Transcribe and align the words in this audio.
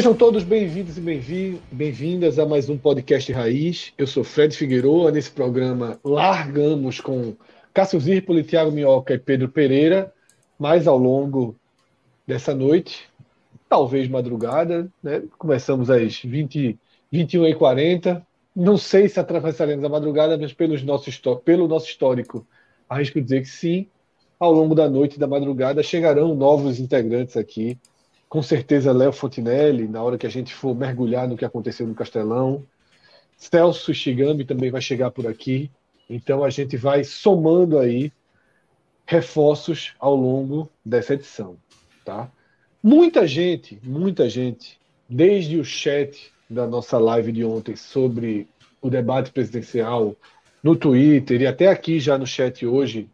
Sejam 0.00 0.14
todos 0.14 0.42
bem-vindos 0.44 0.96
e 0.96 1.60
bem-vindas 1.70 2.38
a 2.38 2.46
mais 2.46 2.70
um 2.70 2.78
podcast 2.78 3.30
Raiz. 3.34 3.92
Eu 3.98 4.06
sou 4.06 4.24
Fred 4.24 4.56
Figueiredo. 4.56 5.10
Nesse 5.10 5.30
programa 5.30 6.00
largamos 6.02 7.02
com 7.02 7.36
Cássio 7.74 8.00
Zirpoli, 8.00 8.42
Thiago 8.42 8.72
Minhoca 8.72 9.12
e 9.12 9.18
Pedro 9.18 9.50
Pereira, 9.50 10.10
mas 10.58 10.88
ao 10.88 10.96
longo 10.96 11.54
dessa 12.26 12.54
noite, 12.54 13.10
talvez 13.68 14.08
madrugada, 14.08 14.90
né? 15.02 15.22
começamos 15.36 15.90
às 15.90 16.22
20, 16.22 16.78
21h40. 17.12 18.22
Não 18.56 18.78
sei 18.78 19.06
se 19.06 19.20
atravessaremos 19.20 19.84
a 19.84 19.88
madrugada, 19.90 20.38
mas 20.38 20.54
pelo 20.54 20.82
nosso, 20.82 21.10
pelo 21.44 21.68
nosso 21.68 21.88
histórico, 21.88 22.46
arrisco 22.88 23.20
dizer 23.20 23.42
que 23.42 23.48
sim. 23.50 23.86
Ao 24.38 24.50
longo 24.50 24.74
da 24.74 24.88
noite 24.88 25.16
e 25.16 25.18
da 25.18 25.26
madrugada 25.26 25.82
chegarão 25.82 26.34
novos 26.34 26.80
integrantes 26.80 27.36
aqui 27.36 27.78
com 28.30 28.40
certeza 28.42 28.92
Léo 28.92 29.12
Fontinelli, 29.12 29.88
na 29.88 30.00
hora 30.00 30.16
que 30.16 30.26
a 30.26 30.30
gente 30.30 30.54
for 30.54 30.72
mergulhar 30.72 31.26
no 31.26 31.36
que 31.36 31.44
aconteceu 31.44 31.84
no 31.84 31.96
Castelão. 31.96 32.64
Celso 33.36 33.92
Shigami 33.92 34.44
também 34.44 34.70
vai 34.70 34.80
chegar 34.80 35.10
por 35.10 35.26
aqui. 35.26 35.68
Então 36.08 36.44
a 36.44 36.48
gente 36.48 36.76
vai 36.76 37.02
somando 37.02 37.76
aí 37.76 38.12
reforços 39.04 39.94
ao 39.98 40.14
longo 40.14 40.70
dessa 40.84 41.14
edição, 41.14 41.56
tá? 42.04 42.30
Muita 42.80 43.26
gente, 43.26 43.80
muita 43.82 44.30
gente, 44.30 44.78
desde 45.08 45.58
o 45.58 45.64
chat 45.64 46.32
da 46.48 46.68
nossa 46.68 46.98
live 46.98 47.32
de 47.32 47.44
ontem 47.44 47.74
sobre 47.74 48.46
o 48.80 48.88
debate 48.88 49.32
presidencial 49.32 50.14
no 50.62 50.76
Twitter 50.76 51.40
e 51.40 51.48
até 51.48 51.66
aqui 51.66 51.98
já 51.98 52.16
no 52.16 52.26
chat 52.26 52.64
hoje, 52.64 53.08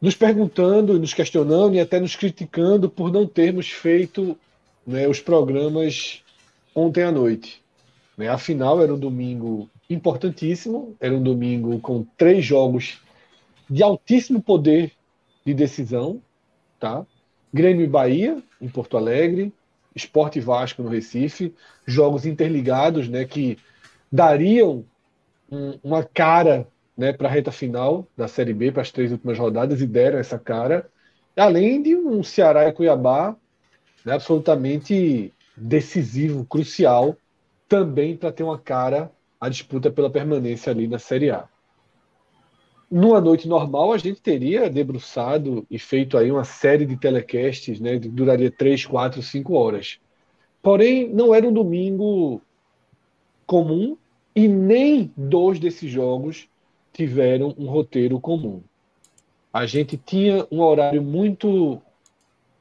nos 0.00 0.14
perguntando, 0.14 0.98
nos 0.98 1.14
questionando 1.14 1.74
e 1.74 1.80
até 1.80 1.98
nos 1.98 2.14
criticando 2.14 2.88
por 2.88 3.12
não 3.12 3.26
termos 3.26 3.70
feito 3.70 4.36
né, 4.86 5.08
os 5.08 5.20
programas 5.20 6.22
ontem 6.74 7.02
à 7.02 7.10
noite. 7.10 7.62
Né? 8.16 8.28
Afinal, 8.28 8.82
era 8.82 8.94
um 8.94 8.98
domingo 8.98 9.68
importantíssimo, 9.88 10.94
era 11.00 11.14
um 11.14 11.22
domingo 11.22 11.78
com 11.80 12.04
três 12.16 12.44
jogos 12.44 12.98
de 13.68 13.82
altíssimo 13.82 14.40
poder 14.40 14.92
de 15.44 15.54
decisão, 15.54 16.20
tá? 16.78 17.04
Grêmio 17.52 17.84
e 17.84 17.88
Bahia, 17.88 18.42
em 18.60 18.68
Porto 18.68 18.96
Alegre, 18.96 19.52
Esporte 19.94 20.40
Vasco 20.40 20.82
no 20.82 20.88
Recife, 20.88 21.54
jogos 21.86 22.26
interligados, 22.26 23.08
né, 23.08 23.24
que 23.24 23.56
dariam 24.12 24.84
um, 25.50 25.78
uma 25.82 26.04
cara 26.04 26.68
né, 26.96 27.12
para 27.12 27.28
a 27.28 27.30
reta 27.30 27.52
final 27.52 28.06
da 28.16 28.26
Série 28.26 28.54
B, 28.54 28.72
para 28.72 28.82
as 28.82 28.90
três 28.90 29.12
últimas 29.12 29.38
rodadas, 29.38 29.80
e 29.80 29.86
deram 29.86 30.18
essa 30.18 30.38
cara. 30.38 30.90
Além 31.36 31.82
de 31.82 31.94
um 31.94 32.22
Ceará 32.22 32.66
e 32.66 32.72
Cuiabá 32.72 33.36
né, 34.04 34.14
absolutamente 34.14 35.32
decisivo, 35.56 36.44
crucial, 36.44 37.16
também 37.68 38.16
para 38.16 38.32
ter 38.32 38.42
uma 38.42 38.58
cara 38.58 39.10
a 39.40 39.48
disputa 39.48 39.90
pela 39.90 40.08
permanência 40.08 40.72
ali 40.72 40.88
na 40.88 40.98
Série 40.98 41.30
A. 41.30 41.48
Numa 42.90 43.20
noite 43.20 43.48
normal, 43.48 43.92
a 43.92 43.98
gente 43.98 44.22
teria 44.22 44.70
debruçado 44.70 45.66
e 45.68 45.78
feito 45.78 46.16
aí 46.16 46.30
uma 46.30 46.44
série 46.44 46.86
de 46.86 46.96
telecasts, 46.96 47.80
né, 47.80 47.98
que 47.98 48.08
duraria 48.08 48.50
3, 48.50 48.86
4, 48.86 49.20
5 49.22 49.54
horas. 49.54 49.98
Porém, 50.62 51.08
não 51.08 51.34
era 51.34 51.46
um 51.46 51.52
domingo 51.52 52.40
comum 53.44 53.96
e 54.34 54.46
nem 54.48 55.12
dois 55.16 55.58
desses 55.58 55.90
jogos 55.90 56.48
tiveram 56.96 57.54
um 57.58 57.66
roteiro 57.66 58.18
comum. 58.18 58.62
A 59.52 59.66
gente 59.66 59.98
tinha 59.98 60.46
um 60.50 60.62
horário 60.62 61.02
muito 61.02 61.80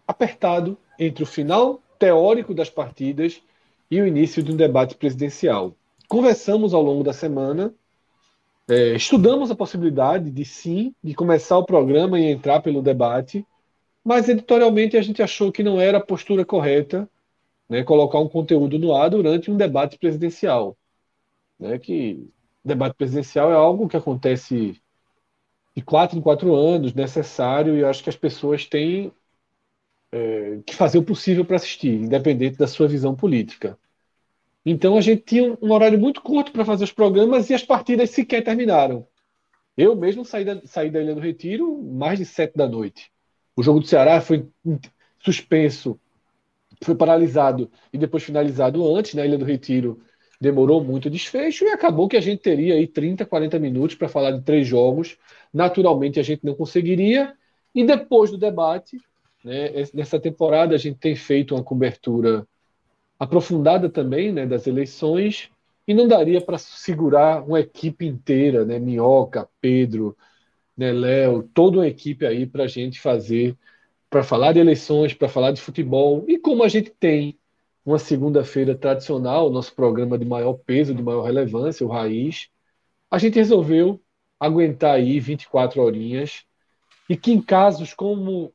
apertado 0.05 0.77
entre 0.99 1.23
o 1.23 1.27
final 1.27 1.81
teórico 1.97 2.53
das 2.53 2.69
partidas 2.69 3.41
e 3.89 4.01
o 4.01 4.05
início 4.05 4.43
de 4.43 4.51
um 4.51 4.55
debate 4.57 4.95
presidencial. 4.95 5.73
Conversamos 6.09 6.73
ao 6.73 6.81
longo 6.81 7.03
da 7.03 7.13
semana, 7.13 7.73
é, 8.67 8.95
estudamos 8.95 9.49
a 9.49 9.55
possibilidade 9.55 10.29
de 10.29 10.43
sim, 10.43 10.93
de 11.01 11.13
começar 11.13 11.57
o 11.57 11.65
programa 11.65 12.19
e 12.19 12.25
entrar 12.25 12.61
pelo 12.61 12.81
debate, 12.81 13.45
mas 14.03 14.27
editorialmente 14.27 14.97
a 14.97 15.01
gente 15.01 15.23
achou 15.23 15.51
que 15.51 15.63
não 15.63 15.79
era 15.79 15.99
a 15.99 16.05
postura 16.05 16.43
correta 16.43 17.09
né, 17.69 17.83
colocar 17.83 18.19
um 18.19 18.27
conteúdo 18.27 18.77
no 18.77 18.93
ar 18.93 19.09
durante 19.09 19.49
um 19.49 19.55
debate 19.55 19.97
presidencial. 19.97 20.77
Né, 21.57 21.79
que 21.79 22.27
debate 22.65 22.95
presidencial 22.95 23.51
é 23.51 23.55
algo 23.55 23.87
que 23.87 23.95
acontece 23.95 24.81
de 25.75 25.81
quatro 25.83 26.17
em 26.17 26.21
quatro 26.21 26.55
anos, 26.55 26.93
necessário, 26.93 27.75
e 27.75 27.81
eu 27.81 27.87
acho 27.87 28.03
que 28.03 28.09
as 28.09 28.15
pessoas 28.15 28.65
têm 28.65 29.11
é, 30.11 30.59
que 30.65 30.73
fazer 30.73 30.97
o 30.97 31.03
possível 31.03 31.45
para 31.45 31.57
assistir, 31.57 31.93
independente 31.93 32.57
da 32.57 32.67
sua 32.67 32.87
visão 32.87 33.13
política. 33.13 33.77
Então 34.65 34.97
a 34.97 35.01
gente 35.01 35.21
tinha 35.21 35.57
um 35.61 35.71
horário 35.71 35.99
muito 35.99 36.21
curto 36.21 36.51
para 36.51 36.65
fazer 36.65 36.85
os 36.85 36.91
programas 36.91 37.49
e 37.49 37.53
as 37.53 37.63
partidas 37.63 38.09
sequer 38.09 38.43
terminaram. 38.43 39.07
Eu 39.77 39.95
mesmo 39.95 40.23
saí 40.25 40.45
da, 40.45 40.61
saí 40.65 40.89
da 40.89 41.01
Ilha 41.01 41.13
do 41.13 41.21
Retiro 41.21 41.83
mais 41.83 42.17
de 42.17 42.25
sete 42.25 42.55
da 42.55 42.67
noite. 42.67 43.11
O 43.55 43.61
jogo 43.61 43.79
do 43.79 43.85
Ceará 43.85 44.21
foi 44.21 44.47
suspenso, 45.19 45.99
foi 46.81 46.95
paralisado 46.95 47.69
e 47.91 47.97
depois 47.97 48.23
finalizado 48.23 48.95
antes 48.95 49.13
na 49.13 49.25
Ilha 49.25 49.37
do 49.37 49.45
Retiro 49.45 50.01
demorou 50.45 50.83
muito 50.83 51.07
o 51.07 51.09
desfecho 51.09 51.65
e 51.65 51.69
acabou 51.69 52.07
que 52.07 52.15
a 52.15 52.21
gente 52.21 52.39
teria 52.39 52.75
aí 52.75 52.85
30, 52.85 53.25
40 53.25 53.57
minutos 53.57 53.95
para 53.95 54.07
falar 54.07 54.31
de 54.31 54.43
três 54.43 54.67
jogos. 54.67 55.17
Naturalmente 55.51 56.19
a 56.19 56.23
gente 56.23 56.45
não 56.45 56.53
conseguiria. 56.53 57.33
E 57.73 57.83
depois 57.83 58.29
do 58.29 58.37
debate, 58.37 58.97
né, 59.43 59.71
nessa 59.91 60.19
temporada 60.19 60.75
a 60.75 60.77
gente 60.77 60.99
tem 60.99 61.15
feito 61.15 61.55
uma 61.55 61.63
cobertura 61.63 62.47
aprofundada 63.19 63.89
também 63.89 64.31
né, 64.31 64.45
das 64.45 64.67
eleições 64.67 65.49
e 65.87 65.93
não 65.95 66.07
daria 66.07 66.39
para 66.39 66.59
segurar 66.59 67.43
uma 67.43 67.59
equipe 67.59 68.05
inteira, 68.05 68.63
né, 68.63 68.77
Minhoca, 68.77 69.49
Pedro, 69.59 70.15
né, 70.77 70.91
Léo, 70.91 71.49
toda 71.55 71.77
uma 71.79 71.87
equipe 71.87 72.23
aí 72.23 72.45
para 72.45 72.65
a 72.65 72.67
gente 72.67 73.01
fazer, 73.01 73.57
para 74.11 74.23
falar 74.23 74.53
de 74.53 74.59
eleições, 74.59 75.13
para 75.13 75.27
falar 75.27 75.51
de 75.51 75.61
futebol. 75.61 76.23
E 76.27 76.37
como 76.37 76.63
a 76.63 76.67
gente 76.67 76.91
tem 76.91 77.35
uma 77.85 77.99
segunda-feira 77.99 78.75
tradicional, 78.75 79.49
nosso 79.51 79.73
programa 79.75 80.17
de 80.17 80.25
maior 80.25 80.53
peso, 80.53 80.93
de 80.93 81.03
maior 81.03 81.21
relevância, 81.21 81.85
o 81.85 81.89
Raiz, 81.89 82.49
a 83.11 83.19
gente 83.19 83.35
resolveu 83.35 84.01
aguentar 84.39 84.95
aí 84.95 85.19
24 85.19 85.81
horinhas 85.81 86.43
e 87.07 87.15
que 87.15 87.31
em 87.31 87.41
casos 87.41 87.93
como 87.93 88.51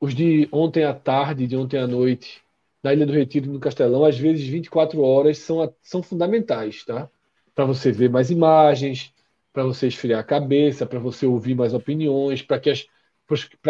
os 0.00 0.14
de 0.14 0.48
ontem 0.52 0.84
à 0.84 0.92
tarde, 0.92 1.46
de 1.46 1.56
ontem 1.56 1.78
à 1.78 1.86
noite, 1.86 2.42
na 2.82 2.92
Ilha 2.92 3.06
do 3.06 3.12
Retiro 3.12 3.50
no 3.50 3.60
Castelão, 3.60 4.04
às 4.04 4.18
vezes 4.18 4.46
24 4.46 5.00
horas 5.00 5.38
são, 5.38 5.72
são 5.80 6.02
fundamentais, 6.02 6.84
tá? 6.84 7.08
Para 7.54 7.64
você 7.64 7.90
ver 7.90 8.10
mais 8.10 8.30
imagens, 8.30 9.12
para 9.52 9.64
você 9.64 9.86
esfriar 9.86 10.20
a 10.20 10.24
cabeça, 10.24 10.84
para 10.84 10.98
você 10.98 11.24
ouvir 11.24 11.54
mais 11.54 11.72
opiniões, 11.72 12.42
para 12.42 12.60
que, 12.60 12.70
as, 12.70 12.86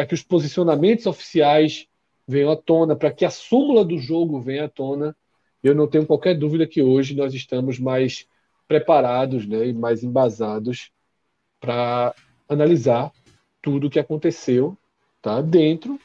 que 0.09 0.15
os 0.15 0.23
posicionamentos 0.23 1.07
oficiais 1.07 1.87
venham 2.27 2.51
à 2.51 2.57
tona, 2.57 2.97
para 2.97 3.13
que 3.13 3.25
a 3.25 3.31
súmula 3.31 3.85
do 3.85 3.99
jogo 3.99 4.41
venha 4.41 4.65
à 4.65 4.69
tona. 4.69 5.17
Eu 5.63 5.75
não 5.75 5.87
tenho 5.87 6.07
qualquer 6.07 6.35
dúvida 6.35 6.67
que 6.67 6.83
hoje 6.83 7.15
nós 7.15 7.33
estamos 7.35 7.79
mais 7.79 8.27
preparados 8.67 9.47
né, 9.47 9.69
e 9.69 9.73
mais 9.73 10.03
embasados 10.03 10.91
para 11.61 12.15
analisar 12.49 13.13
tudo 13.63 13.87
o 13.87 13.91
que 13.91 13.99
aconteceu 13.99 14.77
tá, 15.23 15.41
dentro 15.41 15.99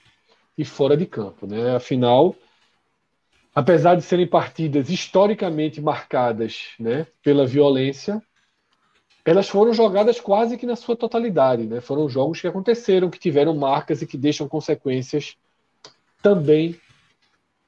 e 0.58 0.64
fora 0.64 0.96
de 0.96 1.06
campo. 1.06 1.48
Né? 1.48 1.76
Afinal, 1.76 2.36
apesar 3.54 3.96
de 3.96 4.04
serem 4.04 4.28
partidas 4.28 4.90
historicamente 4.90 5.82
marcadas 5.82 6.70
né, 6.80 7.08
pela 7.24 7.46
violência, 7.46 8.22
elas 9.24 9.48
foram 9.50 9.74
jogadas 9.74 10.20
quase 10.20 10.58
que 10.58 10.66
na 10.66 10.76
sua 10.76 10.96
totalidade, 10.96 11.68
né? 11.68 11.80
Foram 11.80 12.10
jogos 12.10 12.42
que 12.42 12.48
aconteceram, 12.48 13.08
que 13.08 13.20
tiveram 13.20 13.56
marcas 13.56 14.02
e 14.02 14.08
que 14.08 14.18
deixam 14.18 14.50
consequências 14.50 15.38
também 16.22 16.80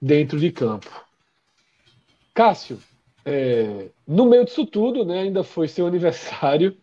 dentro 0.01 0.39
de 0.39 0.51
campo. 0.51 0.89
Cássio, 2.33 2.79
é, 3.25 3.87
no 4.07 4.25
meio 4.25 4.45
disso 4.45 4.65
tudo, 4.65 5.05
né, 5.05 5.21
ainda 5.21 5.43
foi 5.43 5.67
seu 5.67 5.87
aniversário 5.87 6.75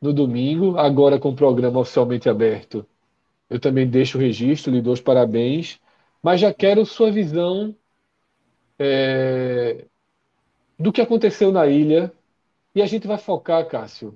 no 0.00 0.12
domingo, 0.12 0.78
agora 0.78 1.18
com 1.18 1.30
o 1.30 1.36
programa 1.36 1.80
oficialmente 1.80 2.28
aberto. 2.28 2.86
Eu 3.50 3.58
também 3.58 3.86
deixo 3.86 4.18
o 4.18 4.20
registro, 4.20 4.72
lhe 4.72 4.80
dou 4.80 4.92
os 4.92 5.00
parabéns, 5.00 5.80
mas 6.22 6.40
já 6.40 6.52
quero 6.52 6.84
sua 6.84 7.10
visão 7.10 7.74
é, 8.78 9.84
do 10.78 10.92
que 10.92 11.00
aconteceu 11.00 11.50
na 11.50 11.66
ilha. 11.66 12.12
E 12.74 12.82
a 12.82 12.86
gente 12.86 13.06
vai 13.06 13.18
focar, 13.18 13.66
Cássio, 13.66 14.14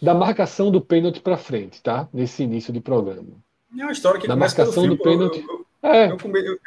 da 0.00 0.14
marcação 0.14 0.70
do 0.70 0.80
pênalti 0.80 1.20
para 1.20 1.36
frente, 1.36 1.82
tá? 1.82 2.08
Nesse 2.12 2.44
início 2.44 2.72
de 2.72 2.80
programa. 2.80 3.28
É 3.78 3.82
uma 3.82 3.92
história 3.92 4.20
que 4.20 4.26
da 4.26 4.36
marcação 4.36 4.88
do 4.88 4.96
pênalti. 4.96 5.40
Eu, 5.40 5.50
eu, 5.50 5.59
é. 5.82 6.10
eu, 6.10 6.18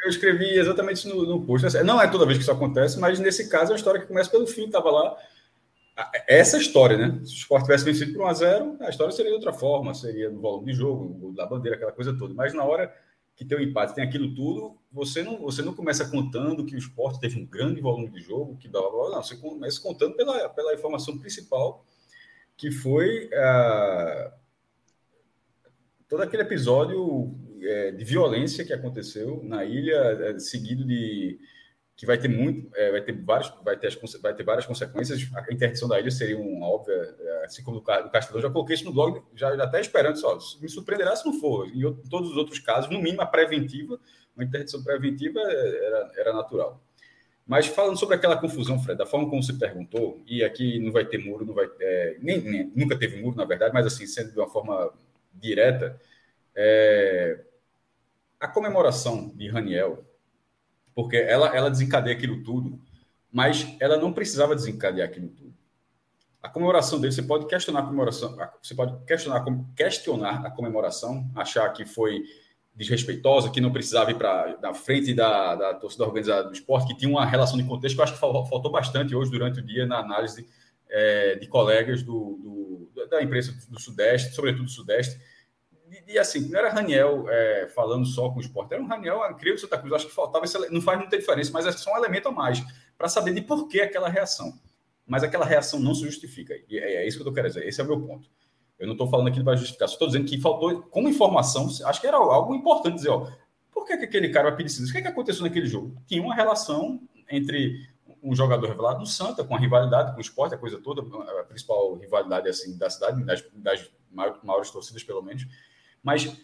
eu, 0.04 0.10
escrevi 0.10 0.58
exatamente 0.58 0.98
isso 0.98 1.10
no, 1.10 1.26
no 1.26 1.46
post. 1.46 1.84
Não 1.84 2.02
é 2.02 2.08
toda 2.08 2.26
vez 2.26 2.38
que 2.38 2.44
isso 2.44 2.52
acontece, 2.52 3.00
mas 3.00 3.20
nesse 3.20 3.48
caso 3.50 3.72
é 3.72 3.74
uma 3.74 3.78
história 3.78 4.02
que 4.02 4.08
começa 4.08 4.30
pelo 4.30 4.48
fim. 4.48 4.66
Estava 4.66 4.90
lá 4.90 5.18
essa 6.28 6.58
história, 6.58 6.98
né? 6.98 7.22
Se 7.24 7.34
o 7.34 7.38
Sport 7.38 7.64
tivesse 7.64 7.86
vencido 7.86 8.14
por 8.14 8.28
1x0, 8.28 8.82
a 8.82 8.90
história 8.90 9.12
seria 9.12 9.32
de 9.32 9.36
outra 9.36 9.54
forma, 9.54 9.94
seria 9.94 10.30
no 10.30 10.42
volume 10.42 10.72
de 10.72 10.78
jogo, 10.78 11.34
da 11.36 11.46
bandeira, 11.46 11.76
aquela 11.76 11.92
coisa 11.92 12.18
toda. 12.18 12.34
Mas 12.34 12.54
na 12.54 12.64
hora 12.64 12.92
que 13.36 13.46
tem 13.46 13.58
o 13.58 13.62
empate, 13.62 13.96
tem 13.96 14.04
aquilo 14.04 14.34
tudo, 14.34 14.78
você 14.92 15.24
não, 15.24 15.40
você 15.40 15.62
não 15.62 15.74
começa 15.74 16.10
contando 16.10 16.66
que 16.66 16.76
o 16.76 16.78
esporte 16.78 17.20
teve 17.20 17.40
um 17.40 17.46
grande 17.46 17.82
volume 17.82 18.10
de 18.10 18.22
jogo, 18.22 18.58
que 18.58 18.68
blá, 18.68 18.82
blá, 18.82 18.92
blá, 18.92 19.10
não, 19.12 19.24
você 19.24 19.36
começa 19.36 19.82
contando 19.82 20.16
pela, 20.16 20.50
pela 20.50 20.74
informação 20.74 21.18
principal, 21.18 21.84
que 22.56 22.72
foi 22.72 23.28
uh, 23.28 24.32
todo 26.08 26.22
aquele 26.22 26.44
episódio 26.44 27.36
é, 27.68 27.92
de 27.92 28.04
violência 28.04 28.66
que 28.66 28.74
aconteceu 28.74 29.42
na 29.44 29.64
ilha, 29.64 29.96
é, 29.96 30.40
seguido 30.40 30.86
de 30.86 31.40
que 31.96 32.06
vai 32.06 32.18
ter 32.18 32.28
muito, 32.28 32.76
é, 32.76 32.92
vai 32.92 33.02
ter 33.02 33.14
vários, 33.24 33.54
vai 33.64 33.78
ter, 33.78 33.88
as, 33.88 33.96
vai 34.20 34.34
ter 34.34 34.44
várias 34.44 34.66
consequências. 34.66 35.30
A 35.36 35.54
interdição 35.54 35.88
da 35.88 36.00
ilha 36.00 36.10
seria 36.10 36.38
uma 36.38 36.68
óbvia, 36.68 36.94
é, 36.94 37.46
assim 37.46 37.64
como 37.64 37.80
do, 37.80 37.84
do 37.84 38.10
Castelão. 38.10 38.42
Já 38.42 38.50
coloquei 38.50 38.76
isso 38.76 38.86
no 38.86 38.94
blog, 38.94 39.22
já, 39.36 39.56
já 39.56 39.64
até 39.64 39.80
esperando 39.80 40.18
só. 40.18 40.38
Me 40.60 40.68
surpreenderá 40.68 41.16
se 41.16 41.26
não 41.26 41.40
for. 41.40 41.68
Em, 41.68 41.82
em 41.82 42.10
todos 42.10 42.32
os 42.32 42.38
outros 42.38 42.60
casos, 42.60 42.90
no 42.90 43.02
mínimo 43.02 43.22
a 43.22 43.26
preventiva, 43.26 44.00
uma 44.36 44.44
interdição 44.44 44.84
preventiva 44.84 45.40
era, 45.40 46.12
era 46.18 46.34
natural. 46.34 46.82
Mas 47.46 47.68
falando 47.68 47.98
sobre 47.98 48.16
aquela 48.16 48.38
confusão, 48.38 48.80
Fred, 48.80 48.98
da 48.98 49.06
forma 49.06 49.30
como 49.30 49.44
você 49.44 49.54
perguntou, 49.54 50.22
e 50.26 50.44
aqui 50.44 50.80
não 50.80 50.92
vai 50.92 51.06
ter 51.06 51.18
muro, 51.18 51.46
não 51.46 51.54
vai 51.54 51.70
é, 51.80 52.18
nem, 52.22 52.42
nem, 52.42 52.72
nunca 52.74 52.98
teve 52.98 53.22
muro, 53.22 53.36
na 53.36 53.44
verdade, 53.44 53.74
mas 53.74 53.86
assim, 53.86 54.08
sendo 54.08 54.32
de 54.32 54.40
uma 54.40 54.50
forma 54.50 54.92
direta, 55.34 56.00
é, 56.56 57.40
a 58.44 58.48
comemoração 58.48 59.32
de 59.36 59.48
Raniel 59.48 60.04
porque 60.94 61.18
ela, 61.18 61.56
ela 61.56 61.70
desencadeia 61.70 62.16
aquilo 62.16 62.44
tudo, 62.44 62.80
mas 63.32 63.76
ela 63.80 63.98
não 63.98 64.14
precisava 64.14 64.56
desencadear 64.56 65.08
aquilo 65.08 65.30
tudo. 65.30 65.54
A 66.42 66.50
comemoração 66.50 67.00
dele, 67.00 67.14
você 67.14 67.24
pode 67.24 67.48
questionar 67.48 67.80
a 67.80 67.84
comemoração, 67.84 68.38
você 68.62 68.76
pode 68.76 69.06
questionar, 69.06 69.46
questionar 69.76 70.46
a 70.46 70.52
comemoração, 70.52 71.26
achar 71.34 71.70
que 71.70 71.86
foi 71.86 72.24
desrespeitosa, 72.76 73.50
que 73.50 73.62
não 73.62 73.72
precisava 73.72 74.12
ir 74.12 74.16
para 74.16 74.58
na 74.62 74.74
frente 74.74 75.14
da, 75.14 75.56
da 75.56 75.74
torcida 75.76 76.04
organizada 76.04 76.50
do 76.50 76.54
esporte, 76.54 76.88
que 76.88 76.98
tinha 76.98 77.10
uma 77.10 77.26
relação 77.26 77.58
de 77.58 77.64
contexto 77.64 77.96
que 77.96 78.02
eu 78.02 78.04
acho 78.04 78.14
que 78.14 78.20
faltou 78.20 78.72
bastante 78.72 79.16
hoje 79.16 79.32
durante 79.32 79.60
o 79.60 79.66
dia 79.66 79.86
na 79.86 80.00
análise 80.00 80.48
é, 80.90 81.36
de 81.36 81.48
colegas 81.48 82.04
do, 82.04 82.90
do, 82.94 83.08
da 83.08 83.24
imprensa 83.24 83.56
do 83.70 83.80
Sudeste, 83.80 84.36
sobretudo 84.36 84.66
do 84.66 84.70
Sudeste, 84.70 85.20
e, 86.08 86.18
assim, 86.18 86.50
não 86.50 86.60
era 86.60 86.70
Raniel 86.70 87.26
é, 87.30 87.68
falando 87.74 88.06
só 88.06 88.30
com 88.30 88.38
o 88.38 88.42
esporte, 88.42 88.74
era 88.74 88.82
um 88.82 88.88
Raniel 88.88 89.20
incrível 89.30 89.58
Santa 89.58 89.78
Cruz. 89.78 89.94
Acho 89.94 90.08
que 90.08 90.14
faltava, 90.14 90.46
esse, 90.46 90.58
não 90.70 90.82
faz 90.82 90.98
muita 91.00 91.18
diferença, 91.18 91.52
mas 91.54 91.66
é 91.66 91.72
só 91.72 91.94
um 91.94 91.98
elemento 91.98 92.30
a 92.30 92.32
mais 92.32 92.64
para 92.98 93.08
saber 93.08 93.34
de 93.34 93.42
por 93.42 93.68
que 93.68 93.82
aquela 93.82 94.10
reação. 94.10 94.60
Mas 95.06 95.24
aquela 95.24 95.46
reação 95.46 95.80
não 95.80 95.94
se 95.94 96.04
justifica. 96.04 96.54
E 96.70 96.78
é, 96.78 96.96
é 97.04 97.08
isso 97.08 97.22
que 97.22 97.28
eu 97.28 97.34
quero 97.34 97.48
dizer. 97.48 97.68
Esse 97.68 97.82
é 97.82 97.84
o 97.84 97.88
meu 97.88 98.00
ponto. 98.02 98.30
Eu 98.80 98.88
não 98.88 98.94
estou 98.94 99.08
falando 99.10 99.28
aqui 99.28 99.44
para 99.44 99.56
justificar, 99.56 99.88
estou 99.88 100.08
dizendo 100.08 100.26
que 100.26 100.40
faltou, 100.42 100.82
como 100.84 101.08
informação, 101.08 101.70
acho 101.86 102.02
que 102.02 102.08
era 102.08 102.18
algo 102.18 102.54
importante 102.56 102.96
dizer, 102.96 103.10
ó, 103.10 103.30
por 103.72 103.86
que, 103.86 103.96
que 103.98 104.06
aquele 104.06 104.30
cara 104.30 104.50
vai 104.50 104.58
pedir 104.58 104.68
isso? 104.68 104.84
O 104.84 104.92
que, 104.92 105.02
que 105.02 105.08
aconteceu 105.08 105.44
naquele 105.44 105.68
jogo? 105.68 105.96
Tinha 106.08 106.22
uma 106.22 106.36
relação 106.36 107.00
entre 107.30 107.88
um 108.22 108.36
jogador 108.36 108.68
revelado 108.68 109.00
no 109.00 109.06
Santa, 109.06 109.44
com 109.44 109.56
a 109.56 109.60
rivalidade 109.60 110.12
com 110.12 110.18
o 110.18 110.22
esporte, 110.22 110.56
a 110.56 110.58
coisa 110.58 110.80
toda, 110.80 111.02
a 111.40 111.44
principal 111.44 111.94
rivalidade 111.96 112.48
assim, 112.48 112.78
da 112.78 112.90
cidade, 112.90 113.24
das, 113.24 113.44
das 113.54 113.92
maiores 114.44 114.72
torcidas, 114.72 115.04
pelo 115.04 115.22
menos. 115.22 115.46
Mas 116.04 116.36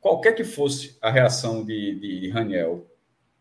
qualquer 0.00 0.32
que 0.32 0.44
fosse 0.44 0.96
a 1.02 1.10
reação 1.10 1.64
de, 1.64 1.98
de, 1.98 2.20
de 2.20 2.28
Raniel, 2.30 2.86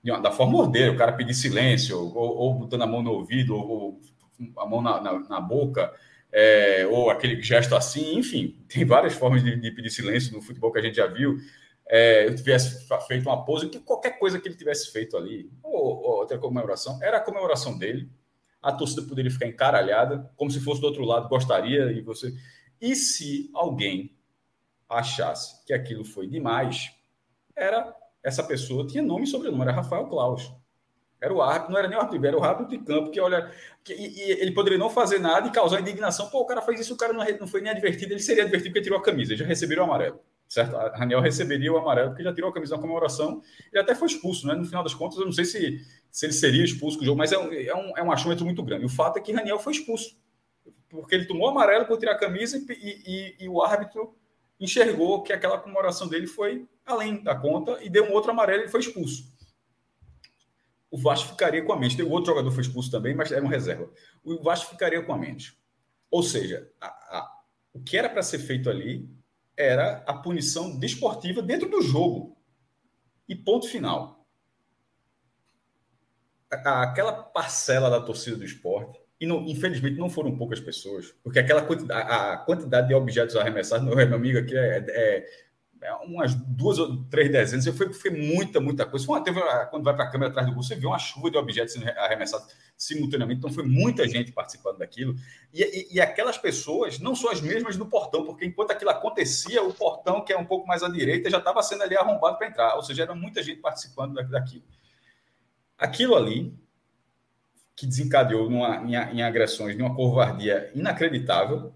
da 0.04 0.32
forma 0.32 0.58
ordeira, 0.58 0.92
o 0.92 0.98
cara 0.98 1.14
pedir 1.14 1.36
silêncio, 1.36 1.98
ou, 1.98 2.16
ou 2.16 2.54
botando 2.56 2.82
a 2.82 2.88
mão 2.88 3.04
no 3.04 3.12
ouvido, 3.12 3.56
ou, 3.56 3.70
ou 3.70 4.02
a 4.58 4.66
mão 4.66 4.82
na, 4.82 5.00
na, 5.00 5.20
na 5.20 5.40
boca, 5.40 5.94
é, 6.32 6.88
ou 6.88 7.10
aquele 7.10 7.42
gesto 7.42 7.76
assim, 7.76 8.18
enfim, 8.18 8.58
tem 8.68 8.86
várias 8.86 9.14
formas 9.14 9.44
de, 9.44 9.56
de, 9.56 9.72
pedir 9.72 9.90
silêncio 9.90 10.34
no 10.34 10.42
futebol 10.42 10.72
que 10.72 10.80
a 10.80 10.82
gente 10.82 10.96
já 10.96 11.06
viu. 11.06 11.38
É, 11.88 12.28
eu 12.28 12.36
tivesse 12.36 12.88
feito 13.08 13.28
uma 13.28 13.44
pose, 13.44 13.70
que 13.70 13.80
qualquer 13.80 14.18
coisa 14.18 14.40
que 14.40 14.48
ele 14.48 14.56
tivesse 14.56 14.92
feito 14.92 15.18
ali, 15.18 15.52
ou, 15.62 15.74
ou 15.74 16.20
outra 16.20 16.38
comemoração, 16.38 16.98
era 17.04 17.18
a 17.18 17.22
comemoração 17.22 17.78
dele. 17.78 18.10
A 18.62 18.72
torcida 18.72 19.02
poderia 19.02 19.32
ficar 19.32 19.48
encaralhada, 19.48 20.32
como 20.38 20.50
se 20.50 20.60
fosse 20.60 20.80
do 20.80 20.88
outro 20.88 21.04
lado, 21.04 21.28
gostaria, 21.28 21.92
e 21.92 22.02
você. 22.02 22.34
E 22.80 22.96
se 22.96 23.50
alguém 23.54 24.16
achasse 24.92 25.64
que 25.66 25.74
aquilo 25.74 26.04
foi 26.04 26.28
demais, 26.28 26.92
era 27.56 27.96
essa 28.24 28.44
pessoa 28.44 28.86
tinha 28.86 29.02
nome 29.02 29.24
e 29.24 29.28
sobrenome, 29.28 29.64
era 29.64 29.72
Rafael 29.72 30.08
Klaus. 30.08 30.52
Era 31.20 31.34
o 31.34 31.42
árbitro, 31.42 31.72
não 31.72 31.78
era 31.78 31.88
nem 31.88 31.98
o 31.98 32.02
árbitro, 32.02 32.28
era 32.28 32.38
o 32.38 32.44
árbitro 32.44 32.78
de 32.78 32.84
campo, 32.84 33.12
que 33.12 33.20
olha, 33.20 33.52
que, 33.84 33.94
e, 33.94 34.18
e 34.18 34.32
ele 34.42 34.52
poderia 34.52 34.80
não 34.80 34.90
fazer 34.90 35.20
nada 35.20 35.48
e 35.48 35.52
causar 35.52 35.80
indignação. 35.80 36.30
Pô, 36.30 36.42
o 36.42 36.46
cara 36.46 36.64
fez 36.64 36.80
isso, 36.80 36.96
o 36.96 36.98
cara 36.98 37.14
não, 37.14 37.24
não 37.40 37.48
foi 37.48 37.62
nem 37.62 37.72
advertido, 37.72 38.14
ele 38.14 38.20
seria 38.20 38.44
advertido 38.44 38.72
porque 38.72 38.82
tirou 38.82 38.98
a 38.98 39.04
camisa, 39.04 39.36
já 39.36 39.46
receberia 39.46 39.84
o 39.84 39.86
amarelo, 39.86 40.20
certo? 40.48 40.76
A 40.76 40.98
Raniel 40.98 41.22
receberia 41.22 41.72
o 41.72 41.78
amarelo 41.78 42.10
porque 42.10 42.24
já 42.24 42.34
tirou 42.34 42.50
a 42.50 42.54
camisa 42.54 42.76
na 42.76 42.82
comemoração, 42.82 43.40
ele 43.72 43.82
até 43.84 43.94
foi 43.94 44.08
expulso, 44.08 44.48
né? 44.48 44.56
No 44.56 44.66
final 44.66 44.84
das 44.84 44.96
contas, 44.96 45.20
eu 45.20 45.26
não 45.26 45.32
sei 45.32 45.46
se, 45.46 45.80
se 46.10 46.26
ele 46.26 46.34
seria 46.34 46.64
expulso 46.64 46.98
com 46.98 47.04
o 47.04 47.06
jogo, 47.06 47.20
mas 47.20 47.32
é 47.32 47.38
um, 47.38 47.54
é 47.54 47.76
um, 47.76 47.98
é 47.98 48.04
um 48.04 48.12
achômetro 48.12 48.44
muito 48.44 48.64
grande. 48.64 48.86
O 48.86 48.90
fato 48.90 49.18
é 49.18 49.22
que 49.22 49.32
Raniel 49.32 49.60
foi 49.60 49.74
expulso, 49.74 50.18
porque 50.90 51.14
ele 51.14 51.26
tomou 51.26 51.50
amarelo 51.50 51.86
por 51.86 52.00
tirar 52.00 52.14
a 52.14 52.18
camisa 52.18 52.58
e, 52.58 53.36
e, 53.40 53.46
e 53.46 53.48
o 53.48 53.62
árbitro 53.62 54.16
enxergou 54.62 55.24
que 55.24 55.34
aquela 55.34 55.58
comemoração 55.58 56.08
dele 56.08 56.28
foi 56.28 56.70
além 56.86 57.24
da 57.24 57.36
conta 57.36 57.84
e 57.84 57.90
deu 57.90 58.06
um 58.06 58.12
outro 58.12 58.30
amarelo 58.30 58.64
e 58.64 58.68
foi 58.68 58.80
expulso. 58.80 59.32
O 60.90 60.98
Vasco 60.98 61.30
ficaria 61.30 61.64
com 61.66 61.74
a 61.74 61.80
mente. 61.80 61.98
Tem 61.98 62.06
outro 62.06 62.32
jogador 62.32 62.52
foi 62.52 62.62
expulso 62.62 62.92
também, 62.92 63.16
mas 63.16 63.32
era 63.32 63.44
um 63.44 63.48
reserva. 63.48 63.90
O 64.24 64.44
Vasco 64.44 64.70
ficaria 64.70 65.02
com 65.02 65.14
a 65.14 65.18
mente. 65.18 65.58
Ou 66.12 66.22
seja, 66.22 66.70
a, 66.80 66.88
a, 66.88 67.42
o 67.74 67.82
que 67.82 67.98
era 67.98 68.10
para 68.10 68.22
ser 68.22 68.40
feito 68.40 68.70
ali 68.70 69.10
era 69.58 70.04
a 70.06 70.14
punição 70.14 70.78
desportiva 70.78 71.42
dentro 71.42 71.70
do 71.70 71.82
jogo. 71.82 72.38
E 73.28 73.36
ponto 73.36 73.68
final. 73.68 74.28
A, 76.52 76.84
aquela 76.84 77.24
parcela 77.24 77.90
da 77.90 78.02
torcida 78.02 78.36
do 78.36 78.44
esporte 78.44 79.01
e 79.22 79.28
não, 79.28 79.46
infelizmente 79.46 80.00
não 80.00 80.10
foram 80.10 80.36
poucas 80.36 80.60
pessoas, 80.60 81.14
porque 81.24 81.38
aquela 81.38 81.62
quantidade, 81.62 82.12
a 82.12 82.38
quantidade 82.38 82.88
de 82.88 82.96
objetos 82.96 83.36
arremessados, 83.36 83.86
meu, 83.86 83.96
meu 83.96 84.16
amigo 84.16 84.40
aqui 84.40 84.58
é, 84.58 84.84
é, 84.90 85.26
é, 85.84 85.94
umas 86.06 86.34
duas 86.34 86.80
ou 86.80 87.04
três 87.06 87.32
dezenas, 87.32 87.68
foi, 87.78 87.94
foi 87.94 88.10
muita, 88.10 88.60
muita 88.60 88.84
coisa. 88.84 89.06
Foi 89.06 89.16
uma, 89.16 89.24
teve, 89.24 89.40
quando 89.70 89.84
vai 89.84 89.96
para 89.96 90.06
a 90.06 90.12
câmera 90.12 90.32
atrás 90.32 90.48
do 90.48 90.54
gol, 90.56 90.64
você 90.64 90.76
vê 90.76 90.88
uma 90.88 90.98
chuva 90.98 91.30
de 91.30 91.38
objetos 91.38 91.76
arremessados 91.98 92.52
simultaneamente, 92.76 93.38
então 93.38 93.54
foi 93.54 93.64
muita 93.64 94.08
gente 94.08 94.32
participando 94.32 94.80
daquilo. 94.80 95.16
E, 95.54 95.62
e, 95.62 95.98
e, 95.98 96.02
aquelas 96.02 96.40
pessoas 96.40 96.98
não 96.98 97.14
são 97.14 97.30
as 97.30 97.42
mesmas 97.42 97.78
do 97.78 97.86
portão, 97.86 98.26
porque 98.26 98.44
enquanto 98.44 98.72
aquilo 98.72 98.90
acontecia, 98.90 99.62
o 99.62 99.72
portão, 99.72 100.26
que 100.26 100.34
é 100.34 100.38
um 100.38 100.46
pouco 100.46 100.66
mais 100.68 100.82
à 100.82 100.90
direita, 100.90 101.30
já 101.30 101.38
estava 101.38 101.62
sendo 101.62 101.84
ali 101.84 101.96
arrombado 101.96 102.40
para 102.40 102.48
entrar, 102.48 102.76
ou 102.76 102.82
seja, 102.82 103.04
era 103.04 103.14
muita 103.14 103.44
gente 103.44 103.62
participando 103.62 104.16
daquilo. 104.16 104.64
Aquilo 105.78 106.16
ali 106.16 106.60
que 107.82 107.88
desencadeou 107.88 108.48
numa, 108.48 108.76
em, 108.86 108.94
em 108.94 109.24
agressões 109.24 109.76
de 109.76 109.82
uma 109.82 109.96
covardia 109.96 110.70
inacreditável, 110.76 111.74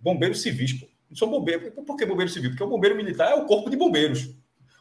bombeiros 0.00 0.40
civis. 0.40 0.72
Pô. 0.72 0.86
Não 1.10 1.14
são 1.14 1.28
bombeiros. 1.28 1.74
Por 1.74 1.94
que 1.94 2.06
bombeiro 2.06 2.30
civil? 2.30 2.48
Porque 2.48 2.64
o 2.64 2.68
bombeiro 2.68 2.96
militar 2.96 3.32
é 3.32 3.34
o 3.34 3.44
corpo 3.44 3.68
de 3.68 3.76
bombeiros. 3.76 4.30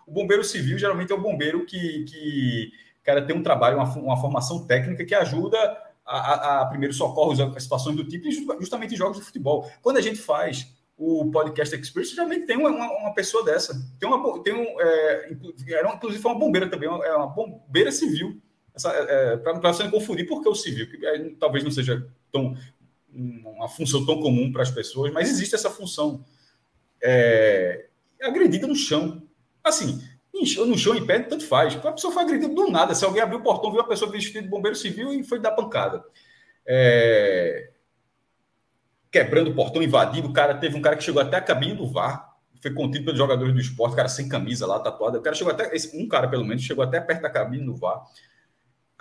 O 0.08 0.14
bombeiro 0.14 0.46
civil 0.46 0.78
geralmente 0.78 1.12
é 1.12 1.16
o 1.16 1.20
bombeiro 1.20 1.66
que, 1.66 2.06
que 2.06 2.72
cara, 3.04 3.22
tem 3.22 3.36
um 3.36 3.44
trabalho, 3.44 3.76
uma, 3.76 3.94
uma 3.98 4.16
formação 4.16 4.66
técnica 4.66 5.04
que 5.04 5.14
ajuda 5.14 5.58
a, 6.06 6.18
a, 6.18 6.62
a 6.62 6.66
primeiros 6.68 6.96
socorros, 6.96 7.42
a 7.42 7.60
situações 7.60 7.98
do 7.98 8.08
tipo, 8.08 8.32
justamente 8.62 8.94
em 8.94 8.98
jogos 8.98 9.18
de 9.18 9.26
futebol. 9.26 9.70
Quando 9.82 9.98
a 9.98 10.02
gente 10.02 10.20
faz 10.20 10.74
o 10.98 11.30
podcast 11.32 11.76
Experience, 11.76 12.16
geralmente 12.16 12.46
tem 12.46 12.56
uma, 12.56 12.70
uma, 12.70 13.14
pessoa 13.14 13.44
dessa. 13.44 13.74
Tem 14.00 14.08
uma, 14.08 14.42
tem 14.42 14.54
um, 14.54 14.80
é, 14.80 15.32
inclusive 15.34 16.22
foi 16.22 16.32
uma 16.32 16.40
bombeira 16.40 16.70
também, 16.70 16.88
é 16.88 17.14
uma 17.14 17.28
bombeira 17.28 17.92
civil 17.92 18.42
é, 18.86 19.34
é 19.34 19.38
para 19.38 19.74
você 19.74 19.84
não 19.84 19.92
confundir, 19.92 20.28
porque 20.28 20.48
o 20.48 20.56
civil, 20.56 20.90
que 20.90 21.36
talvez 21.40 21.64
não 21.64 21.72
seja 21.72 22.08
tão 22.32 22.56
uma 23.14 23.68
função 23.68 24.06
tão 24.06 24.22
comum 24.22 24.52
para 24.52 24.62
as 24.62 24.72
pessoas, 24.72 25.12
mas 25.12 25.30
existe 25.30 25.54
essa 25.54 25.70
função 25.70 26.24
é, 27.04 27.88
agredida 28.22 28.68
no 28.68 28.76
chão. 28.76 29.22
Assim, 29.64 30.02
no 30.34 30.78
chão 30.78 30.96
em 30.96 31.06
pé, 31.06 31.20
tanto 31.20 31.46
faz. 31.46 31.76
A 31.76 31.92
pessoa 31.92 32.14
foi 32.14 32.24
agredida 32.24 32.54
do 32.54 32.70
nada. 32.70 32.96
Se 32.96 33.04
alguém 33.04 33.22
abriu 33.22 33.40
o 33.40 33.44
portão, 33.44 33.72
viu 33.72 33.82
a 33.82 33.88
pessoa 33.88 34.12
vestida 34.12 34.42
de 34.42 34.48
bombeiro 34.48 34.76
civil 34.76 35.14
e 35.14 35.24
foi 35.24 35.40
dar 35.40 35.52
pancada. 35.52 36.04
É... 36.66 37.72
Quebrando 39.12 39.52
o 39.52 39.56
portão, 39.56 39.84
invadindo. 39.84 40.30
O 40.30 40.34
cara 40.34 40.56
teve 40.56 40.78
um 40.78 40.82
cara 40.82 40.96
que 40.96 41.04
chegou 41.04 41.22
até 41.22 41.38
a 41.38 41.42
cabine 41.42 41.76
do 41.76 41.88
VAR. 41.88 42.32
Foi 42.62 42.72
contido 42.74 43.06
pelos 43.06 43.18
jogadores 43.18 43.54
do 43.54 43.60
esporte, 43.60 43.96
cara 43.96 44.08
sem 44.08 44.30
camisa 44.30 44.66
lá, 44.68 44.80
tatuado. 44.80 45.18
O 45.18 45.22
cara 45.22 45.36
chegou 45.36 45.52
até. 45.52 45.70
Um 45.94 46.08
cara, 46.08 46.28
pelo 46.28 46.46
menos, 46.46 46.64
chegou 46.64 46.84
até 46.84 47.02
perto 47.02 47.22
da 47.22 47.30
cabine 47.30 47.66
do 47.66 47.76
VAR. 47.76 48.06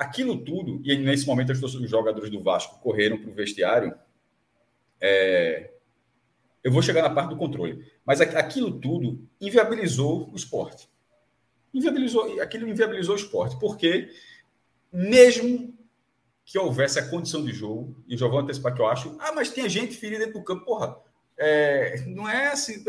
Aquilo 0.00 0.42
tudo, 0.42 0.80
e 0.82 0.96
nesse 0.96 1.26
momento 1.26 1.52
os 1.52 1.90
jogadores 1.90 2.30
do 2.30 2.42
Vasco 2.42 2.80
correram 2.80 3.18
para 3.18 3.28
o 3.28 3.34
vestiário. 3.34 3.94
É... 4.98 5.72
Eu 6.64 6.72
vou 6.72 6.80
chegar 6.80 7.02
na 7.02 7.10
parte 7.10 7.28
do 7.28 7.36
controle. 7.36 7.86
Mas 8.02 8.18
aquilo 8.22 8.80
tudo 8.80 9.22
inviabilizou 9.38 10.30
o 10.32 10.36
esporte. 10.36 10.88
Inviabilizou, 11.74 12.40
aquilo 12.40 12.66
inviabilizou 12.66 13.14
o 13.14 13.18
esporte, 13.18 13.60
porque 13.60 14.10
mesmo 14.90 15.78
que 16.46 16.58
houvesse 16.58 16.98
a 16.98 17.06
condição 17.06 17.44
de 17.44 17.52
jogo, 17.52 18.02
e 18.08 18.16
já 18.16 18.26
vou 18.26 18.38
antecipar 18.38 18.74
que 18.74 18.80
eu 18.80 18.86
acho, 18.86 19.14
ah, 19.20 19.32
mas 19.32 19.50
tem 19.50 19.68
gente 19.68 19.98
ferida 19.98 20.24
dentro 20.24 20.40
do 20.40 20.44
campo, 20.46 20.64
porra, 20.64 20.96
é, 21.36 22.00
não 22.06 22.26
é 22.26 22.48
assim. 22.48 22.82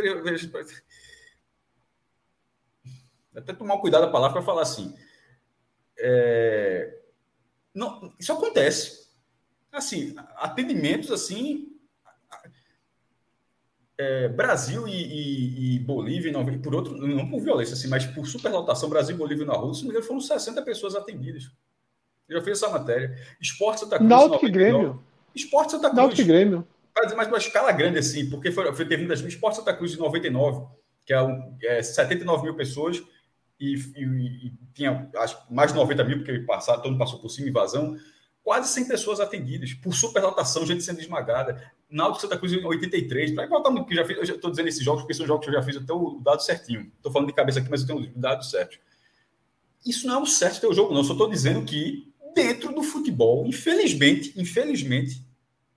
Até 3.36 3.52
tomar 3.52 3.80
cuidado 3.80 4.06
a 4.06 4.12
palavra 4.12 4.38
para 4.38 4.46
falar 4.46 4.62
assim. 4.62 4.96
É, 6.00 7.01
não, 7.74 8.14
isso 8.20 8.34
acontece. 8.34 9.10
Assim, 9.72 10.14
atendimentos 10.36 11.12
assim. 11.12 11.68
É, 13.98 14.28
Brasil 14.30 14.88
e, 14.88 14.92
e, 14.92 15.76
e, 15.76 15.80
Bolívia, 15.80 16.32
não, 16.32 16.44
por 16.60 16.74
outro, 16.74 16.98
não 16.98 17.30
por 17.30 17.40
violência, 17.40 17.74
assim, 17.74 17.88
mas 17.88 18.04
por 18.04 18.26
superlotação, 18.26 18.90
Brasil 18.90 19.16
e 19.16 19.18
Bolívia 19.18 19.46
na 19.46 19.54
rua, 19.54 19.76
se 19.76 19.82
não 19.82 19.90
me 19.90 19.92
engano, 19.92 20.08
foram 20.08 20.20
60 20.20 20.60
pessoas 20.64 20.96
atendidas. 20.96 21.52
Eu 22.28 22.40
já 22.40 22.44
fiz 22.44 22.64
essa 22.64 22.70
matéria. 22.72 23.16
Esporte 23.40 23.82
Santa 23.82 23.98
Cruz. 23.98 24.10
Náutico 24.10 24.50
Grêmio. 24.50 25.04
Esporte 25.36 25.72
Santa 25.72 25.90
Cruz. 25.90 25.98
Náutico 25.98 26.28
Grêmio. 26.28 26.68
Mas 26.96 27.28
uma 27.28 27.38
escala 27.38 27.72
grande, 27.72 28.00
assim, 28.00 28.30
porque 28.30 28.52
foi, 28.52 28.74
foi 28.74 28.86
teve 28.86 29.06
das 29.06 29.20
Esporte 29.22 29.58
Santa 29.58 29.74
Cruz 29.74 29.92
de 29.92 30.00
99, 30.00 30.66
que 31.06 31.14
é, 31.14 31.22
um, 31.22 31.58
é 31.62 31.82
79 31.82 32.44
mil 32.44 32.56
pessoas, 32.56 33.02
e, 33.62 33.76
e, 33.96 34.48
e, 34.48 34.54
tinha 34.74 35.10
mais 35.50 35.72
de 35.72 35.78
90 35.78 36.04
mil, 36.04 36.18
porque 36.18 36.40
passar, 36.40 36.78
todo 36.78 36.90
mundo 36.92 37.00
passou 37.00 37.20
por 37.20 37.30
cima, 37.30 37.48
invasão. 37.48 37.96
Quase 38.44 38.74
100 38.74 38.88
pessoas 38.88 39.20
atendidas, 39.20 39.72
por 39.74 39.94
superlotação, 39.94 40.66
gente 40.66 40.84
sendo 40.84 41.00
esmagada. 41.00 41.72
Náutico 41.88 42.22
Santa 42.22 42.38
Cruz 42.38 42.52
em 42.52 42.66
83. 42.66 43.36
Para 43.36 43.70
muito, 43.70 43.86
que 43.86 43.94
já 43.94 44.04
fiz, 44.04 44.18
eu 44.18 44.36
estou 44.36 44.50
dizendo 44.50 44.68
esses 44.68 44.84
jogos, 44.84 45.04
porque 45.04 45.14
são 45.14 45.28
jogos 45.28 45.46
que 45.46 45.52
eu 45.52 45.54
já 45.54 45.62
fiz 45.62 45.78
até 45.78 45.94
o 45.94 46.20
dado 46.24 46.42
certinho. 46.42 46.92
Estou 46.98 47.12
falando 47.12 47.28
de 47.28 47.36
cabeça 47.36 47.60
aqui, 47.60 47.70
mas 47.70 47.82
eu 47.82 47.88
tenho 47.88 48.00
o 48.00 48.20
dado 48.20 48.44
certo. 48.44 48.80
Isso 49.86 50.08
não 50.08 50.16
é 50.16 50.24
o 50.24 50.26
certo 50.26 50.62
ter 50.62 50.68
o 50.68 50.74
jogo, 50.74 50.92
não. 50.92 51.02
Eu 51.02 51.04
só 51.04 51.14
estou 51.14 51.30
dizendo 51.30 51.64
que 51.64 52.12
dentro 52.34 52.74
do 52.74 52.82
futebol, 52.82 53.46
infelizmente, 53.46 54.34
infelizmente, 54.36 55.22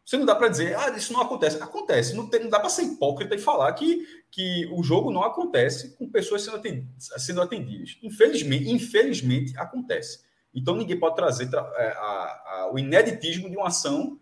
você 0.05 0.19
não 0.19 0.27
dá 0.27 0.35
para 0.35 0.49
dizer, 0.49 0.77
ah, 0.77 0.91
isso 0.91 1.13
não 1.13 1.21
acontece. 1.21 1.63
Acontece. 1.63 2.15
Não, 2.15 2.27
tem, 2.29 2.41
não 2.41 2.51
dá 2.51 2.61
para 2.61 2.69
ser 2.69 2.83
hipócrita 2.83 3.35
e 3.35 3.39
falar 3.39 3.73
que, 3.73 4.07
que 4.35 4.67
o 4.73 4.83
jogo 4.83 5.13
não 5.13 5.23
acontece 5.23 5.97
com 5.97 6.11
pessoas 6.11 6.43
sendo 6.43 6.57
atendidas. 6.57 7.09
Sendo 7.19 7.41
atendidas. 7.41 7.97
Infelizmente, 8.03 8.69
infelizmente, 8.69 9.57
acontece. 9.57 10.25
Então, 10.53 10.75
ninguém 10.75 10.99
pode 10.99 11.15
trazer 11.15 11.49
tra 11.49 11.61
a, 11.61 11.83
é, 11.83 11.89
a, 11.93 12.01
a, 12.03 12.71
o 12.73 12.77
ineditismo 12.77 13.49
de 13.49 13.57
uma 13.57 13.69
ação 13.69 14.19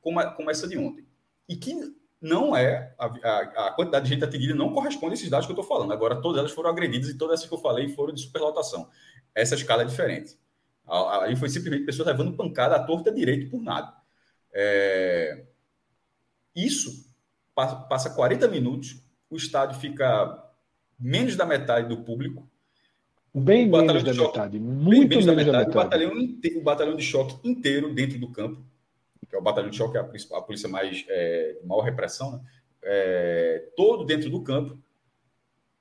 como, 0.00 0.22
como, 0.36 0.48
essa 0.48 0.68
de 0.68 0.78
ontem. 0.78 1.04
E 1.48 1.56
que 1.56 1.74
não 2.20 2.54
é, 2.54 2.94
a, 2.96 3.72
quantidade 3.72 4.04
de 4.04 4.14
gente 4.14 4.22
atendida 4.22 4.54
não 4.54 4.72
corresponde 4.72 5.14
a 5.14 5.14
esses 5.14 5.28
dados 5.28 5.46
que 5.46 5.50
eu 5.50 5.60
estou 5.60 5.66
falando. 5.66 5.92
Agora, 5.92 6.22
todas 6.22 6.38
elas 6.38 6.52
foram 6.52 6.70
agredidas 6.70 7.08
e 7.08 7.18
todas 7.18 7.40
essas 7.40 7.48
que 7.48 7.54
eu 7.54 7.58
falei 7.58 7.88
foram 7.88 8.14
de 8.14 8.20
superlotação. 8.20 8.88
Essa 9.34 9.56
escala 9.56 9.82
é 9.82 9.86
diferente. 9.86 10.38
Aí 11.20 11.34
foi 11.34 11.48
simplesmente 11.48 11.84
pessoas 11.84 12.06
levando 12.06 12.36
pancada 12.36 12.76
à 12.76 12.84
torta 12.84 13.10
direito 13.10 13.50
por 13.50 13.60
nada. 13.60 13.92
É... 14.52 15.46
Isso 16.54 17.12
passa 17.54 18.10
40 18.10 18.48
minutos, 18.48 19.02
o 19.30 19.36
estádio 19.36 19.78
fica 19.78 20.42
menos 20.98 21.36
da 21.36 21.46
metade 21.46 21.88
do 21.88 22.02
público. 22.02 22.48
Bem 23.34 23.68
menos 23.68 24.04
da 24.04 24.12
choque, 24.12 24.38
metade, 24.38 24.60
muito 24.60 25.08
menos, 25.08 25.26
da 25.26 25.32
metade. 25.32 25.52
Da 25.52 25.58
metade. 25.58 25.70
O, 25.70 25.82
batalhão 25.82 26.16
inteiro, 26.16 26.60
o 26.60 26.62
batalhão 26.62 26.96
de 26.96 27.02
choque 27.02 27.36
inteiro 27.48 27.92
dentro 27.92 28.18
do 28.18 28.30
campo, 28.30 28.64
que 29.28 29.34
é 29.34 29.38
o 29.38 29.42
batalhão 29.42 29.70
de 29.70 29.76
choque, 29.76 29.96
é 29.96 30.00
a, 30.00 30.04
a 30.04 30.42
polícia 30.42 30.68
mais 30.68 31.04
é, 31.08 31.58
de 31.60 31.66
maior 31.66 31.82
repressão, 31.82 32.32
né? 32.32 32.40
é, 32.84 33.64
todo 33.76 34.04
dentro 34.04 34.30
do 34.30 34.42
campo. 34.42 34.78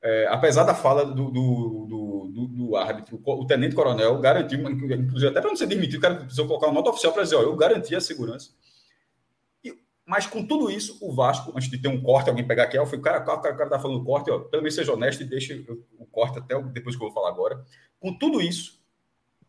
É, 0.01 0.27
apesar 0.27 0.63
da 0.63 0.74
fala 0.74 1.06
do, 1.06 1.32
do, 1.32 1.86
do, 1.88 2.32
do, 2.34 2.48
do 2.48 2.75
árbitro, 2.75 3.22
o 3.24 3.46
tenente-coronel 3.46 4.20
garantiu, 4.20 4.60
inclusive 4.70 5.27
até 5.27 5.39
para 5.39 5.50
não 5.50 5.56
ser 5.56 5.68
demitido, 5.68 6.00
o 6.00 6.01
cara 6.01 6.15
precisou 6.15 6.46
colocar 6.46 6.68
uma 6.68 6.74
nota 6.74 6.89
oficial 6.89 7.13
para 7.13 7.24
dizer: 7.24 7.36
ó, 7.36 7.42
eu 7.42 7.56
garanti 7.56 7.96
a 7.96 8.01
segurança. 8.01 8.50
Mas 10.05 10.27
com 10.27 10.45
tudo 10.45 10.69
isso, 10.69 10.98
o 11.01 11.13
Vasco, 11.13 11.53
antes 11.55 11.69
de 11.69 11.77
ter 11.77 11.88
um 11.88 12.01
corte, 12.01 12.29
alguém 12.29 12.45
pegar 12.45 12.63
aqui, 12.63 12.77
eu 12.77 12.86
fui, 12.86 13.00
cara, 13.00 13.22
o 13.22 13.25
cara, 13.25 13.55
cara 13.55 13.69
tá 13.69 13.79
falando 13.79 14.03
corte, 14.03 14.29
ó, 14.29 14.39
pelo 14.39 14.62
menos 14.62 14.75
seja 14.75 14.93
honesto 14.93 15.22
e 15.22 15.25
deixe 15.25 15.65
o 15.98 16.05
corte 16.05 16.38
até 16.38 16.62
depois 16.62 16.95
que 16.95 17.03
eu 17.03 17.07
vou 17.07 17.13
falar 17.13 17.29
agora. 17.29 17.63
Com 18.00 18.17
tudo 18.17 18.41
isso, 18.41 18.81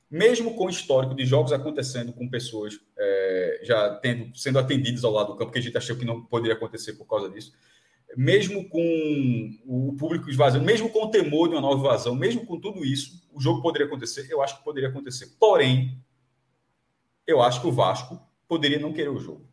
mesmo 0.08 0.54
com 0.54 0.66
o 0.66 0.70
histórico 0.70 1.12
de 1.14 1.26
jogos 1.26 1.52
acontecendo 1.52 2.12
com 2.12 2.30
pessoas 2.30 2.78
é, 2.96 3.60
já 3.64 3.96
tendo, 3.96 4.36
sendo 4.36 4.60
atendidas 4.60 5.02
ao 5.02 5.10
lado 5.10 5.32
do 5.32 5.36
campo, 5.36 5.50
que 5.50 5.58
a 5.58 5.62
gente 5.62 5.76
achou 5.76 5.96
que 5.96 6.04
não 6.04 6.24
poderia 6.24 6.54
acontecer 6.54 6.92
por 6.92 7.06
causa 7.06 7.28
disso, 7.28 7.52
mesmo 8.16 8.68
com 8.68 9.50
o 9.66 9.96
público 9.98 10.30
esvaziando, 10.30 10.64
mesmo 10.64 10.88
com 10.88 11.04
o 11.04 11.10
temor 11.10 11.48
de 11.48 11.56
uma 11.56 11.60
nova 11.60 11.80
invasão, 11.80 12.14
mesmo 12.14 12.46
com 12.46 12.60
tudo 12.60 12.84
isso, 12.84 13.28
o 13.32 13.40
jogo 13.40 13.60
poderia 13.60 13.88
acontecer? 13.88 14.28
Eu 14.30 14.40
acho 14.40 14.58
que 14.58 14.64
poderia 14.64 14.88
acontecer. 14.88 15.34
Porém, 15.38 16.00
eu 17.26 17.42
acho 17.42 17.60
que 17.60 17.66
o 17.66 17.72
Vasco 17.72 18.20
poderia 18.46 18.78
não 18.78 18.92
querer 18.92 19.08
o 19.08 19.18
jogo. 19.18 19.48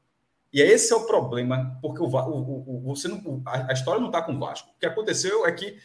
E 0.53 0.61
esse 0.61 0.91
é 0.91 0.95
o 0.95 1.05
problema, 1.05 1.77
porque 1.81 2.01
o, 2.01 2.05
o, 2.07 2.77
o 2.77 2.81
você 2.81 3.07
não, 3.07 3.41
a, 3.45 3.71
história 3.71 4.01
não 4.01 4.07
está 4.07 4.21
com 4.21 4.33
o 4.33 4.39
Vasco. 4.39 4.69
O 4.75 4.79
que 4.79 4.85
aconteceu 4.85 5.45
é 5.45 5.51
que 5.51 5.77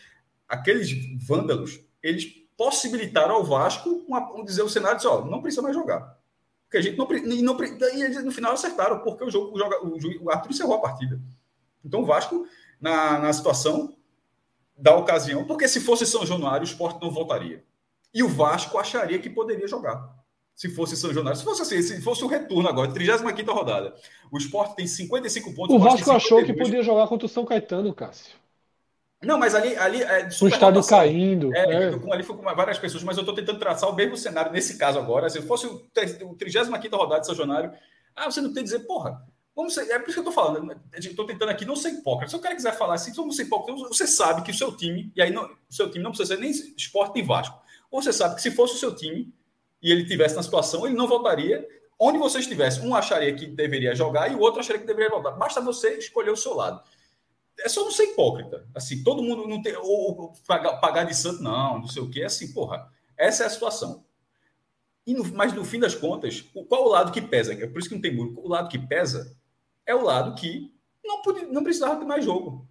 aqueles 0.49 0.91
vândalos, 1.25 1.81
eles 2.03 2.27
possibilitaram 2.57 3.37
ao 3.37 3.45
Vasco 3.45 3.89
uma, 4.09 4.33
um, 4.35 4.45
dizer 4.45 4.63
o 4.63 4.69
cenário, 4.69 5.01
ó, 5.09 5.25
não 5.25 5.41
precisa 5.41 5.63
mais 5.63 5.75
jogar. 5.75 6.19
Porque 6.65 6.79
a 6.79 6.81
gente 6.81 6.97
não, 6.97 7.07
e, 7.13 7.43
não, 7.43 7.57
e 7.63 8.03
eles 8.03 8.25
no 8.25 8.33
final 8.33 8.53
acertaram, 8.53 8.99
porque 9.01 9.23
o 9.23 9.31
jogo, 9.31 9.55
o, 9.55 9.59
joga, 9.59 9.85
o, 9.85 10.25
o 10.25 10.31
árbitro 10.31 10.53
encerrou 10.53 10.75
a 10.75 10.81
partida. 10.81 11.21
Então 11.85 12.01
o 12.01 12.07
Vasco, 12.07 12.45
na, 12.81 13.21
na 13.21 13.33
situação 13.33 13.97
da 14.77 14.97
ocasião, 14.97 15.45
porque 15.45 15.69
se 15.69 15.81
fosse 15.81 16.05
São 16.05 16.27
Januário, 16.27 16.63
o 16.63 16.69
esporte 16.69 17.01
não 17.01 17.11
voltaria. 17.11 17.65
E 18.13 18.23
o 18.23 18.29
Vasco 18.29 18.79
acharia 18.79 19.19
que 19.21 19.31
poderia 19.31 19.69
jogar 19.69 20.16
se 20.57 20.71
fosse 20.71 20.97
São 20.97 21.13
Januário. 21.13 21.39
Se 21.39 21.45
fosse 21.45 21.63
assim, 21.63 21.83
se 21.83 22.01
fosse 22.01 22.25
o 22.25 22.27
retorno 22.27 22.67
agora, 22.67 22.91
35 22.91 23.53
rodada. 23.53 23.95
O 24.33 24.39
Sport 24.39 24.75
tem 24.75 24.87
55 24.87 25.55
pontos. 25.55 25.77
O 25.77 25.79
Vasco 25.79 26.11
achou 26.11 26.43
que 26.43 26.55
podia 26.55 26.83
jogar 26.83 27.07
contra 27.07 27.27
o 27.27 27.29
São 27.29 27.45
Caetano, 27.45 27.95
Cássio. 27.95 28.35
Não, 29.23 29.39
mas 29.39 29.55
ali. 29.55 29.77
ali 29.77 30.03
é, 30.03 30.29
o 30.41 30.49
estádio 30.49 30.85
caindo. 30.87 31.55
É, 31.55 31.91
é. 31.91 32.13
ali 32.13 32.23
foi 32.23 32.37
com 32.37 32.43
várias 32.43 32.79
pessoas, 32.79 33.03
mas 33.03 33.19
eu 33.19 33.21
estou 33.21 33.35
tentando 33.35 33.59
traçar 33.59 33.91
o 33.91 33.95
mesmo 33.95 34.17
cenário 34.17 34.51
nesse 34.51 34.79
caso 34.79 34.99
agora. 34.99 35.29
Se 35.29 35.43
fosse 35.43 35.67
o 35.67 35.81
35 35.93 36.97
rodada 36.97 37.21
de 37.21 37.27
São 37.27 37.35
Januário, 37.35 37.73
ah, 38.15 38.31
você 38.31 38.41
não 38.41 38.49
tem 38.49 38.65
que 38.65 38.71
dizer, 38.71 38.81
porra. 38.81 39.23
Vamos 39.55 39.73
ser, 39.73 39.91
é 39.91 39.99
por 39.99 40.11
isso 40.11 40.21
que 40.21 40.27
eu 40.27 40.31
estou 40.31 40.33
falando. 40.33 40.75
Estou 40.95 41.27
tentando 41.27 41.49
aqui 41.49 41.65
não 41.65 41.77
ser 41.77 41.89
hipócrita. 41.89 42.31
Se 42.31 42.37
o 42.37 42.41
cara 42.41 42.55
quiser 42.55 42.77
falar 42.77 42.95
assim, 42.95 43.13
vamos 43.13 43.37
ser 43.37 43.45
hipócrita, 43.45 43.89
você 43.89 44.07
sabe 44.07 44.43
que 44.43 44.51
o 44.51 44.55
seu 44.55 44.77
time, 44.77 45.11
e 45.17 45.23
aí 45.23 45.31
não, 45.31 45.45
o 45.45 45.75
seu 45.75 45.91
time 45.91 46.05
não 46.05 46.11
precisa 46.11 46.35
ser 46.35 46.41
nem 46.41 46.51
esporte 46.51 47.15
nem 47.15 47.25
Vasco. 47.25 47.59
Você 47.91 48.13
sabe 48.13 48.35
que 48.35 48.43
se 48.43 48.51
fosse 48.51 48.75
o 48.75 48.79
seu 48.79 48.95
time, 48.95 49.33
e 49.83 49.91
ele 49.91 50.07
tivesse 50.07 50.35
na 50.35 50.43
situação, 50.43 50.87
ele 50.87 50.97
não 50.97 51.07
voltaria. 51.07 51.67
Onde 51.99 52.19
você 52.19 52.39
estivesse, 52.39 52.81
um 52.81 52.95
acharia 52.95 53.35
que 53.35 53.47
deveria 53.47 53.95
jogar 53.95 54.31
e 54.31 54.35
o 54.35 54.41
outro 54.41 54.61
acharia 54.61 54.81
que 54.81 54.87
deveria 54.87 55.11
voltar. 55.11 55.31
Basta 55.33 55.61
você 55.61 55.97
escolher 55.97 56.31
o 56.31 56.37
seu 56.37 56.55
lado. 56.55 56.83
É 57.59 57.69
só 57.69 57.83
não 57.83 57.91
ser 57.91 58.05
hipócrita. 58.05 58.67
Assim, 58.75 59.03
todo 59.03 59.23
mundo 59.23 59.49
não 59.49 59.63
tem. 59.63 59.75
Ou, 59.77 60.21
ou 60.21 60.33
pagar, 60.47 61.05
de 61.05 61.15
santo, 61.15 61.43
não, 61.43 61.79
não 61.79 61.89
sei 61.89 62.03
o 62.03 62.11
quê. 62.11 62.21
É 62.23 62.27
assim, 62.27 62.53
porra. 62.53 62.87
Essa 63.17 63.45
é 63.45 63.47
a 63.47 63.51
situação. 63.51 64.05
E 65.07 65.15
no, 65.15 65.25
mas 65.33 65.55
no 65.55 65.65
fim 65.65 65.81
das 65.81 65.95
contas, 65.95 66.45
o, 66.55 66.65
qual 66.65 66.85
o 66.85 66.89
lado 66.89 67.13
que 67.13 67.23
pesa? 67.23 67.55
É 67.55 67.67
por 67.67 67.79
isso 67.79 67.89
que 67.89 67.95
não 67.95 68.03
tem 68.03 68.15
muro. 68.15 68.35
O 68.37 68.49
lado 68.49 68.69
que 68.69 68.79
pesa 68.79 69.35
é 69.87 69.95
o 69.95 70.03
lado 70.03 70.35
que 70.35 70.75
não, 71.03 71.23
podia, 71.23 71.47
não 71.47 71.63
precisava 71.63 71.97
ter 71.97 72.05
mais 72.05 72.25
jogo. 72.25 72.69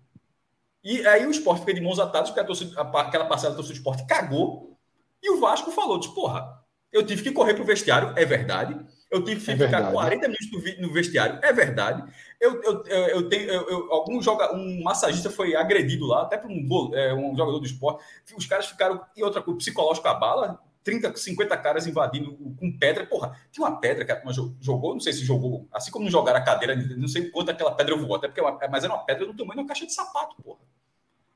E 0.83 1.05
aí 1.07 1.25
o 1.25 1.31
esporte 1.31 1.61
fica 1.61 1.73
de 1.73 1.81
mãos 1.81 1.97
atadas, 1.97 2.29
porque 2.29 2.41
a 2.41 2.45
torcida, 2.45 2.79
aquela 2.79 3.25
parcela 3.25 3.53
do 3.53 3.57
torcida 3.57 3.73
do 3.73 3.77
esporte 3.77 4.05
cagou. 4.05 4.77
E 5.23 5.31
o 5.31 5.39
Vasco 5.39 5.71
falou: 5.71 5.97
de, 5.97 6.13
porra, 6.13 6.63
eu 6.95 7.05
tive 7.05 7.21
que 7.21 7.31
correr 7.31 7.53
para 7.53 7.63
o 7.63 7.65
vestiário, 7.65 8.13
é 8.15 8.23
verdade. 8.23 8.73
Eu 9.11 9.21
tive 9.21 9.43
que 9.43 9.51
é 9.51 9.53
ficar 9.53 9.81
verdade. 9.81 9.91
40 9.91 10.27
minutos 10.29 10.79
no 10.79 10.93
vestiário, 10.93 11.39
é 11.41 11.51
verdade. 11.51 12.09
Eu, 12.39 12.63
eu, 12.63 12.83
eu, 12.85 13.07
eu 13.07 13.29
tenho 13.29 13.51
eu, 13.51 13.91
algum 13.91 14.21
joga, 14.21 14.55
um 14.55 14.81
massagista 14.81 15.29
foi 15.29 15.55
agredido 15.55 16.05
lá, 16.05 16.21
até 16.21 16.37
por 16.37 16.49
um, 16.49 16.91
é, 16.93 17.13
um 17.13 17.35
jogador 17.35 17.59
do 17.59 17.65
esporte. 17.65 18.01
Os 18.35 18.45
caras 18.45 18.67
ficaram 18.67 19.01
e 19.15 19.21
outra 19.21 19.41
coisa, 19.41 19.57
psicológico 19.57 20.07
a 20.07 20.13
bala. 20.13 20.59
30, 20.85 21.15
50 21.17 21.57
caras 21.57 21.87
invadindo 21.87 22.33
com 22.33 22.77
pedra. 22.77 23.05
Porra, 23.05 23.35
tinha 23.51 23.67
uma 23.67 23.77
pedra 23.77 24.05
que 24.05 24.11
a 24.11 24.15
turma 24.15 24.31
jogou, 24.61 24.93
não 24.93 24.99
sei 25.01 25.11
se 25.11 25.25
jogou, 25.25 25.67
assim 25.73 25.91
como 25.91 26.05
não 26.05 26.11
jogaram 26.11 26.39
a 26.39 26.43
cadeira, 26.43 26.75
não 26.75 27.07
sei 27.07 27.29
quanto 27.29 27.49
aquela 27.49 27.73
pedra 27.73 27.95
voou, 27.97 28.15
até 28.15 28.27
porque, 28.27 28.39
é 28.39 28.67
mas 28.69 28.83
era 28.83 28.93
uma 28.93 29.03
pedra 29.03 29.25
do 29.25 29.33
tamanho 29.33 29.55
de 29.55 29.59
uma 29.61 29.67
caixa 29.67 29.85
de 29.85 29.93
sapato, 29.93 30.35
porra. 30.41 30.59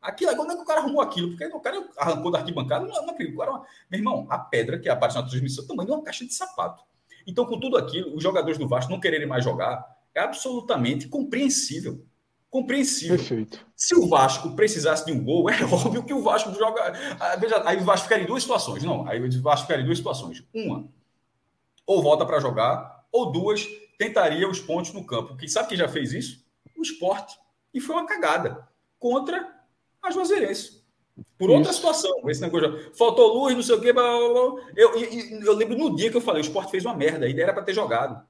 Aquilo, 0.01 0.33
não 0.35 0.51
é 0.51 0.55
que 0.55 0.61
o 0.61 0.65
cara 0.65 0.79
arrumou 0.79 1.01
aquilo, 1.01 1.29
porque 1.29 1.45
o 1.45 1.59
cara 1.59 1.89
arrancou 1.97 2.31
da 2.31 2.39
arquibancada, 2.39 2.85
não, 2.85 3.05
não 3.05 3.09
acredito. 3.09 3.37
Meu 3.37 3.65
irmão, 3.91 4.25
a 4.29 4.39
pedra 4.39 4.79
que 4.79 4.87
aparece 4.87 5.17
na 5.17 5.27
transmissão, 5.27 5.65
é 5.65 5.67
tamanho 5.67 5.87
de 5.87 5.93
uma 5.93 6.03
caixa 6.03 6.25
de 6.25 6.33
sapato. 6.33 6.83
Então, 7.27 7.45
com 7.45 7.59
tudo 7.59 7.77
aquilo, 7.77 8.15
os 8.15 8.23
jogadores 8.23 8.57
do 8.57 8.67
Vasco 8.67 8.91
não 8.91 8.99
quererem 8.99 9.27
mais 9.27 9.43
jogar 9.43 9.85
é 10.15 10.21
absolutamente 10.21 11.07
compreensível 11.07 12.03
compreensível. 12.49 13.15
Perfeito. 13.15 13.65
Se 13.75 13.95
o 13.95 14.07
Vasco 14.07 14.55
precisasse 14.55 15.05
de 15.05 15.11
um 15.11 15.23
gol, 15.23 15.49
é 15.49 15.63
óbvio 15.63 16.03
que 16.03 16.13
o 16.13 16.21
Vasco 16.21 16.53
joga. 16.53 16.93
Ah, 17.19 17.37
aí 17.65 17.77
o 17.77 17.83
Vasco 17.83 18.05
ficaria 18.05 18.23
em 18.23 18.27
duas 18.27 18.43
situações. 18.43 18.83
Não, 18.83 19.07
aí 19.07 19.21
o 19.21 19.41
Vasco 19.41 19.67
ficaria 19.67 19.83
em 19.83 19.85
duas 19.85 19.97
situações. 19.97 20.43
Uma, 20.53 20.89
ou 21.85 22.01
volta 22.01 22.25
para 22.25 22.39
jogar, 22.39 23.05
ou 23.11 23.31
duas, 23.31 23.67
tentaria 23.97 24.49
os 24.49 24.59
pontos 24.59 24.93
no 24.93 25.05
campo. 25.05 25.37
Quem 25.37 25.47
sabe 25.47 25.69
quem 25.69 25.77
já 25.77 25.87
fez 25.87 26.13
isso? 26.13 26.43
O 26.77 26.81
esporte. 26.81 27.37
E 27.73 27.79
foi 27.79 27.95
uma 27.95 28.05
cagada 28.05 28.67
contra 28.97 29.58
a 30.03 30.11
Juazeirense. 30.11 30.79
Por 31.37 31.49
outra 31.49 31.71
isso. 31.71 31.79
situação, 31.79 32.29
esse 32.29 32.41
negócio. 32.41 32.93
Faltou 32.95 33.33
luz, 33.33 33.55
não 33.55 33.63
sei 33.63 33.75
o 33.75 33.81
quê. 33.81 33.91
Blá, 33.93 34.03
blá, 34.03 34.29
blá. 34.29 34.63
Eu, 34.75 34.95
eu, 34.95 35.41
eu, 35.41 35.53
lembro 35.53 35.77
no 35.77 35.95
dia 35.95 36.09
que 36.09 36.17
eu 36.17 36.21
falei, 36.21 36.41
o 36.41 36.45
esporte 36.45 36.71
fez 36.71 36.85
uma 36.85 36.95
merda, 36.95 37.25
a 37.25 37.29
ideia 37.29 37.45
era 37.45 37.53
para 37.53 37.63
ter 37.63 37.73
jogado. 37.73 38.21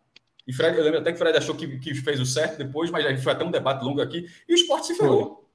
E 0.48 0.54
Fred, 0.54 0.78
eu 0.78 0.84
lembro 0.84 1.00
até 1.00 1.12
que 1.12 1.16
o 1.16 1.20
Fred 1.20 1.38
achou 1.38 1.56
que, 1.56 1.80
que 1.80 1.94
fez 1.94 2.20
o 2.20 2.26
certo 2.26 2.58
depois, 2.58 2.90
mas 2.90 3.24
foi 3.24 3.34
até 3.34 3.44
um 3.44 3.52
debate 3.52 3.84
longo 3.84 4.02
aqui. 4.02 4.26
E 4.48 4.54
o 4.54 4.56
esporte 4.56 4.88
se 4.88 4.96
ferrou. 4.96 5.48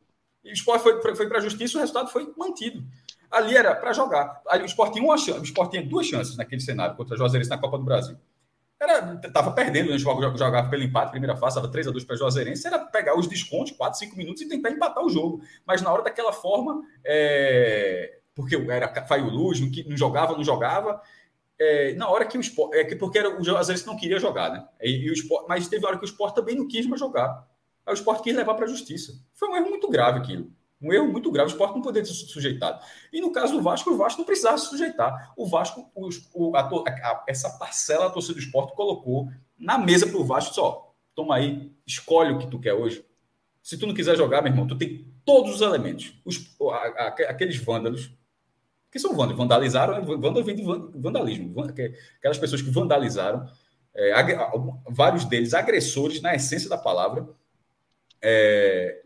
E 0.45 0.51
o 0.51 0.53
esporte 0.53 0.83
foi, 0.83 1.01
foi, 1.03 1.17
foi 1.17 1.29
para 1.29 1.39
a 1.39 1.41
justiça 1.41 1.75
e 1.75 1.77
o 1.77 1.81
resultado 1.81 2.11
foi 2.11 2.33
mantido. 2.37 2.85
Ali 3.31 3.57
era 3.57 3.75
para 3.75 3.93
jogar. 3.93 4.41
Ali, 4.47 4.63
o 4.63 4.67
esporte 4.67 4.93
tinha 4.93 5.05
uma 5.05 5.19
chance, 5.19 5.41
o 5.41 5.43
esporte 5.43 5.73
tinha 5.73 5.83
duas 5.83 6.07
chances 6.07 6.37
naquele 6.37 6.61
cenário 6.61 6.97
contra 6.97 7.15
a 7.15 7.19
Juazeirense 7.19 7.51
na 7.51 7.59
Copa 7.59 7.79
do 7.79 7.85
Brasil. 7.85 8.17
Era, 8.85 9.17
tava 9.33 9.53
perdendo, 9.53 9.91
né? 9.91 9.99
jogava 9.99 10.69
pelo 10.69 10.83
empate, 10.83 11.11
primeira 11.11 11.37
fase, 11.37 11.57
estava 11.57 11.73
3 11.73 11.89
a 11.89 11.91
2 11.91 12.05
para 12.05 12.17
Juazeirense, 12.17 12.67
era 12.67 12.79
pegar 12.79 13.19
os 13.19 13.27
descontos, 13.27 13.73
4, 13.73 13.99
5 13.99 14.17
minutos 14.17 14.43
e 14.43 14.49
tentar 14.49 14.71
empatar 14.71 15.05
o 15.05 15.09
jogo. 15.09 15.43
Mas 15.67 15.83
na 15.83 15.93
hora 15.93 16.03
daquela 16.03 16.33
forma, 16.33 16.83
é... 17.05 18.19
porque 18.35 18.57
era 18.71 19.07
Faio 19.07 19.29
Luz, 19.31 19.61
não, 19.61 19.97
jogava, 19.97 20.37
não 20.37 20.45
jogava, 20.45 21.01
é, 21.59 21.95
na 21.95 22.09
hora 22.09 22.27
que 22.27 22.37
o 22.37 22.41
esporte. 22.41 22.77
É 22.77 22.85
que 22.85 22.97
porque 22.97 23.19
era, 23.19 23.31
o, 23.31 23.43
vezes 23.67 23.85
não 23.85 23.97
queria 23.97 24.19
jogar, 24.19 24.51
né? 24.51 24.67
E, 24.83 25.07
e, 25.07 25.11
o 25.11 25.13
esporte, 25.13 25.47
mas 25.49 25.69
teve 25.69 25.87
hora 25.87 25.97
que 25.97 26.05
o 26.05 26.07
esporte 26.07 26.35
também 26.35 26.57
não 26.57 26.67
quis 26.67 26.87
mais 26.87 27.01
jogar. 27.01 27.47
Aí 27.87 27.93
o 27.93 27.95
esporte 27.95 28.23
quis 28.23 28.35
levar 28.35 28.55
para 28.55 28.65
a 28.65 28.69
justiça. 28.69 29.13
Foi 29.35 29.49
um 29.49 29.57
erro 29.57 29.71
muito 29.71 29.89
grave 29.89 30.19
aquilo. 30.19 30.51
Um 30.85 30.93
erro 30.93 31.11
muito 31.11 31.31
grave. 31.31 31.51
O 31.51 31.53
esporte 31.53 31.75
não 31.75 31.83
poderia 31.83 32.07
ser 32.07 32.13
sujeitado. 32.13 32.85
E 33.13 33.21
no 33.21 33.33
caso 33.33 33.55
do 33.55 33.63
Vasco, 33.63 33.91
o 33.91 33.97
Vasco 33.97 34.21
não 34.21 34.27
precisava 34.27 34.59
se 34.59 34.67
sujeitar. 34.67 35.33
O 35.37 35.47
Vasco, 35.47 35.91
o, 35.95 36.57
a, 36.57 36.61
a, 36.61 37.25
essa 37.27 37.51
parcela 37.59 38.05
da 38.05 38.11
torcida 38.11 38.35
do 38.35 38.41
esporte 38.41 38.75
colocou 38.75 39.29
na 39.59 39.79
mesa 39.79 40.07
para 40.07 40.19
o 40.19 40.25
Vasco 40.25 40.55
só. 40.55 40.95
Toma 41.15 41.37
aí, 41.37 41.73
escolhe 41.87 42.33
o 42.33 42.39
que 42.39 42.47
tu 42.49 42.61
quer 42.61 42.75
hoje. 42.75 43.05
Se 43.63 43.79
tu 43.79 43.87
não 43.87 43.95
quiser 43.95 44.17
jogar, 44.17 44.43
meu 44.43 44.53
irmão, 44.53 44.67
tu 44.67 44.77
tem 44.77 45.11
todos 45.25 45.55
os 45.55 45.61
elementos. 45.63 46.15
Os, 46.25 46.55
a, 46.61 47.07
aqueles 47.29 47.57
vândalos 47.57 48.11
que 48.95 49.01
são 49.01 49.11
vândalos, 49.11 49.37
vandalizaram, 49.37 50.05
vândalo 50.05 50.45
vem 50.45 50.55
de 50.55 50.63
vandalismo, 50.63 51.53
aquelas 52.19 52.39
pessoas 52.39 52.63
que 52.63 52.71
vandalizaram, 52.71 53.45
é, 53.93 54.13
vários 54.89 55.25
deles 55.25 55.53
agressores 55.53 56.23
na 56.23 56.33
essência 56.33 56.71
da 56.71 56.79
palavra, 56.79 57.29
é, 58.23 59.03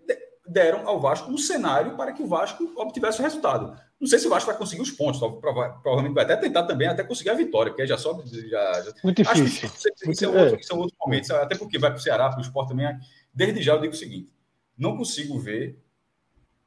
deram 0.48 0.88
ao 0.88 1.00
Vasco 1.00 1.30
um 1.30 1.38
cenário 1.38 1.96
para 1.96 2.12
que 2.12 2.22
o 2.22 2.26
Vasco 2.26 2.72
obtivesse 2.76 3.20
o 3.20 3.22
resultado. 3.22 3.78
Não 4.00 4.06
sei 4.06 4.18
se 4.18 4.26
o 4.26 4.30
Vasco 4.30 4.48
vai 4.48 4.56
conseguir 4.56 4.82
os 4.82 4.90
pontos, 4.90 5.18
provavelmente 5.40 6.14
vai 6.14 6.24
até 6.24 6.36
tentar 6.36 6.62
também 6.64 6.86
até 6.86 7.02
conseguir 7.02 7.30
a 7.30 7.34
vitória, 7.34 7.72
porque 7.72 7.86
já 7.86 7.98
só. 7.98 8.20
Já, 8.24 8.82
já... 8.82 8.92
Muito 9.02 9.22
difícil. 9.22 9.68
Acho 9.68 9.82
que 10.04 10.10
isso, 10.10 10.24
é 10.24 10.28
outro, 10.28 10.60
isso 10.60 10.72
é 10.72 10.76
outro 10.76 10.96
momento, 11.04 11.32
até 11.34 11.56
porque 11.56 11.78
vai 11.78 11.90
para 11.90 11.98
o 11.98 12.02
Ceará, 12.02 12.28
para 12.28 12.38
o 12.38 12.42
esporte 12.42 12.68
também. 12.68 12.86
Desde 13.34 13.60
já 13.60 13.74
eu 13.74 13.80
digo 13.80 13.92
o 13.92 13.96
seguinte: 13.96 14.30
não 14.76 14.96
consigo 14.96 15.38
ver, 15.38 15.78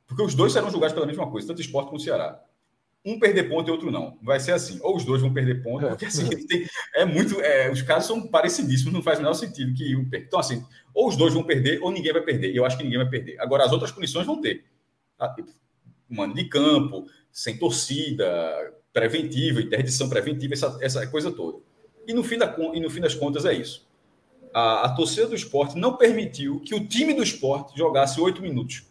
porque 0.06 0.22
os 0.22 0.36
dois 0.36 0.52
serão 0.52 0.70
julgados 0.70 0.94
pela 0.94 1.06
mesma 1.06 1.30
coisa, 1.30 1.48
tanto 1.48 1.60
o 1.60 1.62
esporte 1.62 1.88
como 1.88 1.98
o 1.98 2.02
Ceará 2.02 2.44
um 3.04 3.20
perder 3.20 3.50
ponto 3.50 3.68
e 3.68 3.72
outro 3.72 3.92
não. 3.92 4.18
Vai 4.22 4.40
ser 4.40 4.52
assim. 4.52 4.80
Ou 4.82 4.96
os 4.96 5.04
dois 5.04 5.22
vão 5.22 5.34
perder 5.34 5.64
ponto, 5.64 5.88
porque 5.88 6.06
assim, 6.06 6.30
tem, 6.48 6.66
é 6.96 7.04
muito. 7.06 7.42
É, 7.42 7.72
os 7.72 7.82
casos 7.82 8.08
são 8.08 8.28
parecidíssimos, 8.28 8.94
não 8.94 9.02
faz 9.02 9.18
o 9.18 9.22
menor 9.22 9.34
sentido 9.34 9.74
que 9.74 9.96
um 9.96 10.08
perca. 10.08 10.28
Então, 10.28 10.40
assim, 10.40 10.64
ou 10.94 11.08
os 11.08 11.16
dois 11.16 11.34
vão 11.34 11.44
perder, 11.44 11.82
ou 11.82 11.92
ninguém 11.92 12.14
vai 12.14 12.22
perder. 12.22 12.52
E 12.52 12.58
eu 12.58 12.66
acho 12.66 12.78
que 12.78 12.84
ninguém 12.84 13.00
vai 13.00 13.10
perder. 13.10 13.40
Agora, 13.40 13.66
as 13.66 13.72
outras 13.72 13.92
punições 13.92 14.26
vão 14.26 14.40
ter. 14.40 14.66
Tá? 15.18 15.34
Tipo, 15.34 15.52
mano 16.10 16.34
de 16.34 16.46
campo, 16.46 17.08
sem 17.32 17.58
torcida, 17.58 18.26
preventiva, 18.94 19.62
interdição 19.62 20.10
preventiva, 20.10 20.54
essa, 20.54 20.78
essa 20.82 21.08
coisa 21.08 21.32
toda. 21.32 21.60
E 22.08 22.14
no, 22.14 22.24
fim 22.24 22.38
da, 22.38 22.56
e 22.74 22.80
no 22.80 22.90
fim 22.90 23.00
das 23.00 23.16
contas 23.16 23.46
é 23.46 23.54
isso. 23.54 23.88
A, 24.54 24.86
a 24.86 24.96
torcida 24.96 25.28
do 25.28 25.36
esporte 25.36 25.78
não 25.78 25.96
permitiu 25.96 26.60
que 26.60 26.76
o 26.76 26.86
time 26.86 27.14
do 27.14 27.24
esporte 27.24 27.78
jogasse 27.78 28.20
oito 28.20 28.42
minutos, 28.42 28.86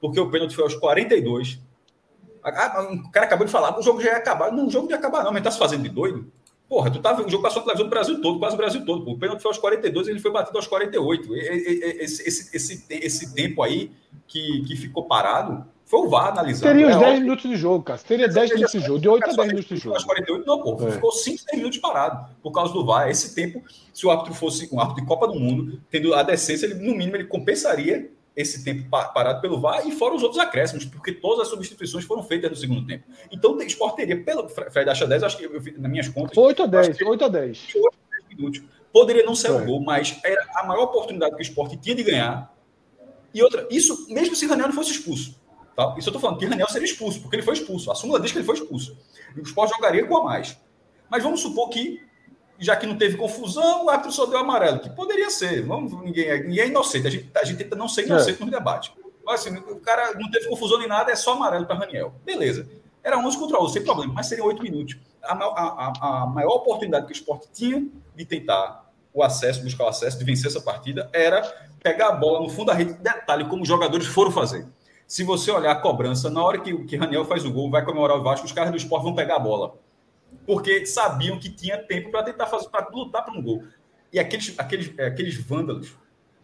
porque 0.00 0.20
o 0.20 0.30
pênalti 0.30 0.54
foi 0.54 0.64
aos 0.64 0.74
42 0.74 1.58
ah, 2.50 2.88
o 2.92 3.10
cara 3.10 3.26
acabou 3.26 3.46
de 3.46 3.52
falar, 3.52 3.78
o 3.78 3.82
jogo 3.82 4.00
já 4.00 4.10
ia 4.10 4.16
acabar. 4.16 4.52
Não, 4.52 4.66
o 4.66 4.70
jogo 4.70 4.86
não 4.86 4.92
ia 4.92 4.98
acabar, 4.98 5.24
não, 5.24 5.32
mas 5.32 5.42
tá 5.42 5.50
se 5.50 5.58
fazendo 5.58 5.82
de 5.82 5.88
doido. 5.88 6.30
Porra, 6.68 6.90
tu 6.90 7.00
tava, 7.00 7.24
o 7.24 7.30
jogo 7.30 7.42
passou 7.42 7.60
na 7.60 7.66
televisão 7.66 7.86
do 7.86 7.90
Brasil 7.90 8.20
todo, 8.20 8.38
quase 8.40 8.54
o 8.54 8.58
Brasil 8.58 8.84
todo. 8.84 9.04
Pô. 9.04 9.12
O 9.12 9.18
pênalti 9.18 9.40
foi 9.40 9.50
aos 9.50 9.58
42, 9.58 10.08
ele 10.08 10.18
foi 10.18 10.32
batido 10.32 10.58
aos 10.58 10.66
48. 10.66 11.36
Esse, 11.36 12.28
esse, 12.28 12.56
esse, 12.56 12.86
esse 12.90 13.34
tempo 13.34 13.62
aí 13.62 13.92
que, 14.26 14.64
que 14.64 14.76
ficou 14.76 15.04
parado 15.04 15.64
foi 15.84 16.00
o 16.00 16.08
VAR 16.08 16.32
analisando. 16.32 16.72
Teria 16.72 16.88
os 16.88 16.96
é 16.96 16.98
10 16.98 17.20
minutos 17.20 17.48
de 17.48 17.56
jogo, 17.56 17.84
cara. 17.84 18.00
Teria 18.00 18.28
10 18.28 18.54
minutos 18.54 18.72
de 18.72 18.80
jogo, 18.80 18.98
de 18.98 19.08
8 19.08 19.24
a 19.30 19.32
10 19.34 19.48
minutos 19.48 19.68
de 19.68 19.76
jogo. 19.76 19.94
Aos 19.94 20.04
48, 20.04 20.44
não, 20.44 20.60
pô. 20.60 20.88
É. 20.88 20.90
Ficou 20.90 21.12
5, 21.12 21.44
10 21.46 21.58
minutos 21.58 21.78
parado 21.78 22.28
por 22.42 22.50
causa 22.50 22.72
do 22.72 22.84
VAR. 22.84 23.08
Esse 23.08 23.32
tempo, 23.32 23.62
se 23.94 24.04
o 24.04 24.10
árbitro 24.10 24.34
fosse 24.34 24.68
um 24.72 24.80
árbitro 24.80 25.02
de 25.02 25.08
Copa 25.08 25.28
do 25.28 25.38
Mundo, 25.38 25.80
tendo 25.88 26.12
a 26.14 26.24
decência, 26.24 26.66
ele, 26.66 26.74
no 26.74 26.96
mínimo, 26.96 27.16
ele 27.16 27.26
compensaria 27.26 28.10
esse 28.36 28.62
tempo 28.62 28.88
parado 28.90 29.40
pelo 29.40 29.58
VAR 29.58 29.88
e 29.88 29.92
fora 29.92 30.14
os 30.14 30.22
outros 30.22 30.38
acréscimos, 30.38 30.84
porque 30.84 31.10
todas 31.10 31.40
as 31.40 31.48
substituições 31.48 32.04
foram 32.04 32.22
feitas 32.22 32.50
no 32.50 32.56
segundo 32.56 32.86
tempo. 32.86 33.04
Então, 33.32 33.56
o 33.56 33.62
esporte 33.62 33.96
teria, 33.96 34.22
pelo 34.22 34.46
Fred 34.46 34.90
acha 34.90 35.06
10, 35.06 35.22
acho 35.22 35.38
que 35.38 35.44
eu, 35.44 35.52
nas 35.78 35.90
minhas 35.90 36.08
contas. 36.08 36.36
8 36.36 36.62
a 36.62 36.66
10, 36.66 37.00
8 37.00 37.24
a 37.24 37.28
10. 37.28 37.74
8 37.74 37.86
a 37.86 38.16
10 38.28 38.36
minutos. 38.36 38.62
Poderia 38.92 39.24
não 39.24 39.34
ser 39.34 39.48
é. 39.48 39.52
o 39.52 39.64
gol, 39.64 39.80
mas 39.80 40.20
era 40.22 40.46
a 40.54 40.64
maior 40.66 40.84
oportunidade 40.84 41.34
que 41.34 41.40
o 41.40 41.42
esporte 41.42 41.78
tinha 41.78 41.94
de 41.94 42.02
ganhar. 42.02 42.54
E 43.32 43.42
outra, 43.42 43.66
isso 43.70 44.06
mesmo 44.10 44.36
se 44.36 44.44
o 44.44 44.48
Raniel 44.50 44.68
não 44.68 44.74
fosse 44.74 44.92
expulso. 44.92 45.40
Tá? 45.74 45.94
Isso 45.98 46.08
eu 46.08 46.12
estou 46.12 46.20
falando, 46.20 46.38
que 46.38 46.46
o 46.46 46.48
Raniel 46.48 46.68
seria 46.68 46.86
expulso, 46.86 47.20
porque 47.20 47.36
ele 47.36 47.42
foi 47.42 47.54
expulso. 47.54 47.90
A 47.90 47.94
súmula 47.94 48.20
diz 48.20 48.32
que 48.32 48.38
ele 48.38 48.46
foi 48.46 48.54
expulso. 48.54 48.98
E 49.34 49.40
o 49.40 49.42
esporte 49.42 49.74
jogaria 49.74 50.06
com 50.06 50.16
a 50.18 50.24
mais. 50.24 50.58
Mas 51.10 51.22
vamos 51.22 51.40
supor 51.40 51.70
que 51.70 52.05
já 52.58 52.76
que 52.76 52.86
não 52.86 52.96
teve 52.96 53.16
confusão, 53.16 53.84
o 53.84 53.90
árbitro 53.90 54.12
só 54.12 54.26
deu 54.26 54.38
amarelo, 54.38 54.80
que 54.80 54.90
poderia 54.90 55.30
ser. 55.30 55.62
Vamos, 55.62 55.92
ninguém, 55.92 56.42
ninguém 56.44 56.64
é 56.64 56.66
inocente. 56.68 57.06
A 57.06 57.10
gente, 57.10 57.30
a 57.34 57.44
gente 57.44 57.58
tenta 57.58 57.76
não 57.76 57.88
ser 57.88 58.06
inocente 58.06 58.42
é. 58.42 58.44
no 58.44 58.50
debate. 58.50 58.92
Mas 59.24 59.40
assim, 59.40 59.56
o 59.56 59.80
cara 59.80 60.14
não 60.14 60.30
teve 60.30 60.48
confusão 60.48 60.78
nem 60.78 60.88
nada, 60.88 61.10
é 61.10 61.16
só 61.16 61.32
amarelo 61.32 61.66
para 61.66 61.76
Raniel. 61.76 62.14
Beleza. 62.24 62.68
Era 63.02 63.18
11 63.18 63.38
contra 63.38 63.60
11, 63.60 63.72
sem 63.72 63.84
problema, 63.84 64.12
mas 64.14 64.26
seriam 64.26 64.46
8 64.46 64.62
minutos. 64.62 64.96
A, 65.22 65.32
a, 65.34 65.92
a, 66.22 66.26
maior 66.26 66.56
oportunidade 66.56 67.06
que 67.06 67.12
o 67.12 67.14
esporte 67.14 67.48
tinha 67.52 67.86
de 68.14 68.24
tentar 68.24 68.90
o 69.12 69.22
acesso, 69.22 69.62
buscar 69.62 69.84
o 69.84 69.88
acesso, 69.88 70.18
de 70.18 70.24
vencer 70.24 70.48
essa 70.48 70.60
partida, 70.60 71.08
era 71.12 71.42
pegar 71.82 72.08
a 72.08 72.12
bola 72.12 72.40
no 72.40 72.48
fundo 72.48 72.66
da 72.66 72.74
rede. 72.74 72.94
Detalhe, 72.94 73.44
como 73.44 73.62
os 73.62 73.68
jogadores 73.68 74.06
foram 74.06 74.30
fazer. 74.30 74.66
Se 75.06 75.22
você 75.22 75.50
olhar 75.50 75.72
a 75.72 75.76
cobrança, 75.76 76.28
na 76.30 76.42
hora 76.42 76.58
que, 76.58 76.84
que 76.84 76.96
Raniel 76.96 77.24
faz 77.24 77.44
o 77.44 77.52
gol, 77.52 77.70
vai 77.70 77.84
comemorar 77.84 78.16
o 78.16 78.22
Vasco, 78.22 78.46
os 78.46 78.52
caras 78.52 78.70
do 78.72 78.76
esporte 78.76 79.04
vão 79.04 79.14
pegar 79.14 79.36
a 79.36 79.40
bola 79.40 79.74
porque 80.44 80.84
sabiam 80.86 81.38
que 81.38 81.48
tinha 81.48 81.78
tempo 81.78 82.10
para 82.10 82.24
tentar 82.24 82.46
fazer, 82.46 82.68
para 82.68 82.88
lutar 82.88 83.24
para 83.24 83.36
um 83.36 83.42
gol. 83.42 83.64
E 84.12 84.18
aqueles, 84.18 84.54
aqueles, 84.58 84.92
é, 84.98 85.06
aqueles 85.06 85.36
vândalos 85.36 85.94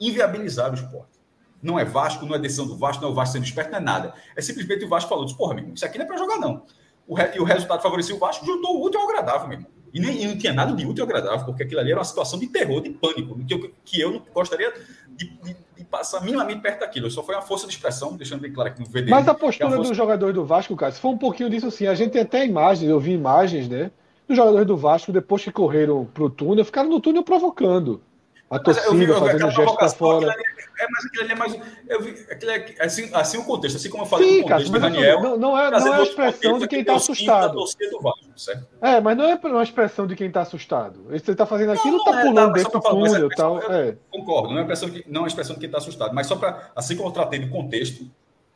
inviabilizaram 0.00 0.72
o 0.72 0.74
esporte. 0.74 1.20
Não 1.62 1.78
é 1.78 1.84
Vasco, 1.84 2.26
não 2.26 2.34
é 2.34 2.38
decisão 2.38 2.66
do 2.66 2.76
Vasco, 2.76 3.02
não 3.02 3.10
é 3.10 3.12
o 3.12 3.14
Vasco 3.14 3.34
sendo 3.34 3.44
esperto, 3.44 3.70
não 3.70 3.78
é 3.78 3.80
nada. 3.80 4.14
É 4.36 4.40
simplesmente 4.40 4.84
o 4.84 4.88
Vasco 4.88 5.08
falou: 5.08 5.26
porra, 5.36 5.60
isso 5.74 5.84
aqui 5.84 5.96
não 5.98 6.04
é 6.04 6.08
para 6.08 6.16
jogar, 6.16 6.38
não. 6.38 6.64
O 7.06 7.14
re... 7.14 7.32
E 7.34 7.40
o 7.40 7.44
resultado 7.44 7.82
favoreceu 7.82 8.16
o 8.16 8.18
Vasco, 8.18 8.44
juntou 8.44 8.78
o 8.78 8.84
útil 8.84 9.00
ao 9.00 9.08
agradável, 9.08 9.48
meu 9.48 9.58
irmão. 9.58 9.70
E, 9.92 10.00
nem, 10.00 10.22
e 10.22 10.26
não 10.26 10.38
tinha 10.38 10.52
nada 10.52 10.74
de 10.74 10.86
útil 10.86 11.04
e 11.04 11.06
agradável, 11.06 11.44
porque 11.44 11.62
aquilo 11.62 11.80
ali 11.80 11.90
era 11.90 11.98
uma 11.98 12.04
situação 12.04 12.38
de 12.38 12.46
terror, 12.46 12.80
de 12.80 12.90
pânico, 12.90 13.38
que 13.44 13.54
eu, 13.54 13.70
que 13.84 14.00
eu 14.00 14.12
não 14.12 14.22
gostaria 14.32 14.72
de, 15.10 15.26
de, 15.26 15.56
de, 15.76 15.84
passar 15.84 16.22
minimamente 16.22 16.60
perto 16.60 16.80
daquilo. 16.80 17.10
Só 17.10 17.22
foi 17.22 17.34
uma 17.34 17.42
força 17.42 17.66
de 17.66 17.74
expressão, 17.74 18.16
deixando 18.16 18.40
bem 18.40 18.52
claro 18.52 18.72
que 18.72 18.80
no 18.80 18.86
VD. 18.86 19.10
Mas 19.10 19.28
a 19.28 19.34
postura 19.34 19.68
a 19.68 19.72
força... 19.72 19.90
dos 19.90 19.96
jogadores 19.96 20.34
do 20.34 20.44
Vasco, 20.44 20.74
cara, 20.74 20.92
se 20.92 21.00
foi 21.00 21.10
um 21.10 21.18
pouquinho 21.18 21.50
disso 21.50 21.70
sim. 21.70 21.86
A 21.86 21.94
gente 21.94 22.12
tem 22.12 22.22
até 22.22 22.46
imagens, 22.46 22.88
eu 22.88 22.98
vi 22.98 23.12
imagens, 23.12 23.68
né? 23.68 23.90
Os 24.26 24.36
jogadores 24.36 24.66
do 24.66 24.76
Vasco, 24.76 25.12
depois 25.12 25.44
que 25.44 25.52
correram 25.52 26.06
pro 26.06 26.30
túnel, 26.30 26.64
ficaram 26.64 26.88
no 26.88 27.00
túnel 27.00 27.22
provocando. 27.22 28.00
A 28.52 28.58
torcida 28.58 28.94
vi, 28.94 29.06
fazendo 29.06 29.50
gesto 29.50 29.76
para 29.76 29.88
fora. 29.88 30.30
Ali, 30.30 30.42
é, 30.78 30.86
mas 30.90 31.06
aquilo 31.06 31.22
ali 31.22 31.32
é 31.32 31.34
mais. 31.34 31.58
Eu 31.88 32.02
vi, 32.02 32.26
é, 32.28 32.84
assim, 32.84 33.10
assim 33.14 33.38
o 33.38 33.44
contexto, 33.44 33.76
assim 33.76 33.88
como 33.88 34.02
eu 34.02 34.06
falei 34.06 34.28
Sim, 34.28 34.36
no 34.36 34.42
contexto 34.42 34.72
cara, 34.72 34.90
Daniel. 34.90 35.22
Não, 35.22 35.38
não, 35.38 35.58
é, 35.58 35.70
não 35.70 35.94
é 35.94 36.00
a 36.00 36.02
expressão 36.02 36.58
de 36.58 36.68
quem 36.68 36.80
está 36.80 36.96
assustado. 36.96 37.64
Vasco, 38.02 38.66
é, 38.82 39.00
mas 39.00 39.16
não 39.16 39.24
é 39.24 39.40
uma 39.42 39.62
expressão 39.62 40.06
de 40.06 40.14
quem 40.14 40.26
está 40.26 40.42
assustado. 40.42 41.02
Você 41.08 41.30
está 41.30 41.46
fazendo 41.46 41.72
aquilo, 41.72 41.96
está 41.96 42.20
é, 42.20 42.22
pulando 42.26 42.52
tá, 42.52 42.58
dentro 42.58 42.72
do 42.72 42.80
túnel 42.82 43.28
tal. 43.30 43.58
É. 43.72 43.96
Concordo, 44.10 44.50
não 44.50 44.58
é, 44.58 44.60
expressão 44.60 44.90
de, 44.90 45.04
não 45.08 45.24
é 45.24 45.28
expressão 45.28 45.54
de 45.54 45.60
quem 45.60 45.68
está 45.68 45.78
assustado. 45.78 46.14
Mas 46.14 46.26
só 46.26 46.36
para. 46.36 46.70
Assim 46.76 46.94
como 46.94 47.08
eu 47.08 47.12
tratei 47.12 47.38
do 47.38 47.48
contexto, 47.48 48.04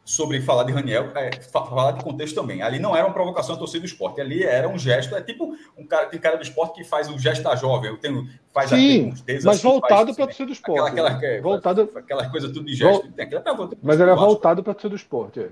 sobre 0.06 0.40
falar 0.40 0.62
de 0.62 0.72
Raniel, 0.72 1.10
é, 1.16 1.32
falar 1.50 1.90
de 1.90 2.04
contexto 2.04 2.36
também. 2.36 2.62
Ali 2.62 2.78
não 2.78 2.96
era 2.96 3.04
uma 3.04 3.12
provocação 3.12 3.56
à 3.56 3.58
torcida 3.58 3.80
do 3.80 3.86
esporte, 3.86 4.20
ali 4.20 4.44
era 4.44 4.68
um 4.68 4.78
gesto, 4.78 5.16
é 5.16 5.20
tipo 5.20 5.56
um 5.76 5.84
cara, 5.84 6.06
tem 6.06 6.20
cara 6.20 6.36
do 6.36 6.44
esporte 6.44 6.76
que 6.76 6.84
faz 6.84 7.10
o 7.10 7.18
gesto 7.18 7.42
da 7.42 7.56
jovem, 7.56 7.90
eu 7.90 7.98
tenho, 7.98 8.24
faz 8.54 8.70
Sim, 8.70 9.12
mas 9.26 9.46
assim, 9.46 9.62
voltado 9.62 10.14
para 10.14 10.22
a 10.22 10.26
torcida 10.28 10.46
do 10.46 10.52
esporte. 10.52 10.92
Aquela, 10.92 11.10
aquela, 11.10 11.32
né? 11.32 11.40
voltado... 11.40 11.90
aquela 11.96 12.30
coisa 12.30 12.46
tudo 12.46 12.64
de 12.64 12.74
gesto. 12.76 13.02
Vol... 13.02 13.12
Tem, 13.16 13.28
pra, 13.28 13.42
mas 13.82 14.00
era 14.00 14.14
voltado 14.14 14.62
para 14.62 14.70
a 14.70 14.74
torcida 14.74 14.90
do 14.90 14.96
esporte, 14.96 15.40
é. 15.40 15.48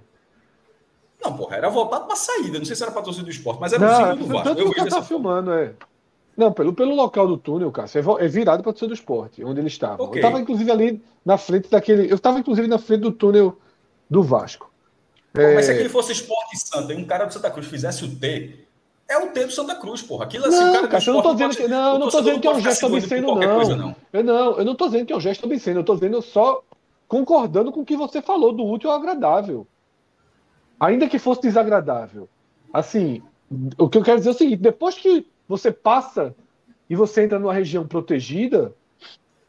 Não, 1.24 1.36
porra, 1.36 1.56
era 1.56 1.68
voltado 1.68 2.04
para 2.04 2.12
a 2.12 2.16
saída, 2.16 2.56
não 2.56 2.64
sei 2.64 2.76
se 2.76 2.82
era 2.84 2.92
para 2.92 3.00
a 3.00 3.04
torcida 3.04 3.24
do 3.24 3.32
esporte, 3.32 3.60
mas 3.60 3.72
era 3.72 3.84
não, 3.84 4.12
o 4.12 4.16
do 4.18 4.26
Vasco. 4.26 4.44
Tanto 4.44 4.60
eu 4.60 4.68
que 4.68 4.76
cara 4.76 4.90
tá 4.90 5.02
filmando, 5.02 5.52
é. 5.52 5.72
Não, 6.36 6.52
pelo, 6.52 6.72
pelo 6.72 6.94
local 6.94 7.26
do 7.26 7.36
túnel, 7.36 7.72
Cássio, 7.72 8.18
é, 8.18 8.24
é 8.24 8.28
virado 8.28 8.62
para 8.62 8.70
o 8.70 8.72
torcida 8.72 8.88
do 8.88 8.94
esporte, 8.94 9.44
onde 9.44 9.60
ele 9.60 9.66
estava. 9.66 10.00
Okay. 10.00 10.22
Eu 10.22 10.26
estava, 10.26 10.40
inclusive, 10.40 10.70
ali 10.70 11.02
na 11.24 11.36
frente 11.36 11.68
daquele. 11.68 12.08
Eu 12.08 12.14
estava, 12.14 12.38
inclusive, 12.38 12.68
na 12.68 12.78
frente 12.78 13.00
do 13.00 13.10
túnel 13.10 13.58
do 14.08 14.22
Vasco. 14.22 14.70
É... 15.34 15.54
Mas 15.54 15.66
se 15.66 15.72
aquele 15.72 15.88
fosse 15.88 16.12
esporte 16.12 16.56
Santa 16.58 16.92
e 16.92 16.96
um 16.96 17.04
cara 17.04 17.24
do 17.24 17.32
Santa 17.32 17.50
Cruz 17.50 17.66
fizesse 17.66 18.04
o 18.04 18.14
T, 18.14 18.64
é 19.08 19.18
o 19.18 19.28
T 19.28 19.44
do 19.44 19.52
Santa 19.52 19.74
Cruz, 19.74 20.02
porra. 20.02 20.24
Aquilo 20.24 20.46
assim, 20.46 20.58
não, 20.58 20.72
cara, 20.72 20.88
cara 20.88 21.04
eu 21.06 21.14
não 21.14 21.22
tô 21.22 21.32
dizendo 21.32 21.56
que, 21.56 21.68
não, 21.68 21.92
eu 21.92 21.98
não 21.98 22.08
tô 22.08 22.20
dizendo 22.20 22.40
que 22.40 22.46
é 22.46 22.50
um 22.50 22.60
gesto 22.60 22.86
obsceno, 22.86 23.34
não. 23.34 23.56
Coisa, 23.56 23.76
não. 23.76 23.96
Eu 24.12 24.24
não, 24.24 24.58
eu 24.58 24.64
não 24.64 24.74
tô 24.74 24.86
dizendo 24.86 25.06
que 25.06 25.12
é 25.12 25.16
um 25.16 25.20
gesto 25.20 25.44
obsceno, 25.44 25.80
eu 25.80 25.84
tô 25.84 25.94
dizendo 25.94 26.22
só 26.22 26.62
concordando 27.06 27.70
com 27.70 27.80
o 27.80 27.84
que 27.84 27.96
você 27.96 28.22
falou 28.22 28.52
do 28.52 28.64
útil 28.64 28.90
ao 28.90 28.96
agradável. 28.96 29.66
Ainda 30.80 31.08
que 31.08 31.18
fosse 31.18 31.42
desagradável. 31.42 32.28
Assim, 32.72 33.22
o 33.78 33.88
que 33.88 33.98
eu 33.98 34.02
quero 34.02 34.18
dizer 34.18 34.30
é 34.30 34.32
o 34.32 34.36
seguinte: 34.36 34.62
depois 34.62 34.96
que 34.96 35.26
você 35.46 35.70
passa 35.70 36.34
e 36.88 36.96
você 36.96 37.24
entra 37.24 37.38
numa 37.38 37.52
região 37.52 37.86
protegida, 37.86 38.74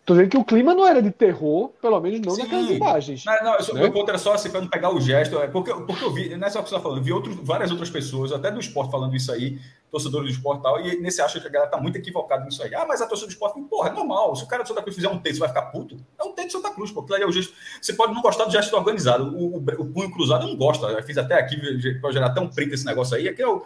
Tô 0.05 0.13
dizendo 0.13 0.29
que 0.29 0.37
o 0.37 0.45
clima 0.45 0.75
não 0.75 0.87
era 0.87 1.01
de 1.01 1.09
terror, 1.09 1.69
pelo 1.81 1.99
menos 1.99 2.19
não 2.19 2.35
Sim. 2.35 2.43
naquelas 2.43 2.69
imagens. 2.69 3.25
Não, 3.25 3.43
não, 3.43 3.51
né? 3.57 3.81
meu 3.81 3.91
ponto 3.91 4.07
era 4.07 4.19
só 4.19 4.33
assim, 4.33 4.51
para 4.51 4.61
não 4.61 4.67
pegar 4.67 4.93
o 4.93 5.01
gesto, 5.01 5.39
é 5.39 5.47
porque, 5.47 5.73
porque 5.73 6.05
eu 6.05 6.13
vi, 6.13 6.35
não 6.35 6.45
é 6.45 6.49
só 6.51 6.59
o 6.59 6.63
que 6.63 6.69
você 6.69 6.75
está 6.75 6.83
falando, 6.83 6.99
eu 6.99 7.03
vi 7.03 7.11
outros, 7.11 7.35
várias 7.41 7.71
outras 7.71 7.89
pessoas, 7.89 8.31
até 8.31 8.51
do 8.51 8.59
esporte 8.59 8.91
falando 8.91 9.15
isso 9.15 9.31
aí, 9.31 9.59
torcedores 9.89 10.27
do 10.27 10.33
esporte 10.33 10.59
e 10.59 10.63
tal, 10.63 10.79
e 10.79 11.01
nesse 11.01 11.21
acha 11.21 11.39
que 11.39 11.47
a 11.47 11.49
galera 11.49 11.71
tá 11.71 11.81
muito 11.81 11.97
equivocada 11.97 12.45
nisso 12.45 12.61
aí. 12.61 12.75
Ah, 12.75 12.85
mas 12.87 13.01
a 13.01 13.07
torcida 13.07 13.27
do 13.27 13.31
esporte, 13.31 13.59
porra, 13.61 13.89
é 13.89 13.93
normal. 13.93 14.35
Se 14.35 14.43
o 14.43 14.47
cara 14.47 14.61
do 14.61 14.67
Santa 14.67 14.83
Cruz 14.83 14.95
fizer 14.95 15.09
um 15.09 15.17
texto, 15.17 15.39
vai 15.39 15.47
ficar 15.47 15.63
puto. 15.63 15.97
É 16.19 16.23
um 16.23 16.33
texto 16.33 16.47
de 16.47 16.51
Santa 16.53 16.69
Cruz, 16.71 16.91
pô. 16.91 17.03
é 17.15 17.25
o 17.25 17.31
gesto. 17.31 17.53
Você 17.81 17.93
pode 17.93 18.13
não 18.13 18.21
gostar 18.21 18.45
do 18.45 18.51
gesto 18.51 18.75
organizado. 18.75 19.35
O, 19.35 19.55
o, 19.55 19.57
o 19.57 19.85
punho 19.85 20.11
cruzado 20.11 20.45
eu 20.45 20.49
não 20.49 20.55
gosto. 20.55 20.85
Eu 20.85 21.01
fiz 21.01 21.17
até 21.17 21.35
aqui, 21.35 21.57
para 21.99 22.11
gerar 22.11 22.27
até 22.27 22.41
um 22.41 22.47
print 22.47 22.73
esse 22.73 22.85
negócio 22.85 23.15
aí. 23.15 23.27
Aqui 23.27 23.41
é 23.41 23.47
o, 23.47 23.63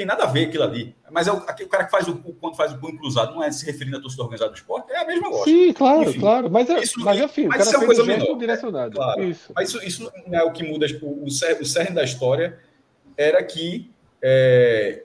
tem 0.00 0.06
nada 0.06 0.24
a 0.24 0.26
ver 0.26 0.46
aquilo 0.46 0.64
ali. 0.64 0.96
Mas 1.10 1.26
é 1.26 1.32
o, 1.32 1.36
aquele, 1.36 1.66
o 1.66 1.70
cara 1.70 1.84
que 1.84 1.90
faz 1.90 2.08
o, 2.08 2.16
quando 2.16 2.56
faz 2.56 2.72
o 2.72 2.78
punho 2.78 2.96
cruzado 2.96 3.34
não 3.34 3.42
é 3.42 3.52
se 3.52 3.66
referindo 3.66 3.98
à 3.98 4.00
torcida 4.00 4.22
organizada 4.22 4.50
do 4.50 4.56
esporte, 4.56 4.90
é 4.90 4.96
a 4.96 5.04
mesma 5.04 5.28
lógica. 5.28 5.50
Sim, 5.50 5.72
claro, 5.74 6.08
enfim, 6.08 6.20
claro. 6.20 6.50
Mas, 6.50 6.70
é, 6.70 6.80
isso, 6.80 7.00
mas 7.00 7.20
enfim, 7.20 7.46
mas 7.48 7.66
isso 7.66 7.74
é 7.74 7.78
uma 7.78 7.86
coisa 7.86 8.04
menor. 8.04 8.38
direcionado. 8.38 8.96
Claro, 8.96 9.22
isso. 9.22 9.52
Mas 9.54 9.68
isso, 9.68 9.84
isso 9.84 10.12
não 10.26 10.38
é 10.38 10.42
o 10.42 10.52
que 10.52 10.62
muda. 10.62 10.86
Tipo, 10.86 11.06
o, 11.06 11.24
o 11.26 11.30
cerne 11.30 11.94
da 11.94 12.02
história 12.02 12.58
era 13.14 13.44
que 13.44 13.90
é, 14.22 15.04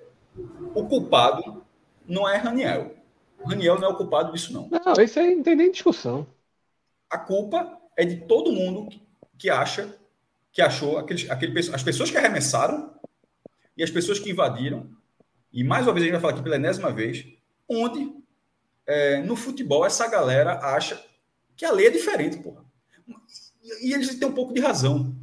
o 0.74 0.86
culpado 0.86 1.62
não 2.08 2.30
é 2.30 2.38
Raniel. 2.38 2.96
O 3.44 3.50
Raniel 3.50 3.78
não 3.78 3.90
é 3.90 3.92
o 3.92 3.98
culpado 3.98 4.32
disso, 4.32 4.54
não. 4.54 4.70
Não, 4.70 5.04
isso 5.04 5.20
aí 5.20 5.36
não 5.36 5.44
tem 5.44 5.58
nem 5.58 5.72
discussão. 5.72 6.26
A 7.10 7.18
culpa 7.18 7.78
é 7.98 8.06
de 8.06 8.16
todo 8.22 8.50
mundo 8.54 8.88
que 9.38 9.50
acha, 9.50 9.94
que 10.54 10.62
achou, 10.62 10.98
aqueles, 10.98 11.30
aquele, 11.30 11.60
as 11.60 11.84
pessoas 11.84 12.10
que 12.10 12.18
arremessaram 12.18 12.95
e 13.78 13.84
as 13.84 13.90
pessoas 13.90 14.20
que 14.20 14.32
invadiram, 14.32 14.90
e 15.52 15.64
mais 15.64 15.86
uma 15.86 15.94
vez 15.94 16.04
a 16.04 16.06
gente 16.06 16.14
vai 16.14 16.22
falar 16.22 16.34
aqui 16.34 16.44
pela 16.44 16.56
enésima 16.56 16.92
vez, 16.92 17.26
onde 17.70 18.14
é, 18.86 19.22
no 19.22 19.36
futebol 19.36 19.86
essa 19.86 20.08
galera 20.08 20.60
acha 20.60 21.02
que 21.56 21.66
a 21.66 21.72
lei 21.72 21.88
é 21.88 21.92
diferente, 21.92 22.38
porra. 22.38 22.64
E 23.82 23.94
eles 23.94 24.14
têm 24.16 24.28
um 24.28 24.34
pouco 24.34 24.54
de 24.54 24.62
razão. 24.62 25.16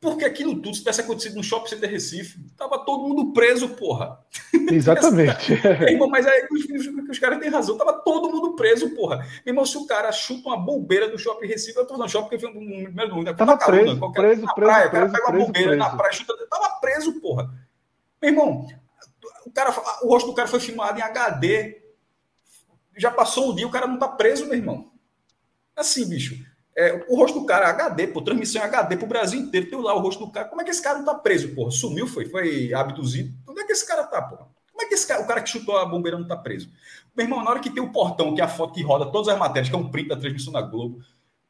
Porque 0.00 0.24
aquilo 0.24 0.54
tudo, 0.54 0.74
se 0.74 0.80
tivesse 0.80 1.02
acontecido 1.02 1.36
no 1.36 1.44
Shopping 1.44 1.68
Center 1.68 1.90
Recife, 1.90 2.38
tava 2.56 2.78
todo 2.78 3.06
mundo 3.06 3.34
preso, 3.34 3.68
porra. 3.68 4.18
Exatamente. 4.72 5.52
é, 5.62 5.92
irmão, 5.92 6.08
mas 6.08 6.26
aí 6.26 6.48
os, 6.50 6.64
os, 6.64 7.08
os, 7.10 7.18
caras 7.18 7.38
têm 7.38 7.50
razão, 7.50 7.76
tava 7.76 7.92
todo 7.92 8.30
mundo 8.30 8.56
preso, 8.56 8.94
porra. 8.94 9.18
Meu 9.44 9.52
irmão, 9.52 9.66
se 9.66 9.76
o 9.76 9.84
cara 9.84 10.10
chuta 10.10 10.48
uma 10.48 10.56
bombeira 10.56 11.10
do 11.10 11.18
Shopping 11.18 11.46
Recife, 11.46 11.76
eu 11.76 11.86
tô 11.86 11.98
no 11.98 12.08
shopping 12.08 12.30
porque 12.30 12.46
eu 12.46 12.50
vi 12.50 12.58
um 12.58 12.84
primeiro 12.84 13.14
mundo. 13.14 13.34
Tava 13.36 13.58
preso, 13.58 13.98
qualquer, 13.98 14.22
preso, 14.22 14.42
na 14.42 14.54
preso, 14.54 14.70
praia, 14.70 14.88
preso, 14.88 15.06
o 15.06 15.12
cara 15.12 15.20
pega 15.20 15.36
uma 15.36 15.46
bombeira 15.46 15.76
na 15.76 15.90
praia, 15.90 16.12
chuta, 16.14 16.34
tava 16.48 16.80
preso, 16.80 17.20
porra. 17.20 17.50
Meu 18.20 18.30
irmão, 18.30 18.66
o, 19.46 19.50
cara, 19.50 19.70
o 20.02 20.08
rosto 20.08 20.26
do 20.26 20.34
cara 20.34 20.48
foi 20.48 20.60
filmado 20.60 20.98
em 20.98 21.02
HD. 21.02 21.80
Já 22.96 23.10
passou 23.10 23.50
o 23.50 23.56
dia, 23.56 23.66
o 23.66 23.70
cara 23.70 23.86
não 23.86 23.98
tá 23.98 24.08
preso, 24.08 24.46
meu 24.46 24.56
irmão. 24.56 24.92
Assim, 25.74 26.08
bicho. 26.08 26.36
É, 26.76 27.04
o 27.08 27.16
rosto 27.16 27.40
do 27.40 27.46
cara 27.46 27.68
HD, 27.68 28.06
pô, 28.08 28.22
transmissão 28.22 28.62
em 28.62 28.64
HD 28.64 28.96
pro 28.96 29.06
Brasil 29.06 29.40
inteiro. 29.40 29.68
Tem 29.68 29.80
lá 29.80 29.94
o 29.94 30.00
rosto 30.00 30.24
do 30.24 30.32
cara. 30.32 30.48
Como 30.48 30.60
é 30.60 30.64
que 30.64 30.70
esse 30.70 30.82
cara 30.82 30.98
não 30.98 31.04
tá 31.04 31.14
preso, 31.14 31.54
porra? 31.54 31.70
Sumiu, 31.70 32.06
foi? 32.06 32.26
Foi 32.26 32.72
abduzido? 32.72 33.34
Onde 33.48 33.60
é 33.60 33.64
que 33.64 33.72
esse 33.72 33.86
cara 33.86 34.04
tá, 34.04 34.22
porra? 34.22 34.48
Como 34.70 34.82
é 34.82 34.86
que 34.86 34.94
esse 34.94 35.06
cara, 35.06 35.22
o 35.22 35.26
cara 35.26 35.42
que 35.42 35.50
chutou 35.50 35.76
a 35.76 35.84
bombeira 35.84 36.18
não 36.18 36.26
tá 36.26 36.36
preso? 36.36 36.70
Meu 37.14 37.26
irmão, 37.26 37.42
na 37.42 37.50
hora 37.50 37.60
que 37.60 37.70
tem 37.70 37.82
o 37.82 37.92
portão, 37.92 38.34
que 38.34 38.40
é 38.40 38.44
a 38.44 38.48
foto 38.48 38.74
que 38.74 38.82
roda 38.82 39.10
todas 39.10 39.28
as 39.28 39.38
matérias, 39.38 39.68
que 39.68 39.74
é 39.74 39.78
um 39.78 39.90
print 39.90 40.08
da 40.08 40.16
transmissão 40.16 40.52
da 40.52 40.62
Globo, 40.62 41.00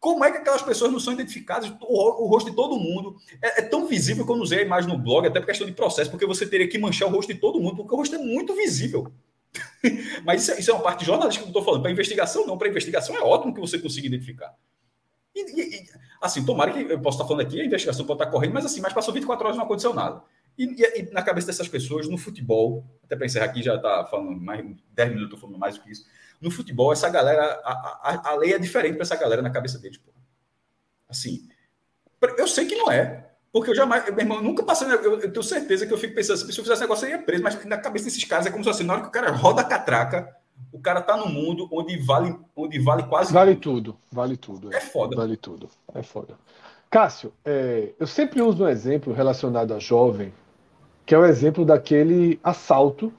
como 0.00 0.24
é 0.24 0.32
que 0.32 0.38
aquelas 0.38 0.62
pessoas 0.62 0.90
não 0.90 0.98
são 0.98 1.12
identificadas? 1.12 1.70
O, 1.82 2.24
o 2.24 2.26
rosto 2.26 2.48
de 2.48 2.56
todo 2.56 2.78
mundo 2.78 3.16
é, 3.42 3.60
é, 3.60 3.62
tão 3.62 3.86
visível 3.86 4.24
que 4.24 4.32
eu 4.32 4.36
não 4.36 4.42
usei 4.42 4.60
a 4.60 4.62
imagem 4.62 4.90
no 4.90 4.98
blog, 4.98 5.26
até 5.26 5.38
por 5.38 5.46
questão 5.46 5.66
de 5.66 5.74
processo, 5.74 6.10
porque 6.10 6.24
você 6.24 6.46
teria 6.46 6.66
que 6.66 6.78
manchar 6.78 7.06
o 7.06 7.12
rosto 7.12 7.32
de 7.32 7.38
todo 7.38 7.60
mundo, 7.60 7.76
porque 7.76 7.94
o 7.94 7.98
rosto 7.98 8.14
é 8.14 8.18
muito 8.18 8.54
visível. 8.56 9.12
Mas 10.24 10.42
isso 10.42 10.52
é, 10.52 10.58
isso 10.58 10.70
é, 10.70 10.74
uma 10.74 10.82
parte 10.82 11.04
jornalística 11.04 11.44
que 11.44 11.48
eu 11.48 11.50
estou 11.50 11.62
falando. 11.62 11.82
Para 11.82 11.90
investigação, 11.90 12.46
não. 12.46 12.56
Para 12.56 12.68
investigação 12.68 13.14
é 13.14 13.20
ótimo 13.20 13.52
que 13.52 13.60
você 13.60 13.78
consiga 13.78 14.06
identificar. 14.06 14.54
E, 15.34 15.60
e, 15.60 15.86
assim, 16.20 16.46
tomara 16.46 16.72
que 16.72 16.80
eu 16.80 17.00
possa 17.00 17.16
estar 17.18 17.28
falando 17.28 17.46
aqui, 17.46 17.60
a 17.60 17.64
investigação 17.64 18.06
pode 18.06 18.22
estar 18.22 18.30
correndo, 18.30 18.54
mas 18.54 18.64
assim, 18.64 18.80
mas 18.80 18.94
passou 18.94 19.12
24 19.12 19.44
horas 19.44 19.56
e 19.56 19.58
não 19.58 19.66
aconteceu 19.66 19.92
nada. 19.92 20.22
E, 20.56 20.64
e, 20.64 21.12
na 21.12 21.22
cabeça 21.22 21.48
dessas 21.48 21.68
pessoas, 21.68 22.08
no 22.08 22.16
futebol, 22.16 22.86
até 23.04 23.16
para 23.16 23.26
encerrar 23.26 23.46
aqui, 23.46 23.62
já 23.62 23.76
está 23.76 24.06
falando 24.06 24.40
mais 24.40 24.64
10 24.92 25.10
minutos, 25.10 25.38
falando 25.38 25.58
mais 25.58 25.76
do 25.76 25.82
que 25.82 25.90
isso 25.90 26.06
no 26.40 26.50
futebol, 26.50 26.92
essa 26.92 27.08
galera, 27.08 27.60
a, 27.64 27.72
a, 28.02 28.30
a 28.30 28.34
lei 28.36 28.54
é 28.54 28.58
diferente 28.58 28.94
para 28.94 29.02
essa 29.02 29.16
galera 29.16 29.42
na 29.42 29.50
cabeça 29.50 29.78
deles, 29.78 29.98
pô. 29.98 30.10
Assim, 31.08 31.48
eu 32.38 32.46
sei 32.46 32.66
que 32.66 32.76
não 32.76 32.90
é. 32.90 33.26
Porque 33.52 33.70
eu 33.70 33.74
jamais, 33.74 34.04
meu 34.04 34.20
irmão, 34.20 34.40
nunca 34.40 34.62
passei, 34.62 34.86
eu, 34.88 35.20
eu, 35.20 35.32
tenho 35.32 35.42
certeza 35.42 35.84
que 35.84 35.92
eu 35.92 35.98
fico 35.98 36.14
pensando, 36.14 36.38
se 36.38 36.58
eu 36.58 36.64
fizesse 36.64 36.80
negócio, 36.80 37.06
eu 37.06 37.10
ia 37.10 37.18
preso, 37.18 37.42
mas 37.42 37.64
na 37.64 37.76
cabeça 37.76 38.04
desses 38.04 38.24
caras 38.24 38.46
é 38.46 38.50
como 38.50 38.62
se 38.62 38.70
assim, 38.70 38.84
na 38.84 38.92
hora 38.92 39.02
que 39.02 39.08
o 39.08 39.12
cara 39.12 39.32
roda 39.32 39.60
a 39.60 39.64
catraca, 39.64 40.36
o 40.72 40.78
cara 40.78 41.00
tá 41.00 41.16
no 41.16 41.26
mundo 41.26 41.68
onde 41.72 41.96
vale, 41.98 42.38
onde 42.54 42.78
vale 42.78 43.02
quase 43.04 43.32
Vale 43.32 43.56
tudo, 43.56 43.98
vale 44.10 44.36
tudo. 44.36 44.72
É, 44.72 44.76
é 44.76 44.80
foda. 44.80 45.16
Vale 45.16 45.36
tudo, 45.36 45.68
é 45.94 46.02
foda. 46.02 46.34
Cássio, 46.88 47.32
é, 47.44 47.92
eu 47.98 48.06
sempre 48.06 48.40
uso 48.40 48.64
um 48.64 48.68
exemplo 48.68 49.12
relacionado 49.12 49.74
a 49.74 49.80
jovem, 49.80 50.32
que 51.04 51.14
é 51.14 51.18
o 51.18 51.24
exemplo 51.24 51.64
daquele 51.64 52.38
assalto 52.44 53.12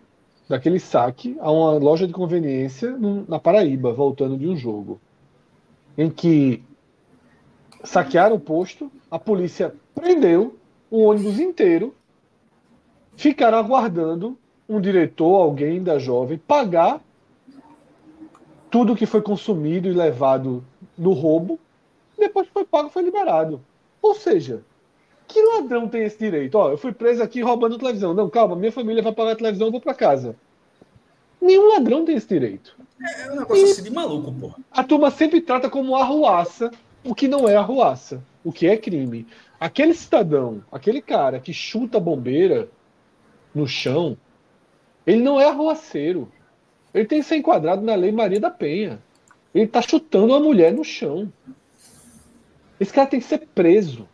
daquele 0.52 0.80
saque 0.80 1.38
a 1.40 1.50
uma 1.50 1.72
loja 1.72 2.06
de 2.06 2.12
conveniência 2.12 2.94
na 3.26 3.40
Paraíba, 3.40 3.94
voltando 3.94 4.38
de 4.38 4.46
um 4.48 4.56
jogo, 4.56 5.00
em 5.98 6.10
que 6.10 6.62
saquearam 7.86 8.36
o 8.36 8.40
posto, 8.40 8.92
a 9.10 9.18
polícia 9.18 9.74
prendeu 9.96 10.58
o 10.90 11.04
ônibus 11.04 11.40
inteiro, 11.40 11.96
ficaram 13.16 13.58
aguardando 13.58 14.38
um 14.68 14.82
diretor, 14.82 15.42
alguém 15.42 15.82
da 15.82 15.98
jovem, 15.98 16.38
pagar 16.38 17.02
tudo 18.70 18.96
que 18.96 19.06
foi 19.06 19.22
consumido 19.22 19.88
e 19.88 19.94
levado 19.94 20.64
no 20.98 21.14
roubo, 21.14 21.58
depois 22.18 22.48
que 22.48 22.54
foi 22.54 22.66
pago, 22.66 22.90
foi 22.90 23.04
liberado. 23.04 23.62
Ou 24.02 24.16
seja, 24.16 24.64
que 25.32 25.41
ladrão 25.41 25.88
tem 25.88 26.04
esse 26.04 26.17
direito? 26.17 26.56
Ó, 26.56 26.72
eu 26.72 26.78
fui 26.78 26.91
preso 26.91 27.24
aqui 27.24 27.41
roubando 27.41 27.78
televisão. 27.78 28.13
Não, 28.13 28.30
calma, 28.30 28.56
minha 28.56 28.72
família 28.72 29.02
vai 29.02 29.13
pagar 29.13 29.32
a 29.32 29.36
televisão, 29.36 29.67
eu 29.67 29.72
vou 29.72 29.82
para 29.82 29.94
casa. 29.94 30.36
Nenhum 31.41 31.70
ladrão 31.74 32.06
tem 32.06 32.15
esse 32.15 32.28
direito. 32.28 32.76
É, 33.02 33.24
é 33.24 33.32
um 33.32 33.39
negócio 33.39 33.67
e 33.67 33.72
assim 33.72 33.84
de 33.84 33.91
maluco, 33.91 34.32
porra. 34.32 34.56
A 34.72 34.84
turma 34.84 35.10
sempre 35.10 35.41
trata 35.41 35.70
como 35.70 35.96
arruaça 35.96 36.70
o 37.04 37.15
que 37.15 37.28
não 37.28 37.48
é 37.50 37.56
arruaça, 37.56 38.24
o 38.44 38.52
que 38.52 38.67
é 38.67 38.78
crime. 38.78 39.26
Aquele 39.60 39.94
cidadão, 39.94 40.63
aquele 40.72 41.02
cara 41.02 41.39
que 41.39 41.54
chuta 41.54 41.98
a 41.98 42.02
bombeira 42.02 42.70
no 43.54 43.67
chão, 43.67 44.17
ele 45.06 45.22
não 45.22 45.39
é 45.39 45.48
arruaceiro. 45.48 46.32
Ele 46.94 47.06
tem 47.06 47.20
que 47.20 47.26
ser 47.26 47.38
enquadrado 47.38 47.82
na 47.82 47.96
Lei 47.96 48.12
Maria 48.12 48.39
da 48.39 48.52
Penha. 48.52 49.02
Ele 49.54 49.65
está 49.65 49.82
chutando 49.82 50.34
uma 50.34 50.39
mulher 50.39 50.74
no 50.74 50.84
chão. 50.84 51.32
Esse 52.80 52.94
cara 52.94 53.08
tem 53.08 53.20
que 53.20 53.26
ser 53.26 53.39
preso. 53.54 54.08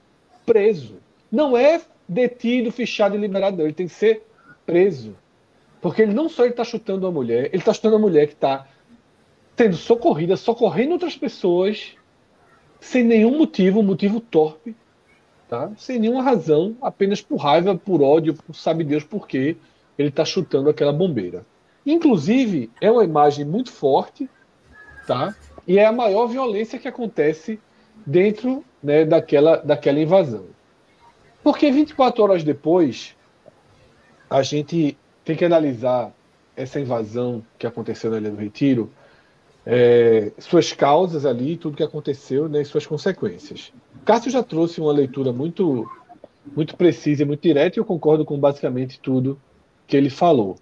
Preso. 0.45 0.96
Não 1.31 1.57
é 1.57 1.81
detido, 2.07 2.71
fechado 2.71 3.15
e 3.15 3.19
liberado, 3.19 3.57
não. 3.57 3.65
Ele 3.65 3.73
tem 3.73 3.87
que 3.87 3.93
ser 3.93 4.23
preso. 4.65 5.15
Porque 5.81 6.01
ele 6.01 6.13
não 6.13 6.29
só 6.29 6.45
está 6.45 6.63
chutando 6.63 7.05
a 7.05 7.11
mulher, 7.11 7.45
ele 7.47 7.57
está 7.57 7.73
chutando 7.73 7.95
a 7.95 7.99
mulher 7.99 8.27
que 8.27 8.33
está 8.33 8.67
sendo 9.55 9.75
socorrida, 9.75 10.35
socorrendo 10.35 10.93
outras 10.93 11.15
pessoas, 11.15 11.95
sem 12.79 13.03
nenhum 13.03 13.37
motivo, 13.37 13.79
um 13.79 13.83
motivo 13.83 14.19
torpe, 14.19 14.75
tá? 15.47 15.71
sem 15.77 15.99
nenhuma 15.99 16.21
razão, 16.21 16.75
apenas 16.81 17.21
por 17.21 17.37
raiva, 17.37 17.75
por 17.75 18.01
ódio, 18.01 18.33
por 18.33 18.55
sabe 18.55 18.83
Deus 18.83 19.03
por 19.03 19.27
quê, 19.27 19.57
ele 19.97 20.09
está 20.09 20.23
chutando 20.23 20.69
aquela 20.69 20.93
bombeira. 20.93 21.45
Inclusive, 21.85 22.69
é 22.81 22.91
uma 22.91 23.03
imagem 23.03 23.45
muito 23.45 23.71
forte, 23.71 24.29
tá? 25.07 25.35
E 25.65 25.79
é 25.79 25.85
a 25.85 25.91
maior 25.91 26.27
violência 26.27 26.77
que 26.77 26.87
acontece 26.87 27.59
dentro 28.05 28.63
né, 28.83 29.05
daquela, 29.05 29.57
daquela 29.57 29.99
invasão. 29.99 30.45
Porque 31.47 31.71
24 31.71 32.21
horas 32.21 32.43
depois, 32.43 33.15
a 34.29 34.43
gente 34.43 34.97
tem 35.23 35.33
que 35.33 35.45
analisar 35.45 36.13
essa 36.57 36.77
invasão 36.77 37.41
que 37.57 37.65
aconteceu 37.65 38.11
na 38.11 38.17
Ilha 38.17 38.31
do 38.31 38.35
Retiro, 38.35 38.91
é, 39.65 40.33
suas 40.39 40.73
causas 40.73 41.25
ali, 41.25 41.55
tudo 41.55 41.77
que 41.77 41.83
aconteceu 41.83 42.49
né, 42.49 42.63
e 42.63 42.65
suas 42.65 42.85
consequências. 42.85 43.71
Cássio 44.03 44.29
já 44.29 44.43
trouxe 44.43 44.81
uma 44.81 44.91
leitura 44.91 45.31
muito, 45.31 45.89
muito 46.53 46.75
precisa 46.75 47.23
e 47.23 47.25
muito 47.25 47.43
direta, 47.43 47.77
e 47.77 47.79
eu 47.79 47.85
concordo 47.85 48.25
com 48.25 48.37
basicamente 48.37 48.99
tudo 48.99 49.39
que 49.87 49.95
ele 49.95 50.09
falou. 50.09 50.57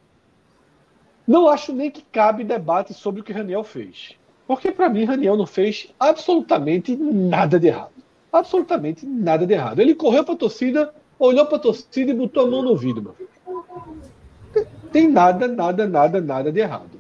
Não 1.26 1.50
acho 1.50 1.74
nem 1.74 1.89
que 1.89 2.04
cabe 2.04 2.43
debate 2.43 2.93
sobre 2.93 3.21
o 3.21 3.24
que 3.24 3.34
Raniel 3.34 3.63
fez. 3.63 4.12
Porque, 4.45 4.71
para 4.71 4.88
mim, 4.88 5.04
Raniel 5.04 5.36
não 5.36 5.48
fez 5.48 5.91
absolutamente 6.00 6.95
nada 6.95 7.60
de 7.60 7.69
errado. 7.69 7.95
Absolutamente 8.38 9.06
nada 9.06 9.45
de 9.45 9.54
errado. 9.54 9.80
Ele 9.80 9.95
correu 9.95 10.24
para 10.24 10.34
a 10.34 10.38
torcida, 10.38 10.93
olhou 11.17 11.45
para 11.45 11.58
a 11.58 11.60
torcida 11.60 12.12
e 12.12 12.13
botou 12.13 12.45
a 12.45 12.50
mão 12.50 12.62
no 12.62 12.69
ouvido, 12.69 13.02
meu 13.02 13.15
tem 14.95 15.10
nada, 15.10 15.45
nada, 15.45 15.86
nada, 15.86 16.21
nada 16.21 16.52
de 16.54 16.62
errado. 16.62 16.91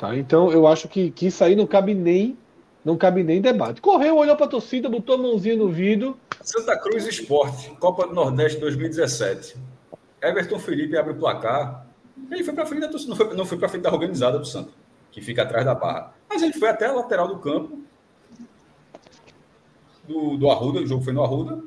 Tá? 0.00 0.16
Então 0.16 0.50
eu 0.50 0.66
acho 0.66 0.88
que, 0.88 1.10
que 1.10 1.26
isso 1.26 1.44
aí 1.44 1.54
não 1.54 1.66
cabe 1.66 1.92
nem 1.92 2.34
não 2.82 2.96
cabe 2.96 3.22
nem 3.22 3.42
debate. 3.42 3.82
Correu, 3.82 4.16
olhou 4.16 4.34
para 4.34 4.46
a 4.46 4.48
torcida, 4.48 4.88
botou 4.88 5.16
a 5.16 5.18
mãozinha 5.18 5.54
no 5.54 5.68
vidro. 5.68 6.16
Santa 6.40 6.78
Cruz 6.78 7.06
Esporte, 7.06 7.70
Copa 7.78 8.06
do 8.06 8.14
Nordeste 8.14 8.58
2017. 8.58 9.54
Everton 10.22 10.58
Felipe 10.58 10.96
abre 10.96 11.12
o 11.12 11.16
placar. 11.16 11.86
Ele 12.30 12.42
foi 12.42 12.54
para 12.54 12.64
frente 12.64 12.80
da 12.80 12.88
torcida, 12.88 13.10
não 13.10 13.16
foi, 13.16 13.46
foi 13.46 13.58
para 13.58 13.68
frente 13.68 13.82
da 13.82 13.92
organizada 13.92 14.38
do 14.38 14.46
Santa, 14.46 14.70
que 15.12 15.20
fica 15.20 15.42
atrás 15.42 15.66
da 15.66 15.74
barra. 15.74 16.14
Mas 16.28 16.42
ele 16.42 16.54
foi 16.54 16.70
até 16.70 16.86
a 16.86 16.92
lateral 16.92 17.28
do 17.28 17.36
campo 17.36 17.80
do, 20.06 20.36
do 20.36 20.50
Arruda, 20.50 20.80
o 20.80 20.86
jogo 20.86 21.02
foi 21.02 21.12
no 21.12 21.22
Arruda. 21.22 21.62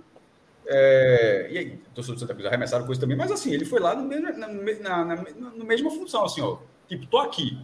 É, 0.70 1.48
e 1.50 1.58
aí, 1.58 1.78
torcedor 1.96 2.16
do 2.16 2.20
Santa 2.20 2.34
Cruz 2.34 2.46
arremessaram 2.46 2.86
coisa 2.86 3.00
também, 3.00 3.16
mas 3.16 3.32
assim, 3.32 3.54
ele 3.54 3.64
foi 3.64 3.80
lá 3.80 3.96
no 3.96 4.04
mesmo, 4.04 4.38
na, 4.38 4.48
na, 4.48 5.16
na, 5.16 5.16
na 5.56 5.64
mesma 5.64 5.90
função, 5.90 6.26
assim, 6.26 6.42
ó. 6.42 6.58
Tipo, 6.88 7.06
tô 7.08 7.18
aqui. 7.20 7.58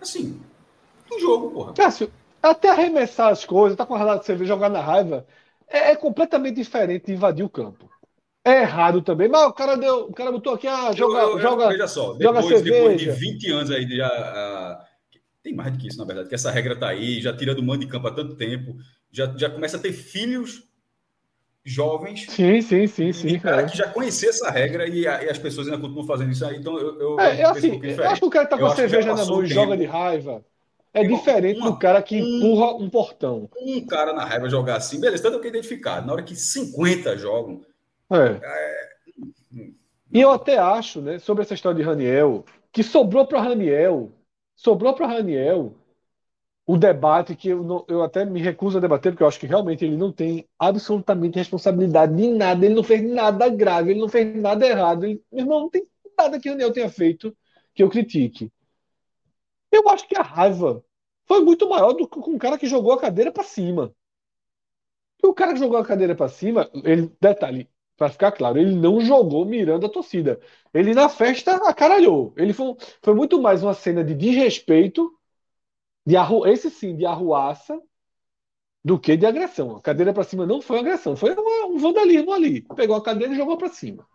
Assim, 0.00 0.40
no 1.10 1.18
jogo, 1.18 1.50
porra. 1.50 1.72
Cássio, 1.72 2.12
até 2.42 2.68
arremessar 2.70 3.30
as 3.30 3.44
coisas, 3.44 3.76
tá 3.76 3.86
com 3.86 3.94
a 3.94 4.16
de 4.16 4.26
cerveja, 4.26 4.54
jogar 4.54 4.68
na 4.68 4.80
raiva, 4.80 5.26
é, 5.68 5.92
é, 5.92 5.96
completamente 5.96 6.56
diferente 6.56 7.06
de 7.06 7.12
invadir 7.12 7.44
o 7.44 7.48
campo. 7.48 7.90
É 8.44 8.62
errado 8.62 9.00
também, 9.00 9.28
mas 9.28 9.42
o 9.46 9.52
cara 9.52 9.76
deu, 9.76 10.06
o 10.06 10.12
cara 10.12 10.32
botou 10.32 10.54
aqui, 10.54 10.66
ah, 10.66 10.92
joga, 10.92 11.20
eu, 11.20 11.30
eu, 11.30 11.40
joga, 11.40 11.68
veja 11.68 11.86
só, 11.86 12.12
depois, 12.12 12.44
joga 12.44 12.60
depois 12.60 13.00
de 13.00 13.10
20 13.10 13.50
anos 13.52 13.70
aí 13.70 13.88
já 13.96 14.08
uh, 14.08 14.91
tem 15.42 15.54
mais 15.54 15.72
do 15.72 15.78
que 15.78 15.88
isso, 15.88 15.98
na 15.98 16.04
verdade, 16.04 16.28
que 16.28 16.34
essa 16.34 16.50
regra 16.50 16.76
tá 16.76 16.88
aí, 16.88 17.20
já 17.20 17.36
tira 17.36 17.54
do 17.54 17.62
mando 17.62 17.80
de 17.80 17.90
campo 17.90 18.06
há 18.06 18.12
tanto 18.12 18.36
tempo, 18.36 18.76
já, 19.10 19.32
já 19.36 19.50
começa 19.50 19.76
a 19.76 19.80
ter 19.80 19.92
filhos 19.92 20.68
jovens. 21.64 22.26
Sim, 22.28 22.60
sim, 22.60 22.86
sim, 22.86 23.12
sim. 23.12 23.38
Cara 23.38 23.62
é. 23.62 23.66
que 23.66 23.76
já 23.76 23.88
conhecia 23.88 24.30
essa 24.30 24.50
regra 24.50 24.86
e, 24.88 25.02
e, 25.02 25.06
as 25.06 25.38
pessoas 25.38 25.66
ainda 25.66 25.80
continuam 25.80 26.06
fazendo 26.06 26.32
isso 26.32 26.44
aí. 26.44 26.56
Então 26.56 26.78
eu, 26.78 27.00
eu, 27.00 27.20
é, 27.20 27.40
é 27.40 27.44
assim, 27.44 27.72
um 27.72 27.84
eu 27.84 28.08
acho 28.08 28.20
que 28.20 28.26
o 28.26 28.30
cara 28.30 28.46
tá 28.46 28.58
com 28.58 28.66
a 28.66 28.74
cerveja 28.74 29.14
na 29.14 29.24
mão 29.24 29.44
e 29.44 29.46
joga 29.46 29.76
de 29.76 29.84
raiva. 29.84 30.44
É 30.94 31.02
diferente 31.04 31.58
uma, 31.58 31.70
do 31.70 31.78
cara 31.78 32.02
que 32.02 32.18
empurra 32.18 32.74
um, 32.74 32.84
um, 32.84 32.90
portão. 32.90 33.48
Um 33.58 33.86
cara 33.86 34.12
na 34.12 34.26
raiva 34.26 34.48
jogar 34.50 34.76
assim, 34.76 35.00
beleza, 35.00 35.22
tanto 35.22 35.40
que 35.40 35.48
identificado. 35.48 36.06
Na 36.06 36.12
hora 36.12 36.22
que 36.22 36.36
50 36.36 37.16
jogam. 37.16 37.62
É. 38.10 38.38
é... 38.42 38.92
E 40.12 40.20
eu 40.20 40.30
até 40.30 40.58
acho, 40.58 41.00
né, 41.00 41.18
sobre 41.18 41.42
essa 41.42 41.54
história 41.54 41.78
de 41.78 41.82
Raniel, 41.82 42.44
que 42.70 42.82
sobrou 42.82 43.26
para 43.26 43.40
Raniel, 43.40 44.12
sobrou 44.62 44.94
para 44.94 45.08
Raniel 45.08 45.74
o 46.64 46.76
debate 46.78 47.34
que 47.34 47.48
eu, 47.48 47.64
não, 47.64 47.84
eu 47.88 48.02
até 48.02 48.24
me 48.24 48.40
recuso 48.40 48.78
a 48.78 48.80
debater, 48.80 49.12
porque 49.12 49.24
eu 49.24 49.26
acho 49.26 49.40
que 49.40 49.46
realmente 49.46 49.84
ele 49.84 49.96
não 49.96 50.12
tem 50.12 50.48
absolutamente 50.58 51.36
responsabilidade 51.36 52.14
de 52.14 52.28
nada, 52.28 52.64
ele 52.64 52.74
não 52.74 52.84
fez 52.84 53.02
nada 53.02 53.48
grave, 53.48 53.90
ele 53.90 54.00
não 54.00 54.08
fez 54.08 54.40
nada 54.40 54.64
errado. 54.64 55.04
Ele, 55.04 55.20
meu 55.32 55.40
irmão, 55.40 55.60
não 55.62 55.70
tem 55.70 55.84
nada 56.16 56.38
que 56.38 56.48
o 56.48 56.52
Daniel 56.52 56.72
tenha 56.72 56.88
feito 56.88 57.36
que 57.74 57.82
eu 57.82 57.90
critique. 57.90 58.52
Eu 59.72 59.88
acho 59.88 60.06
que 60.06 60.16
a 60.16 60.22
raiva 60.22 60.84
foi 61.26 61.40
muito 61.40 61.68
maior 61.68 61.92
do 61.92 62.06
que 62.06 62.20
com 62.20 62.34
o 62.34 62.38
cara 62.38 62.56
que 62.56 62.66
jogou 62.66 62.92
a 62.92 63.00
cadeira 63.00 63.32
para 63.32 63.42
cima. 63.42 63.92
o 65.24 65.34
cara 65.34 65.54
que 65.54 65.58
jogou 65.58 65.78
a 65.78 65.84
cadeira 65.84 66.14
para 66.14 66.28
cima, 66.28 66.70
ele, 66.84 67.10
detalhe, 67.20 67.68
para 67.96 68.10
ficar 68.10 68.32
claro, 68.32 68.58
ele 68.58 68.74
não 68.74 69.00
jogou 69.00 69.44
mirando 69.44 69.86
a 69.86 69.88
torcida. 69.88 70.40
Ele 70.72 70.94
na 70.94 71.08
festa 71.08 71.56
acaralhou. 71.68 72.32
Ele 72.36 72.52
foi, 72.52 72.74
foi 73.02 73.14
muito 73.14 73.40
mais 73.40 73.62
uma 73.62 73.74
cena 73.74 74.02
de 74.04 74.14
desrespeito 74.14 75.12
de 76.06 76.16
arru... 76.16 76.46
esse 76.46 76.70
sim, 76.70 76.96
de 76.96 77.06
arruaça, 77.06 77.80
do 78.84 78.98
que 78.98 79.16
de 79.16 79.26
agressão. 79.26 79.76
A 79.76 79.80
cadeira 79.80 80.12
para 80.12 80.24
cima 80.24 80.46
não 80.46 80.60
foi 80.60 80.78
agressão, 80.80 81.16
foi 81.16 81.34
um 81.66 81.78
vandalismo 81.78 82.32
ali. 82.32 82.62
Pegou 82.74 82.96
a 82.96 83.02
cadeira 83.02 83.32
e 83.32 83.36
jogou 83.36 83.56
para 83.56 83.68
cima. 83.68 84.06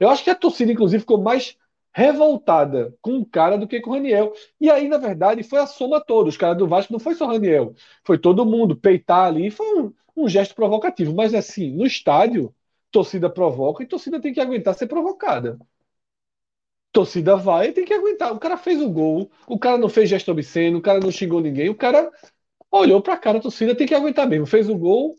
Eu 0.00 0.08
acho 0.10 0.24
que 0.24 0.30
a 0.30 0.34
torcida, 0.34 0.72
inclusive, 0.72 1.00
ficou 1.00 1.20
mais 1.20 1.56
revoltada 1.92 2.94
com 3.00 3.18
o 3.18 3.26
cara 3.26 3.56
do 3.56 3.66
que 3.66 3.80
com 3.80 3.90
o 3.90 3.94
Raniel. 3.94 4.32
E 4.60 4.70
aí, 4.70 4.88
na 4.88 4.98
verdade, 4.98 5.42
foi 5.42 5.60
a 5.60 5.66
soma 5.66 6.00
toda. 6.00 6.28
Os 6.28 6.36
caras 6.36 6.58
do 6.58 6.68
Vasco 6.68 6.92
não 6.92 7.00
foi 7.00 7.14
só 7.14 7.26
o 7.26 7.28
Raniel, 7.32 7.74
foi 8.04 8.18
todo 8.18 8.46
mundo 8.46 8.76
peitar 8.76 9.26
ali. 9.26 9.50
Foi 9.50 9.66
um, 9.80 9.92
um 10.16 10.28
gesto 10.28 10.54
provocativo. 10.54 11.14
Mas, 11.14 11.34
assim, 11.34 11.72
no 11.72 11.86
estádio, 11.86 12.54
torcida 12.90 13.30
provoca 13.30 13.82
e 13.82 13.86
torcida 13.86 14.20
tem 14.20 14.32
que 14.32 14.40
aguentar 14.40 14.74
ser 14.74 14.86
provocada 14.86 15.58
torcida 16.92 17.36
vai 17.36 17.68
e 17.68 17.72
tem 17.72 17.84
que 17.84 17.94
aguentar. 17.94 18.32
O 18.32 18.38
cara 18.38 18.56
fez 18.56 18.80
o 18.80 18.90
gol, 18.90 19.30
o 19.46 19.58
cara 19.58 19.78
não 19.78 19.88
fez 19.88 20.08
gesto 20.08 20.30
obsceno, 20.30 20.78
o 20.78 20.82
cara 20.82 21.00
não 21.00 21.10
xingou 21.10 21.40
ninguém, 21.40 21.68
o 21.68 21.74
cara 21.74 22.10
olhou 22.70 23.00
para 23.00 23.14
a 23.14 23.18
cara, 23.18 23.38
a 23.38 23.40
torcida 23.40 23.74
tem 23.74 23.86
que 23.86 23.94
aguentar 23.94 24.28
mesmo. 24.28 24.46
Fez 24.46 24.68
o 24.68 24.76
gol 24.76 25.14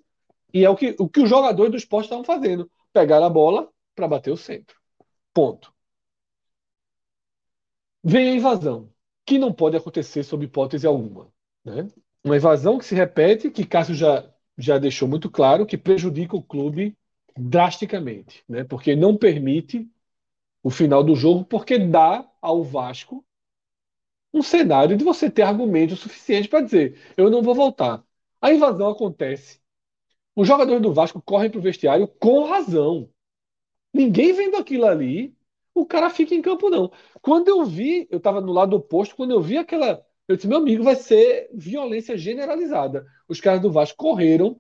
e 0.53 0.65
é 0.65 0.69
o 0.69 0.75
que, 0.75 0.95
o 0.99 1.08
que 1.10 1.21
os 1.21 1.29
jogadores 1.29 1.71
do 1.71 1.77
esporte 1.77 2.05
estavam 2.05 2.23
fazendo: 2.23 2.69
pegar 2.93 3.23
a 3.25 3.29
bola 3.29 3.69
para 3.95 4.08
bater 4.08 4.32
o 4.32 4.38
centro. 4.38 4.75
Ponto. 5.34 5.73
Vem 8.03 8.29
a 8.32 8.36
invasão, 8.36 8.89
que 9.25 9.38
não 9.38 9.53
pode 9.53 9.75
acontecer 9.77 10.23
sob 10.23 10.45
hipótese 10.45 10.88
alguma. 10.88 11.32
Né? 11.63 11.88
Uma 12.23 12.38
invasão 12.38 12.77
que 12.77 12.86
se 12.86 12.95
repete, 12.95 13.49
que 13.51 13.65
Cássio 13.65 13.95
já, 13.95 14.29
já 14.58 14.77
deixou 14.77 15.08
muito 15.08 15.29
claro, 15.29 15.65
que 15.65 15.77
prejudica 15.77 16.36
o 16.36 16.43
clube 16.43 16.97
drasticamente, 17.39 18.43
né? 18.47 18.63
porque 18.63 18.95
não 18.95 19.17
permite 19.17 19.89
o 20.63 20.69
final 20.69 21.04
do 21.04 21.15
jogo, 21.15 21.45
porque 21.45 21.78
dá 21.80 22.30
ao 22.41 22.63
Vasco 22.63 23.25
um 24.34 24.41
cenário 24.41 24.95
de 24.95 25.04
você 25.04 25.30
ter 25.30 25.41
argumento 25.43 25.95
suficiente 25.95 26.47
para 26.47 26.62
dizer: 26.62 26.99
eu 27.17 27.30
não 27.30 27.41
vou 27.41 27.56
voltar. 27.56 28.04
A 28.41 28.54
invasão 28.54 28.89
acontece. 28.89 29.60
Os 30.36 30.47
jogadores 30.47 30.82
do 30.82 30.93
Vasco 30.93 31.21
correm 31.21 31.49
para 31.49 31.60
o 31.60 31.63
vestiário 31.63 32.08
com 32.08 32.45
razão. 32.45 33.10
Ninguém 33.93 34.34
vendo 34.34 34.56
aquilo 34.58 34.86
ali, 34.86 35.36
o 35.73 35.86
cara 35.86 36.10
fica 36.10 36.36
em 36.36 36.41
campo, 36.41 36.69
não. 36.69 36.91
Quando 37.21 37.47
eu 37.49 37.65
vi, 37.65 38.08
eu 38.10 38.17
estava 38.17 38.39
no 38.41 38.52
lado 38.52 38.75
oposto, 38.75 39.15
quando 39.15 39.32
eu 39.32 39.41
vi 39.41 39.58
aquela. 39.58 40.06
Eu 40.28 40.36
disse, 40.36 40.47
meu 40.47 40.60
amigo, 40.60 40.84
vai 40.84 40.95
ser 40.95 41.49
violência 41.54 42.17
generalizada. 42.17 43.06
Os 43.28 43.41
caras 43.41 43.62
do 43.62 43.71
Vasco 43.71 43.97
correram 43.97 44.60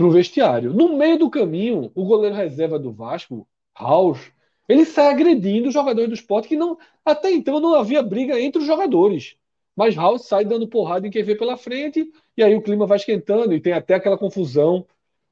para 0.00 0.06
o 0.06 0.10
vestiário. 0.10 0.72
No 0.72 0.96
meio 0.96 1.18
do 1.18 1.28
caminho, 1.28 1.92
o 1.94 2.06
goleiro 2.06 2.34
reserva 2.34 2.78
do 2.78 2.90
Vasco, 2.90 3.46
House, 3.78 4.32
ele 4.66 4.86
sai 4.86 5.08
agredindo 5.08 5.68
os 5.68 5.74
jogadores 5.74 6.08
do 6.08 6.14
esporte 6.14 6.48
que 6.48 6.56
não. 6.56 6.78
Até 7.04 7.30
então 7.30 7.60
não 7.60 7.74
havia 7.74 8.02
briga 8.02 8.40
entre 8.40 8.62
os 8.62 8.66
jogadores. 8.66 9.36
Mas 9.76 9.94
House 9.96 10.26
sai 10.26 10.46
dando 10.46 10.66
porrada 10.66 11.06
em 11.06 11.10
quem 11.10 11.22
vê 11.22 11.34
pela 11.34 11.54
frente, 11.54 12.10
e 12.34 12.42
aí 12.42 12.54
o 12.54 12.62
clima 12.62 12.86
vai 12.86 12.96
esquentando, 12.96 13.52
e 13.52 13.60
tem 13.60 13.74
até 13.74 13.92
aquela 13.92 14.16
confusão 14.16 14.86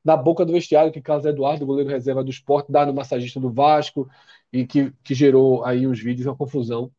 na 0.05 0.19
boca 0.19 0.45
do 0.45 0.53
vestiário 0.53 0.93
que 0.93 1.01
Carlos 1.01 1.25
Eduardo, 1.25 1.65
goleiro 1.65 1.89
reserva 1.89 2.23
do 2.23 2.31
esporte, 2.31 2.71
dá 2.71 2.85
no 2.85 2.93
massagista 2.93 3.41
do 3.41 3.51
Vasco, 3.51 4.07
e 4.53 4.67
que, 4.67 4.93
que 5.03 5.15
gerou 5.15 5.65
aí 5.65 5.87
uns 5.87 5.99
vídeos, 5.99 6.27
uma 6.27 6.37
confusão. 6.37 6.93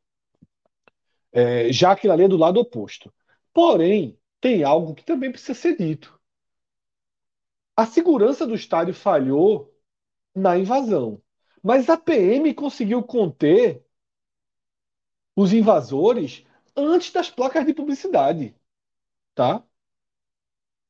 É, 1.32 1.72
já 1.72 1.92
aquilo 1.92 2.14
ali 2.14 2.24
é 2.24 2.28
do 2.28 2.38
lado 2.38 2.60
oposto. 2.60 3.14
Porém, 3.54 4.18
tem 4.42 4.64
algo 4.64 4.96
que 4.96 5.06
também 5.06 5.32
precisa 5.32 5.54
ser 5.54 5.78
dito. 5.78 6.19
A 7.80 7.86
segurança 7.86 8.46
do 8.46 8.56
estádio 8.56 8.94
falhou 8.94 9.74
na 10.36 10.58
invasão. 10.58 11.24
Mas 11.64 11.90
a 11.90 11.96
PM 11.96 12.54
conseguiu 12.54 13.02
conter 13.02 13.82
os 15.34 15.54
invasores 15.54 16.46
antes 16.76 17.10
das 17.14 17.30
placas 17.30 17.66
de 17.66 17.74
publicidade, 17.74 18.54
tá? 19.34 19.64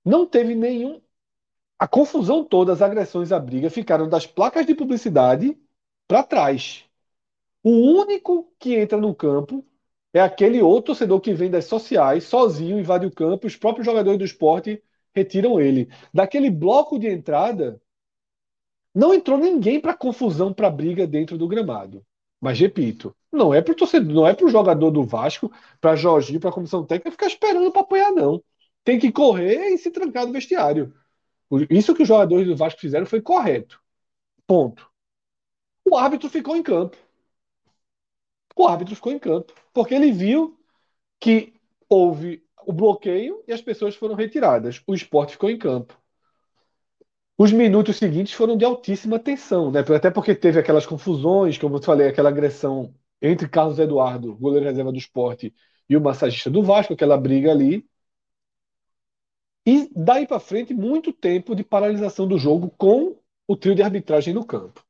Não 0.03 0.25
teve 0.25 0.55
nenhum 0.55 0.99
a 1.77 1.87
confusão 1.87 2.43
toda, 2.43 2.73
as 2.73 2.81
agressões 2.81 3.31
à 3.31 3.39
briga 3.39 3.69
ficaram 3.69 4.09
das 4.09 4.25
placas 4.25 4.65
de 4.65 4.73
publicidade 4.73 5.55
para 6.07 6.23
trás. 6.23 6.85
O 7.61 7.69
único 7.69 8.51
que 8.57 8.75
entra 8.75 8.97
no 8.97 9.13
campo 9.13 9.63
é 10.11 10.21
aquele 10.21 10.59
outro 10.59 10.87
torcedor 10.87 11.21
que 11.21 11.35
vem 11.35 11.51
das 11.51 11.65
sociais, 11.65 12.23
sozinho, 12.23 12.79
invade 12.79 13.05
o 13.05 13.11
campo, 13.11 13.45
os 13.45 13.55
próprios 13.55 13.85
jogadores 13.85 14.17
do 14.17 14.25
esporte 14.25 14.83
retiram 15.13 15.59
ele. 15.59 15.89
Daquele 16.13 16.49
bloco 16.49 16.99
de 16.99 17.07
entrada, 17.07 17.81
não 18.93 19.13
entrou 19.13 19.37
ninguém 19.37 19.79
para 19.79 19.93
confusão, 19.93 20.53
para 20.53 20.69
briga 20.69 21.07
dentro 21.07 21.37
do 21.37 21.47
gramado. 21.47 22.05
Mas 22.41 22.59
repito, 22.59 23.15
não 23.31 23.53
é 23.53 23.61
para 23.61 23.73
o 23.73 23.75
torcedor, 23.75 24.13
não 24.13 24.27
é 24.27 24.33
para 24.33 24.45
o 24.45 24.49
jogador 24.49 24.91
do 24.91 25.03
Vasco, 25.03 25.51
para 25.79 25.95
Jorginho, 25.95 26.39
para 26.39 26.49
a 26.49 26.53
comissão 26.53 26.85
técnica 26.85 27.11
ficar 27.11 27.27
esperando 27.27 27.71
para 27.71 27.81
apoiar, 27.81 28.11
não. 28.11 28.43
Tem 28.83 28.97
que 28.97 29.11
correr 29.11 29.69
e 29.69 29.77
se 29.77 29.91
trancar 29.91 30.25
no 30.25 30.33
vestiário. 30.33 30.93
Isso 31.69 31.93
que 31.95 32.03
os 32.03 32.07
jogadores 32.07 32.47
do 32.47 32.55
Vasco 32.55 32.79
fizeram 32.79 33.05
foi 33.05 33.21
correto. 33.21 33.81
Ponto. 34.47 34.89
O 35.89 35.95
árbitro 35.97 36.29
ficou 36.29 36.55
em 36.55 36.63
campo. 36.63 36.97
O 38.55 38.67
árbitro 38.67 38.95
ficou 38.95 39.11
em 39.11 39.19
campo. 39.19 39.53
Porque 39.73 39.93
ele 39.93 40.11
viu 40.11 40.57
que 41.19 41.53
houve 41.89 42.43
o 42.69 42.71
bloqueio 42.71 43.43
e 43.47 43.51
as 43.51 43.63
pessoas 43.63 43.95
foram 43.95 44.13
retiradas. 44.13 44.79
O 44.85 44.93
esporte 44.93 45.31
ficou 45.31 45.49
em 45.49 45.57
campo. 45.57 45.99
Os 47.35 47.51
minutos 47.51 47.97
seguintes 47.97 48.33
foram 48.33 48.55
de 48.55 48.63
altíssima 48.63 49.17
tensão, 49.17 49.71
né? 49.71 49.79
Até 49.79 50.11
porque 50.11 50.35
teve 50.35 50.59
aquelas 50.59 50.85
confusões, 50.85 51.57
como 51.57 51.77
eu 51.77 51.81
falei, 51.81 52.07
aquela 52.07 52.29
agressão 52.29 52.93
entre 53.19 53.49
Carlos 53.49 53.79
Eduardo, 53.79 54.35
goleiro 54.35 54.67
reserva 54.67 54.91
do 54.91 54.99
esporte, 54.99 55.51
e 55.89 55.97
o 55.97 56.01
massagista 56.01 56.47
do 56.51 56.61
Vasco, 56.61 56.93
aquela 56.93 57.17
briga 57.17 57.49
ali. 57.49 57.89
E 59.65 59.89
daí 59.95 60.27
para 60.27 60.39
frente, 60.39 60.71
muito 60.71 61.11
tempo 61.11 61.55
de 61.55 61.63
paralisação 61.63 62.27
do 62.27 62.37
jogo 62.37 62.69
com 62.77 63.17
o 63.47 63.55
trio 63.57 63.73
de 63.73 63.81
arbitragem 63.81 64.31
no 64.31 64.45
campo. 64.45 64.85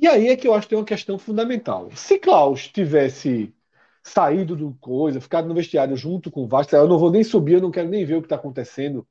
E 0.00 0.06
aí 0.06 0.28
é 0.28 0.36
que 0.36 0.46
eu 0.46 0.54
acho 0.54 0.68
que 0.68 0.70
tem 0.70 0.78
uma 0.78 0.84
questão 0.84 1.18
fundamental. 1.18 1.90
Se 1.96 2.20
Klaus 2.20 2.68
tivesse 2.68 3.52
saído 4.08 4.56
do 4.56 4.74
coisa, 4.80 5.20
ficado 5.20 5.48
no 5.48 5.54
vestiário 5.54 5.96
junto 5.96 6.30
com 6.30 6.44
o 6.44 6.48
Vasco, 6.48 6.74
eu 6.74 6.88
não 6.88 6.98
vou 6.98 7.10
nem 7.10 7.22
subir, 7.22 7.54
eu 7.54 7.60
não 7.60 7.70
quero 7.70 7.88
nem 7.88 8.04
ver 8.04 8.16
o 8.16 8.20
que 8.20 8.26
está 8.26 8.36
acontecendo. 8.36 9.06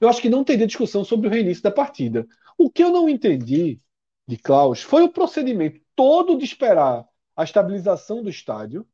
Eu 0.00 0.08
acho 0.08 0.20
que 0.20 0.28
não 0.28 0.44
teria 0.44 0.66
discussão 0.66 1.04
sobre 1.04 1.28
o 1.28 1.30
reinício 1.30 1.62
da 1.62 1.70
partida. 1.70 2.26
O 2.56 2.70
que 2.70 2.82
eu 2.82 2.90
não 2.90 3.08
entendi 3.08 3.78
de 4.26 4.36
Klaus 4.36 4.82
foi 4.82 5.02
o 5.02 5.12
procedimento 5.12 5.80
todo 5.94 6.36
de 6.36 6.44
esperar 6.44 7.06
a 7.36 7.44
estabilização 7.44 8.22
do 8.22 8.28
estádio. 8.28 8.86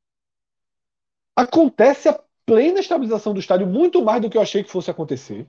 Acontece 1.34 2.08
a 2.08 2.22
plena 2.46 2.80
estabilização 2.80 3.34
do 3.34 3.40
estádio, 3.40 3.66
muito 3.66 4.04
mais 4.04 4.20
do 4.22 4.30
que 4.30 4.36
eu 4.36 4.42
achei 4.42 4.62
que 4.62 4.70
fosse 4.70 4.90
acontecer. 4.90 5.46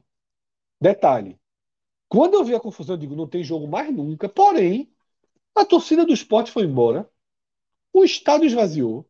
Detalhe: 0.81 1.39
quando 2.08 2.36
eu 2.36 2.43
vi 2.43 2.55
a 2.55 2.60
confusão, 2.60 2.95
eu 2.95 2.99
digo, 2.99 3.15
não 3.15 3.27
tem 3.27 3.43
jogo 3.43 3.67
mais 3.67 3.93
nunca. 3.93 4.27
Porém, 4.29 4.91
a 5.53 5.65
torcida 5.65 6.05
do 6.05 6.13
esporte 6.13 6.51
foi 6.51 6.63
embora, 6.63 7.10
o 7.93 8.03
estádio 8.03 8.47
esvaziou, 8.47 9.08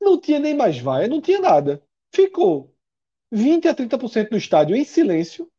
não 0.00 0.20
tinha 0.20 0.38
nem 0.38 0.54
mais 0.54 0.78
vaia, 0.78 1.08
não 1.08 1.20
tinha 1.20 1.40
nada. 1.40 1.82
Ficou 2.12 2.74
20 3.30 3.68
a 3.68 3.74
30% 3.74 4.30
do 4.30 4.36
estádio 4.36 4.76
em 4.76 4.84
silêncio. 4.84 5.50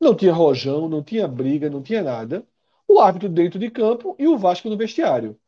Não 0.00 0.14
tinha 0.14 0.32
rojão, 0.32 0.88
não 0.88 1.02
tinha 1.02 1.26
briga, 1.28 1.68
não 1.70 1.82
tinha 1.82 2.02
nada. 2.02 2.46
O 2.86 3.00
árbitro 3.00 3.28
dentro 3.28 3.58
de 3.58 3.70
campo 3.70 4.16
e 4.18 4.26
o 4.26 4.38
Vasco 4.38 4.68
no 4.68 4.76
vestiário. 4.76 5.38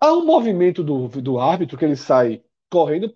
Há 0.00 0.12
um 0.14 0.24
movimento 0.24 0.84
do, 0.84 1.08
do 1.08 1.38
árbitro 1.38 1.78
que 1.78 1.84
ele 1.84 1.96
sai 1.96 2.42
correndo. 2.70 3.14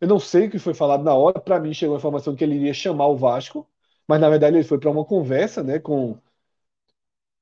Eu 0.00 0.08
não 0.08 0.20
sei 0.20 0.46
o 0.48 0.50
que 0.50 0.58
foi 0.58 0.74
falado 0.74 1.04
na 1.04 1.14
hora. 1.14 1.40
Para 1.40 1.60
mim, 1.60 1.74
chegou 1.74 1.96
a 1.96 1.98
informação 1.98 2.36
que 2.36 2.44
ele 2.44 2.56
iria 2.56 2.74
chamar 2.74 3.08
o 3.08 3.16
Vasco, 3.16 3.68
mas 4.08 4.20
na 4.20 4.30
verdade 4.30 4.56
ele 4.56 4.64
foi 4.64 4.78
para 4.78 4.90
uma 4.90 5.04
conversa 5.04 5.62
né, 5.62 5.78
com 5.78 6.18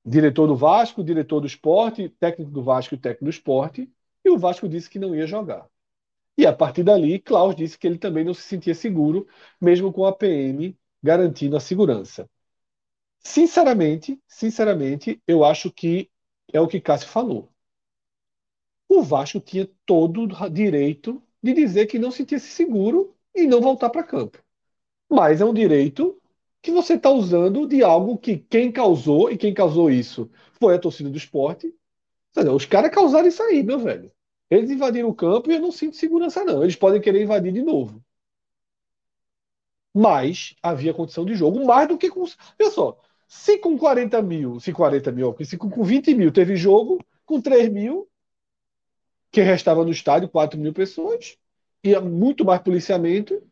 diretor 0.04 0.46
do 0.46 0.56
Vasco, 0.56 1.04
diretor 1.04 1.40
do 1.40 1.46
esporte, 1.46 2.08
técnico 2.08 2.50
do 2.50 2.62
Vasco 2.62 2.94
e 2.94 2.98
técnico 2.98 3.24
do 3.24 3.30
esporte. 3.30 3.90
E 4.28 4.30
o 4.30 4.36
Vasco 4.36 4.68
disse 4.68 4.90
que 4.90 4.98
não 4.98 5.16
ia 5.16 5.26
jogar. 5.26 5.66
E 6.36 6.44
a 6.44 6.52
partir 6.52 6.82
dali, 6.82 7.18
Klaus 7.18 7.56
disse 7.56 7.78
que 7.78 7.86
ele 7.86 7.96
também 7.96 8.22
não 8.24 8.34
se 8.34 8.42
sentia 8.42 8.74
seguro, 8.74 9.26
mesmo 9.58 9.90
com 9.90 10.04
a 10.04 10.12
PM 10.12 10.76
garantindo 11.02 11.56
a 11.56 11.60
segurança. 11.60 12.28
Sinceramente, 13.20 14.20
sinceramente, 14.28 15.18
eu 15.26 15.46
acho 15.46 15.72
que 15.72 16.10
é 16.52 16.60
o 16.60 16.68
que 16.68 16.78
Cássio 16.78 17.08
falou. 17.08 17.50
O 18.86 19.02
Vasco 19.02 19.40
tinha 19.40 19.66
todo 19.86 20.24
o 20.24 20.50
direito 20.50 21.22
de 21.42 21.54
dizer 21.54 21.86
que 21.86 21.98
não 21.98 22.10
se 22.10 22.18
sentia 22.18 22.38
seguro 22.38 23.16
e 23.34 23.46
não 23.46 23.62
voltar 23.62 23.88
para 23.88 24.02
campo. 24.02 24.44
Mas 25.08 25.40
é 25.40 25.44
um 25.46 25.54
direito 25.54 26.20
que 26.60 26.70
você 26.70 26.96
está 26.96 27.08
usando 27.08 27.66
de 27.66 27.82
algo 27.82 28.18
que 28.18 28.36
quem 28.36 28.70
causou, 28.70 29.30
e 29.30 29.38
quem 29.38 29.54
causou 29.54 29.90
isso 29.90 30.30
foi 30.60 30.74
a 30.74 30.78
torcida 30.78 31.08
do 31.08 31.16
esporte. 31.16 31.74
Os 32.54 32.66
caras 32.66 32.90
causaram 32.90 33.26
isso 33.26 33.42
aí, 33.42 33.62
meu 33.62 33.78
velho. 33.78 34.12
Eles 34.50 34.70
invadiram 34.70 35.08
o 35.08 35.14
campo 35.14 35.50
e 35.50 35.54
eu 35.54 35.60
não 35.60 35.70
sinto 35.70 35.96
segurança, 35.96 36.44
não. 36.44 36.62
Eles 36.62 36.76
podem 36.76 37.00
querer 37.00 37.22
invadir 37.22 37.52
de 37.52 37.62
novo. 37.62 38.02
Mas 39.94 40.54
havia 40.62 40.94
condição 40.94 41.24
de 41.24 41.34
jogo, 41.34 41.64
mais 41.66 41.88
do 41.88 41.98
que 41.98 42.08
com. 42.08 42.22
Olha 42.22 42.70
só, 42.70 42.98
se 43.26 43.58
com 43.58 43.76
40 43.76 44.22
mil, 44.22 44.60
se 44.60 44.72
40 44.72 45.12
mil, 45.12 45.36
se 45.44 45.56
com 45.56 45.82
20 45.82 46.14
mil 46.14 46.32
teve 46.32 46.56
jogo, 46.56 46.98
com 47.26 47.40
3 47.40 47.68
mil, 47.68 48.08
que 49.30 49.42
restava 49.42 49.84
no 49.84 49.90
estádio, 49.90 50.28
4 50.28 50.58
mil 50.58 50.72
pessoas, 50.72 51.36
e 51.82 51.98
muito 52.00 52.44
mais 52.44 52.62
policiamento, 52.62 53.42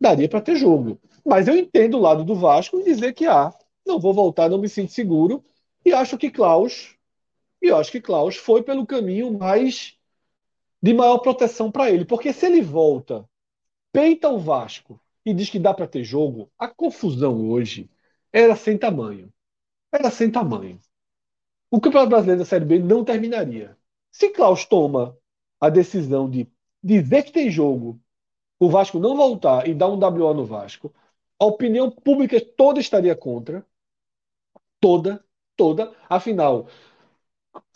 daria 0.00 0.28
para 0.28 0.40
ter 0.40 0.56
jogo. 0.56 1.00
Mas 1.24 1.48
eu 1.48 1.56
entendo 1.56 1.96
o 1.96 2.00
lado 2.00 2.24
do 2.24 2.34
Vasco 2.34 2.80
e 2.80 2.84
dizer 2.84 3.14
que, 3.14 3.26
ah, 3.26 3.52
não 3.86 3.98
vou 3.98 4.12
voltar, 4.12 4.48
não 4.48 4.58
me 4.58 4.68
sinto 4.68 4.92
seguro, 4.92 5.44
e 5.84 5.92
acho 5.92 6.18
que 6.18 6.30
Klaus, 6.30 6.96
e 7.62 7.70
acho 7.70 7.90
que 7.90 8.00
Klaus 8.00 8.36
foi 8.36 8.62
pelo 8.62 8.86
caminho 8.86 9.38
mais 9.38 9.98
de 10.82 10.94
maior 10.94 11.18
proteção 11.18 11.70
para 11.70 11.90
ele. 11.90 12.04
Porque 12.04 12.32
se 12.32 12.46
ele 12.46 12.62
volta, 12.62 13.28
peita 13.92 14.28
o 14.28 14.38
Vasco 14.38 15.00
e 15.24 15.34
diz 15.34 15.50
que 15.50 15.58
dá 15.58 15.74
para 15.74 15.88
ter 15.88 16.04
jogo, 16.04 16.50
a 16.58 16.68
confusão 16.68 17.50
hoje 17.50 17.90
era 18.32 18.56
sem 18.56 18.78
tamanho. 18.78 19.32
Era 19.92 20.10
sem 20.10 20.30
tamanho. 20.30 20.80
O 21.70 21.80
Campeonato 21.80 22.10
Brasileiro 22.10 22.40
da 22.40 22.44
Série 22.46 22.64
B 22.64 22.78
não 22.78 23.04
terminaria. 23.04 23.76
Se 24.10 24.30
Klaus 24.30 24.64
toma 24.64 25.16
a 25.60 25.68
decisão 25.68 26.28
de 26.28 26.48
dizer 26.82 27.24
que 27.24 27.32
tem 27.32 27.50
jogo, 27.50 28.00
o 28.58 28.68
Vasco 28.70 28.98
não 28.98 29.16
voltar 29.16 29.68
e 29.68 29.74
dar 29.74 29.88
um 29.88 29.98
WO 29.98 30.34
no 30.34 30.44
Vasco, 30.46 30.94
a 31.38 31.46
opinião 31.46 31.90
pública 31.90 32.40
toda 32.56 32.80
estaria 32.80 33.16
contra. 33.16 33.66
Toda, 34.80 35.24
toda. 35.56 35.94
Afinal, 36.08 36.68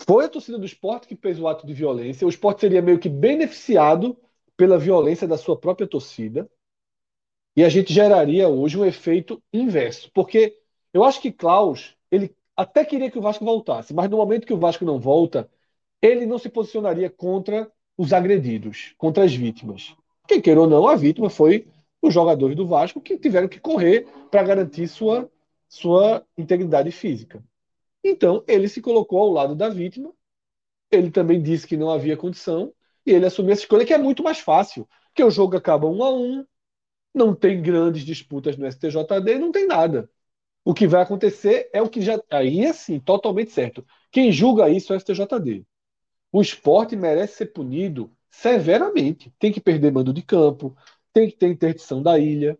foi 0.07 0.25
a 0.25 0.29
torcida 0.29 0.59
do 0.59 0.67
esporte 0.67 1.07
que 1.07 1.17
fez 1.17 1.39
o 1.39 1.49
ato 1.49 1.67
de 1.67 1.73
violência. 1.73 2.27
O 2.27 2.31
esporte 2.31 2.61
seria 2.61 2.83
meio 2.83 2.99
que 2.99 3.09
beneficiado 3.09 4.17
pela 4.57 4.79
violência 4.79 5.27
da 5.27 5.37
sua 5.37 5.59
própria 5.59 5.87
torcida. 5.87 6.49
E 7.57 7.65
a 7.65 7.69
gente 7.69 7.93
geraria 7.93 8.49
hoje 8.49 8.79
um 8.79 8.85
efeito 8.85 9.43
inverso. 9.53 10.11
Porque 10.13 10.57
eu 10.93 11.05
acho 11.05 11.21
que 11.21 11.33
Klaus, 11.33 11.97
ele 12.11 12.35
até 12.57 12.85
queria 12.85 13.11
que 13.11 13.19
o 13.19 13.23
Vasco 13.23 13.45
voltasse, 13.45 13.93
mas 13.93 14.09
no 14.09 14.17
momento 14.17 14.47
que 14.47 14.53
o 14.53 14.59
Vasco 14.59 14.85
não 14.85 14.99
volta, 14.99 15.51
ele 16.01 16.27
não 16.27 16.39
se 16.39 16.49
posicionaria 16.49 17.11
contra 17.11 17.71
os 17.97 18.13
agredidos, 18.13 18.95
contra 18.99 19.25
as 19.25 19.35
vítimas. 19.35 19.95
Quem 20.27 20.41
queira 20.41 20.61
ou 20.61 20.67
não, 20.67 20.87
a 20.87 20.97
vítima 20.97 21.31
foi 21.31 21.67
os 22.01 22.13
jogadores 22.13 22.57
do 22.57 22.67
Vasco 22.67 23.01
que 23.01 23.19
tiveram 23.19 23.49
que 23.49 23.59
correr 23.59 24.07
para 24.31 24.43
garantir 24.43 24.87
sua, 24.89 25.31
sua 25.69 26.25
integridade 26.37 26.91
física. 26.91 27.43
Então, 28.05 28.45
ele 28.47 28.69
se 28.69 28.83
colocou 28.83 29.19
ao 29.21 29.31
lado 29.31 29.55
da 29.55 29.69
vítima, 29.71 30.12
ele 30.90 31.11
também 31.11 31.43
disse 31.43 31.67
que 31.67 31.77
não 31.77 31.90
havia 31.90 32.17
condição, 32.17 32.73
e 33.07 33.12
ele 33.12 33.27
assumiu 33.27 33.53
essa 33.53 33.62
escolha, 33.62 33.87
que 33.87 33.95
é 33.95 33.99
muito 33.99 34.23
mais 34.23 34.38
fácil, 34.40 34.88
porque 35.09 35.25
o 35.25 35.31
jogo 35.31 35.57
acaba 35.57 35.88
um 35.88 36.05
a 36.05 36.12
um, 36.14 36.47
não 37.14 37.35
tem 37.35 37.62
grandes 37.62 38.05
disputas 38.05 38.57
no 38.57 38.67
STJD, 38.67 39.38
não 39.38 39.53
tem 39.53 39.67
nada. 39.67 40.11
O 40.64 40.75
que 40.75 40.87
vai 40.87 41.03
acontecer 41.03 41.71
é 41.73 41.83
o 41.83 41.88
que 41.88 42.01
já. 42.03 42.21
Aí, 42.31 42.67
assim, 42.67 43.01
totalmente 43.01 43.53
certo. 43.53 43.87
Quem 44.11 44.33
julga 44.33 44.71
isso 44.71 44.93
é 44.93 44.97
o 44.97 45.01
STJD. 45.01 45.67
O 46.33 46.43
esporte 46.43 46.97
merece 46.97 47.37
ser 47.37 47.47
punido 47.47 48.11
severamente. 48.31 49.33
Tem 49.38 49.53
que 49.53 49.61
perder 49.61 49.93
mando 49.93 50.12
de 50.12 50.23
campo, 50.23 50.77
tem 51.12 51.31
que 51.31 51.37
ter 51.37 51.49
interdição 51.49 52.03
da 52.03 52.19
ilha, 52.19 52.59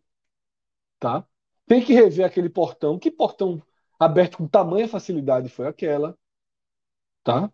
tá? 0.99 1.27
Tem 1.67 1.83
que 1.85 1.93
rever 1.95 2.27
aquele 2.27 2.49
portão. 2.49 2.99
Que 2.99 3.11
portão 3.11 3.63
aberto 4.05 4.39
com 4.39 4.47
tamanha 4.47 4.89
facilidade 4.89 5.49
foi 5.49 5.67
aquela, 5.67 6.17
tá? 7.23 7.51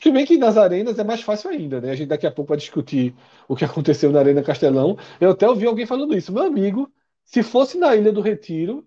Se 0.00 0.10
bem 0.10 0.24
que 0.24 0.38
nas 0.38 0.56
arenas 0.56 0.98
é 0.98 1.04
mais 1.04 1.20
fácil 1.20 1.50
ainda, 1.50 1.80
né? 1.80 1.90
A 1.90 1.94
gente 1.94 2.08
daqui 2.08 2.26
a 2.26 2.32
pouco 2.32 2.48
vai 2.48 2.58
discutir 2.58 3.14
o 3.46 3.54
que 3.54 3.64
aconteceu 3.64 4.10
na 4.10 4.20
Arena 4.20 4.42
Castelão. 4.42 4.96
Eu 5.20 5.30
até 5.32 5.48
ouvi 5.48 5.66
alguém 5.66 5.86
falando 5.86 6.16
isso. 6.16 6.32
Meu 6.32 6.44
amigo, 6.44 6.90
se 7.24 7.42
fosse 7.42 7.76
na 7.76 7.94
Ilha 7.94 8.10
do 8.10 8.22
Retiro, 8.22 8.86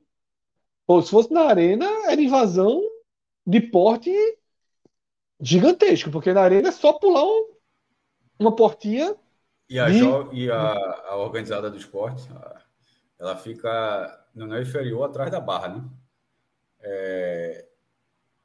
ou 0.87 1.01
se 1.01 1.11
fosse 1.11 1.31
na 1.31 1.41
Arena, 1.41 1.85
era 2.09 2.19
invasão 2.19 2.81
de 3.45 3.61
porte 3.61 4.11
gigantesco, 5.39 6.09
porque 6.09 6.33
na 6.33 6.41
Arena 6.41 6.69
é 6.69 6.71
só 6.71 6.93
pular 6.93 7.23
um, 7.23 7.53
uma 8.39 8.55
portinha. 8.55 9.15
E 9.69 9.79
a, 9.79 9.89
de... 9.89 10.01
e 10.33 10.49
a, 10.49 10.73
a 11.09 11.15
organizada 11.17 11.69
do 11.69 11.77
esporte, 11.77 12.27
ela 13.19 13.35
fica 13.37 14.25
no 14.33 14.53
é 14.55 14.61
inferior 14.61 15.03
atrás 15.03 15.29
da 15.29 15.39
barra, 15.39 15.69
né? 15.69 15.83
É... 16.83 17.65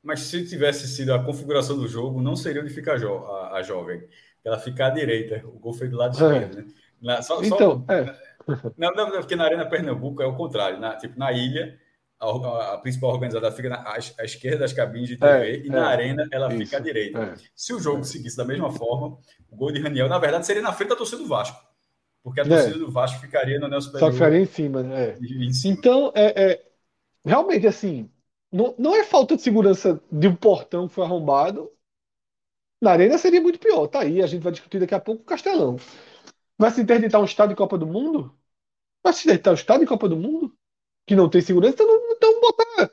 Mas 0.03 0.21
se 0.21 0.47
tivesse 0.47 0.87
sido 0.87 1.13
a 1.13 1.23
configuração 1.23 1.77
do 1.77 1.89
jogo, 1.89 2.23
não 2.23 2.37
seria 2.37 2.63
onde 2.63 2.73
fica 2.73 2.95
a, 2.95 2.97
jo 2.97 3.27
a, 3.27 3.57
a 3.57 3.63
jovem. 3.63 4.03
Ela 4.45 4.59
fica 4.59 4.87
à 4.87 4.91
direita, 4.91 5.45
o 5.47 5.59
gol 5.59 5.75
foi 5.75 5.89
do 5.89 5.97
lado 5.97 6.17
é. 6.25 6.37
esquerdo. 6.37 6.57
Né? 6.57 6.73
Na, 7.01 7.23
só, 7.23 7.43
então, 7.43 7.85
só... 7.87 7.93
É. 7.93 8.29
Não, 8.79 8.93
não, 8.93 9.11
porque 9.11 9.37
na 9.37 9.45
Arena 9.45 9.69
Pernambuco 9.69 10.23
é 10.23 10.27
o 10.27 10.35
contrário. 10.35 10.81
Na, 10.81 10.97
tipo, 10.97 11.19
na 11.19 11.31
ilha, 11.31 11.79
a, 12.19 12.75
a 12.75 12.79
principal 12.79 13.11
organizada 13.11 13.53
fica 13.53 13.69
na, 13.69 13.77
à, 13.77 13.99
à, 14.19 14.25
esquerda 14.25 14.61
das 14.61 14.73
cabines 14.73 15.09
de 15.09 15.19
TV 15.19 15.31
é, 15.31 15.57
e 15.59 15.69
na 15.69 15.91
é, 15.91 15.93
Arena 15.93 16.27
ela 16.33 16.49
isso, 16.49 16.65
fica 16.65 16.79
à 16.79 16.81
direita. 16.81 17.19
É. 17.19 17.35
Se 17.55 17.75
o 17.75 17.79
jogo 17.79 18.03
seguisse 18.05 18.39
da 18.39 18.47
mesma 18.47 18.73
forma, 18.73 19.19
o 19.51 19.57
gol 19.57 19.71
de 19.71 19.83
Raniel, 19.83 20.09
na 20.09 20.19
verdade, 20.19 20.47
seria 20.47 20.63
na 20.63 20.73
frente 20.73 20.89
da 20.89 20.97
torcida 20.97 21.23
do 21.23 21.29
Vasco. 21.29 21.63
Porque 22.23 22.41
a 22.41 22.45
torcida 22.45 22.79
do 22.79 22.91
Vasco 22.91 23.21
ficaria 23.21 23.61
no 23.61 23.69
Nelson 23.69 23.99
Só 23.99 24.11
ficaria 24.11 24.41
em 24.41 24.47
cima, 24.47 24.83
né? 24.83 25.17
Em 25.21 25.53
cima. 25.53 25.75
Então, 25.75 26.13
é, 26.15 26.61
realmente, 27.25 27.67
assim, 27.67 28.11
não, 28.53 28.75
não 28.79 28.97
é 28.97 29.05
falta 29.05 29.37
de 29.37 29.43
segurança 29.43 30.03
de 30.11 30.29
um 30.29 30.37
portão 30.37 30.89
que 30.89 30.95
foi 30.95 31.05
arrombado. 31.05 31.71
Na 32.81 32.93
Arena 32.93 33.19
seria 33.19 33.41
muito 33.41 33.59
pior. 33.59 33.87
Tá 33.89 34.01
aí, 34.01 34.23
a 34.23 34.27
gente 34.27 34.43
vai 34.43 34.53
discutir 34.53 34.81
daqui 34.81 34.95
a 34.95 35.01
pouco 35.01 35.23
o 35.23 35.25
Castelão. 35.25 35.77
Vai 36.59 36.71
se 36.71 36.81
interditar 36.81 37.21
um 37.21 37.25
estado 37.25 37.51
de 37.51 37.57
Copa 37.57 37.79
do 37.79 37.87
Mundo? 37.87 38.37
Vai 39.03 39.13
se 39.13 39.25
interditar 39.27 39.53
um 39.53 39.57
estado 39.57 39.81
de 39.81 39.87
Copa 39.87 40.09
do 40.09 40.17
Mundo? 40.17 40.57
Que 41.07 41.17
não 41.17 41.31
tem 41.31 41.41
segurança? 41.43 41.75
Então, 41.75 41.87
então 42.13 42.41
botar 42.41 42.91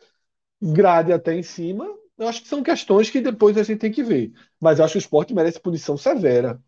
grade 0.61 1.13
até 1.13 1.35
em 1.35 1.43
cima. 1.43 1.85
Eu 2.17 2.27
acho 2.27 2.41
que 2.43 2.47
são 2.47 2.63
questões 2.63 3.09
que 3.09 3.21
depois 3.21 3.57
a 3.57 3.63
gente 3.63 3.79
tem 3.79 3.91
que 3.91 4.03
ver. 4.03 4.33
Mas 4.59 4.79
eu 4.79 4.85
acho 4.85 4.93
que 4.93 4.99
o 4.99 4.99
esporte 4.99 5.33
merece 5.33 5.59
punição 5.59 5.97
severa. 5.97 6.61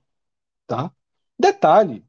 Tá? 0.67 0.91
Detalhe. 1.39 2.05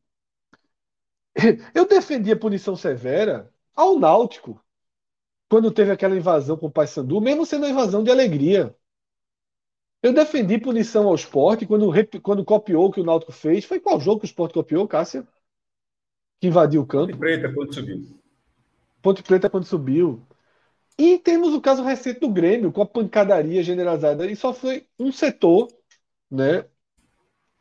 Eu 1.75 1.87
defendi 1.87 2.33
a 2.33 2.39
punição 2.39 2.77
severa 2.77 3.53
ao 3.75 3.99
Náutico 3.99 4.63
quando 5.49 5.71
teve 5.71 5.91
aquela 5.91 6.17
invasão 6.17 6.57
com 6.57 6.67
o 6.67 6.71
Paysandu, 6.71 7.21
mesmo 7.21 7.47
sendo 7.47 7.65
uma 7.65 7.71
invasão 7.71 8.03
de 8.03 8.11
alegria. 8.11 8.75
Eu 10.03 10.13
defendi 10.13 10.59
punição 10.59 11.09
ao 11.09 11.15
esporte 11.15 11.67
quando, 11.67 11.91
quando 12.23 12.45
copiou 12.45 12.87
o 12.87 12.93
que 12.93 13.01
o 13.01 13.05
Náutico 13.05 13.33
fez. 13.33 13.65
Foi 13.65 13.81
qual 13.81 13.99
jogo 13.99 14.21
que 14.21 14.27
o 14.27 14.29
esporte 14.29 14.55
copiou, 14.55 14.87
Cássio? 14.87 15.27
Que 16.41 16.47
invadiu 16.47 16.83
o 16.83 16.87
campo. 16.87 17.09
Ponte 17.09 17.19
Preta 17.19 17.53
quando 17.53 17.75
subiu. 17.75 18.21
Ponte 19.03 19.23
Preta 19.23 19.51
quando 19.51 19.65
subiu. 19.65 20.23
E 20.97 21.19
temos 21.19 21.55
o 21.55 21.61
caso 21.61 21.83
recente 21.83 22.21
do 22.21 22.29
Grêmio, 22.29 22.73
com 22.73 22.83
a 22.83 22.87
pancadaria 22.87 23.63
generalizada. 23.63 24.31
E 24.31 24.37
só 24.37 24.53
foi 24.53 24.87
um 24.99 25.11
setor 25.11 25.69
né, 26.31 26.65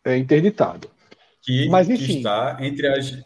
é, 0.03 0.17
interditado. 0.17 0.89
Que, 1.41 1.69
Mas, 1.69 1.89
enfim, 1.89 2.05
que 2.05 2.17
está 2.17 2.57
entre 2.59 2.87
as, 2.87 3.23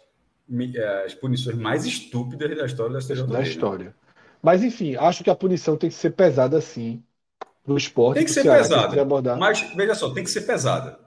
as 1.05 1.14
punições 1.16 1.57
mais 1.57 1.86
estúpidas 1.86 2.55
da 2.55 2.66
história 2.66 2.99
da. 2.99 3.26
Da 3.26 3.41
história. 3.41 3.95
Mas, 4.41 4.63
enfim, 4.63 4.95
acho 4.95 5.23
que 5.23 5.29
a 5.29 5.35
punição 5.35 5.77
tem 5.77 5.89
que 5.89 5.95
ser 5.95 6.11
pesada 6.11 6.59
sim 6.59 7.03
no 7.65 7.77
esporte. 7.77 8.17
Tem 8.17 8.25
que 8.25 8.31
ser 8.31 8.43
pesada. 8.43 9.35
Mas, 9.35 9.61
veja 9.75 9.95
só, 9.95 10.11
tem 10.13 10.23
que 10.23 10.29
ser 10.29 10.41
pesada. 10.41 10.99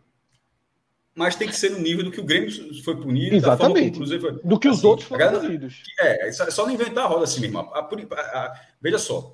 Mas 1.14 1.36
tem 1.36 1.48
que 1.48 1.56
ser 1.56 1.70
no 1.70 1.78
nível 1.78 2.04
do 2.04 2.10
que 2.10 2.20
o 2.20 2.24
Grêmio 2.24 2.50
foi 2.82 2.96
punido, 2.96 3.36
Exatamente. 3.36 4.00
Da 4.00 4.20
foi... 4.20 4.32
Do 4.42 4.58
que 4.58 4.68
os 4.68 4.78
assim, 4.78 4.86
outros 4.86 5.08
foram 5.08 5.40
punidos. 5.40 5.82
É, 6.00 6.28
é 6.28 6.32
só 6.32 6.66
não 6.66 6.72
inventar 6.72 7.04
a 7.04 7.08
roda 7.08 7.24
assim 7.24 7.40
mesmo. 7.40 7.60
A, 7.60 7.78
a, 7.78 8.18
a, 8.18 8.60
veja 8.80 8.98
só. 8.98 9.32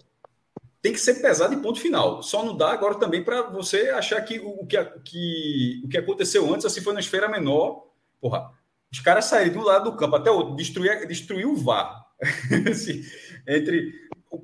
Tem 0.83 0.93
que 0.93 0.99
ser 0.99 1.15
pesado 1.23 1.55
em 1.55 1.61
ponto 1.61 1.81
final. 1.81 2.23
Só 2.23 2.45
não 2.45 2.57
dá 2.57 2.71
agora 2.71 2.97
também 2.97 3.25
para 3.25 3.43
você 3.43 3.91
achar 3.91 4.21
que 4.23 4.39
o, 4.39 4.67
que, 4.67 4.83
que, 5.05 5.83
o 5.85 5.89
que 5.89 5.99
aconteceu 5.99 6.53
antes 6.53 6.67
assim 6.67 6.83
foi 6.83 6.93
na 6.93 7.01
esfera 7.01 7.29
menor. 7.29 7.87
Porra, 8.21 8.51
os 8.93 9.01
caras 9.01 9.27
saíram 9.27 9.53
de 9.53 9.59
um 9.59 9.65
lado 9.65 9.91
do 9.91 9.97
campo 9.97 10.17
até 10.17 10.31
o 10.31 10.35
outro, 10.35 10.57
destruir, 10.57 11.07
destruir 11.07 11.47
o 11.47 11.57
VAR. 11.57 12.00
assim, 12.71 13.03
entre. 13.47 13.93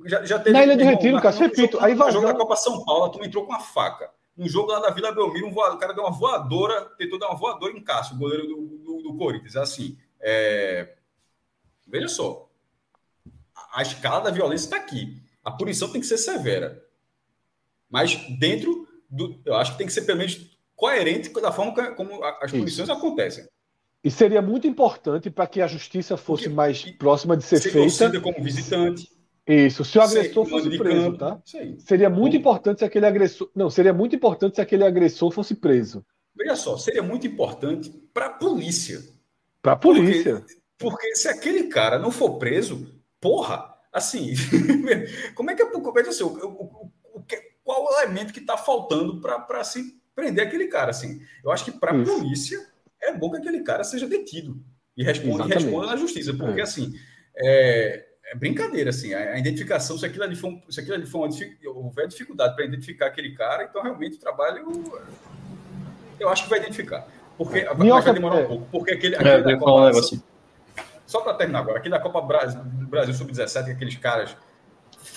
Já, 0.05 0.25
já 0.25 0.39
teve, 0.39 0.51
na 0.51 0.63
Ilha 0.63 0.75
do 0.75 0.83
Retiro, 0.83 1.21
cara, 1.21 1.35
repito, 1.35 1.79
aí 1.79 1.95
vai. 1.95 2.11
jogo 2.11 2.27
da 2.27 2.35
Copa 2.35 2.55
São 2.55 2.83
Paulo, 2.83 3.09
turma 3.09 3.25
entrou 3.25 3.45
com 3.45 3.51
uma 3.51 3.59
faca. 3.59 4.09
Um 4.37 4.47
jogo 4.47 4.71
lá 4.71 4.79
da 4.79 4.91
Vila 4.91 5.11
Belmiro, 5.11 5.47
um 5.47 5.51
voador, 5.51 5.75
o 5.75 5.79
cara 5.79 5.93
deu 5.93 6.03
uma 6.03 6.11
voadora, 6.11 6.85
tentou 6.97 7.17
dar 7.17 7.29
uma 7.29 7.37
voadora 7.37 7.73
em 7.73 7.83
Cássio, 7.83 8.15
o 8.15 8.19
goleiro 8.19 8.47
do, 8.47 8.55
do, 8.55 9.01
do 9.03 9.17
Corinthians. 9.17 9.55
É 9.55 9.59
assim, 9.59 9.97
é... 10.19 10.95
veja 11.87 12.07
só, 12.07 12.49
a, 13.55 13.79
a 13.79 13.81
escala 13.81 14.21
da 14.21 14.31
violência 14.31 14.65
está 14.65 14.77
aqui. 14.77 15.21
A 15.43 15.51
punição 15.51 15.89
tem 15.89 16.01
que 16.01 16.07
ser 16.07 16.17
severa. 16.17 16.83
Mas 17.89 18.15
dentro 18.37 18.87
do. 19.09 19.39
Eu 19.45 19.55
acho 19.55 19.71
que 19.71 19.77
tem 19.77 19.87
que 19.87 19.93
ser 19.93 20.01
pelo 20.01 20.17
menos 20.17 20.57
coerente 20.75 21.29
da 21.29 21.51
forma 21.51 21.73
como 21.95 22.23
as 22.23 22.51
punições 22.51 22.89
Isso. 22.89 22.91
acontecem. 22.91 23.47
E 24.07 24.09
seria 24.09 24.41
muito 24.41 24.65
importante 24.65 25.29
para 25.29 25.45
que 25.45 25.61
a 25.61 25.67
justiça 25.67 26.15
fosse 26.15 26.43
Porque, 26.43 26.55
mais 26.55 26.81
próxima 26.91 27.35
de 27.35 27.43
ser, 27.43 27.57
ser 27.57 27.71
feita. 27.71 28.21
como 28.21 28.41
visitante. 28.41 29.11
Isso, 29.45 29.83
se 29.83 29.97
o 29.97 30.01
agressor 30.01 30.45
fosse 30.45 30.77
preso, 30.77 31.01
campo, 31.01 31.17
tá? 31.17 31.41
Seria 31.79 32.09
muito 32.09 32.31
Bom, 32.31 32.39
importante 32.39 32.79
se 32.79 32.85
aquele 32.85 33.05
agressor. 33.05 33.51
Não, 33.53 33.69
seria 33.69 33.91
muito 33.91 34.15
importante 34.15 34.55
se 34.55 34.61
aquele 34.61 34.85
agressor 34.85 35.29
fosse 35.29 35.55
preso. 35.55 36.05
Veja 36.33 36.55
só, 36.55 36.77
seria 36.77 37.03
muito 37.03 37.27
importante 37.27 37.89
para 38.13 38.27
a 38.27 38.29
polícia. 38.29 39.01
Para 39.61 39.73
a 39.73 39.75
polícia. 39.75 40.35
Porque, 40.35 40.55
porque, 40.77 41.15
se 41.15 41.27
aquele 41.27 41.63
cara 41.63 41.99
não 41.99 42.09
for 42.09 42.37
preso, 42.37 42.89
porra, 43.19 43.75
assim, 43.91 44.35
como 45.35 45.51
é 45.51 45.55
que 45.55 45.63
é. 45.63 45.65
Assim, 46.07 46.23
o, 46.23 46.27
o, 46.27 46.91
o, 47.13 47.25
qual 47.61 47.83
o 47.83 48.01
elemento 48.01 48.31
que 48.31 48.39
está 48.39 48.55
faltando 48.55 49.19
para 49.19 49.65
se 49.65 49.99
prender 50.15 50.47
aquele 50.47 50.67
cara? 50.67 50.91
Assim, 50.91 51.19
eu 51.43 51.51
acho 51.51 51.65
que 51.65 51.73
para 51.73 51.91
a 51.91 52.05
polícia 52.05 52.65
é 53.01 53.13
bom 53.13 53.31
que 53.31 53.37
aquele 53.37 53.63
cara 53.63 53.83
seja 53.83 54.07
detido 54.07 54.63
e 54.95 55.03
responda, 55.03 55.45
e 55.45 55.47
responda 55.47 55.87
na 55.87 55.95
justiça, 55.95 56.33
porque 56.33 56.59
é. 56.59 56.63
assim. 56.63 56.93
É, 57.35 58.05
é 58.29 58.35
brincadeira, 58.35 58.89
assim, 58.89 59.13
a, 59.13 59.39
identificação, 59.39 59.97
se 59.97 60.05
aquilo 60.05 60.25
ali 60.25 60.35
for, 60.35 60.51
se 60.69 60.81
aquilo 60.81 60.95
ali 60.95 61.05
for 61.05 61.19
uma, 61.19 61.29
houver 61.75 62.07
dificuldade 62.07 62.55
para 62.55 62.65
identificar 62.65 63.07
aquele 63.07 63.33
cara, 63.33 63.63
então 63.63 63.81
realmente 63.81 64.17
o 64.17 64.19
trabalho 64.19 64.65
eu 66.19 66.29
acho 66.29 66.43
que 66.43 66.49
vai 66.49 66.59
identificar. 66.59 67.07
Porque 67.37 67.59
é. 67.59 67.73
vai, 67.73 67.87
vai 67.87 68.13
demorar 68.13 68.35
um 68.35 68.39
é. 68.39 68.45
pouco. 68.45 68.67
Porque 68.71 68.91
aquele, 68.91 69.15
é, 69.15 69.19
aquele 69.19 69.35
é, 69.35 69.41
da 69.43 69.57
Copa, 69.57 69.95
um 69.95 69.99
assim. 69.99 70.21
Só 71.05 71.21
para 71.21 71.35
terminar 71.35 71.59
agora, 71.59 71.77
aqui 71.77 71.89
da 71.89 71.99
Copa 71.99 72.19
Brasil, 72.21 72.59
Brasil 72.63 73.13
Sub-17, 73.13 73.71
aqueles 73.71 73.95
caras. 73.95 74.35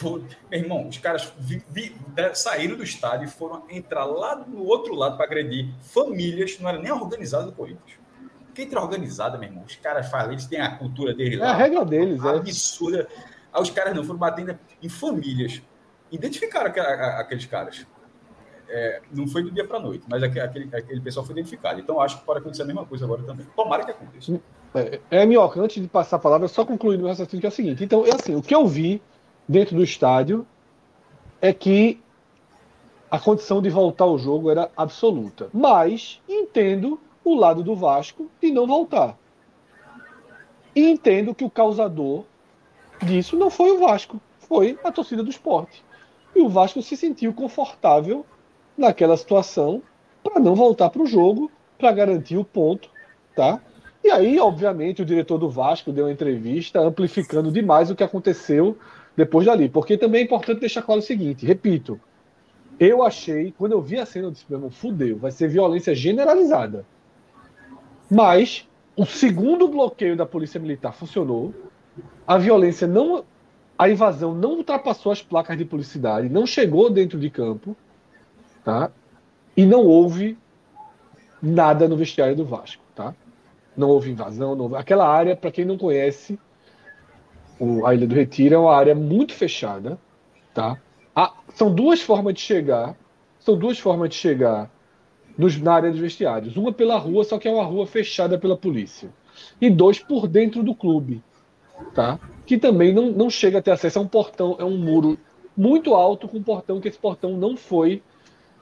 Foram, 0.01 0.25
meu 0.51 0.61
irmão, 0.61 0.89
os 0.89 0.99
caras 0.99 1.33
vi, 1.39 1.63
vi, 1.69 1.95
saíram 2.35 2.77
do 2.77 2.83
estádio 2.83 3.27
e 3.27 3.31
foram 3.31 3.65
entrar 3.69 4.05
lá 4.05 4.35
do 4.35 4.65
outro 4.65 4.95
lado 4.95 5.17
para 5.17 5.27
agredir 5.27 5.69
famílias, 5.83 6.59
não 6.59 6.69
era 6.69 6.79
nem 6.79 6.91
organizado 6.91 7.47
do 7.47 7.53
Corinthians 7.53 8.01
quem 8.55 8.67
entra 8.67 8.81
organizada, 8.81 9.39
meu 9.39 9.49
irmão, 9.49 9.65
os 9.67 9.77
caras 9.77 10.09
falam, 10.11 10.33
eles 10.33 10.47
têm 10.47 10.61
a 10.61 10.77
cultura 10.77 11.15
deles 11.15 11.39
lá. 11.39 11.47
É 11.47 11.51
a 11.51 11.57
regra 11.57 11.85
deles, 11.85 12.25
é. 12.25 12.29
Absurda. 12.29 13.09
Aí 13.53 13.63
os 13.63 13.71
caras 13.71 13.95
não 13.95 14.05
foram 14.05 14.19
batendo 14.19 14.59
em 14.83 14.89
famílias. 14.89 15.63
Identificaram 16.11 16.73
aqueles 17.19 17.47
caras. 17.47 17.87
É, 18.69 19.03
não 19.13 19.27
foi 19.27 19.43
do 19.43 19.51
dia 19.51 19.67
para 19.67 19.81
noite, 19.81 20.05
mas 20.09 20.23
aquele, 20.23 20.69
aquele 20.73 21.01
pessoal 21.01 21.27
foi 21.27 21.35
identificado. 21.35 21.81
Então 21.81 22.01
acho 22.01 22.21
que 22.21 22.25
pode 22.25 22.39
acontecer 22.39 22.63
a 22.63 22.67
mesma 22.67 22.85
coisa 22.87 23.05
agora 23.05 23.23
também. 23.23 23.47
Tomara 23.57 23.85
que 23.85 23.91
aconteça. 23.91 24.41
É, 24.75 25.01
é 25.11 25.27
minhoca, 25.27 25.61
antes 25.61 25.83
de 25.83 25.89
passar 25.89 26.17
a 26.17 26.21
palavra, 26.21 26.47
só 26.47 26.65
concluir 26.65 26.97
meu 26.97 27.09
raciocínio 27.09 27.41
que 27.41 27.47
é 27.47 27.49
o 27.49 27.53
seguinte. 27.53 27.83
Então, 27.83 28.07
é 28.07 28.15
assim, 28.15 28.37
o 28.37 28.43
que 28.43 28.55
eu 28.55 28.67
vi 28.67 29.03
dentro 29.51 29.75
do 29.75 29.83
estádio 29.83 30.47
é 31.41 31.53
que 31.53 32.01
a 33.11 33.19
condição 33.19 33.61
de 33.61 33.69
voltar 33.69 34.05
ao 34.05 34.17
jogo 34.17 34.49
era 34.49 34.71
absoluta. 34.77 35.51
Mas 35.53 36.21
entendo 36.29 37.01
o 37.25 37.35
lado 37.35 37.61
do 37.61 37.75
Vasco 37.75 38.31
de 38.41 38.53
não 38.53 38.65
voltar. 38.65 39.19
E 40.73 40.89
entendo 40.89 41.35
que 41.35 41.45
o 41.45 41.51
causador 41.51 42.25
disso 43.03 43.37
não 43.37 43.51
foi 43.51 43.73
o 43.73 43.81
Vasco, 43.81 44.21
foi 44.39 44.79
a 44.85 44.93
torcida 44.93 45.25
do 45.25 45.31
esporte. 45.31 45.85
E 46.33 46.41
o 46.41 46.49
Vasco 46.49 46.81
se 46.81 46.97
sentiu 46.97 47.35
confortável 47.35 48.25
naquela 48.79 49.17
situação 49.17 49.83
para 50.23 50.39
não 50.39 50.55
voltar 50.55 50.91
para 50.91 51.03
o 51.03 51.07
jogo, 51.07 51.51
para 51.77 51.91
garantir 51.91 52.37
o 52.37 52.45
ponto, 52.45 52.89
tá? 53.35 53.61
E 54.05 54.11
aí, 54.11 54.39
obviamente, 54.39 55.03
o 55.03 55.05
diretor 55.05 55.39
do 55.39 55.51
Vasco 55.51 55.91
deu 55.91 56.05
uma 56.05 56.13
entrevista 56.13 56.79
amplificando 56.79 57.51
demais 57.51 57.91
o 57.91 57.97
que 57.97 58.05
aconteceu 58.05 58.79
depois 59.21 59.45
dali. 59.45 59.69
Porque 59.69 59.99
também 59.99 60.23
é 60.23 60.25
importante 60.25 60.61
deixar 60.61 60.83
claro 60.83 61.01
o 61.01 61.05
seguinte: 61.05 61.45
repito, 61.45 62.01
eu 62.79 63.03
achei, 63.03 63.53
quando 63.57 63.73
eu 63.73 63.83
vi 63.83 63.99
a 63.99 64.07
cena, 64.07 64.29
eu 64.29 64.31
disse, 64.31 64.47
meu 64.49 64.71
fudeu, 64.71 65.19
vai 65.19 65.31
ser 65.31 65.49
violência 65.49 65.95
generalizada. 65.95 66.87
Mas 68.11 68.67
o 68.97 69.05
segundo 69.05 69.69
bloqueio 69.69 70.17
da 70.17 70.25
Polícia 70.25 70.59
Militar 70.59 70.93
funcionou. 70.93 71.55
A 72.27 72.39
violência 72.39 72.87
não. 72.87 73.25
A 73.79 73.89
invasão 73.89 74.35
não 74.35 74.57
ultrapassou 74.57 75.11
as 75.11 75.23
placas 75.23 75.57
de 75.57 75.65
publicidade, 75.65 76.29
não 76.29 76.47
chegou 76.47 76.91
dentro 76.91 77.19
de 77.19 77.31
campo, 77.31 77.75
tá? 78.63 78.91
E 79.57 79.65
não 79.65 79.87
houve 79.87 80.37
nada 81.43 81.89
no 81.89 81.97
vestiário 81.97 82.37
do 82.37 82.45
Vasco, 82.45 82.83
tá? 82.95 83.15
Não 83.75 83.89
houve 83.89 84.11
invasão, 84.11 84.55
não 84.55 84.65
houve... 84.65 84.77
aquela 84.77 85.09
área, 85.09 85.35
para 85.35 85.51
quem 85.51 85.65
não 85.65 85.79
conhece, 85.79 86.39
o... 87.61 87.87
a 87.87 87.95
Ilha 87.95 88.07
do 88.07 88.15
Retiro 88.15 88.55
é 88.55 88.59
uma 88.59 88.75
área 88.75 88.95
muito 88.95 89.33
fechada, 89.35 89.99
tá? 90.53 90.81
Ah, 91.15 91.33
são 91.55 91.73
duas 91.73 92.01
formas 92.01 92.35
de 92.35 92.41
chegar, 92.41 92.97
são 93.39 93.57
duas 93.57 93.79
formas 93.79 94.09
de 94.09 94.17
chegar 94.17 94.71
nos, 95.37 95.61
na 95.61 95.75
área 95.75 95.91
dos 95.91 96.01
vestiários. 96.01 96.57
Uma 96.57 96.73
pela 96.73 96.97
rua, 96.99 97.23
só 97.25 97.39
que 97.39 97.47
é 97.47 97.53
uma 97.53 97.65
rua 97.65 97.87
fechada 97.87 98.39
pela 98.39 98.57
polícia. 98.57 99.11
E 99.61 99.71
dois 99.71 99.99
por 99.99 100.27
dentro 100.27 100.63
do 100.63 100.75
clube, 100.75 101.23
tá? 101.95 102.19
Que 102.47 102.59
também 102.59 102.93
não, 102.93 103.11
não 103.11 103.31
chega 103.31 103.59
a 103.59 103.63
ter 103.63 103.71
acesso 103.71 103.99
a 103.99 104.03
um 104.03 104.09
portão, 104.09 104.57
é 104.59 104.65
um 104.65 104.77
muro 104.77 105.19
muito 105.57 105.95
alto 105.95 106.27
com 106.27 106.39
um 106.39 106.43
portão 106.43 106.81
que 106.81 106.89
esse 106.89 106.99
portão 106.99 107.37
não 107.37 107.57
foi 107.57 108.03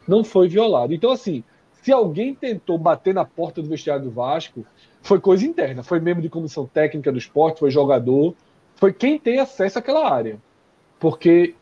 não 0.07 0.25
foi 0.25 0.49
violado. 0.49 0.95
Então 0.95 1.11
assim, 1.11 1.45
se 1.83 1.93
alguém 1.93 2.35
tentou 2.35 2.79
bater 2.79 3.15
na 3.15 3.25
porta 3.25 3.63
do 3.63 3.69
vestiário 3.69 4.05
do 4.05 4.11
Vasco, 4.11 4.65
foi 5.03 5.21
coisa 5.21 5.45
interna, 5.45 5.83
foi 5.83 6.01
membro 6.01 6.23
de 6.23 6.29
comissão 6.29 6.67
técnica 6.67 7.13
do 7.13 7.19
esporte, 7.19 7.61
foi 7.61 7.71
jogador, 7.71 8.35
foi 8.79 8.93
quem 8.93 9.19
tem 9.19 9.39
acesso 9.39 9.79
àquela 9.79 10.11
área. 10.11 10.39
Porque 10.99 11.55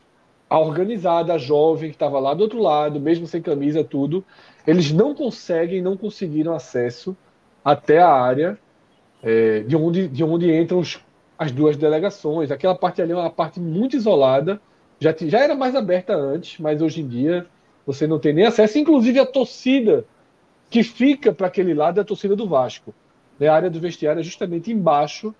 a 0.48 0.58
organizada, 0.58 1.34
a 1.34 1.38
jovem 1.38 1.90
que 1.90 1.96
estava 1.96 2.18
lá 2.20 2.32
do 2.32 2.42
outro 2.42 2.60
lado, 2.60 3.00
mesmo 3.00 3.26
sem 3.26 3.42
camisa, 3.42 3.82
tudo, 3.82 4.24
eles 4.66 4.92
não 4.92 5.14
conseguem, 5.14 5.82
não 5.82 5.96
conseguiram 5.96 6.54
acesso 6.54 7.16
até 7.64 7.98
a 7.98 8.08
área 8.08 8.58
é, 9.22 9.60
de, 9.60 9.76
onde, 9.76 10.06
de 10.08 10.22
onde 10.22 10.54
entram 10.54 10.78
os, 10.78 11.00
as 11.38 11.50
duas 11.50 11.76
delegações. 11.76 12.50
Aquela 12.50 12.74
parte 12.74 13.02
ali 13.02 13.12
é 13.12 13.16
uma 13.16 13.30
parte 13.30 13.58
muito 13.58 13.96
isolada, 13.96 14.60
Já, 15.00 15.14
já 15.18 15.40
era 15.40 15.54
mais 15.54 15.74
aberta 15.74 16.14
antes, 16.14 16.58
mas 16.60 16.80
hoje 16.80 17.00
em 17.00 17.08
dia 17.08 17.46
você 17.86 18.06
não 18.06 18.18
tem 18.18 18.32
nem 18.32 18.46
acesso. 18.46 18.78
Inclusive 18.78 19.18
a 19.18 19.26
torcida 19.26 20.04
que 20.70 20.82
fica 20.82 21.32
para 21.32 21.46
aquele 21.46 21.74
lado 21.74 21.98
é 21.98 22.02
a 22.02 22.04
torcida 22.04 22.36
do 22.36 22.48
Vasco. 22.48 22.94
Né? 23.38 23.48
A 23.48 23.54
área 23.54 23.70
do 23.70 23.80
vestiário 23.80 24.20
é 24.20 24.22
justamente 24.22 24.72
embaixo 24.72 25.34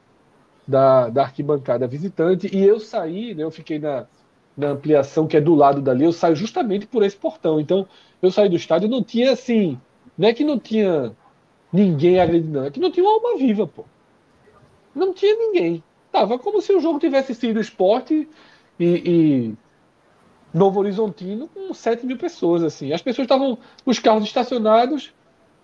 da, 0.66 1.08
da 1.08 1.22
arquibancada 1.22 1.86
visitante. 1.86 2.48
E 2.52 2.64
eu 2.64 2.80
saí, 2.80 3.34
né, 3.34 3.44
eu 3.44 3.50
fiquei 3.50 3.78
na, 3.78 4.06
na 4.56 4.68
ampliação 4.68 5.26
que 5.26 5.36
é 5.36 5.40
do 5.40 5.54
lado 5.54 5.80
dali, 5.80 6.04
eu 6.04 6.12
saio 6.12 6.34
justamente 6.34 6.86
por 6.86 7.02
esse 7.02 7.16
portão. 7.16 7.60
Então, 7.60 7.86
eu 8.20 8.30
saí 8.30 8.48
do 8.48 8.56
estádio 8.56 8.88
não 8.88 9.02
tinha 9.02 9.32
assim. 9.32 9.78
Não 10.16 10.28
é 10.28 10.32
que 10.32 10.44
não 10.44 10.58
tinha 10.58 11.14
ninguém 11.72 12.18
agredindo. 12.18 12.64
É 12.64 12.70
que 12.70 12.80
não 12.80 12.90
tinha 12.90 13.04
uma 13.04 13.14
alma 13.14 13.38
viva, 13.38 13.66
pô. 13.66 13.84
Não 14.94 15.12
tinha 15.12 15.36
ninguém. 15.36 15.84
Tava 16.10 16.38
como 16.38 16.62
se 16.62 16.72
o 16.72 16.80
jogo 16.80 16.98
tivesse 16.98 17.34
sido 17.34 17.60
esporte 17.60 18.26
e, 18.80 18.84
e 18.84 19.54
Novo 20.54 20.80
Horizontino 20.80 21.48
com 21.48 21.74
7 21.74 22.06
mil 22.06 22.16
pessoas, 22.16 22.62
assim. 22.62 22.92
As 22.92 23.02
pessoas 23.02 23.26
estavam, 23.26 23.58
os 23.84 23.98
carros 23.98 24.24
estacionados, 24.24 25.12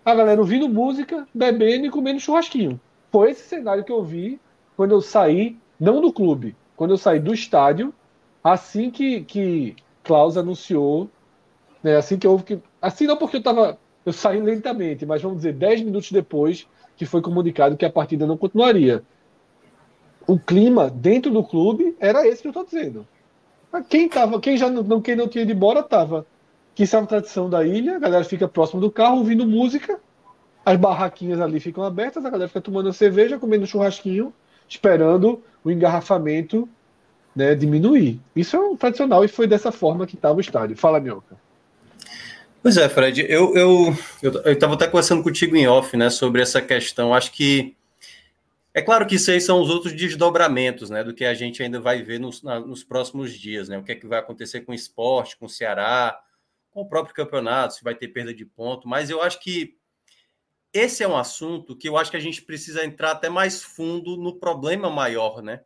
a 0.05 0.15
galera 0.15 0.41
ouvindo 0.41 0.69
música, 0.69 1.27
bebendo 1.33 1.87
e 1.87 1.91
comendo 1.91 2.21
churrasquinho. 2.21 2.79
Foi 3.11 3.31
esse 3.31 3.49
cenário 3.49 3.85
que 3.85 3.93
eu 3.93 4.05
vi 4.05 4.39
quando 4.77 4.93
eu 4.93 5.01
saí, 5.01 5.57
não 5.79 6.01
do 6.01 6.13
clube, 6.13 6.57
quando 6.77 6.93
eu 6.93 6.99
saí 6.99 7.21
do 7.21 7.33
estádio, 7.33 7.93
assim 8.43 8.91
que, 8.91 9.23
que 9.23 9.77
Klaus 10.03 10.37
anunciou, 10.37 11.09
né, 11.83 11.97
assim 11.97 12.19
que 12.19 12.27
houve 12.27 12.45
que. 12.45 12.61
Assim 12.81 13.07
não 13.07 13.17
porque 13.17 13.37
eu 13.37 13.43
tava. 13.43 13.79
Eu 14.05 14.13
saí 14.13 14.41
lentamente, 14.41 15.07
mas 15.07 15.23
vamos 15.23 15.39
dizer, 15.39 15.53
10 15.53 15.83
minutos 15.83 16.11
depois 16.11 16.67
que 16.97 17.07
foi 17.07 17.23
comunicado 17.23 17.77
que 17.77 17.85
a 17.85 17.91
partida 17.91 18.27
não 18.27 18.37
continuaria. 18.37 19.03
O 20.27 20.39
clima 20.39 20.91
dentro 20.91 21.31
do 21.31 21.43
clube 21.43 21.97
era 22.01 22.27
esse 22.27 22.43
que 22.43 22.49
eu 22.49 22.51
estou 22.51 22.65
dizendo. 22.65 23.07
Quem 23.89 24.09
tava, 24.09 24.41
quem 24.41 24.57
já 24.57 24.69
não, 24.69 25.01
quem 25.01 25.17
não 25.17 25.29
tinha 25.29 25.43
ido 25.43 25.53
embora 25.53 25.83
tava. 25.83 26.27
Que 26.75 26.85
isso 26.85 26.97
é 26.97 26.99
uma 26.99 27.07
tradição 27.07 27.49
da 27.49 27.65
ilha, 27.65 27.97
a 27.97 27.99
galera 27.99 28.25
fica 28.25 28.49
próximo 28.49 28.81
do 28.81 28.91
carro 28.91 29.19
ouvindo 29.19 29.47
música, 29.47 30.01
as 30.65 30.77
barraquinhas 30.77 31.41
ali 31.41 31.61
ficam 31.61 31.85
abertas, 31.85 32.25
a 32.25 32.31
galera 32.31 32.49
fica 32.49 32.61
tomando 32.61 32.93
cerveja, 32.93 33.39
comendo 33.39 33.67
churrasquinho, 33.67 34.33
esperando 34.73 35.43
o 35.63 35.71
engarrafamento 35.71 36.69
né, 37.35 37.55
diminuir. 37.55 38.21
Isso 38.35 38.57
é 38.57 38.59
um 38.59 38.77
tradicional 38.77 39.25
e 39.25 39.29
foi 39.29 39.47
dessa 39.47 39.71
forma 39.71 40.07
que 40.07 40.17
estava 40.17 40.37
o 40.37 40.41
estádio. 40.41 40.77
Fala, 40.77 41.01
Mioca. 41.01 41.37
Pois 42.63 42.77
é, 42.77 42.89
Fred, 42.89 43.27
eu 43.29 43.57
eu 43.57 43.97
estava 44.47 44.75
até 44.75 44.87
conversando 44.87 45.23
contigo 45.23 45.57
em 45.57 45.67
off, 45.67 45.97
né, 45.97 46.11
sobre 46.11 46.41
essa 46.41 46.63
questão. 46.63 47.13
Acho 47.13 47.33
que 47.33 47.77
é 48.73 48.81
claro 48.81 49.07
que 49.07 49.17
isso 49.17 49.31
aí 49.31 49.41
são 49.41 49.61
os 49.61 49.69
outros 49.69 49.93
desdobramentos, 49.93 50.89
né, 50.89 51.03
do 51.03 51.13
que 51.13 51.25
a 51.25 51.35
gente 51.35 51.63
ainda 51.63 51.81
vai 51.81 52.03
ver 52.03 52.21
nos, 52.21 52.43
na, 52.43 52.61
nos 52.61 52.85
próximos 52.85 53.33
dias, 53.33 53.69
né? 53.69 53.77
O 53.79 53.83
que 53.83 53.93
é 53.93 53.95
que 53.95 54.07
vai 54.07 54.19
acontecer 54.21 54.61
com 54.61 54.73
o 54.73 54.75
esporte, 54.75 55.37
com 55.37 55.47
o 55.47 55.51
Ceará, 55.51 56.19
com 56.71 56.83
o 56.83 56.89
próprio 56.89 57.15
campeonato, 57.15 57.75
se 57.75 57.85
vai 57.85 57.95
ter 57.95 58.09
perda 58.09 58.33
de 58.33 58.47
ponto. 58.47 58.89
Mas 58.89 59.11
eu 59.11 59.21
acho 59.21 59.41
que 59.41 59.77
esse 60.73 61.03
é 61.03 61.09
um 61.09 61.17
assunto 61.17 61.77
que 61.77 61.89
eu 61.89 61.97
acho 61.97 62.11
que 62.11 62.17
a 62.17 62.21
gente 62.21 62.43
precisa 62.43 62.85
entrar 62.85 63.13
até 63.13 63.29
mais 63.29 63.63
fundo 63.63 64.17
no 64.17 64.39
problema 64.39 64.89
maior, 64.89 65.43
né? 65.43 65.63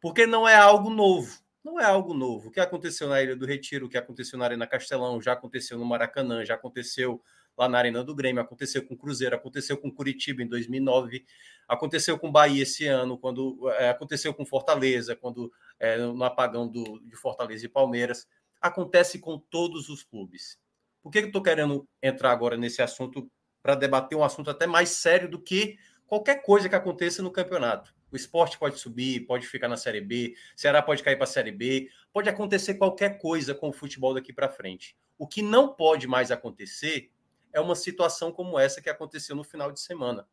Porque 0.00 0.26
não 0.26 0.46
é 0.46 0.54
algo 0.54 0.90
novo. 0.90 1.38
Não 1.64 1.80
é 1.80 1.84
algo 1.84 2.14
novo. 2.14 2.48
O 2.48 2.50
que 2.52 2.60
aconteceu 2.60 3.08
na 3.08 3.20
Ilha 3.20 3.34
do 3.34 3.46
Retiro, 3.46 3.86
o 3.86 3.88
que 3.88 3.98
aconteceu 3.98 4.38
na 4.38 4.44
Arena 4.44 4.66
Castelão, 4.66 5.20
já 5.20 5.32
aconteceu 5.32 5.78
no 5.78 5.84
Maracanã, 5.84 6.44
já 6.44 6.54
aconteceu 6.54 7.20
lá 7.56 7.68
na 7.68 7.78
Arena 7.78 8.04
do 8.04 8.14
Grêmio, 8.14 8.40
aconteceu 8.40 8.86
com 8.86 8.94
o 8.94 8.96
Cruzeiro, 8.96 9.34
aconteceu 9.34 9.76
com 9.78 9.90
Curitiba 9.90 10.42
em 10.42 10.46
2009, 10.46 11.24
aconteceu 11.66 12.18
com 12.18 12.30
Bahia 12.30 12.62
esse 12.62 12.86
ano, 12.86 13.18
quando 13.18 13.70
é, 13.70 13.88
aconteceu 13.88 14.34
com 14.34 14.44
Fortaleza, 14.44 15.16
quando 15.16 15.50
é, 15.80 15.96
no 15.96 16.22
apagão 16.22 16.68
do, 16.68 17.00
de 17.00 17.16
Fortaleza 17.16 17.64
e 17.66 17.68
Palmeiras. 17.68 18.28
Acontece 18.60 19.18
com 19.18 19.38
todos 19.38 19.88
os 19.88 20.02
clubes. 20.02 20.58
Por 21.02 21.10
que 21.10 21.18
eu 21.18 21.26
estou 21.26 21.42
querendo 21.42 21.88
entrar 22.02 22.32
agora 22.32 22.56
nesse 22.56 22.82
assunto 22.82 23.30
para 23.66 23.74
debater 23.74 24.16
um 24.16 24.22
assunto 24.22 24.48
até 24.48 24.64
mais 24.64 24.90
sério 24.90 25.28
do 25.28 25.40
que 25.40 25.76
qualquer 26.06 26.40
coisa 26.40 26.68
que 26.68 26.76
aconteça 26.76 27.20
no 27.20 27.32
campeonato? 27.32 27.92
O 28.12 28.14
esporte 28.14 28.56
pode 28.56 28.78
subir, 28.78 29.26
pode 29.26 29.44
ficar 29.44 29.66
na 29.66 29.76
Série 29.76 30.00
B, 30.00 30.36
Ceará 30.54 30.80
pode 30.80 31.02
cair 31.02 31.16
para 31.16 31.24
a 31.24 31.26
Série 31.26 31.50
B, 31.50 31.90
pode 32.12 32.28
acontecer 32.28 32.74
qualquer 32.74 33.18
coisa 33.18 33.56
com 33.56 33.70
o 33.70 33.72
futebol 33.72 34.14
daqui 34.14 34.32
para 34.32 34.48
frente. 34.48 34.96
O 35.18 35.26
que 35.26 35.42
não 35.42 35.74
pode 35.74 36.06
mais 36.06 36.30
acontecer 36.30 37.10
é 37.52 37.60
uma 37.60 37.74
situação 37.74 38.30
como 38.30 38.56
essa 38.56 38.80
que 38.80 38.88
aconteceu 38.88 39.34
no 39.34 39.42
final 39.42 39.72
de 39.72 39.80
semana. 39.80 40.28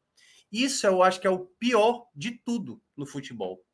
Isso 0.52 0.86
eu 0.86 1.02
acho 1.02 1.20
que 1.20 1.26
é 1.26 1.32
o 1.32 1.40
pior 1.40 2.06
de 2.16 2.34
tudo 2.34 2.80
no 2.96 3.08
futebol. 3.08 3.66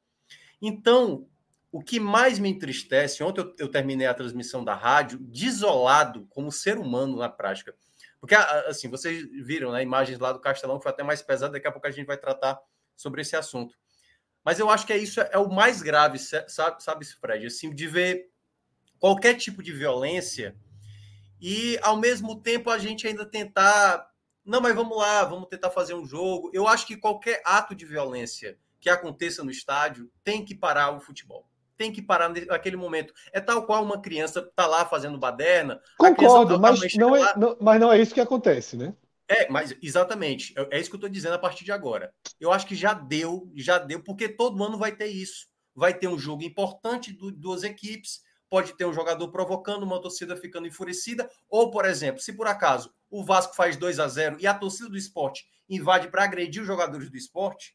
Então, 0.62 1.28
o 1.70 1.84
que 1.84 1.99
mais 1.99 2.39
me 2.39 2.47
entristece, 2.47 3.22
ontem 3.22 3.41
eu, 3.41 3.53
eu 3.60 3.68
terminei 3.68 4.07
a 4.07 4.14
transmissão 4.14 4.64
da 4.64 4.74
rádio 4.74 5.20
desolado 5.20 6.26
como 6.30 6.49
ser 6.49 6.78
humano 6.78 7.18
na 7.18 7.28
prática. 7.28 7.76
Porque, 8.20 8.36
assim, 8.36 8.89
vocês 8.89 9.24
viram 9.45 9.72
né, 9.72 9.82
imagens 9.82 10.20
lá 10.20 10.32
do 10.34 10.39
Castelão, 10.39 10.78
que 10.78 10.84
foi 10.84 10.91
até 10.91 11.03
mais 11.03 11.22
pesado, 11.22 11.53
daqui 11.53 11.67
a 11.67 11.72
pouco 11.72 11.88
a 11.88 11.91
gente 11.91 12.05
vai 12.05 12.17
tratar 12.17 12.59
sobre 12.95 13.22
esse 13.22 13.36
assunto. 13.36 13.76
Mas 14.43 14.59
eu 14.59 14.70
acho 14.70 14.86
que 14.86 14.93
é 14.93 14.97
isso 14.97 15.22
é 15.22 15.38
o 15.38 15.49
mais 15.49 15.82
grave, 15.82 16.17
sabe, 16.20 16.84
sabe 16.84 17.05
Fred? 17.05 17.45
Assim, 17.45 17.74
de 17.74 17.88
ver 17.88 18.30
qualquer 18.99 19.36
tipo 19.36 19.63
de 19.63 19.72
violência 19.72 20.55
e, 21.41 21.80
ao 21.82 21.95
mesmo 21.95 22.41
tempo, 22.41 22.70
a 22.70 22.78
gente 22.78 23.07
ainda 23.07 23.26
tentar. 23.26 24.09
Não, 24.43 24.59
mas 24.59 24.76
vamos 24.76 24.97
lá, 24.97 25.24
vamos 25.24 25.47
tentar 25.47 25.70
fazer 25.70 25.93
um 25.93 26.05
jogo. 26.05 26.49
Eu 26.53 26.67
acho 26.67 26.86
que 26.86 26.97
qualquer 26.97 27.41
ato 27.45 27.74
de 27.74 27.86
violência 27.86 28.57
que 28.80 28.89
aconteça 28.89 29.43
no 29.43 29.51
estádio 29.51 30.11
tem 30.24 30.43
que 30.43 30.55
parar 30.55 30.91
o 30.91 30.99
futebol. 30.99 31.49
Tem 31.80 31.94
que 31.94 32.02
parar 32.02 32.28
naquele 32.28 32.76
momento. 32.76 33.14
É 33.32 33.40
tal 33.40 33.66
qual 33.66 33.82
uma 33.82 34.02
criança 34.02 34.42
tá 34.54 34.68
lá 34.68 34.86
fazendo 34.86 35.18
baderna. 35.18 35.80
Concordo, 35.98 36.60
mas 36.60 36.94
não, 36.96 37.16
é, 37.16 37.38
não, 37.38 37.56
mas 37.62 37.80
não 37.80 37.94
é 37.94 38.02
isso 38.02 38.14
que 38.14 38.20
acontece, 38.20 38.76
né? 38.76 38.94
É, 39.30 39.50
mas 39.50 39.74
exatamente. 39.82 40.54
É, 40.58 40.76
é 40.76 40.80
isso 40.82 40.90
que 40.90 40.98
eu 40.98 41.00
estou 41.00 41.10
dizendo 41.10 41.36
a 41.36 41.40
partir 41.40 41.64
de 41.64 41.72
agora. 41.72 42.14
Eu 42.38 42.52
acho 42.52 42.68
que 42.68 42.76
já 42.76 42.94
deu, 42.94 43.50
já 43.56 43.78
deu, 43.78 44.04
porque 44.04 44.28
todo 44.28 44.62
ano 44.62 44.78
vai 44.78 44.94
ter 44.94 45.08
isso. 45.08 45.48
Vai 45.74 45.94
ter 45.94 46.10
um 46.10 46.20
jogo 46.20 46.44
importante 46.44 47.14
do, 47.14 47.32
duas 47.32 47.64
equipes, 47.64 48.20
pode 48.50 48.76
ter 48.76 48.84
um 48.84 48.92
jogador 48.92 49.30
provocando, 49.30 49.84
uma 49.84 50.02
torcida 50.02 50.36
ficando 50.36 50.68
enfurecida, 50.68 51.30
ou, 51.48 51.72
por 51.72 51.86
exemplo, 51.86 52.22
se 52.22 52.34
por 52.34 52.48
acaso 52.48 52.94
o 53.10 53.24
Vasco 53.24 53.56
faz 53.56 53.78
2 53.78 54.02
a 54.02 54.08
0 54.10 54.36
e 54.42 54.46
a 54.46 54.54
torcida 54.54 54.90
do 54.90 54.98
esporte 54.98 55.46
invade 55.70 56.10
para 56.10 56.26
agredir 56.26 56.62
os 56.62 56.68
jogadores 56.68 57.10
do 57.10 57.16
esporte, 57.16 57.74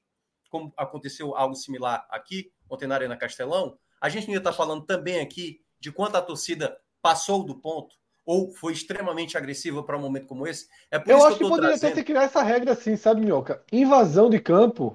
como 0.51 0.73
aconteceu 0.77 1.35
algo 1.35 1.55
similar 1.55 2.07
aqui, 2.11 2.53
ontem 2.69 2.87
na 2.87 2.95
Arena 2.95 3.17
Castelão, 3.17 3.79
a 4.05 4.11
gente 4.11 4.31
ia 4.31 4.37
estar 4.37 4.51
tá 4.51 4.57
falando 4.57 4.85
também 4.85 5.19
aqui 5.19 5.63
de 5.81 5.91
quanto 5.91 6.17
a 6.17 6.21
torcida 6.21 6.77
passou 7.01 7.43
do 7.43 7.55
ponto, 7.55 7.97
ou 8.23 8.53
foi 8.53 8.75
extremamente 8.75 9.39
agressiva 9.39 9.83
para 9.83 9.97
um 9.97 10.01
momento 10.03 10.27
como 10.27 10.47
esse. 10.47 10.69
É 10.91 10.99
por 10.99 11.11
eu 11.11 11.25
acho 11.25 11.39
que, 11.39 11.45
que 11.45 11.49
poderia 11.49 11.71
trazendo... 11.71 11.95
ter 11.95 12.05
criar 12.05 12.25
essa 12.25 12.43
regra 12.43 12.73
assim, 12.73 12.99
sabe, 12.99 13.23
Minhoca? 13.23 13.65
Invasão 13.73 14.29
de 14.29 14.39
campo, 14.39 14.95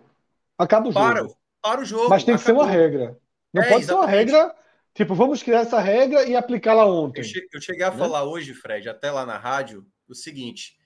acaba 0.55 0.89
o 0.89 0.91
jogo. 0.91 1.05
Para, 1.07 1.27
para 1.59 1.81
o 1.81 1.85
jogo. 1.85 2.07
Mas 2.07 2.23
tem 2.23 2.35
que 2.35 2.41
acabou. 2.41 2.63
ser 2.63 2.67
uma 2.67 2.71
regra. 2.71 3.19
Não 3.51 3.63
é, 3.63 3.69
pode 3.69 3.81
exatamente. 3.81 3.85
ser 3.85 3.93
uma 3.93 4.05
regra, 4.05 4.55
tipo, 4.93 5.15
vamos 5.15 5.41
criar 5.41 5.61
essa 5.61 5.79
regra 5.79 6.29
e 6.29 6.35
aplicá-la 6.35 6.85
ontem. 6.85 7.23
Eu, 7.51 7.59
cheguei 7.59 7.85
a 7.85 7.89
né? 7.89 7.97
falar 7.97 8.25
hoje, 8.25 8.53
Fred, 8.53 8.87
até 8.89 9.09
lá 9.09 9.25
na 9.25 9.39
rádio, 9.39 9.87
o 10.07 10.13
seguinte. 10.13 10.77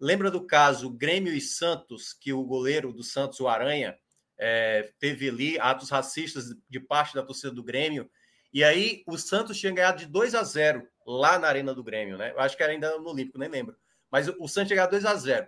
Lembra 0.00 0.28
do 0.28 0.44
caso 0.44 0.90
Grêmio 0.90 1.32
e 1.32 1.40
Santos, 1.40 2.12
que 2.12 2.32
o 2.32 2.42
goleiro 2.42 2.92
do 2.92 3.04
Santos, 3.04 3.38
o 3.38 3.46
Aranha, 3.46 3.96
é, 4.42 4.90
teve 4.98 5.28
ali 5.28 5.60
atos 5.60 5.90
racistas 5.90 6.54
de 6.68 6.80
parte 6.80 7.14
da 7.14 7.22
torcida 7.22 7.52
do 7.52 7.62
Grêmio. 7.62 8.10
E 8.52 8.64
aí 8.64 9.04
o 9.06 9.18
Santos 9.18 9.58
tinha 9.58 9.70
ganhado 9.70 9.98
de 9.98 10.06
2 10.06 10.34
a 10.34 10.42
0 10.42 10.88
lá 11.06 11.38
na 11.38 11.46
Arena 11.46 11.74
do 11.74 11.84
Grêmio, 11.84 12.16
né? 12.16 12.32
Eu 12.32 12.40
acho 12.40 12.56
que 12.56 12.62
era 12.62 12.72
ainda 12.72 12.98
no 12.98 13.10
Olímpico, 13.10 13.38
nem 13.38 13.50
lembro. 13.50 13.76
Mas 14.10 14.28
o 14.28 14.48
Santos 14.48 14.70
chegou 14.70 14.84
a 14.84 14.88
2 14.88 15.04
a 15.04 15.14
0 15.14 15.46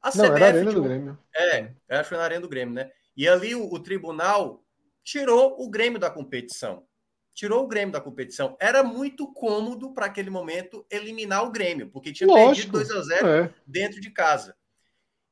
A 0.00 0.16
Não, 0.16 0.24
CBF, 0.24 0.36
era 0.36 0.44
a 0.44 0.48
Arena 0.48 0.72
do 0.72 0.82
Grêmio. 0.82 1.18
É, 1.36 1.58
acho 1.90 2.02
que 2.02 2.08
foi 2.08 2.18
na 2.18 2.24
Arena 2.24 2.40
do 2.40 2.48
Grêmio, 2.48 2.74
né? 2.74 2.90
E 3.14 3.28
ali 3.28 3.54
o, 3.54 3.70
o 3.70 3.78
tribunal 3.78 4.64
tirou 5.04 5.62
o 5.62 5.68
Grêmio 5.68 5.98
da 5.98 6.10
competição. 6.10 6.86
Tirou 7.34 7.64
o 7.64 7.68
Grêmio 7.68 7.92
da 7.92 8.00
competição. 8.00 8.56
Era 8.58 8.82
muito 8.82 9.30
cômodo 9.32 9.92
para 9.92 10.06
aquele 10.06 10.30
momento 10.30 10.86
eliminar 10.90 11.44
o 11.44 11.50
Grêmio, 11.50 11.90
porque 11.90 12.12
tinha 12.12 12.26
Lógico, 12.26 12.72
perdido 12.72 12.94
2 12.94 13.12
a 13.12 13.14
0 13.16 13.28
é. 13.28 13.54
dentro 13.66 14.00
de 14.00 14.10
casa. 14.10 14.56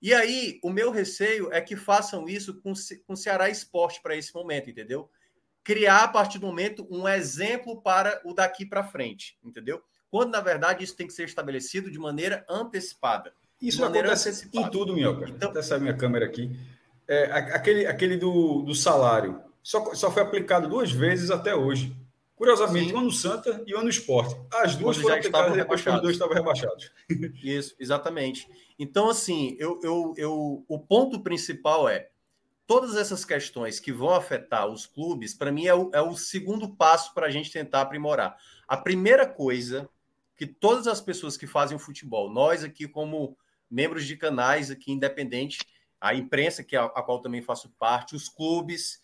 E 0.00 0.14
aí, 0.14 0.58
o 0.62 0.70
meu 0.70 0.90
receio 0.90 1.52
é 1.52 1.60
que 1.60 1.76
façam 1.76 2.28
isso 2.28 2.60
com, 2.60 2.72
com 3.06 3.12
o 3.12 3.16
Ceará 3.16 3.50
Esporte 3.50 4.00
para 4.02 4.16
esse 4.16 4.34
momento, 4.34 4.70
entendeu? 4.70 5.10
criar 5.62 6.04
a 6.04 6.08
partir 6.08 6.38
do 6.38 6.46
momento 6.46 6.86
um 6.90 7.08
exemplo 7.08 7.80
para 7.80 8.20
o 8.24 8.34
daqui 8.34 8.64
para 8.64 8.84
frente, 8.84 9.38
entendeu? 9.44 9.82
Quando 10.10 10.32
na 10.32 10.40
verdade 10.40 10.82
isso 10.82 10.96
tem 10.96 11.06
que 11.06 11.12
ser 11.12 11.24
estabelecido 11.24 11.90
de 11.90 11.98
maneira 11.98 12.44
antecipada. 12.48 13.32
Isso 13.60 13.80
maneira 13.80 14.08
acontece 14.08 14.30
antecipada. 14.30 14.66
em 14.66 14.70
tudo, 14.70 14.94
Minhoca. 14.94 15.28
Então, 15.28 15.50
Até 15.50 15.62
sair 15.62 15.80
minha 15.80 15.96
câmera 15.96 16.26
aqui. 16.26 16.50
É, 17.06 17.24
aquele 17.32 17.86
aquele 17.86 18.16
do, 18.16 18.62
do 18.62 18.74
salário 18.74 19.40
só, 19.62 19.94
só 19.94 20.10
foi 20.10 20.22
aplicado 20.22 20.68
duas 20.68 20.90
vezes 20.90 21.30
até 21.30 21.54
hoje. 21.54 21.94
Curiosamente, 22.40 22.86
Sim. 22.86 22.94
uma 22.94 23.02
no 23.02 23.12
Santa 23.12 23.62
e 23.66 23.74
uma 23.74 23.82
no 23.82 23.90
Esporte. 23.90 24.34
As 24.50 24.74
duas 24.74 24.96
foram 24.96 25.14
aplicadas 25.14 25.54
depois 25.54 25.82
que 25.82 25.90
os 25.90 26.00
dois 26.00 26.14
estavam 26.14 26.34
rebaixados. 26.34 26.90
Isso, 27.44 27.76
exatamente. 27.78 28.48
Então, 28.78 29.10
assim, 29.10 29.58
eu, 29.58 29.78
eu, 29.82 30.14
eu, 30.16 30.64
o 30.66 30.78
ponto 30.78 31.20
principal 31.20 31.86
é 31.86 32.08
todas 32.66 32.96
essas 32.96 33.26
questões 33.26 33.78
que 33.78 33.92
vão 33.92 34.14
afetar 34.14 34.66
os 34.66 34.86
clubes, 34.86 35.34
para 35.34 35.52
mim, 35.52 35.66
é 35.66 35.74
o, 35.74 35.90
é 35.92 36.00
o 36.00 36.16
segundo 36.16 36.74
passo 36.76 37.12
para 37.12 37.26
a 37.26 37.30
gente 37.30 37.52
tentar 37.52 37.82
aprimorar. 37.82 38.38
A 38.66 38.74
primeira 38.74 39.26
coisa 39.26 39.86
que 40.34 40.46
todas 40.46 40.86
as 40.86 40.98
pessoas 40.98 41.36
que 41.36 41.46
fazem 41.46 41.76
o 41.76 41.78
futebol, 41.78 42.32
nós 42.32 42.64
aqui 42.64 42.88
como 42.88 43.36
membros 43.70 44.06
de 44.06 44.16
canais 44.16 44.70
aqui 44.70 44.90
independentes, 44.90 45.58
a 46.00 46.14
imprensa, 46.14 46.64
que 46.64 46.74
é 46.74 46.78
a, 46.78 46.84
a 46.86 47.02
qual 47.02 47.20
também 47.20 47.42
faço 47.42 47.68
parte, 47.78 48.16
os 48.16 48.30
clubes, 48.30 49.02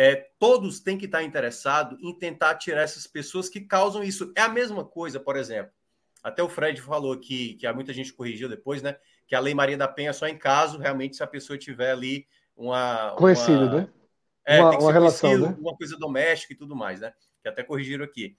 é, 0.00 0.30
todos 0.38 0.78
têm 0.78 0.96
que 0.96 1.06
estar 1.06 1.24
interessados 1.24 1.98
em 2.00 2.16
tentar 2.16 2.54
tirar 2.54 2.82
essas 2.82 3.04
pessoas 3.04 3.48
que 3.48 3.60
causam 3.60 4.04
isso. 4.04 4.32
É 4.36 4.42
a 4.42 4.48
mesma 4.48 4.84
coisa, 4.84 5.18
por 5.18 5.36
exemplo. 5.36 5.72
Até 6.22 6.40
o 6.40 6.48
Fred 6.48 6.80
falou 6.80 7.18
que, 7.18 7.54
que 7.54 7.66
há 7.66 7.74
muita 7.74 7.92
gente 7.92 8.12
corrigiu 8.12 8.48
depois, 8.48 8.80
né? 8.80 8.96
Que 9.26 9.34
a 9.34 9.40
Lei 9.40 9.54
Maria 9.54 9.76
da 9.76 9.88
Penha 9.88 10.10
é 10.10 10.12
só 10.12 10.28
em 10.28 10.38
caso, 10.38 10.78
realmente, 10.78 11.16
se 11.16 11.22
a 11.24 11.26
pessoa 11.26 11.58
tiver 11.58 11.90
ali 11.90 12.28
uma. 12.56 13.16
Conhecido, 13.16 13.64
uma, 13.64 13.72
né? 13.72 13.88
É, 14.46 14.60
uma, 14.60 14.78
uma 14.78 14.92
relação, 14.92 15.36
né? 15.36 15.56
Uma 15.58 15.76
coisa 15.76 15.96
doméstica 15.96 16.52
e 16.52 16.56
tudo 16.56 16.76
mais, 16.76 17.00
né? 17.00 17.12
Que 17.42 17.48
até 17.48 17.64
corrigiram 17.64 18.04
aqui. 18.04 18.36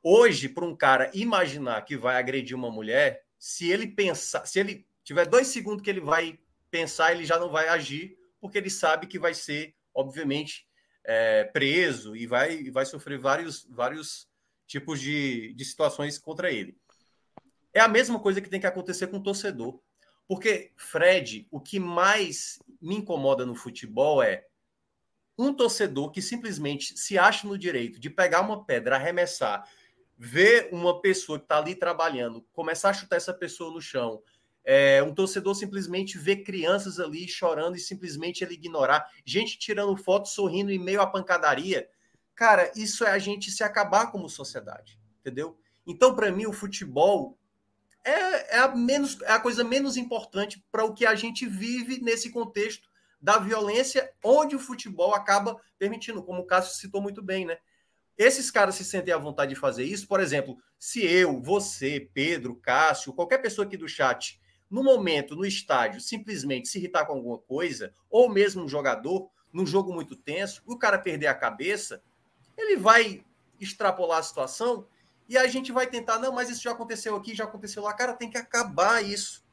Hoje, 0.00 0.48
para 0.48 0.64
um 0.64 0.76
cara 0.76 1.10
imaginar 1.12 1.84
que 1.84 1.96
vai 1.96 2.16
agredir 2.16 2.56
uma 2.56 2.70
mulher, 2.70 3.24
se 3.36 3.68
ele 3.68 3.88
pensar, 3.88 4.46
se 4.46 4.60
ele 4.60 4.86
tiver 5.02 5.26
dois 5.26 5.48
segundos 5.48 5.82
que 5.82 5.90
ele 5.90 6.00
vai 6.00 6.38
pensar, 6.70 7.10
ele 7.10 7.24
já 7.24 7.36
não 7.36 7.50
vai 7.50 7.66
agir, 7.66 8.16
porque 8.40 8.58
ele 8.58 8.70
sabe 8.70 9.08
que 9.08 9.18
vai 9.18 9.34
ser, 9.34 9.74
obviamente, 9.92 10.67
é, 11.08 11.44
preso 11.44 12.14
e 12.14 12.26
vai, 12.26 12.70
vai 12.70 12.84
sofrer 12.84 13.18
vários, 13.18 13.66
vários 13.70 14.28
tipos 14.66 15.00
de, 15.00 15.54
de 15.54 15.64
situações 15.64 16.18
contra 16.18 16.52
ele. 16.52 16.76
É 17.72 17.80
a 17.80 17.88
mesma 17.88 18.20
coisa 18.20 18.42
que 18.42 18.50
tem 18.50 18.60
que 18.60 18.66
acontecer 18.66 19.06
com 19.06 19.16
o 19.16 19.22
torcedor. 19.22 19.80
Porque, 20.26 20.70
Fred, 20.76 21.48
o 21.50 21.58
que 21.58 21.80
mais 21.80 22.58
me 22.78 22.96
incomoda 22.96 23.46
no 23.46 23.54
futebol 23.54 24.22
é 24.22 24.44
um 25.38 25.54
torcedor 25.54 26.10
que 26.10 26.20
simplesmente 26.20 26.98
se 26.98 27.16
acha 27.16 27.48
no 27.48 27.56
direito 27.56 27.98
de 27.98 28.10
pegar 28.10 28.42
uma 28.42 28.66
pedra, 28.66 28.96
arremessar, 28.96 29.66
ver 30.14 30.68
uma 30.70 31.00
pessoa 31.00 31.38
que 31.38 31.46
está 31.46 31.56
ali 31.56 31.74
trabalhando, 31.74 32.46
começar 32.52 32.90
a 32.90 32.94
chutar 32.94 33.16
essa 33.16 33.32
pessoa 33.32 33.72
no 33.72 33.80
chão, 33.80 34.22
é, 34.70 35.02
um 35.02 35.14
torcedor 35.14 35.54
simplesmente 35.54 36.18
ver 36.18 36.42
crianças 36.42 37.00
ali 37.00 37.26
chorando 37.26 37.74
e 37.74 37.80
simplesmente 37.80 38.44
ele 38.44 38.52
ignorar, 38.52 39.10
gente 39.24 39.58
tirando 39.58 39.96
foto, 39.96 40.28
sorrindo 40.28 40.70
em 40.70 40.78
meio 40.78 41.00
à 41.00 41.06
pancadaria. 41.06 41.88
Cara, 42.34 42.70
isso 42.76 43.02
é 43.02 43.10
a 43.10 43.18
gente 43.18 43.50
se 43.50 43.64
acabar 43.64 44.12
como 44.12 44.28
sociedade, 44.28 45.00
entendeu? 45.20 45.58
Então, 45.86 46.14
para 46.14 46.30
mim, 46.30 46.44
o 46.44 46.52
futebol 46.52 47.38
é, 48.04 48.56
é, 48.56 48.58
a 48.58 48.68
menos, 48.68 49.18
é 49.22 49.32
a 49.32 49.40
coisa 49.40 49.64
menos 49.64 49.96
importante 49.96 50.62
para 50.70 50.84
o 50.84 50.92
que 50.92 51.06
a 51.06 51.14
gente 51.14 51.46
vive 51.46 52.02
nesse 52.02 52.28
contexto 52.28 52.90
da 53.18 53.38
violência, 53.38 54.12
onde 54.22 54.54
o 54.54 54.60
futebol 54.60 55.14
acaba 55.14 55.58
permitindo, 55.78 56.22
como 56.22 56.42
o 56.42 56.46
Cássio 56.46 56.76
citou 56.76 57.00
muito 57.00 57.22
bem, 57.22 57.46
né? 57.46 57.56
Esses 58.18 58.50
caras 58.50 58.74
se 58.74 58.84
sentem 58.84 59.14
à 59.14 59.18
vontade 59.18 59.54
de 59.54 59.58
fazer 59.58 59.84
isso, 59.84 60.06
por 60.06 60.20
exemplo, 60.20 60.58
se 60.78 61.06
eu, 61.06 61.40
você, 61.40 62.10
Pedro, 62.12 62.54
Cássio, 62.56 63.14
qualquer 63.14 63.38
pessoa 63.38 63.66
aqui 63.66 63.76
do 63.78 63.88
chat 63.88 64.38
no 64.70 64.82
momento, 64.82 65.34
no 65.34 65.46
estádio, 65.46 66.00
simplesmente 66.00 66.68
se 66.68 66.78
irritar 66.78 67.06
com 67.06 67.14
alguma 67.14 67.38
coisa, 67.38 67.92
ou 68.10 68.28
mesmo 68.28 68.62
um 68.62 68.68
jogador, 68.68 69.30
num 69.52 69.66
jogo 69.66 69.92
muito 69.92 70.14
tenso, 70.14 70.62
o 70.66 70.76
cara 70.76 70.98
perder 70.98 71.26
a 71.26 71.34
cabeça, 71.34 72.02
ele 72.56 72.76
vai 72.76 73.24
extrapolar 73.60 74.18
a 74.18 74.22
situação 74.22 74.86
e 75.28 75.36
a 75.36 75.46
gente 75.46 75.72
vai 75.72 75.86
tentar, 75.86 76.18
não, 76.18 76.32
mas 76.32 76.48
isso 76.48 76.62
já 76.62 76.72
aconteceu 76.72 77.14
aqui, 77.14 77.34
já 77.34 77.44
aconteceu 77.44 77.82
lá. 77.82 77.92
Cara, 77.92 78.14
tem 78.14 78.30
que 78.30 78.38
acabar 78.38 79.04
isso. 79.04 79.44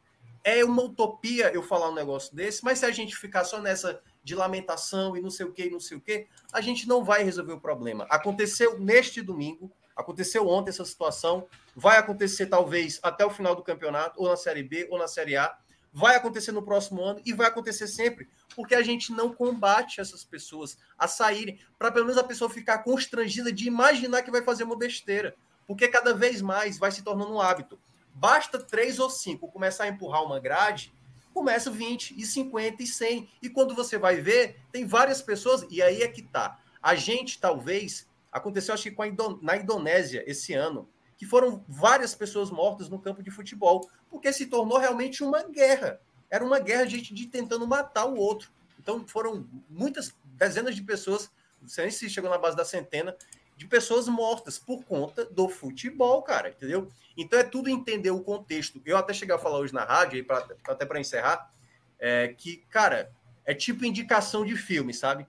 É 0.43 0.63
uma 0.63 0.83
utopia 0.83 1.51
eu 1.53 1.61
falar 1.61 1.89
um 1.89 1.95
negócio 1.95 2.35
desse, 2.35 2.63
mas 2.63 2.79
se 2.79 2.85
a 2.85 2.91
gente 2.91 3.15
ficar 3.15 3.43
só 3.43 3.59
nessa 3.59 4.01
de 4.23 4.35
lamentação 4.35 5.17
e 5.17 5.21
não 5.21 5.29
sei 5.29 5.45
o 5.45 5.51
que, 5.51 5.69
não 5.69 5.79
sei 5.79 5.97
o 5.97 6.01
que, 6.01 6.27
a 6.53 6.61
gente 6.61 6.87
não 6.87 7.03
vai 7.03 7.23
resolver 7.23 7.53
o 7.53 7.59
problema. 7.59 8.05
Aconteceu 8.09 8.79
neste 8.79 9.21
domingo, 9.21 9.71
Aconteceu 9.95 10.47
ontem 10.47 10.69
essa 10.69 10.83
situação, 10.83 11.47
vai 11.75 11.97
acontecer 11.97 12.47
talvez 12.47 12.99
até 13.01 13.25
o 13.25 13.29
final 13.29 13.55
do 13.55 13.63
campeonato, 13.63 14.21
ou 14.21 14.27
na 14.27 14.35
Série 14.35 14.63
B, 14.63 14.87
ou 14.91 14.99
na 14.99 15.07
Série 15.07 15.37
A. 15.37 15.57
Vai 15.93 16.15
acontecer 16.15 16.51
no 16.51 16.61
próximo 16.61 17.01
ano 17.01 17.21
e 17.25 17.31
vai 17.31 17.47
acontecer 17.47 17.87
sempre, 17.87 18.27
porque 18.53 18.75
a 18.75 18.81
gente 18.81 19.13
não 19.13 19.33
combate 19.33 20.01
essas 20.01 20.25
pessoas 20.25 20.77
a 20.97 21.07
saírem, 21.07 21.59
para 21.79 21.91
pelo 21.91 22.05
menos 22.05 22.19
a 22.19 22.23
pessoa 22.23 22.49
ficar 22.49 22.79
constrangida 22.79 23.51
de 23.51 23.67
imaginar 23.67 24.21
que 24.21 24.31
vai 24.31 24.43
fazer 24.43 24.65
uma 24.65 24.77
besteira, 24.77 25.33
porque 25.65 25.87
cada 25.87 26.13
vez 26.13 26.41
mais 26.41 26.77
vai 26.77 26.91
se 26.91 27.01
tornando 27.01 27.33
um 27.33 27.39
hábito. 27.39 27.79
Basta 28.13 28.59
três 28.59 28.99
ou 28.99 29.09
cinco 29.09 29.51
começar 29.51 29.85
a 29.85 29.87
empurrar 29.87 30.23
uma 30.23 30.39
grade, 30.39 30.93
começa 31.33 31.69
20 31.69 32.15
e 32.17 32.25
50 32.25 32.81
e 32.81 32.87
100. 32.87 33.29
E 33.41 33.49
quando 33.49 33.75
você 33.75 33.97
vai 33.97 34.21
ver, 34.21 34.57
tem 34.71 34.85
várias 34.85 35.21
pessoas, 35.21 35.65
e 35.69 35.81
aí 35.81 36.01
é 36.01 36.07
que 36.07 36.21
tá. 36.21 36.59
A 36.81 36.95
gente 36.95 37.39
talvez 37.39 38.07
Aconteceu, 38.35 38.73
acho 38.73 38.91
que 38.91 39.07
Indon 39.07 39.39
na 39.41 39.55
Indonésia 39.55 40.21
esse 40.27 40.53
ano, 40.53 40.89
que 41.15 41.25
foram 41.25 41.63
várias 41.69 42.13
pessoas 42.13 42.51
mortas 42.51 42.89
no 42.89 42.99
campo 42.99 43.23
de 43.23 43.31
futebol, 43.31 43.89
porque 44.09 44.33
se 44.33 44.47
tornou 44.47 44.77
realmente 44.77 45.23
uma 45.23 45.41
guerra. 45.43 46.01
Era 46.29 46.43
uma 46.43 46.59
guerra 46.59 46.83
de 46.83 46.97
gente 46.97 47.13
de 47.13 47.27
tentando 47.27 47.65
matar 47.65 48.03
o 48.03 48.17
outro. 48.17 48.51
Então 48.77 49.07
foram 49.07 49.47
muitas 49.69 50.13
dezenas 50.25 50.75
de 50.75 50.83
pessoas, 50.83 51.31
não 51.61 51.69
sei 51.69 51.89
se 51.89 52.09
chegou 52.09 52.29
na 52.29 52.37
base 52.37 52.57
da 52.57 52.65
centena, 52.65 53.15
de 53.55 53.65
pessoas 53.67 54.05
mortas 54.09 54.59
por 54.59 54.83
conta 54.83 55.23
do 55.23 55.47
futebol, 55.47 56.21
cara, 56.21 56.49
entendeu? 56.49 56.91
Então 57.15 57.39
é 57.39 57.43
tudo 57.43 57.69
entender 57.69 58.11
o 58.11 58.19
contexto. 58.19 58.81
Eu 58.85 58.97
até 58.97 59.13
cheguei 59.13 59.33
a 59.33 59.39
falar 59.39 59.59
hoje 59.59 59.73
na 59.73 59.85
rádio, 59.85 60.17
aí 60.17 60.23
pra, 60.23 60.45
até 60.67 60.85
para 60.85 60.99
encerrar, 60.99 61.49
é, 61.97 62.35
que, 62.37 62.57
cara, 62.69 63.09
é 63.45 63.53
tipo 63.53 63.85
indicação 63.85 64.45
de 64.45 64.57
filme, 64.57 64.93
sabe? 64.93 65.25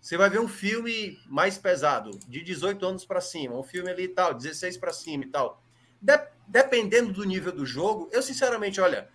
Você 0.00 0.16
vai 0.16 0.30
ver 0.30 0.40
um 0.40 0.48
filme 0.48 1.18
mais 1.26 1.58
pesado, 1.58 2.10
de 2.28 2.42
18 2.42 2.86
anos 2.86 3.04
para 3.04 3.20
cima, 3.20 3.58
um 3.58 3.62
filme 3.62 3.90
ali 3.90 4.04
e 4.04 4.08
tal, 4.08 4.32
16 4.32 4.76
para 4.76 4.92
cima 4.92 5.24
e 5.24 5.28
tal. 5.28 5.62
De 6.00 6.16
dependendo 6.46 7.12
do 7.12 7.24
nível 7.24 7.52
do 7.52 7.66
jogo, 7.66 8.08
eu 8.12 8.22
sinceramente, 8.22 8.80
olha, 8.80 9.08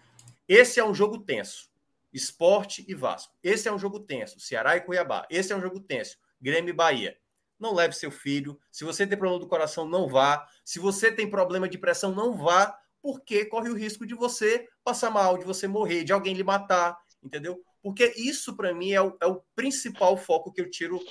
esse 0.47 0.79
é 0.79 0.85
um 0.85 0.93
jogo 0.93 1.17
tenso. 1.17 1.71
Esporte 2.13 2.85
e 2.87 2.93
Vasco. 2.93 3.33
Esse 3.43 3.67
é 3.67 3.73
um 3.73 3.79
jogo 3.79 3.99
tenso. 3.99 4.39
Ceará 4.39 4.77
e 4.77 4.81
Cuiabá. 4.81 5.25
Esse 5.29 5.51
é 5.51 5.55
um 5.55 5.61
jogo 5.61 5.79
tenso. 5.79 6.17
Grêmio 6.39 6.69
e 6.69 6.73
Bahia. 6.73 7.17
Não 7.59 7.73
leve 7.73 7.95
seu 7.95 8.11
filho. 8.11 8.59
Se 8.71 8.83
você 8.83 9.07
tem 9.07 9.17
problema 9.17 9.39
do 9.39 9.47
coração, 9.47 9.87
não 9.87 10.07
vá. 10.07 10.47
Se 10.63 10.77
você 10.77 11.11
tem 11.11 11.27
problema 11.27 11.67
de 11.67 11.77
pressão, 11.77 12.13
não 12.13 12.37
vá, 12.37 12.77
porque 13.01 13.45
corre 13.45 13.69
o 13.69 13.75
risco 13.75 14.05
de 14.05 14.13
você 14.13 14.67
passar 14.83 15.09
mal, 15.09 15.37
de 15.37 15.45
você 15.45 15.67
morrer, 15.67 16.03
de 16.03 16.13
alguém 16.13 16.35
lhe 16.35 16.43
matar, 16.43 16.97
entendeu? 17.23 17.63
Porque 17.83 18.13
isso, 18.15 18.55
para 18.55 18.73
mim, 18.73 18.93
é 18.93 19.01
o, 19.01 19.15
é 19.21 19.27
o 19.27 19.43
principal 19.53 20.15
foco 20.15 20.53
que 20.53 20.61
eu 20.61 20.69
tiro 20.69 21.01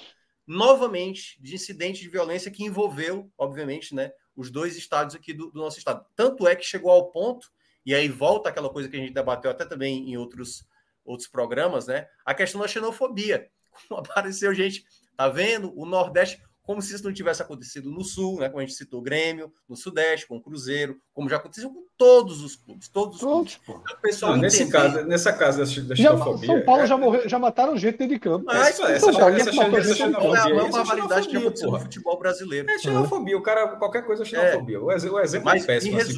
novamente 0.46 1.40
de 1.40 1.54
incidente 1.54 2.00
de 2.00 2.08
violência 2.08 2.50
que 2.50 2.64
envolveu, 2.64 3.30
obviamente, 3.36 3.94
né, 3.94 4.10
os 4.34 4.50
dois 4.50 4.76
estados 4.76 5.14
aqui 5.14 5.34
do, 5.34 5.50
do, 5.50 5.60
nosso 5.60 5.78
estado. 5.78 6.04
Tanto 6.16 6.48
é 6.48 6.56
que 6.56 6.64
chegou 6.64 6.90
ao 6.90 7.10
ponto, 7.10 7.52
e 7.84 7.94
aí 7.94 8.08
volta 8.08 8.48
aquela 8.48 8.70
coisa 8.70 8.88
que 8.88 8.96
a 8.96 8.98
gente 8.98 9.12
debateu 9.12 9.50
até 9.50 9.66
também 9.66 10.10
em 10.10 10.16
outros, 10.16 10.66
outros 11.04 11.28
programas, 11.28 11.86
né? 11.86 12.08
A 12.24 12.32
questão 12.32 12.60
da 12.60 12.68
xenofobia. 12.68 13.50
Apareceu 13.90 14.54
gente, 14.54 14.84
tá 15.16 15.28
vendo? 15.28 15.78
O 15.78 15.84
Nordeste, 15.84 16.42
como 16.62 16.80
se 16.80 16.94
isso 16.94 17.04
não 17.04 17.12
tivesse 17.12 17.42
acontecido 17.42 17.90
no 17.90 18.04
Sul, 18.04 18.40
né? 18.40 18.48
Como 18.48 18.60
a 18.60 18.64
gente 18.64 18.76
citou 18.76 19.00
o 19.00 19.02
Grêmio, 19.02 19.52
no 19.68 19.76
Sudeste, 19.76 20.26
com 20.26 20.36
o 20.36 20.40
Cruzeiro, 20.40 20.96
como 21.12 21.28
já 21.28 21.36
aconteceu 21.36 21.70
com 21.70 21.84
todos 21.96 22.42
os 22.42 22.56
clubes, 22.56 22.88
todos 22.88 23.16
os 23.16 23.22
clubes. 23.22 23.58
Então, 23.62 24.00
pessoal 24.00 24.32
não, 24.32 24.42
nesse 24.42 24.68
caso, 24.68 25.04
nessa 25.04 25.32
casa 25.32 25.64
da 25.84 25.94
xenofobia... 25.96 26.46
São 26.46 26.64
Paulo 26.64 26.82
é... 26.82 26.86
já, 26.86 26.96
morreu, 26.96 27.28
já 27.28 27.38
mataram 27.38 27.76
gente 27.76 27.98
dentro 27.98 28.14
de 28.14 28.20
campo. 28.20 28.46
Ah, 28.48 28.70
isso, 28.70 28.84
é, 28.84 28.96
essa, 28.96 29.10
essa, 29.10 29.30
essa, 29.30 29.50
essa 29.76 29.94
xenofobia 29.94 30.38
é 30.38 30.40
a 30.40 30.48
maior 30.48 30.70
barbaridade 30.70 31.28
que 31.28 31.36
aconteceu 31.36 31.70
no 31.70 31.80
futebol 31.80 32.18
brasileiro. 32.18 32.70
É 32.70 32.78
xenofobia, 32.78 33.36
o 33.36 33.42
cara, 33.42 33.76
qualquer 33.76 34.04
coisa 34.04 34.22
é 34.22 34.26
xenofobia. 34.26 34.80
O 34.80 34.90
exemplo 34.90 35.50
é 35.50 35.60
péssimo. 35.60 35.98
Assim, 35.98 36.16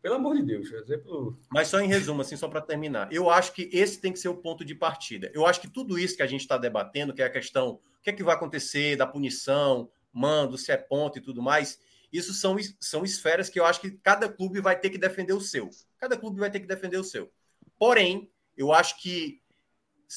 pelo 0.00 0.14
amor 0.14 0.36
de 0.36 0.42
Deus, 0.42 0.70
exemplo. 0.72 1.36
Mas 1.50 1.68
só 1.68 1.80
em 1.80 1.88
resumo, 1.88 2.22
assim, 2.22 2.36
só 2.36 2.48
para 2.48 2.60
terminar. 2.60 3.12
Eu 3.12 3.28
acho 3.28 3.52
que 3.52 3.68
esse 3.72 4.00
tem 4.00 4.12
que 4.12 4.18
ser 4.18 4.28
o 4.28 4.36
ponto 4.36 4.64
de 4.64 4.74
partida. 4.74 5.30
Eu 5.34 5.44
acho 5.44 5.60
que 5.60 5.68
tudo 5.68 5.98
isso 5.98 6.16
que 6.16 6.22
a 6.22 6.26
gente 6.26 6.42
está 6.42 6.56
debatendo, 6.56 7.12
que 7.12 7.20
é 7.20 7.26
a 7.26 7.30
questão, 7.30 7.80
o 8.00 8.02
que 8.02 8.10
é 8.10 8.12
que 8.12 8.22
vai 8.22 8.34
acontecer 8.34 8.96
da 8.96 9.06
punição, 9.06 9.90
mando, 10.12 10.58
se 10.58 10.72
é 10.72 10.76
ponto 10.76 11.18
e 11.18 11.22
tudo 11.22 11.42
mais. 11.42 11.78
Isso 12.12 12.32
são, 12.32 12.56
são 12.80 13.04
esferas 13.04 13.48
que 13.48 13.60
eu 13.60 13.64
acho 13.64 13.80
que 13.80 13.90
cada 13.90 14.28
clube 14.28 14.60
vai 14.60 14.78
ter 14.78 14.90
que 14.90 14.98
defender 14.98 15.32
o 15.32 15.40
seu. 15.40 15.68
Cada 15.98 16.16
clube 16.16 16.40
vai 16.40 16.50
ter 16.50 16.60
que 16.60 16.66
defender 16.66 16.96
o 16.96 17.04
seu. 17.04 17.30
Porém, 17.78 18.30
eu 18.56 18.72
acho 18.72 19.00
que 19.00 19.40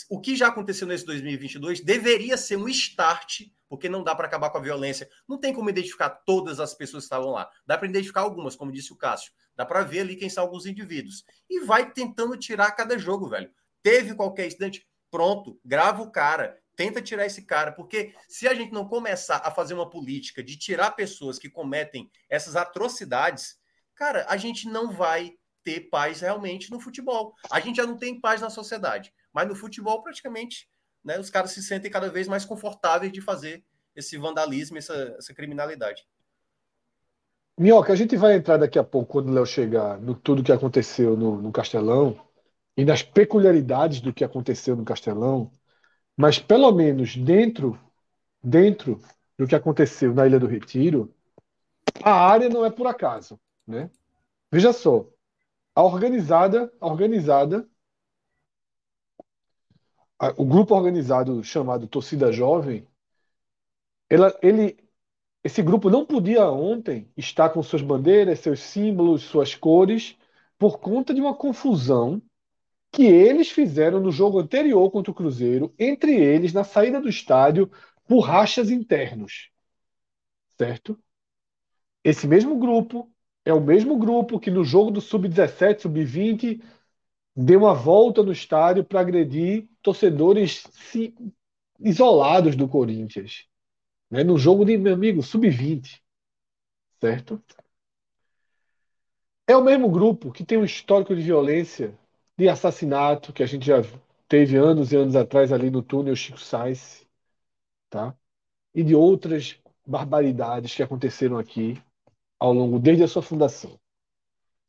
o 0.10 0.20
que 0.20 0.36
já 0.36 0.48
aconteceu 0.48 0.88
nesse 0.88 1.06
2022 1.06 1.82
deveria 1.82 2.38
ser 2.38 2.56
um 2.56 2.70
start, 2.70 3.42
porque 3.68 3.90
não 3.90 4.04
dá 4.04 4.16
para 4.16 4.26
acabar 4.28 4.50
com 4.50 4.58
a 4.58 4.62
violência. 4.62 5.10
Não 5.28 5.38
tem 5.38 5.54
como 5.54 5.70
identificar 5.70 6.10
todas 6.10 6.60
as 6.60 6.74
pessoas 6.74 7.04
que 7.04 7.08
estavam 7.08 7.32
lá. 7.32 7.50
Dá 7.66 7.78
para 7.78 7.88
identificar 7.88 8.22
algumas, 8.22 8.56
como 8.56 8.72
disse 8.72 8.94
o 8.94 8.98
Cássio. 8.98 9.32
Dá 9.56 9.66
para 9.66 9.84
ver 9.84 10.02
ali 10.02 10.16
quem 10.16 10.30
são 10.30 10.44
alguns 10.44 10.66
indivíduos. 10.66 11.26
E 11.50 11.60
vai 11.62 11.92
tentando 11.92 12.38
tirar 12.38 12.72
cada 12.72 12.98
jogo, 12.98 13.28
velho. 13.28 13.52
Teve 13.84 14.16
qualquer 14.16 14.48
incidente, 14.48 14.88
pronto, 15.10 15.60
grava 15.66 16.02
o 16.02 16.12
cara, 16.12 16.58
tenta 16.76 17.02
tirar 17.02 17.26
esse 17.26 17.44
cara, 17.44 17.72
porque 17.72 18.14
se 18.28 18.48
a 18.48 18.54
gente 18.54 18.72
não 18.72 18.88
começar 18.88 19.42
a 19.44 19.52
fazer 19.52 19.74
uma 19.74 19.90
política 19.90 20.44
de 20.44 20.58
tirar 20.58 20.92
pessoas 20.92 21.38
que 21.38 21.50
cometem 21.50 22.10
essas 22.30 22.56
atrocidades, 22.56 23.58
cara, 23.96 24.26
a 24.28 24.38
gente 24.38 24.68
não 24.68 24.92
vai 24.92 25.34
ter 25.64 25.90
paz 25.90 26.22
realmente 26.22 26.72
no 26.72 26.80
futebol. 26.80 27.36
A 27.52 27.60
gente 27.60 27.78
já 27.78 27.86
não 27.86 27.98
tem 27.98 28.20
paz 28.20 28.42
na 28.42 28.50
sociedade, 28.50 29.14
mas 29.34 29.48
no 29.48 29.56
futebol 29.56 30.02
praticamente 30.02 30.68
né, 31.04 31.20
os 31.20 31.30
caras 31.30 31.52
se 31.52 31.62
sentem 31.62 31.92
cada 31.92 32.10
vez 32.10 32.28
mais 32.28 32.46
confortáveis 32.46 33.12
de 33.12 33.22
fazer 33.22 33.64
esse 33.96 34.18
vandalismo, 34.18 34.78
essa, 34.78 35.16
essa 35.18 35.34
criminalidade. 35.34 36.06
Minhoca, 37.58 37.92
a 37.92 37.96
gente 37.96 38.16
vai 38.16 38.36
entrar 38.36 38.58
daqui 38.58 38.80
a 38.80 38.84
pouco, 38.84 39.12
quando 39.12 39.30
o 39.30 39.34
Léo 39.34 39.46
chegar, 39.46 40.00
no 40.00 40.16
tudo 40.16 40.44
que 40.44 40.52
aconteceu 40.52 41.18
no, 41.18 41.42
no 41.42 41.52
Castelão 41.52 42.20
e 42.76 42.86
nas 42.86 43.04
peculiaridades 43.04 44.00
do 44.00 44.14
que 44.14 44.24
aconteceu 44.24 44.76
no 44.76 44.86
Castelão, 44.86 45.52
mas 46.22 46.38
pelo 46.38 46.72
menos 46.72 47.18
dentro, 47.18 47.80
dentro 48.44 49.02
do 49.36 49.48
que 49.48 49.56
aconteceu 49.56 50.14
na 50.14 50.28
Ilha 50.28 50.40
do 50.40 50.46
Retiro, 50.46 51.12
a 52.04 52.12
área 52.12 52.48
não 52.48 52.64
é 52.64 52.70
por 52.70 52.86
acaso, 52.86 53.40
né? 53.66 53.90
Veja 54.52 54.72
só, 54.72 55.10
a 55.74 55.82
organizada, 55.82 56.72
a 56.80 56.86
organizada, 56.86 57.68
a, 60.20 60.30
o 60.38 60.46
grupo 60.46 60.76
organizado 60.76 61.44
chamado 61.44 61.88
Torcida 61.88 62.32
Jovem, 62.32 62.88
ela, 64.08 64.38
ele, 64.44 64.78
esse 65.44 65.64
grupo 65.64 65.90
não 65.90 66.06
podia 66.06 66.48
ontem 66.52 67.12
estar 67.18 67.50
com 67.50 67.64
suas 67.64 67.82
bandeiras, 67.82 68.42
seus 68.42 68.60
símbolos, 68.60 69.24
suas 69.24 69.56
cores, 69.56 70.16
por 70.60 70.78
conta 70.80 71.16
de 71.16 71.20
uma 71.20 71.34
confusão 71.34 72.22
que 72.92 73.04
eles 73.04 73.50
fizeram 73.50 74.00
no 74.02 74.12
jogo 74.12 74.40
anterior 74.40 74.92
contra 74.92 75.12
o 75.12 75.16
Cruzeiro, 75.16 75.74
entre 75.80 76.14
eles, 76.14 76.54
na 76.54 76.64
saída 76.64 77.00
do 77.00 77.08
estádio, 77.08 77.72
por 78.06 78.20
rachas 78.20 78.70
internos. 78.70 79.50
Certo? 80.58 81.00
Esse 82.04 82.28
mesmo 82.28 82.58
grupo 82.60 83.12
é 83.46 83.54
o 83.54 83.62
mesmo 83.62 83.98
grupo 83.98 84.40
que 84.40 84.52
no 84.52 84.64
jogo 84.64 84.92
do 84.92 85.02
Sub-17, 85.02 85.82
Sub-20, 85.82 86.62
deu 87.36 87.62
uma 87.62 87.74
volta 87.74 88.22
no 88.22 88.32
estádio 88.32 88.84
para 88.84 89.00
agredir 89.00 89.68
torcedores 89.82 90.64
isolados 91.80 92.56
do 92.56 92.68
Corinthians. 92.68 93.48
Né? 94.10 94.24
No 94.24 94.38
jogo 94.38 94.66
de, 94.66 94.78
meu 94.78 94.94
amigo, 94.94 95.24
Sub-20. 95.24 96.02
Certo? 97.00 97.42
É 99.48 99.56
o 99.56 99.64
mesmo 99.64 99.90
grupo 99.90 100.32
que 100.32 100.46
tem 100.46 100.58
um 100.58 100.66
histórico 100.66 101.16
de 101.16 101.22
violência, 101.22 101.98
de 102.38 102.50
assassinato, 102.50 103.34
que 103.34 103.44
a 103.44 103.46
gente 103.46 103.66
já 103.66 103.78
teve 104.28 104.58
anos 104.58 104.92
e 104.92 104.96
anos 104.96 105.16
atrás 105.16 105.52
ali 105.52 105.70
no 105.70 105.84
túnel 105.84 106.16
Chico 106.16 106.40
Sainz, 106.40 107.06
tá? 107.90 108.16
E 108.74 108.84
de 108.84 108.96
outras 108.96 109.60
barbaridades 109.86 110.76
que 110.76 110.84
aconteceram 110.84 111.38
aqui 111.38 111.82
ao 112.40 112.54
longo 112.54 112.80
desde 112.80 113.04
a 113.04 113.08
sua 113.08 113.22
fundação. 113.22 113.80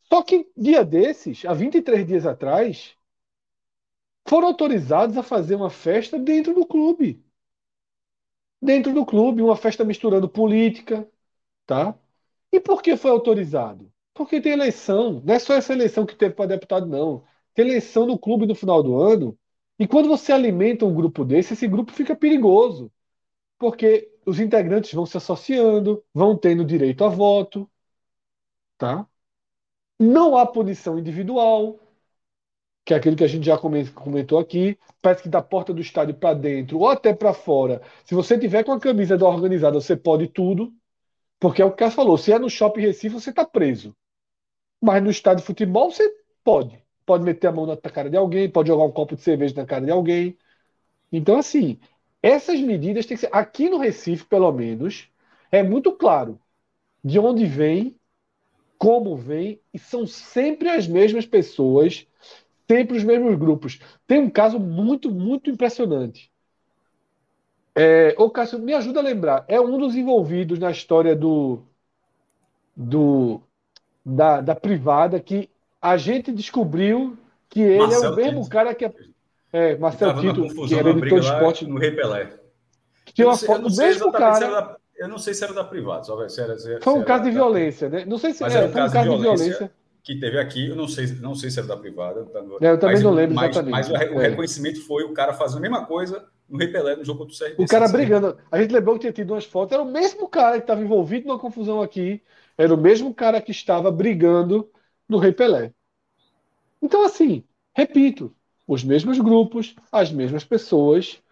Só 0.04 0.22
que 0.22 0.50
dia 0.56 0.84
desses, 0.84 1.44
há 1.44 1.54
23 1.54 2.06
dias 2.06 2.26
atrás, 2.26 2.96
foram 4.28 4.48
autorizados 4.48 5.16
a 5.16 5.22
fazer 5.22 5.54
uma 5.54 5.70
festa 5.70 6.18
dentro 6.18 6.54
do 6.54 6.66
clube. 6.66 7.24
Dentro 8.60 8.92
do 8.92 9.04
clube, 9.04 9.42
uma 9.42 9.56
festa 9.56 9.84
misturando 9.84 10.28
política, 10.28 11.08
tá? 11.66 11.98
E 12.52 12.60
por 12.60 12.82
que 12.82 12.96
foi 12.96 13.10
autorizado? 13.10 13.92
Porque 14.14 14.40
tem 14.40 14.52
eleição, 14.52 15.22
não 15.24 15.34
é 15.34 15.38
só 15.38 15.54
essa 15.54 15.72
eleição 15.72 16.06
que 16.06 16.14
teve 16.14 16.34
para 16.34 16.46
deputado, 16.46 16.86
não. 16.86 17.24
Tem 17.54 17.66
eleição 17.66 18.06
no 18.06 18.18
clube 18.18 18.46
no 18.46 18.54
final 18.54 18.82
do 18.82 18.96
ano, 19.00 19.38
e 19.78 19.86
quando 19.86 20.08
você 20.08 20.32
alimenta 20.32 20.84
um 20.86 20.94
grupo 20.94 21.24
desse, 21.24 21.54
esse 21.54 21.66
grupo 21.68 21.92
fica 21.92 22.16
perigoso. 22.16 22.90
Porque 23.58 24.10
os 24.26 24.40
integrantes 24.40 24.92
vão 24.94 25.06
se 25.06 25.16
associando, 25.16 26.04
vão 26.14 26.36
tendo 26.36 26.64
direito 26.64 27.04
a 27.04 27.08
voto, 27.08 27.70
tá? 28.78 29.06
Não 29.98 30.36
há 30.36 30.46
punição 30.46 30.98
individual, 30.98 31.80
que 32.84 32.94
é 32.94 32.96
aquilo 32.96 33.16
que 33.16 33.24
a 33.24 33.28
gente 33.28 33.46
já 33.46 33.56
comentou 33.58 34.38
aqui. 34.38 34.78
Parece 35.00 35.22
que 35.22 35.28
da 35.28 35.42
porta 35.42 35.72
do 35.72 35.80
estádio 35.80 36.14
para 36.14 36.34
dentro 36.34 36.78
ou 36.78 36.88
até 36.88 37.14
para 37.14 37.32
fora, 37.32 37.82
se 38.04 38.14
você 38.14 38.38
tiver 38.38 38.64
com 38.64 38.72
a 38.72 38.80
camisa 38.80 39.16
da 39.16 39.26
organizada, 39.28 39.80
você 39.80 39.96
pode 39.96 40.28
tudo, 40.28 40.72
porque 41.40 41.62
é 41.62 41.66
o 41.66 41.70
que 41.70 41.74
o 41.74 41.78
Cássio 41.78 41.96
falou: 41.96 42.18
se 42.18 42.32
é 42.32 42.38
no 42.38 42.50
shopping 42.50 42.82
Recife, 42.82 43.14
você 43.16 43.30
está 43.30 43.44
preso. 43.46 43.96
Mas 44.82 45.02
no 45.02 45.10
estádio 45.10 45.42
de 45.42 45.46
futebol, 45.46 45.90
você 45.92 46.08
pode. 46.44 46.81
Pode 47.06 47.24
meter 47.24 47.48
a 47.48 47.52
mão 47.52 47.66
na 47.66 47.76
cara 47.76 48.08
de 48.10 48.16
alguém, 48.16 48.48
pode 48.50 48.68
jogar 48.68 48.84
um 48.84 48.92
copo 48.92 49.16
de 49.16 49.22
cerveja 49.22 49.54
na 49.56 49.66
cara 49.66 49.84
de 49.84 49.90
alguém. 49.90 50.36
Então, 51.12 51.38
assim, 51.38 51.78
essas 52.22 52.60
medidas 52.60 53.06
têm 53.06 53.16
que 53.16 53.22
ser. 53.22 53.30
Aqui 53.32 53.68
no 53.70 53.78
Recife, 53.78 54.24
pelo 54.26 54.52
menos, 54.52 55.08
é 55.50 55.62
muito 55.62 55.92
claro 55.92 56.40
de 57.04 57.18
onde 57.18 57.46
vem, 57.46 57.96
como 58.78 59.16
vem, 59.16 59.60
e 59.74 59.78
são 59.78 60.06
sempre 60.06 60.68
as 60.70 60.86
mesmas 60.88 61.26
pessoas, 61.26 62.06
sempre 62.70 62.96
os 62.98 63.04
mesmos 63.04 63.36
grupos. 63.38 63.80
Tem 64.06 64.20
um 64.20 64.30
caso 64.30 64.58
muito, 64.60 65.10
muito 65.10 65.50
impressionante. 65.50 66.32
É, 67.74 68.14
ô 68.18 68.30
Cássio, 68.30 68.58
me 68.58 68.72
ajuda 68.74 69.00
a 69.00 69.02
lembrar. 69.02 69.44
É 69.48 69.60
um 69.60 69.76
dos 69.78 69.94
envolvidos 69.96 70.58
na 70.58 70.70
história 70.70 71.16
do, 71.16 71.62
do 72.76 73.40
da, 74.04 74.42
da 74.42 74.56
privada 74.56 75.20
que 75.20 75.50
a 75.82 75.96
gente 75.96 76.32
descobriu 76.32 77.18
que 77.50 77.60
ele 77.60 77.78
Marcelo 77.78 78.04
é 78.04 78.10
o 78.10 78.16
mesmo 78.16 78.40
Tito. 78.42 78.50
cara 78.50 78.74
que 78.74 78.84
é 78.84 78.94
é, 79.52 79.76
Marcelo 79.76 80.18
Tito, 80.18 80.66
que 80.66 80.74
era 80.74 80.88
editor 80.88 81.20
de 81.20 81.26
esporte. 81.26 81.66
No 81.66 81.78
Rei 81.78 81.90
Pelé. 81.90 82.32
Tinha 83.12 83.28
uma 83.28 83.36
foto 83.36 83.68
do 83.68 83.76
mesmo 83.76 84.10
cara. 84.10 84.48
Da, 84.48 84.76
eu 84.96 85.08
não 85.08 85.18
sei 85.18 85.34
se 85.34 85.44
era 85.44 85.52
da 85.52 85.64
privada, 85.64 86.04
só 86.04 86.28
se 86.28 86.40
era, 86.40 86.58
se 86.58 86.80
Foi 86.80 86.94
um 86.94 87.04
caso 87.04 87.24
de 87.24 87.30
violência, 87.30 87.90
né? 87.90 88.04
Não 88.06 88.16
sei 88.16 88.32
se 88.32 88.42
era, 88.42 88.54
é, 88.54 88.66
um 88.66 88.72
foi 88.72 88.80
um 88.80 88.90
caso 88.90 89.10
de 89.10 89.22
violência. 89.22 89.44
violência. 89.44 89.72
Que 90.02 90.18
teve 90.18 90.38
aqui, 90.38 90.68
eu 90.68 90.74
não 90.74 90.88
sei, 90.88 91.06
não 91.20 91.34
sei 91.34 91.50
se 91.50 91.58
era 91.58 91.68
da 91.68 91.76
privada. 91.76 92.26
É, 92.60 92.70
eu 92.70 92.78
também 92.78 92.96
mas, 92.96 93.02
não 93.02 93.12
lembro 93.12 93.36
mas, 93.36 93.50
exatamente. 93.50 93.72
Mas 93.72 93.90
o 93.90 94.20
é. 94.20 94.28
reconhecimento 94.28 94.80
foi 94.86 95.04
o 95.04 95.12
cara 95.12 95.32
fazendo 95.34 95.58
a 95.58 95.60
mesma 95.60 95.86
coisa 95.86 96.24
no 96.48 96.58
Rei 96.58 96.68
Pelé, 96.68 96.96
no 96.96 97.04
jogo 97.04 97.24
do 97.24 97.36
CRB. 97.36 97.62
O 97.62 97.66
cara 97.66 97.86
brigando. 97.88 98.36
A 98.50 98.60
gente 98.60 98.72
lembrou 98.72 98.94
que 98.94 99.02
tinha 99.02 99.12
tido 99.12 99.32
umas 99.32 99.44
fotos. 99.44 99.74
Era 99.74 99.82
o 99.82 99.90
mesmo 99.90 100.28
cara 100.28 100.56
que 100.56 100.64
estava 100.64 100.80
envolvido 100.80 101.28
numa 101.28 101.38
confusão 101.38 101.82
aqui. 101.82 102.22
Era 102.56 102.74
o 102.74 102.78
mesmo 102.78 103.14
cara 103.14 103.40
que 103.40 103.52
estava 103.52 103.92
brigando 103.92 104.68
no 105.08 105.18
Rei 105.18 105.32
Pelé. 105.32 105.72
Então, 106.80 107.04
assim, 107.04 107.44
repito, 107.74 108.34
os 108.66 108.82
mesmos 108.82 109.18
grupos, 109.18 109.74
as 109.90 110.10
mesmas 110.10 110.44
pessoas, 110.44 111.22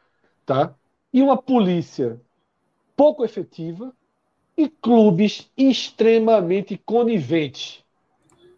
tá? 0.47 0.75
E 1.13 1.23
uma 1.23 1.37
polícia 1.37 2.21
pouco 2.97 3.25
efetiva 3.25 3.93
e 4.57 4.69
clubes 4.69 5.51
extremamente 5.57 6.77
coniventes. 6.77 7.83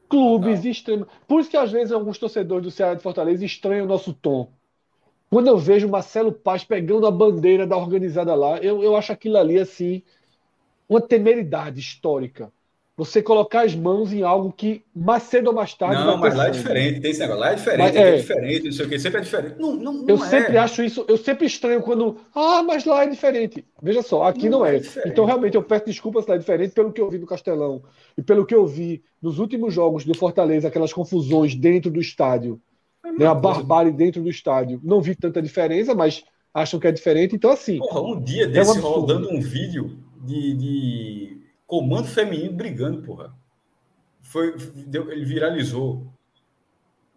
Clubes 0.09 0.65
extremamente. 0.65 1.13
Por 1.27 1.41
isso 1.41 1.51
que 1.51 1.57
às 1.57 1.71
vezes 1.71 1.93
alguns 1.93 2.19
torcedores 2.19 2.65
do 2.65 2.71
Ceará 2.71 2.95
de 2.95 3.03
Fortaleza 3.03 3.45
estranham 3.45 3.87
o 3.87 3.89
nosso 3.89 4.13
tom. 4.13 4.51
Quando 5.31 5.47
eu 5.47 5.57
vejo 5.57 5.89
Marcelo 5.89 6.33
Paz 6.33 6.65
pegando 6.65 7.07
a 7.07 7.11
bandeira 7.11 7.67
da 7.67 7.77
organizada 7.77 8.35
lá, 8.35 8.59
eu, 8.59 8.83
eu 8.83 8.95
acho 8.97 9.13
aquilo 9.13 9.39
ali 9.39 9.59
assim 9.59 10.03
uma 10.89 11.01
temeridade 11.01 11.81
histórica 11.81 12.53
você 13.05 13.23
colocar 13.23 13.63
as 13.65 13.75
mãos 13.75 14.13
em 14.13 14.23
algo 14.23 14.53
que 14.53 14.83
mais 14.95 15.25
cedo 15.25 15.49
ou 15.49 15.55
mais 15.55 15.75
tarde. 15.75 16.05
Não, 16.05 16.17
mas 16.17 16.35
lá 16.35 16.47
é 16.47 16.51
diferente, 16.51 17.01
tem 17.01 17.11
esse 17.11 17.21
negócio. 17.21 17.41
Lá 17.41 17.53
é 17.53 17.55
diferente, 17.55 17.93
mas, 17.93 17.97
é, 17.97 18.09
é 18.09 18.17
diferente, 18.17 18.65
não 18.65 18.73
sei 18.73 18.87
o 18.87 18.89
que, 18.89 18.99
sempre 18.99 19.21
é 19.21 19.25
diferente. 19.25 19.57
Não, 19.59 19.75
não, 19.75 19.93
não 19.93 20.09
eu 20.09 20.17
é. 20.17 20.29
sempre 20.29 20.57
acho 20.57 20.83
isso, 20.83 21.05
eu 21.09 21.17
sempre 21.17 21.47
estranho 21.47 21.83
quando. 21.83 22.17
Ah, 22.35 22.63
mas 22.63 22.85
lá 22.85 23.05
é 23.05 23.07
diferente. 23.09 23.65
Veja 23.83 24.03
só, 24.03 24.25
aqui 24.25 24.49
não, 24.49 24.61
não 24.61 24.67
é. 24.67 24.77
é 24.77 24.83
então, 25.07 25.25
realmente, 25.25 25.57
eu 25.57 25.63
peço 25.63 25.87
desculpas 25.87 26.25
se 26.25 26.31
lá 26.31 26.37
é 26.37 26.39
diferente 26.39 26.73
pelo 26.73 26.93
que 26.93 27.01
eu 27.01 27.11
vi 27.11 27.19
no 27.19 27.27
Castelão 27.27 27.83
e 28.17 28.23
pelo 28.23 28.47
que 28.47 28.55
eu 28.55 28.67
vi 28.67 29.03
nos 29.21 29.39
últimos 29.39 29.75
jogos 29.75 30.05
do 30.05 30.15
Fortaleza, 30.15 30.69
aquelas 30.69 30.93
confusões 30.93 31.55
dentro 31.55 31.91
do 31.91 32.01
estádio. 32.01 32.61
É 33.05 33.11
né, 33.11 33.27
a 33.27 33.35
barbárie 33.35 33.93
dentro 33.93 34.23
do 34.23 34.31
estádio. 34.31 34.81
Não 34.83 35.01
vi 35.01 35.17
tanta 35.17 35.43
diferença, 35.43 35.95
mas 35.95 36.23
acham 36.55 36.79
que 36.79 36.87
é 36.87 36.93
diferente. 36.93 37.35
Então, 37.35 37.51
assim. 37.51 37.79
Porra, 37.79 38.01
um 38.01 38.21
dia 38.21 38.47
desse 38.47 38.79
rodando 38.79 39.29
um 39.29 39.41
vídeo 39.41 39.99
de, 40.25 40.55
de 40.55 41.42
comando 41.73 42.07
feminino 42.07 42.53
brigando, 42.53 43.01
porra 43.01 43.35
foi, 44.21 44.55
deu, 44.75 45.11
ele 45.11 45.25
viralizou 45.25 46.07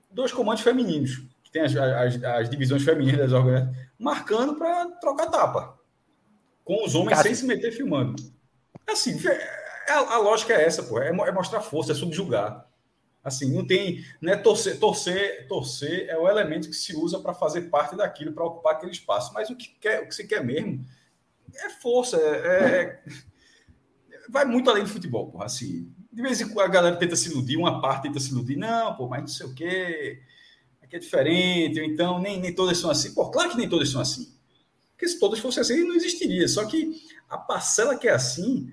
dois 0.09 0.31
comandos 0.31 0.63
femininos, 0.63 1.25
que 1.43 1.51
tem 1.51 1.61
as, 1.61 1.75
as, 1.75 2.23
as 2.23 2.49
divisões 2.49 2.81
femininas 2.81 3.19
das 3.19 3.33
organizações, 3.33 3.77
marcando 3.99 4.55
para 4.55 4.85
trocar 5.01 5.29
tapa. 5.29 5.77
Com 6.63 6.85
os 6.85 6.95
homens 6.95 7.19
sem 7.19 7.35
se 7.35 7.45
meter 7.45 7.73
filmando. 7.73 8.15
Assim, 8.87 9.19
é, 9.27 9.91
a, 9.91 10.15
a, 10.15 10.17
lógica 10.19 10.53
é 10.53 10.63
essa, 10.63 10.83
pô. 10.83 11.01
É, 11.01 11.09
é, 11.09 11.31
mostrar 11.33 11.59
força, 11.59 11.91
é 11.91 11.95
subjugar. 11.95 12.65
Assim, 13.21 13.53
não 13.53 13.67
tem. 13.67 14.05
Não 14.21 14.31
é 14.31 14.37
torcer, 14.37 14.79
torcer, 14.79 15.49
torcer 15.49 16.07
é 16.07 16.17
o 16.17 16.29
elemento 16.29 16.69
que 16.69 16.75
se 16.75 16.95
usa 16.95 17.19
para 17.19 17.33
fazer 17.33 17.63
parte 17.63 17.97
daquilo, 17.97 18.31
para 18.31 18.45
ocupar 18.45 18.75
aquele 18.75 18.93
espaço. 18.93 19.33
Mas 19.33 19.49
o 19.49 19.55
que, 19.57 19.67
quer, 19.81 20.01
o 20.01 20.07
que 20.07 20.15
se 20.15 20.25
quer 20.25 20.41
mesmo 20.41 20.85
é 21.53 21.69
força. 21.69 22.17
É, 22.17 22.81
é, 22.81 23.03
vai 24.29 24.45
muito 24.45 24.69
além 24.69 24.83
do 24.83 24.89
futebol, 24.89 25.31
porra. 25.31 25.45
Assim, 25.45 25.91
de 26.11 26.21
vez 26.21 26.39
em 26.41 26.49
quando 26.49 26.65
a 26.65 26.71
galera 26.71 26.95
tenta 26.95 27.15
se 27.15 27.29
iludir, 27.29 27.57
uma 27.57 27.81
parte 27.81 28.03
tenta 28.03 28.19
se 28.19 28.31
iludir, 28.31 28.55
não, 28.55 28.95
pô, 28.95 29.07
mas 29.07 29.21
não 29.21 29.27
sei 29.27 29.45
o 29.45 29.53
quê, 29.53 30.21
aqui 30.81 30.95
é 30.95 30.99
diferente, 30.99 31.79
ou 31.79 31.85
então 31.85 32.19
nem, 32.19 32.39
nem 32.39 32.53
todas 32.53 32.77
são 32.77 32.89
assim. 32.89 33.13
Pô, 33.13 33.29
claro 33.29 33.51
que 33.51 33.57
nem 33.57 33.69
todas 33.69 33.89
são 33.89 34.01
assim. 34.01 34.33
Porque 34.91 35.07
se 35.07 35.19
todas 35.19 35.39
fossem 35.39 35.61
assim, 35.61 35.83
não 35.83 35.95
existiria. 35.95 36.47
Só 36.47 36.65
que 36.65 37.01
a 37.29 37.37
parcela 37.37 37.97
que 37.97 38.07
é 38.07 38.11
assim, 38.11 38.71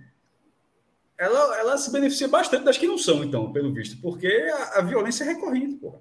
ela, 1.18 1.58
ela 1.58 1.78
se 1.78 1.90
beneficia 1.90 2.28
bastante 2.28 2.64
das 2.64 2.78
que 2.78 2.86
não 2.86 2.98
são, 2.98 3.22
então, 3.22 3.52
pelo 3.52 3.72
visto, 3.72 4.00
porque 4.00 4.26
a, 4.26 4.78
a 4.78 4.82
violência 4.82 5.24
é 5.24 5.28
recorrente, 5.28 5.76
pô. 5.76 6.00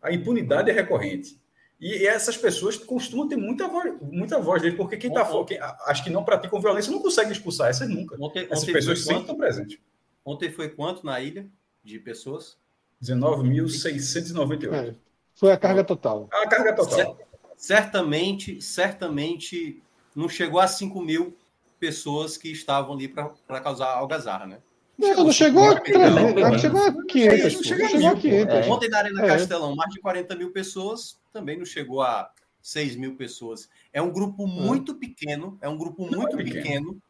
A 0.00 0.12
impunidade 0.12 0.70
é 0.70 0.72
recorrente. 0.72 1.40
E, 1.82 2.06
essas 2.06 2.36
pessoas 2.36 2.76
costumam 2.76 3.26
ter 3.26 3.34
muita 3.34 3.66
voz, 3.66 3.92
muita 4.00 4.38
voz 4.38 4.62
dele, 4.62 4.76
porque 4.76 4.96
quem 4.96 5.10
está 5.10 5.28
quem, 5.44 5.58
acho 5.86 6.04
que 6.04 6.10
não 6.10 6.22
praticam 6.22 6.60
violência 6.60 6.92
não 6.92 7.02
consegue 7.02 7.32
expulsar 7.32 7.70
essas 7.70 7.88
nunca. 7.88 8.16
Ontem, 8.20 8.46
essas 8.48 8.62
ontem 8.62 8.72
pessoas 8.72 9.00
sempre 9.00 9.22
estão 9.22 9.36
presentes. 9.36 9.78
Ontem 10.24 10.52
foi 10.52 10.68
quanto 10.68 11.04
na 11.04 11.20
ilha 11.20 11.48
de 11.82 11.98
pessoas? 11.98 12.56
19.698. 13.02 14.72
É, 14.72 14.94
foi 15.34 15.50
a 15.50 15.56
carga 15.56 15.82
total. 15.82 16.28
A 16.32 16.46
carga 16.46 16.72
total. 16.72 17.18
Certamente, 17.56 18.62
certamente 18.62 19.82
não 20.14 20.28
chegou 20.28 20.60
a 20.60 20.68
5 20.68 21.02
mil 21.02 21.36
pessoas 21.80 22.36
que 22.36 22.52
estavam 22.52 22.94
ali 22.94 23.08
para 23.08 23.60
causar 23.60 23.88
algazarra, 23.88 24.46
né? 24.46 24.58
Não, 24.96 25.24
não 25.24 25.32
chegou 25.32 25.68
a 25.68 25.80
300, 25.80 26.60
chegou 26.60 26.80
a 26.80 26.92
500. 27.06 27.54
Não 27.54 27.62
chegou 27.64 28.08
a 28.08 28.16
500. 28.16 28.54
É. 28.54 28.70
Ontem 28.70 28.88
na 28.88 28.98
Arena 28.98 29.24
é. 29.24 29.26
Castelão, 29.26 29.74
mais 29.74 29.92
de 29.92 30.00
40 30.00 30.36
mil 30.36 30.52
pessoas, 30.52 31.20
também 31.32 31.56
não 31.58 31.64
chegou 31.64 32.02
a 32.02 32.30
6 32.60 32.96
mil 32.96 33.16
pessoas. 33.16 33.68
É 33.92 34.00
um 34.00 34.12
grupo 34.12 34.46
muito 34.46 34.94
pequeno, 34.94 35.58
é 35.60 35.68
um 35.68 35.76
grupo 35.76 36.02
muito 36.02 36.38
é 36.38 36.44
pequeno, 36.44 37.00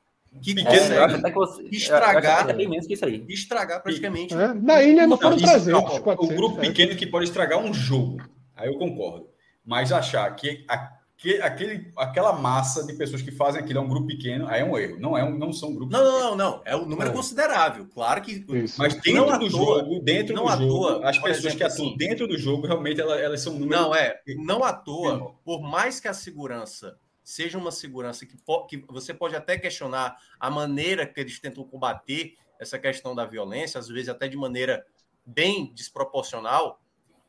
que 0.41 0.55
consegue 0.65 1.33
você, 1.33 1.63
estragar, 1.71 2.49
é 2.49 2.53
menos 2.55 2.87
que 2.87 2.95
isso 2.95 3.05
aí. 3.05 3.25
estragar 3.29 3.83
praticamente. 3.83 4.33
É, 4.35 4.55
na 4.55 4.83
ilha 4.83 5.07
não 5.07 5.19
foram 5.19 5.37
300, 5.37 5.99
400, 5.99 6.31
O 6.31 6.35
grupo 6.35 6.61
pequeno 6.61 6.97
que 6.97 7.07
pode 7.07 7.27
estragar 7.27 7.59
um 7.59 7.75
jogo, 7.75 8.23
aí 8.57 8.69
eu 8.69 8.79
concordo. 8.79 9.29
Mas 9.65 9.93
achar 9.93 10.35
que 10.35 10.65
a 10.69 11.02
que 11.23 11.41
aquele, 11.41 11.89
aquela 11.97 12.33
massa 12.33 12.85
de 12.85 12.95
pessoas 12.95 13.23
que 13.23 13.31
fazem 13.31 13.63
aquilo 13.63 13.79
é 13.79 13.83
um 13.83 13.89
grupo 13.89 14.09
pequeno, 14.09 14.49
aí 14.49 14.61
é 14.61 14.65
um 14.65 14.77
erro. 14.77 14.99
Não, 14.99 15.17
é 15.17 15.23
um, 15.23 15.39
não 15.39 15.53
são 15.53 15.73
grupos. 15.73 15.97
Não, 15.97 16.05
não, 16.05 16.21
não, 16.21 16.37
não. 16.37 16.63
É 16.65 16.75
um 16.75 16.85
número 16.85 17.11
é. 17.11 17.13
considerável. 17.13 17.87
Claro 17.95 18.21
que. 18.21 18.45
Isso. 18.49 18.77
Mas 18.77 18.95
dentro 18.97 19.27
não 19.27 19.39
do 19.39 19.49
jogo, 19.49 20.01
dentro 20.01 20.35
não 20.35 20.45
do 20.45 20.51
jogo, 20.51 20.67
toa, 20.67 21.09
as 21.09 21.17
pessoas 21.17 21.39
exemplo, 21.39 21.59
que 21.59 21.65
atuam 21.65 21.89
assim, 21.89 21.97
dentro 21.97 22.27
do 22.27 22.37
jogo, 22.37 22.67
realmente 22.67 23.01
elas, 23.01 23.21
elas 23.21 23.41
são 23.41 23.53
números. 23.53 23.81
Não, 23.81 23.95
é. 23.95 24.21
Não 24.37 24.65
à 24.65 24.73
toa, 24.73 25.33
por 25.45 25.63
mais 25.63 26.01
que 26.01 26.09
a 26.09 26.13
segurança 26.13 26.99
seja 27.23 27.57
uma 27.57 27.71
segurança 27.71 28.27
que, 28.27 28.37
que 28.69 28.85
você 28.89 29.15
pode 29.15 29.37
até 29.37 29.57
questionar 29.57 30.17
a 30.41 30.51
maneira 30.51 31.07
que 31.07 31.21
eles 31.21 31.39
tentam 31.39 31.63
combater 31.63 32.35
essa 32.59 32.81
questão 32.81 33.15
da 33.15 33.25
violência, 33.25 33.79
às 33.79 33.87
vezes 33.87 34.09
até 34.09 34.27
de 34.27 34.37
maneira 34.37 34.85
bem 35.25 35.73
desproporcional, 35.73 36.81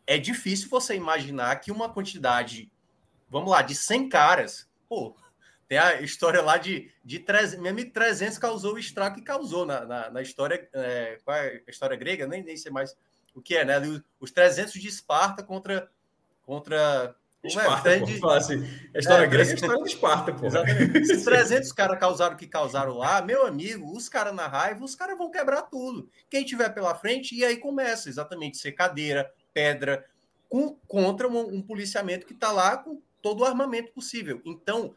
é 0.08 0.18
difícil 0.18 0.68
você 0.68 0.96
imaginar 0.96 1.56
que 1.58 1.72
uma 1.72 1.89
quantidade 1.89 2.72
vamos 3.34 3.50
lá, 3.50 3.64
de 3.64 3.74
100 3.74 4.10
caras, 4.10 4.70
pô, 4.88 5.16
tem 5.68 5.80
a 5.80 6.02
história 6.02 6.40
lá 6.40 6.56
de, 6.56 6.92
de 7.04 7.18
300, 7.18 7.60
mesmo 7.60 7.92
300 7.92 8.38
causou 8.38 8.76
o 8.76 8.80
estrago 8.80 9.16
que 9.16 9.24
causou 9.24 9.66
na, 9.66 9.84
na, 9.84 10.12
na 10.12 10.22
história, 10.22 10.70
é, 10.72 11.18
qual 11.26 11.36
é 11.36 11.64
a 11.68 11.72
história 11.72 11.98
grega? 11.98 12.28
Nem, 12.28 12.44
nem 12.44 12.56
sei 12.56 12.72
mais 12.72 12.96
o 13.34 13.42
que 13.42 13.56
é, 13.56 13.66
né? 13.66 13.82
Os 14.20 14.32
300 14.32 14.74
de 14.74 14.88
Esparta 14.88 15.42
contra. 15.42 15.90
contra 16.46 17.16
é? 17.44 17.48
Esparta, 17.48 17.90
é? 17.90 18.00
de... 18.00 18.24
assim, 18.24 18.64
a 18.96 19.00
história 19.00 19.26
é, 19.26 19.28
grega 19.28 19.50
é 19.50 19.52
a 19.52 19.56
história 19.56 19.84
de 19.84 19.90
Esparta, 19.90 20.34
pô. 20.34 20.46
Exatamente. 20.46 20.98
Esses 21.00 21.24
300 21.26 21.72
caras 21.72 22.00
causaram 22.00 22.36
o 22.36 22.38
que 22.38 22.46
causaram 22.46 22.94
lá, 22.96 23.20
meu 23.24 23.48
amigo, 23.48 23.98
os 23.98 24.08
caras 24.08 24.36
na 24.36 24.48
raiva, 24.48 24.86
os 24.86 24.94
caras 24.94 25.18
vão 25.18 25.32
quebrar 25.32 25.64
tudo. 25.64 26.08
Quem 26.30 26.46
tiver 26.46 26.70
pela 26.70 26.94
frente, 26.94 27.34
e 27.34 27.44
aí 27.44 27.58
começa 27.58 28.10
exatamente 28.10 28.60
ser 28.60 28.74
cadeira, 28.74 29.34
pedra, 29.52 30.06
com, 30.54 30.76
contra 30.88 31.28
um, 31.28 31.56
um 31.56 31.64
policiamento 31.64 32.28
que 32.28 32.34
está 32.34 32.52
lá 32.52 32.78
com 32.78 33.02
todo 33.24 33.39
o 33.39 33.45
armamento 33.45 33.91
possível. 33.93 34.41
Então, 34.45 34.93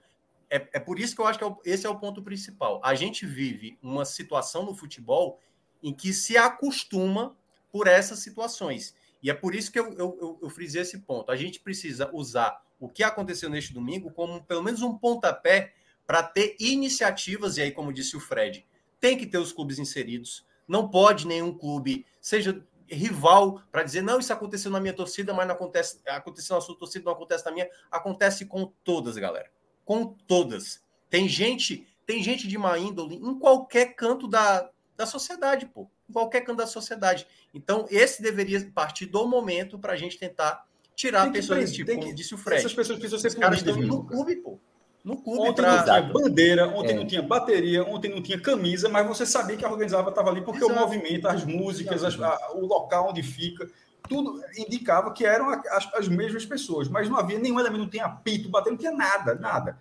é, 0.50 0.56
é 0.74 0.80
por 0.80 0.98
isso 0.98 1.14
que 1.14 1.20
eu 1.22 1.26
acho 1.26 1.38
que 1.38 1.44
é 1.44 1.46
o, 1.46 1.56
esse 1.64 1.86
é 1.86 1.88
o 1.88 1.98
ponto 1.98 2.20
principal. 2.20 2.80
A 2.84 2.94
gente 2.94 3.24
vive 3.24 3.78
uma 3.80 4.04
situação 4.04 4.66
no 4.66 4.74
futebol 4.74 5.40
em 5.82 5.94
que 5.94 6.12
se 6.12 6.36
acostuma 6.36 7.34
por 7.70 7.86
essas 7.86 8.18
situações. 8.18 8.94
E 9.22 9.30
é 9.30 9.34
por 9.34 9.54
isso 9.54 9.70
que 9.72 9.78
eu, 9.78 9.92
eu, 9.94 10.18
eu, 10.20 10.38
eu 10.42 10.50
frisei 10.50 10.82
esse 10.82 10.98
ponto. 10.98 11.30
A 11.30 11.36
gente 11.36 11.60
precisa 11.60 12.10
usar 12.12 12.60
o 12.78 12.88
que 12.88 13.02
aconteceu 13.02 13.48
neste 13.48 13.72
domingo 13.72 14.10
como 14.10 14.42
pelo 14.44 14.62
menos 14.62 14.82
um 14.82 14.98
pontapé 14.98 15.72
para 16.06 16.22
ter 16.22 16.56
iniciativas, 16.60 17.56
e 17.56 17.62
aí, 17.62 17.72
como 17.72 17.92
disse 17.92 18.16
o 18.16 18.20
Fred, 18.20 18.64
tem 19.00 19.16
que 19.16 19.26
ter 19.26 19.38
os 19.38 19.52
clubes 19.52 19.78
inseridos. 19.78 20.44
Não 20.68 20.88
pode 20.88 21.26
nenhum 21.26 21.56
clube, 21.56 22.06
seja 22.20 22.64
rival 22.88 23.62
para 23.70 23.82
dizer, 23.82 24.02
não, 24.02 24.18
isso 24.18 24.32
aconteceu 24.32 24.70
na 24.70 24.80
minha 24.80 24.92
torcida, 24.92 25.34
mas 25.34 25.46
não 25.46 25.54
acontece, 25.54 26.00
aconteceu 26.06 26.56
na 26.56 26.62
sua 26.62 26.76
torcida, 26.76 27.04
não 27.04 27.12
acontece 27.12 27.44
na 27.44 27.52
minha. 27.52 27.68
Acontece 27.90 28.46
com 28.46 28.72
todas, 28.84 29.16
galera. 29.16 29.50
Com 29.84 30.06
todas. 30.26 30.82
Tem 31.08 31.28
gente, 31.28 31.86
tem 32.04 32.22
gente 32.22 32.48
de 32.48 32.58
má 32.58 32.78
índole 32.78 33.16
em 33.16 33.38
qualquer 33.38 33.94
canto 33.94 34.26
da, 34.26 34.70
da 34.96 35.06
sociedade, 35.06 35.66
pô. 35.66 35.88
Em 36.08 36.12
qualquer 36.12 36.42
canto 36.42 36.58
da 36.58 36.66
sociedade. 36.66 37.26
Então, 37.52 37.86
esse 37.90 38.22
deveria 38.22 38.70
partir 38.74 39.06
do 39.06 39.26
momento 39.26 39.78
para 39.78 39.92
a 39.92 39.96
gente 39.96 40.18
tentar 40.18 40.66
tirar 40.94 41.30
pessoas 41.30 41.60
desse 41.60 41.74
tipo, 41.74 41.94
como 41.94 42.14
disse 42.14 42.34
o 42.34 42.38
Fred. 42.38 42.60
Essas 42.60 42.74
pessoas 42.74 42.98
precisam 42.98 43.18
ser 43.18 43.38
caras 43.38 43.58
estão 43.58 43.76
no 43.76 44.04
clube, 44.04 44.36
pô 44.36 44.58
no 45.06 45.16
clube. 45.16 45.50
Ontem 45.50 45.62
pra... 45.62 45.76
não 45.76 45.84
tinha 45.84 46.02
bandeira, 46.02 46.68
ontem 46.68 46.90
é. 46.90 46.94
não 46.96 47.06
tinha 47.06 47.22
bateria, 47.22 47.84
ontem 47.84 48.10
não 48.10 48.20
tinha 48.20 48.40
camisa, 48.40 48.88
mas 48.88 49.06
você 49.06 49.24
sabia 49.24 49.56
que 49.56 49.64
a 49.64 49.70
organizava 49.70 50.10
estava 50.10 50.30
ali 50.30 50.40
porque 50.40 50.64
Exato. 50.64 50.76
o 50.76 50.82
movimento, 50.82 51.28
as 51.28 51.44
músicas, 51.44 52.02
as, 52.02 52.20
a, 52.20 52.50
o 52.54 52.66
local 52.66 53.10
onde 53.10 53.22
fica, 53.22 53.70
tudo 54.08 54.42
indicava 54.58 55.12
que 55.12 55.24
eram 55.24 55.48
as, 55.48 55.94
as, 55.94 56.08
mesmas 56.08 56.44
pessoas, 56.44 56.88
mas 56.88 57.08
não 57.08 57.16
havia 57.16 57.38
nenhum 57.38 57.60
elemento, 57.60 57.82
não 57.82 57.88
tinha 57.88 58.04
apito, 58.04 58.48
bater, 58.48 58.70
não 58.70 58.76
tinha 58.76 58.90
nada, 58.90 59.36
nada. 59.36 59.78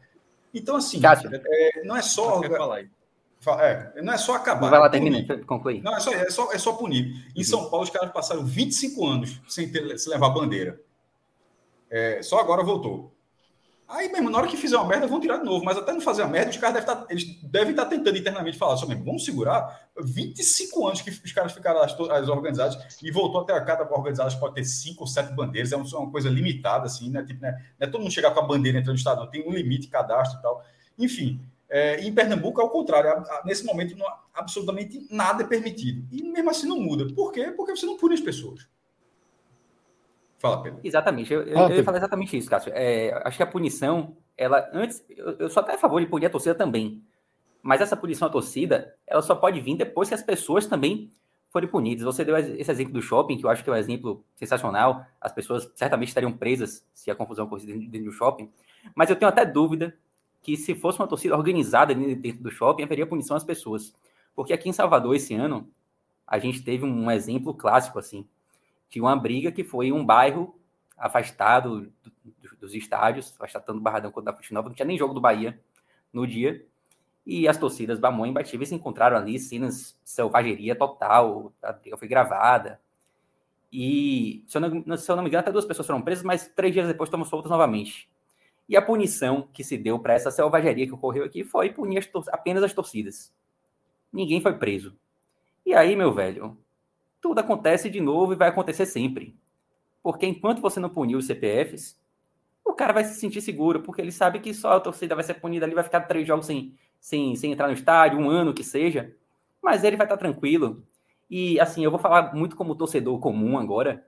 Então, 0.53 0.76
assim, 0.76 1.01
é, 1.03 1.84
não 1.84 1.97
é 1.97 2.03
só. 2.03 2.41
É, 3.59 4.01
não 4.01 4.13
é 4.13 4.17
só 4.17 4.36
acabar. 4.36 4.69
Vai 4.69 4.80
lá, 4.80 4.89
termina, 4.89 5.23
conclui. 5.45 5.82
Não, 5.82 5.95
é 5.95 5.99
só, 5.99 6.13
é, 6.13 6.30
só, 6.30 6.51
é 6.53 6.57
só 6.57 6.73
punir. 6.73 7.32
Em 7.36 7.39
uhum. 7.39 7.43
São 7.43 7.69
Paulo, 7.69 7.84
os 7.84 7.89
caras 7.89 8.11
passaram 8.11 8.45
25 8.45 9.05
anos 9.05 9.41
sem 9.47 9.71
ter, 9.71 9.97
se 9.97 10.07
levar 10.07 10.30
bandeira. 10.30 10.80
É, 11.89 12.21
só 12.21 12.39
agora 12.39 12.63
voltou. 12.63 13.14
Aí 13.95 14.11
mesmo, 14.11 14.29
na 14.29 14.37
hora 14.37 14.47
que 14.47 14.57
fizer 14.57 14.75
uma 14.75 14.85
merda, 14.85 15.07
vão 15.07 15.21
tirar 15.21 15.37
de 15.37 15.45
novo. 15.45 15.63
Mas 15.63 15.77
até 15.77 15.93
não 15.93 16.01
fazer 16.01 16.23
a 16.23 16.27
merda, 16.27 16.51
os 16.51 16.57
caras 16.57 16.75
devem 16.75 16.89
estar, 16.89 17.05
tá, 17.05 17.07
eles 17.09 17.41
devem 17.43 17.71
estar 17.71 17.85
tá 17.85 17.89
tentando 17.89 18.17
internamente 18.17 18.57
falar 18.57 18.75
só 18.75 18.85
mesmo, 18.85 19.05
vamos 19.05 19.23
segurar. 19.23 19.89
25 19.97 20.85
anos 20.85 21.01
que 21.01 21.09
os 21.09 21.31
caras 21.31 21.53
ficaram 21.53 21.79
as, 21.81 21.93
as 21.93 22.27
organizadas 22.27 23.01
e 23.01 23.09
voltou 23.09 23.41
até 23.41 23.53
a 23.53 23.61
cada 23.61 23.83
organizada 23.89 24.35
pode 24.37 24.55
ter 24.55 24.65
cinco 24.65 25.03
ou 25.03 25.07
sete 25.07 25.33
bandeiras, 25.33 25.71
é 25.71 25.77
uma 25.77 26.11
coisa 26.11 26.29
limitada, 26.29 26.87
assim, 26.87 27.09
né? 27.09 27.23
Tipo, 27.23 27.41
né? 27.41 27.51
Não 27.79 27.87
é 27.87 27.89
todo 27.89 28.01
mundo 28.01 28.11
chegar 28.11 28.31
com 28.31 28.39
a 28.41 28.43
bandeira 28.43 28.77
entrando 28.77 28.95
no 28.95 28.97
estado, 28.97 29.21
não. 29.21 29.29
Tem 29.29 29.47
um 29.47 29.53
limite, 29.53 29.87
cadastro 29.87 30.39
e 30.39 30.41
tal. 30.41 30.61
Enfim, 30.99 31.39
é, 31.69 32.01
em 32.01 32.13
Pernambuco, 32.13 32.59
ao 32.59 32.69
contrário, 32.69 33.23
nesse 33.45 33.63
momento, 33.63 33.97
não, 33.97 34.05
absolutamente 34.33 35.07
nada 35.09 35.43
é 35.43 35.47
permitido. 35.47 36.05
E 36.11 36.21
mesmo 36.21 36.49
assim 36.49 36.67
não 36.67 36.81
muda. 36.81 37.07
Por 37.13 37.31
quê? 37.31 37.53
Porque 37.55 37.73
você 37.73 37.85
não 37.85 37.95
pune 37.95 38.15
as 38.15 38.21
pessoas. 38.21 38.67
Fala, 40.38 40.61
Pedro. 40.61 40.79
Exatamente, 40.83 41.33
eu, 41.33 41.43
eu, 41.43 41.57
eu 41.57 41.75
ia 41.77 41.83
falar 41.83 41.97
exatamente 41.97 42.38
isso, 42.38 42.49
Cássio. 42.49 42.71
É, 42.75 43.21
acho 43.25 43.38
que 43.38 43.43
a 43.43 43.47
punição, 43.47 44.15
ela 44.38 44.69
antes, 44.73 45.03
eu, 45.09 45.38
eu 45.39 45.49
sou 45.49 45.61
até 45.61 45.73
a 45.73 45.77
favor 45.77 45.99
de 45.99 46.07
punir 46.07 46.25
a 46.25 46.29
torcida 46.29 46.53
também, 46.53 47.01
mas 47.61 47.81
essa 47.81 47.97
punição 47.97 48.27
à 48.27 48.31
torcida, 48.31 48.93
ela 49.07 49.21
só 49.21 49.33
pode 49.33 49.59
vir 49.61 49.75
depois 49.75 50.09
que 50.09 50.15
as 50.15 50.21
pessoas 50.21 50.67
também 50.67 51.09
forem 51.51 51.67
punidas. 51.67 52.03
Você 52.03 52.23
deu 52.23 52.38
esse 52.38 52.69
exemplo 52.69 52.93
do 52.93 53.01
shopping, 53.01 53.38
que 53.38 53.45
eu 53.45 53.49
acho 53.49 53.63
que 53.63 53.69
é 53.69 53.73
um 53.73 53.77
exemplo 53.77 54.23
sensacional. 54.36 55.03
As 55.19 55.31
pessoas 55.31 55.71
certamente 55.73 56.09
estariam 56.09 56.31
presas 56.31 56.86
se 56.93 57.09
a 57.09 57.15
confusão 57.15 57.49
fosse 57.49 57.65
dentro 57.65 58.03
do 58.03 58.11
shopping. 58.11 58.51
Mas 58.93 59.09
eu 59.09 59.15
tenho 59.15 59.29
até 59.29 59.45
dúvida 59.45 59.97
que 60.43 60.55
se 60.55 60.75
fosse 60.75 60.99
uma 60.99 61.07
torcida 61.07 61.36
organizada 61.36 61.95
dentro 61.95 62.43
do 62.43 62.51
shopping, 62.51 62.83
haveria 62.83 63.07
punição 63.07 63.36
às 63.36 63.43
pessoas. 63.43 63.95
Porque 64.36 64.53
aqui 64.53 64.69
em 64.69 64.73
Salvador, 64.73 65.15
esse 65.15 65.33
ano, 65.33 65.67
a 66.27 66.38
gente 66.38 66.61
teve 66.61 66.86
um 66.86 67.09
exemplo 67.09 67.53
clássico, 67.53 67.97
assim 67.97 68.27
tinha 68.95 69.03
uma 69.03 69.15
briga 69.17 69.51
que 69.51 69.61
foi 69.61 69.91
um 69.91 70.05
bairro 70.05 70.57
afastado 70.97 71.91
do, 72.01 72.11
do, 72.23 72.57
dos 72.61 72.73
estádios, 72.73 73.33
afastado 73.35 73.65
tanto 73.65 73.79
do 73.79 73.83
Barradão 73.83 74.09
quanto 74.09 74.25
da 74.25 74.33
Fonte 74.33 74.53
Nova, 74.53 74.69
não 74.69 74.75
tinha 74.75 74.85
nem 74.85 74.97
jogo 74.97 75.13
do 75.13 75.19
Bahia 75.19 75.59
no 76.13 76.25
dia, 76.25 76.65
e 77.25 77.45
as 77.45 77.57
torcidas 77.57 77.99
Bamon 77.99 78.27
e 78.27 78.65
se 78.65 78.73
encontraram 78.73 79.17
ali, 79.17 79.37
cenas 79.37 79.99
selvageria 80.01 80.77
total, 80.77 81.51
a 81.61 81.73
briga 81.73 81.97
foi 81.97 82.07
gravada, 82.07 82.79
e, 83.69 84.45
se 84.47 84.57
eu, 84.57 84.61
não, 84.61 84.97
se 84.97 85.11
eu 85.11 85.15
não 85.17 85.23
me 85.23 85.27
engano, 85.27 85.41
até 85.41 85.51
duas 85.51 85.65
pessoas 85.65 85.85
foram 85.85 86.01
presas, 86.01 86.23
mas 86.23 86.47
três 86.47 86.73
dias 86.73 86.87
depois 86.87 87.09
estamos 87.09 87.27
soltas 87.27 87.51
novamente. 87.51 88.09
E 88.69 88.77
a 88.77 88.81
punição 88.81 89.49
que 89.51 89.61
se 89.61 89.77
deu 89.77 89.99
para 89.99 90.13
essa 90.13 90.31
selvageria 90.31 90.87
que 90.87 90.93
ocorreu 90.93 91.25
aqui 91.25 91.43
foi 91.43 91.73
punir 91.73 91.97
as 91.97 92.27
apenas 92.29 92.63
as 92.63 92.71
torcidas. 92.71 93.33
Ninguém 94.13 94.39
foi 94.39 94.57
preso. 94.57 94.95
E 95.65 95.73
aí, 95.73 95.97
meu 95.97 96.13
velho, 96.13 96.57
tudo 97.26 97.39
acontece 97.39 97.89
de 97.89 97.99
novo 97.99 98.34
e 98.34 98.36
vai 98.36 98.49
acontecer 98.49 98.86
sempre. 98.86 99.36
Porque 100.03 100.28
enquanto 100.28 100.61
você 100.61 100.80
não 100.80 100.91
punir 100.91 101.15
os 101.15 101.26
CPFs, 101.26 101.99
o 102.63 102.71
cara 102.71 102.93
vai 102.93 103.03
se 103.03 103.19
sentir 103.19 103.41
seguro, 103.41 103.82
porque 103.82 103.99
ele 103.99 104.11
sabe 104.11 104.39
que 104.39 104.53
só 104.53 104.73
a 104.73 104.80
torcida 104.80 105.15
vai 105.15 105.23
ser 105.23 105.34
punida 105.34 105.65
ali, 105.65 105.73
vai 105.73 105.84
ficar 105.84 106.01
três 106.01 106.28
jogos 106.28 106.45
sem, 106.45 106.78
sem, 106.99 107.36
sem 107.36 107.51
entrar 107.51 107.65
no 107.65 107.73
estádio, 107.73 108.19
um 108.19 108.30
ano 108.30 108.53
que 108.53 108.63
seja, 108.63 109.11
mas 109.59 109.84
ele 109.84 109.97
vai 109.97 110.05
estar 110.05 110.17
tranquilo. 110.17 110.86
E 111.28 111.59
assim, 111.59 111.84
eu 111.84 111.89
vou 111.89 111.99
falar 111.99 112.36
muito 112.36 112.55
como 112.55 112.76
torcedor 112.76 113.17
comum 113.17 113.57
agora. 113.57 114.05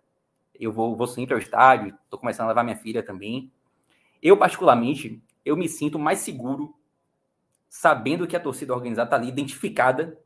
Eu 0.53 0.71
vou, 0.71 0.95
vou 0.95 1.07
sempre 1.07 1.33
ao 1.33 1.39
estádio, 1.39 1.97
estou 2.03 2.19
começando 2.19 2.45
a 2.45 2.49
levar 2.49 2.63
minha 2.63 2.77
filha 2.77 3.01
também. 3.01 3.51
Eu, 4.21 4.37
particularmente, 4.37 5.19
eu 5.43 5.57
me 5.57 5.67
sinto 5.67 5.97
mais 5.97 6.19
seguro 6.19 6.75
sabendo 7.67 8.27
que 8.27 8.35
a 8.35 8.39
torcida 8.39 8.75
organizada 8.75 9.07
está 9.07 9.15
ali 9.15 9.27
identificada 9.27 10.19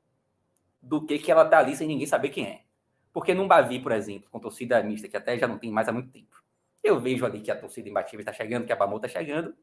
do 0.82 1.06
que 1.06 1.18
que 1.18 1.32
ela 1.32 1.46
está 1.46 1.60
ali 1.60 1.74
sem 1.74 1.88
ninguém 1.88 2.06
saber 2.06 2.28
quem 2.28 2.46
é. 2.48 2.71
Porque 3.14 3.34
num 3.34 3.47
Bavi, 3.47 3.80
por 3.80 3.91
exemplo, 3.91 4.30
com 4.30 4.39
torcida 4.39 4.82
mista, 4.84 5.07
que 5.07 5.18
até 5.18 5.38
já 5.38 5.47
não 5.47 5.57
tem 5.57 5.72
mais 5.72 5.88
há 5.88 5.91
muito 5.91 6.09
tempo, 6.09 6.41
eu 6.84 6.99
vejo 6.99 7.26
ali 7.26 7.41
que 7.41 7.51
a 7.51 7.55
torcida 7.55 7.89
imbatível 7.89 8.22
está 8.22 8.34
chegando, 8.34 8.66
que 8.66 8.74
a 8.74 8.76
Bamou 8.76 8.97
está 8.97 9.07
chegando, 9.07 9.53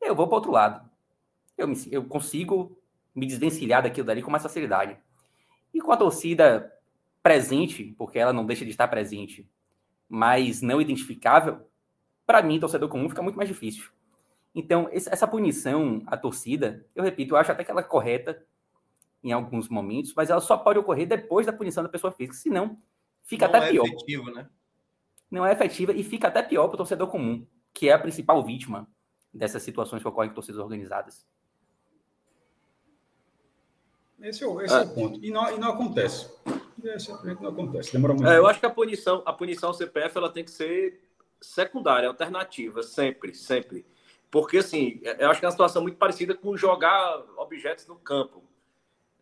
eu 0.00 0.14
vou 0.14 0.26
para 0.26 0.36
outro 0.36 0.52
lado. 0.52 0.88
Eu, 1.56 1.68
me, 1.68 1.76
eu 1.90 2.04
consigo 2.04 2.78
me 3.14 3.26
desvencilhar 3.26 3.82
daquilo 3.82 4.06
dali 4.06 4.22
com 4.22 4.30
mais 4.30 4.42
facilidade. 4.42 4.96
E 5.72 5.80
com 5.80 5.92
a 5.92 5.96
torcida 5.96 6.72
presente, 7.22 7.94
porque 7.96 8.18
ela 8.18 8.32
não 8.32 8.46
deixa 8.46 8.64
de 8.64 8.70
estar 8.70 8.88
presente, 8.88 9.48
mas 10.08 10.62
não 10.62 10.80
identificável, 10.80 11.66
para 12.26 12.42
mim, 12.42 12.58
torcedor 12.58 12.88
comum, 12.88 13.08
fica 13.08 13.22
muito 13.22 13.36
mais 13.36 13.48
difícil. 13.48 13.90
Então, 14.54 14.88
essa 14.92 15.26
punição 15.26 16.02
à 16.06 16.16
torcida, 16.16 16.84
eu 16.94 17.02
repito, 17.02 17.34
eu 17.34 17.38
acho 17.38 17.52
até 17.52 17.64
que 17.64 17.70
ela 17.70 17.80
é 17.80 17.84
correta 17.84 18.44
em 19.22 19.32
alguns 19.32 19.68
momentos, 19.68 20.12
mas 20.14 20.30
ela 20.30 20.40
só 20.40 20.56
pode 20.56 20.78
ocorrer 20.78 21.06
depois 21.06 21.46
da 21.46 21.52
punição 21.52 21.82
da 21.82 21.88
pessoa 21.88 22.12
física, 22.12 22.36
senão 22.36 22.78
fica 23.22 23.48
não 23.48 23.54
até 23.54 23.68
é 23.68 23.70
pior. 23.70 23.86
Efetivo, 23.86 24.30
né? 24.30 24.48
Não 25.30 25.46
é 25.46 25.52
efetiva 25.52 25.92
e 25.92 26.02
fica 26.02 26.28
até 26.28 26.42
pior 26.42 26.68
para 26.68 26.74
o 26.74 26.78
torcedor 26.78 27.08
comum, 27.08 27.46
que 27.72 27.88
é 27.88 27.92
a 27.92 27.98
principal 27.98 28.44
vítima 28.44 28.88
dessas 29.32 29.62
situações 29.62 30.02
que 30.02 30.08
ocorrem 30.08 30.28
com 30.30 30.34
torcidas 30.34 30.60
organizadas. 30.60 31.24
Esse 34.20 34.44
é 34.44 34.46
o, 34.46 34.60
esse 34.60 34.74
é. 34.74 34.78
é 34.78 34.82
o 34.82 34.94
ponto. 34.94 35.24
E 35.24 35.30
não, 35.30 35.56
e 35.56 35.58
não 35.58 35.70
acontece. 35.70 36.30
Esse 36.84 37.10
não 37.10 37.48
acontece. 37.48 37.92
Demora 37.92 38.14
muito. 38.14 38.28
É, 38.28 38.38
eu 38.38 38.46
acho 38.46 38.60
que 38.60 38.66
a 38.66 38.70
punição, 38.70 39.22
a 39.24 39.32
punição 39.32 39.72
CPF 39.72 40.16
ela 40.16 40.30
tem 40.30 40.44
que 40.44 40.50
ser 40.50 41.00
secundária, 41.40 42.08
alternativa, 42.08 42.82
sempre, 42.82 43.34
sempre. 43.34 43.84
Porque, 44.30 44.58
assim, 44.58 45.00
eu 45.18 45.28
acho 45.28 45.40
que 45.40 45.44
é 45.44 45.48
uma 45.48 45.52
situação 45.52 45.82
muito 45.82 45.98
parecida 45.98 46.34
com 46.34 46.56
jogar 46.56 47.22
objetos 47.36 47.86
no 47.86 47.96
campo. 47.96 48.42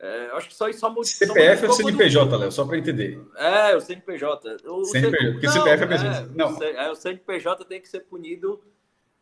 É, 0.03 0.31
acho 0.33 0.49
que 0.49 0.55
só 0.55 0.67
isso 0.67 0.81
só 0.81 1.05
CPF 1.05 1.67
ou 1.67 1.73
CNPJ, 1.75 2.37
Léo, 2.39 2.51
só 2.51 2.65
para 2.65 2.79
entender. 2.79 3.21
É, 3.37 3.77
o 3.77 3.81
CNPJ. 3.83 4.57
O 4.67 4.85
CNPJ, 4.87 5.33
porque 5.33 5.47
não, 5.47 5.53
CPF 5.53 5.83
é 5.83 5.87
pessoa. 5.87 6.31
Não. 6.35 6.63
É, 6.63 6.91
o 6.91 6.95
CNPJ 6.95 7.65
tem 7.67 7.83
que 7.83 7.89
ser 7.89 8.01
punido 8.01 8.63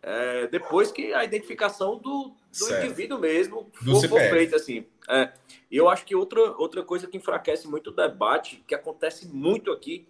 é, 0.00 0.46
depois 0.46 0.92
que 0.92 1.12
a 1.12 1.24
identificação 1.24 1.98
do, 1.98 2.32
do 2.56 2.76
indivíduo 2.78 3.18
mesmo 3.18 3.68
do 3.82 4.00
for, 4.00 4.08
for 4.08 4.20
feita, 4.20 4.54
assim. 4.54 4.86
É, 5.08 5.32
e 5.68 5.76
eu 5.76 5.88
acho 5.88 6.04
que 6.04 6.14
outra, 6.14 6.40
outra 6.52 6.84
coisa 6.84 7.08
que 7.08 7.16
enfraquece 7.16 7.66
muito 7.66 7.90
o 7.90 7.92
debate, 7.92 8.62
que 8.64 8.74
acontece 8.74 9.26
muito 9.26 9.72
aqui, 9.72 10.06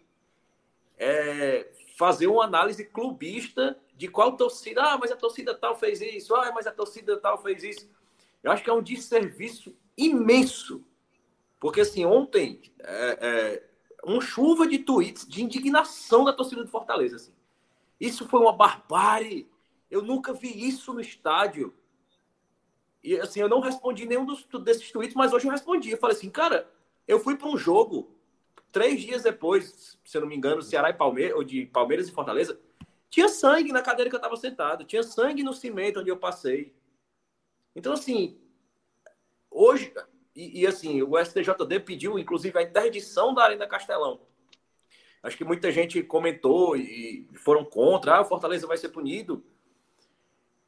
é 0.98 1.66
fazer 1.96 2.26
uma 2.26 2.44
análise 2.44 2.84
clubista 2.84 3.78
de 3.96 4.06
qual 4.06 4.36
torcida. 4.36 4.82
Ah, 4.82 4.98
mas 4.98 5.10
a 5.10 5.16
torcida 5.16 5.54
tal 5.54 5.74
fez 5.74 6.02
isso. 6.02 6.34
Ah, 6.34 6.52
mas 6.54 6.66
a 6.66 6.72
torcida 6.72 7.16
tal 7.16 7.42
fez 7.42 7.64
isso. 7.64 7.88
Eu 8.42 8.52
acho 8.52 8.62
que 8.62 8.70
é 8.70 8.72
um 8.72 8.82
desserviço 8.82 9.74
imenso. 9.96 10.84
Porque, 11.60 11.80
assim, 11.80 12.04
ontem, 12.04 12.62
é, 12.78 13.18
é, 13.20 13.68
uma 14.04 14.20
chuva 14.20 14.66
de 14.66 14.78
tweets 14.78 15.26
de 15.26 15.42
indignação 15.42 16.24
da 16.24 16.32
torcida 16.32 16.62
do 16.62 16.70
Fortaleza. 16.70 17.16
Assim. 17.16 17.34
Isso 18.00 18.28
foi 18.28 18.40
uma 18.40 18.52
barbárie. 18.52 19.50
Eu 19.90 20.02
nunca 20.02 20.32
vi 20.32 20.66
isso 20.68 20.92
no 20.92 21.00
estádio. 21.00 21.74
E, 23.02 23.18
assim, 23.18 23.40
eu 23.40 23.48
não 23.48 23.60
respondi 23.60 24.06
nenhum 24.06 24.24
dos, 24.24 24.46
desses 24.62 24.90
tweets, 24.92 25.14
mas 25.14 25.32
hoje 25.32 25.46
eu 25.46 25.52
respondi. 25.52 25.90
Eu 25.90 25.98
falei 25.98 26.16
assim, 26.16 26.30
cara, 26.30 26.70
eu 27.06 27.18
fui 27.18 27.36
para 27.36 27.48
um 27.48 27.56
jogo 27.56 28.14
três 28.70 29.00
dias 29.00 29.22
depois, 29.22 29.98
se 30.04 30.16
eu 30.16 30.20
não 30.20 30.28
me 30.28 30.36
engano, 30.36 30.62
Ceará 30.62 30.90
e 30.90 30.94
Palmeiras, 30.94 31.36
ou 31.36 31.42
de 31.42 31.66
Palmeiras 31.66 32.08
e 32.08 32.12
Fortaleza, 32.12 32.60
tinha 33.10 33.28
sangue 33.28 33.72
na 33.72 33.82
cadeira 33.82 34.10
que 34.10 34.16
eu 34.16 34.18
estava 34.18 34.36
sentado, 34.36 34.84
tinha 34.84 35.02
sangue 35.02 35.42
no 35.42 35.54
cimento 35.54 36.00
onde 36.00 36.10
eu 36.10 36.16
passei. 36.16 36.74
Então, 37.78 37.92
assim, 37.92 38.36
Hoje, 39.50 39.92
e, 40.36 40.60
e, 40.60 40.66
assim, 40.66 41.02
o 41.02 41.18
STJD 41.18 41.80
pediu, 41.80 42.18
inclusive, 42.18 42.56
a 42.58 42.62
interdição 42.62 43.34
da 43.34 43.44
Arena 43.44 43.66
Castelão. 43.66 44.20
Acho 45.22 45.36
que 45.36 45.44
muita 45.44 45.72
gente 45.72 46.02
comentou 46.02 46.76
e 46.76 47.28
foram 47.34 47.64
contra, 47.64 48.16
ah, 48.16 48.20
o 48.20 48.24
Fortaleza 48.24 48.66
vai 48.66 48.76
ser 48.76 48.90
punido. 48.90 49.44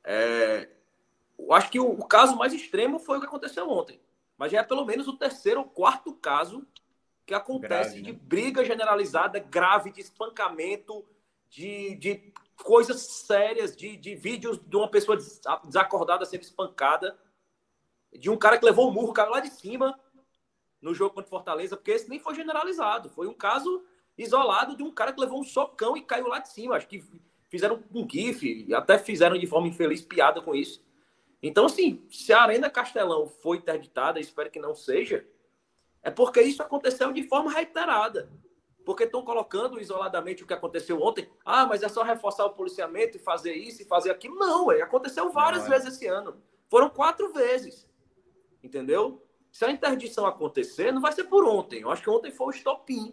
É, 0.02 0.68
acho 1.52 1.70
que 1.70 1.78
o, 1.78 1.88
o, 1.88 2.04
caso 2.04 2.36
mais 2.36 2.52
extremo 2.52 2.98
foi 2.98 3.18
o 3.18 3.20
que 3.20 3.26
aconteceu 3.26 3.68
ontem. 3.70 4.00
Mas 4.36 4.50
já 4.50 4.58
é 4.60 4.64
pelo 4.64 4.84
menos 4.84 5.06
o 5.06 5.16
terceiro 5.16 5.60
ou 5.60 5.66
quarto 5.66 6.12
caso 6.14 6.66
que 7.24 7.34
acontece 7.34 7.90
grave, 7.90 8.02
de 8.02 8.12
né? 8.12 8.18
briga 8.20 8.64
generalizada, 8.64 9.38
grave, 9.38 9.92
de 9.92 10.00
espancamento, 10.00 11.06
de, 11.48 11.94
de 11.94 12.32
coisas 12.62 13.00
sérias, 13.00 13.76
de, 13.76 13.96
de 13.96 14.14
vídeos 14.14 14.58
de 14.58 14.76
uma 14.76 14.88
pessoa 14.88 15.18
desacordada 15.64 16.24
sendo 16.24 16.42
espancada 16.42 17.18
de 18.12 18.28
um 18.28 18.36
cara 18.36 18.58
que 18.58 18.64
levou 18.64 18.88
o 18.88 18.92
murro, 18.92 19.12
caiu 19.12 19.30
lá 19.30 19.40
de 19.40 19.50
cima 19.50 19.98
no 20.80 20.94
jogo 20.94 21.14
contra 21.14 21.30
Fortaleza, 21.30 21.76
porque 21.76 21.90
esse 21.90 22.08
nem 22.08 22.18
foi 22.18 22.34
generalizado. 22.34 23.10
Foi 23.10 23.26
um 23.26 23.34
caso 23.34 23.84
isolado 24.16 24.76
de 24.76 24.82
um 24.82 24.90
cara 24.90 25.12
que 25.12 25.20
levou 25.20 25.40
um 25.40 25.44
socão 25.44 25.96
e 25.96 26.02
caiu 26.02 26.26
lá 26.26 26.38
de 26.38 26.48
cima. 26.48 26.76
Acho 26.76 26.88
que 26.88 27.04
fizeram 27.48 27.82
um 27.94 28.08
gif, 28.08 28.72
até 28.74 28.98
fizeram 28.98 29.38
de 29.38 29.46
forma 29.46 29.68
infeliz 29.68 30.02
piada 30.02 30.40
com 30.40 30.54
isso. 30.54 30.82
Então, 31.42 31.66
assim, 31.66 32.04
se 32.10 32.32
a 32.32 32.42
Arena 32.42 32.68
Castelão 32.68 33.26
foi 33.26 33.58
interditada, 33.58 34.20
espero 34.20 34.50
que 34.50 34.58
não 34.58 34.74
seja, 34.74 35.26
é 36.02 36.10
porque 36.10 36.40
isso 36.42 36.62
aconteceu 36.62 37.12
de 37.12 37.22
forma 37.22 37.50
reiterada. 37.50 38.30
Porque 38.84 39.04
estão 39.04 39.22
colocando 39.22 39.80
isoladamente 39.80 40.42
o 40.42 40.46
que 40.46 40.54
aconteceu 40.54 41.00
ontem. 41.00 41.28
Ah, 41.44 41.66
mas 41.66 41.82
é 41.82 41.88
só 41.88 42.02
reforçar 42.02 42.46
o 42.46 42.54
policiamento 42.54 43.16
e 43.16 43.20
fazer 43.20 43.52
isso 43.52 43.82
e 43.82 43.84
fazer 43.84 44.10
aquilo. 44.10 44.36
Não, 44.36 44.72
é, 44.72 44.82
aconteceu 44.82 45.30
várias 45.30 45.64
não, 45.64 45.72
é. 45.72 45.78
vezes 45.78 45.94
esse 45.94 46.06
ano. 46.06 46.40
Foram 46.68 46.88
quatro 46.88 47.32
vezes 47.32 47.88
entendeu? 48.62 49.22
Se 49.50 49.64
a 49.64 49.70
interdição 49.70 50.26
acontecer, 50.26 50.92
não 50.92 51.00
vai 51.00 51.12
ser 51.12 51.24
por 51.24 51.44
ontem. 51.44 51.80
Eu 51.80 51.90
acho 51.90 52.02
que 52.02 52.10
ontem 52.10 52.30
foi 52.30 52.48
o 52.48 52.50
estopim. 52.50 53.12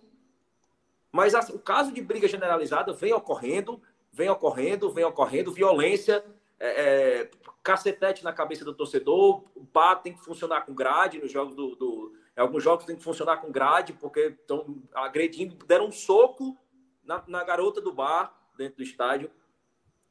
Mas 1.12 1.34
o 1.50 1.60
caso 1.60 1.92
de 1.92 2.02
briga 2.02 2.28
generalizada 2.28 2.94
vem 2.94 3.14
ocorrendo, 3.14 3.82
vem 4.12 4.30
ocorrendo, 4.30 4.92
vem 4.92 5.06
ocorrendo, 5.06 5.52
violência, 5.52 6.24
é, 6.60 7.22
é, 7.22 7.32
cacetete 7.64 8.24
na 8.24 8.34
cabeça 8.34 8.64
do 8.64 8.74
torcedor, 8.74 9.44
o 9.56 9.64
bar 9.64 9.96
tem 9.96 10.14
que 10.14 10.24
funcionar 10.24 10.62
com 10.62 10.76
grade 10.76 11.20
nos 11.20 11.32
jogos 11.32 11.56
do, 11.56 11.76
do 11.76 12.14
alguns 12.40 12.64
jogos 12.64 12.86
tem 12.86 12.96
que 12.96 13.04
funcionar 13.04 13.38
com 13.38 13.52
grade 13.52 13.94
porque 13.94 14.36
estão 14.40 14.82
agredindo, 14.94 15.56
deram 15.66 15.88
um 15.88 15.92
soco 15.92 16.58
na, 17.04 17.24
na 17.28 17.44
garota 17.44 17.82
do 17.82 17.92
bar 17.92 18.34
dentro 18.58 18.78
do 18.78 18.84
estádio. 18.84 19.32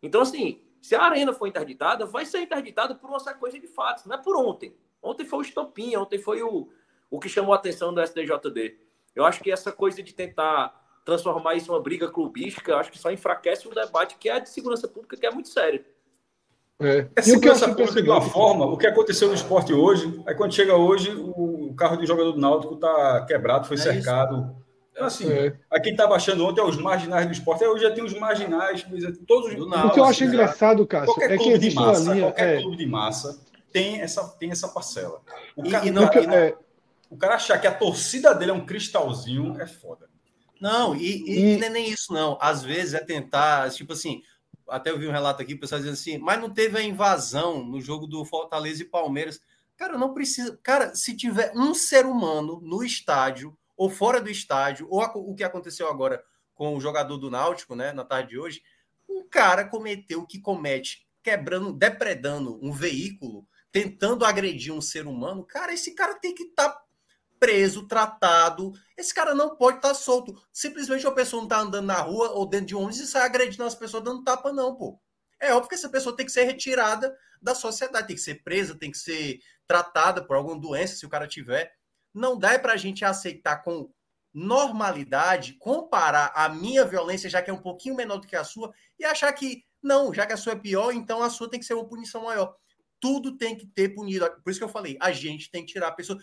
Então, 0.02 0.22
assim, 0.22 0.62
se 0.80 0.94
a 0.94 1.02
arena 1.02 1.32
for 1.32 1.46
interditada, 1.46 2.06
vai 2.06 2.24
ser 2.24 2.40
interditada 2.40 2.94
por 2.94 3.10
uma 3.10 3.20
sequência 3.20 3.60
de 3.60 3.66
fatos, 3.66 4.04
não 4.04 4.16
é 4.16 4.18
por 4.18 4.36
ontem. 4.36 4.76
Ontem 5.02 5.24
foi 5.24 5.40
o 5.40 5.42
estopim, 5.42 5.96
ontem 5.96 6.18
foi 6.18 6.42
o, 6.42 6.68
o 7.10 7.20
que 7.20 7.28
chamou 7.28 7.52
a 7.52 7.56
atenção 7.56 7.92
do 7.92 8.04
STJD. 8.04 8.78
Eu 9.14 9.24
acho 9.24 9.42
que 9.42 9.50
essa 9.50 9.72
coisa 9.72 10.02
de 10.02 10.14
tentar 10.14 10.84
transformar 11.04 11.54
isso 11.54 11.70
em 11.70 11.74
uma 11.74 11.80
briga 11.80 12.10
clubística, 12.10 12.72
eu 12.72 12.76
acho 12.76 12.90
que 12.90 12.98
só 12.98 13.10
enfraquece 13.10 13.68
o 13.68 13.74
debate 13.74 14.16
que 14.18 14.28
é 14.28 14.40
de 14.40 14.48
segurança 14.48 14.88
pública, 14.88 15.16
que 15.16 15.24
é 15.24 15.30
muito 15.30 15.48
sério. 15.48 15.84
É. 16.80 17.08
É 17.16 17.22
segurança 17.22 17.68
pública 17.68 18.02
de 18.02 18.10
uma 18.10 18.20
forma, 18.20 18.66
o 18.66 18.76
que 18.76 18.86
aconteceu 18.86 19.28
no 19.28 19.34
esporte 19.34 19.72
hoje, 19.72 20.22
aí 20.26 20.34
quando 20.34 20.52
chega 20.52 20.76
hoje, 20.76 21.10
o 21.14 21.55
carro 21.74 21.96
do 21.96 22.06
jogador 22.06 22.32
do 22.32 22.40
Náutico 22.40 22.74
está 22.74 23.24
quebrado, 23.26 23.66
foi 23.66 23.76
é 23.76 23.80
cercado. 23.80 24.56
Então, 24.92 25.06
assim, 25.06 25.30
é. 25.30 25.54
a 25.70 25.78
quem 25.78 25.92
estava 25.92 26.14
achando 26.14 26.46
ontem 26.46 26.60
é 26.60 26.64
os 26.64 26.78
marginais 26.78 27.26
do 27.26 27.32
esporte, 27.32 27.64
hoje 27.64 27.82
já 27.82 27.90
tem 27.90 28.02
os 28.02 28.14
marginais, 28.14 28.86
todos 29.26 29.52
os. 29.52 29.60
O 29.60 29.90
que 29.90 30.00
eu 30.00 30.04
acho 30.04 30.24
engraçado, 30.24 30.86
Cássio, 30.86 31.22
é 31.22 31.36
que 31.36 31.50
existe 31.50 31.74
massa, 31.74 32.02
uma 32.02 32.14
linha. 32.14 32.26
Qualquer 32.26 32.56
é. 32.56 32.62
clube 32.62 32.76
de 32.76 32.86
massa 32.86 33.38
tem 33.72 34.00
essa, 34.00 34.26
tem 34.38 34.50
essa 34.50 34.68
parcela. 34.68 35.20
O, 35.54 35.66
e, 35.66 35.70
cara, 35.70 35.86
e 35.86 35.90
não, 35.90 36.08
cara, 36.08 36.34
é... 36.34 36.56
o 37.10 37.16
cara 37.16 37.34
achar 37.34 37.58
que 37.58 37.66
a 37.66 37.74
torcida 37.74 38.34
dele 38.34 38.52
é 38.52 38.54
um 38.54 38.64
cristalzinho 38.64 39.60
é 39.60 39.66
foda. 39.66 40.08
Não, 40.58 40.96
e, 40.96 41.22
e, 41.26 41.54
e, 41.54 41.56
não 41.58 41.66
é 41.66 41.70
nem 41.70 41.90
isso, 41.90 42.10
não. 42.12 42.38
Às 42.40 42.62
vezes 42.62 42.94
é 42.94 43.00
tentar, 43.00 43.70
tipo 43.70 43.92
assim, 43.92 44.22
até 44.66 44.90
eu 44.90 44.98
vi 44.98 45.06
um 45.06 45.12
relato 45.12 45.42
aqui, 45.42 45.54
o 45.54 45.60
pessoal 45.60 45.78
dizendo 45.78 45.94
assim, 45.94 46.16
mas 46.16 46.40
não 46.40 46.48
teve 46.48 46.78
a 46.78 46.82
invasão 46.82 47.62
no 47.62 47.80
jogo 47.80 48.06
do 48.06 48.24
Fortaleza 48.24 48.82
e 48.82 48.86
Palmeiras. 48.86 49.40
Cara, 49.76 49.98
não 49.98 50.14
precisa. 50.14 50.58
Cara, 50.62 50.94
se 50.94 51.16
tiver 51.16 51.52
um 51.54 51.74
ser 51.74 52.06
humano 52.06 52.60
no 52.62 52.82
estádio, 52.82 53.56
ou 53.76 53.90
fora 53.90 54.20
do 54.20 54.30
estádio, 54.30 54.86
ou 54.90 55.02
o 55.02 55.34
que 55.34 55.44
aconteceu 55.44 55.88
agora 55.88 56.22
com 56.54 56.74
o 56.74 56.80
jogador 56.80 57.18
do 57.18 57.30
Náutico, 57.30 57.74
né, 57.74 57.92
na 57.92 58.04
tarde 58.04 58.30
de 58.30 58.38
hoje, 58.38 58.62
um 59.08 59.28
cara 59.28 59.68
cometeu 59.68 60.20
o 60.20 60.26
que 60.26 60.40
comete, 60.40 61.06
quebrando, 61.22 61.72
depredando 61.72 62.58
um 62.62 62.72
veículo 62.72 63.46
tentando 63.76 64.24
agredir 64.24 64.72
um 64.72 64.80
ser 64.80 65.06
humano, 65.06 65.44
cara, 65.44 65.74
esse 65.74 65.90
cara 65.94 66.14
tem 66.14 66.34
que 66.34 66.44
estar 66.44 66.70
tá 66.70 66.82
preso, 67.38 67.86
tratado. 67.86 68.72
Esse 68.96 69.12
cara 69.12 69.34
não 69.34 69.54
pode 69.54 69.76
estar 69.76 69.88
tá 69.88 69.94
solto. 69.94 70.34
Simplesmente 70.50 71.06
a 71.06 71.12
pessoa 71.12 71.40
não 71.40 71.46
está 71.46 71.60
andando 71.60 71.84
na 71.84 72.00
rua 72.00 72.30
ou 72.30 72.48
dentro 72.48 72.68
de 72.68 72.74
um 72.74 72.78
ônibus 72.78 73.00
e 73.00 73.06
sai 73.06 73.26
agredindo 73.26 73.64
as 73.64 73.74
pessoas 73.74 74.02
dando 74.02 74.24
tapa, 74.24 74.50
não, 74.50 74.74
pô. 74.74 74.98
É 75.38 75.52
óbvio 75.52 75.68
que 75.68 75.74
essa 75.74 75.90
pessoa 75.90 76.16
tem 76.16 76.24
que 76.24 76.32
ser 76.32 76.44
retirada 76.44 77.14
da 77.42 77.54
sociedade, 77.54 78.06
tem 78.06 78.16
que 78.16 78.22
ser 78.22 78.42
presa, 78.42 78.74
tem 78.74 78.90
que 78.90 78.96
ser 78.96 79.40
tratada 79.66 80.24
por 80.24 80.36
alguma 80.36 80.58
doença, 80.58 80.96
se 80.96 81.06
o 81.06 81.08
cara 81.08 81.26
tiver. 81.26 81.72
Não 82.14 82.38
dá 82.38 82.58
para 82.58 82.72
a 82.72 82.76
gente 82.76 83.04
aceitar 83.04 83.62
com 83.62 83.90
normalidade, 84.32 85.54
comparar 85.54 86.32
a 86.34 86.48
minha 86.48 86.84
violência, 86.84 87.30
já 87.30 87.40
que 87.40 87.50
é 87.50 87.54
um 87.54 87.62
pouquinho 87.62 87.96
menor 87.96 88.18
do 88.18 88.26
que 88.26 88.36
a 88.36 88.44
sua, 88.44 88.72
e 88.98 89.04
achar 89.04 89.32
que, 89.32 89.64
não, 89.82 90.12
já 90.12 90.26
que 90.26 90.32
a 90.32 90.36
sua 90.36 90.52
é 90.52 90.56
pior, 90.56 90.92
então 90.92 91.22
a 91.22 91.30
sua 91.30 91.48
tem 91.48 91.58
que 91.58 91.66
ser 91.66 91.74
uma 91.74 91.88
punição 91.88 92.24
maior 92.24 92.54
tudo 93.00 93.36
tem 93.36 93.56
que 93.56 93.66
ter 93.66 93.90
punido. 93.90 94.28
Por 94.42 94.50
isso 94.50 94.58
que 94.58 94.64
eu 94.64 94.68
falei, 94.68 94.96
a 95.00 95.12
gente 95.12 95.50
tem 95.50 95.64
que 95.64 95.72
tirar 95.72 95.88
a 95.88 95.92
pessoa. 95.92 96.18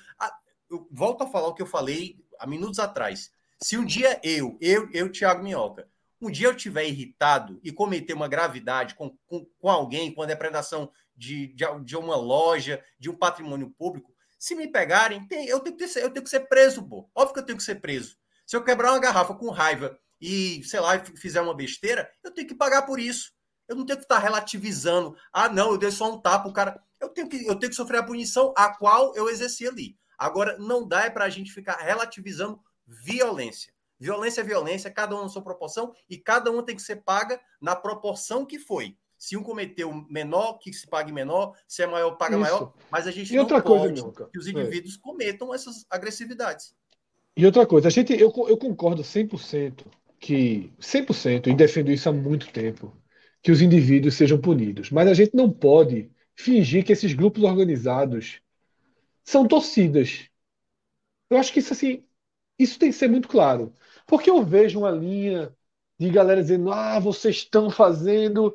eu 0.70 0.88
volto 0.92 1.24
a 1.24 1.28
falar 1.28 1.48
o 1.48 1.54
que 1.54 1.62
eu 1.62 1.68
falei 1.68 2.18
há 2.40 2.48
minutos 2.48 2.80
atrás. 2.80 3.32
Se 3.62 3.78
um 3.78 3.86
dia 3.86 4.20
eu, 4.24 4.58
eu, 4.60 4.90
eu, 4.92 5.12
Thiago 5.12 5.44
Minhoca, 5.44 5.88
um 6.22 6.30
dia 6.30 6.48
eu 6.48 6.56
estiver 6.56 6.86
irritado 6.86 7.60
e 7.64 7.72
cometer 7.72 8.14
uma 8.14 8.28
gravidade 8.28 8.96
com, 8.96 9.16
com, 9.26 9.46
com 9.60 9.70
alguém, 9.70 10.14
com 10.14 10.22
a 10.22 10.26
depredação 10.26 10.92
de, 11.16 11.48
de, 11.48 11.66
de, 11.84 11.98
uma 11.98 12.16
loja, 12.16 12.84
de 13.00 13.10
um 13.10 13.16
patrimônio 13.16 13.70
público, 13.78 14.14
se 14.38 14.56
me 14.56 14.68
pegarem, 14.68 15.26
tem, 15.28 15.48
eu, 15.48 15.60
tenho 15.60 15.78
que 15.78 15.88
ser, 15.88 16.04
eu 16.04 16.10
tenho 16.10 16.24
que 16.24 16.30
ser 16.30 16.42
preso, 16.42 16.84
pô. 16.84 17.10
Óbvio 17.16 17.34
que 17.34 17.40
eu 17.40 17.46
tenho 17.46 17.58
que 17.58 17.64
ser 17.64 17.76
preso. 17.76 18.18
Se 18.46 18.58
eu 18.58 18.64
quebrar 18.64 18.92
uma 18.92 19.00
garrafa 19.00 19.34
com 19.34 19.50
raiva 19.50 19.98
e, 20.20 20.62
sei 20.66 20.80
lá, 20.80 21.00
fizer 21.16 21.42
uma 21.42 21.56
besteira, 21.56 22.12
eu 22.24 22.32
tenho 22.32 22.48
que 22.48 22.56
pagar 22.56 22.82
por 22.82 23.00
isso. 23.00 23.32
Eu 23.68 23.76
não 23.76 23.86
tenho 23.86 23.98
que 23.98 24.04
estar 24.04 24.20
relativizando. 24.20 25.16
Ah, 25.32 25.48
não, 25.48 25.72
eu 25.72 25.78
dei 25.78 25.92
só 25.92 26.14
um 26.14 26.20
tapa, 26.20 26.50
o 26.50 26.54
cara. 26.54 26.82
Eu 27.00 27.10
tenho 27.10 27.30
que, 27.30 27.46
eu 27.46 27.56
tenho 27.56 27.70
que 27.70 27.76
sofrer 27.76 28.00
a 28.00 28.04
punição 28.04 28.54
a 28.58 28.76
qual 28.76 29.16
eu 29.16 29.30
exerci 29.30 29.68
ali. 29.68 29.98
Agora, 30.18 30.58
não 30.58 30.88
dá 30.88 31.06
é 31.06 31.10
para 31.10 31.26
a 31.26 31.30
gente 31.30 31.52
ficar 31.52 31.78
relativizando 31.78 32.62
violência. 32.86 33.74
Violência 34.00 34.42
é 34.42 34.44
violência, 34.44 34.92
cada 34.92 35.16
um 35.16 35.24
na 35.24 35.30
sua 35.30 35.42
proporção, 35.42 35.94
e 36.10 36.18
cada 36.18 36.52
um 36.52 36.62
tem 36.62 36.76
que 36.76 36.82
ser 36.82 36.98
paga 36.98 37.40
na 37.62 37.76
proporção 37.76 38.46
que 38.46 38.60
foi. 38.60 38.98
Se 39.24 39.38
um 39.38 39.42
cometeu 39.42 40.06
menor, 40.10 40.60
que 40.60 40.74
se 40.74 40.86
pague 40.86 41.10
menor, 41.10 41.56
se 41.66 41.82
é 41.82 41.88
maior, 41.88 42.18
paga 42.18 42.34
Isso. 42.34 42.42
maior. 42.42 42.74
Mas 42.92 43.08
a 43.08 43.12
gente 43.12 43.34
e 43.34 43.38
não 43.38 43.48
pode 43.48 43.64
coisa, 43.64 44.12
que 44.30 44.38
os 44.38 44.48
indivíduos 44.48 44.98
é. 44.98 45.00
cometam 45.00 45.54
essas 45.54 45.86
agressividades. 45.90 46.76
E 47.38 47.46
outra 47.46 47.66
coisa, 47.66 47.88
a 47.88 47.90
gente, 47.90 48.12
eu, 48.12 48.34
eu 48.50 48.58
concordo 48.58 49.02
100% 49.02 49.86
que 50.20 50.74
100% 50.78 51.48
e 51.48 51.54
defendo 51.54 51.90
isso 51.90 52.10
há 52.10 52.12
muito 52.12 52.52
tempo, 52.52 52.94
que 53.42 53.50
os 53.50 53.62
indivíduos 53.62 54.16
sejam 54.16 54.38
punidos. 54.42 54.92
Mas 54.92 55.08
a 55.08 55.14
gente 55.14 55.34
não 55.34 55.50
pode 55.50 56.12
fingir 56.36 56.84
que 56.84 56.92
esses 56.92 57.14
grupos 57.14 57.44
organizados 57.44 58.42
são 59.24 59.48
torcidas. 59.48 60.28
Eu 61.30 61.38
acho 61.38 61.54
que 61.54 61.60
isso 61.60 61.72
assim, 61.72 62.04
isso 62.60 62.78
tem 62.78 62.90
que 62.90 62.98
ser 62.98 63.08
muito 63.08 63.30
claro. 63.30 63.74
Porque 64.06 64.30
eu 64.30 64.44
vejo 64.44 64.80
uma 64.80 64.92
linha 64.92 65.56
de 65.98 66.10
galera 66.10 66.42
dizendo: 66.42 66.74
"Ah, 66.74 67.00
vocês 67.00 67.38
estão 67.38 67.70
fazendo 67.70 68.54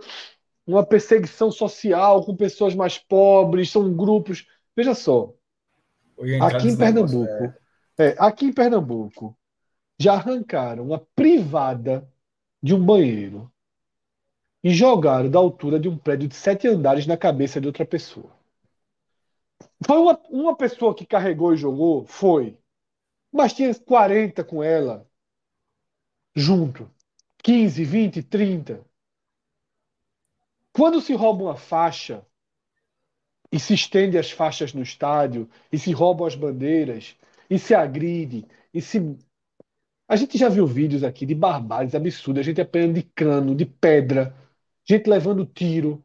uma 0.68 0.84
perseguição 0.84 1.50
social 1.50 2.24
com 2.24 2.36
pessoas 2.36 2.74
mais 2.74 2.98
pobres, 2.98 3.70
são 3.70 3.92
grupos". 3.94 4.46
Veja 4.76 4.94
só. 4.94 5.32
Aqui 6.40 6.68
em 6.68 6.76
Pernambuco, 6.76 7.44
é. 7.98 8.08
é, 8.08 8.16
aqui 8.18 8.46
em 8.46 8.52
Pernambuco, 8.52 9.36
já 9.98 10.14
arrancaram 10.14 10.84
uma 10.84 10.98
privada 11.14 12.08
de 12.62 12.74
um 12.74 12.84
banheiro 12.84 13.50
e 14.62 14.70
jogaram 14.70 15.30
da 15.30 15.38
altura 15.38 15.78
de 15.78 15.88
um 15.88 15.96
prédio 15.96 16.28
de 16.28 16.34
sete 16.34 16.66
andares 16.66 17.06
na 17.06 17.16
cabeça 17.16 17.60
de 17.60 17.66
outra 17.66 17.84
pessoa. 17.84 18.30
Foi 19.84 19.96
uma, 19.96 20.20
uma 20.28 20.56
pessoa 20.56 20.94
que 20.94 21.06
carregou 21.06 21.54
e 21.54 21.56
jogou? 21.56 22.04
Foi. 22.04 22.58
Mas 23.32 23.52
tinha 23.52 23.72
40 23.74 24.42
com 24.44 24.62
ela 24.62 25.06
junto. 26.34 26.90
15, 27.42 27.84
20, 27.84 28.22
30. 28.22 28.87
Quando 30.78 31.00
se 31.00 31.12
rouba 31.12 31.42
uma 31.42 31.56
faixa 31.56 32.24
e 33.50 33.58
se 33.58 33.74
estende 33.74 34.16
as 34.16 34.30
faixas 34.30 34.72
no 34.72 34.80
estádio, 34.80 35.50
e 35.72 35.78
se 35.78 35.90
roubam 35.90 36.24
as 36.24 36.36
bandeiras, 36.36 37.16
e 37.50 37.58
se 37.58 37.74
agride, 37.74 38.46
e 38.72 38.80
se 38.80 39.18
a 40.06 40.14
gente 40.14 40.38
já 40.38 40.48
viu 40.48 40.68
vídeos 40.68 41.02
aqui 41.02 41.26
de 41.26 41.34
barbáries 41.34 41.96
absurdas, 41.96 42.42
a 42.42 42.44
gente 42.44 42.60
apanhando 42.60 42.94
de 42.94 43.02
cano, 43.02 43.56
de 43.56 43.66
pedra, 43.66 44.32
gente 44.84 45.10
levando 45.10 45.44
tiro. 45.44 46.04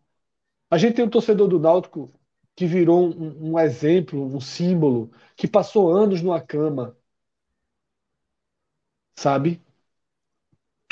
A 0.71 0.77
gente 0.79 0.95
tem 0.95 1.05
um 1.05 1.09
torcedor 1.09 1.47
do 1.47 1.59
Náutico 1.59 2.11
que 2.55 2.65
virou 2.65 3.13
um, 3.15 3.51
um 3.51 3.59
exemplo, 3.59 4.25
um 4.25 4.41
símbolo, 4.41 5.11
que 5.35 5.47
passou 5.47 5.91
anos 5.95 6.19
numa 6.23 6.41
cama. 6.41 6.97
Sabe? 9.15 9.61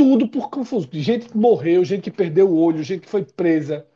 Tudo 0.01 0.27
por 0.27 0.49
confusão. 0.49 0.89
Gente 0.93 1.29
que 1.29 1.37
morreu, 1.37 1.85
gente 1.85 2.05
que 2.05 2.09
perdeu 2.17 2.49
o 2.49 2.57
olho, 2.57 2.81
gente 2.83 3.01
que 3.01 3.07
foi 3.09 3.23
presa. 3.23 3.87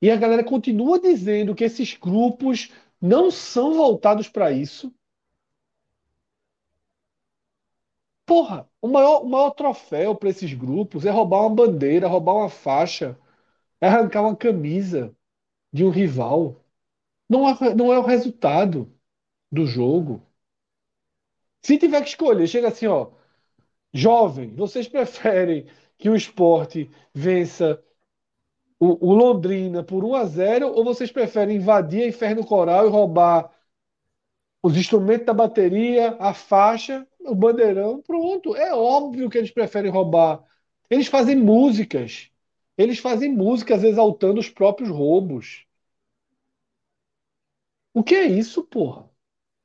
E 0.00 0.08
a 0.08 0.14
galera 0.16 0.44
continua 0.44 1.00
dizendo 1.00 1.52
que 1.52 1.64
esses 1.64 1.94
grupos 1.96 2.70
não 3.00 3.28
são 3.28 3.74
voltados 3.74 4.28
para 4.28 4.52
isso. 4.52 4.94
Porra, 8.26 8.68
o 8.82 8.88
maior, 8.88 9.22
o 9.22 9.28
maior 9.28 9.50
troféu 9.52 10.14
para 10.14 10.28
esses 10.30 10.52
grupos 10.54 11.04
é 11.06 11.10
roubar 11.10 11.40
uma 11.42 11.54
bandeira, 11.54 12.06
roubar 12.08 12.34
uma 12.36 12.48
faixa, 12.50 13.18
é 13.80 13.88
arrancar 13.88 14.22
uma 14.22 14.36
camisa 14.36 15.14
de 15.72 15.84
um 15.84 15.90
rival. 15.90 16.56
Não 17.28 17.48
é, 17.48 17.74
não 17.74 17.92
é 17.92 17.98
o 17.98 18.02
resultado 18.02 18.92
do 19.52 19.66
jogo. 19.66 20.22
Se 21.62 21.78
tiver 21.78 22.00
que 22.02 22.10
escolher, 22.10 22.46
chega 22.46 22.68
assim, 22.68 22.86
ó. 22.86 23.10
Jovem, 23.94 24.54
vocês 24.56 24.88
preferem 24.88 25.66
que 25.96 26.10
o 26.10 26.16
esporte 26.16 26.90
vença 27.14 27.80
o, 28.78 29.10
o 29.10 29.14
Londrina 29.14 29.84
por 29.84 30.04
1 30.04 30.14
a 30.16 30.24
0 30.24 30.68
ou 30.68 30.84
vocês 30.84 31.12
preferem 31.12 31.56
invadir 31.56 32.02
a 32.02 32.08
Inferno 32.08 32.44
Coral 32.44 32.86
e 32.86 32.90
roubar 32.90 33.50
os 34.62 34.76
instrumentos 34.76 35.26
da 35.26 35.32
bateria, 35.34 36.16
a 36.18 36.34
faixa, 36.34 37.06
o 37.20 37.34
bandeirão, 37.34 38.02
pronto. 38.02 38.56
É 38.56 38.74
óbvio 38.74 39.30
que 39.30 39.38
eles 39.38 39.50
preferem 39.50 39.90
roubar. 39.90 40.42
Eles 40.90 41.06
fazem 41.06 41.36
músicas. 41.36 42.30
Eles 42.76 42.98
fazem 42.98 43.30
músicas 43.32 43.84
exaltando 43.84 44.40
os 44.40 44.48
próprios 44.50 44.90
roubos. 44.90 45.66
O 47.94 48.02
que 48.02 48.14
é 48.14 48.24
isso, 48.26 48.64
porra? 48.64 49.08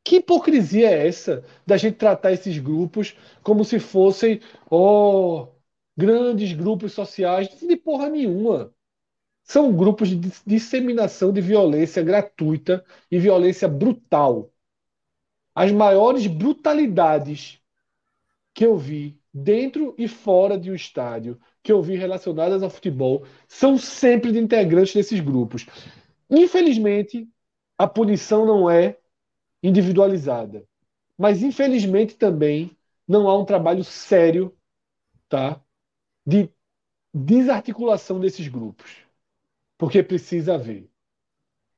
Que 0.09 0.15
hipocrisia 0.15 0.89
é 0.89 1.07
essa 1.07 1.45
da 1.67 1.77
gente 1.77 1.97
tratar 1.97 2.31
esses 2.31 2.57
grupos 2.57 3.15
como 3.43 3.63
se 3.63 3.77
fossem, 3.79 4.41
oh, 4.67 5.49
grandes 5.95 6.51
grupos 6.51 6.93
sociais? 6.93 7.47
De 7.59 7.75
porra 7.75 8.09
nenhuma. 8.09 8.73
São 9.43 9.71
grupos 9.71 10.09
de 10.09 10.31
disseminação 10.47 11.31
de 11.31 11.41
violência 11.41 12.01
gratuita 12.01 12.83
e 13.11 13.19
violência 13.19 13.67
brutal 13.67 14.51
as 15.53 15.71
maiores 15.71 16.25
brutalidades 16.25 17.61
que 18.51 18.65
eu 18.65 18.77
vi 18.77 19.21
dentro 19.31 19.93
e 19.95 20.07
fora 20.07 20.57
de 20.57 20.71
um 20.71 20.75
estádio, 20.75 21.39
que 21.61 21.71
eu 21.71 21.83
vi 21.83 21.95
relacionadas 21.95 22.63
ao 22.63 22.69
futebol, 22.71 23.27
são 23.47 23.77
sempre 23.77 24.31
de 24.31 24.39
integrantes 24.39 24.95
desses 24.95 25.19
grupos. 25.19 25.67
Infelizmente, 26.29 27.29
a 27.77 27.85
punição 27.87 28.43
não 28.43 28.67
é 28.69 28.98
individualizada. 29.61 30.65
Mas, 31.17 31.43
infelizmente, 31.43 32.15
também 32.15 32.75
não 33.07 33.27
há 33.27 33.37
um 33.37 33.45
trabalho 33.45 33.83
sério 33.83 34.55
tá, 35.27 35.61
de 36.25 36.49
desarticulação 37.13 38.19
desses 38.19 38.47
grupos. 38.47 39.03
Porque 39.77 40.03
precisa 40.03 40.55
haver. 40.55 40.89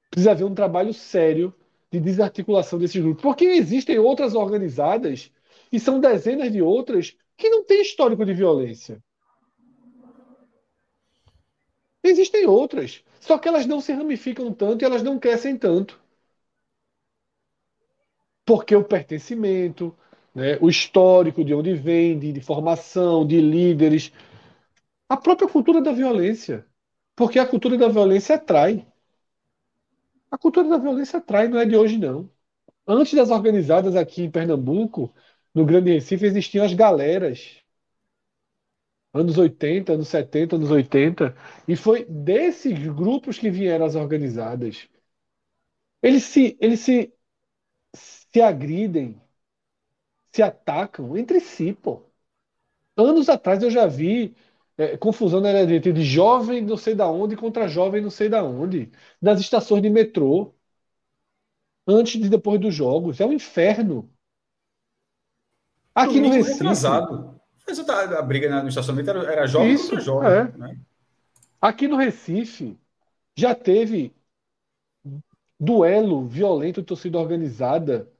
Precisa 0.09 0.31
haver 0.31 0.43
um 0.43 0.53
trabalho 0.53 0.93
sério 0.93 1.53
de 1.91 1.99
desarticulação 1.99 2.77
desses 2.79 3.01
grupos. 3.01 3.21
Porque 3.21 3.45
existem 3.45 3.99
outras 3.99 4.35
organizadas, 4.35 5.31
e 5.71 5.79
são 5.79 5.99
dezenas 5.99 6.51
de 6.51 6.61
outras, 6.61 7.15
que 7.37 7.49
não 7.49 7.63
têm 7.63 7.81
histórico 7.81 8.25
de 8.25 8.33
violência. 8.33 9.01
Existem 12.03 12.47
outras, 12.47 13.03
só 13.19 13.37
que 13.37 13.47
elas 13.47 13.65
não 13.65 13.79
se 13.79 13.93
ramificam 13.93 14.51
tanto 14.51 14.81
e 14.81 14.85
elas 14.85 15.03
não 15.03 15.19
crescem 15.19 15.55
tanto. 15.55 16.00
Porque 18.45 18.75
o 18.75 18.83
pertencimento, 18.83 19.95
né, 20.33 20.57
o 20.61 20.69
histórico 20.69 21.43
de 21.43 21.53
onde 21.53 21.73
vem, 21.73 22.17
de, 22.19 22.31
de 22.33 22.41
formação, 22.41 23.25
de 23.25 23.39
líderes, 23.41 24.11
a 25.09 25.17
própria 25.17 25.47
cultura 25.49 25.81
da 25.81 25.91
violência. 25.91 26.65
Porque 27.15 27.39
a 27.39 27.47
cultura 27.47 27.77
da 27.77 27.87
violência 27.89 28.35
atrai. 28.35 28.85
A 30.31 30.37
cultura 30.37 30.67
da 30.67 30.77
violência 30.77 31.19
atrai, 31.19 31.47
não 31.47 31.59
é 31.59 31.65
de 31.65 31.75
hoje, 31.75 31.97
não. 31.97 32.29
Antes 32.87 33.13
das 33.15 33.29
organizadas 33.31 33.95
aqui 33.95 34.23
em 34.23 34.31
Pernambuco, 34.31 35.13
no 35.55 35.65
Grande 35.65 35.91
Recife, 35.93 36.25
existiam 36.25 36.65
as 36.65 36.73
galeras. 36.73 37.61
Anos 39.13 39.37
80, 39.37 39.93
anos 39.93 40.07
70, 40.09 40.55
anos 40.57 40.69
80. 40.71 41.33
E 41.67 41.75
foi 41.77 42.03
desses 42.05 42.77
grupos 42.93 43.37
que 43.39 43.49
vieram 43.49 43.85
as 43.85 43.95
organizadas. 43.95 44.89
Eles 46.01 46.23
se, 46.23 46.57
eles 46.59 46.79
se, 46.81 47.13
se 48.33 48.41
agridem, 48.41 49.21
se 50.31 50.41
atacam 50.41 51.17
entre 51.17 51.39
si, 51.39 51.73
pô. 51.73 52.03
Anos 52.95 53.29
atrás 53.29 53.61
eu 53.61 53.69
já 53.69 53.85
vi 53.87 54.35
é, 54.77 54.97
confusão 54.97 55.41
na 55.41 55.49
entre 55.61 55.91
de 55.91 56.03
jovem 56.03 56.61
não 56.61 56.77
sei 56.77 56.95
da 56.95 57.07
onde 57.07 57.35
contra 57.35 57.67
jovem 57.67 58.01
não 58.01 58.09
sei 58.09 58.29
da 58.29 58.43
onde, 58.43 58.91
nas 59.21 59.39
estações 59.39 59.81
de 59.81 59.89
metrô, 59.89 60.53
antes 61.87 62.15
e 62.15 62.29
depois 62.29 62.59
dos 62.59 62.73
jogos. 62.73 63.19
É 63.19 63.25
um 63.25 63.33
inferno. 63.33 64.09
Aqui 65.93 66.21
no, 66.21 66.29
Recife. 66.29 66.59
Retrasado. 66.59 67.41
A 68.17 68.21
briga 68.21 68.61
no 68.61 68.69
estacionamento 68.69 69.09
era, 69.09 69.31
era 69.31 69.47
jovem 69.47 69.73
Isso, 69.73 69.89
contra 69.89 70.01
jovem. 70.01 70.29
É. 70.29 70.57
Né? 70.57 70.79
Aqui 71.61 71.87
no 71.87 71.95
Recife 71.95 72.77
já 73.35 73.53
teve 73.53 74.13
duelo 75.59 76.27
violento 76.27 76.81
de 76.81 76.87
torcida 76.87 77.19
organizada 77.19 78.11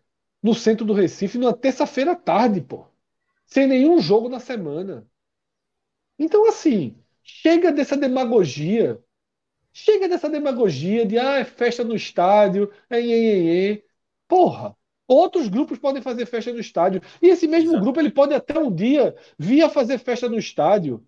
no 0.41 0.53
centro 0.55 0.85
do 0.85 0.93
Recife 0.93 1.38
numa 1.38 1.53
terça-feira 1.53 2.13
à 2.13 2.15
tarde, 2.15 2.61
pô. 2.61 2.85
Sem 3.45 3.68
nenhum 3.68 3.99
jogo 3.99 4.30
na 4.30 4.39
semana. 4.39 5.07
Então, 6.18 6.47
assim, 6.47 6.97
chega 7.23 7.72
dessa 7.72 7.97
demagogia. 7.97 9.01
Chega 9.73 10.09
dessa 10.09 10.30
demagogia 10.30 11.05
de 11.05 11.18
ah, 11.18 11.38
é 11.38 11.45
festa 11.45 11.84
no 11.84 11.95
estádio, 11.95 12.72
é, 12.89 12.99
é, 12.99 13.72
é, 13.73 13.84
Porra, 14.27 14.76
outros 15.07 15.47
grupos 15.47 15.80
podem 15.80 16.01
fazer 16.01 16.26
festa 16.26 16.51
no 16.51 16.59
estádio. 16.59 17.01
E 17.22 17.27
esse 17.27 17.47
mesmo 17.47 17.72
Exato. 17.72 17.84
grupo 17.84 17.99
ele 17.99 18.11
pode 18.11 18.34
até 18.34 18.57
um 18.59 18.73
dia 18.73 19.15
vir 19.38 19.63
a 19.63 19.69
fazer 19.69 19.97
festa 19.97 20.27
no 20.27 20.38
estádio. 20.38 21.05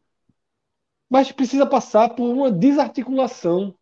Mas 1.09 1.31
precisa 1.31 1.65
passar 1.65 2.09
por 2.09 2.29
uma 2.29 2.51
desarticulação 2.51 3.75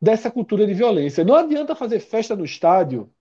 dessa 0.00 0.30
cultura 0.30 0.66
de 0.66 0.74
violência. 0.74 1.24
Não 1.24 1.34
adianta 1.34 1.74
fazer 1.74 2.00
festa 2.00 2.36
no 2.36 2.44
estádio 2.44 3.13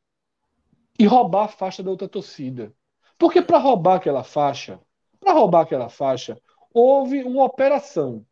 e 0.97 1.05
roubar 1.05 1.45
a 1.45 1.47
faixa 1.47 1.81
da 1.81 1.89
outra 1.89 2.07
torcida. 2.07 2.73
Porque 3.17 3.41
para 3.41 3.57
roubar 3.57 3.95
aquela 3.95 4.23
faixa, 4.23 4.79
para 5.19 5.33
roubar 5.33 5.61
aquela 5.61 5.89
faixa, 5.89 6.37
houve 6.73 7.23
uma 7.23 7.43
operação. 7.43 8.25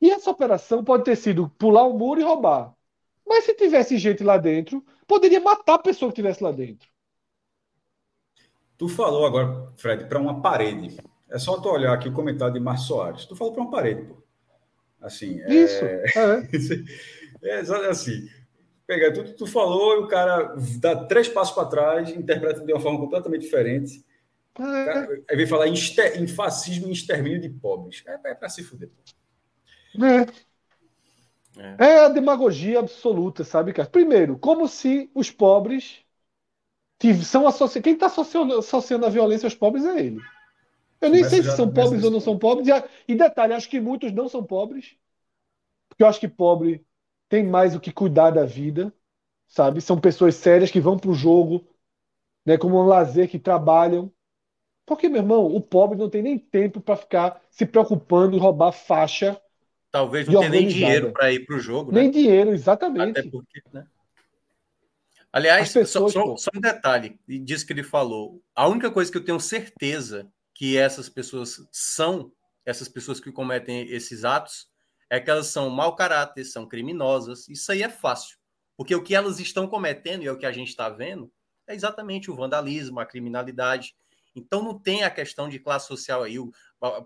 E 0.00 0.10
essa 0.10 0.30
operação 0.30 0.82
pode 0.82 1.04
ter 1.04 1.16
sido 1.16 1.48
pular 1.58 1.84
o 1.84 1.96
muro 1.96 2.20
e 2.20 2.24
roubar. 2.24 2.74
Mas 3.26 3.44
se 3.44 3.54
tivesse 3.54 3.98
gente 3.98 4.24
lá 4.24 4.36
dentro, 4.36 4.84
poderia 5.06 5.40
matar 5.40 5.74
a 5.74 5.78
pessoa 5.78 6.10
que 6.10 6.20
estivesse 6.20 6.42
lá 6.42 6.50
dentro. 6.50 6.88
Tu 8.76 8.88
falou 8.88 9.24
agora, 9.24 9.72
Fred, 9.76 10.06
para 10.06 10.18
uma 10.18 10.40
parede. 10.40 10.96
É 11.30 11.38
só 11.38 11.58
tu 11.60 11.68
olhar 11.68 11.92
aqui 11.92 12.08
o 12.08 12.12
comentário 12.12 12.52
de 12.52 12.60
Márcio 12.60 12.88
Soares. 12.88 13.24
Tu 13.24 13.36
falou 13.36 13.52
para 13.52 13.62
uma 13.62 13.70
parede, 13.70 14.02
pô. 14.02 14.22
Assim, 15.00 15.40
é... 15.42 15.54
Isso. 15.54 15.84
É. 15.84 16.04
é 17.42 17.88
assim. 17.88 18.28
Pega 18.92 19.10
tudo 19.10 19.30
que 19.30 19.38
tu 19.38 19.46
falou 19.46 19.94
e 19.94 19.98
o 20.00 20.06
cara 20.06 20.54
dá 20.78 20.94
três 21.06 21.26
passos 21.26 21.54
para 21.54 21.66
trás, 21.66 22.10
interpreta 22.10 22.60
de 22.60 22.70
uma 22.70 22.80
forma 22.80 22.98
completamente 22.98 23.40
diferente. 23.40 24.04
É. 24.58 24.84
Cara, 24.84 25.22
aí 25.30 25.34
vem 25.34 25.46
falar 25.46 25.66
em, 25.66 25.72
em, 25.72 26.26
fascismo 26.26 26.88
e 26.88 26.92
extermínio 26.92 27.40
de 27.40 27.48
pobres. 27.48 28.04
É, 28.06 28.32
é 28.32 28.34
para 28.34 28.50
se 28.50 28.62
fuder. 28.62 28.90
É. 29.98 31.58
é. 31.58 31.76
é. 31.78 31.98
a 32.04 32.08
demagogia 32.10 32.80
absoluta, 32.80 33.44
sabe, 33.44 33.72
cara? 33.72 33.88
Primeiro, 33.88 34.38
como 34.38 34.68
se 34.68 35.10
os 35.14 35.30
pobres 35.30 36.04
são 37.24 37.46
associados. 37.46 37.82
Quem 37.82 37.94
está 37.94 38.06
associando, 38.06 38.58
associando 38.58 39.06
a 39.06 39.08
violência 39.08 39.46
aos 39.46 39.54
pobres 39.54 39.86
é 39.86 40.00
ele. 40.00 40.20
Eu 41.00 41.08
nem 41.08 41.24
sei 41.24 41.42
se 41.42 41.56
são 41.56 41.72
pobres 41.72 42.04
ou 42.04 42.10
não 42.10 42.20
são 42.20 42.38
pobres. 42.38 42.68
E 43.08 43.14
detalhe, 43.14 43.54
acho 43.54 43.70
que 43.70 43.80
muitos 43.80 44.12
não 44.12 44.28
são 44.28 44.44
pobres. 44.44 44.94
Porque 45.88 46.02
eu 46.02 46.06
acho 46.06 46.20
que 46.20 46.28
pobre 46.28 46.84
tem 47.32 47.42
mais 47.42 47.74
o 47.74 47.80
que 47.80 47.90
cuidar 47.90 48.30
da 48.30 48.44
vida, 48.44 48.92
sabe? 49.48 49.80
São 49.80 49.98
pessoas 49.98 50.34
sérias 50.34 50.70
que 50.70 50.78
vão 50.78 50.98
para 50.98 51.10
o 51.10 51.14
jogo, 51.14 51.66
né, 52.44 52.58
como 52.58 52.78
um 52.78 52.84
lazer, 52.84 53.26
que 53.26 53.38
trabalham. 53.38 54.12
Porque, 54.84 55.08
meu 55.08 55.22
irmão, 55.22 55.46
o 55.46 55.58
pobre 55.58 55.96
não 55.96 56.10
tem 56.10 56.20
nem 56.20 56.38
tempo 56.38 56.78
para 56.78 56.94
ficar 56.94 57.40
se 57.50 57.64
preocupando 57.64 58.36
em 58.36 58.38
roubar 58.38 58.70
faixa. 58.70 59.40
Talvez 59.90 60.28
não 60.28 60.40
tenha 60.40 60.50
nem 60.50 60.68
dinheiro 60.68 61.10
para 61.10 61.32
ir 61.32 61.46
para 61.46 61.56
o 61.56 61.58
jogo. 61.58 61.90
Né? 61.90 62.02
Nem 62.02 62.10
dinheiro, 62.10 62.52
exatamente. 62.52 63.18
Até 63.18 63.30
porque, 63.30 63.62
né? 63.72 63.86
Aliás, 65.32 65.72
pessoas, 65.72 66.12
só, 66.12 66.36
só, 66.36 66.50
um 66.54 66.60
detalhe 66.60 67.18
disso 67.26 67.66
que 67.66 67.72
ele 67.72 67.82
falou. 67.82 68.42
A 68.54 68.68
única 68.68 68.90
coisa 68.90 69.10
que 69.10 69.16
eu 69.16 69.24
tenho 69.24 69.40
certeza 69.40 70.30
que 70.54 70.76
essas 70.76 71.08
pessoas 71.08 71.66
são, 71.72 72.30
essas 72.62 72.90
pessoas 72.90 73.18
que 73.18 73.32
cometem 73.32 73.88
esses 73.88 74.22
atos, 74.22 74.70
é 75.12 75.20
que 75.20 75.30
elas 75.30 75.48
são 75.48 75.68
mau 75.68 75.94
caráter, 75.94 76.42
são 76.42 76.66
criminosas. 76.66 77.46
Isso 77.46 77.70
aí 77.70 77.82
é 77.82 77.88
fácil. 77.90 78.38
Porque 78.74 78.94
o 78.94 79.02
que 79.02 79.14
elas 79.14 79.38
estão 79.38 79.68
cometendo, 79.68 80.22
e 80.22 80.26
é 80.26 80.32
o 80.32 80.38
que 80.38 80.46
a 80.46 80.52
gente 80.52 80.68
está 80.68 80.88
vendo, 80.88 81.30
é 81.66 81.74
exatamente 81.74 82.30
o 82.30 82.34
vandalismo, 82.34 82.98
a 82.98 83.04
criminalidade. 83.04 83.94
Então 84.34 84.62
não 84.62 84.78
tem 84.78 85.04
a 85.04 85.10
questão 85.10 85.50
de 85.50 85.58
classe 85.58 85.86
social 85.86 86.22
aí. 86.22 86.36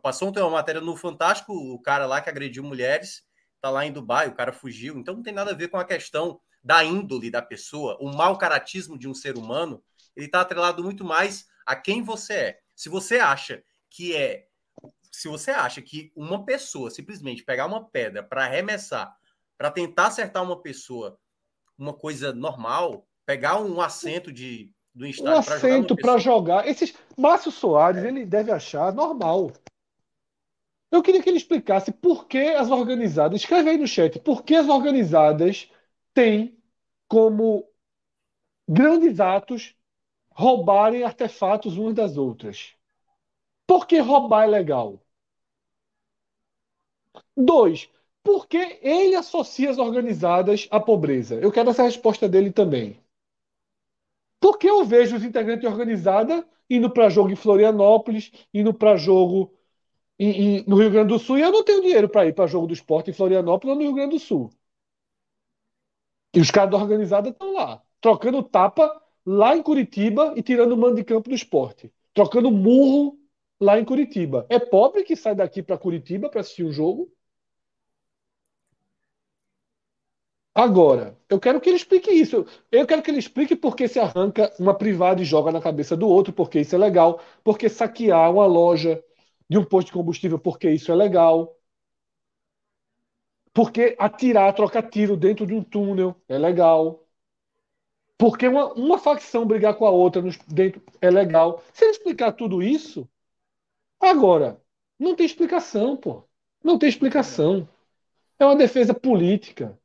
Passou 0.00 0.30
uma 0.30 0.50
matéria 0.50 0.80
no 0.80 0.94
Fantástico, 0.94 1.52
o 1.52 1.82
cara 1.82 2.06
lá 2.06 2.20
que 2.20 2.30
agrediu 2.30 2.62
mulheres, 2.62 3.24
tá 3.60 3.70
lá 3.70 3.84
em 3.84 3.90
Dubai, 3.90 4.28
o 4.28 4.34
cara 4.36 4.52
fugiu. 4.52 4.96
Então 4.96 5.16
não 5.16 5.22
tem 5.24 5.34
nada 5.34 5.50
a 5.50 5.54
ver 5.54 5.66
com 5.66 5.76
a 5.76 5.84
questão 5.84 6.40
da 6.62 6.84
índole 6.84 7.28
da 7.28 7.42
pessoa, 7.42 7.98
o 8.00 8.08
mau 8.08 8.38
caratismo 8.38 8.96
de 8.96 9.08
um 9.08 9.14
ser 9.14 9.36
humano, 9.36 9.82
ele 10.14 10.26
está 10.26 10.42
atrelado 10.42 10.82
muito 10.84 11.04
mais 11.04 11.44
a 11.66 11.74
quem 11.74 12.04
você 12.04 12.32
é. 12.34 12.58
Se 12.72 12.88
você 12.88 13.18
acha 13.18 13.64
que 13.90 14.14
é. 14.14 14.45
Se 15.16 15.28
você 15.28 15.50
acha 15.50 15.80
que 15.80 16.12
uma 16.14 16.44
pessoa 16.44 16.90
simplesmente 16.90 17.42
pegar 17.42 17.64
uma 17.64 17.82
pedra 17.82 18.22
para 18.22 18.44
arremessar, 18.44 19.16
para 19.56 19.70
tentar 19.70 20.08
acertar 20.08 20.42
uma 20.42 20.60
pessoa, 20.60 21.18
uma 21.78 21.94
coisa 21.94 22.34
normal, 22.34 23.08
pegar 23.24 23.58
um 23.58 23.80
assento 23.80 24.30
de, 24.30 24.70
do 24.94 25.06
estádio. 25.06 25.32
Um 25.32 25.38
assento 25.38 25.96
para 25.96 26.18
jogar. 26.18 26.68
Esses, 26.68 26.94
Márcio 27.16 27.50
Soares, 27.50 28.04
é. 28.04 28.08
ele 28.08 28.26
deve 28.26 28.52
achar 28.52 28.92
normal. 28.92 29.50
Eu 30.92 31.02
queria 31.02 31.22
que 31.22 31.30
ele 31.30 31.38
explicasse 31.38 31.90
por 31.90 32.26
que 32.26 32.48
as 32.50 32.70
organizadas. 32.70 33.40
Escreve 33.40 33.70
aí 33.70 33.78
no 33.78 33.88
chat. 33.88 34.20
Por 34.20 34.44
que 34.44 34.54
as 34.54 34.68
organizadas 34.68 35.70
têm 36.12 36.62
como 37.08 37.66
grandes 38.68 39.18
atos 39.18 39.74
roubarem 40.28 41.04
artefatos 41.04 41.78
umas 41.78 41.94
das 41.94 42.18
outras. 42.18 42.74
Por 43.66 43.86
que 43.86 43.98
roubar 43.98 44.44
é 44.44 44.48
legal? 44.48 45.05
Dois, 47.36 47.88
por 48.22 48.46
que 48.46 48.78
ele 48.82 49.14
associa 49.14 49.70
as 49.70 49.78
organizadas 49.78 50.66
à 50.70 50.80
pobreza? 50.80 51.36
Eu 51.36 51.52
quero 51.52 51.70
essa 51.70 51.82
resposta 51.82 52.28
dele 52.28 52.50
também. 52.50 52.98
Por 54.40 54.58
que 54.58 54.68
eu 54.68 54.84
vejo 54.84 55.16
os 55.16 55.24
integrantes 55.24 55.68
organizada 55.68 56.46
indo 56.68 56.90
para 56.90 57.08
jogo 57.08 57.30
em 57.30 57.36
Florianópolis, 57.36 58.32
indo 58.52 58.74
para 58.74 58.96
jogo 58.96 59.52
em, 60.18 60.58
em, 60.58 60.64
no 60.66 60.76
Rio 60.76 60.90
Grande 60.90 61.08
do 61.08 61.18
Sul, 61.18 61.38
e 61.38 61.42
eu 61.42 61.52
não 61.52 61.64
tenho 61.64 61.82
dinheiro 61.82 62.08
para 62.08 62.26
ir 62.26 62.34
para 62.34 62.46
jogo 62.46 62.66
do 62.66 62.74
esporte 62.74 63.10
em 63.10 63.14
Florianópolis 63.14 63.70
ou 63.70 63.76
no 63.76 63.82
Rio 63.86 63.94
Grande 63.94 64.16
do 64.16 64.18
Sul. 64.18 64.50
E 66.34 66.40
os 66.40 66.50
caras 66.50 66.70
da 66.70 66.76
organizada 66.76 67.28
estão 67.30 67.52
lá, 67.52 67.82
trocando 68.00 68.42
tapa 68.42 69.02
lá 69.24 69.56
em 69.56 69.62
Curitiba 69.62 70.34
e 70.36 70.42
tirando 70.42 70.72
o 70.72 70.76
mando 70.76 70.96
de 70.96 71.04
campo 71.04 71.28
do 71.28 71.34
esporte. 71.34 71.92
Trocando 72.12 72.50
murro 72.50 73.18
lá 73.60 73.78
em 73.78 73.84
Curitiba. 73.84 74.46
É 74.48 74.58
pobre 74.58 75.04
que 75.04 75.16
sai 75.16 75.34
daqui 75.34 75.62
para 75.62 75.78
Curitiba 75.78 76.28
para 76.30 76.40
assistir 76.40 76.64
um 76.64 76.72
jogo? 76.72 77.10
Agora, 80.54 81.16
eu 81.28 81.38
quero 81.38 81.60
que 81.60 81.68
ele 81.68 81.76
explique 81.76 82.10
isso. 82.10 82.46
Eu 82.72 82.86
quero 82.86 83.02
que 83.02 83.10
ele 83.10 83.18
explique 83.18 83.54
por 83.54 83.76
que 83.76 83.86
se 83.88 83.98
arranca 84.00 84.50
uma 84.58 84.74
privada 84.76 85.20
e 85.20 85.24
joga 85.24 85.52
na 85.52 85.60
cabeça 85.60 85.96
do 85.96 86.08
outro, 86.08 86.32
porque 86.32 86.60
isso 86.60 86.74
é 86.74 86.78
legal. 86.78 87.20
Porque 87.44 87.68
saquear 87.68 88.32
uma 88.32 88.46
loja 88.46 89.02
de 89.48 89.58
um 89.58 89.64
posto 89.64 89.88
de 89.88 89.92
combustível, 89.92 90.38
porque 90.38 90.70
isso 90.70 90.90
é 90.90 90.94
legal. 90.96 91.54
Porque 93.52 93.96
atirar, 93.98 94.54
trocar 94.54 94.88
tiro 94.88 95.16
dentro 95.16 95.44
de 95.46 95.52
um 95.54 95.60
túnel 95.62 96.14
é 96.28 96.38
legal. 96.38 97.04
Porque 98.18 98.46
uma, 98.48 98.72
uma 98.74 98.98
facção 98.98 99.46
brigar 99.46 99.74
com 99.76 99.86
a 99.86 99.90
outra 99.90 100.22
dentro 100.48 100.82
é 101.00 101.10
legal. 101.10 101.62
Se 101.72 101.84
ele 101.84 101.92
explicar 101.92 102.32
tudo 102.32 102.62
isso, 102.62 103.08
agora, 104.06 104.60
não 104.98 105.14
tem 105.14 105.26
explicação, 105.26 105.96
pô. 105.96 106.24
Não 106.62 106.78
tem 106.78 106.88
explicação. 106.88 107.68
É 108.38 108.44
uma 108.44 108.56
defesa 108.56 108.92
política. 108.92 109.78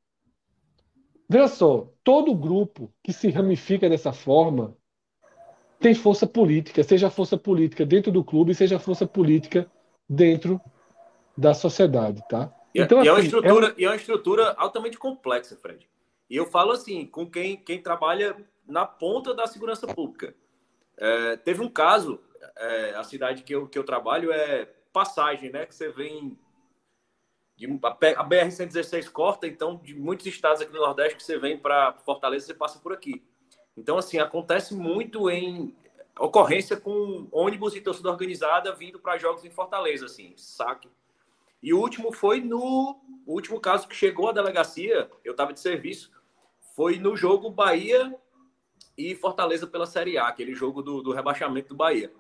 Veja 1.30 1.48
só, 1.48 1.90
todo 2.04 2.36
grupo 2.36 2.94
que 3.04 3.14
se 3.14 3.30
ramifica 3.30 3.90
dessa 3.90 4.12
forma 4.12 4.76
tem 5.80 5.96
força 5.96 6.28
política, 6.28 6.84
seja 6.84 7.10
força 7.10 7.38
política 7.38 7.86
dentro 7.86 8.12
do 8.12 8.24
clube, 8.24 8.54
seja 8.54 8.78
força 8.78 9.08
política 9.08 9.70
dentro 10.08 10.62
da 11.38 11.54
sociedade, 11.54 12.22
tá? 12.30 12.54
Então, 12.76 13.00
e, 13.00 13.02
assim, 13.02 13.10
é 13.10 13.14
uma 13.14 13.22
estrutura, 13.22 13.68
é... 13.68 13.74
e 13.78 13.86
é 13.86 13.90
uma 13.90 13.96
estrutura 13.96 14.54
altamente 14.58 14.98
complexa, 14.98 15.56
Fred. 15.56 15.90
E 16.30 16.36
eu 16.36 16.46
falo 16.46 16.72
assim, 16.72 17.06
com 17.06 17.30
quem, 17.30 17.58
quem 17.58 17.82
trabalha 17.82 18.36
na 18.68 18.86
ponta 18.86 19.34
da 19.34 19.48
segurança 19.48 19.88
pública. 19.88 20.36
É, 20.98 21.38
teve 21.38 21.62
um 21.62 21.70
caso, 21.70 22.22
é, 22.56 22.96
a 22.96 23.04
cidade 23.04 23.44
que 23.44 23.54
eu, 23.54 23.68
que 23.68 23.78
eu 23.78 23.84
trabalho 23.84 24.32
é 24.32 24.70
Passagem, 24.94 25.50
né? 25.52 25.66
Que 25.66 25.74
você 25.74 25.90
vem. 25.90 26.38
De, 27.56 27.66
a 27.66 28.24
BR-116 28.28 29.10
corta, 29.10 29.48
então, 29.48 29.78
de 29.78 29.94
muitos 29.94 30.26
estados 30.26 30.62
aqui 30.62 30.74
no 30.74 30.80
Nordeste 30.80 31.16
que 31.16 31.24
você 31.24 31.38
vem 31.38 31.58
para 31.58 31.94
Fortaleza, 32.06 32.48
você 32.48 32.54
passa 32.54 32.80
por 32.80 32.92
aqui. 32.92 33.24
Então, 33.78 33.98
assim, 33.98 34.18
acontece 34.18 34.74
muito 34.74 35.30
em 35.30 35.76
ocorrência 36.20 36.76
com 36.76 37.28
ônibus 37.32 37.76
e 37.76 37.82
torcida 37.82 38.10
organizada 38.10 38.74
vindo 38.74 39.00
para 39.00 39.18
jogos 39.18 39.46
em 39.46 39.50
Fortaleza, 39.50 40.06
assim, 40.08 40.34
saque. 40.36 40.90
E 41.62 41.74
o 41.74 41.80
último 41.80 42.12
foi 42.12 42.42
no 42.42 43.00
o 43.26 43.34
último 43.34 43.60
caso 43.60 43.88
que 43.88 43.96
chegou 43.96 44.30
à 44.30 44.32
delegacia, 44.34 45.10
eu 45.24 45.32
estava 45.32 45.54
de 45.54 45.60
serviço, 45.60 46.12
foi 46.76 46.98
no 46.98 47.16
jogo 47.16 47.50
Bahia 47.50 48.14
e 48.98 49.16
Fortaleza 49.16 49.68
pela 49.68 49.86
Série 49.86 50.18
A, 50.18 50.28
aquele 50.28 50.54
jogo 50.54 50.82
do, 50.82 51.02
do 51.02 51.14
rebaixamento 51.14 51.70
do 51.70 51.76
Bahia. 51.76 52.12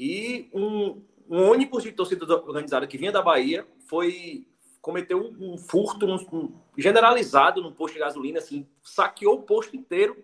E 0.00 0.48
um, 0.54 1.02
um, 1.28 1.50
ônibus 1.50 1.82
de 1.82 1.92
torcida 1.92 2.24
organizada 2.24 2.86
que 2.86 2.96
vinha 2.96 3.12
da 3.12 3.20
Bahia 3.20 3.68
foi 3.86 4.46
cometeu 4.80 5.20
um, 5.20 5.52
um 5.52 5.58
furto 5.58 6.06
um, 6.06 6.58
generalizado 6.74 7.60
no 7.60 7.70
posto 7.70 7.92
de 7.92 8.00
gasolina, 8.00 8.38
assim, 8.38 8.66
saqueou 8.82 9.34
o 9.34 9.42
posto 9.42 9.76
inteiro. 9.76 10.16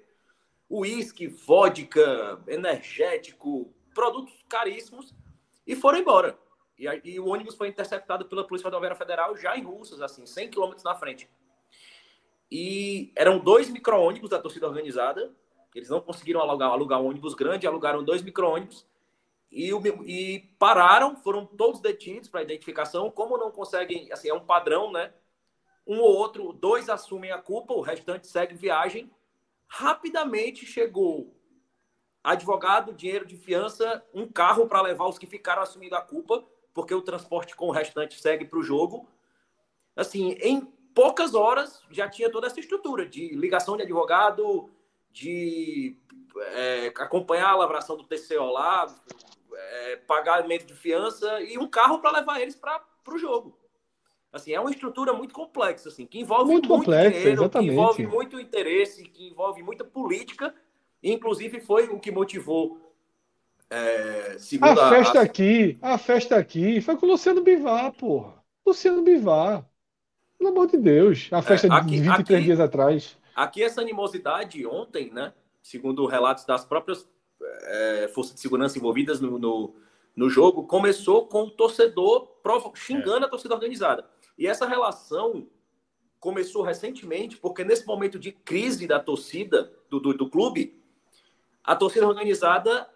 Uísque, 0.70 1.26
vodka, 1.26 2.42
energético, 2.48 3.70
produtos 3.94 4.32
caríssimos 4.48 5.14
e 5.66 5.76
foram 5.76 5.98
embora. 5.98 6.38
E, 6.78 6.86
e 7.04 7.20
o 7.20 7.26
ônibus 7.26 7.54
foi 7.54 7.68
interceptado 7.68 8.24
pela 8.24 8.46
Polícia 8.46 8.64
Rodoviária 8.64 8.96
Federal 8.96 9.36
já 9.36 9.58
em 9.58 9.62
Russas, 9.62 10.00
assim, 10.00 10.24
100 10.24 10.48
quilômetros 10.48 10.84
na 10.84 10.94
frente. 10.94 11.28
E 12.50 13.12
eram 13.14 13.38
dois 13.38 13.68
micro-ônibus 13.68 14.30
da 14.30 14.38
torcida 14.38 14.66
organizada. 14.66 15.30
Eles 15.74 15.90
não 15.90 16.00
conseguiram 16.00 16.40
alugar, 16.40 16.70
alugar 16.70 16.98
um 16.98 17.08
ônibus 17.08 17.34
grande, 17.34 17.66
alugaram 17.66 18.02
dois 18.02 18.22
micro-ônibus. 18.22 18.86
E, 19.50 19.70
e, 20.04 20.40
pararam, 20.58 21.16
foram 21.16 21.46
todos 21.46 21.80
detidos 21.80 22.28
para 22.28 22.42
identificação. 22.42 23.10
Como 23.10 23.38
não 23.38 23.50
conseguem, 23.50 24.12
assim, 24.12 24.28
é 24.28 24.34
um 24.34 24.44
padrão, 24.44 24.90
né? 24.90 25.12
Um 25.86 26.00
ou 26.00 26.14
outro, 26.16 26.52
dois 26.52 26.88
assumem 26.88 27.30
a 27.30 27.38
culpa, 27.38 27.72
o 27.72 27.80
restante 27.80 28.26
segue 28.26 28.54
viagem. 28.54 29.10
Rapidamente 29.68 30.66
chegou 30.66 31.36
advogado, 32.22 32.92
dinheiro 32.92 33.24
de 33.24 33.36
fiança, 33.36 34.04
um 34.12 34.26
carro 34.26 34.66
para 34.66 34.82
levar 34.82 35.06
os 35.06 35.16
que 35.16 35.26
ficaram 35.26 35.62
assumindo 35.62 35.94
a 35.94 36.00
culpa, 36.00 36.44
porque 36.74 36.92
o 36.92 37.02
transporte 37.02 37.54
com 37.54 37.68
o 37.68 37.72
restante 37.72 38.20
segue 38.20 38.44
para 38.44 38.58
o 38.58 38.64
jogo. 38.64 39.08
Assim, 39.94 40.32
em 40.40 40.60
poucas 40.92 41.34
horas 41.34 41.82
já 41.90 42.08
tinha 42.08 42.30
toda 42.30 42.48
essa 42.48 42.58
estrutura 42.58 43.06
de 43.06 43.28
ligação 43.36 43.76
de 43.76 43.84
advogado, 43.84 44.68
de 45.12 45.96
é, 46.36 46.88
acompanhar 46.98 47.50
a 47.50 47.56
lavração 47.56 47.96
do 47.96 48.04
TCO 48.04 48.50
lá, 48.50 48.86
é, 49.56 49.96
pagamento 49.96 50.66
de 50.66 50.74
fiança 50.74 51.40
e 51.40 51.58
um 51.58 51.66
carro 51.66 52.00
para 52.00 52.18
levar 52.18 52.40
eles 52.40 52.54
para 52.54 52.82
o 53.08 53.18
jogo. 53.18 53.58
Assim, 54.32 54.52
é 54.52 54.60
uma 54.60 54.70
estrutura 54.70 55.12
muito 55.12 55.34
complexa, 55.34 55.88
assim, 55.88 56.06
que 56.06 56.20
envolve 56.20 56.50
muito, 56.50 56.68
muito 56.68 56.84
complexa, 56.84 57.10
dinheiro, 57.10 57.42
exatamente. 57.42 57.68
que 57.68 57.72
envolve 57.72 58.06
muito 58.06 58.40
interesse, 58.40 59.04
que 59.04 59.28
envolve 59.28 59.62
muita 59.62 59.84
política 59.84 60.54
Inclusive, 61.02 61.60
foi 61.60 61.88
o 61.88 61.98
que 62.00 62.10
motivou. 62.10 62.80
É, 63.68 64.36
a 64.60 64.90
festa 64.90 65.20
a... 65.20 65.22
aqui, 65.22 65.78
a 65.82 65.98
festa 65.98 66.36
aqui, 66.36 66.80
foi 66.80 66.96
com 66.96 67.06
o 67.06 67.10
Luciano 67.10 67.42
Bivar, 67.42 67.92
porra. 67.92 68.34
Luciano 68.64 69.02
Bivar. 69.02 69.64
Pelo 70.38 70.50
amor 70.50 70.66
de 70.68 70.76
Deus. 70.76 71.28
A 71.32 71.42
festa 71.42 71.66
é, 71.66 71.70
aqui, 71.70 71.90
de 71.90 72.00
23 72.00 72.38
aqui, 72.38 72.44
dias 72.44 72.60
atrás. 72.60 73.16
Aqui, 73.34 73.62
essa 73.62 73.80
animosidade 73.80 74.64
ontem, 74.66 75.10
né? 75.12 75.32
Segundo 75.62 76.06
relatos 76.06 76.44
das 76.44 76.64
próprias 76.64 77.08
é, 77.40 78.08
forças 78.08 78.34
de 78.34 78.40
segurança 78.40 78.78
envolvidas 78.78 79.20
no, 79.20 79.38
no, 79.38 79.74
no, 80.14 80.30
jogo, 80.30 80.66
começou 80.66 81.26
com 81.26 81.42
o 81.42 81.50
torcedor 81.50 82.26
provo... 82.42 82.72
xingando 82.74 83.24
é. 83.24 83.26
a 83.26 83.30
torcida 83.30 83.54
organizada. 83.54 84.08
E 84.38 84.46
essa 84.46 84.66
relação 84.66 85.48
começou 86.18 86.62
recentemente, 86.62 87.36
porque 87.36 87.64
nesse 87.64 87.86
momento 87.86 88.18
de 88.18 88.32
crise 88.32 88.86
da 88.86 88.98
torcida, 88.98 89.72
do, 89.88 90.00
do, 90.00 90.14
do 90.14 90.28
clube, 90.28 90.82
a 91.62 91.76
torcida 91.76 92.06
organizada 92.06 92.88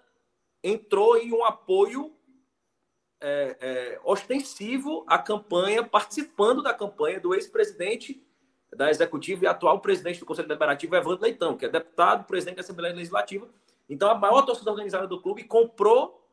entrou 0.63 1.17
em 1.17 1.33
um 1.33 1.45
apoio 1.45 2.15
é, 3.21 3.57
é, 3.61 4.01
ostensivo 4.05 5.05
à 5.07 5.19
campanha, 5.19 5.85
participando 5.85 6.63
da 6.63 6.73
campanha 6.73 7.21
do 7.21 7.35
ex-presidente 7.35 8.23
da 8.75 8.89
Executiva 8.89 9.45
e 9.45 9.49
atual 9.49 9.81
presidente 9.81 10.21
do 10.21 10.27
Conselho 10.27 10.49
Deliberativo, 10.49 10.95
Evandro 10.95 11.23
Leitão, 11.23 11.57
que 11.57 11.67
é 11.67 11.69
deputado, 11.69 12.25
presidente 12.27 12.57
da 12.57 12.63
Assembleia 12.63 12.95
Legislativa. 12.95 13.49
Então, 13.91 14.09
a 14.09 14.15
maior 14.15 14.43
torcida 14.43 14.71
organizada 14.71 15.09
do 15.09 15.21
clube 15.21 15.43
comprou 15.43 16.25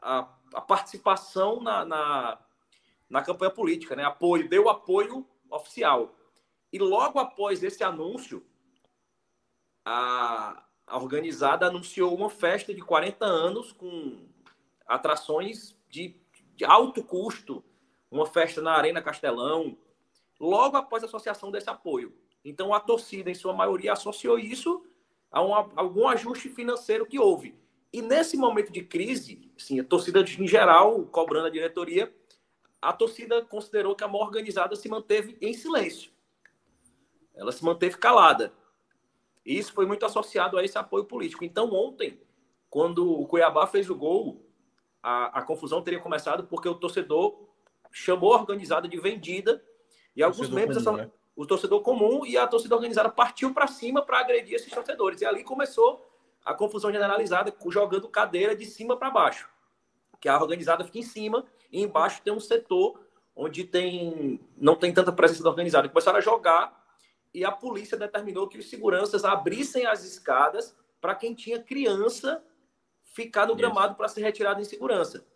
a, 0.00 0.26
a 0.54 0.62
participação 0.62 1.60
na, 1.60 1.84
na, 1.84 2.38
na, 3.08 3.22
campanha 3.22 3.50
política, 3.50 3.94
né? 3.94 4.02
apoio, 4.02 4.48
deu 4.48 4.66
apoio 4.70 5.28
oficial. 5.50 6.16
E 6.72 6.78
logo 6.78 7.18
após 7.18 7.62
esse 7.62 7.84
anúncio, 7.84 8.42
a, 9.84 10.64
a 10.86 10.96
organizada 10.96 11.66
anunciou 11.66 12.14
uma 12.14 12.30
festa 12.30 12.72
de 12.72 12.80
40 12.80 13.26
anos 13.26 13.72
com 13.72 14.26
atrações 14.86 15.76
de, 15.86 16.18
de 16.56 16.64
alto 16.64 17.04
custo, 17.04 17.62
uma 18.10 18.24
festa 18.24 18.62
na 18.62 18.72
Arena 18.72 19.02
Castelão, 19.02 19.76
logo 20.40 20.78
após 20.78 21.02
a 21.02 21.06
associação 21.06 21.50
desse 21.50 21.68
apoio. 21.68 22.16
Então, 22.42 22.72
a 22.72 22.80
torcida, 22.80 23.30
em 23.30 23.34
sua 23.34 23.52
maioria, 23.52 23.92
associou 23.92 24.38
isso 24.38 24.89
a 25.30 25.42
um, 25.42 25.54
algum 25.54 26.08
ajuste 26.08 26.48
financeiro 26.48 27.06
que 27.06 27.18
houve. 27.18 27.54
E 27.92 28.02
nesse 28.02 28.36
momento 28.36 28.72
de 28.72 28.82
crise, 28.82 29.50
sim, 29.56 29.80
a 29.80 29.84
torcida 29.84 30.20
em 30.20 30.46
geral, 30.46 31.04
cobrando 31.06 31.46
a 31.46 31.50
diretoria, 31.50 32.12
a 32.80 32.92
torcida 32.92 33.42
considerou 33.44 33.94
que 33.94 34.04
a 34.04 34.08
mão 34.08 34.20
organizada 34.20 34.74
se 34.76 34.88
manteve 34.88 35.36
em 35.40 35.52
silêncio. 35.52 36.10
Ela 37.34 37.52
se 37.52 37.64
manteve 37.64 37.96
calada. 37.96 38.52
E 39.44 39.58
isso 39.58 39.72
foi 39.72 39.86
muito 39.86 40.04
associado 40.06 40.56
a 40.58 40.64
esse 40.64 40.78
apoio 40.78 41.04
político. 41.04 41.44
Então, 41.44 41.72
ontem, 41.72 42.20
quando 42.68 43.10
o 43.10 43.26
Cuiabá 43.26 43.66
fez 43.66 43.90
o 43.90 43.94
gol, 43.94 44.46
a, 45.02 45.38
a 45.38 45.42
confusão 45.42 45.82
teria 45.82 46.00
começado 46.00 46.44
porque 46.44 46.68
o 46.68 46.74
torcedor 46.74 47.48
chamou 47.90 48.34
a 48.34 48.38
organizada 48.38 48.86
de 48.86 48.98
vendida 49.00 49.64
e 50.14 50.22
alguns 50.22 50.48
membros 50.48 50.84
comum, 50.84 50.98
né? 50.98 51.10
O 51.40 51.46
torcedor 51.46 51.80
comum 51.80 52.26
e 52.26 52.36
a 52.36 52.46
torcida 52.46 52.74
organizada 52.74 53.08
partiu 53.08 53.54
para 53.54 53.66
cima 53.66 54.02
para 54.02 54.20
agredir 54.20 54.56
esses 54.56 54.70
torcedores. 54.70 55.22
E 55.22 55.24
ali 55.24 55.42
começou 55.42 56.06
a 56.44 56.52
confusão 56.52 56.92
generalizada, 56.92 57.50
jogando 57.68 58.06
cadeira 58.08 58.54
de 58.54 58.66
cima 58.66 58.94
para 58.94 59.08
baixo. 59.08 59.48
Que 60.20 60.28
a 60.28 60.38
organizada 60.38 60.84
fica 60.84 60.98
em 60.98 61.02
cima 61.02 61.46
e 61.72 61.80
embaixo 61.80 62.20
tem 62.20 62.30
um 62.30 62.38
setor 62.38 63.00
onde 63.34 63.64
tem 63.64 64.38
não 64.54 64.76
tem 64.76 64.92
tanta 64.92 65.10
presença 65.10 65.42
da 65.42 65.48
organizada. 65.48 65.88
Começaram 65.88 66.18
a 66.18 66.20
jogar 66.20 66.78
e 67.32 67.42
a 67.42 67.50
polícia 67.50 67.96
determinou 67.96 68.46
que 68.46 68.58
os 68.58 68.68
seguranças 68.68 69.24
abrissem 69.24 69.86
as 69.86 70.04
escadas 70.04 70.76
para 71.00 71.14
quem 71.14 71.32
tinha 71.32 71.58
criança 71.58 72.44
ficar 73.02 73.46
no 73.46 73.56
gramado 73.56 73.94
para 73.94 74.08
ser 74.08 74.20
retirado 74.20 74.60
em 74.60 74.64
segurança. 74.64 75.26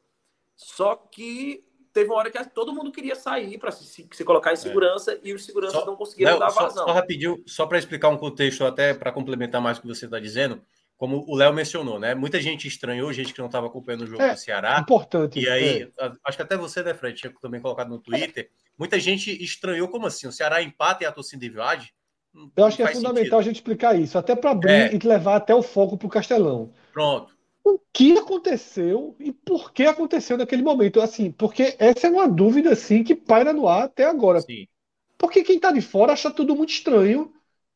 Só 0.55 0.97
que 0.97 1.67
teve 1.95 2.11
uma 2.11 2.16
hora 2.16 2.31
que 2.31 2.45
todo 2.51 2.75
mundo 2.75 2.91
queria 2.91 3.15
sair 3.15 3.57
para 3.57 3.71
se, 3.71 4.07
se, 4.11 4.25
colocar 4.25 4.51
em 4.51 4.55
é. 4.55 4.57
segurança 4.57 5.12
é. 5.12 5.21
e 5.23 5.33
os 5.33 5.47
seguranças 5.47 5.79
só, 5.81 5.87
não 5.87 5.95
conseguiram 5.95 6.33
Léo, 6.33 6.41
dar 6.41 6.51
vazão. 6.51 6.83
Só, 6.83 6.89
só 6.89 6.93
rapidinho, 6.93 7.43
só 7.47 7.66
para 7.66 7.79
explicar 7.79 8.09
um 8.09 8.19
contexto, 8.19 8.65
até 8.65 8.93
para 8.93 9.12
complementar 9.12 9.62
mais 9.62 9.79
o 9.79 9.83
que 9.83 9.87
você 9.87 10.07
está 10.07 10.19
dizendo, 10.19 10.61
como 10.97 11.25
o 11.29 11.37
Léo 11.37 11.53
mencionou, 11.55 11.99
né? 11.99 12.15
Muita 12.15 12.41
gente 12.41 12.66
estranhou, 12.66 13.12
gente 13.12 13.33
que 13.33 13.39
não 13.39 13.47
estava 13.47 13.69
acompanhando 13.69 14.03
o 14.03 14.07
jogo 14.07 14.23
é, 14.23 14.33
do 14.33 14.39
Ceará. 14.39 14.81
Importante. 14.81 15.39
E 15.39 15.49
aí, 15.49 15.83
é. 15.83 16.12
acho 16.27 16.37
que 16.37 16.43
até 16.43 16.57
você, 16.57 16.83
né, 16.83 16.93
Fred, 16.93 17.16
tinha 17.16 17.33
também 17.41 17.61
colocado 17.61 17.89
no 17.89 18.01
Twitter. 18.01 18.51
Muita 18.77 18.99
gente 18.99 19.31
estranhou 19.43 19.87
como 19.89 20.07
assim? 20.07 20.27
O 20.27 20.33
Ceará 20.33 20.61
empata 20.62 21.05
e 21.05 21.07
a 21.07 21.12
torcida 21.12 21.47
invade? 21.47 21.95
Eu 22.57 22.65
acho 22.65 22.77
que 22.77 22.83
é 22.83 22.89
fundamental 22.89 23.15
sentido. 23.15 23.37
a 23.37 23.43
gente 23.43 23.57
explicar 23.57 23.99
isso, 23.99 24.19
até 24.19 24.35
para 24.35 24.51
abrir 24.51 24.73
é. 24.73 24.95
e 24.95 24.99
levar 24.99 25.37
até 25.37 25.55
o 25.55 25.62
foco 25.62 25.97
para 25.97 26.07
o 26.07 26.11
Castelão. 26.11 26.73
Pronto. 26.93 27.34
O 27.65 27.81
que 27.91 28.19
aconteceu 28.19 29.16
e 29.19 29.32
por 29.32 29.73
que 29.73 29.85
aconteceu 29.85 30.36
naquele 30.36 30.62
momento? 30.62 31.01
Assim, 31.01 31.32
porque 31.32 31.74
essa 31.78 32.07
é 32.07 32.11
uma 32.11 32.28
dúvida 32.28 32.73
assim 32.73 33.03
que 33.03 33.15
paira 33.15 33.55
no 33.55 33.66
ar 33.66 33.85
até 33.85 34.05
agora. 34.05 34.43
Sim. 34.43 34.69
Porque 35.16 35.43
quem 35.43 35.57
está 35.57 35.73
de 35.73 35.81
fora 35.81 36.12
acha 36.12 36.31
tudo 36.31 36.55
muito 36.55 36.70
estranho. 36.70 37.32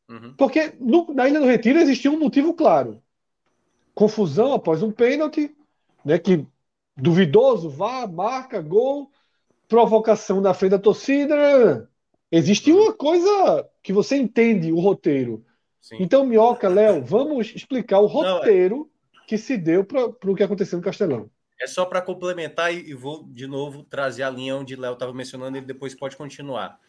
Uhum. 0.06 0.34
Porque 0.36 0.74
no, 0.78 1.12
na 1.14 1.26
Ilha 1.26 1.40
do 1.40 1.46
Retiro 1.46 1.78
existia 1.78 2.10
um 2.10 2.18
motivo 2.18 2.52
claro. 2.52 3.02
Confusão 3.94 4.52
após 4.52 4.82
um 4.82 4.92
pênalti, 4.92 5.56
né, 6.04 6.18
que 6.18 6.46
duvidoso, 6.94 7.70
vá, 7.70 8.06
marca, 8.06 8.60
gol, 8.60 9.10
provocação 9.66 10.42
da 10.42 10.52
frente 10.52 10.72
da 10.72 10.78
torcida. 10.78 11.88
Existe 12.30 12.70
uma 12.70 12.92
coisa 12.92 13.66
que 13.82 13.92
você 13.92 14.16
entende 14.16 14.70
o 14.70 14.80
roteiro. 14.80 15.44
Sim. 15.80 15.96
Então, 16.00 16.26
Minhoca, 16.26 16.68
Léo, 16.68 17.02
vamos 17.02 17.54
explicar 17.54 18.00
o 18.00 18.06
roteiro 18.06 18.76
Não, 18.76 18.84
é... 18.84 18.97
que 19.28 19.36
se 19.36 19.58
deu 19.58 19.84
para 19.84 20.06
o 20.06 20.34
que 20.34 20.42
aconteceu 20.42 20.78
no 20.78 20.84
Castelão. 20.84 21.30
É 21.60 21.66
só 21.66 21.84
para 21.84 22.00
complementar 22.00 22.72
e, 22.72 22.94
vou 22.94 23.28
de 23.28 23.46
novo 23.46 23.84
trazer 23.84 24.22
a 24.22 24.30
linha 24.30 24.56
onde 24.56 24.74
Léo 24.74 24.94
estava 24.94 25.12
mencionando, 25.12 25.58
ele 25.58 25.66
depois 25.66 25.94
pode 25.94 26.16
continuar. 26.16 26.80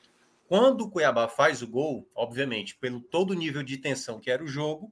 Quando 0.48 0.82
o 0.86 0.90
Cuiabá 0.90 1.28
faz 1.28 1.62
o 1.62 1.68
gol, 1.68 2.08
obviamente, 2.16 2.78
pelo 2.78 3.02
todo 3.02 3.32
o 3.32 3.34
nível 3.34 3.62
de 3.62 3.76
tensão 3.78 4.22
que 4.22 4.32
era 4.32 4.42
o 4.42 4.48
jogo, 4.48 4.90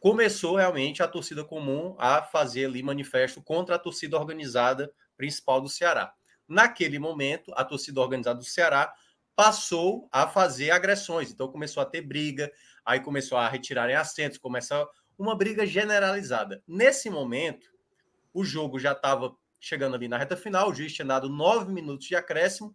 começou 0.00 0.56
realmente 0.56 1.02
a 1.02 1.08
torcida 1.08 1.44
comum 1.44 1.94
a 1.98 2.22
fazer 2.22 2.64
ali 2.64 2.82
manifesto 2.82 3.42
contra 3.42 3.76
a 3.76 3.78
torcida 3.78 4.18
organizada 4.18 4.90
principal 5.18 5.60
do 5.60 5.68
Ceará. 5.68 6.14
Naquele 6.48 6.98
momento, 6.98 7.52
a 7.56 7.64
torcida 7.64 8.00
organizada 8.00 8.38
do 8.38 8.44
Ceará 8.44 8.90
passou 9.36 10.08
a 10.10 10.26
fazer 10.26 10.70
agressões. 10.70 11.30
Então 11.30 11.46
começou 11.46 11.82
a 11.82 11.86
ter 11.86 12.00
briga, 12.00 12.50
aí 12.86 13.00
começou 13.00 13.36
a 13.36 13.48
retirarem 13.48 13.96
assentos, 13.96 14.38
começou 14.38 14.88
uma 15.20 15.34
briga 15.36 15.66
generalizada. 15.66 16.62
Nesse 16.66 17.10
momento, 17.10 17.70
o 18.32 18.42
jogo 18.42 18.78
já 18.78 18.92
estava 18.92 19.36
chegando 19.60 19.94
ali 19.94 20.08
na 20.08 20.16
reta 20.16 20.34
final, 20.34 20.70
o 20.70 20.74
juiz 20.74 20.94
tinha 20.94 21.06
dado 21.06 21.28
nove 21.28 21.70
minutos 21.70 22.06
de 22.06 22.16
acréscimo, 22.16 22.74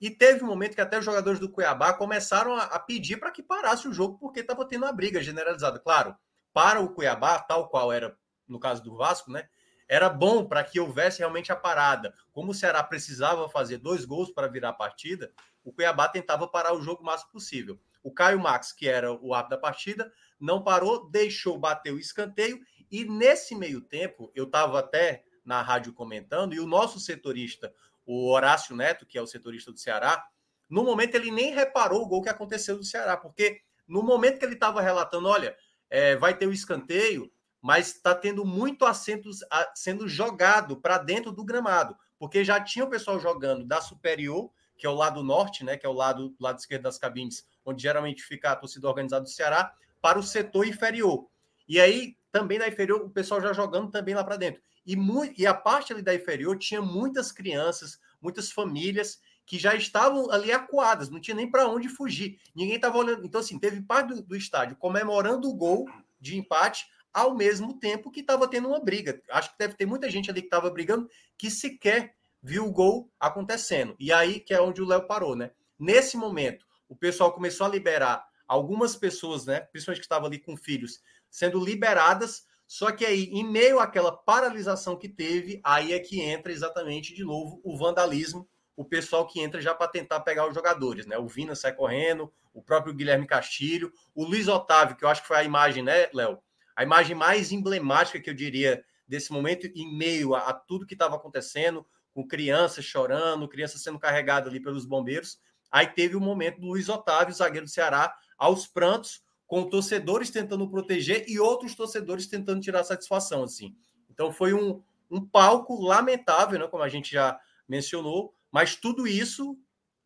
e 0.00 0.10
teve 0.10 0.42
um 0.42 0.48
momento 0.48 0.74
que 0.74 0.80
até 0.80 0.98
os 0.98 1.04
jogadores 1.04 1.38
do 1.38 1.48
Cuiabá 1.48 1.94
começaram 1.94 2.56
a, 2.56 2.64
a 2.64 2.80
pedir 2.80 3.18
para 3.18 3.30
que 3.30 3.44
parasse 3.44 3.86
o 3.86 3.92
jogo, 3.92 4.18
porque 4.18 4.40
estava 4.40 4.66
tendo 4.66 4.82
uma 4.82 4.92
briga 4.92 5.22
generalizada. 5.22 5.78
Claro, 5.78 6.16
para 6.52 6.80
o 6.80 6.92
Cuiabá, 6.92 7.38
tal 7.38 7.68
qual 7.68 7.92
era 7.92 8.18
no 8.48 8.58
caso 8.58 8.82
do 8.82 8.96
Vasco, 8.96 9.30
né? 9.30 9.48
Era 9.88 10.08
bom 10.10 10.44
para 10.44 10.64
que 10.64 10.80
houvesse 10.80 11.20
realmente 11.20 11.52
a 11.52 11.56
parada. 11.56 12.12
Como 12.32 12.50
o 12.50 12.54
Ceará 12.54 12.82
precisava 12.82 13.48
fazer 13.48 13.78
dois 13.78 14.04
gols 14.04 14.32
para 14.32 14.48
virar 14.48 14.70
a 14.70 14.74
partida, 14.74 15.32
o 15.62 15.72
Cuiabá 15.72 16.08
tentava 16.08 16.48
parar 16.48 16.74
o 16.74 16.82
jogo 16.82 17.02
o 17.02 17.06
máximo 17.06 17.30
possível. 17.30 17.78
O 18.02 18.12
Caio 18.12 18.40
Max, 18.40 18.72
que 18.72 18.88
era 18.88 19.12
o 19.12 19.32
árbitro 19.32 19.56
da 19.56 19.62
partida, 19.62 20.12
não 20.44 20.62
parou, 20.62 21.08
deixou 21.08 21.58
bater 21.58 21.92
o 21.92 21.98
escanteio 21.98 22.60
e 22.90 23.04
nesse 23.04 23.54
meio 23.54 23.80
tempo, 23.80 24.30
eu 24.34 24.44
estava 24.44 24.78
até 24.78 25.24
na 25.44 25.60
rádio 25.62 25.92
comentando, 25.92 26.54
e 26.54 26.60
o 26.60 26.66
nosso 26.66 27.00
setorista, 27.00 27.72
o 28.06 28.30
Horácio 28.30 28.76
Neto, 28.76 29.06
que 29.06 29.18
é 29.18 29.22
o 29.22 29.26
setorista 29.26 29.72
do 29.72 29.78
Ceará, 29.78 30.24
no 30.68 30.84
momento 30.84 31.14
ele 31.14 31.30
nem 31.30 31.52
reparou 31.52 32.02
o 32.02 32.06
gol 32.06 32.22
que 32.22 32.28
aconteceu 32.28 32.76
do 32.76 32.84
Ceará, 32.84 33.16
porque 33.16 33.62
no 33.86 34.02
momento 34.02 34.38
que 34.38 34.44
ele 34.44 34.54
estava 34.54 34.80
relatando, 34.80 35.28
olha, 35.28 35.56
é, 35.90 36.16
vai 36.16 36.36
ter 36.36 36.46
o 36.46 36.52
escanteio, 36.52 37.30
mas 37.60 37.88
está 37.88 38.14
tendo 38.14 38.44
muito 38.44 38.84
assento 38.84 39.30
sendo 39.74 40.06
jogado 40.06 40.76
para 40.80 40.98
dentro 40.98 41.32
do 41.32 41.44
gramado, 41.44 41.96
porque 42.18 42.44
já 42.44 42.60
tinha 42.60 42.84
o 42.84 42.90
pessoal 42.90 43.18
jogando 43.18 43.64
da 43.64 43.80
superior, 43.80 44.50
que 44.76 44.86
é 44.86 44.90
o 44.90 44.94
lado 44.94 45.22
norte, 45.22 45.64
né, 45.64 45.76
que 45.76 45.86
é 45.86 45.88
o 45.88 45.92
lado, 45.92 46.34
lado 46.38 46.58
esquerdo 46.58 46.82
das 46.82 46.98
cabines, 46.98 47.46
onde 47.64 47.82
geralmente 47.82 48.22
fica 48.22 48.52
a 48.52 48.56
torcida 48.56 48.88
organizada 48.88 49.22
do 49.22 49.30
Ceará, 49.30 49.72
para 50.04 50.18
o 50.18 50.22
setor 50.22 50.66
inferior. 50.66 51.26
E 51.66 51.80
aí, 51.80 52.14
também 52.30 52.58
da 52.58 52.68
inferior, 52.68 53.00
o 53.00 53.08
pessoal 53.08 53.40
já 53.40 53.54
jogando 53.54 53.90
também 53.90 54.14
lá 54.14 54.22
para 54.22 54.36
dentro. 54.36 54.60
E, 54.86 54.94
e 55.38 55.46
a 55.46 55.54
parte 55.54 55.94
ali 55.94 56.02
da 56.02 56.14
inferior 56.14 56.58
tinha 56.58 56.82
muitas 56.82 57.32
crianças, 57.32 57.98
muitas 58.20 58.52
famílias 58.52 59.18
que 59.46 59.58
já 59.58 59.74
estavam 59.74 60.30
ali 60.30 60.52
acuadas, 60.52 61.08
não 61.08 61.18
tinha 61.18 61.34
nem 61.34 61.50
para 61.50 61.66
onde 61.66 61.88
fugir. 61.88 62.38
Ninguém 62.54 62.76
estava 62.76 62.98
olhando. 62.98 63.24
Então, 63.24 63.40
assim, 63.40 63.58
teve 63.58 63.80
parte 63.80 64.08
do, 64.08 64.20
do 64.20 64.36
estádio 64.36 64.76
comemorando 64.76 65.48
o 65.48 65.54
gol 65.54 65.88
de 66.20 66.36
empate 66.36 66.86
ao 67.10 67.34
mesmo 67.34 67.72
tempo 67.78 68.10
que 68.10 68.20
estava 68.20 68.46
tendo 68.46 68.68
uma 68.68 68.80
briga. 68.80 69.22
Acho 69.30 69.52
que 69.52 69.58
deve 69.58 69.72
ter 69.72 69.86
muita 69.86 70.10
gente 70.10 70.30
ali 70.30 70.42
que 70.42 70.48
estava 70.48 70.68
brigando 70.68 71.08
que 71.38 71.50
sequer 71.50 72.14
viu 72.42 72.66
o 72.66 72.72
gol 72.72 73.10
acontecendo. 73.18 73.96
E 73.98 74.12
aí 74.12 74.38
que 74.38 74.52
é 74.52 74.60
onde 74.60 74.82
o 74.82 74.86
Léo 74.86 75.06
parou, 75.06 75.34
né? 75.34 75.52
Nesse 75.78 76.14
momento, 76.14 76.66
o 76.90 76.94
pessoal 76.94 77.32
começou 77.32 77.66
a 77.66 77.70
liberar 77.70 78.33
algumas 78.46 78.96
pessoas, 78.96 79.46
né, 79.46 79.60
principalmente 79.60 80.00
que 80.00 80.04
estavam 80.04 80.26
ali 80.26 80.38
com 80.38 80.56
filhos, 80.56 81.00
sendo 81.30 81.62
liberadas. 81.62 82.46
Só 82.66 82.90
que 82.90 83.04
aí, 83.04 83.24
em 83.24 83.44
meio 83.44 83.78
àquela 83.78 84.10
paralisação 84.10 84.96
que 84.96 85.08
teve, 85.08 85.60
aí 85.62 85.92
é 85.92 85.98
que 85.98 86.20
entra 86.20 86.52
exatamente 86.52 87.14
de 87.14 87.22
novo 87.22 87.60
o 87.62 87.76
vandalismo, 87.76 88.48
o 88.76 88.84
pessoal 88.84 89.26
que 89.26 89.40
entra 89.40 89.60
já 89.60 89.74
para 89.74 89.88
tentar 89.88 90.20
pegar 90.20 90.48
os 90.48 90.54
jogadores, 90.54 91.06
né? 91.06 91.16
O 91.18 91.28
Vina 91.28 91.54
sai 91.54 91.72
correndo, 91.74 92.32
o 92.52 92.62
próprio 92.62 92.94
Guilherme 92.94 93.26
Castilho, 93.26 93.92
o 94.14 94.24
Luiz 94.24 94.48
Otávio, 94.48 94.96
que 94.96 95.04
eu 95.04 95.08
acho 95.08 95.22
que 95.22 95.28
foi 95.28 95.36
a 95.36 95.44
imagem, 95.44 95.82
né, 95.82 96.08
Léo? 96.12 96.38
A 96.74 96.82
imagem 96.82 97.14
mais 97.14 97.52
emblemática 97.52 98.20
que 98.20 98.28
eu 98.28 98.34
diria 98.34 98.84
desse 99.06 99.32
momento, 99.32 99.66
em 99.66 99.96
meio 99.96 100.34
a, 100.34 100.50
a 100.50 100.54
tudo 100.54 100.86
que 100.86 100.94
estava 100.94 101.16
acontecendo, 101.16 101.86
com 102.12 102.26
crianças 102.26 102.84
chorando, 102.84 103.48
crianças 103.48 103.82
sendo 103.82 103.98
carregadas 103.98 104.48
ali 104.48 104.60
pelos 104.60 104.86
bombeiros. 104.86 105.38
Aí 105.70 105.88
teve 105.88 106.16
o 106.16 106.20
momento 106.20 106.60
do 106.60 106.68
Luiz 106.68 106.88
Otávio, 106.88 107.34
zagueiro 107.34 107.66
do 107.66 107.70
Ceará, 107.70 108.14
aos 108.38 108.66
prantos, 108.66 109.22
com 109.46 109.68
torcedores 109.68 110.30
tentando 110.30 110.68
proteger 110.68 111.24
e 111.28 111.38
outros 111.38 111.74
torcedores 111.74 112.26
tentando 112.26 112.60
tirar 112.60 112.82
satisfação, 112.84 113.44
assim. 113.44 113.74
Então 114.10 114.32
foi 114.32 114.54
um, 114.54 114.82
um 115.10 115.24
palco 115.24 115.80
lamentável, 115.80 116.58
né, 116.58 116.66
como 116.66 116.82
a 116.82 116.88
gente 116.88 117.12
já 117.12 117.38
mencionou, 117.68 118.34
mas 118.50 118.76
tudo 118.76 119.06
isso 119.06 119.58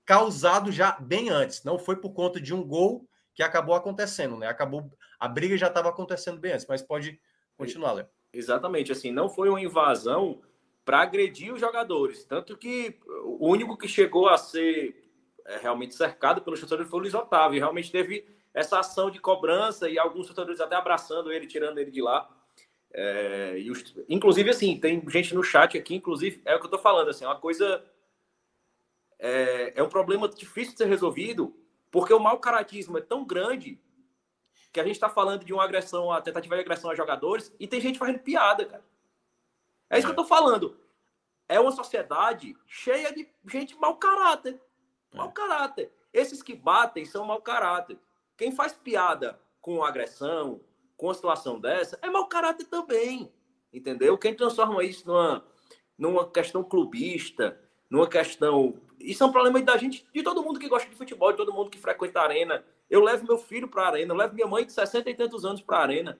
causado 0.04 0.72
já 0.72 0.92
bem 0.92 1.28
antes. 1.28 1.62
Não 1.64 1.78
foi 1.78 1.96
por 1.96 2.12
conta 2.12 2.40
de 2.40 2.54
um 2.54 2.62
gol 2.62 3.06
que 3.34 3.42
acabou 3.42 3.74
acontecendo, 3.74 4.36
né? 4.36 4.48
Acabou 4.48 4.90
a 5.18 5.28
briga 5.28 5.56
já 5.56 5.68
estava 5.68 5.88
acontecendo 5.88 6.40
bem 6.40 6.52
antes, 6.52 6.66
mas 6.66 6.82
pode 6.82 7.20
continuar, 7.56 7.92
Léo. 7.92 8.06
Exatamente, 8.32 8.92
assim, 8.92 9.10
não 9.10 9.28
foi 9.28 9.48
uma 9.48 9.60
invasão 9.60 10.40
para 10.84 11.02
agredir 11.02 11.52
os 11.52 11.60
jogadores, 11.60 12.24
tanto 12.24 12.56
que 12.56 12.98
o 13.24 13.46
único 13.48 13.76
que 13.76 13.86
chegou 13.86 14.28
a 14.28 14.38
ser 14.38 15.07
é, 15.48 15.56
realmente 15.56 15.94
cercado 15.94 16.42
pelos 16.42 16.60
torcedores 16.60 16.90
foi 16.90 17.00
o 17.00 17.02
Luiz 17.02 17.14
Otávio, 17.14 17.58
realmente 17.58 17.90
teve 17.90 18.26
essa 18.52 18.78
ação 18.78 19.10
de 19.10 19.18
cobrança 19.18 19.88
e 19.88 19.98
alguns 19.98 20.26
torcedores 20.26 20.60
até 20.60 20.76
abraçando 20.76 21.32
ele, 21.32 21.46
tirando 21.46 21.78
ele 21.78 21.90
de 21.90 22.02
lá. 22.02 22.28
É, 22.92 23.58
e 23.58 23.70
os, 23.70 23.94
inclusive, 24.08 24.50
assim, 24.50 24.78
tem 24.78 25.02
gente 25.08 25.34
no 25.34 25.42
chat 25.42 25.76
aqui, 25.76 25.94
inclusive, 25.94 26.42
é 26.44 26.54
o 26.54 26.60
que 26.60 26.66
eu 26.66 26.70
tô 26.70 26.78
falando, 26.78 27.08
assim, 27.08 27.24
é 27.24 27.28
uma 27.28 27.40
coisa. 27.40 27.84
É, 29.18 29.72
é 29.76 29.82
um 29.82 29.88
problema 29.88 30.28
difícil 30.28 30.72
de 30.72 30.78
ser 30.78 30.86
resolvido, 30.86 31.56
porque 31.90 32.12
o 32.12 32.20
mau 32.20 32.38
caratismo 32.38 32.98
é 32.98 33.00
tão 33.00 33.24
grande 33.24 33.80
que 34.72 34.80
a 34.80 34.84
gente 34.84 34.94
está 34.94 35.08
falando 35.08 35.44
de 35.44 35.52
uma 35.52 35.64
agressão, 35.64 36.12
a 36.12 36.20
tentativa 36.20 36.54
de 36.54 36.60
agressão 36.60 36.90
a 36.90 36.94
jogadores, 36.94 37.54
e 37.58 37.66
tem 37.66 37.80
gente 37.80 37.98
fazendo 37.98 38.18
piada, 38.18 38.64
cara. 38.66 38.84
É 39.88 39.98
isso 39.98 40.06
que 40.06 40.12
eu 40.12 40.16
tô 40.16 40.24
falando. 40.24 40.78
É 41.48 41.58
uma 41.58 41.72
sociedade 41.72 42.54
cheia 42.66 43.12
de 43.12 43.26
gente 43.46 43.74
mau 43.76 43.96
caráter. 43.96 44.60
Mau 45.12 45.32
caráter. 45.32 45.92
Esses 46.12 46.42
que 46.42 46.54
batem 46.54 47.04
são 47.04 47.24
mau 47.24 47.40
caráter. 47.40 47.98
Quem 48.36 48.52
faz 48.52 48.72
piada 48.72 49.38
com 49.60 49.82
agressão, 49.82 50.60
com 50.96 51.06
uma 51.06 51.14
situação 51.14 51.60
dessa, 51.60 51.98
é 52.02 52.10
mau 52.10 52.26
caráter 52.26 52.66
também. 52.66 53.32
Entendeu? 53.72 54.16
Quem 54.16 54.34
transforma 54.34 54.82
isso 54.84 55.06
numa, 55.06 55.44
numa 55.96 56.30
questão 56.30 56.62
clubista, 56.62 57.60
numa 57.90 58.08
questão. 58.08 58.80
Isso 58.98 59.22
é 59.22 59.26
um 59.26 59.32
problema 59.32 59.60
da 59.62 59.76
gente, 59.76 60.06
de 60.12 60.22
todo 60.22 60.42
mundo 60.42 60.58
que 60.58 60.68
gosta 60.68 60.88
de 60.88 60.96
futebol, 60.96 61.30
de 61.30 61.36
todo 61.36 61.52
mundo 61.52 61.70
que 61.70 61.78
frequenta 61.78 62.20
a 62.20 62.24
arena. 62.24 62.64
Eu 62.88 63.02
levo 63.02 63.26
meu 63.26 63.38
filho 63.38 63.68
para 63.68 63.82
a 63.82 63.86
arena, 63.88 64.12
eu 64.12 64.16
levo 64.16 64.34
minha 64.34 64.46
mãe 64.46 64.64
de 64.64 64.72
60 64.72 65.10
e 65.10 65.14
tantos 65.14 65.44
anos 65.44 65.60
para 65.60 65.78
a 65.78 65.82
arena. 65.82 66.18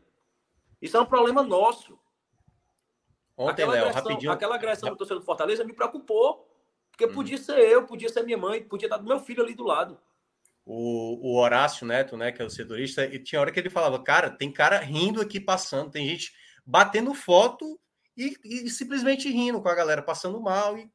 Isso 0.81 0.97
é 0.97 1.01
um 1.01 1.06
problema 1.06 1.43
nosso. 1.43 1.98
Ontem, 3.36 3.66
Léo, 3.66 3.93
rapidinho. 3.93 4.32
Aquela 4.32 4.56
agressão 4.56 4.90
do 4.90 4.97
torcedor 4.97 5.20
do 5.20 5.24
Fortaleza 5.24 5.65
me 5.65 5.73
preocupou. 5.73 6.48
Porque 6.99 7.12
hum. 7.12 7.15
podia 7.15 7.39
ser 7.39 7.61
eu, 7.61 7.87
podia 7.87 8.09
ser 8.09 8.25
minha 8.25 8.37
mãe, 8.37 8.61
podia 8.61 8.87
estar 8.87 8.97
do 8.97 9.07
meu 9.07 9.20
filho 9.20 9.41
ali 9.41 9.55
do 9.55 9.62
lado. 9.62 9.97
O, 10.66 11.31
o 11.31 11.39
Horácio 11.39 11.87
Neto, 11.87 12.16
né, 12.16 12.33
que 12.33 12.43
é 12.43 12.45
o 12.45 12.51
setorista, 12.51 13.05
e 13.05 13.23
tinha 13.23 13.41
hora 13.41 13.53
que 13.53 13.61
ele 13.61 13.70
falava, 13.70 14.03
cara, 14.03 14.29
tem 14.29 14.53
cara 14.53 14.81
rindo 14.81 15.20
aqui 15.20 15.39
passando, 15.39 15.93
tem 15.93 16.09
gente 16.09 16.35
batendo 16.66 17.15
foto 17.15 17.81
e, 18.16 18.37
e 18.45 18.69
simplesmente 18.69 19.31
rindo 19.31 19.62
com 19.62 19.69
a 19.69 19.75
galera, 19.77 20.03
passando 20.03 20.41
mal. 20.41 20.77
E 20.77 20.91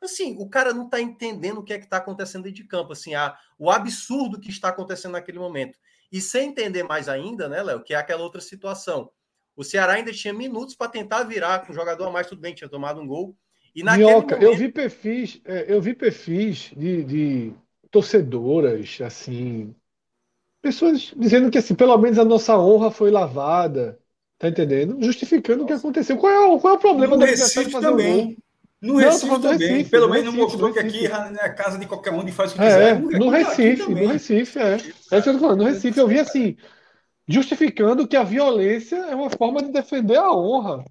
assim, 0.00 0.36
o 0.38 0.48
cara 0.48 0.72
não 0.72 0.84
está 0.84 1.00
entendendo 1.00 1.58
o 1.58 1.64
que 1.64 1.72
é 1.72 1.78
que 1.78 1.84
está 1.84 1.96
acontecendo 1.96 2.44
dentro 2.44 2.62
de 2.62 2.68
campo, 2.68 2.92
assim, 2.92 3.16
a, 3.16 3.36
o 3.58 3.70
absurdo 3.70 4.40
que 4.40 4.50
está 4.50 4.68
acontecendo 4.68 5.12
naquele 5.12 5.40
momento. 5.40 5.76
E 6.12 6.20
sem 6.20 6.50
entender 6.50 6.84
mais 6.84 7.08
ainda, 7.08 7.48
né, 7.48 7.60
Léo, 7.60 7.82
que 7.82 7.92
é 7.92 7.96
aquela 7.96 8.22
outra 8.22 8.40
situação. 8.40 9.10
O 9.56 9.64
Ceará 9.64 9.94
ainda 9.94 10.12
tinha 10.12 10.32
minutos 10.32 10.76
para 10.76 10.90
tentar 10.90 11.24
virar 11.24 11.66
com 11.66 11.72
o 11.72 11.74
jogador 11.74 12.06
a 12.06 12.10
mais, 12.10 12.28
tudo 12.28 12.40
bem, 12.40 12.54
tinha 12.54 12.70
tomado 12.70 13.00
um 13.00 13.06
gol. 13.06 13.36
E 13.74 13.84
Minhoca, 13.84 14.36
momento... 14.36 14.42
eu 14.42 14.56
vi 14.56 14.68
perfis, 14.68 15.40
é, 15.44 15.66
eu 15.68 15.80
vi 15.80 15.94
perfis 15.94 16.72
de, 16.76 17.04
de 17.04 17.52
torcedoras, 17.90 18.98
assim, 19.00 19.74
pessoas 20.60 21.12
dizendo 21.16 21.50
que 21.50 21.58
assim, 21.58 21.74
pelo 21.74 21.96
menos 21.98 22.18
a 22.18 22.24
nossa 22.24 22.58
honra 22.58 22.90
foi 22.90 23.10
lavada, 23.10 23.98
tá 24.38 24.48
entendendo? 24.48 24.96
Justificando 25.02 25.62
nossa. 25.62 25.64
o 25.64 25.66
que 25.68 25.80
aconteceu. 25.80 26.16
Qual 26.16 26.32
é, 26.32 26.38
o, 26.40 26.58
qual 26.58 26.74
é 26.74 26.76
o 26.76 26.80
problema 26.80 27.16
no 27.16 27.20
da 27.20 27.26
Recife 27.26 27.70
também. 27.70 28.36
No 28.80 28.96
Recife 28.96 29.26
não, 29.26 29.40
também. 29.40 29.68
Recife, 29.68 29.90
Pelo 29.90 30.08
menos 30.08 30.24
não 30.26 30.32
mostrou 30.32 30.72
que 30.72 30.78
aqui 30.78 31.06
é 31.06 31.12
a 31.12 31.52
casa 31.52 31.78
de 31.78 31.86
qualquer 31.86 32.12
um 32.12 32.26
e 32.26 32.32
faz 32.32 32.52
o 32.52 32.54
que 32.54 32.62
é, 32.62 32.66
quiser. 32.66 33.00
No, 33.00 33.10
no 33.10 33.28
Recife, 33.28 33.90
no 33.90 34.06
Recife, 34.06 34.58
é. 34.58 34.72
É 34.72 34.76
isso 34.76 35.02
que 35.08 35.14
eu 35.16 35.34
tô 35.34 35.38
falando. 35.38 35.58
No 35.58 35.64
Recife 35.64 35.98
eu 35.98 36.08
vi 36.08 36.18
assim, 36.18 36.56
justificando 37.28 38.08
que 38.08 38.16
a 38.16 38.22
violência 38.22 38.96
é 38.96 39.14
uma 39.14 39.30
forma 39.30 39.62
de 39.62 39.70
defender 39.70 40.16
a 40.16 40.32
honra. 40.32 40.84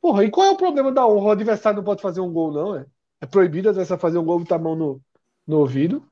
Porra, 0.00 0.24
e 0.24 0.30
qual 0.30 0.46
é 0.46 0.50
o 0.50 0.56
problema 0.56 0.92
da 0.92 1.06
honra? 1.06 1.26
O 1.26 1.30
adversário 1.30 1.78
não 1.78 1.84
pode 1.84 2.02
fazer 2.02 2.20
um 2.20 2.32
gol, 2.32 2.52
não, 2.52 2.76
é? 2.76 2.86
É 3.20 3.26
proibido 3.26 3.68
adversário 3.68 4.00
fazer 4.00 4.18
um 4.18 4.24
gol 4.24 4.36
e 4.36 4.42
botar 4.42 4.56
a 4.56 4.58
mão 4.58 4.76
no, 4.76 5.00
no 5.46 5.58
ouvido. 5.58 6.06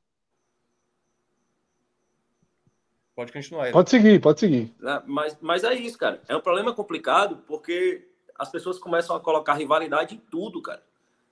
Pode 3.15 3.33
continuar. 3.33 3.71
Pode 3.71 3.91
seguir, 3.91 4.21
pode 4.21 4.41
seguir. 4.41 4.75
É, 4.83 5.03
mas, 5.07 5.39
mas 5.41 5.63
é 5.63 5.73
isso, 5.75 5.97
cara. 5.97 6.21
É 6.27 6.37
um 6.37 6.41
problema 6.41 6.75
complicado 6.75 7.39
porque 7.47 8.09
as 8.37 8.51
pessoas 8.51 8.79
começam 8.79 9.15
a 9.15 9.21
colocar 9.21 9.55
rivalidade 9.55 10.17
em 10.17 10.19
tudo, 10.19 10.61
cara. 10.61 10.83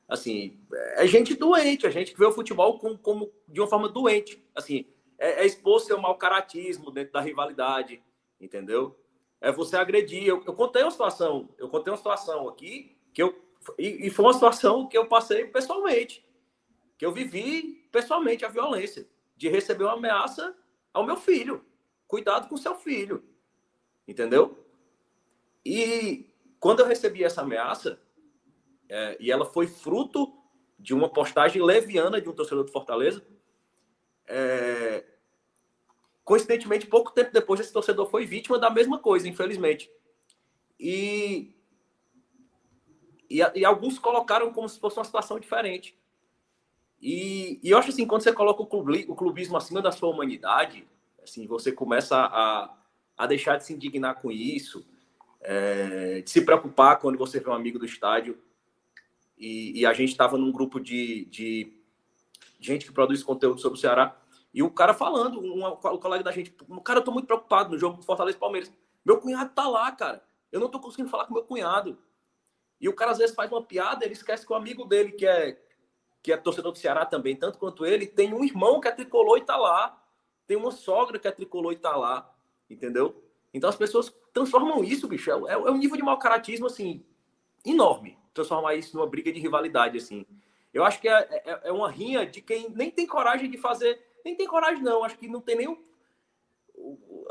Assim, 0.09 0.61
é 0.97 1.07
gente 1.07 1.35
doente, 1.35 1.87
a 1.87 1.91
gente 1.91 2.15
vê 2.17 2.27
o 2.27 2.33
futebol 2.33 2.79
como, 2.79 2.99
como 2.99 3.33
de 3.49 3.61
uma 3.61 3.67
forma 3.67 3.89
doente. 3.89 4.45
Assim, 4.55 4.87
é, 5.19 5.43
é 5.43 5.47
expor 5.47 5.81
seu 5.81 5.99
mau 6.01 6.17
caratismo 6.17 6.91
dentro 6.91 7.13
da 7.13 7.21
rivalidade, 7.21 8.01
entendeu? 8.41 8.97
É 9.43 9.51
você 9.51 9.77
agredir. 9.77 10.25
Eu, 10.25 10.43
eu 10.47 10.55
contei 10.55 10.83
uma 10.83 10.91
situação, 10.91 11.51
eu 11.59 11.69
contei 11.69 11.93
uma 11.93 11.97
situação 11.99 12.49
aqui 12.49 12.97
que 13.13 13.23
eu 13.23 13.43
e, 13.79 14.07
e, 14.07 14.11
foi 14.11 14.25
uma 14.25 14.33
situação 14.33 14.89
que 14.89 14.99
eu 14.99 15.07
passei 15.07 15.45
pessoalmente, 15.45 16.25
que 16.99 17.07
eu 17.07 17.13
vivi 17.13 17.87
pessoalmente 17.93 18.45
a 18.45 18.49
violência 18.49 19.07
de 19.37 19.49
receber 19.49 19.85
uma 19.85 19.93
ameaça 19.93 20.57
ao 20.93 21.07
meu 21.07 21.17
filho. 21.17 21.65
Cuidado 22.09 22.49
com 22.49 22.57
seu 22.57 22.75
filho, 22.75 23.25
entendeu? 24.07 24.67
E 25.65 26.35
quando 26.59 26.81
eu 26.81 26.87
recebi 26.87 27.23
essa 27.23 27.43
ameaça 27.43 28.01
é, 28.89 29.17
e 29.21 29.31
ela 29.31 29.45
foi 29.45 29.69
fruto 29.69 30.33
de 30.77 30.93
uma 30.93 31.09
postagem 31.09 31.63
leviana 31.63 32.21
de 32.21 32.29
um 32.29 32.35
torcedor 32.35 32.65
do 32.65 32.73
Fortaleza, 32.73 33.25
é, 34.27 35.05
Coincidentemente, 36.25 36.87
pouco 36.87 37.11
tempo 37.13 37.33
depois, 37.33 37.61
esse 37.61 37.73
torcedor 37.73 38.09
foi 38.09 38.25
vítima 38.25 38.59
da 38.59 38.71
mesma 38.71 38.99
coisa, 38.99 39.29
infelizmente. 39.29 39.91
E, 40.79 41.55
e, 43.29 43.39
e 43.55 43.65
alguns 43.65 43.99
colocaram 43.99 44.53
como 44.53 44.69
se 44.69 44.79
fosse 44.79 44.99
uma 44.99 45.05
situação 45.05 45.41
diferente. 45.41 45.97
E, 47.01 47.59
e 47.63 47.71
eu 47.71 47.79
acho 47.79 47.89
assim, 47.89 48.07
quando 48.07 48.23
você 48.23 48.33
coloca 48.33 48.63
o, 48.63 48.67
o 48.67 49.17
clubismo 49.17 49.57
acima 49.57 49.83
da 49.83 49.91
sua 49.91 50.09
humanidade, 50.09 50.87
assim, 51.23 51.47
você 51.47 51.73
começa 51.73 52.17
a, 52.17 52.73
a 53.17 53.27
deixar 53.27 53.57
de 53.57 53.65
se 53.65 53.73
indignar 53.73 54.21
com 54.21 54.31
isso, 54.31 54.87
é, 55.41 56.21
de 56.21 56.31
se 56.31 56.43
preocupar 56.43 57.01
quando 57.01 57.19
você 57.19 57.41
vê 57.41 57.51
um 57.51 57.55
amigo 57.55 57.79
do 57.79 57.85
estádio 57.85 58.39
e, 59.37 59.81
e 59.81 59.87
a 59.87 59.93
gente 59.93 60.11
estava 60.11 60.39
num 60.39 60.53
grupo 60.53 60.79
de, 60.79 61.25
de 61.25 61.73
gente 62.61 62.87
que 62.87 62.93
produz 62.93 63.25
conteúdo 63.25 63.61
sobre 63.61 63.77
o 63.77 63.81
Ceará, 63.81 64.17
e 64.55 64.63
o 64.63 64.71
cara 64.71 64.93
falando, 64.93 65.41
um, 65.41 65.67
um 65.67 65.99
colega 65.99 66.23
da 66.23 66.31
gente, 66.31 66.55
cara, 66.85 67.01
eu 67.01 67.05
tô 67.05 67.11
muito 67.11 67.27
preocupado 67.27 67.71
no 67.71 67.79
jogo 67.79 67.97
do 67.97 68.05
Fortaleza 68.05 68.37
e 68.37 68.41
Palmeiras. 68.41 68.73
Meu 69.05 69.19
cunhado 69.19 69.51
tá 69.55 69.67
lá, 69.67 69.91
cara. 69.93 70.23
Eu 70.51 70.61
não 70.61 70.69
tô 70.69 70.79
conseguindo 70.79 71.09
falar 71.09 71.25
com 71.25 71.35
meu 71.35 71.45
cunhado. 71.45 71.99
E 72.79 72.89
o 72.89 72.95
cara 72.95 73.13
às 73.13 73.19
vezes 73.19 73.35
faz 73.35 73.51
uma 73.51 73.63
piada, 73.63 74.05
ele 74.05 74.13
esquece 74.13 74.47
que 74.47 74.53
o 74.53 74.57
amigo 74.57 74.85
dele, 74.85 75.13
que 75.13 75.27
é, 75.27 75.59
que 76.23 76.33
é 76.33 76.37
torcedor 76.37 76.73
do 76.73 76.79
Ceará 76.79 77.07
também, 77.07 77.35
tanto 77.35 77.59
quanto 77.59 77.87
ele, 77.87 78.07
tem 78.07 78.35
um 78.35 78.45
irmão 78.45 78.81
que 78.81 78.89
é 78.89 78.93
tricolor 78.93 79.39
e 79.39 79.45
tá 79.45 79.57
lá. 79.57 79.99
Tem 80.47 80.57
uma 80.57 80.71
sogra 80.71 81.19
que 81.19 81.27
é 81.27 81.31
tricolor 81.31 81.73
e 81.73 81.77
tá 81.77 81.97
lá. 81.97 82.31
Entendeu? 82.69 83.23
Então 83.55 83.71
as 83.71 83.77
pessoas 83.77 84.15
transformam 84.33 84.85
isso, 84.85 85.09
bicho. 85.09 85.31
É, 85.31 85.53
é, 85.53 85.55
é 85.55 85.71
um 85.71 85.79
nível 85.79 85.97
de 85.97 86.03
mau 86.03 86.19
caratismo, 86.19 86.67
assim, 86.67 87.05
enorme. 87.65 88.19
Transformar 88.35 88.75
isso 88.75 88.97
numa 88.97 89.07
briga 89.07 89.33
de 89.33 89.41
rivalidade, 89.41 89.97
assim. 89.97 90.27
Eu 90.73 90.85
acho 90.85 91.01
que 91.01 91.09
é, 91.09 91.43
é, 91.45 91.61
é 91.65 91.73
uma 91.73 91.91
rinha 91.91 92.27
de 92.27 92.41
quem 92.41 92.71
nem 92.71 92.91
tem 92.91 93.07
coragem 93.07 93.51
de 93.51 93.59
fazer. 93.59 94.01
Nem 94.25 94.37
tem 94.37 94.47
coragem, 94.47 94.83
não. 94.83 95.05
Acho 95.05 95.19
que 95.19 95.29
não 95.29 95.41
tem 95.41 95.57
nem 95.57 95.85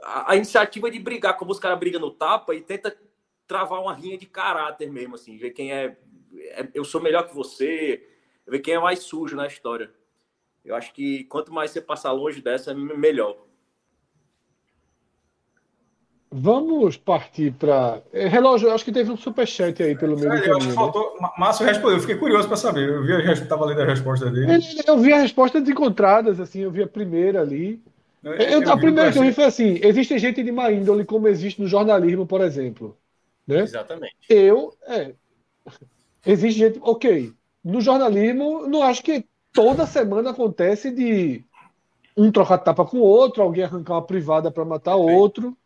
a, 0.04 0.32
a, 0.32 0.36
iniciativa 0.36 0.90
de 0.90 1.00
brigar, 1.00 1.38
como 1.38 1.52
os 1.52 1.60
caras 1.60 1.80
brigam 1.80 2.00
no 2.00 2.12
tapa 2.12 2.56
e 2.56 2.62
tenta 2.62 2.96
travar 3.48 3.82
uma 3.82 3.94
rinha 3.94 4.18
de 4.18 4.26
caráter 4.26 4.92
mesmo, 4.92 5.16
assim. 5.16 5.38
Ver 5.38 5.52
quem 5.52 5.74
é, 5.74 5.98
é. 6.38 6.70
Eu 6.74 6.84
sou 6.84 7.02
melhor 7.02 7.28
que 7.28 7.36
você. 7.36 8.08
Ver 8.48 8.60
quem 8.60 8.74
é 8.76 8.80
mais 8.80 9.00
sujo 9.00 9.36
na 9.36 9.48
história. 9.48 9.94
Eu 10.64 10.76
acho 10.76 10.94
que 10.94 11.24
quanto 11.26 11.54
mais 11.54 11.72
você 11.72 11.82
passar 11.82 12.12
longe 12.12 12.42
dessa, 12.42 12.74
melhor. 12.74 13.38
Vamos 16.34 16.96
partir 16.96 17.52
para. 17.52 18.02
É, 18.14 18.26
relógio, 18.26 18.72
acho 18.72 18.86
que 18.86 18.92
teve 18.92 19.12
um 19.12 19.18
superchat 19.18 19.84
aí 19.84 19.98
pelo 19.98 20.18
meio 20.18 20.32
é, 20.32 20.38
do 20.38 20.42
caminho. 20.42 20.54
Eu 20.54 20.58
acho 20.58 20.66
que 20.66 20.72
né? 20.72 20.76
faltou. 20.76 21.18
Márcio 21.38 21.66
respondeu, 21.66 21.98
eu 21.98 22.00
fiquei 22.00 22.16
curioso 22.16 22.48
para 22.48 22.56
saber. 22.56 22.88
Eu 22.88 23.04
vi, 23.04 23.32
estava 23.34 23.66
lendo 23.66 23.82
a 23.82 23.86
resposta 23.86 24.30
dele. 24.32 24.64
Eu 24.88 24.98
vi 24.98 25.12
a 25.12 25.20
resposta 25.20 25.58
encontradas, 25.58 26.40
assim, 26.40 26.62
eu 26.62 26.72
vi 26.72 26.84
a 26.84 26.88
primeira 26.88 27.42
ali. 27.42 27.84
Eu, 28.24 28.34
eu, 28.34 28.62
eu 28.62 28.72
a 28.72 28.78
primeira 28.78 29.12
que 29.12 29.20
eu 29.20 29.24
vi 29.24 29.34
foi 29.34 29.44
assim: 29.44 29.78
existe 29.84 30.18
gente 30.20 30.42
de 30.42 30.54
má 30.54 30.72
índole, 30.72 31.04
como 31.04 31.28
existe 31.28 31.62
no 31.62 31.68
jornalismo, 31.68 32.26
por 32.26 32.40
exemplo. 32.40 32.98
Né? 33.46 33.64
Exatamente. 33.64 34.16
Eu. 34.30 34.74
É, 34.88 35.12
existe 36.26 36.60
gente. 36.60 36.80
Ok. 36.82 37.34
No 37.62 37.82
jornalismo, 37.82 38.68
não 38.70 38.84
acho 38.84 39.04
que 39.04 39.26
toda 39.52 39.86
semana 39.86 40.30
acontece 40.30 40.92
de 40.92 41.44
um 42.16 42.32
trocar 42.32 42.58
tapa 42.60 42.86
com 42.86 43.00
o 43.00 43.04
outro, 43.04 43.44
alguém 43.44 43.66
arrancar 43.66 43.96
uma 43.96 44.02
privada 44.02 44.50
para 44.50 44.64
matar 44.64 44.96
o 44.96 45.06
outro. 45.06 45.58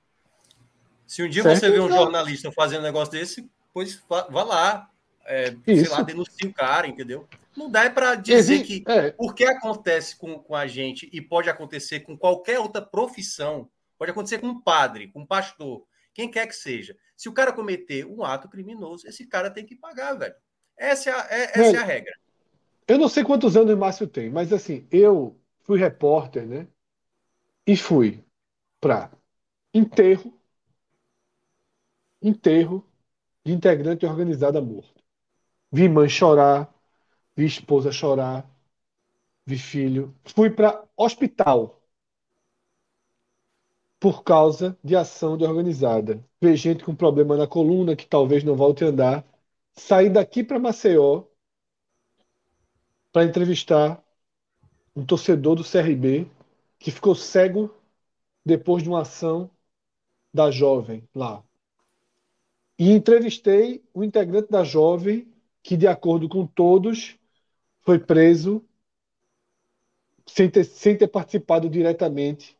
Se 1.07 1.23
um 1.23 1.29
dia 1.29 1.43
certo? 1.43 1.59
você 1.59 1.71
vê 1.71 1.79
um 1.79 1.89
jornalista 1.89 2.51
fazendo 2.51 2.81
um 2.81 2.83
negócio 2.83 3.11
desse, 3.11 3.49
pois 3.73 4.01
vá 4.09 4.43
lá, 4.43 4.89
é, 5.25 5.55
sei 5.65 5.87
lá, 5.87 6.01
denuncie 6.01 6.47
o 6.47 6.53
cara, 6.53 6.87
entendeu? 6.87 7.27
Não 7.55 7.69
dá 7.69 7.89
para 7.89 8.15
dizer 8.15 8.63
que 8.63 8.83
é. 8.87 9.11
porque 9.11 9.45
acontece 9.45 10.15
com, 10.17 10.39
com 10.39 10.55
a 10.55 10.67
gente 10.67 11.09
e 11.11 11.21
pode 11.21 11.49
acontecer 11.49 12.01
com 12.01 12.17
qualquer 12.17 12.59
outra 12.59 12.81
profissão, 12.81 13.69
pode 13.97 14.11
acontecer 14.11 14.39
com 14.39 14.47
um 14.47 14.61
padre, 14.61 15.07
com 15.07 15.21
um 15.21 15.25
pastor, 15.25 15.85
quem 16.13 16.29
quer 16.29 16.47
que 16.47 16.55
seja. 16.55 16.95
Se 17.15 17.29
o 17.29 17.33
cara 17.33 17.53
cometer 17.53 18.05
um 18.05 18.23
ato 18.23 18.49
criminoso, 18.49 19.07
esse 19.07 19.25
cara 19.25 19.49
tem 19.49 19.65
que 19.65 19.75
pagar, 19.75 20.13
velho. 20.13 20.35
Essa 20.77 21.09
é 21.09 21.13
a, 21.13 21.27
é, 21.29 21.43
essa 21.59 21.77
é 21.77 21.79
a 21.79 21.85
regra. 21.85 22.13
Eu 22.87 22.97
não 22.97 23.07
sei 23.07 23.23
quantos 23.23 23.55
anos 23.55 23.73
o 23.73 23.77
Márcio 23.77 24.07
tem, 24.07 24.29
mas 24.29 24.51
assim, 24.51 24.85
eu 24.91 25.39
fui 25.61 25.79
repórter, 25.79 26.45
né? 26.45 26.67
E 27.65 27.75
fui 27.75 28.23
para 28.79 29.09
enterro 29.73 30.37
enterro 32.27 32.83
de 33.43 33.53
integrante 33.53 34.05
organizada 34.05 34.61
morto. 34.61 35.03
Vi 35.71 35.87
mãe 35.87 36.09
chorar, 36.09 36.73
vi 37.35 37.45
esposa 37.45 37.91
chorar, 37.91 38.49
vi 39.45 39.57
filho. 39.57 40.15
Fui 40.23 40.49
para 40.49 40.83
hospital 40.97 41.81
por 43.99 44.23
causa 44.23 44.77
de 44.83 44.95
ação 44.95 45.37
de 45.37 45.43
organizada. 45.43 46.23
Vi 46.41 46.55
gente 46.55 46.83
com 46.83 46.95
problema 46.95 47.37
na 47.37 47.47
coluna 47.47 47.95
que 47.95 48.05
talvez 48.05 48.43
não 48.43 48.55
volte 48.55 48.83
a 48.83 48.87
andar. 48.87 49.25
Saí 49.73 50.09
daqui 50.09 50.43
para 50.43 50.59
Maceió 50.59 51.23
para 53.11 53.25
entrevistar 53.25 54.03
um 54.95 55.05
torcedor 55.05 55.55
do 55.55 55.63
CRB 55.63 56.27
que 56.79 56.91
ficou 56.91 57.15
cego 57.15 57.73
depois 58.45 58.83
de 58.83 58.89
uma 58.89 59.01
ação 59.01 59.49
da 60.33 60.51
jovem 60.51 61.07
lá, 61.15 61.43
e 62.77 62.91
entrevistei 62.91 63.83
o 63.93 64.03
integrante 64.03 64.49
da 64.51 64.63
Jovem, 64.63 65.27
que, 65.63 65.77
de 65.77 65.87
acordo 65.87 66.27
com 66.27 66.45
todos, 66.45 67.17
foi 67.81 67.99
preso 67.99 68.63
sem 70.25 70.49
ter, 70.49 70.63
sem 70.63 70.97
ter 70.97 71.07
participado 71.07 71.69
diretamente 71.69 72.57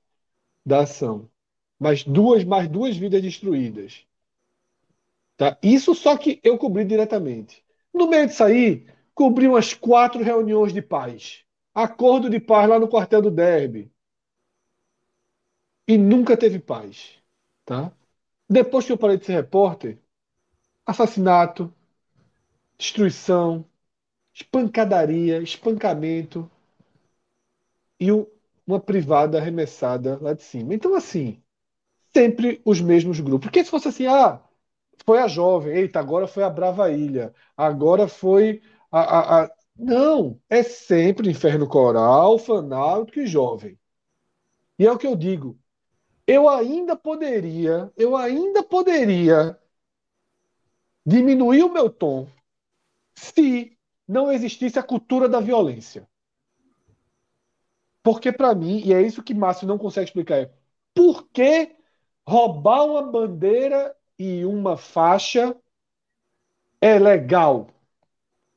da 0.66 0.82
ação. 0.82 1.30
Mas 1.80 2.04
duas, 2.04 2.44
mais 2.44 2.70
duas 2.70 2.96
vidas 2.96 3.22
destruídas. 3.22 4.06
Tá? 5.38 5.58
Isso 5.62 5.94
só 5.94 6.18
que 6.18 6.40
eu 6.44 6.58
cobri 6.58 6.86
diretamente. 6.86 7.64
No 7.94 8.08
meio 8.08 8.28
disso 8.28 8.44
aí, 8.44 8.88
cobri 9.14 9.48
umas 9.48 9.74
quatro 9.74 10.24
reuniões 10.24 10.74
de 10.74 10.82
paz. 10.82 11.44
Acordo 11.74 12.30
de 12.30 12.40
paz 12.40 12.70
lá 12.70 12.80
no 12.80 12.88
quartel 12.88 13.22
do 13.22 13.32
Derby. 13.32 13.92
E 15.88 15.98
nunca 15.98 16.38
teve 16.38 16.60
paz. 16.60 17.16
Tá? 17.66 17.92
Depois 18.50 18.86
que 18.86 18.92
eu 18.92 18.98
parei 18.98 19.18
de 19.18 19.26
ser 19.26 19.34
repórter, 19.34 20.00
assassinato, 20.86 21.74
destruição, 22.78 23.66
espancadaria, 24.34 25.41
espancamento 25.41 26.49
e 27.99 28.07
uma 28.68 28.80
privada 28.80 29.38
arremessada 29.38 30.18
lá 30.22 30.34
de 30.34 30.44
cima. 30.44 30.74
Então, 30.74 30.95
assim, 30.95 31.41
sempre 32.14 32.62
os 32.66 32.82
mesmos 32.82 33.20
grupos. 33.20 33.48
Porque 33.48 33.64
se 33.64 33.70
fosse 33.72 33.88
assim, 33.90 34.07
ah, 34.07 34.41
foi 35.06 35.20
a 35.20 35.28
jovem, 35.28 35.76
eita, 35.78 35.99
agora 35.99 36.28
foi 36.28 36.44
a 36.44 36.49
Brava 36.49 36.91
Ilha, 36.91 37.34
agora 37.57 38.07
foi 38.07 38.62
a. 38.91 39.02
a, 39.02 39.45
a... 39.45 39.52
Não, 39.78 40.40
é 40.49 40.64
sempre 40.64 41.30
Inferno 41.30 41.68
Coral, 41.68 42.40
Fanáutico 42.40 43.20
e 43.20 43.28
Jovem. 43.28 43.78
E 44.80 44.86
é 44.88 44.91
o 44.91 44.98
que 44.98 45.07
eu 45.07 45.16
digo. 45.16 45.57
Eu 46.28 46.49
ainda 46.49 46.95
poderia, 46.95 47.91
eu 47.98 48.16
ainda 48.16 48.64
poderia 48.64 49.60
diminuir 51.06 51.64
o 51.64 51.72
meu 51.72 51.90
tom 51.90 52.27
se 53.14 53.77
não 54.07 54.32
existisse 54.32 54.80
a 54.80 54.84
cultura 54.84 55.30
da 55.30 55.40
violência. 55.40 56.07
Porque, 58.03 58.32
para 58.32 58.53
mim, 58.53 58.82
e 58.86 58.94
é 58.94 59.02
isso 59.02 59.23
que 59.23 59.34
Márcio 59.34 59.68
não 59.68 59.77
consegue 59.77 60.10
explicar, 60.10 60.38
é 60.38 60.52
por 60.94 61.27
que 61.30 61.76
roubar 62.27 62.86
uma 62.86 63.02
bandeira 63.02 63.95
e 64.18 64.45
uma 64.45 64.77
faixa 64.77 65.56
é 66.80 66.99
legal? 66.99 67.69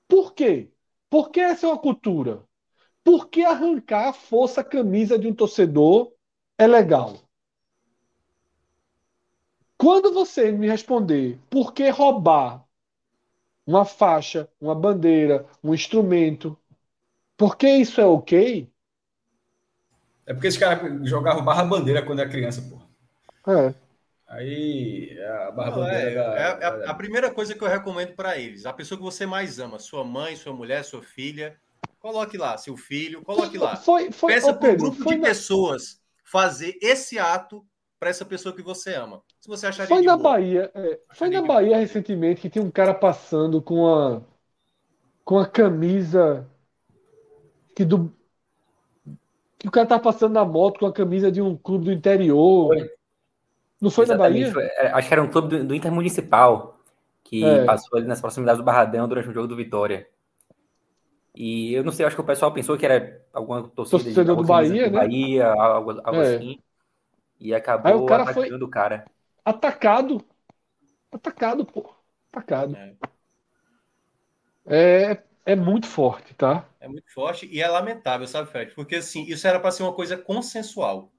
Por 0.07 0.35
quê? 0.35 0.71
Porque 1.09 1.41
essa 1.41 1.67
é 1.67 1.71
uma 1.71 1.79
cultura. 1.79 2.45
Por 3.03 3.29
que 3.29 3.45
arrancar 3.45 4.09
a 4.09 4.13
força 4.13 4.63
camisa 4.63 5.19
de 5.19 5.27
um 5.27 5.35
torcedor 5.35 6.13
é 6.59 6.67
legal? 6.67 7.28
Quando 9.79 10.13
você 10.13 10.51
me 10.51 10.67
responder 10.69 11.39
por 11.49 11.73
que 11.73 11.89
roubar 11.89 12.65
uma 13.65 13.85
faixa, 13.85 14.49
uma 14.61 14.75
bandeira, 14.75 15.47
um 15.63 15.73
instrumento, 15.73 16.59
por 17.37 17.57
que 17.57 17.69
isso 17.69 18.01
é 18.01 18.05
ok? 18.05 18.69
É 20.27 20.35
porque 20.35 20.49
esse 20.49 20.59
cara 20.59 20.99
jogava 21.05 21.41
barra 21.43 21.65
bandeira 21.65 22.05
quando 22.05 22.19
era 22.19 22.29
criança, 22.29 22.61
pô. 22.63 23.53
É. 23.53 23.73
Aí 24.27 25.17
a 25.21 25.51
barra 25.53 25.71
Não, 25.71 25.79
bandeira. 25.79 26.21
É, 26.21 26.43
é, 26.43 26.85
é, 26.85 26.89
a 26.89 26.95
primeira 26.95 27.31
coisa 27.31 27.55
que 27.55 27.63
eu 27.63 27.69
recomendo 27.69 28.17
para 28.17 28.37
eles: 28.37 28.67
a 28.67 28.73
pessoa 28.73 28.99
que 28.99 29.05
você 29.05 29.25
mais 29.27 29.61
ama, 29.61 29.79
sua 29.79 30.03
mãe, 30.03 30.35
sua 30.35 30.53
mulher, 30.53 30.83
sua 30.83 31.03
filha, 31.03 31.57
coloque 32.01 32.37
lá, 32.37 32.59
seu 32.59 32.77
filho, 32.77 33.23
coloque 33.23 33.57
lá. 33.57 33.77
Foi, 33.77 34.11
foi, 34.11 34.35
Peça 34.35 34.53
para 34.53 34.73
um 34.73 34.77
grupo 34.77 35.05
de 35.05 35.17
na... 35.19 35.29
pessoas 35.29 36.01
fazer 36.25 36.77
esse 36.83 37.19
ato 37.19 37.65
para 37.99 38.11
essa 38.11 38.25
pessoa 38.25 38.55
que 38.55 38.63
você 38.63 38.95
ama. 38.95 39.23
Se 39.41 39.49
você 39.49 39.67
achar 39.67 39.87
Foi 39.87 40.03
na 40.03 40.17
boa, 40.17 40.35
Bahia, 40.35 40.71
é, 40.75 41.01
foi 41.15 41.29
na 41.29 41.43
Bahia 41.43 41.71
boa. 41.71 41.79
recentemente 41.79 42.41
que 42.41 42.51
tinha 42.51 42.65
um 42.65 42.71
cara 42.71 42.95
passando 42.95 43.61
com 43.61 43.87
a 43.87 44.23
com 45.25 45.39
a 45.39 45.47
camisa 45.47 46.49
que 47.77 47.85
do 47.85 48.13
que 49.59 49.67
o 49.67 49.71
cara 49.71 49.87
tá 49.87 49.99
passando 49.99 50.33
na 50.33 50.45
moto 50.45 50.79
com 50.79 50.87
a 50.87 50.93
camisa 50.93 51.33
de 51.33 51.43
um 51.43 51.57
clube 51.57 51.87
do 51.87 51.93
interior. 51.93 52.69
Foi. 52.69 52.91
Não 53.81 53.91
foi 53.91 54.05
Exatamente, 54.05 54.47
na 54.47 54.55
Bahia? 54.55 54.73
Foi, 54.75 54.87
é, 54.87 54.93
acho 54.93 55.09
que 55.09 55.15
era 55.15 55.23
um 55.23 55.29
clube 55.29 55.49
do, 55.49 55.65
do 55.65 55.75
Intermunicipal 55.75 56.79
que 57.25 57.45
é. 57.45 57.65
passou 57.65 57.99
ali 57.99 58.07
nas 58.07 58.21
proximidades 58.21 58.59
do 58.59 58.65
Barradão 58.65 59.07
durante 59.07 59.29
o 59.29 59.33
jogo 59.33 59.47
do 59.47 59.57
Vitória. 59.57 60.09
E 61.35 61.75
eu 61.75 61.85
não 61.85 61.93
sei, 61.93 62.07
acho 62.07 62.17
que 62.17 62.23
o 62.23 62.25
pessoal 62.25 62.53
pensou 62.53 62.77
que 62.77 62.87
era 62.87 63.23
alguma 63.33 63.69
torcida 63.69 64.03
Torcedor 64.03 64.37
de, 64.37 64.43
do 64.43 64.49
Bahia, 64.49 64.89
né? 64.89 64.99
Bahia, 64.99 65.47
algo, 65.53 66.01
algo 66.03 66.21
é. 66.23 66.37
assim. 66.37 66.59
E 67.41 67.55
acabou 67.55 67.93
Aí 67.93 67.99
o 67.99 68.07
cara 68.07 68.33
foi 68.33 68.53
o 68.53 68.69
cara. 68.69 69.05
Atacado. 69.45 70.25
Atacado, 71.11 71.65
pô. 71.65 71.95
Atacado. 72.33 72.77
É. 72.77 72.97
é, 74.67 75.23
é 75.47 75.57
muito 75.57 75.87
forte, 75.87 76.35
tá? 76.35 76.69
É 76.81 76.89
muito 76.89 77.11
forte 77.13 77.47
e 77.47 77.63
é 77.63 77.69
lamentável, 77.69 78.27
sabe, 78.27 78.51
Fred? 78.51 78.75
Porque 78.75 78.97
assim, 78.97 79.25
isso 79.25 79.47
era 79.47 79.59
para 79.59 79.71
ser 79.71 79.83
uma 79.83 79.93
coisa 79.93 80.17
consensual. 80.17 81.13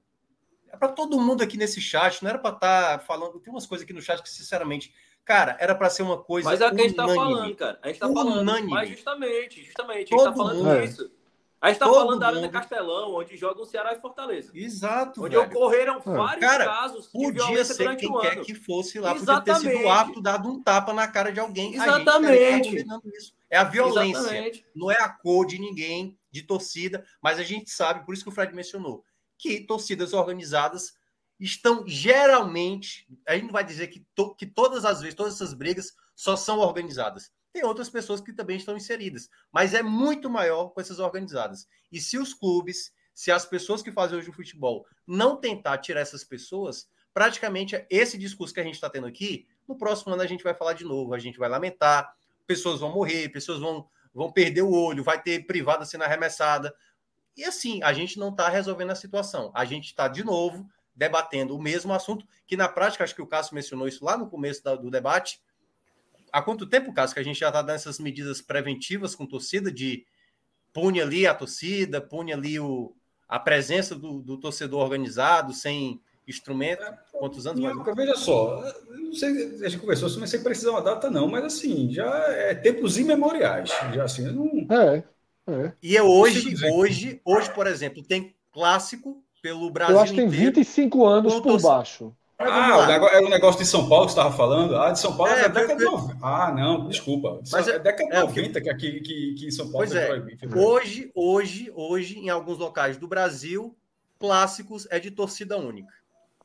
É 0.72 0.76
para 0.76 0.88
todo 0.88 1.20
mundo 1.20 1.42
aqui 1.42 1.56
nesse 1.56 1.80
chat, 1.80 2.22
não 2.22 2.30
era 2.30 2.38
para 2.38 2.54
estar 2.54 2.98
tá 2.98 3.04
falando. 3.04 3.40
Tem 3.40 3.52
umas 3.52 3.66
coisas 3.66 3.84
aqui 3.84 3.92
no 3.92 4.00
chat 4.00 4.22
que, 4.22 4.30
sinceramente, 4.30 4.94
cara, 5.24 5.56
era 5.58 5.74
para 5.74 5.90
ser 5.90 6.02
uma 6.02 6.22
coisa. 6.22 6.48
Mas 6.48 6.60
é 6.60 6.68
o 6.68 6.74
que 6.74 6.80
a 6.80 6.84
gente 6.84 6.96
tá 6.96 7.08
falando, 7.08 7.56
cara. 7.56 7.78
A 7.82 7.88
gente 7.88 7.98
tá 7.98 8.08
falando. 8.12 8.68
Mas 8.68 8.88
justamente, 8.88 9.64
justamente. 9.64 9.96
A 9.96 9.98
gente 9.98 10.10
tá 10.10 10.16
todo 10.16 10.24
tá 10.30 10.36
falando 10.36 10.64
mundo. 10.64 10.80
disso. 10.80 11.19
A 11.60 11.68
gente 11.68 11.78
tá 11.78 11.84
Todo 11.84 11.96
falando 11.96 12.20
da 12.20 12.28
Arena 12.28 12.48
Castelão, 12.48 13.14
onde 13.14 13.36
jogam 13.36 13.66
Ceará 13.66 13.92
e 13.92 14.00
Fortaleza. 14.00 14.50
Exato. 14.54 15.22
Onde 15.22 15.36
velho. 15.36 15.48
ocorreram 15.48 15.98
é. 15.98 16.00
vários 16.00 16.40
Cara, 16.40 16.64
casos 16.64 17.06
podia 17.08 17.64
ser 17.66 17.96
quem 17.96 18.18
quer 18.20 18.40
que 18.40 18.54
fosse 18.54 18.98
lá, 18.98 19.14
Exatamente. 19.14 19.64
podia 19.64 19.70
ter 19.70 19.76
sido 19.78 19.88
apto, 19.90 20.22
dado 20.22 20.48
um 20.48 20.62
tapa 20.62 20.94
na 20.94 21.06
cara 21.06 21.30
de 21.30 21.38
alguém. 21.38 21.74
Exatamente. 21.74 22.86
Tá 22.86 23.00
é 23.50 23.58
a 23.58 23.64
violência, 23.64 24.20
Exatamente. 24.20 24.66
não 24.74 24.90
é 24.90 24.96
a 25.02 25.08
cor 25.10 25.44
de 25.44 25.58
ninguém, 25.58 26.18
de 26.30 26.42
torcida, 26.42 27.04
mas 27.20 27.38
a 27.38 27.42
gente 27.42 27.70
sabe, 27.70 28.06
por 28.06 28.14
isso 28.14 28.22
que 28.22 28.30
o 28.30 28.32
Fred 28.32 28.54
mencionou, 28.54 29.04
que 29.36 29.60
torcidas 29.60 30.14
organizadas 30.14 30.94
estão 31.38 31.84
geralmente, 31.86 33.06
a 33.26 33.34
gente 33.34 33.44
não 33.44 33.52
vai 33.52 33.64
dizer 33.64 33.88
que, 33.88 34.06
to, 34.14 34.34
que 34.34 34.46
todas 34.46 34.84
as 34.84 35.00
vezes, 35.00 35.14
todas 35.14 35.34
essas 35.34 35.52
brigas 35.52 35.92
só 36.20 36.36
são 36.36 36.58
organizadas 36.58 37.30
tem 37.52 37.64
outras 37.64 37.90
pessoas 37.90 38.20
que 38.20 38.32
também 38.32 38.56
estão 38.56 38.76
inseridas, 38.76 39.28
mas 39.52 39.74
é 39.74 39.82
muito 39.82 40.30
maior 40.30 40.68
com 40.68 40.80
essas 40.80 40.98
organizadas. 40.98 41.66
E 41.90 42.00
se 42.00 42.16
os 42.16 42.32
clubes, 42.32 42.92
se 43.12 43.30
as 43.30 43.44
pessoas 43.44 43.82
que 43.82 43.92
fazem 43.92 44.18
hoje 44.18 44.30
o 44.30 44.32
futebol 44.32 44.86
não 45.06 45.36
tentar 45.36 45.78
tirar 45.78 46.00
essas 46.00 46.22
pessoas, 46.22 46.88
praticamente 47.12 47.84
esse 47.90 48.16
discurso 48.16 48.54
que 48.54 48.60
a 48.60 48.64
gente 48.64 48.74
está 48.74 48.88
tendo 48.88 49.06
aqui, 49.06 49.46
no 49.66 49.76
próximo 49.76 50.12
ano 50.12 50.22
a 50.22 50.26
gente 50.26 50.44
vai 50.44 50.54
falar 50.54 50.74
de 50.74 50.84
novo, 50.84 51.12
a 51.12 51.18
gente 51.18 51.38
vai 51.38 51.48
lamentar, 51.48 52.14
pessoas 52.46 52.80
vão 52.80 52.92
morrer, 52.92 53.28
pessoas 53.30 53.58
vão, 53.58 53.88
vão 54.14 54.30
perder 54.30 54.62
o 54.62 54.72
olho, 54.72 55.02
vai 55.02 55.20
ter 55.20 55.46
privada 55.46 55.84
sendo 55.84 56.04
arremessada. 56.04 56.72
E 57.36 57.44
assim, 57.44 57.82
a 57.82 57.92
gente 57.92 58.18
não 58.18 58.30
está 58.30 58.48
resolvendo 58.48 58.90
a 58.90 58.96
situação. 58.96 59.50
A 59.54 59.64
gente 59.64 59.86
está, 59.86 60.06
de 60.06 60.22
novo, 60.22 60.68
debatendo 60.94 61.56
o 61.56 61.62
mesmo 61.62 61.92
assunto, 61.92 62.26
que 62.46 62.56
na 62.56 62.68
prática, 62.68 63.02
acho 63.02 63.14
que 63.14 63.22
o 63.22 63.26
Cássio 63.26 63.54
mencionou 63.54 63.88
isso 63.88 64.04
lá 64.04 64.16
no 64.16 64.28
começo 64.28 64.62
do 64.62 64.90
debate, 64.90 65.40
há 66.32 66.42
quanto 66.42 66.66
tempo, 66.66 66.92
Cássio, 66.92 67.14
que 67.14 67.20
a 67.20 67.24
gente 67.24 67.38
já 67.38 67.48
está 67.48 67.62
dando 67.62 67.76
essas 67.76 67.98
medidas 67.98 68.40
preventivas 68.40 69.14
com 69.14 69.26
torcida 69.26 69.70
de 69.70 70.04
pune 70.72 71.00
ali 71.00 71.26
a 71.26 71.34
torcida, 71.34 72.00
pune 72.00 72.32
ali 72.32 72.58
o, 72.58 72.94
a 73.28 73.38
presença 73.38 73.94
do, 73.94 74.20
do 74.20 74.36
torcedor 74.38 74.82
organizado, 74.82 75.52
sem 75.52 76.00
instrumento? 76.26 76.82
Quantos 77.12 77.46
anos? 77.46 77.60
Não, 77.60 77.74
mais? 77.74 77.96
Veja 77.96 78.14
só, 78.16 78.62
não 78.88 79.12
sei, 79.12 79.56
a 79.62 79.68
gente 79.68 79.78
conversou, 79.78 80.08
não 80.18 80.26
sei 80.26 80.40
precisar 80.40 80.70
uma 80.70 80.82
data, 80.82 81.10
não, 81.10 81.28
mas 81.28 81.44
assim, 81.44 81.92
já 81.92 82.08
é 82.28 82.54
tempos 82.54 82.98
imemoriais. 82.98 83.70
Já 83.92 84.04
assim, 84.04 84.22
não. 84.22 84.66
É. 84.70 85.04
é. 85.48 85.72
E 85.82 85.96
é 85.96 86.02
hoje, 86.02 86.54
hoje, 86.72 87.20
hoje, 87.24 87.50
por 87.52 87.66
exemplo, 87.66 88.02
tem 88.02 88.34
clássico 88.52 89.22
pelo 89.42 89.70
Brasil. 89.70 89.96
Eu 89.96 90.00
acho 90.00 90.12
que 90.12 90.20
tem 90.20 90.28
25 90.28 91.06
anos 91.06 91.40
por 91.40 91.60
baixo. 91.60 92.14
Ah, 92.42 92.78
o 92.78 92.86
negócio, 92.86 93.16
era 93.16 93.26
o 93.26 93.28
negócio 93.28 93.60
de 93.60 93.66
São 93.66 93.86
Paulo 93.86 94.06
que 94.06 94.12
você 94.12 94.18
estava 94.18 94.34
falando? 94.34 94.74
Ah, 94.76 94.90
de 94.90 94.98
São 94.98 95.14
Paulo 95.14 95.30
é, 95.30 95.44
é 95.44 95.48
década 95.48 95.76
de 95.76 95.84
90. 95.84 96.18
Ah, 96.22 96.50
não, 96.50 96.88
desculpa. 96.88 97.42
Mas 97.52 97.68
é, 97.68 97.72
é 97.72 97.78
década 97.78 98.08
de 98.08 98.16
é, 98.16 98.20
90 98.20 98.60
que 98.62 98.70
aqui 98.70 99.00
que, 99.00 99.34
que 99.34 99.52
São 99.52 99.70
Paulo 99.70 99.86
pois 99.86 99.94
é. 99.94 100.10
Hoje, 100.56 101.10
hoje, 101.14 101.70
hoje, 101.74 102.18
em 102.18 102.30
alguns 102.30 102.56
locais 102.56 102.96
do 102.96 103.06
Brasil, 103.06 103.76
clássicos 104.18 104.86
é 104.90 104.98
de 104.98 105.10
torcida 105.10 105.58
única. 105.58 105.92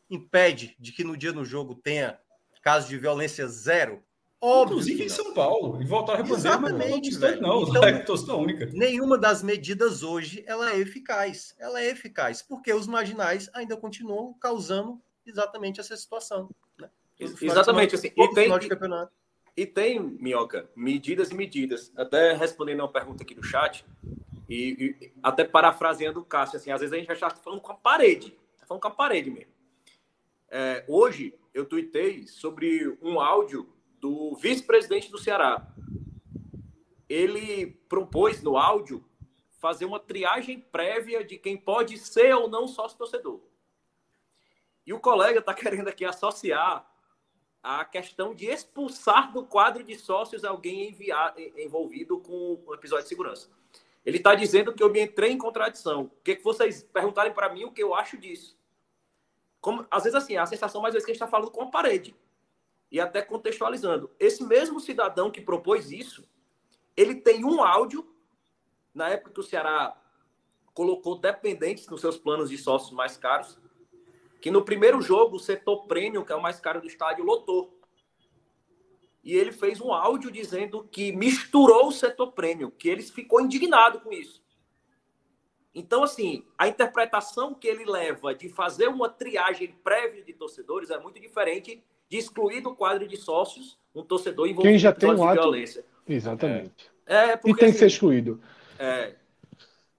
Impede 0.10 0.76
de 0.78 0.92
que 0.92 1.04
no 1.04 1.16
dia 1.16 1.32
do 1.32 1.46
jogo 1.46 1.76
tenha 1.76 2.20
casos 2.62 2.90
de 2.90 2.98
violência 2.98 3.48
zero? 3.48 4.04
Óbvio. 4.42 4.74
Inclusive 4.74 5.06
em 5.06 5.10
São 5.10 5.34
Paulo. 5.34 5.82
E 5.82 5.86
voltar 5.86 6.14
a 6.14 6.18
refazer, 6.18 6.52
Exatamente, 6.52 7.18
não, 7.40 7.62
não, 7.62 7.70
então, 7.70 7.84
é 7.88 8.00
torcida 8.00 8.36
única. 8.36 8.70
Nenhuma 8.74 9.18
das 9.18 9.42
medidas 9.42 10.04
hoje 10.04 10.44
ela 10.46 10.72
é 10.72 10.78
eficaz. 10.78 11.56
Ela 11.58 11.82
é 11.82 11.90
eficaz, 11.90 12.42
porque 12.42 12.74
os 12.74 12.86
marginais 12.86 13.50
ainda 13.54 13.78
continuam 13.78 14.34
causando 14.34 15.02
exatamente 15.26 15.80
essa 15.80 15.96
situação. 15.96 16.50
Né? 16.80 16.90
Exatamente, 17.20 17.96
assim. 17.96 18.12
E 18.16 18.34
tem, 18.34 18.50
e 19.58 19.66
tem, 19.66 20.00
Minhoca, 20.00 20.70
medidas 20.76 21.32
e 21.32 21.36
medidas. 21.36 21.92
Até 21.96 22.34
respondendo 22.34 22.82
uma 22.82 22.92
pergunta 22.92 23.24
aqui 23.24 23.34
do 23.34 23.44
chat, 23.44 23.86
e, 24.50 24.98
e 25.02 25.14
até 25.24 25.44
parafraseando 25.44 26.20
o 26.20 26.26
Cássio, 26.26 26.58
assim, 26.58 26.72
às 26.72 26.82
vezes 26.82 26.94
a 26.94 26.98
gente 26.98 27.08
já 27.08 27.14
está 27.14 27.30
falando 27.30 27.62
com 27.62 27.72
a 27.72 27.76
parede. 27.76 28.38
Está 28.54 28.66
falando 28.68 28.82
com 28.82 28.88
a 28.88 28.92
parede 28.92 29.30
mesmo. 29.30 29.52
É, 30.50 30.84
hoje, 30.88 31.34
eu 31.54 31.66
tuitei 31.66 32.28
sobre 32.28 32.98
um 33.02 33.20
áudio 33.20 33.74
do 34.00 34.36
vice-presidente 34.36 35.10
do 35.10 35.18
Ceará. 35.18 35.68
Ele 37.08 37.68
propôs 37.88 38.42
no 38.42 38.58
áudio 38.58 39.04
fazer 39.52 39.86
uma 39.86 40.00
triagem 40.00 40.60
prévia 40.60 41.24
de 41.24 41.38
quem 41.38 41.58
pode 41.58 41.98
ser 41.98 42.36
ou 42.36 42.50
não 42.50 42.68
sócio-torcedor. 42.68 43.42
E 44.86 44.94
o 44.94 45.00
colega 45.00 45.40
está 45.40 45.54
querendo 45.54 45.88
aqui 45.88 46.06
associar 46.06 46.86
a 47.64 47.84
questão 47.84 48.36
de 48.36 48.46
expulsar 48.46 49.32
do 49.32 49.44
quadro 49.44 49.84
de 49.84 49.98
sócios 49.98 50.46
alguém 50.46 50.96
envolvido 51.58 52.20
com 52.20 52.62
o 52.66 52.74
episódio 52.76 53.04
de 53.04 53.10
segurança. 53.10 53.50
Ele 54.06 54.18
está 54.18 54.36
dizendo 54.36 54.72
que 54.72 54.84
eu 54.84 54.92
me 54.92 55.02
entrei 55.02 55.32
em 55.32 55.38
contradição. 55.38 56.04
O 56.04 56.22
que, 56.24 56.36
que 56.36 56.44
vocês 56.44 56.84
perguntarem 56.84 57.34
para 57.34 57.50
mim 57.52 57.66
o 57.66 57.72
que 57.72 57.82
eu 57.82 57.96
acho 57.96 58.18
disso? 58.18 58.56
Como, 59.60 59.84
às 59.90 60.04
vezes, 60.04 60.16
assim, 60.16 60.38
a 60.38 60.46
sensação 60.46 60.80
mais 60.80 60.94
vezes 60.94 61.04
que 61.04 61.12
a 61.12 61.14
gente 61.16 61.24
está 61.24 61.32
falando 61.32 61.50
com 61.50 61.64
a 61.64 61.72
parede. 61.72 62.16
E 62.92 63.00
até 63.00 63.24
contextualizando. 63.24 64.12
Esse 64.20 64.44
mesmo 64.44 64.80
cidadão 64.80 65.32
que 65.32 65.42
propôs 65.42 65.92
isso, 65.92 66.24
ele 66.96 67.16
tem 67.16 67.44
um 67.44 67.64
áudio, 67.64 68.08
na 68.94 69.10
época 69.10 69.32
que 69.32 69.40
o 69.40 69.44
Ceará 69.44 70.00
colocou 70.72 71.18
dependentes 71.18 71.88
nos 71.88 72.02
seus 72.02 72.16
planos 72.16 72.52
de 72.52 72.60
sócios 72.60 72.92
mais 72.92 73.18
caros, 73.18 73.58
que 74.46 74.52
no 74.52 74.64
primeiro 74.64 75.02
jogo 75.02 75.38
o 75.38 75.40
setor 75.40 75.88
premium, 75.88 76.24
que 76.24 76.32
é 76.32 76.36
o 76.36 76.42
mais 76.42 76.60
caro 76.60 76.80
do 76.80 76.86
estádio, 76.86 77.26
lotou. 77.26 77.80
E 79.24 79.34
ele 79.34 79.52
fez 79.52 79.82
um 79.82 79.92
áudio 79.92 80.30
dizendo 80.30 80.84
que 80.84 81.12
misturou 81.12 81.88
o 81.88 81.92
setor 81.92 82.32
premium, 82.32 82.70
que 82.70 82.88
ele 82.88 83.02
ficou 83.02 83.42
indignado 83.42 84.02
com 84.02 84.14
isso. 84.14 84.44
Então, 85.74 86.04
assim, 86.04 86.46
a 86.56 86.68
interpretação 86.68 87.56
que 87.56 87.68
ele 87.68 87.86
leva 87.86 88.36
de 88.36 88.48
fazer 88.48 88.88
uma 88.88 89.10
triagem 89.10 89.76
prévia 89.84 90.24
de 90.24 90.32
torcedores 90.32 90.92
é 90.92 91.00
muito 91.00 91.20
diferente 91.20 91.84
de 92.08 92.18
excluir 92.20 92.62
do 92.62 92.76
quadro 92.76 93.08
de 93.08 93.18
sócios 93.18 93.80
um 93.96 94.04
torcedor 94.04 94.46
envolvido 94.46 94.70
Quem 94.70 94.78
já 94.78 94.94
tem 94.94 95.10
um 95.10 95.28
ato... 95.28 95.42
violência. 95.42 95.84
Exatamente. 96.08 96.92
É, 97.04 97.16
é 97.32 97.36
porque, 97.36 97.50
e 97.50 97.56
tem 97.56 97.70
assim, 97.70 97.74
que 97.74 97.80
ser 97.80 97.88
excluído. 97.88 98.40
É... 98.78 99.16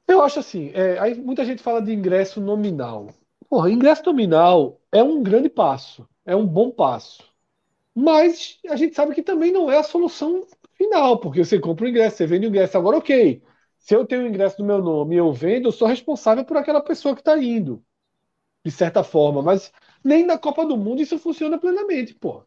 Eu 0.07 0.23
acho 0.23 0.39
assim, 0.39 0.71
é, 0.73 1.01
aí 1.01 1.17
muita 1.17 1.45
gente 1.45 1.65
fala 1.65 1.83
de 1.83 1.93
ingresso 1.93 2.41
nominal. 2.41 3.13
Porra, 3.49 3.71
ingresso 3.71 4.03
nominal 4.05 4.81
é 4.93 5.03
um 5.03 5.23
grande 5.23 5.49
passo, 5.49 6.09
é 6.25 6.35
um 6.35 6.47
bom 6.47 6.71
passo. 6.71 7.23
Mas 7.95 8.59
a 8.69 8.77
gente 8.77 8.95
sabe 8.95 9.15
que 9.15 9.23
também 9.23 9.53
não 9.53 9.71
é 9.71 9.79
a 9.79 9.83
solução 9.83 10.47
final, 10.75 11.21
porque 11.21 11.45
você 11.45 11.59
compra 11.61 11.87
o 11.87 11.89
ingresso, 11.89 12.19
você 12.19 12.27
vende 12.27 12.47
o 12.47 12.51
ingresso. 12.51 12.77
Agora, 12.79 12.99
ok, 12.99 13.43
se 13.79 13.95
eu 13.95 14.07
tenho 14.07 14.25
o 14.25 14.29
ingresso 14.29 14.61
no 14.61 14.67
meu 14.67 14.79
nome 14.83 15.15
e 15.17 15.19
eu 15.19 15.33
vendo, 15.33 15.69
eu 15.69 15.73
sou 15.73 15.89
responsável 15.89 16.45
por 16.45 16.57
aquela 16.57 16.81
pessoa 16.83 17.15
que 17.15 17.21
está 17.23 17.39
indo, 17.39 17.85
de 18.65 18.71
certa 18.71 19.05
forma. 19.05 19.43
Mas 19.43 19.73
nem 20.05 20.27
na 20.27 20.39
Copa 20.39 20.67
do 20.67 20.77
Mundo 20.77 21.03
isso 21.03 21.19
funciona 21.19 21.59
plenamente, 21.59 22.15
pô. 22.15 22.45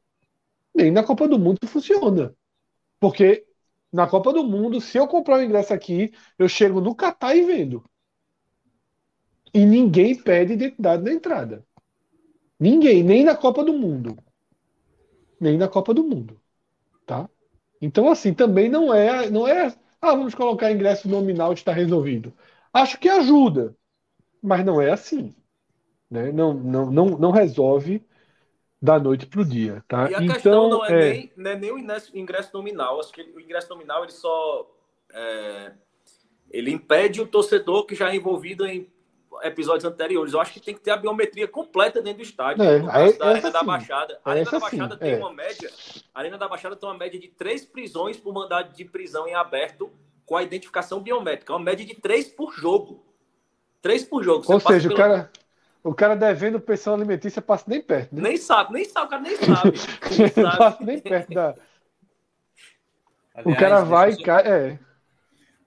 Nem 0.76 0.92
na 0.92 1.04
Copa 1.04 1.28
do 1.28 1.40
Mundo 1.40 1.68
funciona. 1.68 2.36
Porque 3.00 3.46
na 3.92 4.08
Copa 4.08 4.34
do 4.34 4.44
Mundo, 4.44 4.82
se 4.82 4.98
eu 4.98 5.08
comprar 5.08 5.40
o 5.40 5.44
ingresso 5.44 5.74
aqui, 5.74 6.14
eu 6.38 6.50
chego 6.50 6.82
no 6.82 6.96
Catar 6.96 7.36
e 7.36 7.44
vendo. 7.44 7.84
E 9.54 9.66
ninguém 9.66 10.16
pede 10.16 10.54
identidade 10.54 11.04
na 11.04 11.12
entrada. 11.12 11.66
Ninguém, 12.60 13.04
nem 13.04 13.24
na 13.24 13.36
Copa 13.36 13.64
do 13.64 13.74
Mundo. 13.74 14.18
Nem 15.40 15.58
na 15.58 15.68
Copa 15.68 15.94
do 15.94 16.04
Mundo. 16.04 16.40
Tá? 17.06 17.30
Então, 17.82 18.12
assim, 18.12 18.34
também 18.34 18.70
não 18.70 18.94
é, 18.94 19.30
não 19.30 19.48
é. 19.48 19.74
Ah, 20.02 20.12
vamos 20.12 20.36
colocar 20.36 20.72
ingresso 20.72 21.08
nominal 21.08 21.54
está 21.54 21.72
resolvido. 21.72 22.34
Acho 22.74 23.00
que 23.00 23.10
ajuda, 23.10 23.76
mas 24.42 24.66
não 24.66 24.82
é 24.82 24.92
assim. 24.92 25.34
Né? 26.10 26.32
Não, 26.32 26.54
não, 26.54 26.92
não, 26.92 27.06
não 27.18 27.32
resolve 27.32 28.06
da 28.82 29.00
noite 29.00 29.26
para 29.26 29.42
o 29.42 29.46
dia. 29.46 29.84
Tá? 29.88 30.10
E 30.10 30.16
a 30.16 30.22
então, 30.22 30.34
questão 30.34 30.70
não 30.70 30.86
é, 30.86 30.92
é... 30.92 31.12
Nem, 31.12 31.32
não 31.36 31.52
é 31.52 31.56
nem 31.56 31.72
o 31.72 31.80
ingresso 32.14 32.52
nominal. 32.54 33.00
Acho 33.00 33.12
que 33.12 33.22
o 33.22 33.40
ingresso 33.40 33.70
nominal 33.70 34.04
ele 34.04 34.12
só. 34.12 34.70
É, 35.12 35.72
ele 36.52 36.72
impede 36.72 37.22
o 37.22 37.28
torcedor 37.28 37.86
que 37.86 37.96
já 37.96 38.12
é 38.12 38.16
envolvido 38.16 38.66
em 38.66 38.88
episódios 39.44 39.86
anteriores. 39.86 40.34
Eu 40.34 40.42
acho 40.42 40.54
que 40.54 40.60
tem 40.60 40.74
que 40.74 40.82
ter 40.82 40.92
a 40.92 40.98
biometria 40.98 41.48
completa 41.48 42.02
dentro 42.02 42.18
do 42.20 42.24
estádio. 42.24 42.64
É, 42.64 42.82
caso 42.82 43.18
da 43.18 43.28
Arena 43.28 43.52
da 43.52 43.64
Baixada. 43.64 44.20
A 44.24 44.32
Arena 44.32 44.52
da 44.52 44.60
Baixada 44.60 44.94
sim, 44.96 45.00
tem 45.00 45.14
é. 45.14 45.18
uma 45.18 45.34
média. 45.34 45.72
A 46.14 46.20
Arena 46.20 46.38
da 46.38 46.48
Baixada 46.48 46.76
tem 46.76 46.90
uma 46.90 46.98
média 46.98 47.20
de 47.20 47.28
três 47.28 47.66
prisões 47.66 48.18
por 48.18 48.34
mandado 48.34 48.74
de 48.74 48.86
prisão 48.86 49.28
em 49.28 49.36
aberto 49.36 49.92
com 50.26 50.36
a 50.36 50.44
identificação 50.44 51.00
biométrica. 51.00 51.54
Uma 51.54 51.64
média 51.64 51.86
de 51.86 51.96
três 51.96 52.28
por 52.28 52.54
jogo. 52.54 53.04
Três 53.82 54.04
por 54.04 54.24
jogo. 54.24 54.44
Ou 54.48 54.60
seja, 54.60 54.90
pelo... 54.90 54.94
o 54.94 54.98
cara. 54.98 55.32
O 55.82 55.94
cara 55.94 56.14
devendo 56.14 56.60
pensão 56.60 56.94
alimentícia 56.94 57.42
passa 57.42 57.64
nem 57.68 57.82
perto. 57.82 58.14
Né? 58.14 58.22
Nem 58.22 58.38
sabe, 58.38 58.74
nem 58.74 58.84
sabe, 58.84 59.06
o 59.06 59.10
cara 59.10 59.22
nem 59.22 59.38
sabe. 59.38 59.74
Nem 60.20 60.28
sabe. 60.28 60.58
passa 60.58 60.84
nem 60.84 61.00
perto 61.00 61.34
da. 61.34 61.56
Aliás, 63.34 63.46
o 63.46 63.60
cara 63.60 63.84
vai 63.86 64.12
e 64.12 64.22
cai. 64.22 64.44
É. 64.46 64.80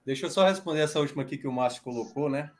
Deixa 0.05 0.27
eu 0.27 0.29
só 0.29 0.45
responder 0.45 0.81
essa 0.81 0.99
última 0.99 1.23
aqui 1.23 1.35
que 1.35 1.47
o 1.47 1.51
Márcio 1.51 1.81
colocou, 1.81 2.29
né? 2.29 2.51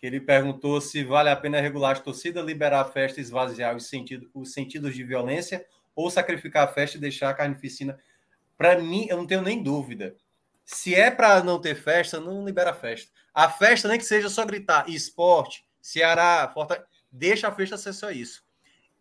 Que 0.00 0.06
ele 0.06 0.20
perguntou 0.20 0.80
se 0.80 1.02
vale 1.02 1.28
a 1.28 1.36
pena 1.36 1.60
regular 1.60 1.92
as 1.92 2.00
torcidas, 2.00 2.44
liberar 2.44 2.80
a 2.80 2.84
festa, 2.84 3.20
esvaziar 3.20 3.76
os, 3.76 3.86
sentido, 3.86 4.30
os 4.32 4.52
sentidos 4.52 4.94
de 4.94 5.02
violência 5.04 5.66
ou 5.94 6.10
sacrificar 6.10 6.64
a 6.64 6.72
festa 6.72 6.96
e 6.96 7.00
deixar 7.00 7.30
a 7.30 7.34
carnificina. 7.34 7.98
Para 8.56 8.78
mim, 8.78 9.06
eu 9.08 9.16
não 9.16 9.26
tenho 9.26 9.42
nem 9.42 9.62
dúvida. 9.62 10.14
Se 10.64 10.94
é 10.94 11.10
para 11.10 11.42
não 11.42 11.60
ter 11.60 11.74
festa, 11.74 12.20
não 12.20 12.44
libera 12.44 12.70
a 12.70 12.74
festa. 12.74 13.10
A 13.34 13.48
festa, 13.48 13.88
nem 13.88 13.98
que 13.98 14.04
seja 14.04 14.28
só 14.28 14.44
gritar 14.44 14.88
esporte, 14.88 15.64
Ceará, 15.80 16.50
Fortaleza, 16.52 16.86
deixa 17.10 17.48
a 17.48 17.52
festa 17.52 17.76
ser 17.76 17.92
só 17.92 18.10
isso. 18.10 18.44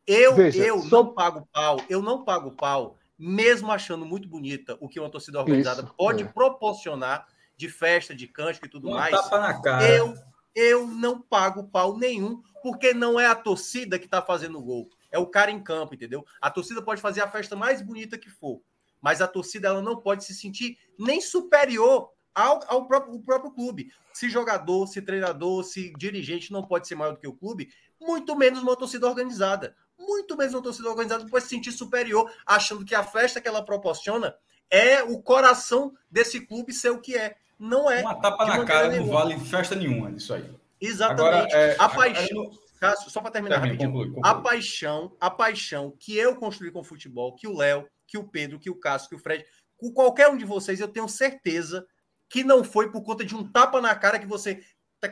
Eu, 0.05 0.35
Veja, 0.35 0.63
eu 0.63 0.79
só... 0.83 0.89
não 0.89 1.13
pago 1.13 1.47
pau, 1.51 1.77
eu 1.89 2.01
não 2.01 2.23
pago 2.23 2.51
pau, 2.51 2.97
mesmo 3.19 3.71
achando 3.71 4.05
muito 4.05 4.27
bonita 4.27 4.77
o 4.79 4.87
que 4.87 4.99
uma 4.99 5.09
torcida 5.09 5.39
organizada 5.39 5.81
isso, 5.81 5.93
pode 5.97 6.23
é. 6.23 6.25
proporcionar 6.25 7.27
de 7.57 7.67
festa, 7.67 8.15
de 8.15 8.27
cântico 8.27 8.67
e 8.67 8.69
tudo 8.69 8.87
uma 8.87 8.99
mais. 8.99 9.11
Tapa 9.11 9.39
na 9.39 9.61
cara. 9.61 9.89
Eu, 9.89 10.15
eu 10.57 10.88
não 10.88 11.21
pago 11.21 11.65
pau 11.65 11.95
nenhum, 11.95 12.41
porque 12.63 12.91
não 12.91 13.19
é 13.19 13.27
a 13.27 13.35
torcida 13.35 13.99
que 13.99 14.05
está 14.05 14.23
fazendo 14.23 14.57
o 14.57 14.63
gol, 14.63 14.89
é 15.11 15.19
o 15.19 15.27
cara 15.27 15.51
em 15.51 15.61
campo, 15.61 15.93
entendeu? 15.93 16.25
A 16.41 16.49
torcida 16.49 16.81
pode 16.81 16.99
fazer 16.99 17.21
a 17.21 17.29
festa 17.29 17.55
mais 17.55 17.79
bonita 17.79 18.17
que 18.17 18.31
for, 18.31 18.59
mas 18.99 19.21
a 19.21 19.27
torcida 19.27 19.67
ela 19.67 19.84
não 19.84 19.97
pode 19.97 20.23
se 20.23 20.34
sentir 20.34 20.79
nem 20.97 21.21
superior 21.21 22.09
ao, 22.34 22.59
ao 22.67 22.88
próprio, 22.88 23.19
próprio 23.19 23.51
clube. 23.51 23.91
Se 24.11 24.31
jogador, 24.31 24.88
se 24.88 24.99
treinador, 24.99 25.63
se 25.63 25.93
dirigente 25.95 26.51
não 26.51 26.63
pode 26.63 26.88
ser 26.88 26.95
maior 26.95 27.11
do 27.11 27.19
que 27.19 27.27
o 27.27 27.35
clube, 27.35 27.71
muito 28.01 28.35
menos 28.35 28.63
uma 28.63 28.75
torcida 28.75 29.07
organizada 29.07 29.75
muito 29.99 30.38
menos 30.38 30.53
uma 30.53 30.61
torcida 30.61 30.89
organizada 30.89 31.25
pode 31.27 31.43
se 31.43 31.49
sentir 31.49 31.71
superior, 31.71 32.31
achando 32.45 32.85
que 32.85 32.93
a 32.93 33.03
festa 33.03 33.41
que 33.41 33.47
ela 33.47 33.65
proporciona 33.65 34.35
é 34.69 35.01
o 35.01 35.21
coração 35.21 35.93
desse 36.09 36.39
clube 36.41 36.71
ser 36.71 36.91
o 36.91 37.01
que 37.01 37.17
é. 37.17 37.35
Não 37.59 37.89
é. 37.89 38.01
Uma 38.01 38.15
tapa 38.15 38.45
na 38.45 38.65
cara 38.65 38.89
nenhuma. 38.89 39.07
não 39.07 39.13
vale 39.13 39.39
festa 39.39 39.75
nenhuma 39.75 40.11
isso 40.11 40.34
aí. 40.34 40.45
Exatamente. 40.79 41.21
Agora, 41.21 41.47
é, 41.51 41.75
a 41.79 41.89
paixão. 41.89 42.51
Cássio, 42.79 43.09
só 43.09 43.21
para 43.21 43.31
terminar 43.31 43.55
Termina, 43.55 43.73
rapidinho. 43.73 43.91
Conclui, 43.91 44.13
conclui. 44.13 44.31
A 44.31 44.35
paixão, 44.41 45.17
a 45.19 45.31
paixão 45.31 45.93
que 45.99 46.15
eu 46.15 46.35
construí 46.35 46.69
com 46.69 46.81
o 46.81 46.84
futebol, 46.84 47.34
que 47.34 47.47
o 47.47 47.57
Léo, 47.57 47.88
que 48.05 48.19
o 48.19 48.23
Pedro, 48.23 48.59
que 48.59 48.69
o 48.69 48.75
Cássio, 48.75 49.09
que 49.09 49.15
o 49.15 49.19
Fred, 49.19 49.43
com 49.75 49.91
qualquer 49.91 50.29
um 50.29 50.38
de 50.38 50.45
vocês, 50.45 50.79
eu 50.79 50.88
tenho 50.88 51.07
certeza 51.07 51.88
que 52.29 52.43
não 52.43 52.63
foi 52.63 52.91
por 52.91 53.01
conta 53.01 53.25
de 53.25 53.35
um 53.35 53.49
tapa 53.49 53.81
na 53.81 53.95
cara 53.95 54.19
que 54.19 54.27
você. 54.27 54.63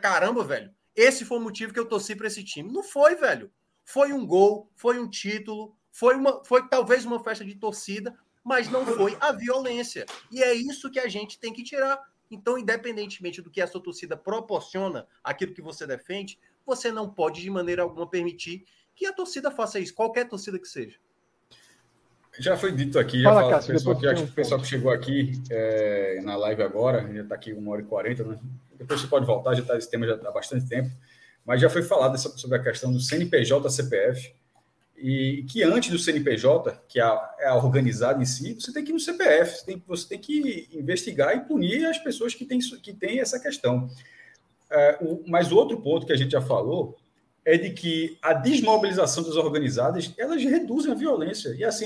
Caramba, 0.01 0.43
velho. 0.43 0.72
Esse 0.95 1.26
foi 1.26 1.38
o 1.38 1.41
motivo 1.41 1.73
que 1.73 1.80
eu 1.80 1.88
torci 1.88 2.15
para 2.15 2.27
esse 2.27 2.43
time. 2.43 2.72
Não 2.72 2.84
foi, 2.84 3.15
velho. 3.15 3.51
Foi 3.84 4.13
um 4.13 4.26
gol, 4.26 4.72
foi 4.76 4.99
um 4.99 5.09
título, 5.09 5.76
foi, 5.91 6.15
uma, 6.15 6.43
foi 6.43 6.67
talvez 6.67 7.05
uma 7.05 7.23
festa 7.23 7.45
de 7.45 7.55
torcida, 7.55 8.17
mas 8.43 8.69
não 8.69 8.85
foi 8.85 9.17
a 9.19 9.31
violência. 9.31 10.05
E 10.31 10.41
é 10.41 10.53
isso 10.53 10.89
que 10.89 10.99
a 10.99 11.07
gente 11.07 11.39
tem 11.39 11.53
que 11.53 11.63
tirar. 11.63 11.99
Então, 12.30 12.57
independentemente 12.57 13.41
do 13.41 13.49
que 13.49 13.61
a 13.61 13.68
sua 13.68 13.81
torcida 13.81 14.18
proporciona, 14.18 15.07
aquilo 15.23 15.53
que 15.53 15.61
você 15.61 15.85
defende, 15.85 16.39
você 16.65 16.91
não 16.91 17.10
pode 17.10 17.41
de 17.41 17.49
maneira 17.49 17.84
alguma 17.84 18.07
permitir 18.07 18.65
que 18.95 19.06
a 19.06 19.14
torcida 19.14 19.52
faça 19.52 19.80
isso, 19.80 19.93
qualquer 19.93 20.27
torcida 20.27 20.57
que 20.57 20.68
seja. 20.68 20.97
Já 22.38 22.57
foi 22.57 22.72
dito 22.72 22.99
aqui, 22.99 23.22
já 23.22 23.34
Fala, 23.34 23.49
Cássio, 23.49 23.73
pessoal, 23.73 23.97
que, 23.97 24.07
o 24.07 24.27
pessoal 24.31 24.61
que 24.61 24.68
chegou 24.68 24.91
aqui 24.91 25.41
é, 25.49 26.19
na 26.22 26.35
live 26.35 26.64
agora, 26.64 27.10
já 27.14 27.22
está 27.22 27.35
aqui 27.35 27.53
uma 27.53 27.72
hora 27.72 27.81
e 27.81 27.85
quarenta, 27.85 28.23
né? 28.23 28.39
Depois 28.77 28.99
você 28.99 29.07
pode 29.07 29.26
voltar, 29.26 29.53
já 29.53 29.61
está 29.61 29.77
esse 29.77 29.89
tema 29.89 30.06
já 30.06 30.15
há 30.15 30.31
bastante 30.31 30.68
tempo 30.68 30.91
mas 31.45 31.61
já 31.61 31.69
foi 31.69 31.84
falado 31.84 32.18
sobre 32.18 32.57
a 32.57 32.64
questão 32.64 32.91
do 32.91 32.99
CNPJ 32.99 33.69
CPF, 33.69 34.34
e 34.97 35.43
que 35.49 35.61
antes 35.63 35.89
do 35.89 35.99
CNPJ, 35.99 36.81
que 36.88 36.99
é 36.99 37.19
é 37.39 37.47
a 37.47 37.55
organizada 37.55 38.22
em 38.22 38.26
si, 38.26 38.53
você 38.53 38.72
tem 38.72 38.84
que 38.84 38.91
ir 38.91 38.93
no 38.93 38.99
CPF, 38.99 39.57
você 39.57 39.65
tem, 39.65 39.84
você 39.85 40.07
tem 40.07 40.19
que 40.19 40.69
investigar 40.72 41.35
e 41.35 41.41
punir 41.41 41.85
as 41.85 41.97
pessoas 41.97 42.34
que 42.34 42.45
têm, 42.45 42.59
que 42.59 42.93
têm 42.93 43.19
essa 43.19 43.39
questão. 43.39 43.89
É, 44.72 44.97
o, 45.01 45.23
mas 45.27 45.51
outro 45.51 45.80
ponto 45.81 46.05
que 46.05 46.13
a 46.13 46.17
gente 46.17 46.31
já 46.31 46.41
falou 46.41 46.97
é 47.43 47.57
de 47.57 47.69
que 47.72 48.17
a 48.22 48.34
desmobilização 48.34 49.23
das 49.23 49.35
organizadas 49.35 50.11
elas 50.17 50.43
reduzem 50.43 50.91
a 50.91 50.95
violência. 50.95 51.49
E 51.49 51.63
assim, 51.63 51.85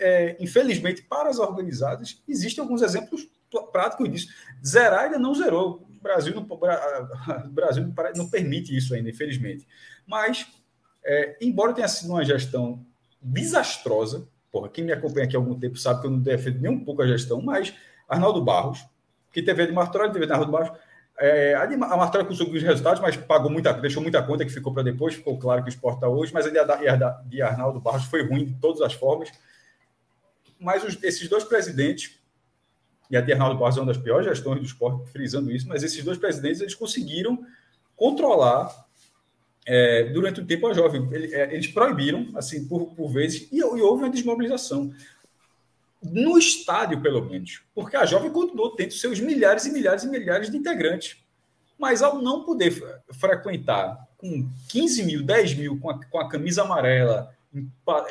é, 0.00 0.36
infelizmente, 0.40 1.02
para 1.02 1.28
as 1.28 1.38
organizadas, 1.38 2.22
existem 2.26 2.62
alguns 2.62 2.80
exemplos 2.80 3.28
práticos 3.72 4.10
disso. 4.10 4.28
Zerar 4.64 5.04
ainda 5.04 5.18
não 5.18 5.34
zerou. 5.34 5.86
Brasil 6.06 6.34
não, 6.34 6.42
o 6.42 7.50
Brasil 7.50 7.92
não 8.14 8.30
permite 8.30 8.76
isso 8.76 8.94
ainda, 8.94 9.10
infelizmente. 9.10 9.66
Mas, 10.06 10.46
é, 11.06 11.36
embora 11.40 11.72
tenha 11.72 11.86
sido 11.86 12.10
uma 12.10 12.24
gestão 12.24 12.84
desastrosa, 13.22 14.26
porra, 14.50 14.68
quem 14.68 14.84
me 14.84 14.92
acompanha 14.92 15.24
aqui 15.24 15.36
há 15.36 15.38
algum 15.38 15.58
tempo 15.58 15.78
sabe 15.78 16.00
que 16.00 16.06
eu 16.08 16.10
não 16.10 16.18
defendo 16.18 16.60
nem 16.60 16.70
um 16.70 16.84
pouco 16.84 17.00
a 17.00 17.06
gestão, 17.06 17.40
mas 17.40 17.72
Arnaldo 18.08 18.42
Barros, 18.42 18.84
que 19.32 19.40
teve 19.40 19.62
a 19.62 19.66
de 19.66 19.72
Martorelli, 19.72 20.12
teve 20.12 20.24
a 20.24 20.26
de 20.26 20.32
Arnaldo 20.32 20.52
Barros, 20.52 20.76
é, 21.18 21.54
a, 21.54 21.62
a 21.62 21.96
Martorelli 21.96 22.28
conseguiu 22.28 22.54
os 22.54 22.62
resultados, 22.62 23.00
mas 23.00 23.16
pagou 23.16 23.50
muita, 23.50 23.72
deixou 23.74 24.02
muita 24.02 24.20
conta 24.22 24.44
que 24.44 24.52
ficou 24.52 24.74
para 24.74 24.82
depois, 24.82 25.14
ficou 25.14 25.38
claro 25.38 25.62
que 25.62 25.68
o 25.68 25.70
esporte 25.70 25.98
está 25.98 26.08
hoje, 26.08 26.34
mas 26.34 26.44
a 26.46 26.50
de, 26.50 27.28
de 27.28 27.40
Arnaldo 27.40 27.80
Barros 27.80 28.04
foi 28.04 28.26
ruim 28.26 28.44
de 28.44 28.54
todas 28.54 28.82
as 28.82 28.92
formas. 28.92 29.30
Mas 30.58 30.82
os, 30.82 31.02
esses 31.04 31.28
dois 31.28 31.44
presidentes 31.44 32.18
e 33.08 33.16
a 33.16 33.20
de 33.20 33.32
Arnaldo 33.32 33.58
Barros 33.58 33.76
é 33.76 33.80
uma 33.80 33.86
das 33.86 34.02
piores 34.02 34.26
gestões 34.26 34.58
do 34.58 34.66
esporte, 34.66 35.08
frisando 35.10 35.52
isso, 35.52 35.68
mas 35.68 35.82
esses 35.82 36.02
dois 36.04 36.18
presidentes 36.18 36.60
eles 36.60 36.74
conseguiram 36.74 37.46
controlar 37.94 38.85
é, 39.66 40.04
durante 40.04 40.40
o 40.40 40.46
tempo 40.46 40.66
a 40.68 40.72
jovem. 40.72 41.08
É, 41.12 41.52
eles 41.52 41.66
proibiram, 41.66 42.28
assim, 42.36 42.66
por, 42.66 42.86
por 42.94 43.08
vezes, 43.08 43.48
e, 43.50 43.58
e, 43.58 43.62
houve 43.62 44.04
uma 44.04 44.10
desmobilização. 44.10 44.92
No 46.02 46.38
estádio, 46.38 47.00
pelo 47.00 47.24
menos, 47.24 47.62
porque 47.74 47.96
a 47.96 48.06
jovem 48.06 48.30
continuou 48.30 48.76
tendo 48.76 48.92
seus 48.92 49.18
milhares 49.18 49.66
e 49.66 49.72
milhares 49.72 50.04
e 50.04 50.08
milhares 50.08 50.50
de 50.50 50.56
integrantes. 50.56 51.16
Mas 51.78 52.00
ao 52.00 52.22
não 52.22 52.44
poder 52.44 52.72
frequentar 53.12 54.06
com 54.16 54.48
15 54.68 55.02
mil, 55.02 55.22
10 55.22 55.54
mil, 55.54 55.80
com 55.80 55.90
a, 55.90 56.04
com 56.06 56.18
a 56.18 56.28
camisa 56.28 56.62
amarela, 56.62 57.34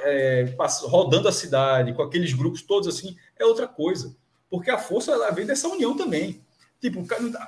é, 0.04 0.54
rodando 0.84 1.28
a 1.28 1.32
cidade, 1.32 1.94
com 1.94 2.02
aqueles 2.02 2.34
grupos 2.34 2.62
todos 2.62 2.88
assim, 2.88 3.16
é 3.40 3.46
outra 3.46 3.68
coisa. 3.68 4.16
Porque 4.50 4.70
a 4.70 4.78
força 4.78 5.12
ela 5.12 5.32
vem 5.32 5.46
dessa 5.46 5.68
união 5.68 5.96
também. 5.96 6.42
Tipo, 6.82 7.04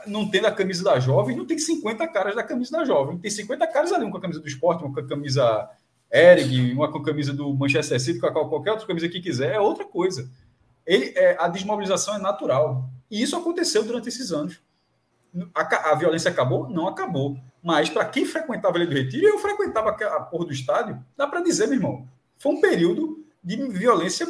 não 0.07 0.29
tendo 0.29 0.47
a 0.47 0.51
camisa 0.51 0.83
da 0.83 0.99
jovem, 0.99 1.35
não 1.35 1.45
tem 1.45 1.59
50 1.59 2.07
caras 2.07 2.35
da 2.35 2.43
camisa 2.43 2.71
da 2.71 2.85
jovem. 2.85 3.17
Tem 3.17 3.29
50 3.29 3.67
caras 3.67 3.91
ali, 3.91 4.05
um 4.05 4.11
com 4.11 4.17
a 4.17 4.21
camisa 4.21 4.39
do 4.39 4.47
esporte, 4.47 4.83
um 4.83 4.91
com 4.91 4.99
a 4.99 5.07
camisa 5.07 5.69
Erig, 6.11 6.73
uma 6.73 6.91
com 6.91 6.99
a 6.99 7.03
camisa 7.03 7.33
do 7.33 7.53
Manchester 7.53 7.99
City, 7.99 8.19
com 8.19 8.31
qualquer 8.31 8.71
outra 8.71 8.87
camisa 8.87 9.09
que 9.09 9.19
quiser, 9.19 9.55
é 9.55 9.59
outra 9.59 9.85
coisa. 9.85 10.29
Ele, 10.85 11.11
é, 11.15 11.35
a 11.39 11.47
desmobilização 11.47 12.15
é 12.15 12.19
natural. 12.19 12.89
E 13.11 13.21
isso 13.21 13.35
aconteceu 13.35 13.83
durante 13.83 14.07
esses 14.07 14.31
anos. 14.31 14.59
A, 15.53 15.91
a 15.91 15.95
violência 15.95 16.31
acabou? 16.31 16.69
Não 16.69 16.87
acabou. 16.87 17.37
Mas 17.61 17.89
para 17.89 18.05
quem 18.05 18.25
frequentava 18.25 18.77
ali 18.77 18.87
do 18.87 18.93
Retiro, 18.93 19.27
eu 19.27 19.39
frequentava 19.39 19.89
a 19.89 20.21
porra 20.21 20.45
do 20.45 20.53
estádio, 20.53 21.03
dá 21.17 21.27
para 21.27 21.41
dizer, 21.41 21.67
meu 21.67 21.75
irmão, 21.75 22.07
foi 22.37 22.53
um 22.53 22.61
período 22.61 23.25
de 23.43 23.57
violência 23.67 24.25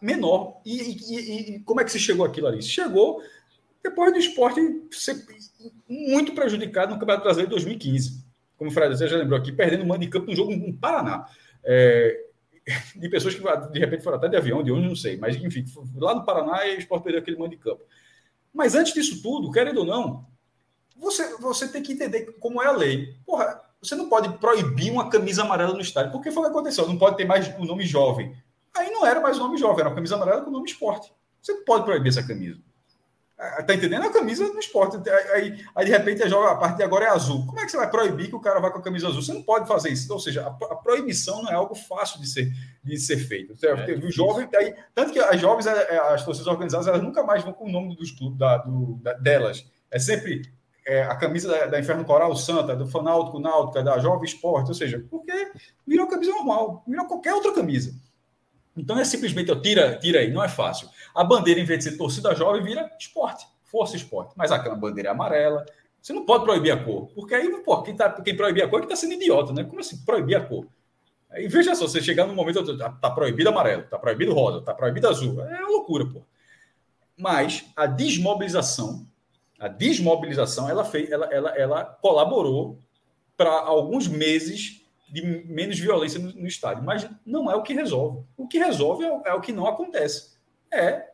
menor. 0.00 0.60
E, 0.64 0.80
e, 0.80 1.56
e, 1.56 1.60
como 1.60 1.80
é 1.80 1.84
que 1.84 1.90
se 1.90 1.98
chegou 1.98 2.24
aquilo 2.24 2.46
ali? 2.46 2.62
Chegou 2.62 3.20
depois 3.82 4.12
do 4.12 4.18
esporte 4.18 4.60
ser 4.90 5.24
muito 5.88 6.34
prejudicado 6.34 6.92
no 6.92 6.98
Campeonato 6.98 7.24
Brasileiro 7.24 7.48
de 7.50 7.56
2015. 7.56 8.24
Como 8.56 8.70
o 8.70 8.72
Fred 8.72 8.94
já 8.94 9.16
lembrou 9.16 9.38
aqui, 9.38 9.52
perdendo 9.52 9.84
o 9.84 9.86
mando 9.86 10.00
de 10.00 10.08
campo 10.08 10.26
no 10.26 10.36
jogo 10.36 10.54
no 10.54 10.72
Paraná. 10.74 11.26
É, 11.64 12.26
de 12.94 13.08
pessoas 13.08 13.34
que 13.34 13.42
de 13.72 13.78
repente 13.78 14.04
foram 14.04 14.18
até 14.18 14.28
de 14.28 14.36
avião, 14.36 14.62
de 14.62 14.70
onde 14.70 14.86
não 14.86 14.96
sei, 14.96 15.16
mas 15.16 15.36
enfim, 15.36 15.64
lá 15.96 16.14
no 16.14 16.24
Paraná 16.24 16.66
e 16.66 16.76
o 16.76 16.78
esporte 16.78 17.04
perdeu 17.04 17.20
aquele 17.20 17.38
mando 17.38 17.50
de 17.50 17.56
campo. 17.56 17.82
Mas 18.52 18.74
antes 18.74 18.92
disso 18.92 19.22
tudo, 19.22 19.50
querendo 19.50 19.78
ou 19.78 19.86
não, 19.86 20.26
você, 20.96 21.36
você 21.38 21.68
tem 21.68 21.82
que 21.82 21.92
entender 21.92 22.36
como 22.38 22.62
é 22.62 22.66
a 22.66 22.72
lei. 22.72 23.16
Porra, 23.24 23.60
você 23.80 23.94
não 23.94 24.08
pode 24.08 24.28
proibir 24.38 24.90
uma 24.92 25.08
camisa 25.08 25.42
amarela 25.42 25.72
no 25.72 25.80
estádio, 25.80 26.12
porque 26.12 26.30
foi 26.30 26.42
o 26.42 26.46
que 26.46 26.50
aconteceu. 26.50 26.86
Não 26.86 26.98
pode 26.98 27.16
ter 27.16 27.24
mais 27.24 27.48
o 27.58 27.64
nome 27.64 27.86
jovem. 27.86 28.36
Aí 28.76 28.90
não 28.90 29.06
era 29.06 29.20
mais 29.20 29.38
o 29.38 29.40
nome 29.40 29.56
jovem, 29.56 29.80
era 29.80 29.88
uma 29.88 29.94
camisa 29.94 30.16
amarela 30.16 30.42
com 30.42 30.50
o 30.50 30.52
nome 30.52 30.68
esporte. 30.68 31.12
Você 31.40 31.54
não 31.54 31.64
pode 31.64 31.84
proibir 31.84 32.10
essa 32.10 32.22
camisa. 32.22 32.60
Ah, 33.42 33.62
tá 33.62 33.72
entendendo? 33.72 34.04
A 34.04 34.12
camisa 34.12 34.52
do 34.52 34.58
esporte. 34.58 34.98
Aí, 35.32 35.64
aí 35.74 35.84
de 35.86 35.90
repente 35.90 36.22
a, 36.22 36.50
a 36.50 36.56
partir 36.56 36.76
de 36.76 36.82
agora 36.82 37.06
é 37.06 37.08
azul. 37.08 37.46
Como 37.46 37.58
é 37.58 37.64
que 37.64 37.70
você 37.70 37.78
vai 37.78 37.88
proibir 37.88 38.28
que 38.28 38.36
o 38.36 38.40
cara 38.40 38.60
vá 38.60 38.70
com 38.70 38.78
a 38.78 38.82
camisa 38.82 39.08
azul? 39.08 39.22
Você 39.22 39.32
não 39.32 39.42
pode 39.42 39.66
fazer 39.66 39.88
isso. 39.88 40.12
Ou 40.12 40.20
seja, 40.20 40.46
a, 40.46 40.76
proibição 40.76 41.42
não 41.42 41.50
é 41.50 41.54
algo 41.54 41.74
fácil 41.74 42.20
de 42.20 42.28
ser, 42.28 42.52
de 42.84 42.98
ser 42.98 43.16
feito. 43.16 43.54
É, 43.64 43.94
o 43.94 44.12
jovem, 44.12 44.46
aí, 44.54 44.74
tanto 44.94 45.10
que 45.12 45.18
as 45.18 45.40
jovens, 45.40 45.66
é, 45.66 45.94
é, 45.94 45.98
as 46.12 46.22
torcidas 46.22 46.46
organizadas, 46.48 46.86
elas 46.86 47.02
nunca 47.02 47.22
mais 47.22 47.42
vão 47.42 47.54
com 47.54 47.64
o 47.64 47.72
nome 47.72 47.96
dos 47.96 48.10
clubes 48.10 48.38
da, 48.38 48.58
do, 48.58 48.98
da, 49.02 49.14
delas. 49.14 49.64
É 49.90 49.98
sempre 49.98 50.42
é, 50.86 51.04
a 51.04 51.16
camisa 51.16 51.48
da, 51.48 51.64
da, 51.64 51.80
Inferno 51.80 52.04
Coral 52.04 52.36
Santa, 52.36 52.76
do 52.76 52.86
Fanáutico 52.86 53.40
Náutica, 53.40 53.82
da 53.82 53.98
Jovem 53.98 54.24
Esporte, 54.24 54.68
ou 54.68 54.74
seja, 54.74 55.02
porque 55.08 55.32
virou 55.86 56.06
camisa 56.06 56.32
normal, 56.32 56.84
virou 56.86 57.06
qualquer 57.06 57.32
outra 57.32 57.54
camisa. 57.54 57.94
Então 58.76 58.98
é 58.98 59.04
simplesmente 59.04 59.48
eu 59.48 59.60
tira, 59.60 59.96
tira 59.98 60.20
aí, 60.20 60.30
não 60.30 60.42
é 60.42 60.48
fácil. 60.48 60.88
A 61.14 61.24
bandeira, 61.24 61.60
em 61.60 61.64
vez 61.64 61.84
de 61.84 61.90
ser 61.90 61.96
torcida 61.96 62.34
jovem, 62.34 62.62
vira 62.62 62.90
esporte, 62.98 63.46
força 63.64 63.96
esporte. 63.96 64.32
Mas 64.36 64.52
aquela 64.52 64.74
bandeira 64.74 65.08
é 65.08 65.12
amarela. 65.12 65.64
Você 66.00 66.12
não 66.12 66.24
pode 66.24 66.44
proibir 66.44 66.70
a 66.70 66.82
cor, 66.82 67.08
porque 67.14 67.34
aí, 67.34 67.48
pô, 67.62 67.82
quem, 67.82 67.94
tá, 67.94 68.10
quem 68.10 68.34
proibir 68.36 68.62
a 68.62 68.68
cor 68.68 68.78
é 68.78 68.80
que 68.82 68.92
está 68.92 68.96
sendo 68.96 69.14
idiota, 69.14 69.52
né? 69.52 69.64
Como 69.64 69.80
assim 69.80 70.02
proibir 70.04 70.36
a 70.36 70.40
cor? 70.40 70.66
Aí 71.30 71.46
veja 71.46 71.74
só, 71.74 71.86
você 71.86 72.00
chegar 72.00 72.26
no 72.26 72.34
momento, 72.34 72.76
tá, 72.76 72.90
tá 72.90 73.10
proibido 73.10 73.50
amarelo, 73.50 73.84
tá 73.84 73.98
proibido 73.98 74.32
rosa, 74.32 74.62
tá 74.62 74.74
proibido 74.74 75.08
azul. 75.08 75.40
É 75.42 75.60
loucura, 75.60 76.06
pô. 76.06 76.22
Mas 77.16 77.66
a 77.76 77.86
desmobilização, 77.86 79.06
a 79.58 79.68
desmobilização, 79.68 80.68
ela 80.68 80.84
fez, 80.84 81.10
ela, 81.10 81.26
ela, 81.26 81.50
ela 81.50 81.84
colaborou 81.84 82.78
para 83.36 83.52
alguns 83.52 84.08
meses 84.08 84.80
de 85.08 85.22
menos 85.22 85.78
violência 85.78 86.18
no, 86.18 86.32
no, 86.32 86.46
estádio, 86.46 86.82
mas 86.84 87.08
não 87.26 87.50
é 87.50 87.54
o 87.54 87.62
que 87.62 87.74
resolve. 87.74 88.24
O 88.36 88.48
que 88.48 88.58
resolve 88.58 89.04
é, 89.04 89.20
é 89.26 89.34
o 89.34 89.40
que 89.40 89.52
não 89.52 89.66
acontece. 89.66 90.29
É, 90.72 91.08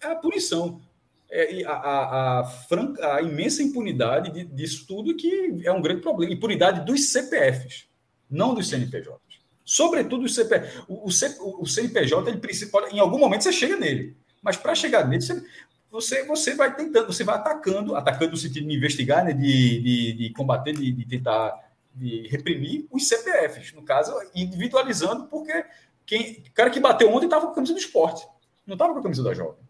é 0.00 0.06
a 0.06 0.14
punição. 0.14 0.80
É, 1.30 1.64
a, 1.64 1.72
a, 1.72 2.40
a, 2.40 2.44
franca, 2.44 3.14
a 3.14 3.22
imensa 3.22 3.62
impunidade 3.62 4.30
de, 4.32 4.44
disso 4.44 4.86
tudo 4.86 5.16
que 5.16 5.62
é 5.64 5.72
um 5.72 5.80
grande 5.80 6.02
problema. 6.02 6.32
Impunidade 6.32 6.84
dos 6.84 7.10
CPFs, 7.10 7.86
não 8.30 8.54
dos 8.54 8.68
CNPJs. 8.68 9.18
Sobretudo 9.64 10.24
os 10.24 10.34
CPF. 10.34 10.82
O, 10.88 11.06
o, 11.06 11.62
o 11.62 11.66
CNPJ, 11.66 12.30
ele 12.30 12.40
em 12.92 12.98
algum 12.98 13.18
momento 13.18 13.44
você 13.44 13.52
chega 13.52 13.76
nele. 13.76 14.16
Mas 14.42 14.56
para 14.56 14.74
chegar 14.74 15.08
nele, 15.08 15.22
você, 15.22 15.42
você, 15.90 16.24
você 16.24 16.54
vai 16.54 16.74
tentando, 16.74 17.06
você 17.06 17.24
vai 17.24 17.36
atacando, 17.36 17.94
atacando 17.94 18.32
no 18.32 18.36
sentido 18.36 18.68
de 18.68 18.74
investigar, 18.74 19.24
né, 19.24 19.32
de, 19.32 19.80
de, 19.80 20.12
de 20.14 20.30
combater, 20.34 20.74
de, 20.74 20.92
de 20.92 21.06
tentar 21.06 21.72
de 21.94 22.26
reprimir 22.28 22.86
os 22.90 23.06
CPFs, 23.06 23.72
no 23.74 23.82
caso, 23.82 24.12
individualizando, 24.34 25.26
porque 25.26 25.64
quem, 26.06 26.42
o 26.46 26.52
cara 26.52 26.70
que 26.70 26.80
bateu 26.80 27.12
ontem 27.12 27.26
estava 27.26 27.46
com 27.46 27.52
a 27.52 27.54
camisa 27.54 27.74
do 27.74 27.78
esporte, 27.78 28.26
não 28.66 28.74
estava 28.74 28.92
com 28.92 29.00
a 29.00 29.02
camisa 29.02 29.22
da 29.22 29.34
jovem. 29.34 29.62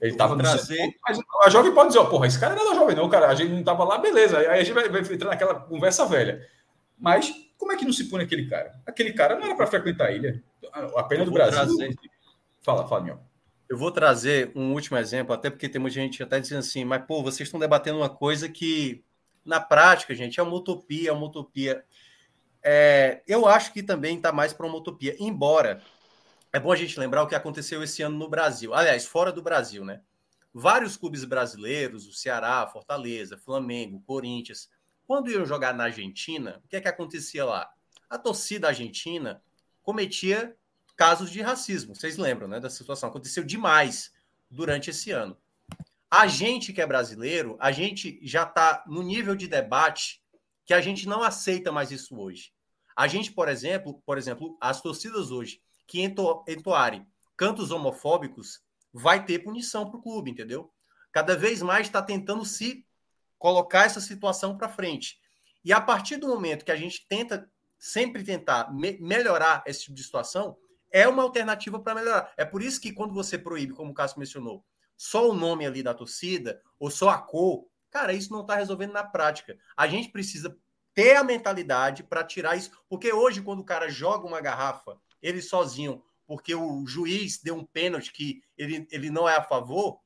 Ele 0.00 0.12
estava 0.12 0.36
trazer... 0.36 0.94
mas 1.06 1.18
a 1.44 1.50
jovem 1.50 1.74
pode 1.74 1.88
dizer, 1.88 1.98
ó, 1.98 2.06
porra, 2.06 2.26
esse 2.26 2.40
cara 2.40 2.54
não 2.54 2.62
é 2.62 2.68
da 2.70 2.74
jovem, 2.74 2.96
não, 2.96 3.08
cara. 3.08 3.28
A 3.28 3.34
gente 3.34 3.50
não 3.50 3.60
estava 3.60 3.84
lá, 3.84 3.98
beleza. 3.98 4.38
Aí 4.38 4.46
a 4.46 4.64
gente 4.64 4.72
vai, 4.72 4.88
vai 4.88 5.00
entrar 5.02 5.28
naquela 5.28 5.54
conversa 5.54 6.06
velha. 6.06 6.48
Mas 6.98 7.30
como 7.58 7.72
é 7.72 7.76
que 7.76 7.84
não 7.84 7.92
se 7.92 8.04
pune 8.04 8.24
aquele 8.24 8.48
cara? 8.48 8.80
Aquele 8.86 9.12
cara 9.12 9.36
não 9.36 9.44
era 9.44 9.54
para 9.54 9.66
frequentar 9.66 10.06
a 10.06 10.12
ilha. 10.12 10.42
A 10.96 11.02
pena 11.02 11.26
do 11.26 11.30
Brasil. 11.30 11.76
Trazer... 11.76 11.94
Fala, 12.62 12.88
fala, 12.88 13.02
meu. 13.02 13.18
Eu 13.68 13.76
vou 13.76 13.90
trazer 13.90 14.50
um 14.56 14.72
último 14.72 14.96
exemplo, 14.96 15.34
até 15.34 15.50
porque 15.50 15.68
tem 15.68 15.80
muita 15.80 15.94
gente 15.94 16.22
até 16.22 16.40
dizendo 16.40 16.60
assim, 16.60 16.84
mas 16.84 17.04
pô, 17.06 17.22
vocês 17.22 17.46
estão 17.46 17.60
debatendo 17.60 17.98
uma 17.98 18.08
coisa 18.08 18.48
que, 18.48 19.04
na 19.44 19.60
prática, 19.60 20.14
gente, 20.14 20.40
é 20.40 20.42
uma 20.42 20.56
utopia, 20.56 21.10
é 21.10 21.12
uma 21.12 21.26
utopia. 21.26 21.84
É, 22.62 23.22
eu 23.28 23.46
acho 23.46 23.72
que 23.72 23.82
também 23.82 24.16
está 24.16 24.32
mais 24.32 24.52
para 24.52 24.66
uma 24.66 24.76
utopia, 24.76 25.14
embora 25.20 25.82
é 26.52 26.58
bom 26.58 26.72
a 26.72 26.76
gente 26.76 26.98
lembrar 26.98 27.22
o 27.22 27.26
que 27.26 27.34
aconteceu 27.34 27.82
esse 27.82 28.02
ano 28.02 28.18
no 28.18 28.28
Brasil. 28.28 28.74
Aliás, 28.74 29.06
fora 29.06 29.32
do 29.32 29.42
Brasil, 29.42 29.84
né? 29.84 30.02
Vários 30.52 30.96
clubes 30.96 31.24
brasileiros, 31.24 32.08
o 32.08 32.12
Ceará, 32.12 32.66
Fortaleza, 32.66 33.38
Flamengo, 33.38 34.02
Corinthians, 34.04 34.68
quando 35.06 35.30
iam 35.30 35.46
jogar 35.46 35.72
na 35.74 35.84
Argentina, 35.84 36.60
o 36.64 36.68
que 36.68 36.76
é 36.76 36.80
que 36.80 36.88
acontecia 36.88 37.44
lá? 37.44 37.72
A 38.08 38.18
torcida 38.18 38.68
argentina 38.68 39.40
cometia 39.82 40.56
casos 40.96 41.30
de 41.30 41.40
racismo. 41.40 41.94
Vocês 41.94 42.16
lembram, 42.16 42.48
né, 42.48 42.58
da 42.58 42.68
situação? 42.68 43.08
Aconteceu 43.08 43.44
demais 43.44 44.12
durante 44.50 44.90
esse 44.90 45.12
ano. 45.12 45.36
A 46.10 46.26
gente 46.26 46.72
que 46.72 46.80
é 46.80 46.86
brasileiro, 46.86 47.56
a 47.60 47.70
gente 47.70 48.18
já 48.22 48.42
está 48.42 48.82
no 48.88 49.02
nível 49.02 49.36
de 49.36 49.46
debate 49.46 50.20
que 50.64 50.74
a 50.74 50.80
gente 50.80 51.08
não 51.08 51.22
aceita 51.22 51.70
mais 51.70 51.92
isso 51.92 52.18
hoje. 52.18 52.52
A 52.96 53.06
gente, 53.06 53.30
por 53.30 53.48
exemplo, 53.48 54.02
por 54.04 54.18
exemplo, 54.18 54.58
as 54.60 54.80
torcidas 54.80 55.30
hoje 55.30 55.62
que 55.90 56.00
ento, 56.00 56.44
entoarem 56.46 57.04
cantos 57.36 57.72
homofóbicos 57.72 58.62
vai 58.92 59.24
ter 59.24 59.40
punição 59.40 59.90
para 59.90 59.98
o 59.98 60.02
clube, 60.02 60.30
entendeu? 60.30 60.72
Cada 61.10 61.36
vez 61.36 61.60
mais 61.60 61.88
está 61.88 62.00
tentando 62.00 62.44
se 62.44 62.86
colocar 63.36 63.86
essa 63.86 64.00
situação 64.00 64.56
para 64.56 64.68
frente. 64.68 65.18
E 65.64 65.72
a 65.72 65.80
partir 65.80 66.16
do 66.16 66.28
momento 66.28 66.64
que 66.64 66.70
a 66.70 66.76
gente 66.76 67.04
tenta 67.08 67.50
sempre 67.76 68.22
tentar 68.22 68.72
me 68.72 68.98
melhorar 69.00 69.64
esse 69.66 69.82
tipo 69.82 69.96
de 69.96 70.04
situação, 70.04 70.56
é 70.92 71.08
uma 71.08 71.24
alternativa 71.24 71.80
para 71.80 71.96
melhorar. 71.96 72.32
É 72.36 72.44
por 72.44 72.62
isso 72.62 72.80
que 72.80 72.92
quando 72.92 73.12
você 73.12 73.36
proíbe, 73.36 73.74
como 73.74 73.90
o 73.90 73.94
Cássio 73.94 74.20
mencionou, 74.20 74.64
só 74.96 75.28
o 75.28 75.34
nome 75.34 75.66
ali 75.66 75.82
da 75.82 75.92
torcida 75.92 76.62
ou 76.78 76.88
só 76.88 77.08
a 77.08 77.18
cor, 77.18 77.66
cara, 77.90 78.12
isso 78.12 78.32
não 78.32 78.42
está 78.42 78.54
resolvendo 78.54 78.92
na 78.92 79.02
prática. 79.02 79.58
A 79.76 79.88
gente 79.88 80.10
precisa 80.10 80.56
ter 80.94 81.16
a 81.16 81.24
mentalidade 81.24 82.04
para 82.04 82.22
tirar 82.22 82.54
isso, 82.54 82.70
porque 82.88 83.12
hoje 83.12 83.42
quando 83.42 83.58
o 83.58 83.64
cara 83.64 83.88
joga 83.88 84.24
uma 84.24 84.40
garrafa 84.40 84.96
ele 85.22 85.42
sozinho, 85.42 86.02
porque 86.26 86.54
o 86.54 86.86
juiz 86.86 87.40
deu 87.42 87.56
um 87.56 87.64
pênalti 87.64 88.12
que 88.12 88.42
ele, 88.56 88.86
ele 88.90 89.10
não 89.10 89.28
é 89.28 89.36
a 89.36 89.42
favor, 89.42 90.00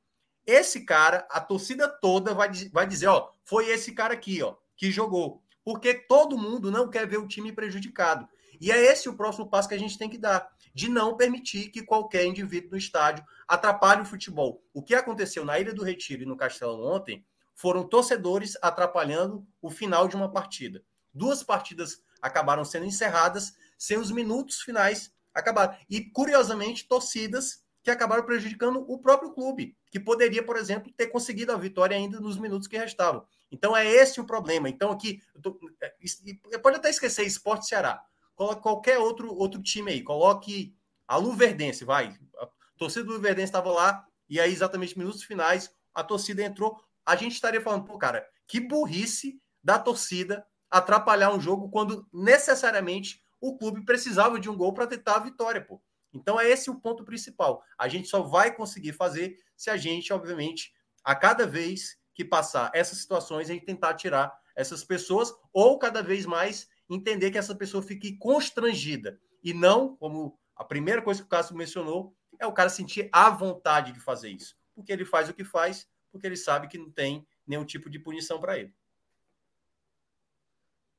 esse 0.45 0.85
cara, 0.85 1.27
a 1.29 1.41
torcida 1.41 1.87
toda 1.87 2.33
vai, 2.33 2.49
vai 2.71 2.85
dizer, 2.85 3.07
ó, 3.07 3.31
foi 3.43 3.69
esse 3.69 3.93
cara 3.93 4.13
aqui, 4.13 4.43
ó, 4.43 4.55
que 4.77 4.91
jogou. 4.91 5.41
Porque 5.63 5.93
todo 5.93 6.37
mundo 6.37 6.71
não 6.71 6.89
quer 6.89 7.07
ver 7.07 7.17
o 7.17 7.27
time 7.27 7.51
prejudicado. 7.51 8.27
E 8.61 8.71
é 8.71 8.79
esse 8.79 9.09
o 9.09 9.15
próximo 9.15 9.49
passo 9.49 9.67
que 9.67 9.73
a 9.75 9.79
gente 9.79 9.97
tem 9.97 10.09
que 10.09 10.17
dar, 10.17 10.47
de 10.73 10.87
não 10.87 11.17
permitir 11.17 11.69
que 11.69 11.83
qualquer 11.83 12.25
indivíduo 12.25 12.71
no 12.71 12.77
estádio 12.77 13.25
atrapalhe 13.47 14.01
o 14.01 14.05
futebol. 14.05 14.63
O 14.73 14.83
que 14.83 14.93
aconteceu 14.93 15.43
na 15.43 15.59
Ilha 15.59 15.73
do 15.73 15.83
Retiro 15.83 16.23
e 16.23 16.25
no 16.25 16.37
Castelo 16.37 16.85
ontem 16.85 17.25
foram 17.55 17.87
torcedores 17.87 18.57
atrapalhando 18.61 19.45
o 19.61 19.69
final 19.69 20.07
de 20.07 20.15
uma 20.15 20.31
partida. 20.31 20.83
Duas 21.13 21.41
partidas 21.41 22.03
acabaram 22.21 22.65
sendo 22.65 22.85
encerradas 22.85 23.53
sem 23.77 23.97
os 23.97 24.11
minutos 24.11 24.61
finais 24.61 25.13
acabar. 25.33 25.79
E, 25.89 26.01
curiosamente, 26.01 26.87
torcidas 26.87 27.63
que 27.83 27.91
acabaram 27.91 28.23
prejudicando 28.23 28.83
o 28.89 28.97
próprio 28.97 29.31
clube, 29.31 29.77
que 29.91 29.99
poderia, 29.99 30.43
por 30.43 30.57
exemplo, 30.57 30.91
ter 30.97 31.07
conseguido 31.07 31.51
a 31.51 31.57
vitória 31.57 31.95
ainda 31.95 32.19
nos 32.19 32.37
minutos 32.37 32.67
que 32.67 32.77
restavam. 32.77 33.25
Então, 33.51 33.77
é 33.77 33.85
esse 33.85 34.19
o 34.19 34.25
problema. 34.25 34.67
Então, 34.67 34.91
aqui, 34.91 35.21
tô, 35.41 35.59
é, 35.81 36.57
pode 36.57 36.77
até 36.77 36.89
esquecer 36.89 37.23
Esporte 37.25 37.67
Ceará. 37.67 38.01
Coloque 38.33 38.61
qualquer 38.61 38.97
outro, 38.97 39.33
outro 39.35 39.61
time 39.61 39.91
aí. 39.91 40.01
Coloque 40.01 40.75
a 41.07 41.17
Luverdense, 41.17 41.85
vai. 41.85 42.17
A 42.39 42.49
torcida 42.77 43.05
do 43.05 43.13
Luverdense 43.13 43.49
estava 43.49 43.71
lá, 43.71 44.05
e 44.27 44.39
aí, 44.39 44.51
exatamente 44.51 44.97
minutos 44.97 45.23
finais, 45.23 45.71
a 45.93 46.03
torcida 46.03 46.43
entrou. 46.43 46.81
A 47.05 47.15
gente 47.15 47.33
estaria 47.33 47.61
falando, 47.61 47.85
pô, 47.85 47.97
cara, 47.99 48.27
que 48.47 48.59
burrice 48.59 49.39
da 49.63 49.77
torcida 49.77 50.45
atrapalhar 50.69 51.33
um 51.33 51.39
jogo 51.39 51.69
quando 51.69 52.07
necessariamente 52.11 53.23
o 53.39 53.57
clube 53.57 53.85
precisava 53.85 54.39
de 54.39 54.49
um 54.49 54.55
gol 54.55 54.73
para 54.73 54.87
tentar 54.87 55.15
a 55.15 55.19
vitória, 55.19 55.61
pô. 55.61 55.81
Então 56.13 56.39
é 56.39 56.49
esse 56.49 56.69
o 56.69 56.79
ponto 56.79 57.03
principal. 57.03 57.63
A 57.77 57.87
gente 57.87 58.07
só 58.07 58.21
vai 58.21 58.55
conseguir 58.55 58.93
fazer 58.93 59.37
se 59.55 59.69
a 59.69 59.77
gente, 59.77 60.13
obviamente, 60.13 60.73
a 61.03 61.13
cada 61.13 61.45
vez 61.45 61.97
que 62.13 62.23
passar 62.23 62.71
essas 62.73 62.99
situações, 62.99 63.49
a 63.49 63.53
gente 63.53 63.65
tentar 63.65 63.93
tirar 63.95 64.33
essas 64.55 64.83
pessoas 64.83 65.33
ou 65.51 65.77
cada 65.77 66.01
vez 66.01 66.25
mais 66.25 66.69
entender 66.89 67.31
que 67.31 67.37
essa 67.37 67.53
pessoa 67.53 67.83
fique 67.83 68.17
constrangida 68.17 69.19
e 69.43 69.53
não, 69.53 69.95
como 69.97 70.39
a 70.55 70.63
primeira 70.63 71.01
coisa 71.01 71.21
que 71.21 71.27
o 71.27 71.29
Cássio 71.29 71.55
mencionou, 71.55 72.15
é 72.39 72.47
o 72.47 72.53
cara 72.53 72.69
sentir 72.69 73.09
a 73.11 73.29
vontade 73.29 73.91
de 73.91 73.99
fazer 73.99 74.29
isso, 74.29 74.55
porque 74.73 74.91
ele 74.91 75.05
faz 75.05 75.29
o 75.29 75.33
que 75.33 75.43
faz, 75.43 75.87
porque 76.11 76.25
ele 76.25 76.37
sabe 76.37 76.67
que 76.67 76.77
não 76.77 76.89
tem 76.89 77.27
nenhum 77.45 77.65
tipo 77.65 77.89
de 77.89 77.99
punição 77.99 78.39
para 78.39 78.57
ele. 78.57 78.73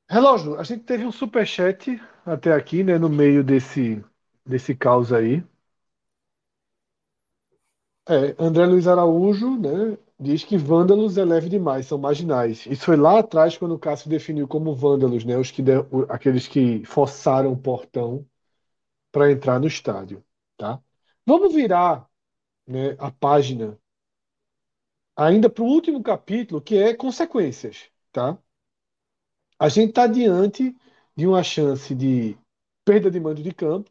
Relógio, 0.08 0.60
a 0.60 0.62
gente 0.62 0.84
teve 0.84 1.04
um 1.04 1.10
super 1.10 1.46
chat 1.46 2.00
até 2.26 2.52
aqui, 2.52 2.84
né, 2.84 2.98
no 2.98 3.08
meio 3.08 3.42
desse 3.42 4.04
desse 4.44 4.74
caos 4.76 5.12
aí. 5.12 5.42
É, 8.08 8.36
André 8.38 8.66
Luiz 8.66 8.86
Araújo, 8.86 9.58
né, 9.58 9.98
diz 10.18 10.44
que 10.44 10.56
vândalos 10.56 11.18
é 11.18 11.24
leve 11.24 11.48
demais, 11.48 11.86
são 11.86 11.98
marginais. 11.98 12.64
Isso 12.66 12.84
foi 12.84 12.96
lá 12.96 13.18
atrás 13.18 13.58
quando 13.58 13.74
o 13.74 13.78
Cássio 13.78 14.08
definiu 14.08 14.46
como 14.46 14.74
vândalos, 14.74 15.24
né, 15.24 15.36
os 15.36 15.50
que 15.50 15.60
de, 15.62 15.72
aqueles 16.08 16.46
que 16.46 16.84
forçaram 16.84 17.52
o 17.52 17.56
portão 17.56 18.24
para 19.12 19.32
entrar 19.32 19.60
no 19.60 19.66
estádio, 19.68 20.24
tá? 20.56 20.80
Vamos 21.26 21.54
virar, 21.54 22.08
né, 22.68 22.96
a 22.98 23.10
página 23.12 23.78
ainda 25.16 25.48
para 25.50 25.62
o 25.62 25.66
último 25.66 26.02
capítulo, 26.02 26.60
que 26.60 26.76
é 26.76 26.94
consequências, 26.94 27.90
tá? 28.12 28.38
a 29.58 29.68
gente 29.68 29.90
está 29.90 30.06
diante 30.06 30.74
de 31.16 31.26
uma 31.26 31.42
chance 31.42 31.94
de 31.94 32.36
perda 32.84 33.10
de 33.10 33.18
mando 33.18 33.42
de 33.42 33.52
campo, 33.52 33.90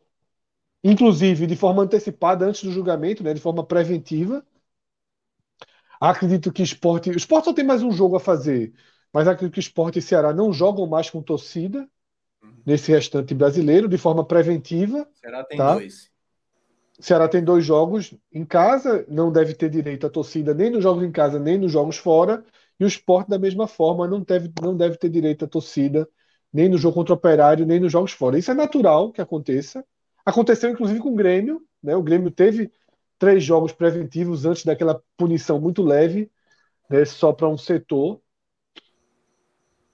inclusive 0.83 1.47
de 1.47 1.55
forma 1.55 1.83
antecipada 1.83 2.45
antes 2.45 2.63
do 2.63 2.71
julgamento, 2.71 3.23
né, 3.23 3.33
de 3.33 3.41
forma 3.41 3.65
preventiva. 3.65 4.45
Acredito 5.99 6.51
que 6.51 6.61
esporte. 6.61 7.09
O 7.09 7.17
esporte 7.17 7.45
só 7.45 7.53
tem 7.53 7.65
mais 7.65 7.81
um 7.81 7.91
jogo 7.91 8.15
a 8.15 8.19
fazer, 8.19 8.73
mas 9.11 9.27
acredito 9.27 9.53
que 9.55 9.59
esporte 9.59 9.99
e 9.99 10.01
Ceará 10.01 10.33
não 10.33 10.53
jogam 10.53 10.85
mais 10.85 11.09
com 11.09 11.21
torcida 11.21 11.89
nesse 12.65 12.91
restante 12.91 13.33
brasileiro, 13.33 13.87
de 13.87 13.97
forma 13.97 14.25
preventiva. 14.25 15.07
Ceará 15.13 15.43
tem 15.43 15.57
tá? 15.57 15.73
dois. 15.73 16.11
Ceará 16.99 17.27
tem 17.27 17.43
dois 17.43 17.65
jogos 17.65 18.13
em 18.31 18.45
casa, 18.45 19.05
não 19.09 19.31
deve 19.31 19.53
ter 19.53 19.69
direito 19.69 20.07
à 20.07 20.09
torcida 20.09 20.53
nem 20.53 20.69
nos 20.69 20.81
jogos 20.81 21.03
em 21.03 21.11
casa, 21.11 21.39
nem 21.39 21.57
nos 21.57 21.71
jogos 21.71 21.97
fora. 21.97 22.43
E 22.79 22.85
o 22.85 22.87
esporte, 22.87 23.29
da 23.29 23.39
mesma 23.39 23.67
forma, 23.67 24.07
não 24.07 24.21
deve, 24.21 24.51
não 24.61 24.75
deve 24.75 24.97
ter 24.97 25.09
direito 25.09 25.45
à 25.45 25.47
torcida, 25.47 26.07
nem 26.55 26.69
no 26.69 26.77
jogo 26.77 26.95
contra 26.95 27.13
o 27.13 27.17
Operário, 27.17 27.65
nem 27.65 27.81
nos 27.81 27.91
jogos 27.91 28.13
fora. 28.13 28.39
Isso 28.39 28.49
é 28.49 28.53
natural 28.53 29.11
que 29.11 29.19
aconteça. 29.19 29.85
Aconteceu, 30.25 30.69
inclusive, 30.69 31.01
com 31.01 31.09
o 31.09 31.15
Grêmio. 31.15 31.61
Né? 31.83 31.93
O 31.97 32.01
Grêmio 32.01 32.31
teve 32.31 32.71
três 33.19 33.43
jogos 33.43 33.73
preventivos 33.73 34.45
antes 34.45 34.63
daquela 34.63 35.03
punição 35.17 35.59
muito 35.59 35.83
leve, 35.83 36.31
né? 36.89 37.03
só 37.03 37.33
para 37.33 37.49
um 37.49 37.57
setor. 37.57 38.21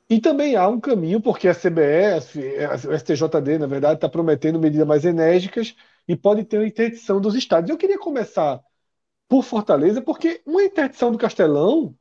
E 0.07 0.21
também 0.21 0.55
há 0.55 0.67
um 0.67 0.79
caminho, 0.79 1.19
porque 1.19 1.47
a 1.47 1.55
CBE, 1.55 2.19
o 2.87 2.93
STJD, 2.93 3.57
na 3.57 3.65
verdade, 3.65 3.95
está 3.95 4.07
prometendo 4.07 4.59
medidas 4.59 4.87
mais 4.87 5.03
enérgicas 5.03 5.75
e 6.07 6.15
pode 6.15 6.43
ter 6.43 6.59
uma 6.59 6.67
interdição 6.67 7.19
dos 7.19 7.33
estádios. 7.33 7.71
Eu 7.71 7.77
queria 7.77 7.97
começar 7.97 8.61
por 9.27 9.41
Fortaleza, 9.41 9.99
porque 9.99 10.43
uma 10.45 10.61
interdição 10.61 11.11
do 11.11 11.17
Castelão 11.17 11.95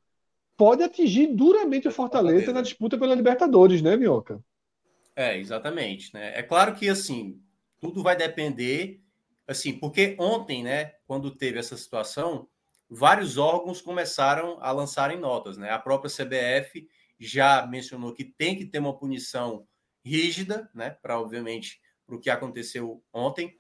pode 0.55 0.83
atingir 0.83 1.29
duramente 1.29 1.89
o 1.89 1.91
Fortaleza, 1.91 2.35
Fortaleza. 2.35 2.53
na 2.53 2.61
disputa 2.61 2.99
pela 2.99 3.15
Libertadores, 3.15 3.81
né, 3.81 3.97
Minhoca? 3.97 4.39
É, 5.21 5.37
exatamente. 5.37 6.15
Né? 6.15 6.33
É 6.35 6.43
claro 6.43 6.75
que 6.75 6.89
assim, 6.89 7.39
tudo 7.79 8.03
vai 8.03 8.17
depender, 8.17 9.03
assim, 9.47 9.79
porque 9.79 10.17
ontem, 10.19 10.63
né, 10.63 10.95
quando 11.07 11.37
teve 11.37 11.59
essa 11.59 11.77
situação, 11.77 12.49
vários 12.89 13.37
órgãos 13.37 13.83
começaram 13.83 14.57
a 14.63 14.73
lançarem 14.73 15.21
notas, 15.21 15.59
né? 15.59 15.71
A 15.73 15.79
própria 15.79 16.11
CBF 16.11 16.89
já 17.19 17.67
mencionou 17.67 18.15
que 18.15 18.25
tem 18.25 18.57
que 18.57 18.65
ter 18.65 18.79
uma 18.79 18.97
punição 18.97 19.67
rígida, 20.03 20.71
né, 20.75 20.97
para 21.03 21.21
obviamente 21.21 21.83
para 22.07 22.17
o 22.17 22.19
que 22.19 22.31
aconteceu 22.31 23.05
ontem. 23.13 23.55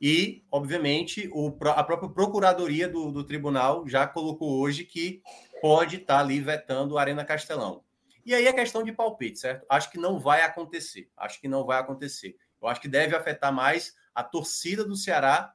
E, 0.00 0.44
obviamente, 0.50 1.30
o, 1.32 1.56
a 1.68 1.84
própria 1.84 2.10
Procuradoria 2.10 2.88
do, 2.88 3.12
do 3.12 3.22
Tribunal 3.22 3.86
já 3.86 4.04
colocou 4.04 4.60
hoje 4.60 4.82
que 4.82 5.22
pode 5.62 5.96
estar 5.96 6.16
tá 6.16 6.20
ali 6.20 6.40
vetando 6.40 6.98
a 6.98 7.00
Arena 7.00 7.24
Castelão. 7.24 7.83
E 8.24 8.34
aí 8.34 8.46
é 8.46 8.52
questão 8.52 8.82
de 8.82 8.92
palpite, 8.92 9.38
certo? 9.38 9.66
Acho 9.68 9.90
que 9.90 9.98
não 9.98 10.18
vai 10.18 10.42
acontecer. 10.42 11.10
Acho 11.16 11.40
que 11.40 11.48
não 11.48 11.64
vai 11.64 11.78
acontecer. 11.78 12.36
Eu 12.60 12.68
acho 12.68 12.80
que 12.80 12.88
deve 12.88 13.14
afetar 13.14 13.52
mais 13.52 13.94
a 14.14 14.22
torcida 14.22 14.84
do 14.84 14.96
Ceará, 14.96 15.54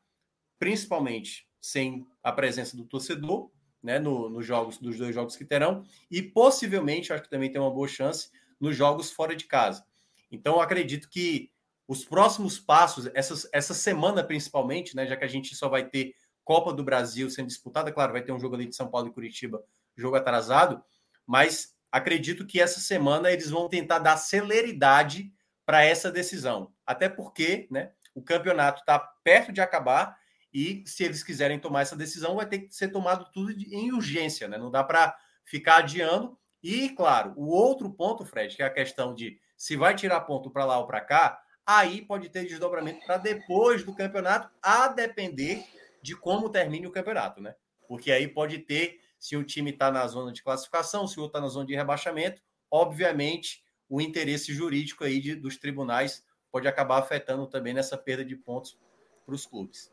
principalmente 0.59 1.47
sem 1.59 2.05
a 2.23 2.31
presença 2.31 2.77
do 2.77 2.85
torcedor, 2.85 3.49
né, 3.81 3.97
no, 3.97 4.29
nos 4.29 4.45
jogos 4.45 4.77
dos 4.77 4.97
dois 4.97 5.15
jogos 5.15 5.35
que 5.35 5.45
terão, 5.45 5.83
e 6.11 6.21
possivelmente, 6.21 7.11
acho 7.11 7.23
que 7.23 7.29
também 7.29 7.51
tem 7.51 7.59
uma 7.59 7.71
boa 7.73 7.87
chance 7.87 8.29
nos 8.59 8.75
jogos 8.75 9.11
fora 9.11 9.35
de 9.35 9.45
casa. 9.45 9.85
Então, 10.31 10.59
acredito 10.59 11.09
que 11.09 11.51
os 11.87 12.05
próximos 12.05 12.59
passos, 12.59 13.09
essa, 13.13 13.49
essa 13.51 13.73
semana 13.73 14.23
principalmente, 14.23 14.95
né, 14.95 15.07
já 15.07 15.15
que 15.15 15.25
a 15.25 15.29
gente 15.29 15.55
só 15.55 15.67
vai 15.67 15.87
ter 15.87 16.13
Copa 16.43 16.73
do 16.73 16.83
Brasil 16.83 17.29
sendo 17.29 17.47
disputada, 17.47 17.91
claro, 17.91 18.13
vai 18.13 18.23
ter 18.23 18.31
um 18.31 18.39
jogo 18.39 18.55
ali 18.55 18.67
de 18.67 18.75
São 18.75 18.89
Paulo 18.89 19.07
e 19.07 19.13
Curitiba, 19.13 19.63
jogo 19.95 20.15
atrasado, 20.15 20.83
mas 21.25 21.75
acredito 21.91 22.45
que 22.45 22.61
essa 22.61 22.79
semana 22.79 23.31
eles 23.31 23.49
vão 23.49 23.67
tentar 23.67 23.99
dar 23.99 24.17
celeridade 24.17 25.31
para 25.65 25.83
essa 25.83 26.11
decisão. 26.11 26.73
Até 26.85 27.07
porque 27.07 27.67
né, 27.69 27.91
o 28.13 28.21
campeonato 28.21 28.81
está 28.81 28.99
perto 28.99 29.51
de 29.51 29.61
acabar 29.61 30.17
e 30.53 30.83
se 30.85 31.03
eles 31.03 31.23
quiserem 31.23 31.59
tomar 31.59 31.81
essa 31.81 31.95
decisão, 31.95 32.35
vai 32.35 32.45
ter 32.45 32.59
que 32.59 32.75
ser 32.75 32.89
tomado 32.89 33.29
tudo 33.31 33.51
em 33.51 33.91
urgência, 33.91 34.47
né? 34.47 34.57
Não 34.57 34.71
dá 34.71 34.83
para 34.83 35.15
ficar 35.45 35.77
adiando. 35.77 36.37
E, 36.61 36.89
claro, 36.89 37.33
o 37.35 37.47
outro 37.47 37.89
ponto, 37.91 38.25
Fred, 38.25 38.55
que 38.55 38.63
é 38.63 38.65
a 38.65 38.73
questão 38.73 39.13
de 39.13 39.39
se 39.55 39.75
vai 39.75 39.93
tirar 39.95 40.21
ponto 40.21 40.49
para 40.49 40.65
lá 40.65 40.79
ou 40.79 40.87
para 40.87 41.01
cá, 41.01 41.39
aí 41.65 42.01
pode 42.01 42.29
ter 42.29 42.45
desdobramento 42.45 43.05
para 43.05 43.17
depois 43.17 43.83
do 43.83 43.95
campeonato, 43.95 44.49
a 44.61 44.87
depender 44.87 45.63
de 46.01 46.15
como 46.15 46.49
termine 46.49 46.87
o 46.87 46.91
campeonato, 46.91 47.41
né? 47.41 47.53
Porque 47.87 48.11
aí 48.11 48.27
pode 48.27 48.57
ter, 48.59 48.98
se 49.19 49.35
o 49.35 49.43
time 49.43 49.71
está 49.71 49.91
na 49.91 50.07
zona 50.07 50.31
de 50.31 50.41
classificação, 50.41 51.05
se 51.05 51.19
o 51.19 51.23
outro 51.23 51.37
está 51.37 51.41
na 51.41 51.51
zona 51.51 51.65
de 51.65 51.75
rebaixamento, 51.75 52.41
obviamente 52.71 53.61
o 53.89 53.99
interesse 53.99 54.53
jurídico 54.53 55.03
aí 55.03 55.19
de, 55.19 55.35
dos 55.35 55.57
tribunais 55.57 56.23
pode 56.51 56.67
acabar 56.67 56.99
afetando 56.99 57.45
também 57.47 57.73
nessa 57.73 57.97
perda 57.97 58.23
de 58.23 58.35
pontos 58.35 58.77
para 59.25 59.35
os 59.35 59.45
clubes. 59.45 59.91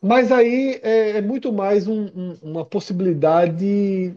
Mas 0.00 0.30
aí 0.30 0.78
é, 0.82 1.18
é 1.18 1.20
muito 1.20 1.52
mais 1.52 1.88
um, 1.88 2.06
um, 2.06 2.38
uma 2.40 2.64
possibilidade 2.64 4.14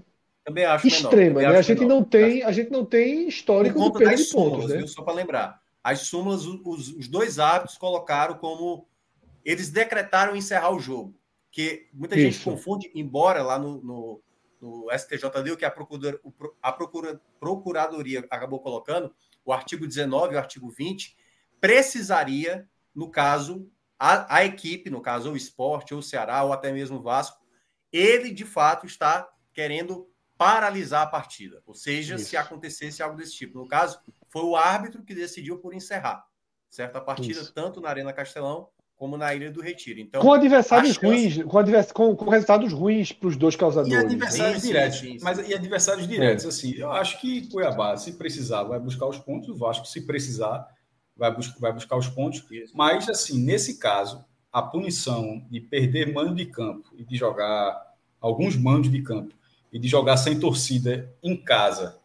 extrema, 0.83 1.39
menor, 1.39 1.53
né? 1.53 1.59
A 1.59 1.61
gente 1.61 1.79
menor. 1.79 1.95
não 1.95 2.03
tem, 2.03 2.43
a 2.43 2.51
gente 2.51 2.71
não 2.71 2.85
tem 2.85 3.27
histórico 3.27 3.79
de 3.79 3.97
perda 3.97 4.15
de 4.15 4.25
pontos, 4.25 4.69
né? 4.69 4.77
Viu? 4.77 4.87
Só 4.87 5.01
para 5.01 5.13
lembrar, 5.13 5.61
as 5.83 6.01
súmulas, 6.01 6.45
os, 6.45 6.89
os 6.89 7.07
dois 7.07 7.39
árbitros 7.39 7.77
colocaram 7.77 8.35
como 8.35 8.87
eles 9.43 9.71
decretaram 9.71 10.35
encerrar 10.35 10.71
o 10.71 10.79
jogo. 10.79 11.15
Que 11.51 11.89
muita 11.91 12.15
Isso. 12.15 12.23
gente 12.23 12.43
confunde, 12.43 12.91
embora 12.95 13.41
lá 13.41 13.57
no, 13.57 13.81
no, 13.81 14.21
no 14.61 14.87
STJD, 14.91 15.51
o 15.51 15.57
que 15.57 15.65
a, 15.65 15.71
procura, 15.71 16.19
a 16.61 16.71
procura, 16.71 17.19
Procuradoria 17.39 18.19
acabou 18.29 18.59
colocando, 18.59 19.13
o 19.43 19.51
artigo 19.51 19.87
19 19.87 20.33
e 20.33 20.35
o 20.35 20.39
artigo 20.39 20.69
20, 20.69 21.17
precisaria, 21.59 22.69
no 22.93 23.09
caso, 23.09 23.69
a, 23.97 24.37
a 24.37 24.45
equipe, 24.45 24.89
no 24.89 25.01
caso, 25.01 25.29
ou 25.29 25.33
o 25.33 25.37
esporte, 25.37 25.93
ou 25.93 25.99
o 25.99 26.03
Ceará, 26.03 26.43
ou 26.43 26.53
até 26.53 26.71
mesmo 26.71 26.97
o 26.97 27.01
Vasco, 27.01 27.41
ele 27.91 28.31
de 28.31 28.45
fato 28.45 28.85
está 28.85 29.27
querendo 29.53 30.07
paralisar 30.37 31.03
a 31.03 31.07
partida. 31.07 31.61
Ou 31.65 31.75
seja, 31.75 32.15
Isso. 32.15 32.25
se 32.25 32.37
acontecesse 32.37 33.03
algo 33.03 33.17
desse 33.17 33.33
tipo. 33.35 33.57
No 33.57 33.67
caso, 33.67 33.99
foi 34.29 34.43
o 34.43 34.55
árbitro 34.55 35.03
que 35.03 35.13
decidiu 35.13 35.59
por 35.59 35.73
encerrar 35.73 36.25
certa 36.69 37.01
partida, 37.01 37.41
Isso. 37.41 37.53
tanto 37.53 37.81
na 37.81 37.89
Arena 37.89 38.13
Castelão 38.13 38.69
como 39.01 39.17
na 39.17 39.33
Ilha 39.33 39.49
do 39.49 39.63
Retiro. 39.63 39.99
Então, 39.99 40.21
com 40.21 40.31
adversários 40.31 40.93
chance... 40.93 41.03
ruins, 41.07 41.43
com, 41.43 41.57
advers... 41.57 41.91
com, 41.91 42.15
com 42.15 42.29
resultados 42.29 42.71
ruins 42.71 43.11
para 43.11 43.29
os 43.29 43.35
dois 43.35 43.55
causadores. 43.55 43.91
E 43.95 44.05
adversários 44.05 44.61
sim, 44.61 44.67
diretos. 44.67 44.99
Sim, 44.99 45.17
sim, 45.17 45.23
mas 45.23 45.49
e 45.49 45.55
adversários 45.55 46.07
diretos, 46.07 46.45
é. 46.45 46.47
assim, 46.49 46.75
eu 46.75 46.91
acho 46.91 47.19
que 47.19 47.49
Cuiabá, 47.49 47.97
se 47.97 48.11
precisar, 48.11 48.61
vai 48.61 48.79
buscar 48.79 49.07
os 49.07 49.17
pontos, 49.17 49.49
o 49.49 49.55
Vasco, 49.55 49.87
se 49.87 50.05
precisar, 50.05 50.67
vai, 51.17 51.33
bus 51.33 51.51
vai 51.59 51.73
buscar 51.73 51.97
os 51.97 52.07
pontos. 52.09 52.45
Isso. 52.51 52.77
Mas, 52.77 53.09
assim, 53.09 53.43
nesse 53.43 53.79
caso, 53.79 54.23
a 54.53 54.61
punição 54.61 55.43
de 55.49 55.59
perder 55.59 56.13
mando 56.13 56.35
de 56.35 56.45
campo 56.45 56.87
e 56.95 57.03
de 57.03 57.17
jogar 57.17 57.81
alguns 58.21 58.55
mandos 58.55 58.91
de 58.91 59.01
campo 59.01 59.33
e 59.73 59.79
de 59.79 59.87
jogar 59.87 60.17
sem 60.17 60.39
torcida 60.39 61.11
em 61.23 61.35
casa 61.35 61.97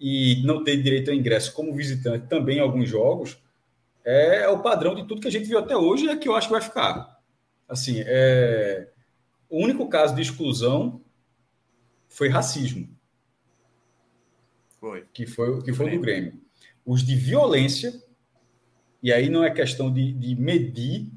e 0.00 0.42
não 0.44 0.64
ter 0.64 0.82
direito 0.82 1.12
ao 1.12 1.16
ingresso 1.16 1.52
como 1.52 1.72
visitante 1.72 2.26
também 2.26 2.56
em 2.56 2.60
alguns 2.60 2.88
jogos, 2.88 3.38
é 4.04 4.48
o 4.48 4.62
padrão 4.62 4.94
de 4.94 5.06
tudo 5.06 5.20
que 5.20 5.28
a 5.28 5.30
gente 5.30 5.46
viu 5.46 5.58
até 5.58 5.76
hoje 5.76 6.06
e 6.06 6.08
é 6.08 6.16
que 6.16 6.28
eu 6.28 6.34
acho 6.34 6.48
que 6.48 6.52
vai 6.52 6.62
ficar. 6.62 7.20
Assim, 7.68 8.02
é... 8.06 8.88
o 9.48 9.62
único 9.62 9.88
caso 9.88 10.14
de 10.14 10.22
exclusão 10.22 11.00
foi 12.08 12.28
racismo. 12.28 12.88
Foi. 14.78 15.06
Que 15.12 15.26
foi, 15.26 15.62
que 15.62 15.72
foi 15.72 15.90
do 15.90 16.00
Grêmio. 16.00 16.40
Os 16.84 17.04
de 17.04 17.14
violência, 17.14 17.92
e 19.02 19.12
aí 19.12 19.28
não 19.28 19.44
é 19.44 19.50
questão 19.50 19.92
de, 19.92 20.12
de 20.12 20.34
medir 20.34 21.10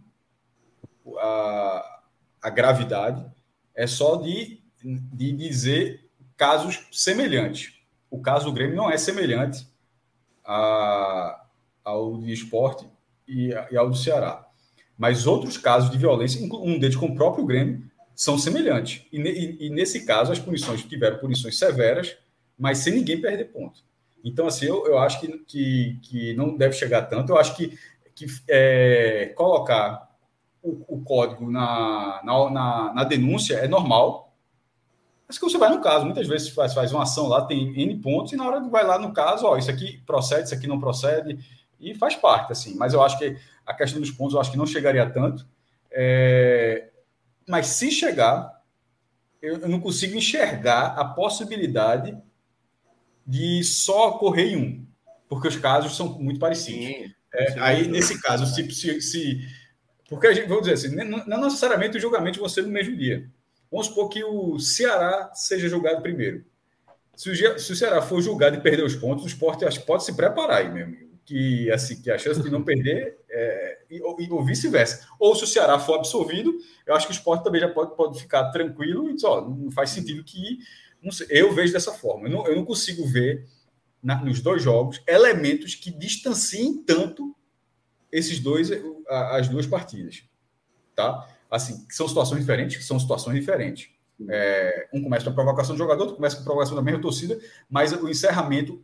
a, 1.18 2.02
a 2.42 2.50
gravidade, 2.50 3.26
é 3.74 3.88
só 3.88 4.18
de 4.18 4.64
de 4.84 5.32
dizer 5.32 6.10
casos 6.36 6.88
semelhantes. 6.92 7.74
O 8.10 8.22
caso 8.22 8.46
do 8.46 8.52
Grêmio 8.52 8.76
não 8.76 8.92
é 8.92 8.98
semelhante 8.98 9.68
a, 10.44 11.43
ao 11.84 12.18
de 12.18 12.32
esporte 12.32 12.86
e, 13.28 13.50
e 13.72 13.78
ao 13.78 13.90
do 13.90 13.96
Ceará. 13.96 14.48
Mas 14.98 15.26
outros 15.28 15.58
casos 15.58 15.90
de 15.90 15.98
violência, 15.98 16.42
um 16.42 16.80
deles 16.80 16.96
com 16.96 17.08
o 17.08 17.16
próprio 17.16 17.46
Grêmio, 17.46 17.84
são 18.16 18.38
semelhantes. 18.38 19.06
E, 19.12 19.20
e, 19.20 19.68
e, 19.68 19.70
nesse 19.70 20.06
caso, 20.06 20.32
as 20.32 20.40
punições 20.40 20.84
tiveram 20.84 21.18
punições 21.18 21.58
severas, 21.58 22.16
mas 22.58 22.78
sem 22.80 22.94
ninguém 22.94 23.20
perder 23.20 23.46
ponto. 23.46 23.82
Então, 24.24 24.48
assim, 24.48 24.66
eu, 24.66 24.86
eu 24.86 24.98
acho 24.98 25.20
que, 25.20 25.28
que, 25.40 26.00
que 26.04 26.34
não 26.36 26.56
deve 26.56 26.76
chegar 26.76 27.04
tanto. 27.04 27.32
Eu 27.32 27.38
acho 27.38 27.56
que, 27.56 27.78
que 28.16 28.26
é, 28.48 29.34
colocar 29.36 30.10
o, 30.62 30.96
o 30.96 31.04
código 31.04 31.52
na, 31.52 32.22
na, 32.24 32.50
na, 32.50 32.94
na 32.94 33.04
denúncia 33.04 33.56
é 33.56 33.68
normal, 33.68 34.34
mas 35.28 35.38
que 35.38 35.44
você 35.44 35.58
vai 35.58 35.70
no 35.70 35.82
caso, 35.82 36.06
muitas 36.06 36.28
vezes 36.28 36.50
faz, 36.50 36.74
faz 36.74 36.94
uma 36.94 37.04
ação 37.04 37.28
lá, 37.28 37.46
tem 37.46 37.74
N 37.82 38.00
pontos, 38.00 38.34
e 38.34 38.36
na 38.36 38.48
hora 38.48 38.62
que 38.62 38.70
vai 38.70 38.86
lá 38.86 38.98
no 39.00 39.12
caso, 39.12 39.46
ó, 39.46 39.58
isso 39.58 39.72
aqui 39.72 40.02
procede, 40.06 40.44
isso 40.44 40.54
aqui 40.54 40.68
não 40.68 40.80
procede, 40.80 41.38
e 41.92 41.96
faz 41.96 42.16
parte, 42.16 42.52
assim. 42.52 42.76
Mas 42.76 42.94
eu 42.94 43.02
acho 43.02 43.18
que 43.18 43.38
a 43.66 43.74
questão 43.74 44.00
dos 44.00 44.12
pontos, 44.12 44.34
eu 44.34 44.42
acho 44.42 44.52
que 44.52 44.58
não 44.58 44.66
chegaria 44.66 45.10
tanto. 45.10 45.48
É... 45.92 46.90
Mas 47.48 47.68
se 47.68 47.92
chegar, 47.92 48.62
eu, 49.42 49.58
eu 49.58 49.68
não 49.68 49.80
consigo 49.80 50.16
enxergar 50.16 50.98
a 50.98 51.06
possibilidade 51.06 52.18
de 53.26 53.64
só 53.64 54.10
ocorrer 54.10 54.54
em 54.54 54.58
um, 54.58 54.88
porque 55.28 55.48
os 55.48 55.56
casos 55.56 55.96
são 55.96 56.20
muito 56.20 56.40
parecidos. 56.40 56.86
Sim, 56.86 57.14
é, 57.34 57.60
aí, 57.60 57.88
nesse 57.88 58.22
caso, 58.22 58.46
se, 58.46 58.70
se, 58.72 59.02
se, 59.02 59.42
Porque 60.08 60.28
a 60.28 60.34
gente, 60.34 60.48
vamos 60.48 60.68
dizer 60.68 60.74
assim, 60.74 60.96
não, 60.96 61.26
não 61.26 61.42
necessariamente 61.42 61.98
os 61.98 62.02
julgamentos 62.02 62.40
vão 62.40 62.48
ser 62.48 62.64
no 62.64 62.70
mesmo 62.70 62.96
dia. 62.96 63.30
Vamos 63.72 63.88
supor 63.88 64.10
que 64.10 64.24
o 64.24 64.60
Ceará 64.60 65.32
seja 65.34 65.68
julgado 65.68 66.02
primeiro. 66.02 66.46
Se 67.16 67.30
o, 67.30 67.60
se 67.60 67.72
o 67.72 67.76
Ceará 67.76 68.02
for 68.02 68.22
julgado 68.22 68.56
e 68.56 68.62
perder 68.62 68.84
os 68.84 68.96
pontos, 68.96 69.24
o 69.24 69.28
esporte 69.28 69.66
acho, 69.66 69.82
pode 69.82 70.04
se 70.04 70.14
preparar 70.16 70.58
aí, 70.58 70.72
meu 70.72 70.86
amigo. 70.86 71.12
Que, 71.26 71.72
assim, 71.72 72.02
que 72.02 72.12
a 72.12 72.18
chance 72.18 72.41
de 72.41 72.50
não 72.50 72.64
perder 72.64 73.18
é, 73.30 73.80
e, 73.90 74.02
ou 74.02 74.44
vice-versa. 74.44 75.08
Ou 75.18 75.36
se 75.36 75.44
o 75.45 75.48
Ceará 75.48 75.80
for 75.80 75.95
absolvido, 75.95 76.54
eu 76.86 76.94
acho 76.95 77.08
que 77.08 77.14
o 77.14 77.16
esporte 77.16 77.44
também 77.44 77.62
já 77.62 77.70
pode, 77.70 77.95
pode 77.95 78.20
ficar 78.20 78.52
tranquilo 78.52 79.10
e 79.10 79.16
dizer, 79.16 79.28
ó, 79.28 79.48
não 79.48 79.72
faz 79.72 79.90
sentido 79.91 80.24
que. 80.24 80.60
Sei, 81.12 81.28
eu 81.30 81.54
vejo 81.54 81.74
dessa 81.74 81.94
forma. 81.94 82.28
Eu 82.28 82.32
não, 82.32 82.48
eu 82.48 82.56
não 82.56 82.66
consigo 82.66 83.06
ver 83.06 83.45
na, 84.02 84.24
nos 84.24 84.41
dois 84.41 84.62
jogos 84.62 85.02
elementos 85.08 85.76
que 85.76 85.91
distanciem 85.91 86.84
tanto 86.84 87.36
esses 88.12 88.40
dois, 88.40 88.70
as 89.10 89.48
duas 89.48 89.66
partidas. 89.66 90.24
Tá? 90.95 91.28
assim, 91.56 91.86
são 91.90 92.08
situações 92.08 92.40
diferentes, 92.40 92.84
são 92.86 93.00
situações 93.00 93.40
diferentes. 93.40 93.90
É, 94.28 94.88
um 94.91 95.04
começa 95.04 95.26
com 95.26 95.32
a 95.32 95.34
provocação 95.34 95.76
do 95.76 95.78
jogador, 95.78 96.02
outro 96.02 96.16
começa 96.16 96.36
com 96.36 96.41
a 96.41 96.45
provocação 96.45 96.76
da 96.76 96.82
mesma 96.82 97.02
torcida, 97.02 97.40
mas 97.70 97.94
o 97.94 98.10
encerramento, 98.10 98.84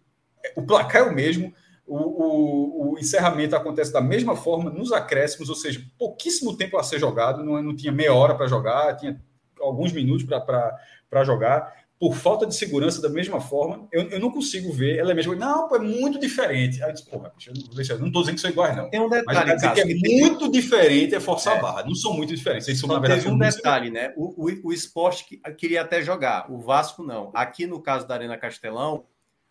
o 0.56 0.62
placar 0.62 1.02
é 1.02 1.06
o 1.06 1.14
mesmo, 1.14 1.54
o, 1.90 1.98
o, 1.98 2.94
o, 2.94 3.00
encerramento 3.00 3.56
acontece 3.56 3.92
da 3.92 4.02
mesma 4.02 4.36
forma 4.36 4.70
nos 4.70 4.92
acréscimos, 4.92 5.50
ou 5.50 5.56
seja, 5.56 5.84
pouquíssimo 5.98 6.56
tempo 6.56 6.78
a 6.78 6.84
ser 6.84 7.00
jogado, 7.00 7.44
não, 7.44 7.62
não 7.62 7.76
tinha 7.76 7.92
meia 7.92 8.14
hora 8.14 8.36
para 8.36 8.48
jogar, 8.48 8.96
tinha 8.96 9.20
alguns 9.60 9.92
minutos 9.92 10.26
para 10.26 11.24
jogar 11.24 11.74
por 12.00 12.16
falta 12.16 12.48
de 12.48 12.56
segurança 12.56 13.02
da 13.02 13.10
mesma 13.10 13.42
forma, 13.42 13.86
eu, 13.92 14.04
eu 14.04 14.20
não 14.22 14.32
consigo 14.32 14.72
ver 14.72 14.98
ela 14.98 15.12
é 15.12 15.14
mesmo. 15.14 15.36
Não, 15.36 15.68
pô, 15.68 15.76
é 15.76 15.80
muito 15.80 16.18
diferente. 16.18 16.82
Aí 16.82 16.90
eu 16.90 16.94
disse, 16.94 17.06
porra, 17.06 17.34
eu 17.46 18.00
não 18.00 18.08
estou 18.08 18.22
dizendo 18.22 18.36
que 18.36 18.42
são 18.42 18.50
iguais, 18.50 18.78
não. 18.78 18.90
Tem 18.90 19.02
um 19.02 19.10
detalhe, 19.10 19.52
Mas 19.52 19.74
que 19.74 19.82
é 19.82 19.86
muito 19.86 20.40
tem... 20.50 20.52
diferente 20.52 21.14
é 21.14 21.20
forçar 21.20 21.56
é. 21.56 21.60
a 21.60 21.62
barra. 21.62 21.84
Não 21.84 21.94
são 21.94 22.14
muito 22.14 22.34
diferentes. 22.34 22.70
Eles 22.70 22.80
são, 22.80 22.88
na 22.88 23.00
verdade, 23.00 23.28
um 23.28 23.38
detalhe, 23.38 23.92
né? 23.92 24.14
O, 24.16 24.46
o, 24.46 24.70
o 24.70 24.74
esporte 24.74 25.26
que, 25.26 25.38
queria 25.56 25.82
até 25.82 26.02
jogar, 26.02 26.50
o 26.50 26.58
Vasco 26.58 27.04
não. 27.04 27.32
Aqui 27.34 27.68
no 27.68 27.82
caso 27.82 28.08
da 28.08 28.14
Arena 28.14 28.38
Castelão, 28.38 29.04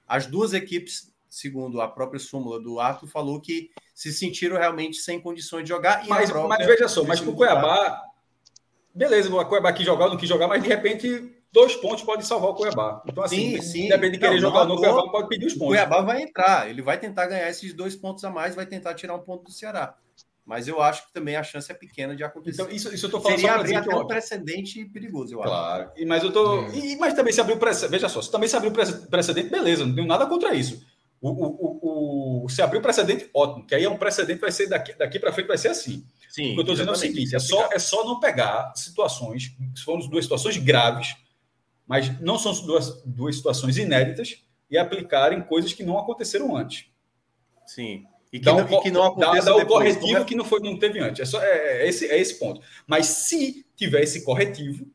as 0.06 0.24
duas 0.24 0.55
equipes, 0.55 1.12
segundo 1.28 1.80
a 1.80 1.88
própria 1.88 2.18
súmula 2.18 2.60
do 2.60 2.80
Arthur, 2.80 3.09
falou 3.09 3.40
que 3.40 3.70
se 3.94 4.12
sentiram 4.12 4.56
realmente 4.56 4.98
sem 4.98 5.20
condições 5.20 5.64
de 5.64 5.68
jogar. 5.68 6.06
mas, 6.06 6.30
própria, 6.30 6.59
mas 6.59 6.66
veja 6.66 6.88
só, 6.88 7.05
mas 7.05 7.20
pro 7.20 7.34
Cuiabá, 7.34 8.02
beleza, 8.94 9.34
o 9.34 9.44
Cuiabá 9.46 9.72
quis 9.72 9.86
jogar, 9.86 10.09
não 10.09 10.16
quis 10.16 10.28
jogar, 10.28 10.48
mas 10.48 10.62
de 10.62 10.68
repente 10.68 11.34
dois 11.52 11.74
pontos 11.76 12.05
pode 12.05 12.26
salvar 12.26 12.50
o 12.50 12.55
Cuiabá. 12.55 13.02
Então, 13.06 13.24
assim, 13.24 13.60
sim, 13.60 13.62
sim. 13.62 13.88
depende 13.88 14.12
de 14.12 14.18
querer 14.18 14.34
não, 14.34 14.40
jogar 14.40 14.64
não, 14.64 14.74
no 14.74 14.80
Cuiabá, 14.80 15.10
pode 15.10 15.28
pedir 15.28 15.46
os 15.46 15.55
pontos. 15.55 15.66
O 15.66 15.70
Cuiabá 15.70 16.00
vai 16.02 16.22
entrar, 16.22 16.68
ele 16.68 16.82
vai 16.82 16.98
tentar 16.98 17.26
ganhar 17.26 17.48
esses 17.48 17.72
dois 17.72 17.96
pontos 17.96 18.24
a 18.24 18.30
mais, 18.30 18.55
vai 18.55 18.66
tentar 18.66 18.94
tirar 18.94 19.14
um 19.14 19.20
ponto 19.20 19.44
do 19.44 19.50
Ceará. 19.50 19.96
Mas 20.48 20.66
eu 20.66 20.80
acho 20.80 21.06
que 21.06 21.12
também 21.12 21.36
a 21.36 21.42
chance 21.42 21.70
é 21.70 21.74
pequena 21.74 22.16
de 22.16 22.24
acontecer. 22.24 22.62
Então, 22.62 22.74
isso, 22.74 22.94
isso 22.94 23.05
eu 23.05 23.10
tô 23.10 23.20
falando 23.20 23.38
Seria 23.38 23.55
abrir 23.55 23.76
até 23.76 23.94
um 23.94 24.06
precedente 24.06 24.82
perigoso, 24.86 25.34
eu 25.34 25.40
claro. 25.40 25.52
acho. 25.52 25.92
Claro. 25.92 26.09
Mas 26.09 26.24
eu 26.24 26.32
tô. 26.32 26.60
Hum. 26.60 26.72
E, 26.72 26.96
mas 26.96 27.12
também 27.12 27.34
se 27.34 27.40
abriu 27.42 27.59
precedente. 27.59 27.90
Veja 27.90 28.09
só, 28.09 28.22
se 28.22 28.30
também 28.30 28.48
se 28.48 28.56
abriu 28.56 28.72
precedente, 28.72 29.50
beleza, 29.50 29.84
não 29.84 29.94
tenho 29.94 30.06
nada 30.06 30.24
contra 30.24 30.55
isso. 30.55 30.82
O, 31.20 31.31
o, 31.31 32.45
o, 32.45 32.49
se 32.49 32.62
abriu 32.62 32.81
precedente, 32.81 33.28
ótimo, 33.35 33.66
que 33.66 33.74
aí 33.74 33.85
é 33.85 33.90
um 33.90 33.97
precedente, 33.97 34.40
vai 34.40 34.53
ser 34.53 34.69
daqui, 34.69 34.97
daqui 34.97 35.19
para 35.19 35.32
frente, 35.32 35.49
vai 35.49 35.59
ser 35.59 35.69
assim. 35.69 36.05
Sim, 36.28 36.53
o 36.53 36.55
que 36.55 36.59
eu 36.59 36.61
estou 36.61 36.74
dizendo 36.74 36.90
é 36.90 36.93
o 36.93 36.97
seguinte: 36.97 37.35
é 37.35 37.39
só, 37.39 37.69
é 37.73 37.78
só 37.78 38.05
não 38.05 38.20
pegar 38.20 38.73
situações, 38.77 39.57
foram 39.85 40.07
duas 40.09 40.24
situações 40.24 40.57
graves, 40.59 41.16
mas 41.86 42.20
não 42.20 42.39
são 42.39 42.53
duas, 42.65 43.03
duas 43.05 43.36
situações 43.36 43.78
inéditas 43.78 44.45
e 44.70 44.78
aplicarem 44.78 45.40
coisas 45.43 45.73
que 45.73 45.82
não 45.82 45.99
aconteceram 45.99 46.55
antes. 46.55 46.86
Sim. 47.66 48.05
E 48.32 48.39
que, 48.39 48.45
dá 48.45 48.55
um, 48.55 48.59
não, 48.59 48.78
e 48.78 48.82
que 48.82 48.90
não 48.90 49.03
aconteça 49.03 49.47
dá, 49.47 49.57
dá 49.57 49.57
o 49.57 49.66
corretivo 49.66 50.24
que 50.24 50.35
não, 50.35 50.45
foi, 50.45 50.61
não 50.61 50.78
teve 50.78 51.01
antes. 51.01 51.20
É, 51.20 51.24
só, 51.24 51.43
é, 51.43 51.82
é, 51.82 51.89
esse, 51.89 52.07
é 52.07 52.19
esse 52.19 52.39
ponto. 52.39 52.61
Mas 52.86 53.07
se 53.07 53.66
tiver 53.74 54.03
esse 54.03 54.23
corretivo, 54.23 54.86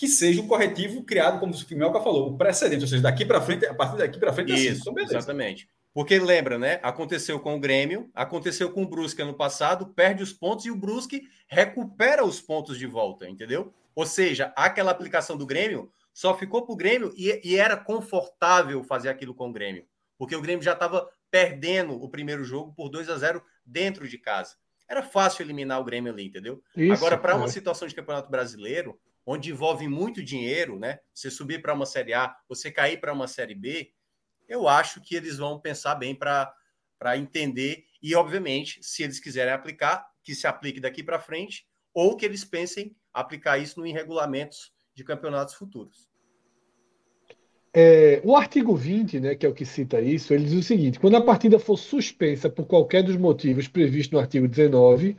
que 0.00 0.08
seja 0.08 0.40
o 0.40 0.46
corretivo 0.46 1.04
criado, 1.04 1.38
como 1.38 1.52
o 1.52 1.74
Mioca 1.74 2.00
falou, 2.00 2.30
o 2.30 2.38
precedente, 2.38 2.80
ou 2.80 2.88
seja, 2.88 3.02
daqui 3.02 3.22
para 3.22 3.38
frente, 3.38 3.66
a 3.66 3.74
partir 3.74 3.98
daqui 3.98 4.18
para 4.18 4.32
frente 4.32 4.50
é 4.50 4.54
assim. 4.54 4.68
Isso, 4.68 4.80
assim. 4.80 4.90
então, 4.92 5.04
exatamente. 5.04 5.68
Porque 5.92 6.18
lembra, 6.18 6.58
né? 6.58 6.80
Aconteceu 6.82 7.38
com 7.38 7.54
o 7.54 7.60
Grêmio, 7.60 8.08
aconteceu 8.14 8.72
com 8.72 8.82
o 8.82 8.88
Brusque 8.88 9.20
ano 9.20 9.34
passado, 9.34 9.88
perde 9.88 10.22
os 10.22 10.32
pontos 10.32 10.64
e 10.64 10.70
o 10.70 10.74
Brusque 10.74 11.28
recupera 11.46 12.24
os 12.24 12.40
pontos 12.40 12.78
de 12.78 12.86
volta, 12.86 13.28
entendeu? 13.28 13.74
Ou 13.94 14.06
seja, 14.06 14.54
aquela 14.56 14.90
aplicação 14.90 15.36
do 15.36 15.44
Grêmio 15.44 15.92
só 16.14 16.34
ficou 16.34 16.62
para 16.64 16.72
o 16.72 16.76
Grêmio 16.76 17.12
e, 17.14 17.38
e, 17.44 17.58
era 17.58 17.76
confortável 17.76 18.82
fazer 18.82 19.10
aquilo 19.10 19.34
com 19.34 19.50
o 19.50 19.52
Grêmio, 19.52 19.84
porque 20.16 20.34
o 20.34 20.40
Grêmio 20.40 20.64
já 20.64 20.72
estava 20.72 21.10
perdendo 21.30 21.92
o 22.02 22.08
primeiro 22.08 22.42
jogo 22.42 22.72
por 22.72 22.88
2 22.88 23.10
a 23.10 23.18
0 23.18 23.42
dentro 23.66 24.08
de 24.08 24.16
casa. 24.16 24.54
Era 24.88 25.02
fácil 25.02 25.44
eliminar 25.44 25.78
o 25.78 25.84
Grêmio 25.84 26.10
ali, 26.10 26.24
entendeu? 26.24 26.62
Isso, 26.74 26.94
Agora, 26.94 27.18
para 27.18 27.36
uma 27.36 27.48
situação 27.48 27.86
de 27.86 27.94
campeonato 27.94 28.30
brasileiro, 28.30 28.98
onde 29.24 29.50
envolve 29.50 29.86
muito 29.88 30.22
dinheiro, 30.22 30.78
né? 30.78 30.98
Você 31.14 31.30
subir 31.30 31.62
para 31.62 31.74
uma 31.74 31.86
Série 31.86 32.14
A, 32.14 32.34
você 32.48 32.70
cair 32.70 33.00
para 33.00 33.12
uma 33.12 33.26
Série 33.26 33.54
B, 33.54 33.92
eu 34.48 34.68
acho 34.68 35.00
que 35.00 35.14
eles 35.14 35.38
vão 35.38 35.60
pensar 35.60 35.94
bem 35.94 36.14
para 36.14 36.52
entender 37.16 37.84
e, 38.02 38.14
obviamente, 38.14 38.82
se 38.82 39.02
eles 39.02 39.20
quiserem 39.20 39.52
aplicar, 39.52 40.04
que 40.22 40.34
se 40.34 40.46
aplique 40.46 40.80
daqui 40.80 41.02
para 41.02 41.20
frente, 41.20 41.66
ou 41.94 42.16
que 42.16 42.24
eles 42.24 42.44
pensem 42.44 42.96
aplicar 43.12 43.58
isso 43.58 43.84
em 43.84 43.92
regulamentos 43.92 44.72
de 44.94 45.04
campeonatos 45.04 45.54
futuros. 45.54 46.08
É, 47.72 48.20
o 48.24 48.36
artigo 48.36 48.74
20, 48.74 49.20
né, 49.20 49.34
que 49.36 49.46
é 49.46 49.48
o 49.48 49.54
que 49.54 49.64
cita 49.64 50.00
isso, 50.00 50.34
ele 50.34 50.44
diz 50.44 50.54
o 50.54 50.62
seguinte: 50.62 50.98
quando 50.98 51.16
a 51.16 51.22
partida 51.22 51.58
for 51.58 51.76
suspensa 51.76 52.50
por 52.50 52.66
qualquer 52.66 53.04
dos 53.04 53.16
motivos 53.16 53.68
previstos 53.68 54.12
no 54.12 54.18
artigo 54.18 54.48
19, 54.48 55.16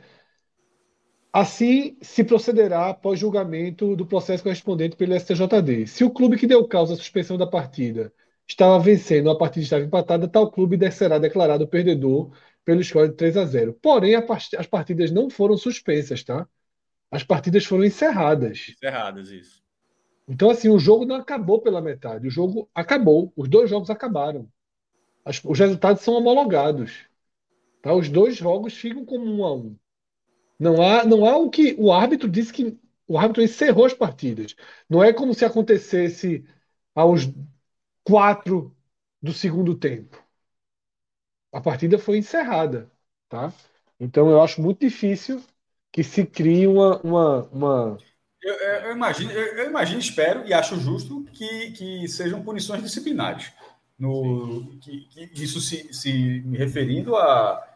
assim 1.32 1.96
se 2.02 2.22
procederá 2.22 2.90
após 2.90 3.18
julgamento 3.18 3.96
do 3.96 4.06
processo 4.06 4.42
correspondente 4.42 4.96
pelo 4.96 5.14
STJD. 5.18 5.86
Se 5.86 6.04
o 6.04 6.10
clube 6.10 6.36
que 6.36 6.46
deu 6.46 6.66
causa 6.68 6.94
à 6.94 6.96
suspensão 6.96 7.38
da 7.38 7.46
partida 7.46 8.12
estava 8.46 8.78
vencendo, 8.78 9.30
a 9.30 9.38
partida 9.38 9.64
estava 9.64 9.84
empatada, 9.84 10.28
tal 10.28 10.50
clube 10.50 10.78
será 10.90 11.18
declarado 11.18 11.66
perdedor 11.66 12.30
pelo 12.64 12.82
score 12.84 13.08
de 13.08 13.16
3 13.16 13.36
a 13.36 13.44
0. 13.44 13.74
Porém, 13.80 14.14
as 14.14 14.66
partidas 14.66 15.10
não 15.10 15.30
foram 15.30 15.56
suspensas, 15.56 16.22
tá? 16.22 16.46
As 17.10 17.24
partidas 17.24 17.64
foram 17.64 17.84
encerradas. 17.84 18.68
Encerradas, 18.70 19.30
isso. 19.30 19.62
Então, 20.28 20.50
assim, 20.50 20.68
o 20.68 20.78
jogo 20.78 21.04
não 21.04 21.16
acabou 21.16 21.60
pela 21.60 21.80
metade. 21.80 22.26
O 22.26 22.30
jogo 22.30 22.68
acabou. 22.74 23.32
Os 23.36 23.48
dois 23.48 23.68
jogos 23.68 23.90
acabaram. 23.90 24.48
As, 25.24 25.42
os 25.44 25.58
resultados 25.58 26.02
são 26.02 26.14
homologados. 26.14 27.06
Tá? 27.82 27.92
Os 27.92 28.08
dois 28.08 28.36
jogos 28.36 28.74
ficam 28.74 29.04
como 29.04 29.24
um 29.24 29.44
a 29.44 29.54
um. 29.54 29.76
Não 30.62 30.80
há, 30.80 31.04
não 31.04 31.26
há 31.26 31.36
o 31.36 31.50
que. 31.50 31.74
O 31.76 31.92
árbitro 31.92 32.28
disse 32.30 32.52
que. 32.52 32.78
O 33.08 33.18
árbitro 33.18 33.42
encerrou 33.42 33.84
as 33.84 33.92
partidas. 33.92 34.54
Não 34.88 35.02
é 35.02 35.12
como 35.12 35.34
se 35.34 35.44
acontecesse 35.44 36.44
aos 36.94 37.22
quatro 38.04 38.74
do 39.20 39.32
segundo 39.32 39.74
tempo. 39.76 40.22
A 41.52 41.60
partida 41.60 41.98
foi 41.98 42.18
encerrada. 42.18 42.88
Tá? 43.28 43.52
Então, 43.98 44.30
eu 44.30 44.40
acho 44.40 44.62
muito 44.62 44.80
difícil 44.80 45.42
que 45.90 46.04
se 46.04 46.24
crie 46.24 46.66
uma, 46.68 47.00
uma, 47.02 47.42
uma 47.48 47.98
eu, 48.40 48.54
eu, 48.54 48.92
imagino, 48.92 49.32
eu, 49.32 49.66
imagino, 49.68 50.00
espero 50.00 50.46
e 50.46 50.54
acho 50.54 50.78
justo 50.78 51.24
que, 51.32 51.72
que 51.72 52.08
sejam 52.08 52.42
punições 52.42 52.82
disciplinares. 52.82 53.52
No, 53.98 54.78
que, 54.80 55.00
que 55.28 55.42
isso 55.42 55.60
se, 55.60 55.92
se 55.92 56.40
me 56.42 56.56
referindo 56.56 57.16
à, 57.16 57.71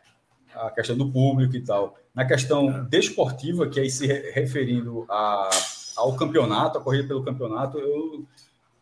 à 0.57 0.71
questão 0.71 0.97
do 0.97 1.11
público 1.11 1.55
e 1.57 1.61
tal. 1.61 1.97
Na 2.15 2.25
questão 2.25 2.85
desportiva, 2.85 3.69
que 3.69 3.79
aí 3.79 3.91
se 3.91 4.07
referindo 4.07 5.07
a, 5.09 5.51
ao 5.97 6.17
campeonato, 6.17 6.79
a 6.79 6.81
corrida 6.81 7.07
pelo 7.07 7.25
campeonato, 7.25 7.79
eu, 7.79 8.27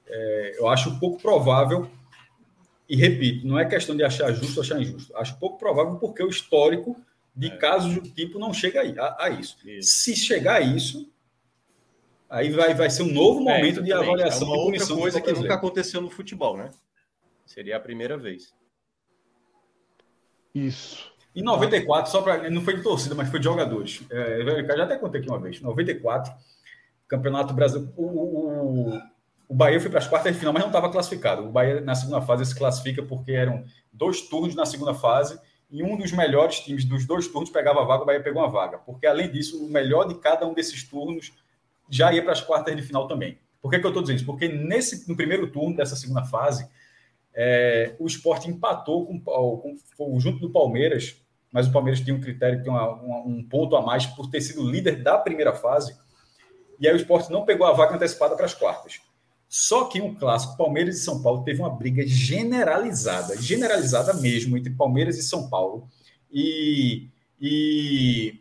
é, 0.07 0.57
eu 0.59 0.69
acho 0.69 0.99
pouco 0.99 1.21
provável, 1.21 1.91
e 2.89 2.97
repito, 2.97 3.47
não 3.47 3.59
é 3.59 3.65
questão 3.65 3.97
de 3.97 4.05
achar 4.05 4.33
justo 4.33 4.59
ou 4.59 4.63
achar 4.63 4.81
injusto, 4.81 5.17
acho 5.17 5.39
pouco 5.39 5.59
provável 5.59 5.97
porque 5.97 6.23
o 6.23 6.29
histórico 6.29 6.97
de 7.35 7.49
é. 7.49 7.57
casos 7.57 7.95
do 7.95 8.03
tipo 8.03 8.39
não 8.39 8.53
chega 8.53 8.83
a, 9.01 9.25
a 9.25 9.31
isso. 9.31 9.57
isso. 9.69 9.91
Se 9.91 10.15
chegar 10.15 10.57
a 10.57 10.61
isso, 10.61 11.11
Aí 12.35 12.51
vai, 12.51 12.75
vai 12.75 12.91
ser 12.91 13.05
um 13.05 13.13
novo 13.13 13.49
é, 13.49 13.55
momento 13.55 13.79
é, 13.79 13.83
de 13.85 13.93
avaliação. 13.93 14.49
É 14.49 14.51
uma 14.51 14.65
outra 14.65 14.87
coisa 14.89 15.21
que 15.21 15.33
nunca 15.33 15.55
aconteceu 15.55 16.01
no 16.01 16.11
futebol, 16.11 16.57
né? 16.57 16.69
Seria 17.47 17.77
a 17.77 17.81
primeira 17.81 18.19
vez. 18.19 18.53
Isso. 20.53 21.14
Em 21.35 21.43
94, 21.43 22.11
só 22.11 22.23
para. 22.23 22.49
Não 22.49 22.63
foi 22.63 22.77
de 22.77 22.83
torcida, 22.83 23.15
mas 23.15 23.29
foi 23.29 23.41
de 23.41 23.45
jogadores. 23.45 24.03
É, 24.11 24.45
já 24.77 24.85
até 24.85 24.97
contei 24.97 25.21
aqui 25.21 25.29
uma 25.29 25.41
vez. 25.41 25.61
94, 25.61 26.33
Campeonato 27.09 27.53
Brasileiro. 27.53 27.93
O, 27.97 28.05
o, 28.05 29.01
o 29.49 29.55
Bahia 29.55 29.81
foi 29.81 29.91
para 29.91 29.99
as 29.99 30.07
quartas 30.07 30.33
de 30.33 30.39
final, 30.39 30.53
mas 30.53 30.63
não 30.63 30.69
estava 30.69 30.91
classificado. 30.91 31.43
O 31.43 31.51
Bahia, 31.51 31.81
na 31.81 31.95
segunda 31.95 32.21
fase, 32.21 32.47
se 32.47 32.55
classifica 32.55 33.03
porque 33.03 33.33
eram 33.33 33.65
dois 33.93 34.23
turnos 34.23 34.55
na 34.55 34.65
segunda 34.65 34.95
fase 34.95 35.39
e 35.71 35.83
um 35.83 35.97
dos 35.97 36.13
melhores 36.13 36.61
times 36.61 36.85
dos 36.85 37.05
dois 37.05 37.27
turnos 37.27 37.51
pegava 37.51 37.83
a 37.83 37.85
vaga, 37.85 38.05
o 38.05 38.07
Bahia 38.07 38.23
pegou 38.23 38.43
uma 38.43 38.51
vaga. 38.51 38.79
Porque, 38.79 39.07
além 39.07 39.31
disso, 39.31 39.65
o 39.65 39.69
melhor 39.69 40.07
de 40.07 40.15
cada 40.15 40.47
um 40.47 40.55
desses 40.55 40.85
turnos 40.85 41.33
já 41.91 42.13
ia 42.13 42.23
para 42.23 42.33
as 42.33 42.41
quartas 42.41 42.77
de 42.77 42.83
final 42.83 43.09
também. 43.09 43.39
Por 43.61 43.71
que, 43.71 43.79
que 43.79 43.85
eu 43.85 43.91
estou 43.91 44.03
dizendo 44.03 44.19
isso? 44.19 44.27
Porque 44.27 44.47
nesse, 44.47 45.09
no 45.09 45.17
primeiro 45.17 45.51
turno 45.51 45.75
dessa 45.75 45.97
segunda 45.97 46.25
fase, 46.25 46.69
é, 47.35 47.97
o 47.99 48.07
esporte 48.07 48.49
empatou 48.49 49.07
com, 49.07 49.21
com, 49.21 49.77
com, 49.97 50.21
junto 50.21 50.39
do 50.39 50.51
Palmeiras, 50.51 51.21
mas 51.55 51.69
o 51.69 51.73
Palmeiras 51.73 52.01
tinha 52.01 52.17
um 52.17 52.21
critério, 52.21 52.61
tinha 52.65 52.75
um 53.25 53.47
ponto 53.49 53.77
a 53.77 53.81
mais 53.81 54.05
por 54.07 54.29
ter 54.29 54.41
sido 54.41 54.69
líder 54.69 55.05
da 55.05 55.17
primeira 55.17 55.55
fase, 55.55 55.97
e 56.81 56.89
aí 56.89 56.93
o 56.93 56.97
esporte 56.97 57.31
não 57.31 57.45
pegou 57.45 57.65
a 57.65 57.73
vaga 57.73 57.95
antecipada 57.95 58.35
para 58.35 58.45
as 58.45 58.53
quartas. 58.53 59.01
Só 59.49 59.85
que 59.85 60.01
um 60.01 60.17
clássico, 60.17 60.57
Palmeiras 60.57 60.97
e 60.97 61.01
São 61.01 61.23
Paulo, 61.23 61.45
teve 61.45 61.61
uma 61.61 61.71
briga 61.71 62.05
generalizada, 62.05 63.41
generalizada 63.41 64.15
mesmo, 64.15 64.59
entre 64.59 64.75
Palmeiras 64.75 65.17
e 65.17 65.23
São 65.23 65.49
Paulo. 65.49 65.89
E, 66.29 67.09
e 67.41 68.41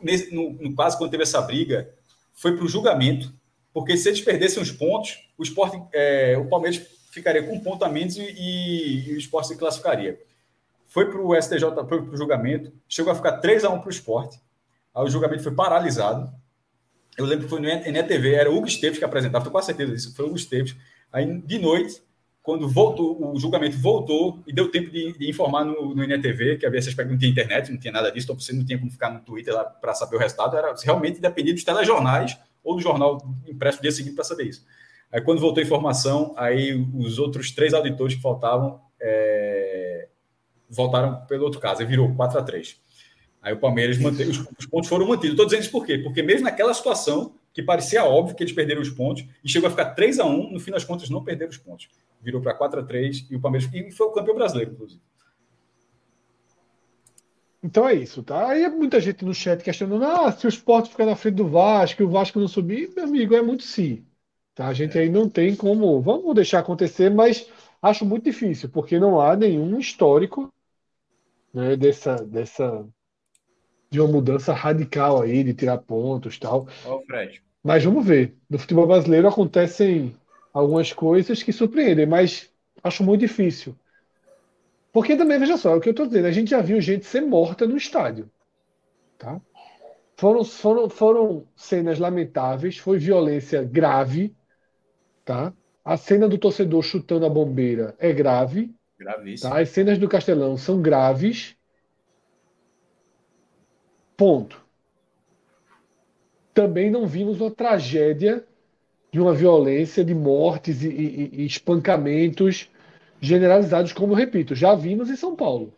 nesse, 0.00 0.32
no, 0.32 0.52
no 0.52 0.76
quase 0.76 0.96
quando 0.96 1.10
teve 1.10 1.24
essa 1.24 1.42
briga, 1.42 1.92
foi 2.32 2.54
para 2.54 2.64
o 2.64 2.68
julgamento, 2.68 3.34
porque 3.72 3.96
se 3.96 4.08
eles 4.08 4.20
perdessem 4.20 4.62
os 4.62 4.70
pontos, 4.70 5.28
o 5.36 5.42
esporte, 5.42 5.76
é, 5.92 6.38
o 6.38 6.48
Palmeiras 6.48 6.80
ficaria 7.10 7.42
com 7.42 7.56
um 7.56 7.60
ponto 7.60 7.84
a 7.84 7.88
menos 7.88 8.16
e, 8.16 8.22
e, 8.22 9.08
e 9.08 9.14
o 9.14 9.18
esporte 9.18 9.48
se 9.48 9.56
classificaria. 9.56 10.20
Foi 10.94 11.10
para 11.10 11.20
o 11.20 11.34
STJ, 11.34 11.60
foi 11.88 12.02
para 12.04 12.14
o 12.14 12.16
julgamento, 12.16 12.72
chegou 12.88 13.10
a 13.10 13.16
ficar 13.16 13.38
3 13.38 13.64
a 13.64 13.68
1 13.68 13.80
para 13.80 13.88
o 13.88 13.90
esporte. 13.90 14.40
Aí 14.94 15.02
o 15.02 15.08
julgamento 15.08 15.42
foi 15.42 15.52
paralisado. 15.52 16.32
Eu 17.18 17.24
lembro 17.24 17.46
que 17.46 17.50
foi 17.50 17.60
no 17.60 17.66
NETV, 17.66 18.32
era 18.32 18.48
o 18.48 18.56
Hugo 18.56 18.68
Esteves 18.68 19.00
que 19.00 19.04
apresentava, 19.04 19.42
estou 19.42 19.52
com 19.52 19.60
certeza 19.60 19.92
disso, 19.92 20.14
foi 20.14 20.24
o 20.24 20.28
Hugo 20.28 20.36
Esteves. 20.36 20.76
Aí, 21.12 21.26
de 21.40 21.58
noite, 21.58 22.00
quando 22.40 22.68
voltou, 22.68 23.34
o 23.34 23.40
julgamento 23.40 23.76
voltou 23.76 24.40
e 24.46 24.52
deu 24.52 24.70
tempo 24.70 24.88
de, 24.88 25.18
de 25.18 25.28
informar 25.28 25.64
no, 25.64 25.96
no 25.96 26.04
INETV, 26.04 26.58
que 26.58 26.66
havia 26.66 26.78
esse 26.78 26.90
aspecto, 26.90 27.10
não 27.10 27.18
tinha 27.18 27.32
internet, 27.32 27.72
não 27.72 27.78
tinha 27.80 27.92
nada 27.92 28.12
disso, 28.12 28.26
então 28.26 28.38
você 28.38 28.52
não 28.52 28.64
tinha 28.64 28.78
como 28.78 28.88
ficar 28.88 29.10
no 29.10 29.18
Twitter 29.18 29.52
lá 29.52 29.64
para 29.64 29.94
saber 29.94 30.14
o 30.14 30.20
resultado, 30.20 30.56
era 30.56 30.72
realmente 30.84 31.20
dependia 31.20 31.54
dos 31.54 31.64
telejornais 31.64 32.38
ou 32.62 32.76
no 32.76 32.80
jornal 32.80 33.18
impresso 33.48 33.82
dia 33.82 33.90
seguinte 33.90 34.14
para 34.14 34.22
saber 34.22 34.44
isso. 34.44 34.64
Aí 35.10 35.20
quando 35.20 35.40
voltou 35.40 35.60
a 35.60 35.64
informação, 35.64 36.34
aí 36.36 36.72
os 36.94 37.18
outros 37.18 37.50
três 37.50 37.74
auditores 37.74 38.14
que 38.14 38.22
faltavam 38.22 38.80
é, 39.00 40.08
voltaram 40.68 41.24
pelo 41.26 41.44
outro 41.44 41.60
caso, 41.60 41.82
e 41.82 41.86
virou 41.86 42.14
4 42.14 42.38
a 42.38 42.42
3 42.42 42.82
Aí 43.42 43.52
o 43.52 43.58
Palmeiras 43.58 43.98
manteve, 43.98 44.30
os, 44.30 44.38
os 44.58 44.66
pontos 44.66 44.88
foram 44.88 45.06
mantidos. 45.06 45.32
Estou 45.32 45.44
dizendo 45.44 45.62
isso 45.62 45.70
por 45.70 45.84
quê? 45.84 45.98
Porque 45.98 46.22
mesmo 46.22 46.44
naquela 46.44 46.72
situação 46.72 47.34
que 47.52 47.62
parecia 47.62 48.04
óbvio 48.04 48.34
que 48.34 48.42
eles 48.42 48.52
perderam 48.52 48.82
os 48.82 48.90
pontos, 48.90 49.24
e 49.44 49.48
chegou 49.48 49.68
a 49.68 49.70
ficar 49.70 49.90
3 49.90 50.18
a 50.18 50.24
1 50.24 50.52
no 50.52 50.58
fim 50.58 50.72
das 50.72 50.84
contas 50.84 51.08
não 51.08 51.22
perderam 51.22 51.50
os 51.50 51.58
pontos. 51.58 51.88
Virou 52.20 52.40
para 52.40 52.54
4 52.54 52.80
a 52.80 52.82
3 52.82 53.26
e 53.30 53.36
o 53.36 53.40
Palmeiras 53.40 53.70
e 53.72 53.92
foi 53.92 54.06
o 54.06 54.12
campeão 54.12 54.34
brasileiro, 54.34 54.72
inclusive. 54.72 55.00
Então 57.62 57.88
é 57.88 57.94
isso, 57.94 58.22
tá? 58.22 58.48
Aí 58.48 58.68
muita 58.68 59.00
gente 59.00 59.24
no 59.24 59.32
chat 59.32 59.62
questionando: 59.62 60.04
ah, 60.04 60.32
se 60.32 60.46
o 60.46 60.48
esporte 60.48 60.90
ficar 60.90 61.06
na 61.06 61.14
frente 61.14 61.36
do 61.36 61.46
Vasco 61.46 62.02
e 62.02 62.04
o 62.04 62.10
Vasco 62.10 62.40
não 62.40 62.48
subir, 62.48 62.92
meu 62.94 63.04
amigo, 63.04 63.34
é 63.34 63.40
muito 63.40 63.62
sim. 63.62 64.04
Tá? 64.54 64.68
A 64.68 64.74
gente 64.74 64.98
é. 64.98 65.02
aí 65.02 65.08
não 65.08 65.28
tem 65.28 65.54
como. 65.54 66.00
Vamos 66.00 66.34
deixar 66.34 66.58
acontecer, 66.58 67.10
mas 67.10 67.48
acho 67.84 68.06
muito 68.06 68.24
difícil, 68.24 68.68
porque 68.70 68.98
não 68.98 69.20
há 69.20 69.36
nenhum 69.36 69.78
histórico 69.78 70.52
né, 71.52 71.76
dessa, 71.76 72.16
dessa 72.16 72.86
de 73.90 74.00
uma 74.00 74.10
mudança 74.10 74.52
radical 74.52 75.20
aí, 75.20 75.44
de 75.44 75.52
tirar 75.52 75.78
pontos 75.78 76.38
tal. 76.38 76.66
Ó, 76.86 77.00
Fred. 77.02 77.42
Mas 77.62 77.84
vamos 77.84 78.04
ver. 78.04 78.36
No 78.48 78.58
futebol 78.58 78.86
brasileiro 78.86 79.28
acontecem 79.28 80.16
algumas 80.52 80.92
coisas 80.92 81.42
que 81.42 81.52
surpreendem, 81.52 82.06
mas 82.06 82.50
acho 82.82 83.04
muito 83.04 83.20
difícil. 83.20 83.76
Porque 84.92 85.16
também, 85.16 85.38
veja 85.38 85.56
só, 85.56 85.72
é 85.72 85.76
o 85.76 85.80
que 85.80 85.88
eu 85.88 85.92
estou 85.92 86.06
dizendo, 86.06 86.26
a 86.26 86.32
gente 86.32 86.50
já 86.50 86.60
viu 86.60 86.80
gente 86.80 87.04
ser 87.04 87.20
morta 87.20 87.66
no 87.66 87.76
estádio. 87.76 88.30
Tá? 89.18 89.40
Foram, 90.16 90.44
foram, 90.44 90.88
foram 90.88 91.46
cenas 91.56 91.98
lamentáveis, 91.98 92.78
foi 92.78 92.98
violência 92.98 93.62
grave. 93.62 94.34
Tá? 95.24 95.52
A 95.84 95.96
cena 95.96 96.28
do 96.28 96.38
torcedor 96.38 96.82
chutando 96.82 97.26
a 97.26 97.28
bombeira 97.28 97.94
é 97.98 98.12
grave. 98.12 98.74
Gravíssimo. 98.98 99.50
Tá? 99.50 99.60
As 99.60 99.68
cenas 99.68 99.98
do 99.98 100.08
Castelão 100.08 100.56
são 100.56 100.80
graves. 100.80 101.56
Ponto. 104.16 104.64
Também 106.54 106.90
não 106.90 107.06
vimos 107.06 107.40
uma 107.40 107.50
tragédia 107.50 108.46
de 109.12 109.20
uma 109.20 109.34
violência, 109.34 110.04
de 110.04 110.14
mortes 110.14 110.82
e, 110.82 110.88
e, 110.88 111.30
e 111.42 111.46
espancamentos 111.46 112.70
generalizados, 113.20 113.92
como 113.92 114.12
eu 114.12 114.16
repito, 114.16 114.54
já 114.54 114.74
vimos 114.74 115.10
em 115.10 115.16
São 115.16 115.34
Paulo. 115.34 115.72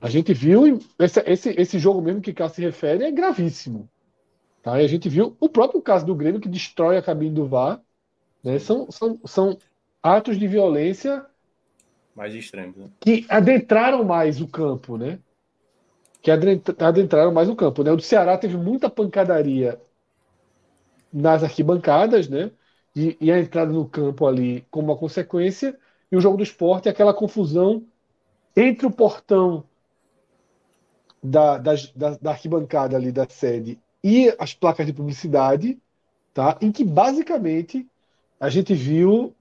A 0.00 0.08
gente 0.08 0.32
viu 0.32 0.78
esse, 0.98 1.20
esse, 1.26 1.50
esse 1.50 1.78
jogo 1.78 2.00
mesmo 2.00 2.20
que 2.20 2.32
Cássio 2.32 2.56
se 2.56 2.62
refere 2.62 3.04
é 3.04 3.10
gravíssimo. 3.10 3.88
Tá? 4.62 4.80
E 4.80 4.84
a 4.84 4.88
gente 4.88 5.08
viu 5.08 5.36
o 5.40 5.48
próprio 5.48 5.82
caso 5.82 6.06
do 6.06 6.14
Grêmio 6.14 6.40
que 6.40 6.48
destrói 6.48 6.96
a 6.96 7.02
cabine 7.02 7.34
do 7.34 7.46
VAR. 7.46 7.80
Né? 8.42 8.58
São, 8.58 8.90
são, 8.90 9.20
são 9.24 9.58
atos 10.02 10.38
de 10.38 10.46
violência 10.46 11.24
mais 12.14 12.34
extremos 12.34 12.76
né? 12.76 12.90
que 13.00 13.24
adentraram 13.28 14.02
mais 14.02 14.40
o 14.40 14.48
campo, 14.48 14.96
né? 14.96 15.20
que 16.20 16.30
adentraram 16.30 17.32
mais 17.32 17.46
no 17.46 17.54
campo. 17.54 17.84
Né? 17.84 17.92
O 17.92 17.96
do 17.96 18.02
Ceará 18.02 18.36
teve 18.36 18.56
muita 18.56 18.90
pancadaria 18.90 19.80
nas 21.12 21.42
arquibancadas, 21.42 22.28
né? 22.28 22.50
E, 22.94 23.16
e, 23.20 23.30
a 23.30 23.38
entrada 23.38 23.72
no 23.72 23.88
campo 23.88 24.26
ali 24.26 24.66
como 24.70 24.88
uma 24.88 24.96
consequência, 24.96 25.78
e 26.10 26.16
o 26.16 26.20
jogo 26.20 26.36
do 26.36 26.42
esporte, 26.42 26.88
aquela 26.88 27.14
confusão 27.14 27.84
entre 28.56 28.86
o 28.86 28.90
portão 28.90 29.62
da, 31.22 31.58
da, 31.58 31.74
da, 31.94 32.10
da 32.20 32.30
arquibancada 32.30 32.96
ali 32.96 33.12
da 33.12 33.28
sede 33.28 33.78
e 34.02 34.34
as 34.38 34.54
placas 34.54 34.86
de 34.86 34.92
publicidade, 34.92 35.78
tá? 36.34 36.58
em 36.60 36.72
que 36.72 36.84
basicamente 36.84 37.86
a 38.40 38.48
gente 38.48 38.74
viu 38.74 39.34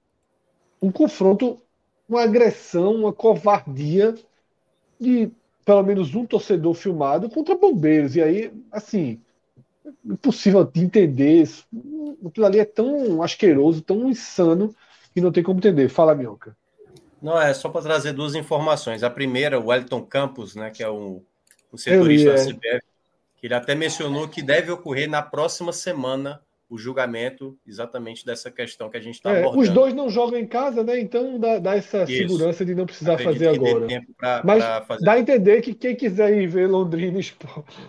um 0.81 0.91
confronto, 0.91 1.61
uma 2.07 2.23
agressão, 2.23 2.95
uma 2.95 3.13
covardia 3.13 4.15
de 4.99 5.31
pelo 5.65 5.83
menos 5.83 6.15
um 6.15 6.25
torcedor 6.25 6.73
filmado 6.73 7.29
contra 7.29 7.55
bombeiros. 7.55 8.15
E 8.15 8.21
aí, 8.21 8.53
assim, 8.71 9.19
impossível 10.05 10.63
de 10.63 10.81
entender. 10.81 11.47
Aquilo 12.25 12.45
ali 12.45 12.59
é 12.59 12.65
tão 12.65 13.21
asqueroso, 13.21 13.81
tão 13.81 14.09
insano, 14.09 14.73
que 15.13 15.19
não 15.19 15.31
tem 15.31 15.43
como 15.43 15.59
entender. 15.59 15.89
Fala, 15.89 16.15
Minhoca. 16.15 16.55
Não, 17.21 17.39
é 17.39 17.53
só 17.53 17.67
para 17.67 17.81
trazer 17.81 18.13
duas 18.13 18.33
informações. 18.33 19.03
A 19.03 19.09
primeira, 19.09 19.59
o 19.59 19.67
Wellington 19.67 20.01
Campos, 20.03 20.55
né, 20.55 20.69
que 20.69 20.83
é 20.83 20.89
o, 20.89 21.21
o 21.71 21.77
setorista 21.77 22.33
da 22.33 22.45
CBF, 22.45 22.85
que 23.37 23.47
ele 23.47 23.53
até 23.53 23.75
mencionou 23.75 24.27
que 24.27 24.41
deve 24.41 24.71
ocorrer 24.71 25.09
na 25.09 25.21
próxima 25.21 25.73
semana 25.73 26.41
o 26.69 26.77
julgamento 26.77 27.57
exatamente 27.65 28.25
dessa 28.25 28.51
questão 28.51 28.89
que 28.89 28.97
a 28.97 28.99
gente 28.99 29.15
está 29.15 29.31
é, 29.31 29.39
abordando. 29.39 29.61
Os 29.61 29.69
dois 29.69 29.93
não 29.93 30.09
jogam 30.09 30.37
em 30.37 30.45
casa, 30.45 30.83
né? 30.83 30.99
Então 30.99 31.39
dá, 31.39 31.59
dá 31.59 31.75
essa 31.75 32.03
Isso. 32.03 32.13
segurança 32.13 32.65
de 32.65 32.75
não 32.75 32.85
precisar 32.85 33.13
Acredito 33.13 33.33
fazer 33.33 33.55
agora. 33.55 33.87
Pra, 34.17 34.41
Mas 34.43 34.63
pra 34.63 34.81
fazer... 34.81 35.05
dá 35.05 35.13
a 35.13 35.19
entender 35.19 35.61
que 35.61 35.73
quem 35.73 35.95
quiser 35.95 36.33
ir 36.37 36.47
ver 36.47 36.67
Londrina, 36.67 37.19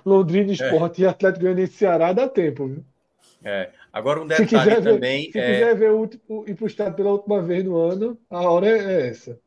Londrina 0.05 0.53
Esporte 0.53 1.03
é. 1.03 1.07
e 1.07 1.09
Atlético 1.09 1.45
Goianiense 1.45 1.73
Ceará 1.75 2.13
dá 2.13 2.29
tempo, 2.29 2.69
viu? 2.69 2.85
É. 3.45 3.71
Agora 3.93 4.21
um 4.21 4.27
detalhe 4.27 4.49
se 4.49 4.57
quiser 4.57 4.83
também. 4.83 5.25
Ver, 5.27 5.33
se 5.33 5.39
é... 5.39 5.53
quiser 5.53 5.75
ver 5.77 5.91
o 5.91 5.99
último, 5.99 6.45
ir 6.47 6.55
para 6.55 6.65
o 6.65 6.69
estado 6.69 6.95
pela 6.95 7.11
última 7.11 7.43
vez 7.43 7.65
no 7.65 7.77
ano, 7.77 8.19
a 8.31 8.43
hora 8.43 8.69
é, 8.69 8.79
é 8.79 9.09
essa. 9.09 9.39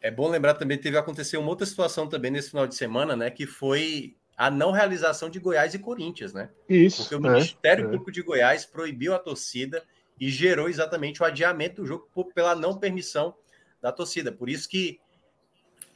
É 0.00 0.10
bom 0.10 0.28
lembrar 0.28 0.54
também 0.54 0.78
teve 0.78 0.96
acontecer 0.96 1.36
uma 1.36 1.48
outra 1.48 1.66
situação 1.66 2.06
também 2.06 2.30
nesse 2.30 2.50
final 2.50 2.66
de 2.66 2.74
semana, 2.74 3.16
né? 3.16 3.30
Que 3.30 3.46
foi 3.46 4.14
a 4.38 4.52
não 4.52 4.70
realização 4.70 5.28
de 5.28 5.40
Goiás 5.40 5.74
e 5.74 5.80
Corinthians, 5.80 6.32
né? 6.32 6.48
Isso. 6.68 7.02
Porque 7.02 7.16
o 7.16 7.20
Ministério 7.20 7.86
é, 7.86 7.88
Público 7.88 8.12
de 8.12 8.22
Goiás 8.22 8.64
proibiu 8.64 9.12
a 9.12 9.18
torcida 9.18 9.82
e 10.18 10.28
gerou 10.28 10.68
exatamente 10.68 11.20
o 11.20 11.26
adiamento 11.26 11.82
do 11.82 11.86
jogo 11.86 12.08
pela 12.32 12.54
não 12.54 12.78
permissão 12.78 13.34
da 13.82 13.90
torcida. 13.90 14.30
Por 14.30 14.48
isso 14.48 14.68
que 14.68 15.00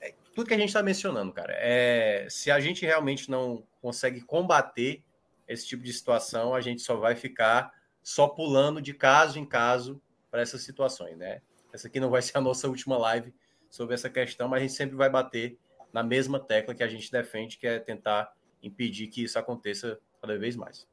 é, 0.00 0.12
tudo 0.34 0.48
que 0.48 0.54
a 0.54 0.58
gente 0.58 0.70
está 0.70 0.82
mencionando, 0.82 1.32
cara, 1.32 1.54
é 1.56 2.26
se 2.28 2.50
a 2.50 2.58
gente 2.58 2.84
realmente 2.84 3.30
não 3.30 3.62
consegue 3.80 4.20
combater 4.20 5.04
esse 5.46 5.64
tipo 5.64 5.84
de 5.84 5.92
situação, 5.92 6.52
a 6.52 6.60
gente 6.60 6.82
só 6.82 6.96
vai 6.96 7.14
ficar 7.14 7.72
só 8.02 8.26
pulando 8.26 8.82
de 8.82 8.92
caso 8.92 9.38
em 9.38 9.46
caso 9.46 10.02
para 10.32 10.42
essas 10.42 10.62
situações, 10.62 11.16
né? 11.16 11.40
Essa 11.72 11.86
aqui 11.86 12.00
não 12.00 12.10
vai 12.10 12.20
ser 12.20 12.36
a 12.36 12.40
nossa 12.40 12.66
última 12.66 12.98
live 12.98 13.32
sobre 13.70 13.94
essa 13.94 14.10
questão, 14.10 14.48
mas 14.48 14.58
a 14.58 14.62
gente 14.62 14.74
sempre 14.74 14.96
vai 14.96 15.08
bater 15.08 15.56
na 15.92 16.02
mesma 16.02 16.40
tecla 16.40 16.74
que 16.74 16.82
a 16.82 16.88
gente 16.88 17.10
defende, 17.10 17.58
que 17.58 17.66
é 17.66 17.78
tentar 17.78 18.32
impedir 18.62 19.08
que 19.08 19.24
isso 19.24 19.38
aconteça 19.38 19.98
cada 20.20 20.38
vez 20.38 20.56
mais. 20.56 20.86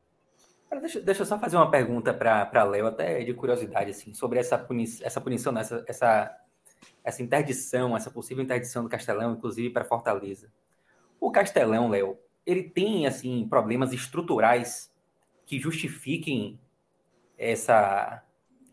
Deixa, 0.82 1.02
deixa 1.02 1.22
eu 1.24 1.26
só 1.26 1.40
fazer 1.40 1.56
uma 1.56 1.72
pergunta 1.72 2.14
para 2.14 2.64
Léo, 2.64 2.88
até 2.88 3.24
de 3.24 3.34
curiosidade, 3.34 3.90
assim, 3.90 4.14
sobre 4.14 4.40
essa, 4.40 4.58
puni 4.58 4.86
essa 5.02 5.20
punição, 5.20 5.58
essa, 5.58 5.84
essa, 5.88 6.38
essa 7.04 7.24
interdição, 7.24 7.98
essa 7.98 8.12
possível 8.12 8.44
interdição 8.44 8.84
do 8.84 8.90
Castelão, 8.90 9.34
inclusive 9.34 9.72
para 9.72 9.84
Fortaleza. 9.84 10.52
O 11.20 11.32
Castelão, 11.32 11.90
Léo, 11.90 12.20
ele 12.46 12.64
tem 12.64 13.08
assim 13.08 13.48
problemas 13.48 13.94
estruturais 13.94 14.94
que 15.46 15.60
justifiquem 15.60 16.60
essa 17.38 18.24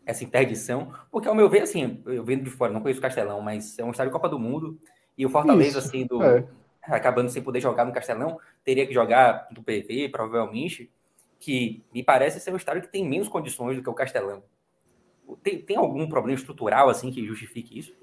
essa 0.05 0.23
interdição, 0.23 0.93
porque 1.11 1.27
ao 1.27 1.35
meu 1.35 1.49
ver, 1.49 1.63
assim, 1.63 2.01
eu 2.05 2.23
vendo 2.23 2.45
de 2.45 2.49
fora, 2.49 2.71
não 2.71 2.79
conheço 2.79 2.99
o 2.99 3.01
Castelão, 3.01 3.41
mas 3.41 3.77
é 3.77 3.83
um 3.83 3.91
estádio 3.91 4.13
Copa 4.13 4.29
do 4.29 4.39
Mundo, 4.39 4.79
e 5.17 5.25
o 5.25 5.29
Fortaleza, 5.29 5.79
Isso, 5.79 5.87
assim, 5.87 6.05
do, 6.05 6.21
é. 6.23 6.47
acabando 6.83 7.29
sem 7.29 7.41
poder 7.41 7.59
jogar 7.59 7.85
no 7.85 7.91
Castelão, 7.91 8.39
teria 8.63 8.85
que 8.85 8.93
jogar 8.93 9.47
do 9.51 9.63
PV, 9.63 10.09
provavelmente, 10.09 10.91
que 11.39 11.83
me 11.93 12.03
parece 12.03 12.39
ser 12.39 12.53
um 12.53 12.57
estádio 12.57 12.83
que 12.83 12.91
tem 12.91 13.07
menos 13.07 13.27
condições 13.27 13.75
do 13.75 13.83
que 13.83 13.89
o 13.89 13.93
Castelão. 13.93 14.43
Tem, 15.43 15.59
tem 15.59 15.75
algum 15.75 16.07
problema 16.07 16.37
estrutural, 16.37 16.89
assim, 16.89 17.11
que 17.11 17.25
justifique 17.25 17.77
isso? 17.77 17.93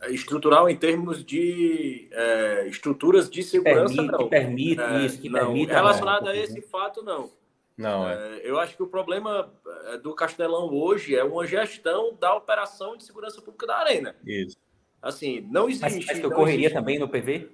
É, 0.00 0.10
estrutural 0.10 0.68
em 0.68 0.76
termos 0.76 1.24
de 1.24 2.08
é, 2.10 2.66
estruturas 2.68 3.30
de 3.30 3.42
segurança, 3.42 3.94
permite, 3.94 4.12
não. 4.12 4.18
Que 4.18 4.24
permite 4.26 4.82
é, 4.82 5.06
isso, 5.06 5.20
que 5.20 5.28
não. 5.28 5.40
permite... 5.40 5.72
Relacionado 5.72 6.28
a 6.28 6.36
esse 6.36 6.60
fato, 6.62 7.02
não. 7.02 7.30
Não, 7.76 8.08
é. 8.08 8.38
é. 8.38 8.40
Eu 8.42 8.58
acho 8.58 8.74
que 8.76 8.82
o 8.82 8.86
problema 8.86 9.52
é, 9.86 9.98
do 9.98 10.14
Castelão 10.14 10.72
hoje 10.72 11.14
é 11.14 11.22
uma 11.22 11.46
gestão 11.46 12.14
da 12.18 12.34
operação 12.34 12.96
de 12.96 13.04
segurança 13.04 13.40
pública 13.40 13.66
da 13.66 13.76
Arena. 13.76 14.16
Isso. 14.24 14.56
Assim, 15.00 15.40
não 15.50 15.68
existe. 15.68 15.82
Mas, 15.82 16.06
mas 16.06 16.18
que 16.18 16.26
ocorreria 16.26 16.72
também 16.72 16.98
no 16.98 17.08
PV? 17.08 17.50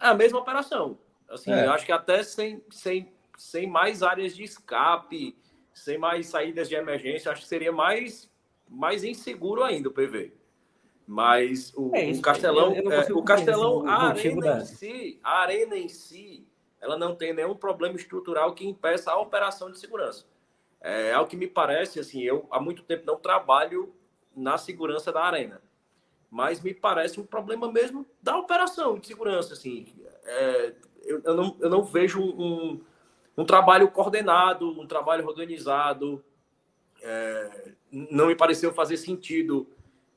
É 0.00 0.06
a 0.06 0.14
mesma 0.14 0.38
operação. 0.38 0.98
Assim, 1.28 1.52
é. 1.52 1.66
eu 1.66 1.72
acho 1.72 1.86
que 1.86 1.92
até 1.92 2.22
sem, 2.22 2.62
sem, 2.70 3.12
sem 3.36 3.66
mais 3.66 4.02
áreas 4.02 4.34
de 4.34 4.42
escape, 4.42 5.36
sem 5.72 5.96
mais 5.96 6.26
saídas 6.26 6.68
de 6.68 6.74
emergência, 6.74 7.30
acho 7.30 7.42
que 7.42 7.48
seria 7.48 7.70
mais, 7.70 8.30
mais 8.68 9.04
inseguro 9.04 9.62
ainda 9.62 9.88
o 9.88 9.92
PV. 9.92 10.32
Mas 11.06 11.72
o, 11.74 11.94
é 11.94 12.04
isso, 12.04 12.20
o 12.20 12.22
Castelão, 12.22 12.74
é, 12.74 13.12
o 13.12 13.22
Castelão, 13.22 13.88
a 13.88 14.08
arena 14.08 14.40
da... 14.40 14.58
em 14.58 14.64
si, 14.64 15.20
a 15.22 15.40
arena 15.40 15.76
em 15.76 15.88
si, 15.88 16.46
ela 16.80 16.96
não 16.96 17.14
tem 17.14 17.32
nenhum 17.32 17.54
problema 17.54 17.96
estrutural 17.96 18.54
que 18.54 18.66
impeça 18.66 19.10
a 19.10 19.18
operação 19.18 19.70
de 19.70 19.78
segurança. 19.78 20.24
É, 20.80 21.12
ao 21.12 21.26
que 21.26 21.36
me 21.36 21.46
parece, 21.46 21.98
assim, 22.00 22.22
eu 22.22 22.46
há 22.50 22.60
muito 22.60 22.82
tempo 22.82 23.04
não 23.06 23.16
trabalho 23.16 23.94
na 24.34 24.56
segurança 24.56 25.12
da 25.12 25.22
arena 25.22 25.60
mas 26.30 26.60
me 26.60 26.72
parece 26.72 27.20
um 27.20 27.26
problema 27.26 27.70
mesmo 27.70 28.06
da 28.22 28.38
operação 28.38 28.98
de 28.98 29.08
segurança. 29.08 29.54
Assim. 29.54 29.92
É, 30.24 30.74
eu, 31.02 31.20
eu, 31.24 31.34
não, 31.34 31.56
eu 31.60 31.68
não 31.68 31.82
vejo 31.82 32.22
um, 32.22 32.80
um 33.36 33.44
trabalho 33.44 33.90
coordenado, 33.90 34.80
um 34.80 34.86
trabalho 34.86 35.26
organizado. 35.26 36.24
É, 37.02 37.72
não 37.90 38.26
me 38.28 38.36
pareceu 38.36 38.72
fazer 38.72 38.96
sentido 38.96 39.66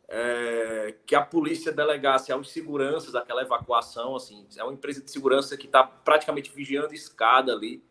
é, 0.08 0.94
que 1.06 1.16
a 1.16 1.22
polícia 1.22 1.72
delegasse 1.72 2.32
aos 2.32 2.52
seguranças 2.52 3.16
aquela 3.16 3.42
evacuação. 3.42 4.16
Assim, 4.16 4.46
é 4.56 4.64
uma 4.64 4.74
empresa 4.74 5.02
de 5.02 5.10
segurança 5.10 5.58
que 5.58 5.66
está 5.66 5.84
praticamente 5.84 6.52
vigiando 6.52 6.94
escada 6.94 7.52
ali. 7.52 7.84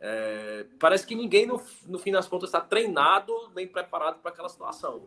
É, 0.00 0.64
parece 0.80 1.06
que 1.06 1.14
ninguém, 1.14 1.44
no, 1.44 1.62
no 1.86 1.98
fim 1.98 2.12
das 2.12 2.26
contas, 2.26 2.48
está 2.48 2.62
treinado 2.62 3.32
nem 3.54 3.68
preparado 3.68 4.20
para 4.20 4.30
aquela 4.30 4.48
situação. 4.48 5.06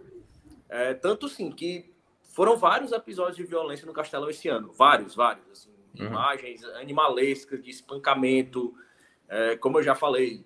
É, 0.69 0.93
tanto 0.93 1.27
sim 1.27 1.51
que 1.51 1.94
foram 2.35 2.57
vários 2.57 2.91
episódios 2.91 3.37
de 3.37 3.45
violência 3.45 3.85
no 3.85 3.93
Castelão 3.93 4.29
esse 4.29 4.49
ano. 4.49 4.73
Vários, 4.73 5.15
vários. 5.15 5.49
Assim, 5.49 5.69
uhum. 5.97 6.07
Imagens 6.07 6.65
animalescas 6.65 7.63
de 7.63 7.69
espancamento. 7.69 8.75
É, 9.29 9.55
como 9.55 9.79
eu 9.79 9.83
já 9.83 9.95
falei, 9.95 10.45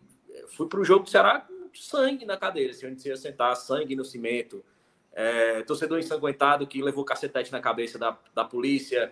fui 0.49 0.67
para 0.67 0.79
o 0.79 0.85
jogo 0.85 1.05
do 1.05 1.09
Ceará 1.09 1.39
com 1.39 1.67
sangue 1.73 2.25
na 2.27 2.37
cadeira, 2.37 2.69
assim, 2.69 2.85
onde 2.85 3.01
você 3.01 3.09
ia 3.09 3.17
sentar, 3.17 3.55
sangue 3.55 3.95
no 3.95 4.05
cimento. 4.05 4.63
É, 5.11 5.63
torcedor 5.63 5.97
ensanguentado 5.97 6.67
que 6.67 6.79
levou 6.79 7.03
cacetete 7.03 7.51
na 7.51 7.59
cabeça 7.59 7.97
da, 7.97 8.15
da 8.35 8.45
polícia. 8.45 9.11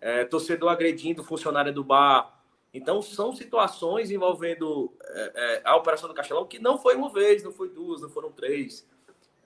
É, 0.00 0.24
torcedor 0.24 0.70
agredindo 0.70 1.24
funcionária 1.24 1.72
do 1.72 1.82
bar. 1.82 2.40
Então, 2.72 3.02
são 3.02 3.34
situações 3.34 4.12
envolvendo 4.12 4.94
é, 5.02 5.32
é, 5.34 5.62
a 5.64 5.74
Operação 5.74 6.08
do 6.08 6.14
Castelão 6.14 6.46
que 6.46 6.60
não 6.60 6.78
foi 6.78 6.94
uma 6.94 7.12
vez, 7.12 7.42
não 7.42 7.50
foi 7.50 7.68
duas, 7.68 8.00
não 8.00 8.08
foram 8.08 8.30
três 8.30 8.88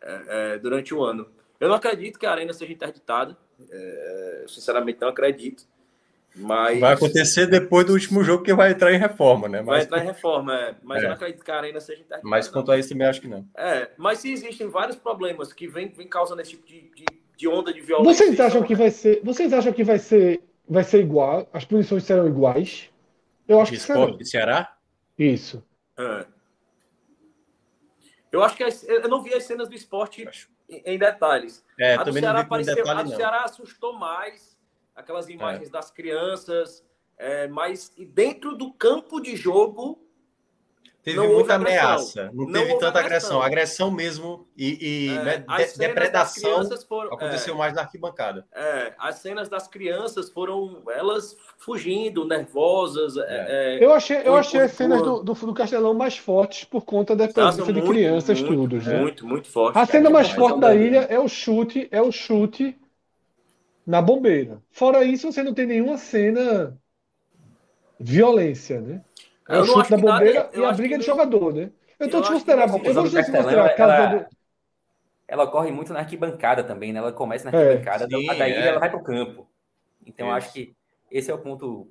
é, 0.02 0.24
é, 0.28 0.58
durante 0.58 0.92
o 0.92 1.02
ano. 1.02 1.26
Eu 1.58 1.68
não 1.68 1.76
acredito 1.76 2.18
que 2.18 2.26
a 2.26 2.30
Arena 2.30 2.52
seja 2.52 2.72
interditada. 2.72 3.36
É, 3.70 4.44
sinceramente, 4.48 5.00
não 5.00 5.08
acredito. 5.08 5.64
Mas... 6.34 6.78
Vai 6.78 6.92
acontecer 6.92 7.46
depois 7.46 7.86
do 7.86 7.94
último 7.94 8.22
jogo 8.22 8.44
que 8.44 8.52
vai 8.52 8.72
entrar 8.72 8.92
em 8.92 8.98
reforma, 8.98 9.48
né? 9.48 9.58
Mas... 9.58 9.66
Vai 9.66 9.82
entrar 9.82 10.02
em 10.02 10.06
reforma, 10.06 10.54
é. 10.54 10.74
mas 10.82 11.02
eu 11.02 11.08
não 11.08 11.16
acredito 11.16 11.42
que 11.42 11.50
a 11.50 11.56
Arena 11.56 11.80
seja 11.80 12.02
interditada. 12.02 12.22
Mas 12.24 12.46
quanto 12.46 12.70
a 12.70 12.78
isso, 12.78 12.90
também 12.90 13.06
acho 13.06 13.20
que 13.20 13.28
não. 13.28 13.46
É, 13.56 13.90
mas 13.96 14.18
se 14.18 14.30
existem 14.30 14.68
vários 14.68 14.96
problemas 14.96 15.52
que 15.52 15.66
vêm 15.66 15.88
vem 15.88 16.06
causando 16.06 16.42
esse 16.42 16.50
tipo 16.50 16.66
de, 16.66 16.82
de, 16.90 17.04
de 17.36 17.48
onda 17.48 17.72
de 17.72 17.80
violência. 17.80 18.26
Vocês 18.26 18.38
acham 18.38 18.62
que 18.62 18.74
vai 18.74 18.90
ser. 18.90 19.20
Vocês 19.24 19.52
acham 19.52 19.72
que 19.72 19.82
vai 19.82 19.98
ser, 19.98 20.42
vai 20.68 20.84
ser 20.84 21.00
igual? 21.00 21.48
As 21.52 21.64
punições 21.64 22.04
serão 22.04 22.26
iguais? 22.26 22.90
Eu 23.48 23.60
acho 23.60 23.72
de 23.72 23.78
que 23.78 23.82
serão. 23.84 24.18
Ceará? 24.22 24.76
Isso. 25.18 25.64
É. 25.98 26.26
Eu 28.30 28.42
acho 28.42 28.56
que 28.56 28.64
as, 28.64 28.86
eu 28.86 29.08
não 29.08 29.22
vi 29.22 29.32
as 29.32 29.44
cenas 29.44 29.68
do 29.68 29.74
esporte 29.74 30.28
em 30.68 30.98
detalhes. 30.98 31.64
É, 31.78 31.94
a 31.94 32.02
do 32.02 32.12
Ceará 32.12 32.40
apareceu, 32.40 32.74
detalhe, 32.74 33.00
a 33.00 33.02
do 33.02 33.10
Ceará 33.10 33.44
assustou 33.44 33.92
mais 33.92 34.56
aquelas 34.94 35.28
imagens 35.28 35.68
é. 35.68 35.70
das 35.70 35.90
crianças, 35.90 36.84
é, 37.18 37.46
mas 37.48 37.92
dentro 38.12 38.56
do 38.56 38.72
campo 38.72 39.20
de 39.20 39.36
jogo 39.36 40.05
Teve 41.06 41.18
não 41.18 41.34
muita 41.34 41.54
ameaça, 41.54 42.32
não, 42.34 42.46
não 42.46 42.52
teve 42.52 42.78
tanta 42.80 42.98
agressão. 42.98 43.40
agressão. 43.40 43.42
agressão 43.42 43.90
mesmo 43.92 44.44
e, 44.56 45.06
e 45.06 45.08
é, 45.10 45.22
né, 45.22 45.38
de, 45.38 45.78
depredação 45.78 46.68
foram, 46.88 47.14
aconteceu 47.14 47.54
é, 47.54 47.56
mais 47.56 47.74
na 47.74 47.82
arquibancada. 47.82 48.44
É, 48.52 48.92
as 48.98 49.14
cenas 49.20 49.48
das 49.48 49.68
crianças 49.68 50.28
foram 50.30 50.82
elas 50.90 51.36
fugindo, 51.58 52.26
nervosas. 52.26 53.16
É. 53.18 53.78
É, 53.78 53.84
eu 53.84 53.92
achei, 53.92 54.20
eu 54.24 54.34
achei 54.34 54.60
as 54.62 54.72
cenas 54.72 55.00
do, 55.00 55.22
do, 55.22 55.32
do, 55.32 55.54
Castelão 55.54 55.94
mais 55.94 56.18
fortes 56.18 56.64
por 56.64 56.84
conta 56.84 57.14
da 57.14 57.28
presença 57.28 57.72
de 57.72 57.82
crianças, 57.82 58.40
muito, 58.40 58.54
tudo. 58.56 58.74
Muito, 58.74 58.96
muito, 58.96 59.26
muito 59.28 59.48
forte. 59.48 59.78
A 59.78 59.86
cena 59.86 60.10
mais 60.10 60.30
forte 60.30 60.58
da 60.58 60.74
ilha 60.74 61.06
é 61.08 61.20
o 61.20 61.28
chute, 61.28 61.86
é 61.92 62.02
o 62.02 62.10
chute 62.10 62.76
na 63.86 64.02
bombeira. 64.02 64.60
Fora 64.72 65.04
isso, 65.04 65.30
você 65.30 65.44
não 65.44 65.54
tem 65.54 65.66
nenhuma 65.66 65.98
cena 65.98 66.76
violência, 67.96 68.80
né? 68.80 69.02
É 69.48 69.58
o 69.58 69.64
chute 69.64 69.90
da 69.90 69.96
bombeira 69.96 70.44
nada, 70.44 70.58
e 70.58 70.64
a 70.64 70.72
briga 70.72 70.98
de 70.98 71.04
jogador, 71.04 71.54
né? 71.54 71.70
Eu 71.98 72.10
tô 72.10 72.20
te 72.20 72.28
considerando. 72.28 72.76
Eu 72.84 72.94
vou 72.94 73.08
te 73.08 73.16
considerar 73.16 73.66
a 73.66 73.74
casa 73.74 73.94
ela, 73.94 74.06
do... 74.06 74.26
ela 75.28 75.44
ocorre 75.44 75.70
muito 75.70 75.92
na 75.92 76.00
arquibancada 76.00 76.64
também, 76.64 76.92
né? 76.92 76.98
Ela 76.98 77.12
começa 77.12 77.50
na 77.50 77.58
é. 77.58 77.62
arquibancada, 77.62 78.04
é, 78.04 78.08
sim, 78.08 78.26
daí 78.26 78.52
é. 78.52 78.68
ela 78.68 78.80
vai 78.80 78.90
pro 78.90 79.02
campo. 79.02 79.48
Então, 80.04 80.30
acho 80.30 80.52
que 80.52 80.74
esse 81.10 81.30
é 81.30 81.34
o 81.34 81.38
ponto. 81.38 81.90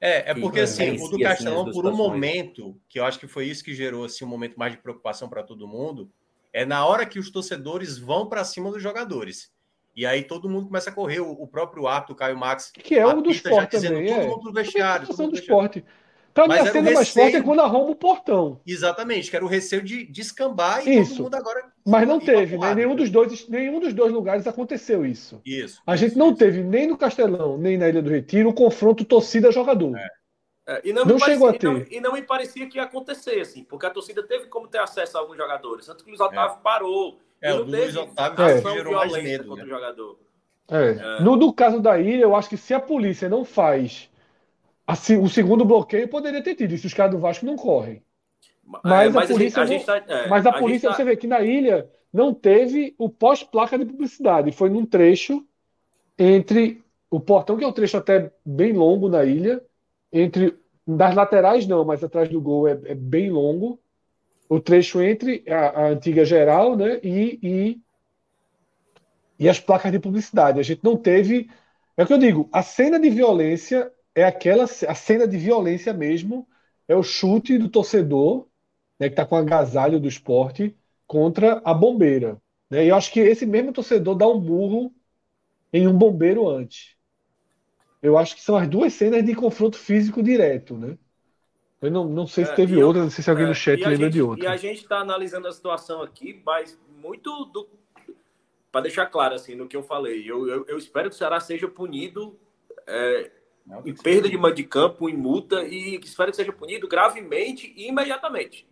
É, 0.00 0.30
é 0.30 0.34
porque 0.34 0.60
assim, 0.60 0.96
o 1.02 1.08
do 1.08 1.18
Castelão, 1.18 1.70
por 1.70 1.86
um 1.86 1.96
momento, 1.96 2.78
que 2.88 2.98
eu 2.98 3.04
acho 3.04 3.18
que 3.18 3.26
foi 3.26 3.46
isso 3.46 3.64
que 3.64 3.74
gerou 3.74 4.04
assim, 4.04 4.24
um 4.24 4.28
momento 4.28 4.56
mais 4.56 4.72
de 4.72 4.78
preocupação 4.78 5.28
para 5.28 5.42
todo 5.42 5.68
mundo, 5.68 6.10
é 6.52 6.64
na 6.64 6.84
hora 6.86 7.06
que 7.06 7.18
os 7.18 7.30
torcedores 7.30 7.98
vão 7.98 8.28
para 8.28 8.44
cima 8.44 8.70
dos 8.70 8.82
jogadores. 8.82 9.52
E 9.96 10.04
aí 10.04 10.24
todo 10.24 10.48
mundo 10.48 10.66
começa 10.66 10.90
a 10.90 10.92
correr, 10.92 11.20
o, 11.20 11.46
próprio 11.46 11.86
ato, 11.86 12.12
o 12.12 12.16
Caio 12.16 12.36
Max. 12.36 12.70
Que 12.72 12.96
é 12.96 13.06
o 13.06 13.20
do 13.20 13.30
esporte 13.30 13.70
dizendo, 13.72 13.94
também. 13.94 14.08
Todo 14.08 14.22
é. 14.22 14.26
mundo 14.26 14.40
pro 14.40 14.52
vestiário. 14.52 15.06
Todo 15.06 15.22
mundo 15.22 15.32
do 15.32 15.38
esporte. 15.38 15.84
Pra 16.34 16.48
mim, 16.48 16.54
a 16.54 16.72
cena 16.72 16.90
mais 16.90 17.10
forte 17.10 17.36
é 17.36 17.40
quando 17.40 17.60
arromba 17.60 17.92
o 17.92 17.94
portão. 17.94 18.60
Exatamente, 18.66 19.30
que 19.30 19.36
era 19.36 19.44
o 19.44 19.48
receio 19.48 19.82
de 19.82 20.04
descambar 20.04 20.86
e 20.86 20.98
isso. 20.98 21.12
todo 21.12 21.24
mundo 21.24 21.36
agora. 21.36 21.64
Mas 21.86 22.08
não 22.08 22.18
teve, 22.18 22.58
né? 22.58 22.74
Nenhum 22.74 22.96
dos, 22.96 23.08
dois, 23.08 23.48
nenhum 23.48 23.78
dos 23.78 23.94
dois 23.94 24.12
lugares 24.12 24.44
aconteceu 24.44 25.06
isso. 25.06 25.40
Isso. 25.46 25.80
A 25.86 25.94
gente 25.94 26.18
não 26.18 26.34
teve 26.34 26.64
nem 26.64 26.88
no 26.88 26.98
Castelão, 26.98 27.56
nem 27.56 27.78
na 27.78 27.88
Ilha 27.88 28.02
do 28.02 28.10
Retiro, 28.10 28.48
o 28.48 28.54
confronto 28.54 29.04
torcida-jogador. 29.04 29.96
É. 29.96 30.08
É, 30.66 30.80
e 30.82 30.92
não, 30.92 31.04
não 31.04 31.18
parecia, 31.18 31.34
chegou 31.34 31.48
a 31.48 31.52
ter. 31.52 31.66
E 31.66 31.70
não, 31.70 31.86
e 31.90 32.00
não, 32.00 32.12
me 32.14 32.22
parecia 32.22 32.66
que 32.66 32.78
ia 32.78 32.84
acontecer, 32.84 33.38
assim, 33.40 33.62
porque 33.64 33.84
a 33.84 33.90
torcida 33.90 34.22
teve 34.22 34.46
como 34.46 34.66
ter 34.66 34.78
acesso 34.78 35.16
a 35.16 35.20
alguns 35.20 35.36
jogadores. 35.36 35.86
Tanto 35.86 36.02
que 36.02 36.10
o 36.10 36.12
Luiz 36.12 36.20
Otávio 36.20 36.56
é. 36.58 36.62
parou. 36.62 37.20
É, 37.40 37.52
o 37.52 37.62
Luiz 37.62 37.94
Otávio 37.94 38.44
é. 38.44 38.60
gerou 38.60 38.94
mais 38.94 39.12
medo, 39.12 39.44
contra 39.44 39.64
né? 39.64 39.70
o 39.70 39.74
jogador. 39.74 40.18
É. 40.68 41.22
No, 41.22 41.36
no 41.36 41.52
caso 41.52 41.80
da 41.80 41.98
ilha, 42.00 42.22
eu 42.22 42.34
acho 42.34 42.48
que 42.48 42.56
se 42.56 42.72
a 42.72 42.80
polícia 42.80 43.28
não 43.28 43.44
faz 43.44 44.08
Assim, 44.86 45.16
o 45.16 45.28
segundo 45.28 45.64
bloqueio 45.64 46.08
poderia 46.08 46.42
ter 46.42 46.54
tido, 46.54 46.76
se 46.76 46.86
os 46.86 46.94
caras 46.94 47.12
do 47.12 47.18
Vasco 47.18 47.46
não 47.46 47.56
correm. 47.56 48.02
Mas, 48.82 49.06
é, 49.06 49.10
mas 49.10 49.30
a 49.30 49.34
polícia, 49.34 49.62
a 49.62 49.66
gente, 49.66 49.90
a 49.90 49.94
gente 49.94 50.06
tá, 50.06 50.14
é, 50.14 50.28
mas 50.28 50.46
a, 50.46 50.50
a 50.50 50.58
polícia 50.58 50.90
tá... 50.90 50.96
você 50.96 51.04
vê 51.04 51.16
que 51.16 51.26
na 51.26 51.40
ilha 51.40 51.88
não 52.12 52.32
teve 52.32 52.94
o 52.98 53.08
pós-placa 53.08 53.78
de 53.78 53.84
publicidade. 53.84 54.52
Foi 54.52 54.70
num 54.70 54.86
trecho 54.86 55.44
entre 56.18 56.82
o 57.10 57.20
portão, 57.20 57.56
que 57.56 57.64
é 57.64 57.66
um 57.66 57.72
trecho 57.72 57.96
até 57.96 58.32
bem 58.44 58.72
longo 58.72 59.08
na 59.08 59.24
ilha, 59.24 59.62
entre 60.12 60.56
das 60.86 61.14
laterais 61.14 61.66
não, 61.66 61.84
mas 61.84 62.04
atrás 62.04 62.28
do 62.28 62.40
gol 62.40 62.68
é, 62.68 62.78
é 62.84 62.94
bem 62.94 63.30
longo. 63.30 63.80
O 64.48 64.60
trecho 64.60 65.02
entre 65.02 65.42
a, 65.48 65.88
antiga 65.88 66.24
geral 66.24 66.76
né, 66.76 67.00
e, 67.02 67.38
e, 67.42 67.80
e 69.38 69.48
as 69.48 69.58
placas 69.58 69.90
de 69.90 69.98
publicidade. 69.98 70.60
A 70.60 70.62
gente 70.62 70.84
não 70.84 70.96
teve. 70.96 71.50
É 71.96 72.02
o 72.02 72.06
que 72.06 72.12
eu 72.12 72.18
digo, 72.18 72.48
a 72.52 72.62
cena 72.62 72.98
de 72.98 73.08
violência 73.08 73.90
é 74.14 74.24
aquela 74.24 74.64
a 74.64 74.94
cena 74.94 75.26
de 75.26 75.36
violência 75.36 75.92
mesmo, 75.92 76.46
é 76.86 76.94
o 76.94 77.02
chute 77.02 77.58
do 77.58 77.68
torcedor, 77.68 78.46
né, 78.98 79.08
que 79.08 79.14
está 79.14 79.26
com 79.26 79.36
agasalho 79.36 79.98
do 79.98 80.08
esporte, 80.08 80.76
contra 81.06 81.60
a 81.64 81.74
bombeira. 81.74 82.40
Né? 82.70 82.84
E 82.84 82.88
eu 82.88 82.96
acho 82.96 83.12
que 83.12 83.20
esse 83.20 83.44
mesmo 83.44 83.72
torcedor 83.72 84.14
dá 84.14 84.26
um 84.26 84.40
burro 84.40 84.94
em 85.72 85.88
um 85.88 85.96
bombeiro 85.96 86.48
antes. 86.48 86.94
Eu 88.00 88.16
acho 88.18 88.36
que 88.36 88.42
são 88.42 88.56
as 88.56 88.68
duas 88.68 88.92
cenas 88.92 89.24
de 89.24 89.34
confronto 89.34 89.78
físico 89.78 90.22
direto, 90.22 90.76
né? 90.76 90.98
Eu 91.80 91.90
não, 91.90 92.08
não 92.08 92.26
sei 92.26 92.44
se 92.44 92.52
é, 92.52 92.54
teve 92.54 92.82
outra, 92.82 93.02
não 93.02 93.10
sei 93.10 93.22
se 93.22 93.28
alguém 93.28 93.46
é, 93.46 93.48
no 93.48 93.54
chat 93.54 93.78
lembra 93.80 94.06
gente, 94.06 94.12
de 94.12 94.22
outra. 94.22 94.44
E 94.44 94.46
a 94.46 94.56
gente 94.56 94.82
está 94.82 94.98
analisando 94.98 95.48
a 95.48 95.52
situação 95.52 96.02
aqui, 96.02 96.40
mas 96.44 96.78
muito 97.02 97.44
do. 97.46 97.68
Para 98.70 98.82
deixar 98.82 99.06
claro, 99.06 99.34
assim, 99.34 99.54
no 99.54 99.68
que 99.68 99.76
eu 99.76 99.82
falei, 99.82 100.30
eu, 100.30 100.48
eu, 100.48 100.64
eu 100.66 100.78
espero 100.78 101.08
que 101.08 101.14
o 101.14 101.18
Ceará 101.18 101.40
seja 101.40 101.68
punido 101.68 102.38
é, 102.86 103.30
em 103.84 103.94
perda 103.94 104.28
de 104.28 104.36
mando 104.36 104.54
de 104.54 104.64
campo, 104.64 105.08
em 105.08 105.16
multa, 105.16 105.62
e 105.64 105.96
espero 105.96 106.30
que 106.30 106.36
seja 106.36 106.52
punido 106.52 106.86
gravemente 106.86 107.72
e 107.76 107.88
imediatamente. 107.88 108.66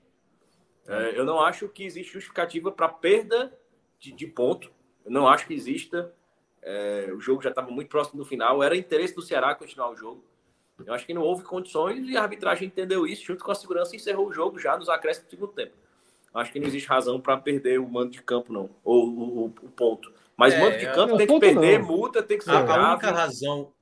É, 0.86 1.18
eu 1.18 1.24
não 1.24 1.40
acho 1.40 1.68
que 1.68 1.84
existe 1.84 2.12
justificativa 2.12 2.70
para 2.70 2.88
perda 2.88 3.56
de, 3.98 4.12
de, 4.12 4.26
ponto. 4.26 4.70
Eu 5.04 5.10
não 5.10 5.28
acho 5.28 5.46
que 5.46 5.54
exista. 5.54 6.12
É, 6.60 7.10
o 7.14 7.20
jogo 7.20 7.42
já 7.42 7.50
estava 7.50 7.70
muito 7.70 7.88
próximo 7.88 8.22
do 8.22 8.28
final. 8.28 8.62
Era 8.62 8.76
interesse 8.76 9.14
do 9.14 9.22
Ceará 9.22 9.54
continuar 9.54 9.90
o 9.90 9.96
jogo. 9.96 10.24
Eu 10.84 10.92
acho 10.92 11.06
que 11.06 11.14
não 11.14 11.22
houve 11.22 11.44
condições 11.44 12.08
e 12.08 12.16
a 12.16 12.22
arbitragem 12.22 12.66
entendeu 12.66 13.06
isso, 13.06 13.24
junto 13.24 13.44
com 13.44 13.52
a 13.52 13.54
segurança, 13.54 13.94
e 13.94 13.96
encerrou 13.96 14.26
o 14.26 14.32
jogo 14.32 14.58
já 14.58 14.76
nos 14.76 14.88
acréscimos 14.88 15.28
do 15.28 15.30
segundo 15.30 15.52
tempo. 15.52 15.76
Acho 16.34 16.50
que 16.50 16.58
não 16.58 16.66
existe 16.66 16.88
razão 16.88 17.20
para 17.20 17.36
perder 17.36 17.78
o 17.78 17.88
mando 17.88 18.10
de 18.10 18.22
campo, 18.22 18.52
não. 18.52 18.70
Ou 18.82 19.06
o, 19.06 19.44
o, 19.46 19.50
ponto. 19.50 20.12
Mas 20.36 20.54
é, 20.54 20.60
mando 20.60 20.78
de 20.78 20.86
campo 20.86 21.16
tem 21.16 21.26
que 21.26 21.38
perder, 21.38 21.78
não. 21.78 21.86
multa 21.86 22.22
tem 22.22 22.38
que 22.38 22.44
ser. 22.44 22.50
A, 22.50 22.58
a 22.58 22.92
única 22.92 23.10
razão 23.10 23.72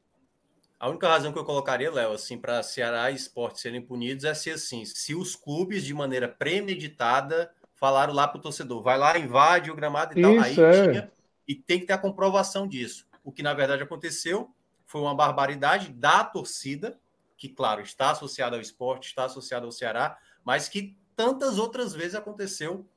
a 0.81 0.89
única 0.89 1.07
razão 1.07 1.31
que 1.31 1.39
eu 1.39 1.45
colocaria, 1.45 1.93
Léo, 1.93 2.13
assim, 2.13 2.39
para 2.39 2.63
Ceará 2.63 3.11
e 3.11 3.15
Esporte 3.15 3.61
serem 3.61 3.83
punidos 3.83 4.25
é 4.25 4.33
se 4.33 4.51
assim, 4.51 4.83
se 4.87 5.15
os 5.15 5.37
clubes 5.37 5.85
de 5.85 5.93
maneira 5.93 6.27
premeditada 6.27 7.53
falaram 7.75 8.15
lá 8.15 8.27
para 8.27 8.39
o 8.39 8.41
torcedor, 8.41 8.83
vai 8.83 8.97
lá, 8.97 9.19
invade 9.19 9.71
o 9.71 9.77
gramado 9.77 10.19
e 10.19 10.23
tal. 10.23 10.41
Aí 10.41 10.59
é. 10.59 10.89
tinha, 10.89 11.13
e 11.47 11.55
tem 11.55 11.81
que 11.81 11.87
ter 11.87 11.93
a 11.93 11.99
comprovação 11.99 12.67
disso. 12.67 13.07
O 13.23 13.31
que 13.31 13.43
na 13.43 13.53
verdade 13.53 13.83
aconteceu 13.83 14.51
foi 14.87 15.03
uma 15.03 15.15
barbaridade 15.15 15.93
da 15.93 16.25
torcida, 16.25 16.99
que, 17.37 17.49
claro, 17.51 17.83
está 17.83 18.11
associada 18.11 18.57
ao 18.57 18.63
esporte, 18.63 19.09
está 19.09 19.27
associada 19.27 19.67
ao 19.67 19.73
Ceará, 19.73 20.17
mas 20.43 20.67
que 20.67 20.97
tantas 21.15 21.59
outras 21.59 21.93
vezes 21.93 22.15
aconteceu 22.15 22.89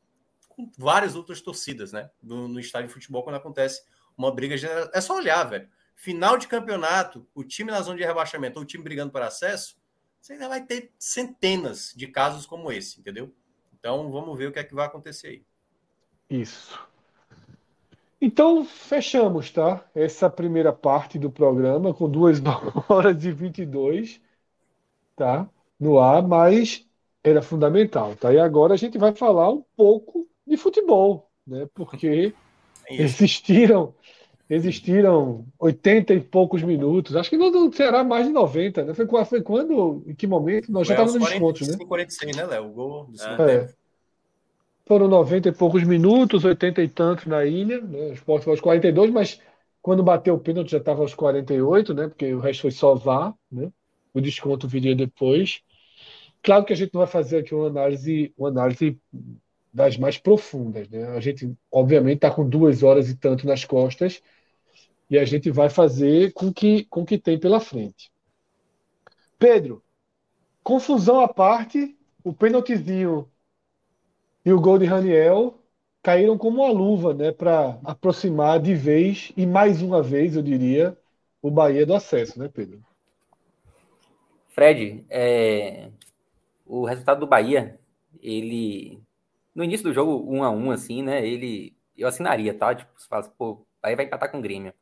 com 0.47 0.71
várias 0.77 1.15
outras 1.15 1.41
torcidas, 1.41 1.91
né? 1.91 2.09
No, 2.21 2.47
no 2.47 2.61
estádio 2.61 2.87
de 2.87 2.93
futebol, 2.93 3.23
quando 3.23 3.35
acontece 3.35 3.83
uma 4.17 4.33
briga 4.33 4.55
general. 4.55 4.89
É 4.93 5.01
só 5.01 5.17
olhar, 5.17 5.43
velho. 5.43 5.67
Final 5.95 6.37
de 6.37 6.47
campeonato, 6.47 7.27
o 7.33 7.43
time 7.43 7.71
na 7.71 7.81
zona 7.81 7.97
de 7.97 8.03
rebaixamento 8.03 8.59
ou 8.59 8.63
o 8.63 8.65
time 8.65 8.83
brigando 8.83 9.11
por 9.11 9.21
acesso, 9.21 9.77
você 10.19 10.33
ainda 10.33 10.49
vai 10.49 10.65
ter 10.65 10.91
centenas 10.97 11.93
de 11.95 12.07
casos 12.07 12.45
como 12.45 12.71
esse, 12.71 12.99
entendeu? 12.99 13.33
Então, 13.77 14.11
vamos 14.11 14.37
ver 14.37 14.47
o 14.47 14.51
que 14.51 14.59
é 14.59 14.63
que 14.63 14.73
vai 14.73 14.85
acontecer 14.85 15.27
aí. 15.27 15.45
Isso. 16.29 16.79
Então, 18.21 18.63
fechamos, 18.63 19.51
tá? 19.51 19.85
Essa 19.93 20.29
primeira 20.29 20.71
parte 20.71 21.19
do 21.19 21.29
programa 21.29 21.93
com 21.93 22.09
2 22.09 22.41
horas 22.87 23.25
e 23.25 23.31
22, 23.33 24.21
tá? 25.13 25.49
No 25.77 25.99
ar, 25.99 26.25
mas 26.25 26.87
era 27.21 27.41
fundamental, 27.41 28.15
tá? 28.15 28.33
E 28.33 28.39
agora 28.39 28.75
a 28.75 28.77
gente 28.77 28.97
vai 28.97 29.13
falar 29.13 29.49
um 29.49 29.61
pouco 29.75 30.25
de 30.47 30.55
futebol, 30.55 31.29
né? 31.45 31.67
Porque 31.73 32.33
é 32.87 33.01
existiram 33.01 33.93
existiram 34.49 35.45
80 35.59 36.13
e 36.13 36.19
poucos 36.19 36.61
minutos. 36.61 37.15
Acho 37.15 37.29
que 37.29 37.37
não 37.37 37.71
será 37.71 38.03
mais 38.03 38.27
de 38.27 38.33
90, 38.33 38.83
né? 38.83 38.93
Foi, 38.93 39.07
foi 39.25 39.41
quando, 39.41 40.03
em 40.05 40.13
que 40.13 40.27
momento? 40.27 40.71
Nós 40.71 40.87
já 40.87 40.93
estávamos 40.93 41.19
nos 41.19 41.29
descontos, 41.29 41.67
né? 41.67 41.77
46, 41.85 42.35
né, 42.35 42.45
Léo? 42.45 42.65
O 42.65 42.69
gol 42.69 43.05
do 43.05 43.17
segundo 43.17 43.41
é. 43.43 43.59
tempo. 43.59 43.73
Foram 44.85 45.07
90 45.07 45.49
e 45.49 45.51
poucos 45.53 45.83
minutos, 45.83 46.43
80 46.43 46.83
e 46.83 46.89
tantos 46.89 47.25
na 47.25 47.45
ilha, 47.45 47.79
né? 47.79 48.09
O 48.09 48.13
Sport 48.13 48.43
foi 48.43 48.53
aos 48.53 48.61
42, 48.61 49.11
mas 49.11 49.39
quando 49.81 50.03
bateu 50.03 50.35
o 50.35 50.39
pênalti 50.39 50.71
já 50.71 50.77
estava 50.77 51.01
aos 51.01 51.15
48, 51.15 51.93
né? 51.93 52.07
Porque 52.07 52.33
o 52.33 52.39
resto 52.39 52.63
foi 52.63 52.71
só 52.71 52.93
vá, 52.93 53.33
né? 53.51 53.71
O 54.13 54.19
desconto 54.19 54.67
viria 54.67 54.95
depois. 54.95 55.61
Claro 56.41 56.65
que 56.65 56.73
a 56.73 56.75
gente 56.75 56.93
não 56.93 56.99
vai 56.99 57.07
fazer 57.07 57.37
aqui 57.37 57.55
uma 57.55 57.67
análise, 57.67 58.33
uma 58.37 58.49
análise 58.49 58.99
das 59.73 59.97
mais 59.97 60.17
profundas, 60.17 60.87
né? 60.89 61.07
A 61.09 61.19
gente, 61.19 61.51
obviamente, 61.71 62.17
está 62.17 62.29
com 62.29 62.47
duas 62.47 62.83
horas 62.83 63.09
e 63.09 63.15
tanto 63.15 63.47
nas 63.47 63.65
costas 63.65 64.21
e 65.09 65.17
a 65.17 65.25
gente 65.25 65.49
vai 65.49 65.69
fazer 65.69 66.31
com 66.33 66.53
que 66.53 66.85
com 66.85 67.03
que 67.03 67.17
tem 67.17 67.39
pela 67.39 67.59
frente. 67.59 68.11
Pedro, 69.39 69.83
confusão 70.63 71.19
à 71.19 71.27
parte, 71.27 71.97
o 72.23 72.31
pênaltizinho 72.31 73.29
e 74.45 74.53
o 74.53 74.61
gol 74.61 74.77
de 74.77 74.85
Raniel 74.85 75.59
caíram 76.01 76.37
como 76.37 76.61
uma 76.61 76.71
luva, 76.71 77.13
né, 77.13 77.31
para 77.31 77.79
aproximar 77.83 78.59
de 78.59 78.75
vez 78.75 79.31
e 79.37 79.45
mais 79.45 79.81
uma 79.81 80.03
vez, 80.03 80.35
eu 80.35 80.41
diria, 80.41 80.97
o 81.41 81.49
Bahia 81.49 81.85
do 81.85 81.93
acesso, 81.93 82.37
né, 82.37 82.49
Pedro? 82.53 82.83
Fred, 84.49 85.05
é... 85.09 85.89
o 86.65 86.85
resultado 86.85 87.21
do 87.21 87.27
Bahia, 87.27 87.79
ele 88.21 89.01
no 89.55 89.63
início 89.63 89.83
do 89.85 89.93
jogo 89.93 90.25
um 90.31 90.43
a 90.43 90.49
um 90.49 90.71
assim, 90.71 91.01
né, 91.03 91.25
ele 91.25 91.75
eu 91.97 92.07
assinaria, 92.07 92.53
tá? 92.53 92.73
Tipo, 92.75 92.91
você 92.97 93.07
fala, 93.07 93.21
assim, 93.21 93.31
pô, 93.37 93.65
Bahia 93.81 93.95
vai 93.95 94.05
empatar 94.05 94.31
com 94.31 94.39
o 94.39 94.41
Grêmio. 94.41 94.73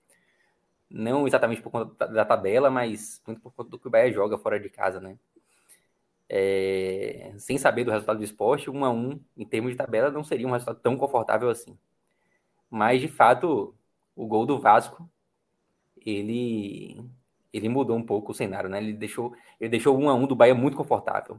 Não 0.89 1.27
exatamente 1.27 1.61
por 1.61 1.72
conta 1.72 2.07
da 2.07 2.26
tabela, 2.26 2.69
mas 2.69 3.22
muito 3.27 3.41
por 3.41 3.53
conta 3.53 3.69
do 3.69 3.80
que 3.80 3.88
o 3.88 3.91
Bahia 3.91 4.11
joga 4.14 4.38
fora 4.38 4.60
de 4.60 4.69
casa, 4.69 4.99
né? 5.02 5.18
é, 6.34 7.34
sem 7.38 7.57
saber 7.57 7.84
do 7.84 7.91
resultado 7.91 8.19
do 8.19 8.23
esporte, 8.23 8.69
um 8.69 8.85
a 8.85 8.89
um, 8.89 9.19
em 9.35 9.45
termos 9.45 9.72
de 9.72 9.77
tabela, 9.77 10.10
não 10.10 10.23
seria 10.23 10.48
um 10.48 10.52
resultado 10.52 10.80
tão 10.80 10.95
confortável 10.95 11.49
assim. 11.49 11.77
Mas, 12.69 13.02
de 13.02 13.10
fato, 13.10 13.76
o 14.15 14.26
gol 14.26 14.45
do 14.45 14.57
Vasco, 14.57 15.10
ele, 16.06 17.03
ele 17.52 17.68
mudou 17.68 17.98
um 17.98 18.03
pouco 18.03 18.31
o 18.31 18.35
cenário, 18.35 18.69
né? 18.69 18.77
Ele 18.77 18.93
deixou, 18.93 19.35
ele 19.60 19.69
deixou 19.72 19.99
um 19.99 20.10
a 20.10 20.14
um 20.14 20.26
do 20.26 20.34
Bahia 20.34 20.56
muito 20.56 20.77
confortável. 20.77 21.38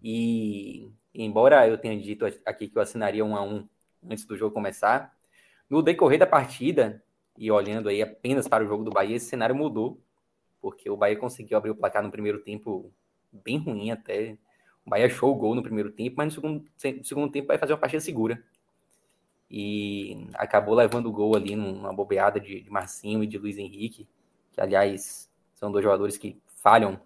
E, 0.00 0.88
embora 1.14 1.66
eu 1.68 1.78
tenha 1.78 1.98
dito 2.00 2.24
aqui 2.44 2.68
que 2.68 2.76
eu 2.76 2.82
assinaria 2.82 3.24
um 3.24 3.36
a 3.36 3.42
um 3.42 3.68
antes 4.08 4.24
do 4.24 4.36
jogo 4.36 4.54
começar, 4.54 5.14
no 5.68 5.82
decorrer 5.82 6.18
da 6.18 6.26
partida, 6.26 7.02
e 7.36 7.50
olhando 7.50 7.88
aí 7.88 8.02
apenas 8.02 8.46
para 8.46 8.64
o 8.64 8.66
jogo 8.66 8.84
do 8.84 8.90
Bahia, 8.90 9.16
esse 9.16 9.26
cenário 9.26 9.54
mudou, 9.54 10.00
porque 10.60 10.88
o 10.90 10.96
Bahia 10.96 11.16
conseguiu 11.16 11.56
abrir 11.56 11.70
o 11.70 11.74
placar 11.74 12.02
no 12.02 12.10
primeiro 12.10 12.40
tempo 12.40 12.92
bem 13.32 13.58
ruim 13.58 13.90
até. 13.90 14.36
O 14.84 14.90
Bahia 14.90 15.06
achou 15.06 15.32
o 15.32 15.34
gol 15.34 15.54
no 15.54 15.62
primeiro 15.62 15.90
tempo, 15.90 16.16
mas 16.18 16.26
no 16.26 16.32
segundo, 16.32 16.64
segundo 17.02 17.32
tempo 17.32 17.48
vai 17.48 17.58
fazer 17.58 17.72
uma 17.72 17.78
partida 17.78 18.00
segura. 18.00 18.42
E 19.50 20.26
acabou 20.34 20.74
levando 20.74 21.06
o 21.06 21.12
gol 21.12 21.36
ali 21.36 21.56
numa 21.56 21.92
bobeada 21.92 22.40
de, 22.40 22.60
de 22.60 22.70
Marcinho 22.70 23.22
e 23.22 23.26
de 23.26 23.38
Luiz 23.38 23.58
Henrique, 23.58 24.08
que 24.52 24.60
aliás 24.60 25.30
são 25.54 25.70
dois 25.70 25.82
jogadores 25.82 26.16
que 26.16 26.40
falham 26.46 27.00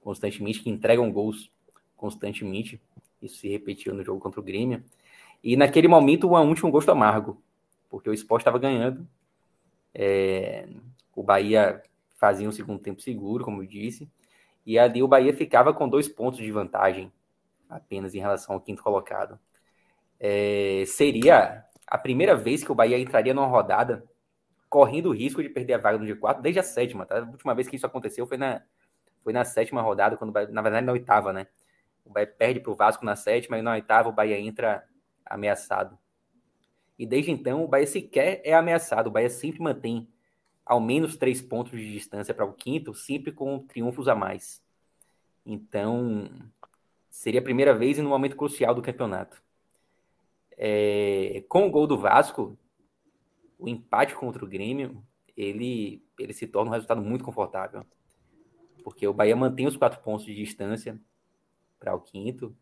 constantemente, 0.00 0.62
que 0.62 0.70
entregam 0.70 1.10
gols 1.12 1.50
constantemente. 1.96 2.80
Isso 3.22 3.38
se 3.38 3.48
repetiu 3.48 3.94
no 3.94 4.02
jogo 4.02 4.20
contra 4.20 4.40
o 4.40 4.42
Grêmio. 4.42 4.82
E 5.42 5.56
naquele 5.56 5.88
momento 5.88 6.28
o 6.28 6.38
1 6.38 6.54
tinha 6.54 6.68
um 6.68 6.72
gosto 6.72 6.90
amargo, 6.90 7.42
porque 7.88 8.10
o 8.10 8.14
Sport 8.14 8.42
estava 8.42 8.58
ganhando. 8.58 9.06
É, 9.94 10.68
o 11.14 11.22
Bahia 11.22 11.82
fazia 12.18 12.48
um 12.48 12.52
segundo 12.52 12.78
tempo 12.78 13.00
seguro, 13.00 13.44
como 13.44 13.62
eu 13.62 13.66
disse, 13.66 14.08
e 14.64 14.78
ali 14.78 15.02
o 15.02 15.08
Bahia 15.08 15.34
ficava 15.34 15.72
com 15.72 15.88
dois 15.88 16.08
pontos 16.08 16.38
de 16.38 16.52
vantagem 16.52 17.10
apenas 17.68 18.14
em 18.14 18.20
relação 18.20 18.54
ao 18.54 18.60
quinto 18.60 18.82
colocado. 18.82 19.38
É, 20.18 20.84
seria 20.86 21.64
a 21.86 21.98
primeira 21.98 22.36
vez 22.36 22.62
que 22.62 22.70
o 22.70 22.74
Bahia 22.74 22.98
entraria 22.98 23.32
numa 23.32 23.46
rodada 23.46 24.04
correndo 24.68 25.06
o 25.06 25.12
risco 25.12 25.42
de 25.42 25.48
perder 25.48 25.74
a 25.74 25.78
vaga 25.78 25.98
no 25.98 26.04
G4 26.04 26.40
desde 26.40 26.60
a 26.60 26.62
sétima. 26.62 27.06
Tá? 27.06 27.18
A 27.18 27.22
última 27.22 27.54
vez 27.54 27.68
que 27.68 27.76
isso 27.76 27.86
aconteceu 27.86 28.26
foi 28.26 28.36
na, 28.36 28.62
foi 29.20 29.32
na 29.32 29.44
sétima 29.44 29.82
rodada, 29.82 30.16
quando 30.16 30.32
na 30.50 30.62
verdade 30.62 30.86
na 30.86 30.92
oitava, 30.92 31.32
né? 31.32 31.46
O 32.10 32.12
Bahia 32.12 32.26
perde 32.26 32.58
para 32.58 32.72
o 32.72 32.74
Vasco 32.74 33.04
na 33.04 33.14
sétima 33.14 33.56
e 33.56 33.62
na 33.62 33.70
oitava 33.70 34.08
o 34.08 34.12
Bahia 34.12 34.38
entra 34.38 34.84
ameaçado. 35.24 35.96
E 36.98 37.06
desde 37.06 37.30
então 37.30 37.64
o 37.64 37.68
Bahia 37.68 37.86
sequer 37.86 38.42
é 38.44 38.52
ameaçado, 38.52 39.06
o 39.06 39.10
Bahia 39.12 39.30
sempre 39.30 39.62
mantém 39.62 40.08
ao 40.66 40.80
menos 40.80 41.16
três 41.16 41.40
pontos 41.40 41.78
de 41.78 41.92
distância 41.92 42.34
para 42.34 42.44
o 42.44 42.52
quinto, 42.52 42.92
sempre 42.94 43.30
com 43.30 43.60
triunfos 43.60 44.08
a 44.08 44.14
mais. 44.14 44.60
Então, 45.46 46.28
seria 47.08 47.40
a 47.40 47.44
primeira 47.44 47.72
vez 47.72 47.96
e 47.96 48.02
no 48.02 48.08
momento 48.08 48.36
crucial 48.36 48.74
do 48.74 48.82
campeonato. 48.82 49.40
É, 50.56 51.44
com 51.48 51.66
o 51.66 51.70
gol 51.70 51.86
do 51.86 51.96
Vasco, 51.96 52.58
o 53.56 53.68
empate 53.68 54.16
contra 54.16 54.44
o 54.44 54.48
Grêmio, 54.48 55.00
ele, 55.36 56.04
ele 56.18 56.32
se 56.32 56.46
torna 56.46 56.70
um 56.70 56.74
resultado 56.74 57.00
muito 57.00 57.24
confortável. 57.24 57.86
Porque 58.82 59.06
o 59.06 59.14
Bahia 59.14 59.36
mantém 59.36 59.66
os 59.66 59.76
quatro 59.76 60.00
pontos 60.00 60.26
de 60.26 60.34
distância 60.34 61.00
para 61.80 61.94
o 61.94 62.00
quinto 62.00 62.54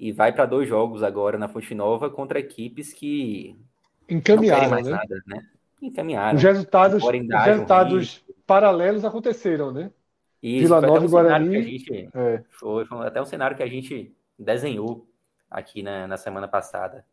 e 0.00 0.10
vai 0.10 0.32
para 0.32 0.46
dois 0.46 0.68
jogos 0.68 1.02
agora 1.02 1.38
na 1.38 1.46
Fonte 1.46 1.74
Nova 1.74 2.10
contra 2.10 2.40
equipes 2.40 2.92
que 2.92 3.56
encaminharam 4.08 4.70
mais 4.70 4.86
né? 4.86 4.92
nada, 4.92 5.22
né? 5.26 5.46
encaminharam. 5.80 6.36
Os 6.36 6.42
resultados, 6.42 7.02
os 7.02 7.10
resultados 7.44 8.24
paralelos 8.46 9.04
aconteceram, 9.04 9.72
né? 9.72 9.90
Isso, 10.42 10.62
Vila 10.62 10.80
Nova 10.80 11.04
e 11.04 11.08
Guarani. 11.08 11.62
Gente, 11.62 12.10
é. 12.12 12.42
foi, 12.50 12.84
foi, 12.84 13.06
até 13.06 13.22
um 13.22 13.26
cenário 13.26 13.56
que 13.56 13.62
a 13.62 13.68
gente 13.68 14.12
desenhou 14.36 15.06
aqui 15.48 15.82
na, 15.82 16.06
na 16.08 16.16
semana 16.16 16.48
passada. 16.48 17.04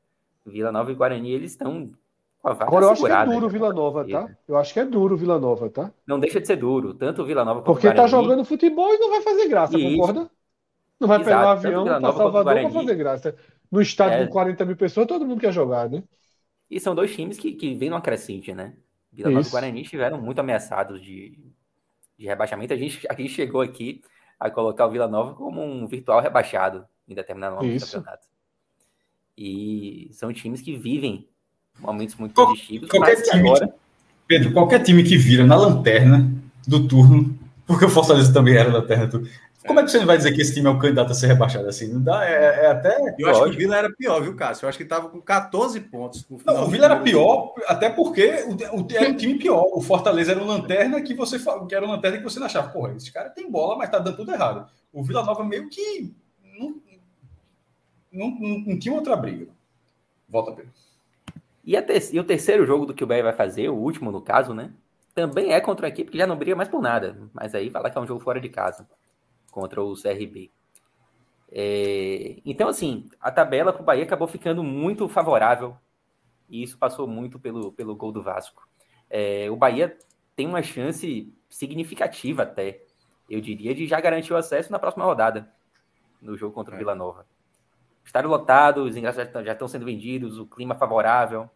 Vila 0.45 0.71
Nova 0.71 0.91
e 0.91 0.95
Guarani, 0.95 1.31
eles 1.31 1.51
estão 1.51 1.91
com 2.41 2.47
a 2.47 2.53
vaga 2.53 2.65
Agora 2.65 2.85
eu 2.85 2.91
acho 2.91 3.05
que 3.05 3.11
é 3.11 3.25
duro 3.25 3.45
o 3.45 3.49
Vila 3.49 3.73
Nova, 3.73 4.07
tá? 4.07 4.29
Eu 4.47 4.57
acho 4.57 4.73
que 4.73 4.79
é 4.79 4.85
duro 4.85 5.13
o 5.13 5.17
Vila 5.17 5.37
Nova, 5.37 5.69
tá? 5.69 5.91
Não 6.07 6.19
deixa 6.19 6.41
de 6.41 6.47
ser 6.47 6.55
duro, 6.55 6.93
tanto 6.93 7.21
o 7.21 7.25
Vila 7.25 7.45
Nova 7.45 7.59
quanto 7.59 7.65
Porque 7.65 7.87
o 7.87 7.91
Guarani. 7.91 8.11
tá 8.11 8.17
jogando 8.17 8.45
futebol 8.45 8.93
e 8.93 8.97
não 8.97 9.11
vai 9.11 9.21
fazer 9.21 9.47
graça, 9.47 9.77
Isso. 9.77 9.97
concorda? 9.97 10.31
Não 10.99 11.07
vai 11.07 11.21
Exato, 11.21 11.61
pegar 11.61 11.79
um 11.81 11.81
avião 11.81 12.01
para 12.01 12.13
Salvador 12.13 12.53
para 12.53 12.69
fazer 12.69 12.95
graça. 12.95 13.35
No 13.71 13.81
estádio 13.81 14.17
é... 14.17 14.25
com 14.25 14.31
40 14.33 14.65
mil 14.65 14.75
pessoas, 14.75 15.07
todo 15.07 15.25
mundo 15.25 15.39
quer 15.39 15.53
jogar, 15.53 15.89
né? 15.89 16.03
E 16.69 16.79
são 16.79 16.93
dois 16.93 17.15
times 17.15 17.37
que, 17.37 17.53
que 17.53 17.73
vêm 17.73 17.89
numa 17.89 18.01
crescente, 18.01 18.53
né? 18.53 18.73
Vila 19.11 19.31
Nova 19.31 19.47
e 19.47 19.51
Guarani 19.51 19.81
estiveram 19.81 20.21
muito 20.21 20.39
ameaçados 20.39 21.01
de, 21.01 21.39
de 22.17 22.27
rebaixamento. 22.27 22.73
A 22.73 22.77
gente, 22.77 23.07
a 23.09 23.13
gente 23.13 23.29
chegou 23.29 23.61
aqui 23.61 24.01
a 24.39 24.49
colocar 24.49 24.85
o 24.85 24.91
Vila 24.91 25.07
Nova 25.07 25.33
como 25.33 25.61
um 25.61 25.87
virtual 25.87 26.21
rebaixado 26.21 26.85
em 27.07 27.15
determinado 27.15 27.55
momento 27.55 27.79
do 27.79 27.85
campeonato. 27.85 28.27
E 29.37 30.09
são 30.11 30.31
times 30.33 30.61
que 30.61 30.77
vivem 30.77 31.27
momentos 31.79 32.15
muito 32.15 32.35
Qual, 32.35 32.47
positivos. 32.47 32.89
Qualquer 32.89 33.21
time, 33.21 33.49
agora... 33.49 33.73
Pedro, 34.27 34.53
qualquer 34.53 34.83
time 34.83 35.03
que 35.03 35.17
vira 35.17 35.45
na 35.45 35.55
lanterna 35.55 36.31
do 36.67 36.87
turno, 36.87 37.37
porque 37.65 37.85
o 37.85 37.89
Fortaleza 37.89 38.31
também 38.31 38.55
era 38.55 38.71
lanterna 38.71 39.07
do 39.07 39.11
turno, 39.19 39.29
como 39.69 39.81
é 39.81 39.83
que 39.83 39.91
você 39.91 40.03
vai 40.03 40.17
dizer 40.17 40.33
que 40.33 40.41
esse 40.41 40.51
time 40.51 40.65
é 40.65 40.71
o 40.71 40.79
candidato 40.79 41.11
a 41.11 41.13
ser 41.13 41.27
rebaixado 41.27 41.67
assim? 41.67 41.93
Não 41.93 42.01
dá, 42.01 42.27
é, 42.27 42.65
é 42.65 42.71
até. 42.71 43.15
Eu 43.19 43.29
acho 43.29 43.43
que 43.43 43.49
o 43.49 43.53
Vila 43.53 43.77
era 43.77 43.93
pior, 43.93 44.19
viu, 44.19 44.35
Cássio? 44.35 44.65
Eu 44.65 44.69
acho 44.69 44.79
que 44.79 44.83
estava 44.83 45.09
com 45.09 45.21
14 45.21 45.79
pontos. 45.81 46.25
não, 46.43 46.63
o 46.63 46.67
Vila 46.67 46.85
era 46.85 46.99
pior, 46.99 47.53
até 47.67 47.87
porque 47.87 48.45
o, 48.47 48.79
o, 48.79 48.87
era 48.91 49.09
um 49.09 49.15
time 49.15 49.37
pior. 49.37 49.69
O 49.71 49.79
Fortaleza 49.79 50.31
era 50.31 50.41
um 50.41 50.47
lanterna 50.47 50.99
que 51.03 51.13
você 51.13 51.37
que 51.67 51.75
era 51.75 51.85
um 51.85 51.91
lanterna 51.91 52.17
que 52.17 52.23
você 52.23 52.39
não 52.39 52.47
achava, 52.47 52.69
porra, 52.69 52.95
esse 52.95 53.13
cara 53.13 53.29
tem 53.29 53.51
bola, 53.51 53.77
mas 53.77 53.91
tá 53.91 53.99
dando 53.99 54.17
tudo 54.17 54.31
errado. 54.31 54.67
O 54.91 55.03
Vila 55.03 55.23
Nova 55.23 55.43
meio 55.43 55.69
que 55.69 56.15
não, 56.57 56.81
não, 58.11 58.31
não, 58.39 58.59
não 58.61 58.79
tinha 58.79 58.95
outra 58.95 59.15
briga. 59.15 59.49
Volta, 60.27 60.51
Pedro. 60.51 60.71
E, 61.63 61.75
e 62.11 62.19
o 62.19 62.23
terceiro 62.23 62.65
jogo 62.65 62.87
do 62.87 62.93
que 62.95 63.03
o 63.03 63.07
Bahia 63.07 63.21
vai 63.21 63.33
fazer, 63.33 63.69
o 63.69 63.75
último 63.75 64.11
no 64.11 64.19
caso, 64.19 64.51
né? 64.51 64.71
Também 65.13 65.53
é 65.53 65.61
contra 65.61 65.85
a 65.85 65.89
equipe 65.89 66.09
que 66.09 66.17
já 66.17 66.25
não 66.25 66.37
briga 66.37 66.55
mais 66.55 66.69
por 66.69 66.81
nada. 66.81 67.15
Mas 67.31 67.53
aí 67.53 67.69
fala 67.69 67.91
que 67.91 67.97
é 67.99 68.01
um 68.01 68.07
jogo 68.07 68.23
fora 68.23 68.41
de 68.41 68.49
casa 68.49 68.87
contra 69.49 69.81
o 69.83 69.93
CRB. 69.93 70.51
É, 71.51 72.37
então, 72.45 72.69
assim, 72.69 73.09
a 73.19 73.31
tabela 73.31 73.73
para 73.73 73.81
o 73.81 73.85
Bahia 73.85 74.03
acabou 74.03 74.27
ficando 74.27 74.63
muito 74.63 75.09
favorável 75.09 75.75
e 76.49 76.63
isso 76.63 76.77
passou 76.77 77.07
muito 77.07 77.39
pelo, 77.39 77.71
pelo 77.71 77.95
gol 77.95 78.11
do 78.11 78.21
Vasco. 78.21 78.67
É, 79.09 79.49
o 79.49 79.55
Bahia 79.55 79.97
tem 80.35 80.47
uma 80.47 80.61
chance 80.61 81.33
significativa 81.49 82.43
até 82.43 82.83
eu 83.29 83.39
diria, 83.39 83.75
de 83.75 83.85
já 83.85 84.01
garantir 84.01 84.33
o 84.33 84.37
acesso 84.37 84.71
na 84.71 84.79
próxima 84.79 85.05
rodada, 85.05 85.51
no 86.21 86.35
jogo 86.35 86.53
contra 86.53 86.73
o 86.73 86.75
é. 86.75 86.79
Vila 86.79 86.95
Nova. 86.95 87.25
Estádio 88.03 88.29
lotado, 88.29 88.83
os 88.83 88.97
ingressos 88.97 89.23
já 89.45 89.53
estão 89.53 89.67
sendo 89.67 89.85
vendidos, 89.85 90.39
o 90.39 90.47
clima 90.47 90.73
favorável. 90.73 91.47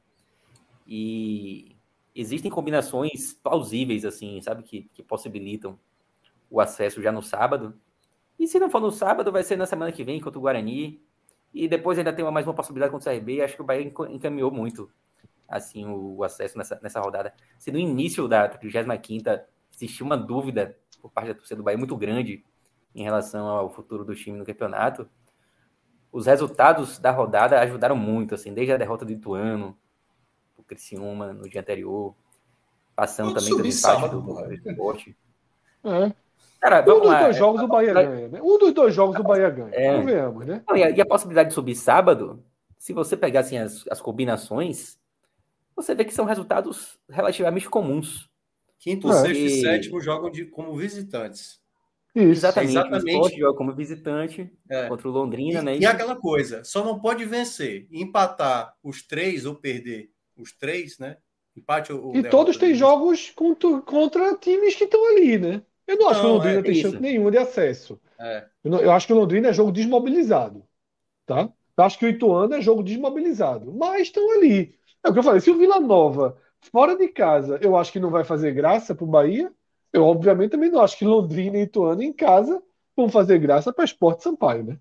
E 0.86 1.76
existem 2.14 2.52
combinações 2.52 3.34
plausíveis, 3.34 4.06
assim, 4.06 4.40
sabe, 4.41 4.61
que, 4.61 4.84
que 4.94 5.02
possibilitam 5.02 5.80
o 6.54 6.62
acesso 6.62 7.02
já 7.02 7.12
no 7.12 7.24
sábado. 7.24 7.74
E 8.38 8.48
se 8.48 8.60
não 8.60 8.70
for 8.70 8.80
no 8.80 8.92
sábado, 8.92 9.32
vai 9.32 9.42
ser 9.44 9.58
na 9.58 9.66
semana 9.66 9.92
que 9.92 10.04
vem 10.04 10.22
contra 10.22 10.38
o 10.38 10.42
Guarani. 10.44 11.02
E 11.52 11.68
depois 11.68 11.98
ainda 11.98 12.14
tem 12.14 12.24
mais 12.32 12.46
uma 12.46 12.54
possibilidade 12.54 12.92
contra 12.92 13.12
o 13.12 13.16
CRB. 13.16 13.42
Acho 13.42 13.56
que 13.56 13.62
o 13.64 13.66
Bahia 13.66 13.92
encaminhou 14.10 14.52
muito 14.52 14.90
assim 15.48 15.86
o 15.88 16.24
acesso 16.24 16.56
nessa, 16.56 16.80
nessa 16.82 17.02
rodada. 17.02 17.34
Se 17.58 17.72
no 17.72 17.80
início 17.80 18.28
da 18.28 18.48
35 18.48 19.30
existia 19.74 20.06
uma 20.06 20.16
dúvida 20.16 20.78
por 21.02 21.12
parte 21.12 21.30
da 21.30 21.34
torcida 21.34 21.58
do 21.58 21.64
Bahia 21.64 21.78
muito 21.78 21.98
grande 21.98 22.46
em 22.94 23.04
relação 23.04 23.48
ao 23.48 23.72
futuro 23.72 24.06
do 24.06 24.14
time 24.14 24.38
no 24.38 24.46
campeonato, 24.46 25.10
os 26.12 26.28
resultados 26.28 27.00
da 27.00 27.10
rodada 27.10 27.60
ajudaram 27.60 27.96
muito, 27.96 28.36
assim, 28.36 28.54
desde 28.54 28.74
a 28.74 28.78
derrota 28.78 29.04
do 29.04 29.12
Ituano, 29.12 29.76
o 30.56 30.64
Criciúma 30.64 31.34
no 31.34 31.50
dia 31.50 31.62
anterior, 31.62 32.16
passando 32.96 33.34
também 33.34 33.56
pelo 33.56 33.68
empate 33.68 34.10
do, 34.10 34.22
do 34.22 34.54
esporte. 34.54 35.18
É. 35.84 36.23
Cara, 36.64 36.80
um 36.81 37.02
dos 37.02 37.10
lá, 37.10 37.23
dois 37.23 37.35
é, 37.35 37.40
jogos 37.40 37.60
é, 37.60 37.64
o 37.65 37.68
Bahia 37.68 37.94
ganha, 37.94 38.27
né? 38.30 38.41
Um 38.41 38.57
dos 38.57 38.73
dois 38.73 38.95
jogos 38.95 39.19
o 39.19 39.23
Bahia 39.23 39.49
ganha. 39.49 39.69
É. 39.73 40.02
Vemos, 40.02 40.45
né? 40.45 40.64
Não, 40.65 40.77
e, 40.77 40.84
a, 40.84 40.90
e, 40.91 41.02
a, 41.02 41.06
possibilidade 41.06 41.49
de 41.49 41.56
subir 41.56 41.76
sábado, 41.76 42.41
se 42.77 42.94
você 42.94 43.18
pegar 43.18 43.41
assim, 43.41 43.57
as, 43.57 43.85
as 43.90 43.99
combinações, 43.99 44.98
você 45.76 45.94
vê 45.94 46.06
que 46.06 46.14
são 46.14 46.23
resultados 46.23 46.98
relativamente 47.10 47.69
comuns. 47.69 48.30
Quinto, 48.80 49.11
é. 49.11 49.14
sexto 49.14 49.41
e 49.41 49.49
sétimo 49.60 49.99
jogam 49.99 50.31
de, 50.31 50.45
como 50.45 50.73
visitantes. 50.73 51.61
Isso. 52.15 52.30
Exatamente, 52.30 52.72
exatamente. 52.72 53.38
Joga 53.38 53.57
como 53.57 53.73
visitante 53.73 54.49
é. 54.69 54.88
contra 54.88 55.10
o 55.10 55.11
Londrina, 55.11 55.60
e, 55.60 55.64
né? 55.64 55.77
E 55.80 55.85
aquela 55.85 56.15
coisa, 56.15 56.64
só 56.64 56.81
não 56.81 56.98
pode 56.98 57.26
vencer, 57.26 57.90
empatar 57.91 58.73
os 58.81 59.06
três 59.06 59.45
ou 59.45 59.53
perder 59.53 60.11
os 60.38 60.53
três, 60.53 60.98
né? 60.98 61.18
Empate 61.57 61.91
ou, 61.91 62.15
E 62.15 62.23
todos 62.23 62.56
têm 62.56 62.73
jogos 62.73 63.31
contra, 63.31 63.81
contra 63.81 64.38
times 64.38 64.76
que 64.76 64.85
estão 64.85 65.06
ali, 65.10 65.38
né? 65.38 65.61
Eu 65.88 65.98
não 65.98 66.10
acho 66.10 66.24
não, 66.24 66.26
que 66.26 66.32
o 66.32 66.34
Londrina 66.36 66.60
é, 66.60 66.62
tem 66.64 66.72
isso. 66.72 66.82
chance 66.82 67.02
nenhuma 67.02 67.32
de 67.32 67.38
acesso. 67.38 68.00
É. 68.20 68.48
Eu, 68.64 68.72
não, 68.72 68.80
eu, 68.80 68.92
acho 68.92 69.08
que 69.08 69.14
o 69.14 69.16
Londrina 69.16 69.50
é 69.50 69.54
jogo 69.54 69.72
desmobilizado. 69.72 70.64
Tá? 71.26 71.50
Eu 71.78 71.84
acho 71.84 71.98
que 71.98 72.06
o 72.06 72.10
Ituano 72.10 72.54
é 72.56 72.62
jogo 72.62 72.84
desmobilizado. 72.84 73.74
Mas 73.74 74.04
estão 74.04 74.32
ali. 74.32 74.78
É 75.04 75.10
o 75.10 75.14
que 75.14 75.20
eu 75.20 75.24
falei. 75.24 75.42
Se 75.42 75.52
o 75.52 75.58
Vila 75.58 75.80
Nova, 75.80 76.38
fora 76.72 76.96
de 76.96 77.08
casa, 77.10 77.60
eu 77.62 77.76
acho 77.76 77.92
que 77.92 78.00
não 78.00 78.10
vai 78.10 78.24
fazer 78.24 78.54
graça 78.54 78.96
para 78.96 79.04
o 79.04 79.08
Bahia, 79.08 79.52
eu 79.92 80.06
obviamente 80.06 80.52
também 80.52 80.72
não 80.72 80.82
acho 80.82 80.98
que 80.98 81.06
Londrina 81.06 81.58
e 81.58 81.64
Ituano 81.64 82.02
em 82.02 82.14
casa 82.14 82.62
vão 82.96 83.10
fazer 83.10 83.40
graça 83.40 83.74
para 83.74 83.86
Esporte 83.86 84.24
Sampaio, 84.24 84.64
né? 84.64 84.80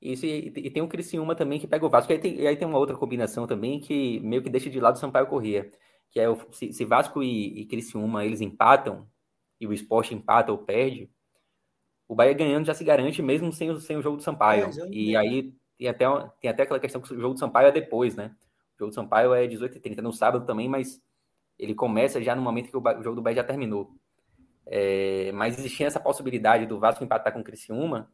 Isso, 0.00 0.26
e, 0.26 0.52
e, 0.54 0.70
tem 0.70 0.82
o 0.82 0.88
Criciúma 0.88 1.34
também 1.34 1.58
que 1.58 1.66
pega 1.66 1.84
o 1.84 1.90
Vasco. 1.90 2.12
E 2.12 2.14
aí, 2.14 2.20
tem, 2.20 2.34
e 2.40 2.46
aí 2.46 2.56
tem 2.56 2.68
uma 2.68 2.78
outra 2.78 2.96
combinação 2.96 3.46
também 3.46 3.80
que 3.80 4.20
meio 4.20 4.42
que 4.42 4.50
deixa 4.50 4.70
de 4.70 4.80
lado 4.80 4.96
o 4.96 4.98
Sampaio 4.98 5.26
Corrêa. 5.26 5.70
Que 6.10 6.20
é 6.20 6.28
o, 6.28 6.38
se, 6.52 6.72
se 6.72 6.84
Vasco 6.84 7.22
e, 7.22 7.60
e 7.60 7.66
Criciúma 7.66 8.24
eles 8.24 8.40
empatam, 8.40 9.08
e 9.60 9.66
o 9.66 9.72
esporte 9.72 10.14
empata 10.14 10.52
ou 10.52 10.58
perde, 10.58 11.10
o 12.08 12.14
Bahia 12.14 12.34
ganhando 12.34 12.66
já 12.66 12.74
se 12.74 12.84
garante 12.84 13.20
mesmo 13.22 13.52
sem, 13.52 13.70
o, 13.70 13.80
sem 13.80 13.96
o 13.96 14.02
jogo 14.02 14.16
do 14.16 14.22
Sampaio. 14.22 14.66
É, 14.66 14.88
e 14.90 15.16
aí 15.16 15.52
tem 15.76 15.88
até, 15.88 16.06
tem 16.40 16.50
até 16.50 16.62
aquela 16.62 16.80
questão 16.80 17.00
que 17.00 17.12
o 17.12 17.20
jogo 17.20 17.34
do 17.34 17.40
Sampaio 17.40 17.68
é 17.68 17.72
depois, 17.72 18.14
né? 18.14 18.34
O 18.76 18.78
jogo 18.78 18.90
do 18.90 18.94
Sampaio 18.94 19.34
é 19.34 19.46
18h30 19.46 20.00
no 20.00 20.12
sábado 20.12 20.46
também, 20.46 20.68
mas 20.68 21.02
ele 21.58 21.74
começa 21.74 22.22
já 22.22 22.34
no 22.36 22.42
momento 22.42 22.70
que 22.70 22.76
o, 22.76 22.80
o 22.80 23.02
jogo 23.02 23.16
do 23.16 23.22
Bahia 23.22 23.36
já 23.36 23.44
terminou. 23.44 23.90
É, 24.64 25.32
mas 25.32 25.58
existia 25.58 25.86
essa 25.86 26.00
possibilidade 26.00 26.66
do 26.66 26.78
Vasco 26.78 27.02
empatar 27.02 27.32
com 27.32 27.40
o 27.40 27.44
Criciúma, 27.44 28.10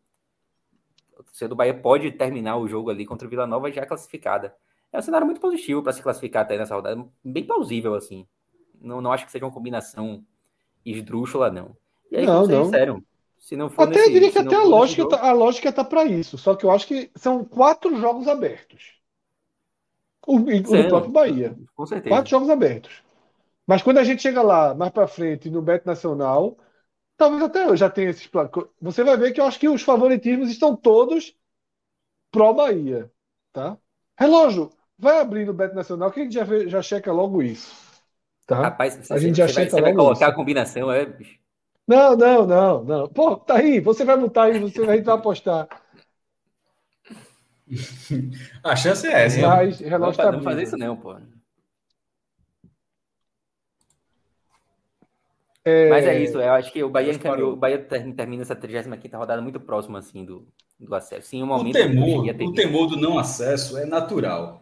o 1.18 1.48
do 1.48 1.56
Bahia 1.56 1.74
pode 1.74 2.10
terminar 2.12 2.56
o 2.56 2.66
jogo 2.66 2.90
ali 2.90 3.06
contra 3.06 3.26
o 3.26 3.30
Vila 3.30 3.46
Nova 3.46 3.70
já 3.70 3.86
classificada. 3.86 4.54
É 4.92 4.98
um 4.98 5.02
cenário 5.02 5.26
muito 5.26 5.40
positivo 5.40 5.82
para 5.82 5.92
se 5.92 6.02
classificar 6.02 6.42
até 6.42 6.58
nessa 6.58 6.74
rodada, 6.74 7.02
bem 7.24 7.46
plausível, 7.46 7.94
assim. 7.94 8.26
Não, 8.80 9.00
não 9.00 9.12
acho 9.12 9.24
que 9.24 9.32
seja 9.32 9.44
uma 9.44 9.52
combinação 9.52 10.24
esdrúxula, 10.84 11.50
não. 11.50 11.76
E 12.10 12.16
aí, 12.16 12.26
não, 12.26 12.46
não. 12.46 12.64
Sincero, 12.64 13.04
se 13.38 13.56
não 13.56 13.68
for 13.68 13.82
até 13.82 13.96
nesse, 13.96 14.08
eu 14.08 14.12
diria 14.12 14.32
que 14.32 14.38
até 14.38 14.54
a 14.54 14.64
lógica, 14.64 15.02
jogo... 15.02 15.16
Tá, 15.16 15.28
a 15.28 15.32
lógica 15.32 15.72
tá 15.72 15.84
para 15.84 16.04
isso. 16.04 16.38
Só 16.38 16.54
que 16.54 16.64
eu 16.64 16.70
acho 16.70 16.86
que 16.86 17.10
são 17.16 17.44
quatro 17.44 17.96
jogos 18.00 18.28
abertos. 18.28 19.00
O, 20.26 20.36
o 20.36 20.88
próprio 20.88 21.12
Bahia. 21.12 21.56
Com 21.74 21.84
certeza. 21.84 22.14
Quatro 22.14 22.30
jogos 22.30 22.48
abertos. 22.48 23.02
Mas 23.66 23.82
quando 23.82 23.98
a 23.98 24.04
gente 24.04 24.22
chega 24.22 24.42
lá, 24.42 24.74
mais 24.74 24.92
para 24.92 25.06
frente, 25.06 25.50
no 25.50 25.62
Beto 25.62 25.86
Nacional, 25.86 26.56
talvez 27.16 27.42
até 27.42 27.64
eu 27.64 27.76
já 27.76 27.90
tenha 27.90 28.10
esses 28.10 28.26
planos. 28.26 28.50
Você 28.80 29.02
vai 29.02 29.16
ver 29.16 29.32
que 29.32 29.40
eu 29.40 29.44
acho 29.44 29.58
que 29.58 29.68
os 29.68 29.82
favoritismos 29.82 30.50
estão 30.50 30.76
todos 30.76 31.36
pró-Bahia. 32.30 33.10
Tá? 33.52 33.76
Relógio, 34.16 34.70
vai 34.98 35.20
abrir 35.20 35.46
no 35.46 35.52
Beto 35.52 35.74
Nacional 35.74 36.10
que 36.10 36.20
a 36.20 36.22
gente 36.24 36.34
já, 36.34 36.44
vê, 36.44 36.68
já 36.68 36.80
checa 36.80 37.12
logo 37.12 37.42
isso. 37.42 37.74
Tá? 38.46 38.60
Rapaz, 38.60 38.96
você, 38.96 39.12
a 39.12 39.18
gente 39.18 39.36
já 39.36 39.46
vai, 39.46 39.68
você 39.68 39.80
vai 39.80 39.94
colocar 39.94 40.14
isso. 40.14 40.24
a 40.24 40.32
combinação, 40.32 40.92
é, 40.92 41.06
bicho? 41.06 41.38
Não, 41.86 42.16
não, 42.16 42.46
não, 42.46 42.84
não. 42.84 43.08
Pô, 43.08 43.36
tá 43.36 43.56
aí, 43.56 43.80
você 43.80 44.04
vai 44.04 44.16
botar 44.16 44.44
aí, 44.44 44.58
você 44.58 44.84
vai 44.84 44.98
apostar. 45.00 45.68
a 48.62 48.76
chance 48.76 49.06
é 49.06 49.24
essa. 49.24 49.40
Mas, 49.40 49.80
relógio 49.80 50.22
não, 50.22 50.30
tá 50.30 50.32
não 50.32 50.42
fazer 50.42 50.62
isso 50.62 50.76
não, 50.76 50.96
pô. 50.96 51.16
É... 55.64 55.88
Mas 55.88 56.04
é 56.06 56.20
isso, 56.20 56.40
eu 56.40 56.52
acho 56.52 56.72
que 56.72 56.82
o 56.82 56.90
Bahia, 56.90 57.12
encaminhou, 57.12 57.52
o 57.52 57.56
Bahia 57.56 57.78
termina 57.78 58.42
essa 58.42 58.56
35 58.56 59.16
rodada 59.16 59.40
muito 59.40 59.60
próximo 59.60 59.96
assim 59.96 60.24
do, 60.24 60.48
do 60.78 60.92
acesso. 60.94 61.28
Sim, 61.28 61.42
um 61.44 61.46
momento 61.46 61.76
o 61.76 61.78
temor, 61.78 62.26
o 62.26 62.52
temor 62.52 62.86
do 62.88 62.96
não 62.96 63.16
acesso 63.16 63.78
é 63.78 63.84
natural. 63.84 64.61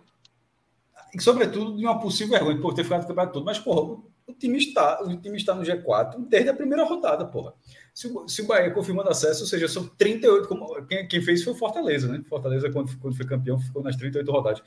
E, 1.14 1.20
sobretudo 1.20 1.76
de 1.76 1.84
uma 1.84 1.98
possível 1.98 2.38
vergonha 2.38 2.60
por 2.60 2.74
ter 2.74 2.84
ficado 2.84 3.04
o 3.04 3.06
campeonato 3.06 3.32
todo. 3.32 3.44
Mas, 3.44 3.58
porra, 3.58 3.98
o 4.26 4.32
time 4.32 4.58
está, 4.58 5.02
o 5.02 5.16
time 5.16 5.36
está 5.36 5.54
no 5.54 5.62
G4 5.62 6.26
desde 6.28 6.50
a 6.50 6.54
primeira 6.54 6.84
rodada, 6.84 7.24
porra. 7.24 7.54
Se 7.94 8.06
o, 8.06 8.28
se 8.28 8.42
o 8.42 8.46
Bahia 8.46 8.70
confirmando 8.70 9.10
acesso, 9.10 9.42
ou 9.42 9.46
seja, 9.46 9.68
são 9.68 9.86
38. 9.86 10.48
Como, 10.48 10.82
quem, 10.86 11.06
quem 11.08 11.22
fez 11.22 11.42
foi 11.42 11.52
o 11.52 11.56
Fortaleza, 11.56 12.08
né? 12.08 12.22
Fortaleza, 12.28 12.70
quando, 12.70 12.96
quando 12.98 13.16
foi 13.16 13.26
campeão, 13.26 13.58
ficou 13.58 13.82
nas 13.82 13.96
38 13.96 14.30
rodadas. 14.30 14.62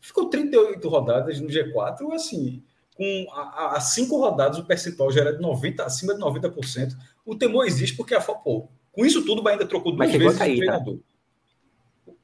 Ficou 0.00 0.30
38 0.30 0.88
rodadas 0.88 1.40
no 1.40 1.48
G4, 1.48 2.12
assim 2.12 2.62
com 2.98 3.26
a, 3.30 3.76
a, 3.76 3.80
cinco 3.80 4.18
rodadas 4.18 4.58
o 4.58 4.64
percentual 4.64 5.12
já 5.12 5.20
era 5.20 5.32
de 5.32 5.40
90, 5.40 5.84
acima 5.84 6.14
de 6.14 6.20
90%. 6.20 6.96
O 7.24 7.36
temor 7.36 7.64
existe 7.64 7.96
porque 7.96 8.12
a 8.12 8.20
pô, 8.20 8.68
com 8.90 9.06
isso 9.06 9.24
tudo 9.24 9.38
o 9.38 9.42
Bahia 9.42 9.54
ainda 9.54 9.68
trocou 9.68 9.94
duas 9.94 10.10
vezes 10.10 10.36
cair, 10.36 10.54
o 10.54 10.66
tá? 10.66 10.72
treinador. 10.72 10.96
Tá? 10.96 11.02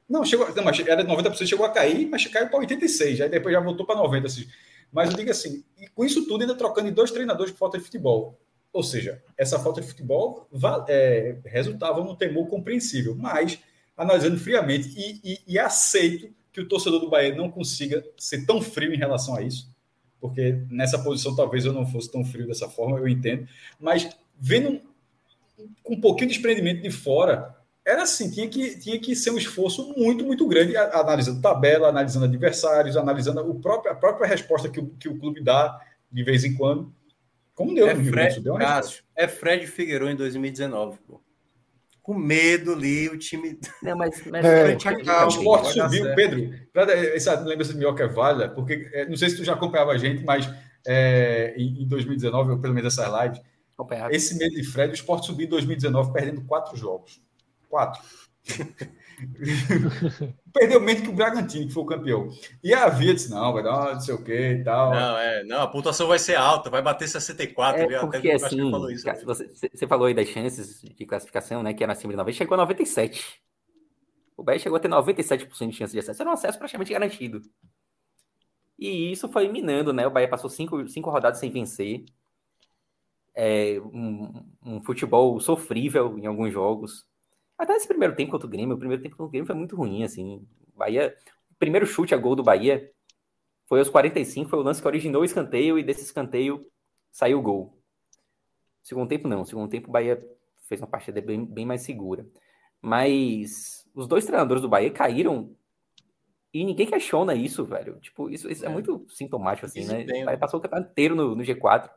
Não, 0.07 0.23
chegou, 0.23 0.53
não, 0.53 0.63
mas 0.63 0.79
era 0.79 1.03
de 1.03 1.11
90%, 1.11 1.47
chegou 1.47 1.65
a 1.65 1.69
cair, 1.69 2.07
mas 2.07 2.25
caiu 2.27 2.47
para 2.49 2.59
86%, 2.59 3.21
aí 3.21 3.29
depois 3.29 3.53
já 3.53 3.59
voltou 3.59 3.85
para 3.85 3.99
90%. 3.99 4.25
Assim. 4.25 4.47
Mas 4.91 5.09
eu 5.09 5.17
digo 5.17 5.31
assim, 5.31 5.63
com 5.93 6.05
isso 6.05 6.27
tudo 6.27 6.41
ainda 6.41 6.55
trocando 6.55 6.87
em 6.87 6.93
dois 6.93 7.11
treinadores 7.11 7.51
por 7.51 7.59
falta 7.59 7.77
de 7.77 7.83
futebol. 7.83 8.39
Ou 8.71 8.83
seja, 8.83 9.23
essa 9.37 9.57
falta 9.57 9.81
de 9.81 9.87
futebol 9.87 10.47
é, 10.87 11.37
resultava 11.45 12.03
num 12.03 12.15
temor 12.15 12.47
compreensível, 12.47 13.15
mas 13.15 13.59
analisando 13.97 14.37
friamente 14.37 14.89
e, 14.95 15.21
e, 15.23 15.39
e 15.47 15.59
aceito 15.59 16.29
que 16.51 16.61
o 16.61 16.67
torcedor 16.67 16.99
do 16.99 17.09
Bahia 17.09 17.33
não 17.33 17.49
consiga 17.49 18.05
ser 18.17 18.45
tão 18.45 18.61
frio 18.61 18.93
em 18.93 18.97
relação 18.97 19.35
a 19.35 19.41
isso, 19.41 19.73
porque 20.19 20.61
nessa 20.69 20.99
posição 20.99 21.35
talvez 21.35 21.65
eu 21.65 21.73
não 21.73 21.85
fosse 21.85 22.11
tão 22.11 22.23
frio 22.23 22.47
dessa 22.47 22.69
forma, 22.69 22.97
eu 22.97 23.07
entendo, 23.07 23.47
mas 23.79 24.09
vendo 24.37 24.81
com 25.83 25.95
um 25.95 26.01
pouquinho 26.01 26.29
de 26.29 26.35
desprendimento 26.35 26.81
de 26.81 26.91
fora, 26.91 27.54
era 27.85 28.03
assim, 28.03 28.31
tinha 28.31 28.47
que, 28.47 28.79
tinha 28.79 28.99
que 28.99 29.15
ser 29.15 29.31
um 29.31 29.37
esforço 29.37 29.93
muito, 29.95 30.25
muito 30.25 30.47
grande, 30.47 30.75
analisando 30.75 31.41
tabela, 31.41 31.89
analisando 31.89 32.25
adversários, 32.25 32.97
analisando 32.97 33.41
o 33.49 33.59
próprio, 33.59 33.91
a 33.91 33.95
própria 33.95 34.27
resposta 34.27 34.69
que 34.69 34.79
o, 34.79 34.87
que 34.97 35.07
o 35.07 35.19
clube 35.19 35.43
dá 35.43 35.79
de 36.11 36.23
vez 36.23 36.43
em 36.43 36.55
quando. 36.55 36.93
Como 37.53 37.73
deu 37.73 37.87
é 37.87 37.93
no 37.93 38.03
Fred, 38.03 38.41
deu 38.41 38.55
Cássio, 38.55 39.03
é 39.15 39.27
Fred 39.27 39.67
Figueiredo 39.67 40.09
em 40.09 40.15
2019, 40.15 40.97
pô 41.07 41.21
com 42.05 42.13
medo 42.13 42.73
ali, 42.73 43.09
o 43.09 43.17
time. 43.17 43.59
Não, 43.81 43.97
mas, 43.97 44.23
mas 44.27 44.45
é. 44.45 44.75
o 44.75 45.27
esporte 45.27 45.73
subiu, 45.73 46.13
Pedro. 46.13 46.53
Essa 47.15 47.39
lembrança 47.39 47.73
de 47.73 47.79
Minhoca 47.79 48.03
é 48.03 48.07
válida, 48.07 48.47
porque 48.47 48.87
é, 48.93 49.09
não 49.09 49.17
sei 49.17 49.31
se 49.31 49.37
tu 49.37 49.43
já 49.43 49.53
acompanhava 49.53 49.91
a 49.91 49.97
gente, 49.97 50.23
mas 50.23 50.47
é, 50.85 51.55
em, 51.57 51.81
em 51.81 51.87
2019, 51.87 52.51
ou 52.51 52.59
pelo 52.59 52.75
menos 52.75 52.93
essa 52.93 53.09
live, 53.09 53.41
esse 54.11 54.37
medo 54.37 54.55
de 54.55 54.63
Fred, 54.63 54.91
o 54.91 54.93
esporte 54.93 55.25
subiu 55.25 55.47
em 55.47 55.49
2019 55.49 56.13
perdendo 56.13 56.43
quatro 56.43 56.77
jogos. 56.77 57.19
Quatro. 57.69 58.01
Perdeu 60.53 60.79
menos 60.81 61.01
que 61.01 61.09
o 61.09 61.13
Bragantino, 61.13 61.67
que 61.67 61.73
foi 61.73 61.83
o 61.83 61.85
campeão. 61.85 62.29
E 62.63 62.73
a 62.73 62.87
Via 62.89 63.13
disse: 63.13 63.29
não, 63.29 63.53
vai 63.53 63.63
dar 63.63 63.93
não 63.93 63.99
sei 63.99 64.13
o 64.13 64.23
que 64.23 64.33
e 64.33 64.63
tal. 64.63 64.91
Não, 64.91 65.17
é, 65.17 65.43
não, 65.43 65.61
a 65.61 65.67
pontuação 65.67 66.07
vai 66.07 66.19
ser 66.19 66.35
alta, 66.35 66.69
vai 66.69 66.81
bater 66.81 67.07
64. 67.07 67.81
É 67.81 67.99
porque 67.99 68.17
Até 68.17 68.33
assim, 68.33 68.69
falou 68.69 68.91
isso, 68.91 69.05
você, 69.23 69.49
você, 69.73 69.87
falou 69.87 70.07
aí 70.07 70.13
das 70.13 70.27
chances 70.27 70.81
de 70.81 71.05
classificação, 71.05 71.63
né? 71.63 71.73
Que 71.73 71.83
era 71.83 71.93
acima 71.93 72.13
de 72.13 72.17
90, 72.17 72.37
chegou 72.37 72.55
a 72.55 72.57
97. 72.57 73.41
O 74.37 74.43
Bahia 74.43 74.59
chegou 74.59 74.77
a 74.77 74.79
ter 74.79 74.89
97% 74.89 75.69
de 75.69 75.75
chance 75.77 75.93
de 75.93 75.99
acesso. 75.99 76.21
Era 76.21 76.29
um 76.29 76.33
acesso 76.33 76.57
praticamente 76.57 76.91
garantido. 76.91 77.41
E 78.77 79.11
isso 79.11 79.29
foi 79.29 79.47
minando, 79.47 79.93
né? 79.93 80.05
O 80.05 80.11
Bahia 80.11 80.27
passou 80.27 80.49
cinco, 80.49 80.87
cinco 80.89 81.09
rodadas 81.09 81.39
sem 81.39 81.49
vencer. 81.49 82.03
é, 83.33 83.79
um, 83.81 84.45
um, 84.63 84.81
futebol 84.83 85.39
sofrível 85.39 86.17
em 86.17 86.25
alguns 86.25 86.51
jogos. 86.51 87.05
Até 87.57 87.73
esse 87.73 87.87
primeiro 87.87 88.15
tempo 88.15 88.31
contra 88.31 88.47
o 88.47 88.49
Grêmio, 88.49 88.75
o 88.75 88.79
primeiro 88.79 89.01
tempo 89.01 89.15
contra 89.15 89.27
o 89.27 89.31
Grêmio 89.31 89.47
foi 89.47 89.55
muito 89.55 89.75
ruim, 89.75 90.03
assim. 90.03 90.45
Bahia, 90.75 91.15
o 91.51 91.55
primeiro 91.55 91.85
chute 91.85 92.13
a 92.13 92.17
gol 92.17 92.35
do 92.35 92.43
Bahia 92.43 92.91
foi 93.67 93.79
aos 93.79 93.89
45, 93.89 94.49
foi 94.49 94.59
o 94.59 94.61
lance 94.61 94.81
que 94.81 94.87
originou 94.87 95.21
o 95.21 95.25
escanteio 95.25 95.79
e 95.79 95.83
desse 95.83 96.03
escanteio 96.03 96.65
saiu 97.11 97.39
o 97.39 97.41
gol. 97.41 97.81
Segundo 98.83 99.09
tempo 99.09 99.27
não, 99.27 99.45
segundo 99.45 99.69
tempo 99.69 99.89
o 99.89 99.91
Bahia 99.91 100.19
fez 100.67 100.81
uma 100.81 100.87
partida 100.87 101.21
bem, 101.21 101.45
bem 101.45 101.65
mais 101.65 101.81
segura. 101.81 102.27
Mas 102.81 103.85
os 103.95 104.07
dois 104.07 104.25
treinadores 104.25 104.61
do 104.61 104.69
Bahia 104.69 104.91
caíram 104.91 105.55
e 106.53 106.63
ninguém 106.63 106.87
questiona 106.87 107.35
isso, 107.35 107.65
velho. 107.65 107.99
Tipo, 107.99 108.29
isso, 108.29 108.49
isso 108.49 108.63
é. 108.63 108.69
é. 108.69 108.71
muito 108.71 109.05
sintomático, 109.09 109.65
assim, 109.65 109.85
né? 109.85 110.03
O 110.21 110.25
Bahia 110.25 110.37
passou 110.37 110.59
o 110.59 110.61
campeonato 110.61 110.91
inteiro 110.91 111.15
no, 111.15 111.35
no 111.35 111.43
G4. 111.43 111.89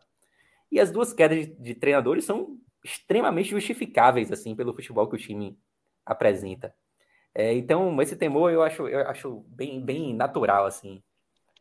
E 0.71 0.81
as 0.81 0.91
duas 0.91 1.13
quedas 1.13 1.47
de, 1.47 1.55
de, 1.55 1.75
treinadores 1.75 2.25
são 2.25 2.59
extremamente 2.85 3.51
justificáveis, 3.51 4.31
assim, 4.33 4.55
pelo 4.55 4.73
futebol 4.73 5.09
que 5.09 5.17
o 5.17 5.19
time 5.19 5.59
apresenta. 6.05 6.75
É, 7.35 7.55
então, 7.55 8.01
esse 8.03 8.17
temor 8.17 8.53
eu 8.53 8.63
acho, 8.63 8.89
eu 8.89 9.09
acho 9.09 9.45
bem, 9.49 9.81
bem 9.81 10.15
natural, 10.15 10.67
assim, 10.67 11.03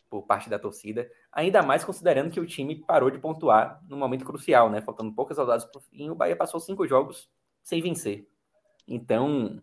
por 0.09 0.23
parte 0.23 0.49
da 0.49 0.57
torcida. 0.57 1.09
Ainda 1.31 1.61
mais 1.61 1.83
considerando 1.83 2.31
que 2.31 2.39
o 2.39 2.47
time 2.47 2.83
parou 2.83 3.11
de 3.11 3.19
pontuar 3.19 3.83
no 3.87 3.97
momento 3.97 4.25
crucial, 4.25 4.69
né? 4.69 4.81
Faltando 4.81 5.13
poucas 5.13 5.37
rodadas 5.37 5.65
para 5.65 5.77
o 5.77 5.81
fim, 5.81 6.09
o 6.09 6.15
Bahia 6.15 6.35
passou 6.35 6.59
cinco 6.59 6.87
jogos 6.87 7.29
sem 7.63 7.81
vencer. 7.81 8.27
Então, 8.87 9.61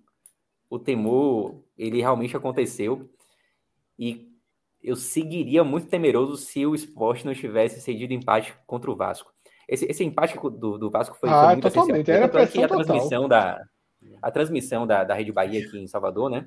o 0.71 0.79
temor, 0.79 1.65
ele 1.77 2.01
realmente 2.01 2.37
aconteceu. 2.37 3.11
E 3.99 4.31
eu 4.83 4.95
seguiria 4.95 5.65
muito 5.65 5.89
temeroso 5.89 6.37
se 6.37 6.65
o 6.67 6.75
esporte 6.75 7.25
não 7.25 7.35
tivesse 7.35 7.81
cedido 7.81 8.13
empate 8.13 8.55
contra 8.67 8.91
o 8.91 8.95
Vasco. 8.95 9.34
Esse, 9.69 9.87
esse 9.87 10.05
empate 10.05 10.39
do, 10.39 10.79
do 10.79 10.91
Vasco 10.91 11.17
foi, 11.19 11.29
ah, 11.29 11.41
foi 11.41 11.49
muito 11.53 11.71
totalmente. 11.71 12.11
Era 12.11 12.47
que 12.47 12.63
a 12.63 12.69
transmissão 12.69 13.29
da 13.29 13.65
a 14.21 14.31
transmissão 14.31 14.87
da, 14.87 15.05
da 15.05 15.15
Rede 15.15 15.33
Bahia 15.33 15.65
aqui 15.67 15.79
em 15.79 15.87
Salvador, 15.87 16.31
né? 16.31 16.47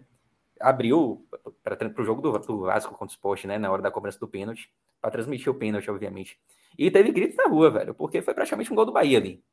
Abriu 0.60 1.26
para 1.64 2.02
o 2.02 2.03
jogo 2.06 2.22
do, 2.22 2.38
do, 2.39 2.61
Vasco 2.61 2.91
contra 2.91 3.06
o 3.06 3.10
Sport, 3.11 3.45
né? 3.45 3.57
Na 3.57 3.72
hora 3.72 3.81
da 3.81 3.91
cobrança 3.91 4.19
do 4.19 4.27
pênalti, 4.27 4.69
para 5.02 5.11
transmitir 5.11 5.52
o 5.52 5.56
pênalti, 5.56 5.89
obviamente. 5.89 6.39
E 6.77 6.89
teve 6.89 7.11
gritos 7.11 7.38
na 7.38 7.48
rua, 7.48 7.69
velho, 7.69 7.94
porque 7.94 8.22
foi 8.22 8.34
praticamente 8.34 8.72
um 8.72 8.76
gol 8.76 8.85
do 8.85 8.91
Bahia 8.91 9.18
ali. 9.18 9.44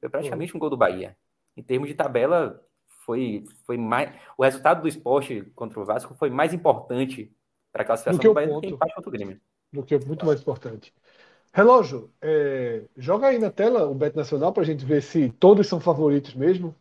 Foi 0.00 0.08
praticamente 0.08 0.52
uhum. 0.52 0.58
um 0.58 0.60
gol 0.60 0.70
do 0.70 0.76
Bahia. 0.76 1.16
Em 1.56 1.62
termos 1.62 1.88
de 1.88 1.94
tabela, 1.94 2.60
foi, 3.04 3.44
foi 3.64 3.76
mais. 3.76 4.12
O 4.36 4.44
resultado 4.44 4.82
do 4.82 4.88
esporte 4.88 5.42
contra 5.54 5.80
o 5.80 5.84
Vasco 5.84 6.14
foi 6.14 6.30
mais 6.30 6.52
importante 6.52 7.32
para 7.72 7.82
a 7.82 7.86
classificação 7.86 8.20
do, 8.20 8.28
do 8.28 8.34
Bahia 8.34 8.48
ponto, 8.48 8.60
do 8.62 8.68
que 8.68 8.74
empate 8.74 8.94
contra 8.94 9.08
o 9.08 9.12
Grêmio. 9.12 9.40
Do 9.72 9.82
que 9.84 9.98
muito 9.98 10.26
mais 10.26 10.40
importante. 10.40 10.92
Relógio, 11.54 12.10
é, 12.20 12.82
joga 12.96 13.28
aí 13.28 13.38
na 13.38 13.48
tela 13.48 13.86
o 13.86 13.94
Bet 13.94 14.16
Nacional 14.16 14.52
para 14.52 14.64
a 14.64 14.66
gente 14.66 14.84
ver 14.84 15.00
se 15.00 15.30
todos 15.38 15.68
são 15.68 15.78
favoritos 15.78 16.34
mesmo. 16.34 16.74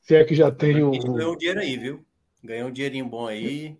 Se 0.00 0.16
é 0.16 0.24
que 0.24 0.34
já 0.34 0.50
tem 0.50 0.82
o. 0.82 0.90
Ganhou 0.90 1.34
um 1.34 1.36
dinheiro 1.36 1.60
aí, 1.60 1.76
viu? 1.76 2.04
Ganhou 2.42 2.68
um 2.68 2.72
dinheirinho 2.72 3.06
bom 3.06 3.28
aí. 3.28 3.78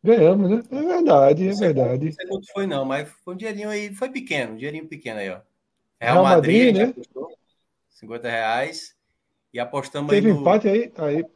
Ganhamos, 0.00 0.50
né? 0.50 0.62
É 0.70 0.82
verdade, 0.82 1.48
é 1.48 1.52
verdade. 1.54 2.04
Não 2.04 2.12
sei 2.12 2.26
quanto 2.28 2.52
foi, 2.52 2.64
não, 2.64 2.84
mas 2.84 3.10
foi 3.24 3.34
um 3.34 3.36
dinheirinho 3.36 3.70
aí, 3.70 3.92
foi 3.92 4.08
pequeno, 4.08 4.52
um 4.52 4.56
dinheirinho 4.56 4.86
pequeno 4.86 5.18
aí, 5.18 5.30
ó. 5.30 5.40
Real, 6.00 6.14
Real 6.14 6.22
Madrid, 6.22 6.76
Madrid, 6.76 6.96
né? 6.96 7.26
50 7.90 8.28
reais. 8.28 8.96
E 9.52 9.58
apostamos 9.58 10.10
Teve 10.10 10.28
aí. 10.28 10.32
No... 10.32 10.40
empate 10.42 10.68
aí? 10.68 10.92
aí. 10.96 11.26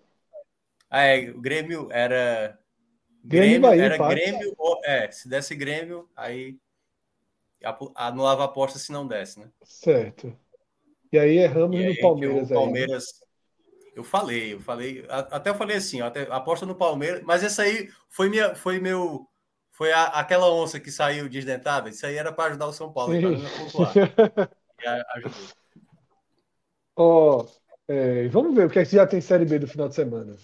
Ah, 0.88 1.02
é, 1.02 1.30
o 1.30 1.40
Grêmio 1.40 1.88
era. 1.90 2.56
Grêmio, 3.24 3.48
Grêmio 3.48 3.60
Bahia, 3.62 3.82
era 3.82 3.94
empate. 3.96 4.14
Grêmio, 4.14 4.56
é, 4.84 5.10
se 5.10 5.28
desse 5.28 5.56
Grêmio, 5.56 6.08
aí 6.14 6.56
anulava 7.94 8.42
a 8.42 8.46
aposta 8.46 8.78
se 8.78 8.92
não 8.92 9.06
desse, 9.06 9.40
né? 9.40 9.48
Certo. 9.62 10.36
E 11.12 11.18
aí 11.18 11.38
erramos 11.38 11.78
e 11.78 11.88
no 11.88 12.00
Palmeiras. 12.00 12.50
O 12.50 12.54
Palmeiras. 12.54 13.04
Aí. 13.04 13.26
Eu 13.96 14.04
falei, 14.04 14.52
eu 14.52 14.60
falei, 14.60 15.06
até 15.08 15.48
eu 15.48 15.54
falei 15.54 15.76
assim, 15.78 16.02
até, 16.02 16.22
aposta 16.30 16.66
no 16.66 16.74
Palmeiras, 16.74 17.22
mas 17.22 17.42
essa 17.42 17.62
aí 17.62 17.88
foi 18.10 18.28
minha, 18.28 18.54
foi 18.54 18.78
meu, 18.78 19.26
foi 19.72 19.90
a, 19.90 20.04
aquela 20.04 20.52
onça 20.52 20.78
que 20.78 20.90
saiu 20.90 21.30
desdentada. 21.30 21.88
Isso 21.88 22.04
aí 22.04 22.16
era 22.16 22.30
para 22.30 22.50
ajudar 22.50 22.66
o 22.66 22.72
São 22.74 22.92
Paulo, 22.92 23.14
ajudou. 23.16 23.40
Ó, 26.94 27.40
oh, 27.40 27.46
é, 27.88 28.28
vamos 28.28 28.54
ver 28.54 28.66
o 28.66 28.70
que 28.70 28.78
é 28.78 28.84
que 28.84 28.96
já 28.96 29.06
tem 29.06 29.20
Série 29.20 29.46
B 29.46 29.58
do 29.58 29.66
final 29.66 29.88
de 29.88 29.94
semana. 29.94 30.36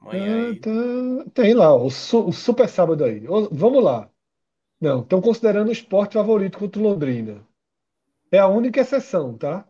Amanhã 0.00 0.52
ah, 0.52 0.60
tá... 0.60 1.30
Tem 1.34 1.54
lá, 1.54 1.74
o, 1.74 1.90
su 1.90 2.28
o, 2.28 2.32
Super 2.32 2.68
Sábado 2.68 3.04
aí. 3.04 3.20
Vamos 3.50 3.84
lá. 3.84 4.08
Não, 4.80 5.00
estão 5.00 5.20
considerando 5.20 5.68
o 5.68 5.72
esporte 5.72 6.14
favorito 6.14 6.58
contra 6.58 6.80
o 6.80 6.84
Londrina. 6.84 7.46
É 8.32 8.38
a 8.38 8.48
única 8.48 8.80
exceção, 8.80 9.36
tá? 9.36 9.66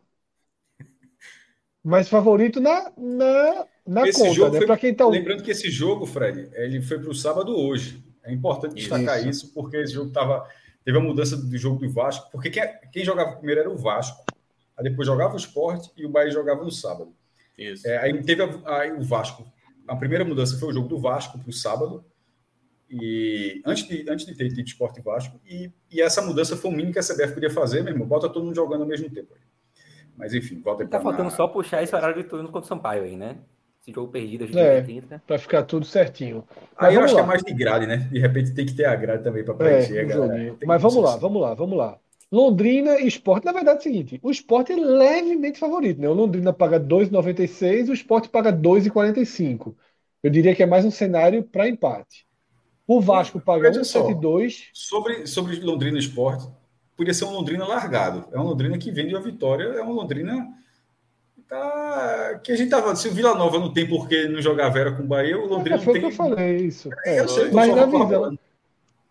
Mas 1.83 2.07
favorito 2.07 2.61
na, 2.61 2.91
na, 2.97 3.67
na 3.85 4.07
esse 4.07 4.19
conta, 4.19 4.33
jogo 4.33 4.59
né? 4.59 4.65
Foi... 4.65 4.77
quem 4.77 4.93
tá... 4.93 5.05
Lembrando 5.05 5.43
que 5.43 5.51
esse 5.51 5.69
jogo, 5.69 6.05
Fred, 6.05 6.49
ele 6.53 6.81
foi 6.81 6.99
para 6.99 7.09
o 7.09 7.15
sábado 7.15 7.57
hoje. 7.57 8.01
É 8.23 8.31
importante 8.31 8.75
destacar 8.75 9.19
isso, 9.19 9.45
isso 9.45 9.53
porque 9.53 9.77
esse 9.77 9.93
jogo 9.93 10.11
tava, 10.11 10.47
teve 10.85 10.97
a 10.97 11.01
mudança 11.01 11.35
do 11.35 11.57
jogo 11.57 11.79
do 11.79 11.91
Vasco, 11.91 12.29
porque 12.31 12.51
quem, 12.51 12.63
quem 12.93 13.03
jogava 13.03 13.35
primeiro 13.35 13.61
era 13.61 13.69
o 13.69 13.75
Vasco, 13.75 14.23
aí 14.77 14.83
depois 14.83 15.07
jogava 15.07 15.33
o 15.33 15.37
esporte 15.37 15.89
e 15.97 16.05
o 16.05 16.09
Bahia 16.09 16.29
jogava 16.29 16.63
no 16.63 16.71
sábado. 16.71 17.13
Isso. 17.57 17.87
É, 17.87 17.97
aí 17.97 18.23
teve 18.23 18.43
a, 18.43 18.77
aí 18.77 18.91
o 18.91 19.01
Vasco 19.01 19.51
a 19.87 19.95
primeira 19.95 20.23
mudança 20.25 20.57
foi 20.57 20.69
o 20.69 20.73
jogo 20.73 20.87
do 20.87 20.99
Vasco 20.99 21.39
para 21.39 21.49
o 21.49 21.53
sábado, 21.53 22.03
e 22.89 23.61
antes 23.65 23.87
de, 23.87 24.09
antes 24.09 24.25
de 24.25 24.35
ter 24.35 24.49
tido 24.49 24.67
Esporte 24.67 25.01
Vasco, 25.01 25.39
e, 25.45 25.71
e 25.89 26.01
essa 26.01 26.21
mudança 26.21 26.57
foi 26.57 26.69
o 26.69 26.73
mínimo 26.73 26.91
que 26.93 26.99
a 26.99 27.03
CBF 27.03 27.33
podia 27.33 27.49
fazer, 27.49 27.83
meu 27.83 27.93
irmão, 27.93 28.07
bota 28.07 28.27
todo 28.27 28.43
mundo 28.43 28.55
jogando 28.55 28.81
ao 28.81 28.87
mesmo 28.87 29.09
tempo. 29.09 29.33
Mas 30.17 30.33
enfim, 30.33 30.61
volta 30.61 30.85
Tá 30.85 30.99
faltando 30.99 31.25
na... 31.25 31.29
só 31.29 31.47
puxar 31.47 31.81
esse 31.81 31.95
horário 31.95 32.21
de 32.21 32.27
turno 32.27 32.45
contra 32.49 32.65
o 32.65 32.67
Sampaio 32.67 33.03
aí, 33.03 33.15
né? 33.15 33.37
Esse 33.81 33.91
jogo 33.91 34.11
perdido, 34.11 34.43
a 34.43 34.47
gente 34.47 34.59
é, 34.59 34.81
30. 34.81 35.23
Para 35.25 35.39
ficar 35.39 35.63
tudo 35.63 35.85
certinho. 35.85 36.43
Mas 36.79 36.89
aí 36.89 36.95
eu 36.95 37.01
acho 37.01 37.15
lá. 37.15 37.21
que 37.21 37.25
é 37.25 37.27
mais 37.27 37.41
de 37.41 37.53
grade, 37.53 37.87
né? 37.87 37.97
De 38.11 38.19
repente 38.19 38.53
tem 38.53 38.65
que 38.65 38.75
ter 38.75 38.85
a 38.85 38.95
grade 38.95 39.23
também 39.23 39.43
para 39.43 39.55
preencher. 39.55 40.11
É, 40.11 40.65
Mas 40.65 40.81
vamos 40.81 41.03
lá, 41.03 41.15
vamos 41.17 41.41
lá, 41.41 41.53
vamos 41.55 41.77
lá. 41.77 41.97
Londrina 42.31 42.97
e 42.99 43.07
Esporte, 43.07 43.45
na 43.45 43.51
verdade 43.51 43.77
é 43.77 43.79
o 43.79 43.83
seguinte: 43.83 44.19
o 44.23 44.31
Esporte 44.31 44.71
é 44.71 44.75
levemente 44.75 45.59
favorito, 45.59 45.99
né? 45.99 46.07
O 46.07 46.13
Londrina 46.13 46.53
paga 46.53 46.79
2,96, 46.79 47.89
o 47.89 47.93
Esporte 47.93 48.29
paga 48.29 48.53
2,45. 48.53 49.75
Eu 50.23 50.29
diria 50.29 50.55
que 50.55 50.63
é 50.63 50.65
mais 50.65 50.85
um 50.85 50.91
cenário 50.91 51.43
para 51.43 51.67
empate. 51.67 52.25
O 52.87 53.01
Vasco 53.01 53.39
paga 53.39 53.71
1,72. 53.71 54.69
Sobre, 54.73 55.27
sobre 55.27 55.59
Londrina 55.59 55.99
Esporte, 55.99 56.47
podia 56.95 57.13
ser 57.13 57.25
um 57.25 57.31
Londrina 57.31 57.65
largado. 57.65 58.25
É 58.31 58.39
um 58.39 58.43
Londrina 58.43 58.77
que 58.77 58.91
vende 58.91 59.13
uma 59.13 59.21
vitória, 59.21 59.63
é 59.63 59.83
um 59.83 59.91
Londrina 59.91 60.47
tá, 61.49 62.39
que 62.41 62.53
a 62.53 62.55
gente 62.55 62.69
tava. 62.69 62.95
Se 62.95 63.09
o 63.09 63.11
Vila 63.11 63.35
Nova 63.35 63.59
não 63.59 63.73
tem 63.73 63.87
por 63.87 64.07
que 64.07 64.27
não 64.29 64.41
jogar 64.41 64.69
Vera 64.69 64.93
com 64.93 65.03
o 65.03 65.07
Bahia, 65.07 65.37
o 65.37 65.47
Londrina 65.47 65.75
é, 65.75 65.79
foi 65.79 65.93
tem. 65.93 66.01
Que 66.01 66.07
eu 66.07 66.11
falei 66.11 66.57
isso. 66.57 66.89
É, 67.05 67.19
eu 67.19 67.27
sei, 67.27 67.51
mas 67.51 67.75
na 67.75 67.85
visão, 67.85 68.37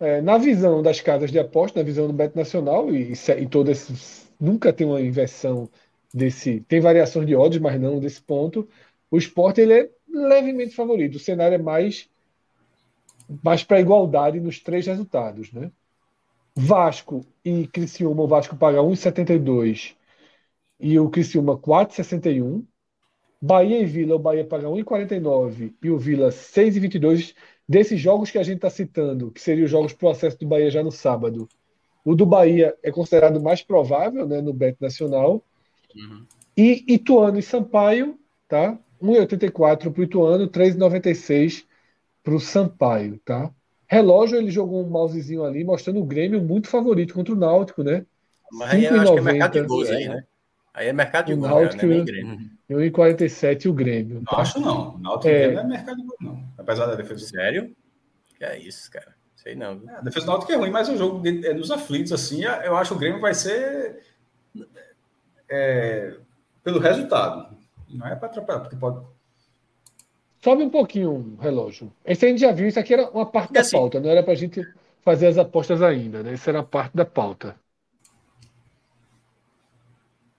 é, 0.01 0.21
na 0.23 0.39
visão 0.39 0.83
das 0.83 1.01
casas 1.01 1.31
de 1.31 1.39
aposta, 1.39 1.79
na 1.79 1.85
visão 1.85 2.07
do 2.07 2.13
Beto 2.13 2.37
Nacional, 2.37 2.93
e, 2.93 3.13
e 3.13 3.47
todas 3.47 3.83
esses. 3.83 4.31
Nunca 4.41 4.73
tem 4.73 4.87
uma 4.87 5.01
inversão 5.01 5.69
desse. 6.13 6.61
Tem 6.63 6.81
variações 6.81 7.27
de 7.27 7.37
odds, 7.37 7.61
mas 7.61 7.79
não 7.79 8.01
desse 8.01 8.23
ponto. 8.23 8.67
O 9.11 9.19
esporte 9.19 9.61
ele 9.61 9.75
é 9.75 9.91
levemente 10.09 10.75
favorito. 10.75 11.17
O 11.17 11.21
cenário 11.21 11.55
é 11.55 11.59
mais, 11.59 12.09
mais 13.43 13.63
para 13.63 13.81
igualdade 13.81 14.41
nos 14.41 14.59
três 14.61 14.87
resultados. 14.87 15.53
Né? 15.53 15.71
Vasco 16.55 17.25
e 17.45 17.67
Criciúma, 17.67 18.23
o 18.23 18.27
Vasco 18.27 18.57
paga 18.57 18.79
1,72 18.79 19.95
e 20.79 20.99
o 20.99 21.11
Criciúma 21.11 21.59
4,61. 21.59 22.65
Bahia 23.43 23.81
e 23.81 23.87
Vila, 23.87 24.17
o 24.17 24.19
Bahia 24.19 24.45
paga 24.45 24.69
1,49 24.69 25.75
e 25.83 25.91
o 25.91 25.99
Vila 25.99 26.29
6,22. 26.29 27.35
Desses 27.71 28.01
jogos 28.01 28.33
que 28.33 28.39
a 28.39 28.43
gente 28.43 28.57
está 28.57 28.69
citando, 28.69 29.31
que 29.31 29.41
seriam 29.41 29.65
os 29.65 29.71
jogos 29.71 29.93
para 29.93 30.09
o 30.09 30.11
acesso 30.11 30.37
do 30.41 30.45
Bahia 30.45 30.73
já 30.73 30.83
no 30.83 30.91
sábado, 30.91 31.49
o 32.05 32.17
do 32.17 32.27
Bahia 32.27 32.77
é 32.83 32.91
considerado 32.91 33.41
mais 33.41 33.63
provável 33.63 34.27
né, 34.27 34.41
no 34.41 34.53
Bet 34.53 34.77
Nacional. 34.81 35.41
Uhum. 35.95 36.27
E 36.57 36.85
Ituano 36.93 37.39
e 37.39 37.43
Sampaio, 37.43 38.19
tá? 38.49 38.77
1,84 39.01 39.93
para 39.93 40.01
o 40.01 40.03
Ituano, 40.03 40.49
3,96 40.49 41.65
para 42.25 42.35
o 42.35 42.41
Sampaio, 42.41 43.21
tá? 43.25 43.53
Relógio, 43.87 44.37
ele 44.37 44.51
jogou 44.51 44.85
um 44.85 44.91
mousezinho 44.91 45.45
ali, 45.45 45.63
mostrando 45.63 46.01
o 46.01 46.05
Grêmio 46.05 46.43
muito 46.43 46.67
favorito 46.67 47.15
contra 47.15 47.33
o 47.33 47.39
Náutico, 47.39 47.85
né? 47.85 48.05
Mas 48.51 48.71
aí 48.73 48.85
eu 48.87 49.01
acho 49.01 49.13
que 49.13 49.19
é 49.21 49.23
mercado 49.23 49.53
de 49.53 49.63
gols 49.63 49.89
aí, 49.91 50.09
né? 50.09 50.25
Aí 50.73 50.89
é 50.89 50.93
mercado 50.93 51.27
de 51.27 51.35
gols, 51.35 51.51
Náutico, 51.51 51.87
né? 51.87 52.05
Grêmio. 52.05 52.51
1,47 52.71 53.69
o 53.69 53.73
Grêmio. 53.73 54.17
Não 54.17 54.25
tá? 54.25 54.37
acho 54.39 54.61
não. 54.61 54.99
Náutico 54.99 55.29
é... 55.29 55.53
não 55.53 55.63
é 55.63 55.67
mercado 55.67 55.97
de 55.97 56.03
gols, 56.03 56.19
não. 56.21 56.45
Apesar 56.57 56.87
da 56.87 56.95
defesa. 56.95 57.27
Sério? 57.27 57.75
Que 58.37 58.45
é 58.45 58.59
isso, 58.59 58.91
cara. 58.91 59.15
Sei 59.35 59.55
não. 59.55 59.83
É, 59.89 59.97
a 59.97 60.01
defesa 60.01 60.27
do 60.27 60.33
Náutico 60.33 60.53
é 60.53 60.57
ruim, 60.57 60.71
mas 60.71 60.89
o 60.89 60.97
jogo 60.97 61.27
é 61.27 61.55
nos 61.55 61.71
aflitos, 61.71 62.13
assim, 62.13 62.45
eu 62.45 62.77
acho 62.77 62.91
que 62.91 62.97
o 62.97 63.01
Grêmio 63.01 63.21
vai 63.21 63.35
ser 63.35 64.01
é, 65.49 66.15
pelo 66.63 66.79
resultado. 66.79 67.57
Não 67.89 68.07
é 68.07 68.15
para 68.15 68.29
atrapalhar, 68.29 68.61
porque 68.61 68.77
pode. 68.77 69.05
Sobe 70.43 70.63
um 70.63 70.71
pouquinho 70.71 71.37
o 71.39 71.43
relógio. 71.43 71.93
Esse 72.05 72.25
a 72.25 72.29
gente 72.29 72.41
já 72.41 72.53
viu, 72.53 72.69
isso 72.69 72.79
aqui 72.79 72.95
era 72.95 73.11
uma 73.11 73.27
parte 73.27 73.53
da 73.53 73.61
assim, 73.61 73.77
pauta, 73.77 74.01
não 74.01 74.09
era 74.09 74.23
para 74.23 74.33
a 74.33 74.37
gente 74.37 74.63
fazer 75.03 75.27
as 75.27 75.37
apostas 75.37 75.83
ainda, 75.83 76.23
né? 76.23 76.35
Isso 76.35 76.49
era 76.49 76.63
parte 76.63 76.97
da 76.97 77.05
pauta. 77.05 77.57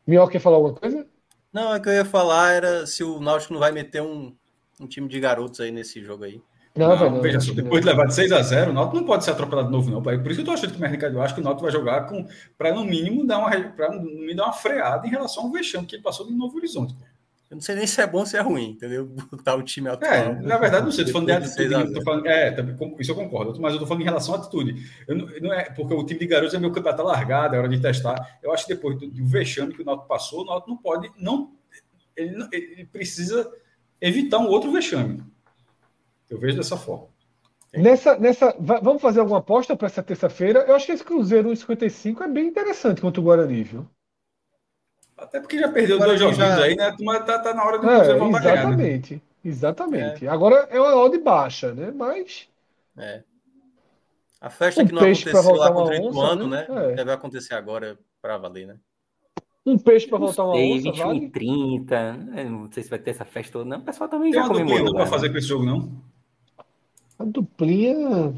Minhoca 0.06 0.32
quer 0.32 0.40
falar 0.40 0.58
alguma 0.58 0.74
coisa? 0.74 1.06
Não, 1.54 1.74
é 1.74 1.80
que 1.80 1.90
eu 1.90 1.94
ia 1.94 2.06
falar 2.06 2.54
era 2.54 2.86
se 2.86 3.04
o 3.04 3.20
Náutico 3.20 3.54
não 3.54 3.60
vai 3.60 3.72
meter 3.72 4.02
um, 4.02 4.34
um 4.80 4.88
time 4.88 5.08
de 5.08 5.20
garotos 5.20 5.60
aí 5.60 5.72
nesse 5.72 6.04
jogo 6.04 6.24
aí. 6.24 6.42
Não, 6.74 6.96
não, 6.96 7.10
não 7.10 7.22
veja 7.22 7.40
só, 7.42 7.54
depois 7.54 7.82
de 7.82 7.88
levar 7.88 8.06
de 8.06 8.16
6 8.16 8.32
a 8.32 8.42
0 8.42 8.72
o 8.72 8.74
Náutico 8.74 8.96
não 8.96 9.06
pode 9.06 9.26
ser 9.26 9.32
atropelado 9.32 9.68
de 9.68 9.74
novo, 9.74 9.92
não. 9.92 10.02
Por 10.02 10.14
isso 10.14 10.36
que 10.36 10.42
eu 10.42 10.46
tô 10.46 10.52
achando 10.52 10.72
que 10.72 10.78
o 10.78 10.82
mercado, 10.82 11.16
eu 11.16 11.22
acho 11.22 11.36
que 11.36 11.42
o 11.42 11.44
Náutico 11.44 11.64
vai 11.64 11.72
jogar 11.72 12.08
com 12.08 12.26
para 12.58 12.74
no 12.74 12.86
mínimo 12.86 13.28
dar 13.28 13.40
uma 13.40 13.50
para 13.50 13.92
me 13.92 14.34
dar 14.34 14.46
uma 14.46 14.54
freada 14.54 15.06
em 15.06 15.10
relação 15.10 15.44
ao 15.44 15.52
vexame 15.52 15.86
que 15.86 15.96
ele 15.96 16.04
passou 16.04 16.26
de 16.26 16.34
Novo 16.34 16.56
Horizonte. 16.56 16.96
Eu 17.52 17.56
não 17.56 17.62
sei 17.62 17.76
nem 17.76 17.86
se 17.86 18.00
é 18.00 18.08
bom 18.08 18.20
ou 18.20 18.26
se 18.26 18.38
é 18.38 18.40
ruim, 18.40 18.70
entendeu? 18.70 19.06
Botar 19.30 19.56
o 19.56 19.62
time 19.62 19.90
atual. 19.90 20.10
É, 20.10 20.42
na 20.42 20.58
verdade, 20.58 20.86
não 20.86 20.92
sei, 20.92 21.04
tô 21.04 21.12
falando 21.12 21.28
de 21.28 21.34
atitude. 21.34 21.94
Tô 21.94 22.02
falando, 22.02 22.26
é, 22.26 22.56
isso 22.98 23.12
eu 23.12 23.16
concordo, 23.16 23.60
mas 23.60 23.74
eu 23.74 23.80
tô 23.80 23.86
falando 23.86 24.04
em 24.04 24.06
relação 24.06 24.36
à 24.36 24.38
atitude. 24.38 24.90
Eu 25.06 25.18
não, 25.18 25.26
não 25.42 25.54
é, 25.54 25.70
porque 25.70 25.94
o 25.94 26.06
time 26.06 26.22
de 26.22 26.28
garotos 26.28 26.54
é 26.54 26.60
meu 26.60 26.72
campeonato 26.72 27.04
largado, 27.04 27.54
é 27.54 27.60
hora 27.60 27.68
de 27.68 27.82
testar. 27.82 28.40
Eu 28.42 28.54
acho 28.54 28.66
que 28.66 28.74
depois 28.74 28.98
do, 28.98 29.06
do 29.06 29.26
vexame 29.26 29.74
que 29.74 29.82
o 29.82 29.86
Náutico 29.86 30.08
passou, 30.08 30.44
o 30.44 30.46
Náutico 30.46 30.70
não 30.70 30.78
pode, 30.78 31.12
não 31.20 31.52
ele, 32.16 32.38
não, 32.38 32.48
ele 32.54 32.86
precisa 32.86 33.52
evitar 34.00 34.40
um 34.40 34.48
outro 34.48 34.72
vexame. 34.72 35.22
Eu 36.30 36.40
vejo 36.40 36.56
dessa 36.56 36.78
forma. 36.78 37.08
Nessa, 37.74 38.18
nessa, 38.18 38.56
vamos 38.60 39.02
fazer 39.02 39.20
alguma 39.20 39.40
aposta 39.40 39.76
para 39.76 39.88
essa 39.88 40.02
terça-feira? 40.02 40.60
Eu 40.68 40.76
acho 40.76 40.86
que 40.86 40.94
esse 40.94 41.04
Cruzeiro 41.04 41.50
1,55 41.50 42.22
é 42.22 42.28
bem 42.30 42.48
interessante 42.48 43.02
contra 43.02 43.20
o 43.20 43.24
Guarani, 43.26 43.64
viu? 43.64 43.86
Até 45.22 45.40
porque 45.40 45.60
já 45.60 45.70
perdeu 45.70 46.00
dois 46.00 46.20
jogos 46.20 46.36
já... 46.38 46.64
aí, 46.64 46.76
né? 46.76 46.96
Mas 47.00 47.26
tá, 47.26 47.38
tá 47.40 47.54
na 47.54 47.64
hora 47.64 47.78
do 47.78 47.90
é, 47.90 47.96
Cruzeiro 47.96 48.20
voltar 48.20 48.40
Exatamente. 48.40 49.10
Ganhar, 49.10 49.22
né? 49.22 49.22
Exatamente. 49.44 50.26
É. 50.26 50.30
Agora 50.30 50.68
é 50.70 50.80
uma 50.80 50.96
odd 50.96 51.18
baixa, 51.20 51.74
né? 51.74 51.92
Mas. 51.92 52.48
É. 52.98 53.24
A 54.40 54.50
festa 54.50 54.82
um 54.82 54.88
que 54.88 54.94
não 54.94 55.02
aconteceu 55.04 55.56
lá 55.56 55.72
contra 55.72 56.02
o 56.02 56.10
Ituano, 56.10 56.48
né? 56.48 56.66
né? 56.68 56.94
É. 56.94 56.96
Deve 56.96 57.12
acontecer 57.12 57.54
agora 57.54 57.98
para 58.20 58.38
valer, 58.38 58.68
né? 58.68 58.78
Um 59.64 59.78
peixe 59.78 60.08
para 60.08 60.18
voltar 60.18 60.44
uma 60.44 60.56
sei, 60.56 60.74
onça, 60.74 60.84
21 60.92 61.06
vale? 61.06 61.20
e 61.20 61.30
30. 61.30 62.14
Não 62.50 62.72
sei 62.72 62.82
se 62.82 62.90
vai 62.90 62.98
ter 62.98 63.12
essa 63.12 63.26
festa 63.26 63.54
toda, 63.54 63.66
não. 63.66 63.78
O 63.78 63.82
pessoal 63.82 64.10
também 64.10 64.32
Tem 64.32 64.42
já 64.42 64.48
comemorou. 64.48 64.96
para 64.96 65.06
fazer 65.06 65.30
com 65.30 65.38
esse 65.38 65.48
jogo, 65.48 65.64
não? 65.64 65.92
A 67.20 67.24
duplinha. 67.24 68.34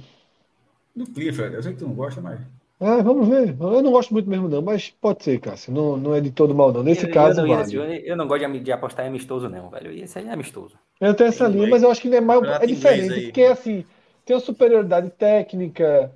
Duplinha, 0.94 1.34
Fred. 1.34 1.56
Eu 1.56 1.64
sei 1.64 1.72
que 1.72 1.80
tu 1.80 1.88
não 1.88 1.96
gosta, 1.96 2.20
mas. 2.20 2.42
É, 2.84 3.02
vamos 3.02 3.30
ver. 3.30 3.56
Eu 3.58 3.82
não 3.82 3.92
gosto 3.92 4.14
muito 4.14 4.30
mesmo, 4.30 4.50
não, 4.50 4.62
mas 4.62 4.90
pode 4.90 5.24
ser, 5.24 5.40
Cássio. 5.40 5.74
Não, 5.74 5.96
não 5.96 6.14
é 6.14 6.20
de 6.20 6.32
todo 6.32 6.54
mal, 6.54 6.74
não. 6.74 6.84
Nesse 6.84 7.06
eu, 7.06 7.14
caso, 7.14 7.40
eu 7.40 7.48
não 7.48 7.56
vale. 7.56 8.04
Eu 8.06 8.18
não 8.18 8.28
gosto 8.28 8.52
de, 8.52 8.60
de, 8.60 8.72
apostar 8.74 9.06
em 9.06 9.08
amistoso, 9.08 9.48
não, 9.48 9.70
velho. 9.70 9.90
Esse 9.92 10.20
aí 10.20 10.28
é 10.28 10.34
amistoso. 10.34 10.78
Eu 11.00 11.14
tenho 11.14 11.30
essa 11.30 11.48
linha, 11.48 11.66
mas 11.66 11.82
eu 11.82 11.90
acho 11.90 12.02
que 12.02 12.14
é, 12.14 12.20
mais, 12.20 12.44
é 12.44 12.66
diferente, 12.66 13.24
porque 13.24 13.44
assim, 13.44 13.86
tem 14.26 14.36
uma 14.36 14.42
superioridade 14.42 15.10
técnica, 15.12 16.14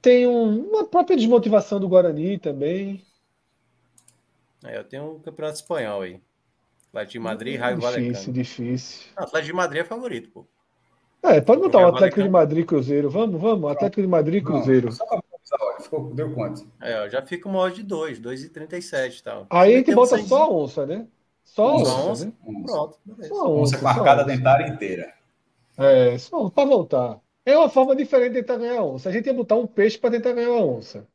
tem 0.00 0.26
um, 0.26 0.70
uma 0.70 0.86
própria 0.86 1.14
desmotivação 1.14 1.78
do 1.78 1.88
Guarani 1.88 2.38
também. 2.38 3.04
É, 4.64 4.78
eu 4.78 4.84
tenho 4.84 5.16
um 5.16 5.18
campeonato 5.18 5.56
espanhol 5.56 6.00
aí. 6.00 6.18
Atlético 6.88 7.12
de 7.12 7.18
Madrid 7.18 7.54
e 7.54 7.56
Raio 7.58 7.76
Difícil, 7.76 8.00
Vallecano. 8.00 8.32
difícil. 8.32 9.06
Não, 9.14 9.24
Atlético 9.24 9.52
de 9.52 9.56
Madrid 9.56 9.82
é 9.82 9.84
favorito, 9.84 10.30
pô. 10.30 10.46
É, 11.22 11.40
pode 11.42 11.60
botar 11.60 11.80
o 11.80 11.88
Atlético 11.88 12.22
de 12.22 12.28
Madrid 12.30 12.64
Cruzeiro. 12.64 13.10
Vamos, 13.10 13.38
vamos. 13.38 13.70
Atlético 13.70 14.00
de 14.00 14.08
Madrid 14.08 14.42
Cruzeiro. 14.42 14.86
Não, 14.86 14.92
só 14.92 15.04
ficou, 15.80 16.14
deu 16.14 16.34
quanto? 16.34 16.66
É, 16.80 17.08
já 17.08 17.22
fica 17.22 17.48
uma 17.48 17.58
hora 17.58 17.72
de 17.72 17.82
2, 17.82 18.20
2,37 18.20 19.18
e 19.18 19.22
tal. 19.22 19.46
Aí 19.50 19.74
a 19.74 19.78
gente 19.78 19.94
bota 19.94 20.18
só 20.18 20.44
a 20.44 20.50
onça, 20.50 20.86
né? 20.86 21.06
Só 21.44 21.68
a 21.68 21.76
onça. 21.76 21.94
onça, 21.94 22.24
né? 22.26 22.32
Pronto, 22.64 22.98
beleza. 23.04 23.28
Só 23.28 23.40
a 23.40 23.48
onça, 23.48 23.76
onça 23.76 23.78
com 23.78 23.88
arcada 23.88 24.24
dentária 24.24 24.68
inteira. 24.68 25.12
É, 25.76 26.18
só 26.18 26.50
para 26.50 26.68
voltar. 26.68 27.20
É 27.46 27.56
uma 27.56 27.70
forma 27.70 27.96
diferente 27.96 28.32
de 28.32 28.42
tentar 28.42 28.58
ganhar 28.58 28.80
a 28.80 28.84
onça. 28.84 29.08
A 29.08 29.12
gente 29.12 29.26
ia 29.26 29.32
botar 29.32 29.54
um 29.54 29.66
peixe 29.66 29.96
para 29.96 30.10
tentar 30.10 30.32
ganhar 30.32 30.50
a 30.50 30.64
onça. 30.64 31.06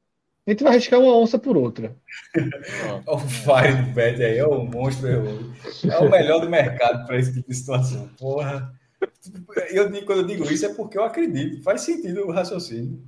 A 0.46 0.52
gente 0.52 0.64
vai 0.64 0.74
arriscar 0.74 1.00
uma 1.00 1.16
onça 1.16 1.38
por 1.38 1.56
outra. 1.56 1.96
o 3.08 3.20
Fire 3.20 3.94
do 3.94 4.00
aí 4.00 4.38
é 4.38 4.46
o 4.46 4.64
monstro. 4.64 5.08
É 5.08 5.98
o 6.00 6.10
melhor 6.10 6.40
do 6.40 6.50
mercado 6.50 7.06
para 7.06 7.18
esse 7.18 7.34
tipo 7.34 7.48
de 7.48 7.56
situação. 7.56 8.10
Porra. 8.20 8.74
Eu, 9.70 9.90
quando 10.06 10.20
eu 10.20 10.28
digo 10.28 10.44
isso 10.52 10.66
é 10.66 10.74
porque 10.74 10.98
eu 10.98 11.04
acredito. 11.04 11.62
Faz 11.62 11.82
sentido 11.82 12.26
o 12.26 12.32
raciocínio. 12.32 13.02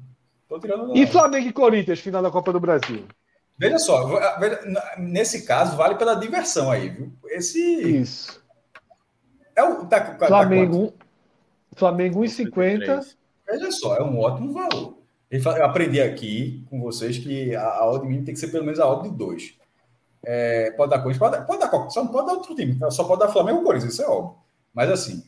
E 0.93 1.07
Flamengo 1.07 1.47
e 1.47 1.53
Corinthians, 1.53 1.99
final 1.99 2.21
da 2.21 2.31
Copa 2.31 2.53
do 2.53 2.59
Brasil? 2.59 3.05
Veja 3.57 3.79
só, 3.79 4.09
nesse 4.97 5.45
caso 5.45 5.77
vale 5.77 5.95
pela 5.95 6.15
diversão 6.15 6.69
aí, 6.69 6.89
viu? 6.89 7.13
Esse. 7.27 7.59
Isso. 7.59 8.43
É 9.55 9.63
o. 9.63 9.85
Tá, 9.85 10.01
tá 10.01 10.27
Flamengo, 10.27 10.91
tá 10.91 11.05
Flamengo 11.75 12.21
1,50. 12.21 13.15
Veja 13.47 13.71
só, 13.71 13.95
é 13.95 14.03
um 14.03 14.19
ótimo 14.19 14.53
valor. 14.53 14.97
Eu 15.31 15.65
aprendi 15.65 16.01
aqui 16.01 16.65
com 16.69 16.81
vocês 16.81 17.17
que 17.17 17.55
a, 17.55 17.63
a 17.63 17.89
odd 17.89 18.05
mínima 18.05 18.25
tem 18.25 18.33
que 18.33 18.39
ser 18.39 18.49
pelo 18.49 18.65
menos 18.65 18.79
a 18.79 18.87
odd 18.87 19.09
de 19.09 19.15
2. 19.15 19.57
É, 20.23 20.71
pode 20.71 20.91
dar 20.91 21.01
coisa, 21.01 21.19
pode, 21.19 21.45
pode 21.45 21.59
dar 21.59 21.89
só 21.89 22.03
não 22.03 22.11
pode 22.11 22.27
dar 22.27 22.33
outro 22.33 22.55
time, 22.55 22.77
só 22.89 23.03
pode 23.03 23.19
dar 23.19 23.29
Flamengo 23.29 23.59
ou 23.59 23.63
Corinthians, 23.63 23.93
isso 23.93 24.01
é 24.03 24.07
óbvio. 24.07 24.37
Mas 24.73 24.89
assim, 24.89 25.23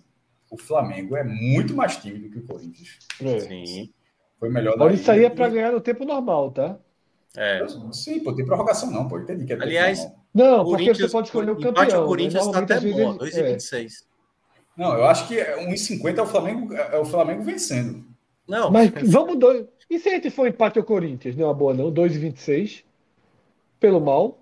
o 0.50 0.58
Flamengo 0.58 1.16
é 1.16 1.24
muito 1.24 1.76
mais 1.76 1.98
tímido 1.98 2.30
que 2.30 2.40
o 2.40 2.46
Corinthians. 2.46 2.98
É. 3.22 3.40
Sim. 3.40 3.94
Foi 4.40 4.49
melhor. 4.49 4.74
Agora 4.74 4.93
isso 4.93 5.09
aí 5.11 5.25
é 5.25 5.30
para 5.30 5.49
ganhar 5.49 5.72
no 5.72 5.82
tempo 5.82 6.06
normal, 6.06 6.51
tá? 6.51 6.77
É. 7.35 7.66
Sim, 7.91 8.24
pô, 8.24 8.33
tem 8.33 8.45
prorrogação 8.45 8.91
não, 8.91 9.07
pô. 9.07 9.19
Entendi 9.19 9.45
que 9.45 9.53
é 9.53 9.61
Aliás, 9.61 10.07
não, 10.33 10.64
porque 10.66 10.93
você 10.93 11.09
pode 11.09 11.27
escolher 11.27 11.51
o 11.51 11.59
campeão. 11.59 12.03
O 12.03 12.07
Corinthians 12.07 12.45
está 12.45 12.59
até 12.59 12.80
bom, 12.80 13.17
2,26. 13.17 13.85
É. 13.85 14.07
Não, 14.77 14.93
eu 14.95 15.06
acho 15.06 15.27
que 15.27 15.35
1,50 15.35 16.17
é 16.17 16.22
o 16.22 16.25
Flamengo, 16.27 16.74
é 16.74 16.99
o 16.99 17.06
Flamengo 17.06 17.43
vencendo. 17.43 18.06
Não, 18.48 18.72
mas 18.72 18.91
vamos 19.03 19.38
dois. 19.40 19.66
E 19.90 19.99
se 19.99 20.09
a 20.09 20.11
gente 20.14 20.30
for 20.30 20.48
empate 20.48 20.77
ao 20.77 20.85
Corinthians? 20.85 21.35
Não 21.35 21.45
é 21.45 21.48
uma 21.48 21.53
boa, 21.53 21.74
não? 21.74 21.91
2,26 21.91 22.83
pelo 23.80 23.99
mal. 23.99 24.40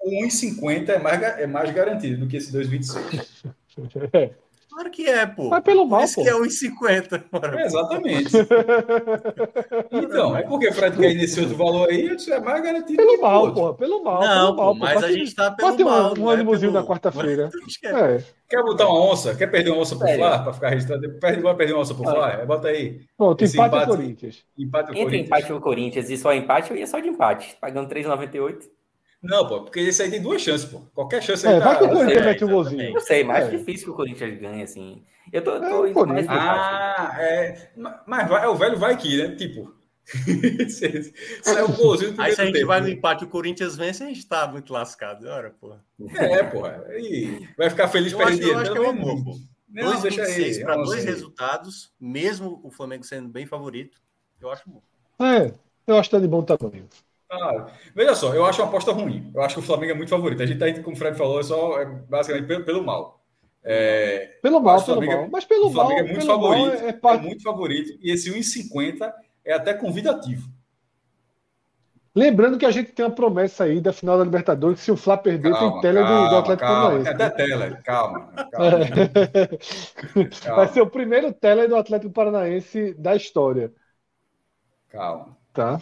O 0.00 0.10
1,50 0.24 0.88
é 0.90 0.98
mais, 0.98 1.22
é 1.22 1.46
mais 1.46 1.70
garantido 1.70 2.20
do 2.20 2.28
que 2.28 2.36
esse 2.36 2.52
2,26. 2.52 3.50
é. 4.78 4.88
Claro 4.88 4.90
que 4.90 5.06
é, 5.08 5.26
pô. 5.26 5.48
Mas 5.48 5.64
pelo 5.64 5.84
mal, 5.86 6.02
Esse 6.02 6.14
pô. 6.14 6.22
que 6.22 6.28
é 6.28 6.32
1,50. 6.32 7.24
É, 7.58 7.66
exatamente. 7.66 8.32
então, 9.90 10.36
é 10.36 10.42
porque 10.42 10.72
Fred 10.72 10.96
quer 10.96 11.14
nesse 11.14 11.40
outro 11.40 11.56
valor 11.56 11.88
aí, 11.88 12.14
isso 12.14 12.32
é 12.32 12.40
mais 12.40 12.62
garantido. 12.62 12.96
Pelo 12.96 13.20
mal, 13.20 13.52
pô. 13.52 13.74
Pelo 13.74 14.04
mal. 14.04 14.20
Não, 14.20 14.54
pelo 14.54 14.56
mal, 14.56 14.74
pô, 14.74 14.74
mas 14.74 15.02
a 15.02 15.12
gente 15.12 15.34
tá 15.34 15.50
pelo 15.50 15.70
Pode 15.70 15.84
mal. 15.84 16.14
Ter 16.14 16.20
um, 16.20 16.24
um 16.24 16.28
ânimozinho 16.28 16.72
pelo... 16.72 16.82
na 16.82 16.88
quarta-feira. 16.88 17.50
É. 17.84 18.22
Quer 18.48 18.62
botar 18.62 18.86
uma 18.86 19.12
onça? 19.12 19.34
Quer 19.34 19.46
perder 19.46 19.70
uma 19.70 19.82
onça 19.82 19.94
por 19.94 20.08
Flá? 20.08 20.38
Para 20.38 20.52
ficar 20.52 20.68
registrado? 20.70 21.18
Perde, 21.20 21.42
vai 21.42 21.54
perder 21.54 21.74
uma 21.74 21.82
onça 21.82 21.94
por 21.94 22.04
Flá? 22.04 22.32
É, 22.32 22.46
bota 22.46 22.68
aí. 22.68 23.00
Pronto, 23.16 23.44
empate, 23.44 23.56
empate 23.56 23.86
Corinthians. 23.86 24.44
Empate 24.58 24.90
Entre 24.90 25.02
Corinthians. 25.02 25.26
empate 25.26 25.52
o 25.52 25.60
Corinthians 25.60 26.10
e 26.10 26.16
só 26.16 26.32
empate, 26.32 26.70
eu 26.70 26.76
ia 26.76 26.86
só 26.86 26.98
de 26.98 27.08
empate. 27.08 27.56
Pagando 27.60 27.88
3,98. 27.88 28.77
Não, 29.22 29.46
pô, 29.46 29.62
porque 29.62 29.80
esse 29.80 30.02
aí 30.02 30.10
tem 30.10 30.22
duas 30.22 30.40
chances, 30.40 30.66
pô. 30.66 30.80
Qualquer 30.94 31.22
chance 31.22 31.46
é, 31.46 31.54
aí. 31.54 31.60
Vai 31.60 31.74
tá... 31.74 31.78
que 31.78 31.84
o 31.84 31.88
Corinthians 31.88 32.24
mete 32.24 32.44
um 32.44 32.50
golzinho. 32.50 32.94
Eu 32.96 33.00
sei, 33.00 33.24
mais 33.24 33.46
é. 33.46 33.56
difícil 33.56 33.86
que 33.86 33.90
o 33.90 33.94
Corinthians 33.94 34.40
ganhe, 34.40 34.62
assim. 34.62 35.02
Eu 35.32 35.42
tô, 35.42 35.58
tô 35.60 35.86
é, 35.86 35.90
indo 35.90 36.06
mais 36.06 36.26
Ah, 36.28 37.16
é. 37.18 37.70
Mas 38.06 38.28
vai, 38.28 38.44
é 38.44 38.48
o 38.48 38.54
velho 38.54 38.78
vai 38.78 38.94
aqui, 38.94 39.16
né? 39.16 39.34
Tipo. 39.34 39.76
se, 40.70 41.12
é 41.44 41.62
o 41.62 41.70
golzinho 41.70 42.14
Aí 42.16 42.32
se 42.32 42.40
a 42.40 42.46
gente 42.46 42.54
tempo, 42.54 42.68
vai 42.68 42.80
no 42.80 42.88
empate 42.88 43.24
o 43.24 43.28
Corinthians 43.28 43.76
vence, 43.76 44.02
a 44.02 44.06
gente 44.06 44.26
tá 44.26 44.46
muito 44.46 44.72
lascado. 44.72 45.28
Ora, 45.28 45.50
porra. 45.50 45.84
É, 46.14 46.44
porra. 46.44 46.82
E 46.96 47.46
vai 47.58 47.68
ficar 47.68 47.88
feliz 47.88 48.14
perdendo 48.14 48.38
dinheiro. 48.38 48.58
Eu 48.58 48.62
acho 48.62 48.72
que 48.72 48.78
é 48.78 48.80
um 48.80 48.88
amor, 48.88 49.24
pô. 49.24 49.38
2,26 49.70 50.62
para 50.62 50.76
dois 50.76 51.04
resultados, 51.04 51.92
mesmo 52.00 52.60
o 52.64 52.70
Flamengo 52.70 53.04
sendo 53.04 53.28
bem 53.28 53.46
favorito, 53.46 54.00
eu 54.40 54.50
acho 54.50 54.62
bom. 54.66 54.82
É, 55.20 55.52
eu 55.86 55.98
acho 55.98 56.08
que 56.08 56.16
tá 56.16 56.22
de 56.22 56.28
bom 56.28 56.42
tamanho. 56.42 56.88
Ah, 57.30 57.66
veja 57.94 58.14
só, 58.14 58.34
eu 58.34 58.44
acho 58.46 58.62
uma 58.62 58.68
aposta 58.68 58.92
ruim. 58.92 59.30
Eu 59.34 59.42
acho 59.42 59.54
que 59.54 59.60
o 59.60 59.64
Flamengo 59.64 59.92
é 59.92 59.94
muito 59.94 60.08
favorito. 60.08 60.42
A 60.42 60.46
gente 60.46 60.58
tá 60.58 60.68
indo, 60.68 60.82
como 60.82 60.96
o 60.96 60.98
Fred 60.98 61.16
falou, 61.16 61.40
é 61.40 61.42
só 61.42 61.78
é 61.80 61.84
basicamente 61.84 62.46
pelo, 62.46 62.64
pelo 62.64 62.84
mal. 62.84 63.22
É, 63.62 64.38
pelo 64.40 64.60
mal, 64.60 64.82
pelo 64.82 65.04
mal. 65.04 65.10
É, 65.10 65.28
mas 65.28 65.44
pelo 65.44 65.66
o 65.66 65.72
Flamengo 65.72 66.00
mal, 66.00 66.08
é 66.08 66.12
muito 66.12 66.26
favorito. 66.26 66.84
É, 66.84 66.88
é, 66.88 66.92
parte... 66.92 67.24
é, 67.24 67.26
muito 67.26 67.42
favorito. 67.42 67.98
E 68.00 68.10
esse 68.10 68.32
1,50 68.32 69.12
é 69.44 69.52
até 69.52 69.74
convidativo. 69.74 70.48
Lembrando 72.14 72.58
que 72.58 72.66
a 72.66 72.70
gente 72.70 72.92
tem 72.92 73.04
uma 73.04 73.14
promessa 73.14 73.64
aí 73.64 73.80
da 73.80 73.92
final 73.92 74.18
da 74.18 74.24
Libertadores, 74.24 74.78
que 74.78 74.84
se 74.84 74.90
o 74.90 74.96
Flá 74.96 75.16
perder, 75.16 75.52
calma, 75.52 75.72
tem 75.72 75.80
tela 75.82 76.02
do, 76.02 76.30
do, 76.30 76.36
Atlético 76.36 76.66
Paranaense. 76.66 77.08
É 77.08 77.12
até 77.12 77.30
tela, 77.30 77.70
calma. 77.84 78.32
calma. 78.50 78.86
calma. 80.42 80.56
Vai 80.56 80.68
ser 80.68 80.80
o 80.80 80.90
primeiro 80.90 81.32
tela 81.32 81.68
do 81.68 81.76
Atlético 81.76 82.12
Paranaense 82.12 82.94
da 82.94 83.14
história. 83.14 83.72
Calma. 84.88 85.36
Tá. 85.52 85.80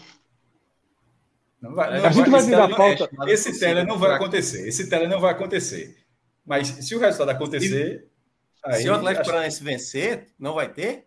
Não 1.60 1.74
vai, 1.74 1.98
não 1.98 2.06
a 2.06 2.10
gente 2.10 2.30
vai 2.30 2.42
virar 2.42 2.64
a 2.64 2.76
pauta. 2.76 3.08
Esse 3.26 3.58
tele 3.58 3.84
não 3.84 3.98
vai 3.98 4.14
acontecer. 4.14 4.68
Esse 4.68 4.88
tele 4.88 5.06
não 5.06 5.20
vai 5.20 5.32
acontecer. 5.32 5.96
Mas 6.44 6.68
se 6.68 6.94
o 6.94 6.98
resultado 7.00 7.30
acontecer. 7.30 8.08
Aí, 8.64 8.82
se 8.82 8.88
o 8.88 8.94
Atlético 8.94 9.22
acho... 9.22 9.30
Paranaense 9.30 9.64
vencer, 9.64 10.28
não 10.38 10.54
vai 10.54 10.72
ter? 10.72 11.06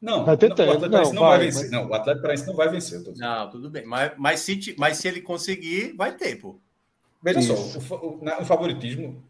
Não, 0.00 0.24
vai 0.24 0.36
ter 0.36 0.48
não, 0.48 0.56
o 0.56 0.62
Atlético 0.62 0.90
Paranaense 0.90 1.12
não, 1.12 1.22
não 1.22 1.28
vai, 1.28 1.38
vai 1.38 1.46
vencer. 1.46 1.62
Mas... 1.62 1.70
Não, 1.70 1.88
o 1.88 1.94
Atlético 1.94 2.22
Paranaense 2.22 2.46
não 2.46 2.56
vai 2.56 2.68
vencer. 2.68 3.02
Não, 3.16 3.50
tudo 3.50 3.70
bem. 3.70 3.86
Mas, 3.86 4.12
mas, 4.18 4.40
se, 4.40 4.76
mas 4.78 4.98
se 4.98 5.08
ele 5.08 5.20
conseguir, 5.20 5.94
vai 5.96 6.16
ter, 6.16 6.36
pô. 6.36 6.60
Veja 7.22 7.40
Isso. 7.40 7.80
só, 7.80 7.96
o, 7.96 8.20
o, 8.20 8.42
o, 8.42 8.44
favoritismo. 8.44 9.24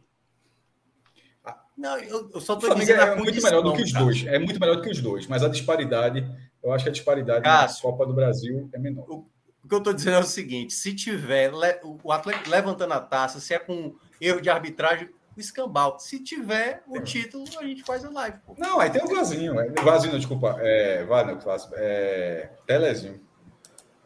Não, 1.76 1.98
eu, 1.98 2.30
eu 2.32 2.40
só 2.40 2.54
estou 2.54 2.74
dizendo. 2.74 3.00
É 3.00 3.16
muito 3.16 3.42
melhor 3.42 3.62
do 3.62 3.72
que 3.72 3.82
os 3.82 3.92
cara. 3.92 4.04
dois. 4.04 4.26
É 4.26 4.38
muito 4.38 4.60
melhor 4.60 4.76
do 4.76 4.82
que 4.82 4.90
os 4.90 5.00
dois. 5.00 5.26
Mas 5.26 5.44
a 5.44 5.48
disparidade, 5.48 6.26
eu 6.62 6.72
acho 6.72 6.84
que 6.84 6.90
a 6.90 6.92
disparidade 6.92 7.44
Cássio, 7.44 7.84
na 7.84 7.92
Copa 7.92 8.06
do 8.06 8.14
Brasil 8.14 8.68
é 8.72 8.78
menor. 8.78 9.04
O, 9.08 9.30
O 9.64 9.68
que 9.68 9.74
eu 9.74 9.78
estou 9.78 9.94
dizendo 9.94 10.16
é 10.16 10.20
o 10.20 10.24
seguinte: 10.24 10.74
se 10.74 10.94
tiver 10.94 11.50
o 11.82 12.12
atleta 12.12 12.48
levantando 12.50 12.92
a 12.92 13.00
taça, 13.00 13.40
se 13.40 13.54
é 13.54 13.58
com 13.58 13.94
erro 14.20 14.40
de 14.40 14.50
arbitragem, 14.50 15.08
o 15.36 15.40
escambau. 15.40 15.98
Se 15.98 16.22
tiver 16.22 16.82
o 16.86 17.00
título, 17.00 17.44
a 17.58 17.64
gente 17.64 17.82
faz 17.82 18.04
a 18.04 18.10
live. 18.10 18.38
Pô. 18.46 18.54
Não, 18.58 18.78
aí 18.78 18.90
tem 18.90 19.02
o 19.02 19.08
vasinho. 19.08 19.58
É, 19.58 19.70
vasinho, 19.82 20.16
desculpa. 20.16 20.56
É, 20.60 21.04
vasinho, 21.04 21.40
é, 21.74 22.50
telezinho. 22.66 23.20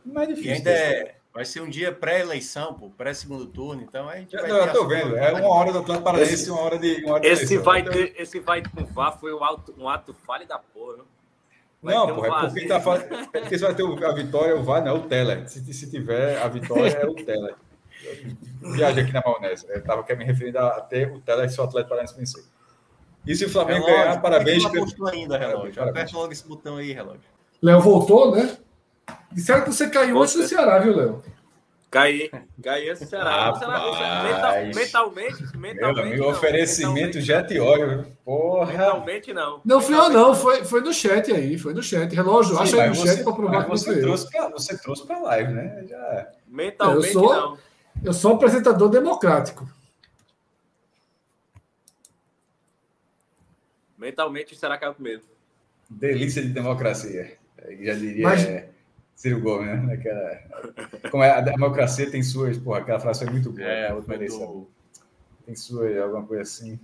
Mais 0.05 0.28
difícil. 0.28 0.51
E 0.51 0.55
ainda 0.55 0.70
é, 0.70 1.17
vai 1.35 1.45
ser 1.45 1.61
um 1.61 1.69
dia 1.69 1.93
pré-eleição, 1.93 2.75
pô, 2.75 2.91
pré-segundo 2.91 3.47
turno, 3.47 3.83
então 3.83 4.09
a 4.09 4.17
gente 4.17 4.35
vai. 4.35 4.49
Não, 4.49 4.59
eu 4.59 4.73
tô 4.73 4.87
vendo. 4.87 5.17
É 5.17 5.33
uma 5.33 5.49
hora 5.49 5.73
do 5.73 5.81
Atlético 5.81 6.05
Paranaense 6.05 6.49
e 6.49 6.51
uma 6.51 6.61
hora 6.61 6.78
de. 6.78 7.05
Uma 7.05 7.15
hora 7.15 7.20
de 7.20 7.28
esse, 7.28 7.59
vai 7.59 7.83
ter, 7.83 8.15
esse 8.17 8.41
vai 8.41 8.62
com 8.62 8.85
VAR 8.85 9.19
foi 9.19 9.35
um 9.35 9.43
ato, 9.43 9.75
um 9.77 9.89
ato 9.89 10.15
falho 10.15 10.47
da 10.47 10.59
porra, 10.59 11.05
Vai 11.82 11.94
não, 11.94 12.15
pô, 12.15 12.23
um 12.23 12.24
é 12.24 12.40
porque, 12.40 12.66
tá, 12.66 12.76
é 12.76 13.40
porque 13.40 13.58
você 13.58 13.65
vai 13.65 13.74
ter 13.74 14.05
a 14.05 14.12
vitória, 14.12 14.57
o 14.57 14.65
VAR 14.65 14.84
não 14.84 14.92
é 14.92 14.94
o 14.94 15.02
Teller. 15.02 15.48
Se, 15.48 15.73
se 15.73 15.90
tiver 15.90 16.40
a 16.42 16.48
vitória, 16.48 16.90
é 16.90 17.07
o 17.07 17.15
Teller. 17.15 17.55
Viagem 18.60 19.05
aqui 19.05 19.12
na 19.12 19.23
maionese. 19.24 19.66
Eu 19.68 19.82
tava 19.84 20.02
querendo 20.02 20.20
me 20.20 20.24
referindo 20.26 20.58
a 20.58 20.81
ter 20.81 21.12
o 21.12 21.20
Teller 21.20 21.47
e 21.47 21.50
seu 21.50 21.65
atleta 21.65 21.89
paranaense 21.89 22.16
vencer. 22.16 22.44
E 23.26 23.34
se 23.34 23.44
o 23.44 23.50
Flamengo 23.50 23.84
relógio, 23.84 24.05
ganhar, 24.05 24.23
parabéns. 24.23 24.62
Não 24.98 25.07
ainda, 25.07 25.39
relógio. 25.39 25.82
Aperta 25.82 26.16
logo 26.16 26.32
esse 26.32 26.47
botão 26.47 26.76
aí, 26.76 26.92
relógio. 26.92 27.20
Léo 27.62 27.81
voltou, 27.81 28.34
né? 28.34 28.57
Disseram 29.32 29.62
que 29.62 29.73
você 29.73 29.89
caiu 29.89 30.20
antes 30.20 30.34
do 30.34 30.47
Ceará, 30.47 30.78
viu, 30.78 30.97
Léo? 30.97 31.23
Caí, 31.91 32.31
caí 32.62 32.86
esse 32.89 33.07
Ceará. 33.07 33.50
Mental, 33.55 34.67
mentalmente, 34.75 35.57
mentalmente. 35.57 36.17
Meu 36.17 36.28
oferecimento 36.28 37.18
jet 37.18 37.58
óleo. 37.58 38.15
Porra. 38.23 38.73
Mentalmente 38.73 39.33
não. 39.33 39.62
Não 39.65 39.81
fui 39.81 39.97
eu, 39.97 40.10
não. 40.10 40.34
Foi, 40.34 40.65
foi 40.67 40.83
no 40.83 40.92
chat 40.92 41.33
aí. 41.33 41.57
Foi 41.57 41.73
no 41.73 41.83
chat. 41.83 42.15
Relógio, 42.15 42.57
Sim, 42.57 42.62
acha 42.62 42.83
aí 42.83 42.89
no 42.91 42.94
você, 42.94 43.17
chat 43.17 43.25
para 43.25 43.33
provar 43.33 43.65
que 43.65 43.70
você 43.70 44.00
trouxe 44.00 44.31
pra, 44.31 44.49
Você 44.50 44.76
trouxe 44.76 45.07
para 45.07 45.18
live, 45.18 45.52
né? 45.55 45.86
Já... 45.89 46.31
Mentalmente 46.47 47.07
eu 47.07 47.12
sou, 47.12 47.34
não. 47.34 47.58
Eu 48.05 48.12
sou 48.12 48.33
um 48.33 48.34
apresentador 48.34 48.91
democrático. 48.91 49.67
Mentalmente 53.97 54.55
será 54.55 54.76
que 54.76 54.84
é 54.84 54.91
o 54.91 54.94
primeiro. 54.94 55.23
Delícia 55.89 56.42
de 56.42 56.49
democracia. 56.49 57.39
Já 57.81 57.94
diria. 57.94 58.25
Mas... 58.25 58.44
É... 58.44 58.77
Ciro 59.18 59.40
Gomes, 59.40 59.66
né? 59.66 59.94
Aquela... 59.94 61.10
Como 61.10 61.24
é, 61.24 61.30
a 61.32 61.40
democracia 61.40 62.08
tem 62.08 62.22
suas, 62.22 62.56
porra, 62.56 62.78
aquela 62.78 63.00
frase 63.00 63.24
foi 63.24 63.32
muito 63.32 63.50
boa. 63.50 63.66
É, 63.66 63.92
outra 63.92 64.16
do... 64.16 64.70
Tem 65.44 65.56
suas, 65.56 65.97
alguma 65.98 66.24
coisa 66.24 66.42
assim. 66.42 66.78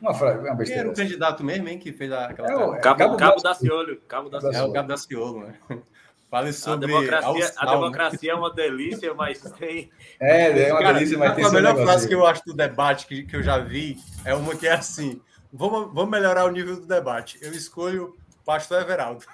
Uma 0.00 0.12
frase, 0.12 0.38
uma 0.40 0.56
besteira. 0.56 0.80
Era 0.80 0.88
o 0.88 0.92
assim. 0.92 1.02
candidato 1.02 1.44
mesmo, 1.44 1.68
hein, 1.68 1.78
que 1.78 1.92
fez 1.92 2.10
aquela. 2.10 2.50
É, 2.50 2.56
o, 2.56 2.80
Cabo, 2.80 2.98
Cabo, 2.98 3.16
Cabo 3.16 3.42
da 3.42 3.54
Ciolo. 3.54 3.96
Cabo 4.08 4.28
da 4.28 4.40
Ciolo. 4.40 4.56
É 4.56 4.62
o 4.64 4.72
Cabo 4.72 4.88
da 4.88 4.96
Ciolo, 4.96 5.46
né? 5.46 5.54
Fale 6.28 6.52
sobre. 6.52 6.86
A 6.86 6.88
democracia, 6.88 7.52
a 7.56 7.70
democracia 7.70 8.32
é 8.32 8.34
uma 8.34 8.52
delícia, 8.52 9.14
mas 9.14 9.40
tem. 9.56 9.88
É, 10.18 10.68
é 10.68 10.72
uma 10.72 10.82
Cara, 10.82 10.94
delícia, 10.94 11.16
mas 11.16 11.36
tem. 11.36 11.44
A 11.44 11.50
melhor 11.50 11.76
frase 11.76 12.08
que 12.08 12.14
eu 12.14 12.26
acho 12.26 12.44
do 12.44 12.54
debate 12.54 13.06
que, 13.06 13.22
que 13.22 13.36
eu 13.36 13.42
já 13.42 13.58
vi 13.58 13.98
é 14.24 14.34
uma 14.34 14.56
que 14.56 14.66
é 14.66 14.72
assim: 14.72 15.20
vamos, 15.52 15.94
vamos 15.94 16.10
melhorar 16.10 16.44
o 16.44 16.50
nível 16.50 16.74
do 16.74 16.86
debate. 16.86 17.38
Eu 17.40 17.52
escolho 17.52 18.16
Pastor 18.44 18.82
Everaldo. 18.82 19.24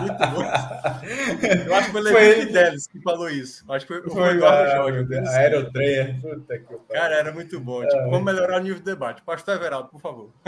Muito 0.00 0.18
bom. 0.32 0.42
Eu 1.66 1.74
acho 1.74 1.86
que 1.86 1.92
foi 1.92 2.00
o 2.00 2.04
Levi 2.04 2.52
Delis 2.52 2.86
que 2.86 3.00
falou 3.00 3.28
isso. 3.28 3.64
Acho 3.68 3.86
que 3.86 3.92
foi, 3.94 4.02
foi, 4.02 4.12
foi 4.12 4.22
o 4.22 4.30
Eduardo 4.30 4.70
Jorge. 4.70 5.14
Aerotreia. 5.28 6.20
Cara, 6.90 7.16
era 7.16 7.32
muito 7.32 7.58
bom. 7.58 7.82
Tipo, 7.82 7.96
é. 7.96 8.04
vamos 8.04 8.24
melhorar 8.24 8.60
o 8.60 8.62
nível 8.62 8.78
do 8.78 8.84
debate. 8.84 9.22
Pastor 9.22 9.56
Everaldo, 9.56 9.88
por 9.88 10.00
favor. 10.00 10.30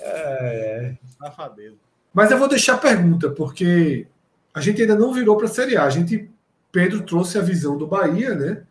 é, 0.00 0.94
é. 1.20 1.72
Mas 2.14 2.30
eu 2.30 2.38
vou 2.38 2.48
deixar 2.48 2.74
a 2.74 2.78
pergunta, 2.78 3.30
porque 3.30 4.06
a 4.54 4.60
gente 4.60 4.82
ainda 4.82 4.94
não 4.94 5.12
virou 5.12 5.36
para 5.36 5.46
a 5.46 5.50
Série 5.50 5.76
A. 5.76 5.84
A 5.84 5.90
gente, 5.90 6.30
Pedro 6.70 7.02
trouxe 7.02 7.38
a 7.38 7.42
visão 7.42 7.76
do 7.76 7.86
Bahia, 7.86 8.34
né? 8.34 8.62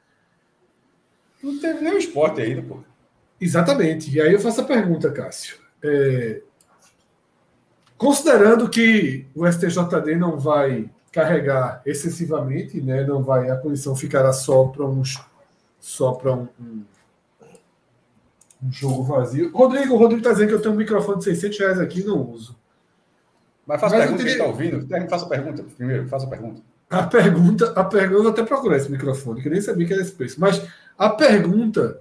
Não 1.43 1.59
teve 1.59 1.82
nem 1.82 1.95
o 1.95 1.98
esporte 1.98 2.40
ainda, 2.41 2.61
pô. 2.61 2.83
Exatamente. 3.42 4.16
E 4.16 4.22
aí 4.22 4.32
eu 4.32 4.40
faço 4.40 4.61
a 4.61 4.66
pergunta, 4.66 5.11
Cássio. 5.11 5.58
É, 5.84 6.42
considerando 7.98 8.70
que 8.70 9.26
o 9.36 9.52
STJD 9.52 10.16
não 10.16 10.38
vai 10.38 10.88
carregar 11.11 11.82
excessivamente, 11.86 12.80
né, 12.80 13.03
não 13.03 13.24
vai, 13.24 13.50
a 13.50 13.56
punição 13.56 13.95
ficará 13.95 14.32
só 14.32 14.66
para 14.66 14.86
uns 14.86 15.20
só 15.80 16.11
para 16.11 16.32
um, 16.32 16.48
um, 16.60 16.84
um, 18.64 18.72
jogo 18.72 19.03
vazio. 19.03 19.52
Rodrigo, 19.52 19.95
o 19.95 19.98
Rodrigo 19.98 20.20
está 20.20 20.32
dizendo 20.32 20.50
que 20.50 20.53
eu 20.53 20.61
tenho 20.61 20.76
um 20.76 20.78
microfone 20.78 21.18
de 21.18 21.24
600 21.24 21.60
reais 21.60 21.80
aqui 21.80 22.03
não 22.03 22.22
uso. 22.22 22.56
Mas 23.66 23.82
faça 23.82 23.95
a 23.95 24.00
pergunta 24.00 24.18
teria... 24.20 24.32
está 24.34 24.45
ouvindo. 24.45 24.88
Faça 25.10 25.26
a 25.26 25.30
pergunta 25.30 25.66
primeiro, 25.76 26.08
faça 26.08 26.28
a 26.28 26.30
pergunta. 26.30 26.61
A 26.88 27.03
pergunta, 27.03 27.74
a 27.76 27.84
pergunta, 27.84 28.24
eu 28.24 28.30
até 28.30 28.44
procurar 28.44 28.78
esse 28.78 28.92
microfone, 28.92 29.42
que 29.42 29.50
nem 29.50 29.61
sabia 29.61 29.88
que 29.88 29.94
era 29.94 30.02
esse 30.02 30.11
preço. 30.11 30.40
Mas 30.40 30.61
a 30.98 31.10
pergunta 31.10 32.00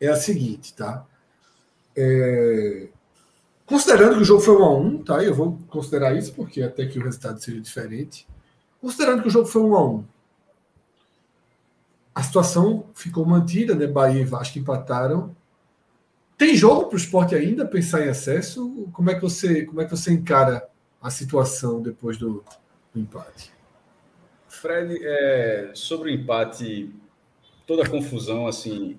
é 0.00 0.08
a 0.08 0.16
seguinte, 0.16 0.74
tá? 0.74 1.06
É... 1.96 2.88
Considerando 3.66 4.16
que 4.16 4.22
o 4.22 4.24
jogo 4.24 4.40
foi 4.40 4.56
1 4.56 4.64
a 4.64 4.76
1 4.76 5.04
tá? 5.04 5.24
Eu 5.24 5.34
vou 5.34 5.58
considerar 5.68 6.16
isso 6.16 6.32
porque 6.34 6.62
até 6.62 6.86
que 6.86 6.98
o 6.98 7.04
resultado 7.04 7.40
seja 7.40 7.60
diferente. 7.60 8.26
Considerando 8.80 9.22
que 9.22 9.28
o 9.28 9.30
jogo 9.30 9.46
foi 9.46 9.62
1 9.62 9.74
a 9.74 9.84
1 9.86 10.04
a 12.14 12.22
situação 12.22 12.86
ficou 12.94 13.24
mantida, 13.24 13.74
né? 13.74 13.86
Bahia 13.86 14.20
e 14.20 14.24
Vasco 14.24 14.58
empataram. 14.58 15.34
Tem 16.36 16.54
jogo 16.54 16.86
para 16.86 16.94
o 16.94 16.98
esporte 16.98 17.34
ainda 17.34 17.66
pensar 17.66 18.04
em 18.04 18.08
acesso? 18.08 18.88
Como 18.92 19.10
é 19.10 19.14
que 19.14 19.20
você, 19.22 19.64
como 19.64 19.80
é 19.80 19.84
que 19.84 19.90
você 19.90 20.12
encara 20.12 20.68
a 21.00 21.10
situação 21.10 21.80
depois 21.80 22.16
do, 22.16 22.44
do 22.92 23.00
empate? 23.00 23.52
Fred, 24.48 24.98
é, 25.02 25.70
sobre 25.74 26.10
o 26.10 26.14
empate, 26.14 26.92
toda 27.66 27.84
a 27.84 27.88
confusão, 27.88 28.46
assim, 28.46 28.98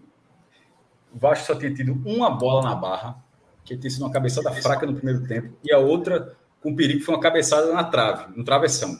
Vasco 1.13 1.47
só 1.47 1.55
tinha 1.55 1.73
tido 1.73 1.93
uma 2.05 2.29
bola 2.29 2.63
na 2.63 2.75
barra, 2.75 3.23
que 3.63 3.77
tinha 3.77 3.89
sido 3.89 4.03
uma 4.03 4.11
cabeçada 4.11 4.51
fraca 4.51 4.85
no 4.85 4.95
primeiro 4.95 5.25
tempo, 5.27 5.55
e 5.63 5.71
a 5.71 5.77
outra 5.77 6.35
com 6.61 6.75
perigo 6.75 7.03
foi 7.03 7.15
uma 7.15 7.21
cabeçada 7.21 7.73
na 7.73 7.83
trave, 7.83 8.37
no 8.37 8.43
travessão. 8.43 8.99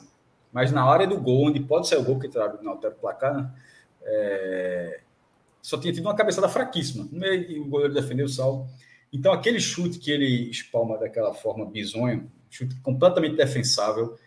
Mas 0.52 0.70
na 0.70 0.84
área 0.84 1.06
do 1.06 1.18
gol, 1.18 1.46
onde 1.46 1.60
pode 1.60 1.88
ser 1.88 1.96
o 1.96 2.04
gol 2.04 2.18
que 2.18 2.28
trave 2.28 2.62
não 2.62 2.72
altera 2.72 2.94
o 2.94 2.98
placar, 2.98 3.54
é... 4.02 5.00
só 5.62 5.78
tinha 5.78 5.92
tido 5.92 6.04
uma 6.04 6.14
cabeçada 6.14 6.48
fraquíssima. 6.48 7.08
E 7.48 7.58
o 7.58 7.66
goleiro 7.66 7.94
defendeu 7.94 8.26
o 8.26 8.28
salvo. 8.28 8.68
Então, 9.12 9.32
aquele 9.32 9.60
chute 9.60 9.98
que 9.98 10.10
ele 10.10 10.50
espalma 10.50 10.98
daquela 10.98 11.32
forma 11.32 11.64
bizonho, 11.64 12.30
chute 12.50 12.74
completamente 12.80 13.36
defensável, 13.36 14.18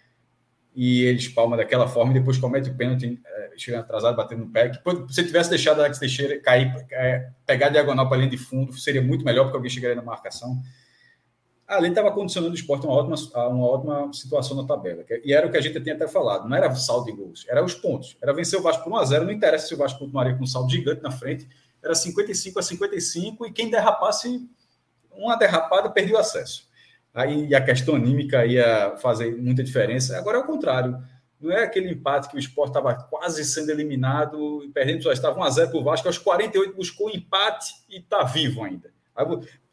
e 0.76 1.04
ele 1.04 1.18
espalma 1.18 1.56
daquela 1.56 1.88
forma 1.88 2.12
e 2.12 2.16
depois 2.16 2.38
comete 2.38 2.70
o 2.70 2.76
pênalti, 2.76 3.22
é, 3.26 3.52
chegando 3.56 3.82
atrasado, 3.82 4.18
batendo 4.18 4.44
no 4.44 4.52
pé. 4.52 4.70
Que, 4.70 5.14
se 5.14 5.24
tivesse 5.24 5.50
deixado 5.50 5.80
Alex 5.80 5.98
Teixeira 5.98 6.38
cair, 6.42 6.74
é, 6.92 7.30
pegar 7.45 7.68
a 7.68 7.70
diagonal 7.70 8.08
para 8.08 8.18
a 8.18 8.20
linha 8.20 8.30
de 8.30 8.38
fundo, 8.38 8.74
seria 8.74 9.02
muito 9.02 9.24
melhor, 9.24 9.45
porque 9.45 9.56
alguém 9.56 9.72
chegaria 9.72 9.95
na 9.95 10.02
marcação. 10.02 10.62
Ali 11.66 11.90
estava 11.90 12.12
condicionando 12.12 12.54
o 12.54 12.56
esporte 12.56 12.86
a 12.86 12.90
uma 12.90 12.98
ótima, 12.98 13.48
uma 13.48 13.66
ótima 13.66 14.14
situação 14.14 14.58
na 14.58 14.68
tabela. 14.68 15.04
E 15.24 15.34
era 15.34 15.48
o 15.48 15.52
que 15.52 15.58
a 15.58 15.62
gente 15.62 15.80
tinha 15.80 15.95
até 15.95 16.08
falado. 16.08 16.48
Não 16.48 16.56
era 16.56 16.74
saldo 16.76 17.06
de 17.06 17.14
gols, 17.14 17.45
era 17.48 17.64
os 17.64 17.74
pontos. 17.74 18.18
Era 18.22 18.34
vencer 18.34 18.60
o 18.60 18.62
Vasco 18.62 18.84
por 18.84 18.92
1 18.92 18.95
a 18.98 19.06
0 19.06 19.26
Não 19.26 19.32
interessa 19.32 19.68
se 19.68 19.74
o 19.74 19.78
Vasco 19.78 20.00
continuaria 20.00 20.36
com 20.36 20.44
um 20.44 20.48
saldo 20.48 20.70
gigante 20.70 21.02
na 21.02 21.10
frente. 21.10 21.48
Era 21.82 21.95
55 21.95 22.60
a 22.60 22.62
55 22.62 23.48
e 23.48 23.52
quem 23.52 23.70
derrapasse 23.70 24.48
uma 25.12 25.38
derrapada 25.38 25.90
perdeu 25.90 26.18
acesso 26.18 26.68
aí 27.16 27.56
a 27.56 27.64
questão 27.64 27.95
anímica 27.95 28.45
ia 28.45 28.98
fazer 28.98 29.35
muita 29.38 29.64
diferença. 29.64 30.18
Agora 30.18 30.38
é 30.38 30.42
o 30.42 30.45
contrário. 30.45 31.02
Não 31.40 31.52
é 31.52 31.64
aquele 31.64 31.90
empate 31.90 32.30
que 32.30 32.35
o 32.35 32.40
Sport 32.40 32.69
estava 32.69 32.94
quase 32.94 33.45
sendo 33.45 33.69
eliminado 33.69 34.64
e 34.64 34.69
perdendo, 34.69 35.03
só 35.03 35.11
estava 35.11 35.40
1x0 35.40 35.69
para 35.69 35.80
o 35.80 35.84
Vasco, 35.84 36.08
aos 36.08 36.18
48 36.18 36.76
buscou 36.76 37.10
empate 37.10 37.74
e 37.90 37.98
está 37.98 38.24
vivo 38.24 38.64
ainda. 38.64 38.92
Aí, 39.16 39.26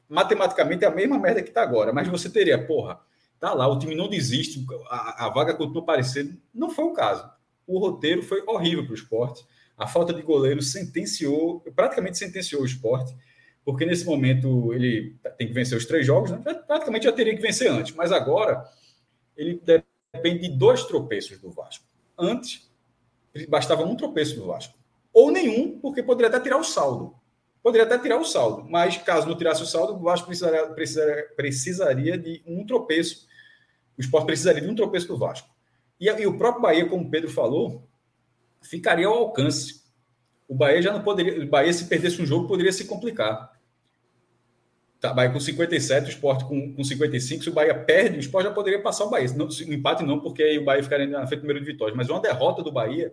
matematicamente 0.09 0.85
é 0.85 0.89
a 0.89 0.95
mesma 0.95 1.19
merda 1.19 1.43
que 1.43 1.49
está 1.49 1.63
agora, 1.63 1.93
mas 1.93 2.07
você 2.09 2.29
teria, 2.29 2.65
porra, 2.65 3.01
tá 3.41 3.53
lá, 3.55 3.67
o 3.67 3.79
time 3.79 3.95
não 3.95 4.09
desiste, 4.09 4.65
a, 4.89 5.27
a 5.27 5.29
vaga 5.31 5.55
continua 5.55 5.83
aparecendo. 5.83 6.37
Não 6.55 6.71
foi 6.71 6.85
o 6.85 6.93
caso. 6.93 7.29
O 7.67 7.79
roteiro 7.79 8.23
foi 8.23 8.43
horrível 8.47 8.85
para 8.85 8.93
o 8.93 8.97
esporte. 8.97 9.45
A 9.77 9.87
falta 9.87 10.13
de 10.13 10.23
goleiro 10.23 10.63
sentenciou, 10.63 11.61
praticamente 11.75 12.19
sentenciou 12.19 12.63
o 12.63 12.67
esporte 12.67 13.15
porque 13.65 13.87
nesse 13.87 14.05
momento 14.05 14.73
ele 14.73 15.17
tem 15.39 15.47
que 15.47 15.53
vencer 15.53 15.77
os 15.77 15.87
três 15.87 16.07
jogos, 16.07 16.31
né? 16.31 16.39
praticamente 16.67 17.05
já 17.05 17.13
teria 17.13 17.35
que 17.35 17.43
vencer 17.43 17.71
antes, 17.71 17.95
mas 17.95 18.11
agora 18.11 18.65
ele 19.37 19.61
depende 20.13 20.49
de 20.49 20.57
dois 20.57 20.85
tropeços 20.85 21.39
do 21.39 21.51
Vasco. 21.51 21.85
Antes, 22.19 22.71
bastava 23.49 23.85
um 23.85 23.97
tropeço 23.97 24.37
do 24.37 24.47
Vasco, 24.47 24.75
ou 25.13 25.31
nenhum, 25.31 25.79
porque 25.79 26.03
poderia 26.03 26.29
até 26.29 26.41
tirar 26.41 26.59
o 26.59 26.65
saldo. 26.65 27.15
Poderia 27.63 27.87
até 27.87 27.97
tirar 27.97 28.19
o 28.19 28.25
saldo, 28.25 28.69
mas 28.69 28.97
caso 28.99 29.29
não 29.29 29.37
tirasse 29.37 29.63
o 29.63 29.67
saldo, 29.67 29.95
o 29.95 30.01
Vasco 30.01 30.27
precisaria, 30.27 30.67
precisaria, 30.67 31.29
precisaria 31.37 32.19
de 32.19 32.43
um 32.45 32.67
tropeço. 32.67 33.29
O 33.97 34.01
esporte 34.01 34.27
precisaria 34.27 34.63
de 34.63 34.69
um 34.69 34.75
tropeço 34.75 35.07
do 35.07 35.17
Vasco. 35.17 35.49
E, 36.01 36.09
e 36.09 36.27
o 36.27 36.37
próprio 36.37 36.63
Bahia, 36.63 36.89
como 36.89 37.05
o 37.05 37.11
Pedro 37.11 37.31
falou, 37.31 37.89
ficaria 38.61 39.07
ao 39.07 39.15
alcance. 39.15 39.83
O 40.49 40.55
Bahia 40.55 40.83
já 40.83 40.93
não 40.93 41.03
poderia. 41.03 41.45
O 41.45 41.49
Bahia, 41.49 41.73
se 41.73 41.85
perdesse 41.85 42.21
um 42.21 42.27
jogo, 42.27 42.49
poderia 42.49 42.73
se 42.73 42.85
complicar. 42.85 43.52
Tá, 45.03 45.13
Bahia 45.13 45.33
com 45.33 45.41
57, 45.41 46.07
o 46.07 46.11
Sport 46.11 46.45
com, 46.45 46.75
com 46.77 46.85
55. 46.85 47.43
Se 47.43 47.51
o 47.51 47.53
Bahia 47.53 47.75
perde, 47.75 48.19
o 48.19 48.21
Sport 48.21 48.45
já 48.45 48.53
poderia 48.53 48.81
passar 48.81 49.05
o 49.05 49.11
Bahia. 49.11 49.29
Não, 49.35 49.49
o 49.49 49.73
empate 49.73 50.05
não, 50.05 50.21
porque 50.21 50.45
aí 50.45 50.59
o 50.59 50.65
Bahia 50.65 50.81
ficaria 50.81 51.09
na 51.09 51.27
frente 51.27 51.41
do 51.41 51.49
número 51.49 51.59
de 51.59 51.73
vitórias. 51.73 51.97
Mas 51.97 52.09
uma 52.09 52.21
derrota 52.21 52.63
do 52.63 52.71
Bahia 52.71 53.13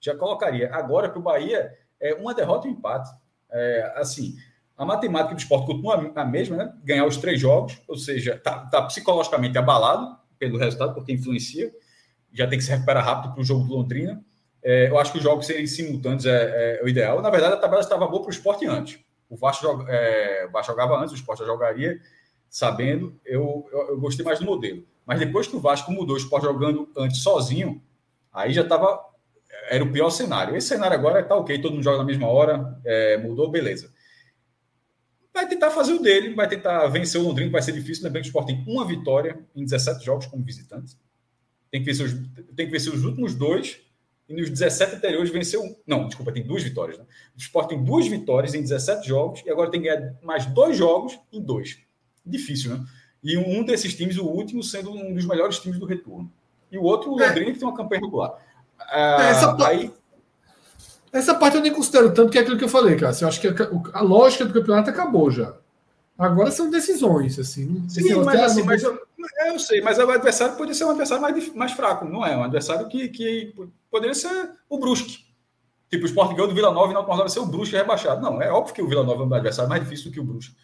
já 0.00 0.16
colocaria. 0.16 0.68
Agora, 0.74 1.08
para 1.08 1.20
o 1.20 1.22
Bahia, 1.22 1.72
é 2.00 2.12
uma 2.12 2.34
derrota 2.34 2.66
e 2.66 2.72
um 2.72 2.74
empate. 2.74 3.08
É, 3.52 3.92
assim, 3.94 4.34
a 4.76 4.84
matemática 4.84 5.32
do 5.32 5.38
esporte 5.38 5.66
continua 5.66 6.10
a 6.12 6.24
mesma, 6.24 6.56
né? 6.56 6.72
Ganhar 6.82 7.06
os 7.06 7.16
três 7.18 7.40
jogos, 7.40 7.80
ou 7.86 7.96
seja, 7.96 8.34
está 8.34 8.66
tá 8.66 8.82
psicologicamente 8.82 9.56
abalado 9.56 10.18
pelo 10.40 10.58
resultado, 10.58 10.92
porque 10.92 11.12
influencia. 11.12 11.72
Já 12.32 12.48
tem 12.48 12.58
que 12.58 12.64
se 12.64 12.70
recuperar 12.72 13.04
rápido 13.04 13.34
para 13.34 13.40
o 13.40 13.44
jogo 13.44 13.64
do 13.64 13.76
Londrina. 13.76 14.20
É, 14.60 14.88
eu 14.88 14.98
acho 14.98 15.12
que 15.12 15.18
os 15.18 15.24
jogos 15.24 15.46
serem 15.46 15.68
simultâneos 15.68 16.26
é, 16.26 16.80
é, 16.80 16.84
o 16.84 16.88
ideal. 16.88 17.22
Na 17.22 17.30
verdade, 17.30 17.54
a 17.54 17.58
tabela 17.58 17.80
estava 17.80 18.08
boa 18.08 18.22
para 18.22 18.28
o 18.28 18.32
esporte 18.32 18.66
antes. 18.66 18.98
O 19.28 19.36
Vasco, 19.36 19.62
joga, 19.62 19.92
é, 19.92 20.46
o 20.46 20.50
Vasco 20.50 20.72
jogava 20.72 20.98
antes, 20.98 21.12
o 21.12 21.16
Sport 21.16 21.40
já 21.40 21.44
jogaria 21.44 22.00
sabendo. 22.48 23.18
Eu, 23.24 23.68
eu, 23.70 23.88
eu, 23.90 24.00
gostei 24.00 24.24
mais 24.24 24.38
do 24.38 24.44
modelo. 24.44 24.84
Mas 25.04 25.18
depois 25.18 25.46
que 25.46 25.56
o 25.56 25.60
Vasco 25.60 25.92
mudou 25.92 26.16
o 26.16 26.18
Sport 26.18 26.44
jogando 26.44 26.90
antes 26.96 27.22
sozinho, 27.22 27.82
aí 28.32 28.52
já 28.52 28.62
estava. 28.62 29.06
Era 29.70 29.84
o 29.84 29.92
pior 29.92 30.10
cenário. 30.10 30.56
Esse 30.56 30.68
cenário 30.68 30.96
agora 30.96 31.20
está 31.20 31.36
ok, 31.36 31.60
todo 31.60 31.72
mundo 31.72 31.84
joga 31.84 31.98
na 31.98 32.04
mesma 32.04 32.26
hora, 32.26 32.80
é, 32.84 33.18
mudou, 33.18 33.50
beleza. 33.50 33.92
Vai 35.32 35.46
tentar 35.46 35.70
fazer 35.70 35.92
o 35.92 36.02
dele, 36.02 36.34
vai 36.34 36.48
tentar 36.48 36.86
vencer 36.88 37.20
o 37.20 37.24
Londrina, 37.24 37.50
vai 37.50 37.62
ser 37.62 37.72
difícil. 37.72 38.04
Lembrando 38.04 38.24
que 38.24 38.28
o 38.28 38.30
Sport 38.30 38.46
tem 38.46 38.64
uma 38.66 38.86
vitória 38.86 39.38
em 39.54 39.62
17 39.62 40.04
jogos 40.04 40.26
como 40.26 40.42
visitante. 40.42 40.96
Tem 41.70 41.80
que 41.80 41.86
vencer 41.86 42.06
os, 42.06 42.14
tem 42.56 42.66
que 42.66 42.72
vencer 42.72 42.92
os 42.92 43.04
últimos 43.04 43.34
dois 43.34 43.80
e 44.28 44.34
nos 44.34 44.50
17 44.50 44.96
anteriores 44.96 45.30
venceu. 45.30 45.62
Não, 45.86 46.06
desculpa, 46.06 46.30
tem 46.30 46.42
duas 46.42 46.62
vitórias. 46.62 46.98
Né? 46.98 47.04
O 47.34 47.40
Sport 47.40 47.68
tem 47.70 47.82
duas 47.82 48.06
vitórias 48.06 48.54
em 48.54 48.60
17 48.60 49.08
jogos 49.08 49.42
e 49.46 49.50
agora 49.50 49.70
tem 49.70 49.80
que 49.80 49.88
ganhar 49.88 50.14
mais 50.22 50.44
dois 50.46 50.76
jogos 50.76 51.18
em 51.32 51.40
dois. 51.40 51.78
Difícil, 52.24 52.76
né? 52.76 52.84
E 53.22 53.36
um 53.36 53.64
desses 53.64 53.94
times, 53.94 54.18
o 54.18 54.26
último, 54.26 54.62
sendo 54.62 54.92
um 54.92 55.14
dos 55.14 55.24
melhores 55.24 55.58
times 55.58 55.78
do 55.78 55.86
retorno. 55.86 56.30
E 56.70 56.78
o 56.78 56.82
outro, 56.82 57.12
o 57.12 57.20
é. 57.20 57.26
Londrina, 57.26 57.52
que 57.52 57.58
tem 57.58 57.66
uma 57.66 57.76
campanha 57.76 58.02
regular. 58.02 58.34
Ah, 58.78 59.16
é, 59.20 59.30
essa, 59.30 59.66
aí... 59.66 59.90
essa 61.12 61.34
parte 61.34 61.56
eu 61.56 61.62
nem 61.62 61.72
considero 61.72 62.12
tanto, 62.12 62.30
que 62.30 62.38
é 62.38 62.42
aquilo 62.42 62.58
que 62.58 62.64
eu 62.64 62.68
falei, 62.68 62.96
cara. 62.96 63.16
Eu 63.20 63.28
acho 63.28 63.40
que 63.40 63.48
a, 63.92 64.00
lógica 64.02 64.44
do 64.44 64.52
campeonato 64.52 64.90
acabou 64.90 65.30
já. 65.30 65.56
Agora 66.16 66.50
são 66.50 66.70
decisões, 66.70 67.38
assim. 67.38 67.88
Sim, 67.88 68.14
mas, 68.24 68.40
assim, 68.40 68.62
mas 68.62 68.82
eu, 68.82 69.00
é, 69.38 69.50
eu, 69.50 69.58
sei, 69.58 69.80
mas 69.80 69.98
o 69.98 70.10
adversário 70.10 70.56
pode 70.56 70.74
ser 70.74 70.84
um 70.84 70.90
adversário 70.90 71.22
mais, 71.22 71.54
mais 71.54 71.72
fraco, 71.72 72.04
não 72.04 72.26
é? 72.26 72.36
Um 72.36 72.42
adversário 72.42 72.88
que, 72.88 73.08
que 73.08 73.54
poderia 73.90 74.14
ser 74.14 74.50
o 74.68 74.78
Brusque. 74.78 75.28
Tipo, 75.90 76.04
o 76.04 76.06
Sport 76.06 76.32
ganhou 76.32 76.48
do 76.48 76.54
Vila 76.54 76.70
Nova 76.70 76.92
e 76.92 76.94
não 76.94 77.04
vai 77.06 77.28
ser 77.28 77.40
o 77.40 77.46
Brusque 77.46 77.76
rebaixado. 77.76 78.20
Não, 78.20 78.40
é 78.42 78.50
óbvio 78.50 78.74
que 78.74 78.82
o 78.82 78.88
Vila 78.88 79.02
Nova 79.02 79.22
é 79.22 79.26
um 79.26 79.34
adversário 79.34 79.68
mais 79.68 79.82
difícil 79.82 80.10
do 80.10 80.14
que 80.14 80.20
o 80.20 80.24
Brusque. 80.24 80.54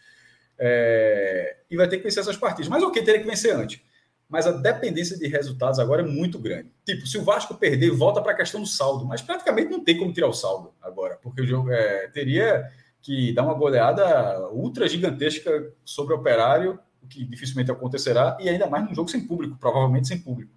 É, 0.59 1.57
e 1.70 1.77
vai 1.77 1.89
ter 1.89 1.97
que 1.99 2.05
vencer 2.05 2.20
essas 2.20 2.36
partidas. 2.36 2.69
Mas 2.69 2.83
ok, 2.83 3.03
teria 3.03 3.20
que 3.20 3.27
vencer 3.27 3.55
antes. 3.55 3.81
Mas 4.28 4.47
a 4.47 4.53
dependência 4.53 5.19
de 5.19 5.27
resultados 5.28 5.78
agora 5.78 6.03
é 6.03 6.07
muito 6.07 6.39
grande. 6.39 6.70
Tipo, 6.85 7.07
se 7.07 7.17
o 7.19 7.23
Vasco 7.23 7.55
perder, 7.55 7.91
volta 7.91 8.20
para 8.20 8.33
a 8.33 8.36
questão 8.36 8.61
do 8.61 8.67
saldo. 8.67 9.07
Mas 9.07 9.23
praticamente 9.23 9.70
não 9.70 9.83
tem 9.83 9.97
como 9.97 10.12
tirar 10.12 10.28
o 10.28 10.33
saldo 10.33 10.75
agora, 10.83 11.19
porque 11.23 11.43
o 11.43 11.47
jogo 11.47 11.70
é, 11.70 12.09
teria 12.09 12.65
que 13.01 13.33
dar 13.33 13.44
uma 13.44 13.55
goleada 13.55 14.49
ultra 14.51 14.89
gigantesca 14.89 15.73
sobre 15.85 16.15
o 16.15 16.17
operário, 16.17 16.78
o 17.03 17.07
que 17.07 17.25
dificilmente 17.25 17.70
acontecerá, 17.70 18.36
e 18.41 18.49
ainda 18.49 18.67
mais 18.67 18.85
num 18.85 18.94
jogo 18.94 19.11
sem 19.11 19.27
público, 19.27 19.59
provavelmente 19.59 20.09
sem 20.09 20.19
público. 20.19 20.51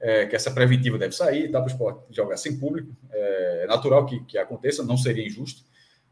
É, 0.00 0.26
que 0.26 0.36
essa 0.36 0.50
preventiva 0.50 0.96
deve 0.96 1.12
sair, 1.12 1.48
dá 1.48 1.60
para 1.60 1.68
o 1.68 1.72
esporte 1.72 2.00
jogar 2.10 2.36
sem 2.36 2.56
público. 2.56 2.96
É 3.10 3.66
natural 3.66 4.06
que, 4.06 4.20
que 4.24 4.38
aconteça, 4.38 4.84
não 4.84 4.96
seria 4.96 5.26
injusto. 5.26 5.62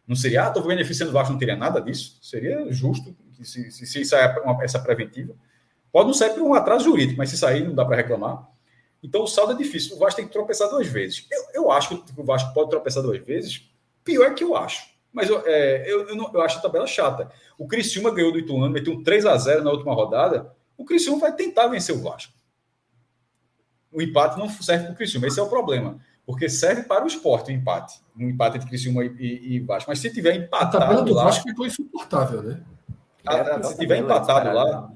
Não 0.06 0.14
seria, 0.14 0.44
ah, 0.44 0.48
estou 0.48 0.62
beneficiando 0.64 1.10
o 1.10 1.12
Vasco, 1.12 1.32
não 1.32 1.38
teria 1.38 1.56
nada 1.56 1.80
disso. 1.80 2.18
Seria 2.22 2.70
justo 2.72 3.16
que 3.36 3.44
se, 3.44 3.70
se, 3.70 3.86
se 3.86 4.04
sair 4.04 4.38
uma, 4.40 4.62
essa 4.62 4.78
preventiva. 4.78 5.34
Pode 5.92 6.06
não 6.06 6.14
sair 6.14 6.30
por 6.30 6.42
um 6.42 6.54
atraso 6.54 6.84
jurídico, 6.84 7.18
mas 7.18 7.30
se 7.30 7.36
sair, 7.36 7.64
não 7.64 7.74
dá 7.74 7.84
para 7.84 7.96
reclamar. 7.96 8.48
Então 9.02 9.22
o 9.22 9.26
saldo 9.26 9.52
é 9.52 9.56
difícil. 9.56 9.96
O 9.96 9.98
Vasco 9.98 10.16
tem 10.16 10.26
que 10.26 10.32
tropeçar 10.32 10.68
duas 10.68 10.86
vezes. 10.86 11.26
Eu, 11.30 11.62
eu 11.62 11.70
acho 11.70 12.02
que 12.02 12.20
o 12.20 12.24
Vasco 12.24 12.52
pode 12.52 12.70
tropeçar 12.70 13.02
duas 13.02 13.24
vezes. 13.24 13.68
Pior 14.04 14.26
é 14.26 14.34
que 14.34 14.44
eu 14.44 14.56
acho. 14.56 14.88
Mas 15.12 15.30
eu, 15.30 15.42
é, 15.46 15.90
eu, 15.90 16.08
eu, 16.08 16.16
não, 16.16 16.30
eu, 16.32 16.42
acho 16.42 16.58
a 16.58 16.60
tabela 16.60 16.86
chata. 16.86 17.30
O 17.58 17.66
Criciúma 17.66 18.10
ganhou 18.10 18.30
do 18.30 18.38
Ituano, 18.38 18.70
meteu 18.70 18.92
um 18.92 19.02
3 19.02 19.24
a 19.26 19.36
0 19.36 19.64
na 19.64 19.70
última 19.70 19.94
rodada. 19.94 20.52
O 20.76 20.84
Criciúma 20.84 21.18
vai 21.18 21.34
tentar 21.34 21.68
vencer 21.68 21.94
o 21.94 22.02
Vasco. 22.02 22.32
O 23.96 24.02
empate 24.02 24.38
não 24.38 24.46
serve 24.46 24.84
para 24.84 24.92
o 24.92 24.96
Criciúma. 24.96 25.26
Esse 25.26 25.40
é 25.40 25.42
o 25.42 25.48
problema. 25.48 25.98
Porque 26.26 26.50
serve 26.50 26.82
para 26.82 27.02
o 27.02 27.06
esporte 27.06 27.50
o 27.50 27.54
empate. 27.54 27.98
Um 28.14 28.28
empate 28.28 28.58
entre 28.58 28.68
Criciúma 28.68 29.02
e, 29.02 29.08
e, 29.18 29.54
e 29.54 29.60
Vasco. 29.60 29.90
Mas 29.90 30.00
se 30.00 30.10
tiver 30.10 30.34
empatado. 30.34 30.76
A 30.76 30.80
tabela 30.80 31.02
do 31.02 31.14
lá, 31.14 31.24
Vasco 31.24 31.48
ficou 31.48 31.66
insuportável, 31.66 32.42
né? 32.42 32.60
A, 33.26 33.40
a, 33.40 33.62
se 33.62 33.78
tiver 33.78 33.96
empatado 33.96 34.54
lá, 34.54 34.92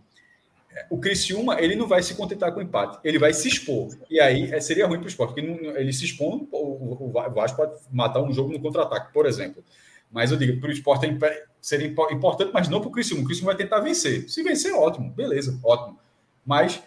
o 0.91 0.99
Criciúma 0.99 1.59
ele 1.59 1.77
não 1.77 1.89
vai 1.89 2.03
se 2.03 2.15
contentar 2.15 2.53
com 2.53 2.61
o 2.61 2.63
empate, 2.63 2.99
ele 3.03 3.19
vai 3.19 3.33
se 3.33 3.49
expor. 3.49 3.89
E 4.11 4.21
aí 4.21 4.53
é, 4.53 4.61
seria 4.61 4.87
ruim 4.87 4.99
para 4.99 5.07
o 5.07 5.09
esporte, 5.09 5.35
porque 5.35 5.49
não, 5.49 5.77
ele 5.77 5.93
se 5.95 6.05
expõe, 6.05 6.47
o, 6.53 7.07
o 7.07 7.13
Vasco 7.35 7.57
pode 7.57 7.81
matar 7.91 8.21
um 8.21 8.33
jogo 8.35 8.53
no 8.53 8.61
contra-ataque, 8.61 9.13
por 9.15 9.25
exemplo. 9.25 9.65
Mas 10.13 10.31
eu 10.31 10.37
digo, 10.37 10.61
para 10.61 10.69
o 10.69 10.73
esporte 10.73 11.07
é 11.07 11.45
seria 11.61 11.87
importante, 11.87 12.51
mas 12.53 12.69
não 12.69 12.81
para 12.81 12.89
o 12.89 12.93
Criciúma. 12.93 13.23
O 13.23 13.27
Criciúma 13.27 13.53
vai 13.53 13.57
tentar 13.57 13.81
vencer. 13.81 14.29
Se 14.29 14.43
vencer, 14.43 14.75
ótimo, 14.75 15.11
beleza, 15.11 15.59
ótimo. 15.65 15.99
Mas 16.45 16.83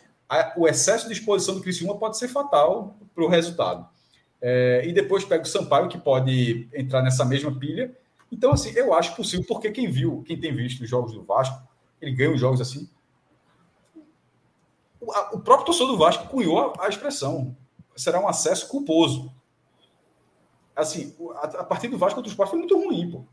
o 0.58 0.68
excesso 0.68 1.08
de 1.08 1.14
exposição 1.14 1.56
do 1.56 1.62
Criciúma 1.62 1.98
pode 1.98 2.18
ser 2.18 2.28
fatal 2.28 2.98
para 3.14 3.24
o 3.24 3.28
resultado. 3.28 3.88
É, 4.42 4.84
e 4.86 4.92
depois 4.92 5.24
pega 5.24 5.44
o 5.44 5.48
Sampaio, 5.48 5.88
que 5.88 5.98
pode 5.98 6.68
entrar 6.74 7.02
nessa 7.02 7.24
mesma 7.24 7.52
pilha. 7.58 7.96
Então, 8.32 8.52
assim, 8.52 8.72
eu 8.72 8.94
acho 8.94 9.16
possível, 9.16 9.46
porque 9.48 9.72
quem 9.72 9.90
viu, 9.90 10.24
quem 10.26 10.40
tem 10.40 10.54
visto 10.54 10.82
os 10.82 10.90
jogos 10.90 11.14
do 11.14 11.24
Vasco, 11.24 11.62
ele 12.02 12.12
ganha 12.12 12.34
os 12.34 12.40
jogos 12.40 12.60
assim. 12.60 12.90
O, 15.00 15.12
a, 15.12 15.32
o 15.34 15.40
próprio 15.40 15.66
torcedor 15.66 15.92
do 15.92 15.98
Vasco 15.98 16.28
cunhou 16.28 16.60
a, 16.60 16.86
a 16.86 16.90
expressão. 16.90 17.56
Será 17.96 18.20
um 18.20 18.28
acesso 18.28 18.68
culposo 18.68 19.32
assim, 20.76 21.16
a, 21.36 21.46
a 21.46 21.64
partida 21.64 21.92
do 21.92 21.98
Vasco 21.98 22.16
contra 22.16 22.30
o 22.30 22.32
Sport 22.32 22.50
foi 22.50 22.60
muito 22.60 22.78
ruim, 22.78 23.12
pô. 23.12 23.24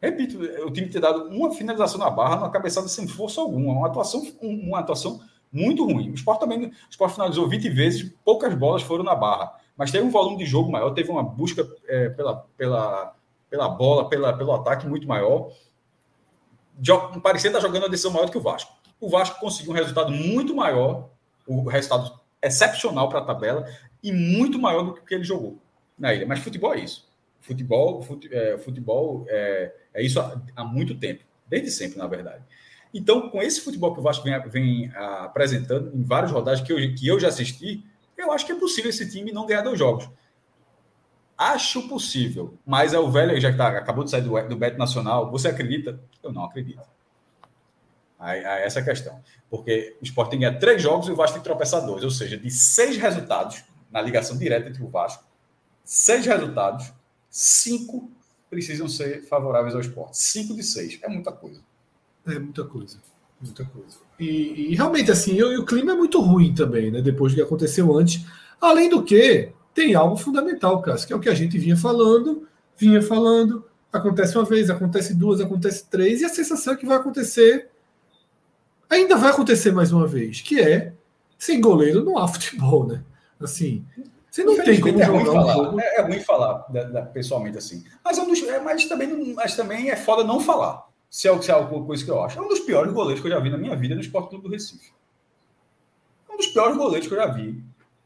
Repito, 0.00 0.38
o 0.38 0.70
time 0.70 0.88
ter 0.88 1.00
dado 1.00 1.28
uma 1.30 1.50
finalização 1.52 1.98
na 1.98 2.10
barra, 2.10 2.36
numa 2.36 2.50
cabeçada 2.50 2.86
sem 2.86 3.08
força 3.08 3.40
alguma, 3.40 3.72
uma 3.72 3.86
atuação, 3.86 4.22
uma 4.42 4.78
atuação 4.78 5.20
muito 5.52 5.84
ruim. 5.84 6.10
O 6.10 6.14
Sport 6.14 6.40
também, 6.40 6.66
o 6.66 6.72
Sport 6.90 7.14
finalizou 7.14 7.48
20 7.48 7.68
vezes, 7.70 8.12
poucas 8.24 8.54
bolas 8.54 8.82
foram 8.82 9.04
na 9.04 9.14
barra, 9.14 9.54
mas 9.76 9.90
teve 9.90 10.04
um 10.04 10.10
volume 10.10 10.38
de 10.38 10.46
jogo 10.46 10.70
maior, 10.70 10.90
teve 10.90 11.10
uma 11.10 11.22
busca 11.22 11.66
é, 11.86 12.08
pela, 12.10 12.46
pela, 12.56 13.14
pela 13.48 13.68
bola, 13.68 14.08
pela, 14.08 14.32
pelo 14.32 14.52
ataque 14.52 14.86
muito 14.86 15.06
maior. 15.06 15.50
Parecia 17.22 17.48
estar 17.48 17.60
jogando 17.60 17.86
a 17.86 17.88
decisão 17.88 18.12
maior 18.12 18.26
do 18.26 18.32
que 18.32 18.38
o 18.38 18.42
Vasco. 18.42 18.72
O 19.00 19.08
Vasco 19.08 19.38
conseguiu 19.40 19.72
um 19.72 19.74
resultado 19.74 20.10
muito 20.10 20.54
maior, 20.54 21.08
o 21.46 21.68
resultado 21.68 22.18
excepcional 22.42 23.08
para 23.08 23.20
a 23.20 23.24
tabela 23.24 23.66
e 24.02 24.12
muito 24.12 24.58
maior 24.58 24.82
do 24.82 24.94
que 24.94 25.14
ele 25.14 25.24
jogou 25.24 25.58
na 25.98 26.14
ilha. 26.14 26.26
Mas 26.26 26.40
futebol 26.40 26.74
é 26.74 26.80
isso. 26.80 27.06
Futebol, 27.40 28.02
fute, 28.02 28.28
é, 28.32 28.58
futebol 28.58 29.24
é, 29.28 29.72
é 29.94 30.02
isso 30.02 30.18
há, 30.20 30.40
há, 30.56 30.64
muito 30.64 30.94
tempo, 30.96 31.22
desde 31.46 31.70
sempre, 31.70 31.98
na 31.98 32.06
verdade. 32.06 32.42
Então, 32.96 33.28
com 33.28 33.42
esse 33.42 33.60
futebol 33.60 33.92
que 33.92 34.00
o 34.00 34.02
Vasco 34.02 34.24
vem, 34.24 34.40
vem 34.48 34.90
apresentando 34.94 35.94
em 35.94 36.02
várias 36.02 36.32
rodadas 36.32 36.62
que 36.62 36.72
eu, 36.72 36.76
que 36.94 37.06
eu 37.06 37.20
já 37.20 37.28
assisti, 37.28 37.84
eu 38.16 38.32
acho 38.32 38.46
que 38.46 38.52
é 38.52 38.54
possível 38.54 38.88
esse 38.88 39.10
time 39.10 39.32
não 39.32 39.44
ganhar 39.44 39.60
dois 39.60 39.78
jogos. 39.78 40.08
Acho 41.36 41.86
possível, 41.88 42.58
mas 42.64 42.94
é 42.94 42.98
o 42.98 43.10
velho 43.10 43.38
já 43.38 43.54
tá, 43.54 43.68
acabou 43.68 44.02
de 44.02 44.10
sair 44.10 44.22
do, 44.22 44.48
do 44.48 44.56
Beto 44.56 44.78
Nacional. 44.78 45.30
Você 45.30 45.48
acredita? 45.48 46.00
Eu 46.22 46.32
não 46.32 46.44
acredito. 46.44 46.80
Aí, 48.18 48.42
aí 48.42 48.62
essa 48.62 48.78
é 48.78 48.82
a 48.82 48.84
questão. 48.86 49.20
Porque 49.50 49.94
o 50.00 50.04
Sport 50.04 50.30
tem 50.30 50.38
que 50.38 50.46
ganhar 50.46 50.58
três 50.58 50.80
jogos 50.80 51.06
e 51.06 51.12
o 51.12 51.16
Vasco 51.16 51.34
tem 51.34 51.42
que 51.42 51.48
tropeçar 51.48 51.84
dois. 51.84 52.02
Ou 52.02 52.10
seja, 52.10 52.38
de 52.38 52.50
seis 52.50 52.96
resultados 52.96 53.62
na 53.90 54.00
ligação 54.00 54.38
direta 54.38 54.70
entre 54.70 54.82
o 54.82 54.88
Vasco 54.88 55.22
seis 55.84 56.24
resultados, 56.24 56.90
cinco 57.28 58.10
precisam 58.48 58.88
ser 58.88 59.22
favoráveis 59.24 59.74
ao 59.74 59.82
esporte. 59.82 60.16
Cinco 60.16 60.54
de 60.54 60.62
seis. 60.62 60.98
É 61.02 61.08
muita 61.08 61.30
coisa. 61.30 61.60
É 62.26 62.38
muita 62.38 62.64
coisa. 62.64 62.98
Muita 63.40 63.64
coisa. 63.64 63.98
E, 64.18 64.72
e 64.72 64.74
realmente, 64.74 65.10
assim, 65.10 65.36
e 65.36 65.42
o 65.42 65.64
clima 65.64 65.92
é 65.92 65.96
muito 65.96 66.20
ruim 66.20 66.54
também, 66.54 66.90
né? 66.90 67.00
Depois 67.02 67.32
do 67.32 67.36
que 67.36 67.42
aconteceu 67.42 67.94
antes. 67.96 68.24
Além 68.60 68.88
do 68.88 69.02
que, 69.02 69.52
tem 69.74 69.94
algo 69.94 70.16
fundamental, 70.16 70.80
Cássio, 70.80 71.06
que 71.06 71.12
é 71.12 71.16
o 71.16 71.20
que 71.20 71.28
a 71.28 71.34
gente 71.34 71.58
vinha 71.58 71.76
falando, 71.76 72.48
vinha 72.76 73.02
falando. 73.02 73.64
Acontece 73.92 74.36
uma 74.36 74.44
vez, 74.44 74.70
acontece 74.70 75.14
duas, 75.14 75.40
acontece 75.40 75.86
três, 75.86 76.22
e 76.22 76.24
a 76.24 76.30
sensação 76.30 76.72
é 76.72 76.76
que 76.76 76.86
vai 76.86 76.96
acontecer. 76.96 77.68
Ainda 78.88 79.16
vai 79.16 79.30
acontecer 79.30 79.72
mais 79.72 79.92
uma 79.92 80.06
vez, 80.06 80.40
que 80.40 80.60
é 80.60 80.94
sem 81.38 81.60
goleiro 81.60 82.04
não 82.04 82.16
há 82.16 82.26
futebol, 82.26 82.86
né? 82.86 83.02
Assim, 83.38 83.84
você 84.30 84.44
não 84.44 84.56
tem 84.62 84.80
como 84.80 85.00
é 85.00 85.04
ruim 85.04 85.24
falar, 85.24 85.74
um 85.74 85.80
é, 85.80 85.96
é, 85.96 86.02
ruim 86.02 86.20
falar 86.20 86.66
da, 86.70 86.84
da, 86.84 87.02
pessoalmente 87.02 87.58
assim. 87.58 87.84
Mas, 88.04 88.18
é 88.18 88.22
um 88.22 88.28
dos, 88.28 88.42
é, 88.42 88.60
mas, 88.60 88.86
também, 88.86 89.34
mas 89.34 89.56
também 89.56 89.90
é 89.90 89.96
foda 89.96 90.24
não 90.24 90.40
falar. 90.40 90.85
Se 91.08 91.28
é, 91.28 91.30
é 91.30 91.50
alguma 91.52 91.86
coisa 91.86 92.04
que 92.04 92.10
eu 92.10 92.22
acho. 92.22 92.38
É 92.38 92.42
um 92.42 92.48
dos 92.48 92.60
piores 92.60 92.92
goleiros 92.92 93.20
que 93.20 93.28
eu 93.28 93.32
já 93.32 93.38
vi 93.38 93.50
na 93.50 93.58
minha 93.58 93.76
vida 93.76 93.94
no 93.94 94.00
Esporte 94.00 94.30
Clube 94.30 94.44
do 94.44 94.50
Recife. 94.50 94.92
É 96.28 96.32
um 96.32 96.36
dos 96.36 96.48
piores 96.48 96.76
goleiros 96.76 97.06
que 97.06 97.14
eu 97.14 97.18
já 97.18 97.26
vi. 97.26 97.62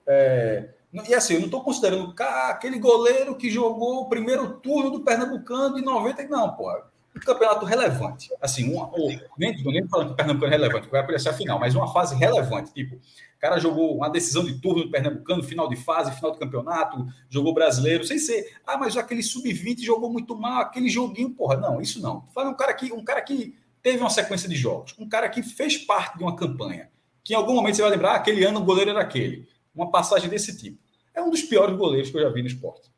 É, 0.07 0.70
e 1.09 1.15
assim, 1.15 1.35
eu 1.35 1.41
não 1.41 1.47
estou 1.47 1.62
considerando 1.62 2.12
ah, 2.19 2.49
aquele 2.51 2.79
goleiro 2.79 3.37
que 3.37 3.51
jogou 3.51 4.03
o 4.03 4.09
primeiro 4.09 4.55
turno 4.61 4.91
do 4.91 5.05
Pernambucano 5.05 5.77
de 5.77 5.83
90. 5.83 6.25
Não, 6.25 6.55
porra. 6.55 6.91
Um 7.15 7.21
campeonato 7.21 7.67
relevante. 7.67 8.29
Assim, 8.41 8.73
um, 8.73 8.79
ou, 8.79 9.11
nem, 9.37 9.63
nem 9.65 9.89
falando 9.89 10.09
que 10.09 10.13
o 10.13 10.17
Pernambucano 10.17 10.53
é 10.53 10.57
relevante, 10.57 10.89
vai 10.89 11.01
aparecer 11.01 11.29
a 11.29 11.33
final, 11.33 11.59
mas 11.59 11.75
uma 11.75 11.93
fase 11.93 12.15
relevante. 12.15 12.73
Tipo, 12.73 12.97
o 12.97 13.41
cara 13.41 13.59
jogou 13.59 13.97
uma 13.97 14.09
decisão 14.09 14.45
de 14.45 14.61
turno 14.61 14.85
do 14.85 14.91
Pernambucano, 14.91 15.43
final 15.43 15.69
de 15.69 15.77
fase, 15.77 16.13
final 16.13 16.33
do 16.33 16.39
campeonato, 16.39 17.07
jogou 17.29 17.53
brasileiro, 17.53 18.05
sem 18.05 18.19
ser. 18.19 18.57
Ah, 18.67 18.77
mas 18.77 18.97
aquele 18.97 19.23
sub-20 19.23 19.81
jogou 19.83 20.11
muito 20.11 20.37
mal, 20.37 20.63
aquele 20.63 20.89
joguinho, 20.89 21.31
porra. 21.31 21.57
Não, 21.57 21.81
isso 21.81 22.01
não. 22.01 22.27
Fala 22.35 22.51
um 22.51 22.57
cara 22.57 22.73
que, 22.75 22.93
um 22.93 23.05
cara 23.05 23.21
que 23.23 23.55
teve 23.83 23.99
uma 23.99 24.11
sequência 24.11 24.49
de 24.49 24.55
jogos, 24.55 24.95
um 24.99 25.09
cara 25.09 25.29
que 25.29 25.43
fez 25.43 25.79
parte 25.79 26.19
de 26.19 26.23
uma 26.23 26.37
campanha, 26.37 26.91
que 27.25 27.33
em 27.33 27.37
algum 27.37 27.55
momento 27.55 27.77
você 27.77 27.83
vai 27.83 27.91
lembrar, 27.91 28.13
ah, 28.13 28.17
aquele 28.17 28.45
ano 28.45 28.61
o 28.61 28.65
goleiro 28.65 28.91
era 28.91 29.01
aquele. 29.01 29.49
Uma 29.75 29.91
passagem 29.91 30.29
desse 30.29 30.57
tipo. 30.57 30.79
É 31.15 31.23
um 31.23 31.31
dos 31.31 31.43
piores 31.43 31.77
goleiros 31.77 32.11
que 32.11 32.17
eu 32.17 32.23
já 32.23 32.29
vi 32.29 32.43
no 32.43 32.49
esporte. 32.49 32.91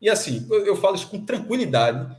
E 0.00 0.08
assim, 0.08 0.46
eu, 0.50 0.66
eu 0.66 0.76
falo 0.76 0.96
isso 0.96 1.08
com 1.08 1.24
tranquilidade 1.24 2.16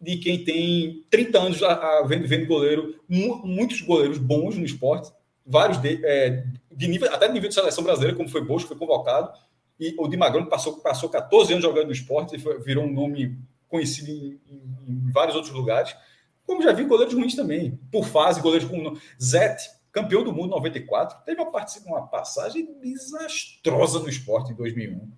de 0.00 0.16
quem 0.18 0.44
tem 0.44 1.04
30 1.10 1.38
anos 1.38 1.62
a, 1.62 1.72
a, 1.72 2.02
vendo, 2.06 2.26
vendo 2.26 2.46
goleiro, 2.46 3.00
muitos 3.08 3.80
goleiros 3.80 4.18
bons 4.18 4.56
no 4.56 4.64
esporte, 4.64 5.10
vários 5.44 5.78
de, 5.78 6.04
é, 6.04 6.44
de 6.70 6.88
nível, 6.88 7.12
até 7.14 7.30
nível 7.30 7.48
de 7.48 7.54
seleção 7.54 7.82
brasileira, 7.82 8.16
como 8.16 8.28
foi 8.28 8.44
Bosco, 8.44 8.68
foi 8.68 8.76
convocado, 8.76 9.30
e 9.78 9.94
o 9.98 10.08
Di 10.08 10.16
Magrão 10.16 10.46
passou, 10.46 10.78
passou 10.78 11.08
14 11.08 11.52
anos 11.52 11.64
jogando 11.64 11.86
no 11.86 11.92
esporte 11.92 12.36
e 12.36 12.38
foi, 12.38 12.58
virou 12.60 12.84
um 12.84 12.92
nome 12.92 13.38
conhecido 13.68 14.10
em, 14.10 14.40
em, 14.88 15.10
vários 15.12 15.34
outros 15.36 15.52
lugares. 15.52 15.94
Como 16.46 16.62
já 16.62 16.72
vi 16.72 16.84
goleiros 16.84 17.14
ruins 17.14 17.34
também, 17.34 17.78
por 17.90 18.06
fase, 18.06 18.40
goleiros 18.40 18.68
como 18.68 18.98
Zete, 19.22 19.68
campeão 19.92 20.24
do 20.24 20.32
mundo 20.32 20.46
em 20.46 20.50
94, 20.50 21.24
teve 21.24 21.40
uma, 21.40 21.66
uma 21.86 22.06
passagem 22.06 22.68
desastrosa 22.80 23.98
no 23.98 24.08
esporte 24.08 24.52
em 24.52 24.54
2001 24.54 25.10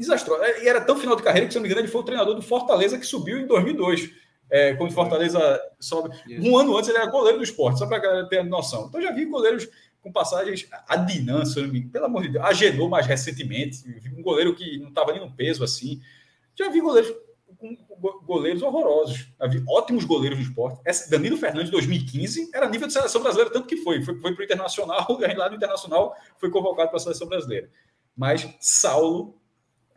desastrosa. 0.00 0.44
E 0.62 0.68
era 0.68 0.80
tão 0.80 0.96
final 0.96 1.14
de 1.14 1.22
carreira 1.22 1.46
que, 1.46 1.52
se 1.52 1.58
não 1.58 1.62
me 1.62 1.68
engano, 1.68 1.82
ele 1.82 1.92
foi 1.92 2.00
o 2.00 2.04
treinador 2.04 2.34
do 2.34 2.42
Fortaleza 2.42 2.98
que 2.98 3.06
subiu 3.06 3.38
em 3.38 3.46
2002. 3.46 4.10
É, 4.50 4.74
quando 4.74 4.90
o 4.90 4.94
Fortaleza 4.94 5.60
sobe. 5.78 6.10
Um 6.40 6.58
ano 6.58 6.76
antes 6.76 6.88
ele 6.88 6.98
era 6.98 7.06
goleiro 7.06 7.38
do 7.38 7.44
esporte, 7.44 7.78
só 7.78 7.86
para 7.86 7.98
a 7.98 8.00
galera 8.00 8.28
ter 8.28 8.42
noção. 8.42 8.86
Então 8.88 9.00
já 9.00 9.12
vi 9.12 9.24
goleiros 9.24 9.68
com 10.02 10.10
passagens. 10.10 10.66
A 10.88 10.96
Dinan, 10.96 11.44
se 11.44 11.60
não 11.60 11.68
me 11.68 11.78
engano, 11.78 11.92
pelo 11.92 12.06
amor 12.06 12.22
de 12.22 12.30
Deus. 12.30 12.44
A 12.44 12.52
Genô 12.52 12.88
mais 12.88 13.06
recentemente. 13.06 13.84
Um 14.16 14.22
goleiro 14.22 14.54
que 14.54 14.78
não 14.78 14.88
estava 14.88 15.12
nem 15.12 15.20
no 15.20 15.30
peso 15.30 15.62
assim. 15.62 16.00
Já 16.58 16.68
vi 16.68 16.80
goleiros 16.80 17.14
com 17.56 17.76
goleiros 18.24 18.62
horrorosos. 18.62 19.28
Já 19.38 19.46
vi 19.46 19.62
ótimos 19.68 20.04
goleiros 20.04 20.38
no 20.38 20.44
esporte. 20.44 20.80
Esse 20.84 21.10
Danilo 21.10 21.36
Fernandes, 21.36 21.70
2015, 21.70 22.50
era 22.54 22.68
nível 22.68 22.88
de 22.88 22.92
seleção 22.92 23.22
brasileira, 23.22 23.52
tanto 23.52 23.68
que 23.68 23.76
foi. 23.76 24.02
Foi, 24.02 24.18
foi 24.18 24.34
para 24.34 24.40
o 24.40 24.44
Internacional, 24.44 25.06
lá 25.36 25.48
no 25.48 25.56
Internacional 25.56 26.16
foi 26.38 26.50
convocado 26.50 26.88
para 26.88 26.96
a 26.96 27.00
seleção 27.00 27.28
brasileira. 27.28 27.70
Mas 28.16 28.48
Saulo 28.60 29.39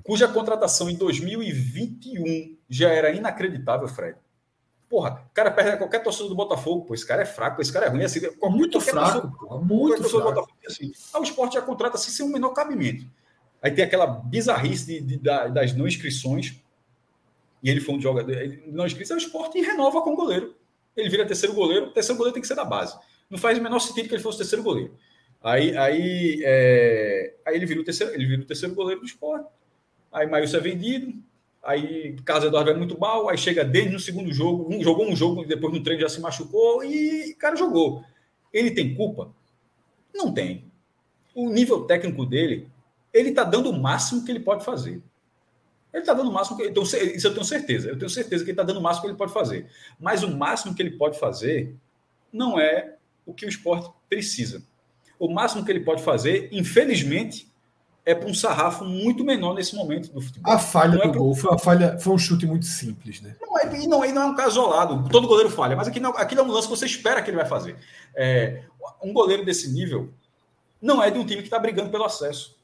cuja 0.04 0.28
contratação 0.28 0.90
em 0.90 0.96
2021 0.96 2.58
já 2.70 2.90
era 2.90 3.12
inacreditável, 3.12 3.88
Fred. 3.88 4.18
Porra, 4.90 5.26
o 5.32 5.34
cara 5.34 5.50
perde 5.50 5.78
qualquer 5.78 6.04
torcedor 6.04 6.30
do 6.30 6.36
Botafogo, 6.36 6.86
pô, 6.86 6.94
esse 6.94 7.08
cara 7.08 7.24
é 7.24 7.26
fraco, 7.26 7.60
esse 7.62 7.74
cara 7.74 7.88
é 7.88 7.90
ruim, 7.90 8.04
assim, 8.04 8.20
muito 8.44 8.80
fraco, 8.80 9.32
porra, 9.40 9.60
muito 9.60 10.04
fraco. 10.04 10.26
Botafogo, 10.26 10.58
assim. 10.68 10.92
Ah, 11.12 11.20
o 11.20 11.24
esporte 11.24 11.54
já 11.54 11.62
contrata 11.62 11.96
assim, 11.96 12.12
sem 12.12 12.26
um 12.26 12.30
menor 12.30 12.50
cabimento. 12.50 13.06
Aí 13.60 13.72
tem 13.72 13.84
aquela 13.84 14.06
bizarrice 14.06 14.86
de, 14.86 15.02
de, 15.02 15.18
de, 15.18 15.50
das 15.50 15.74
não 15.74 15.88
inscrições, 15.88 16.62
e 17.64 17.70
ele 17.70 17.80
foi 17.80 17.96
um 17.96 18.02
jogador, 18.02 18.34
ele 18.34 18.66
não 18.68 18.86
inscrito, 18.86 19.14
é 19.14 19.16
o 19.16 19.18
esporte 19.18 19.58
e 19.58 19.62
renova 19.62 20.02
com 20.02 20.12
o 20.12 20.16
goleiro. 20.16 20.56
Ele 20.96 21.10
vira 21.10 21.26
terceiro 21.26 21.56
goleiro, 21.56 21.92
terceiro 21.92 22.18
goleiro 22.18 22.34
tem 22.34 22.42
que 22.42 22.48
ser 22.48 22.56
da 22.56 22.66
base. 22.66 22.96
Não 23.30 23.40
faz 23.40 23.58
o 23.58 23.64
menor 23.64 23.80
sentido 23.80 24.08
que 24.08 24.14
ele 24.14 24.22
fosse 24.22 24.38
terceiro 24.38 24.62
goleiro. 24.62 24.96
Aí, 25.42 25.76
aí, 25.76 26.42
é... 26.44 27.36
aí 27.46 27.56
ele 27.56 27.66
vira 27.66 27.82
o 27.82 27.84
terceiro, 27.84 28.14
ele 28.14 28.28
vira 28.28 28.42
o 28.44 28.46
terceiro 28.46 28.76
goleiro 28.76 29.02
do 29.02 29.08
esporte 29.08 29.48
aí 30.14 30.28
Maílson 30.28 30.58
é 30.58 30.60
vendido, 30.62 31.14
aí 31.62 32.16
Carlos 32.24 32.46
Eduardo 32.46 32.70
é 32.70 32.76
muito 32.76 33.00
mal, 33.00 33.28
aí 33.28 33.38
chega 33.38 33.66
desde 33.66 33.92
no 33.92 34.00
segundo 34.00 34.32
jogo, 34.32 34.74
um, 34.74 34.82
jogou 34.84 35.10
um 35.10 35.16
jogo, 35.16 35.46
depois 35.46 35.74
no 35.74 35.84
treino 35.84 36.02
já 36.02 36.10
se 36.10 36.22
machucou 36.22 36.84
e 36.84 37.32
o 37.32 37.38
cara 37.38 37.56
jogou. 37.56 38.04
Ele 38.54 38.72
tem 38.72 38.94
culpa? 38.96 39.34
Não 40.14 40.32
tem. 40.32 40.72
O 41.34 41.50
nível 41.50 41.86
técnico 41.86 42.26
dele, 42.26 42.70
ele 43.12 43.30
está 43.30 43.44
dando 43.44 43.72
o 43.72 43.82
máximo 43.82 44.24
que 44.24 44.32
ele 44.32 44.40
pode 44.40 44.64
fazer. 44.64 45.02
Ele 45.92 46.02
está 46.02 46.14
dando 46.14 46.30
o 46.30 46.34
máximo 46.34 46.58
que. 46.58 46.64
Então, 46.64 46.84
isso 46.84 47.28
eu 47.28 47.34
tenho 47.34 47.46
certeza. 47.46 47.90
Eu 47.90 47.98
tenho 47.98 48.10
certeza 48.10 48.44
que 48.44 48.50
ele 48.50 48.60
está 48.60 48.64
dando 48.64 48.80
o 48.80 48.82
máximo 48.82 49.04
que 49.04 49.12
ele 49.12 49.18
pode 49.18 49.34
fazer. 49.34 49.68
Mas 50.00 50.24
o 50.24 50.36
máximo 50.36 50.74
que 50.74 50.82
ele 50.82 50.98
pode 50.98 51.20
fazer 51.20 51.76
não 52.32 52.60
é 52.60 52.96
o 53.26 53.34
que 53.34 53.46
o 53.46 53.50
esporte 53.50 53.92
precisa. 54.10 54.64
O 55.20 55.32
máximo 55.32 55.64
que 55.64 55.72
ele 55.72 55.82
pode 55.82 56.02
fazer, 56.02 56.50
infelizmente, 56.52 57.48
é 58.06 58.14
para 58.14 58.30
um 58.30 58.34
sarrafo 58.34 58.84
muito 58.84 59.24
menor 59.24 59.54
nesse 59.54 59.76
momento 59.76 60.12
do 60.12 60.22
futebol. 60.22 60.52
A 60.52 60.60
falha 60.60 60.96
não 60.96 61.04
é 61.04 61.08
do 61.08 61.14
é 61.14 61.18
gol 61.18 61.36
foi, 61.36 61.50
uma 61.50 61.60
falha, 61.60 61.98
foi 62.00 62.14
um 62.14 62.18
chute 62.18 62.46
muito 62.46 62.66
simples, 62.66 63.22
né? 63.22 63.36
Não 63.42 63.58
é, 63.58 63.82
e 63.82 63.88
não, 63.88 64.04
e 64.04 64.12
não 64.12 64.22
é 64.24 64.26
um 64.26 64.36
caso 64.36 64.60
isolado. 64.60 65.10
Todo 65.10 65.28
goleiro 65.28 65.50
falha, 65.50 65.76
mas 65.76 65.88
aqui, 65.88 66.00
não, 66.00 66.12
aqui 66.12 66.38
é 66.38 66.42
um 66.42 66.52
lance 66.52 66.68
que 66.68 66.76
você 66.76 66.86
espera 66.86 67.22
que 67.22 67.30
ele 67.30 67.38
vai 67.38 67.46
fazer. 67.46 67.78
É, 68.16 68.64
um 69.02 69.14
goleiro 69.14 69.46
desse 69.46 69.72
nível 69.72 70.10
não 70.82 71.02
é 71.02 71.10
de 71.10 71.18
um 71.18 71.26
time 71.26 71.42
que 71.42 71.48
está 71.48 71.58
brigando 71.58 71.90
pelo 71.90 72.04
acesso. 72.04 72.58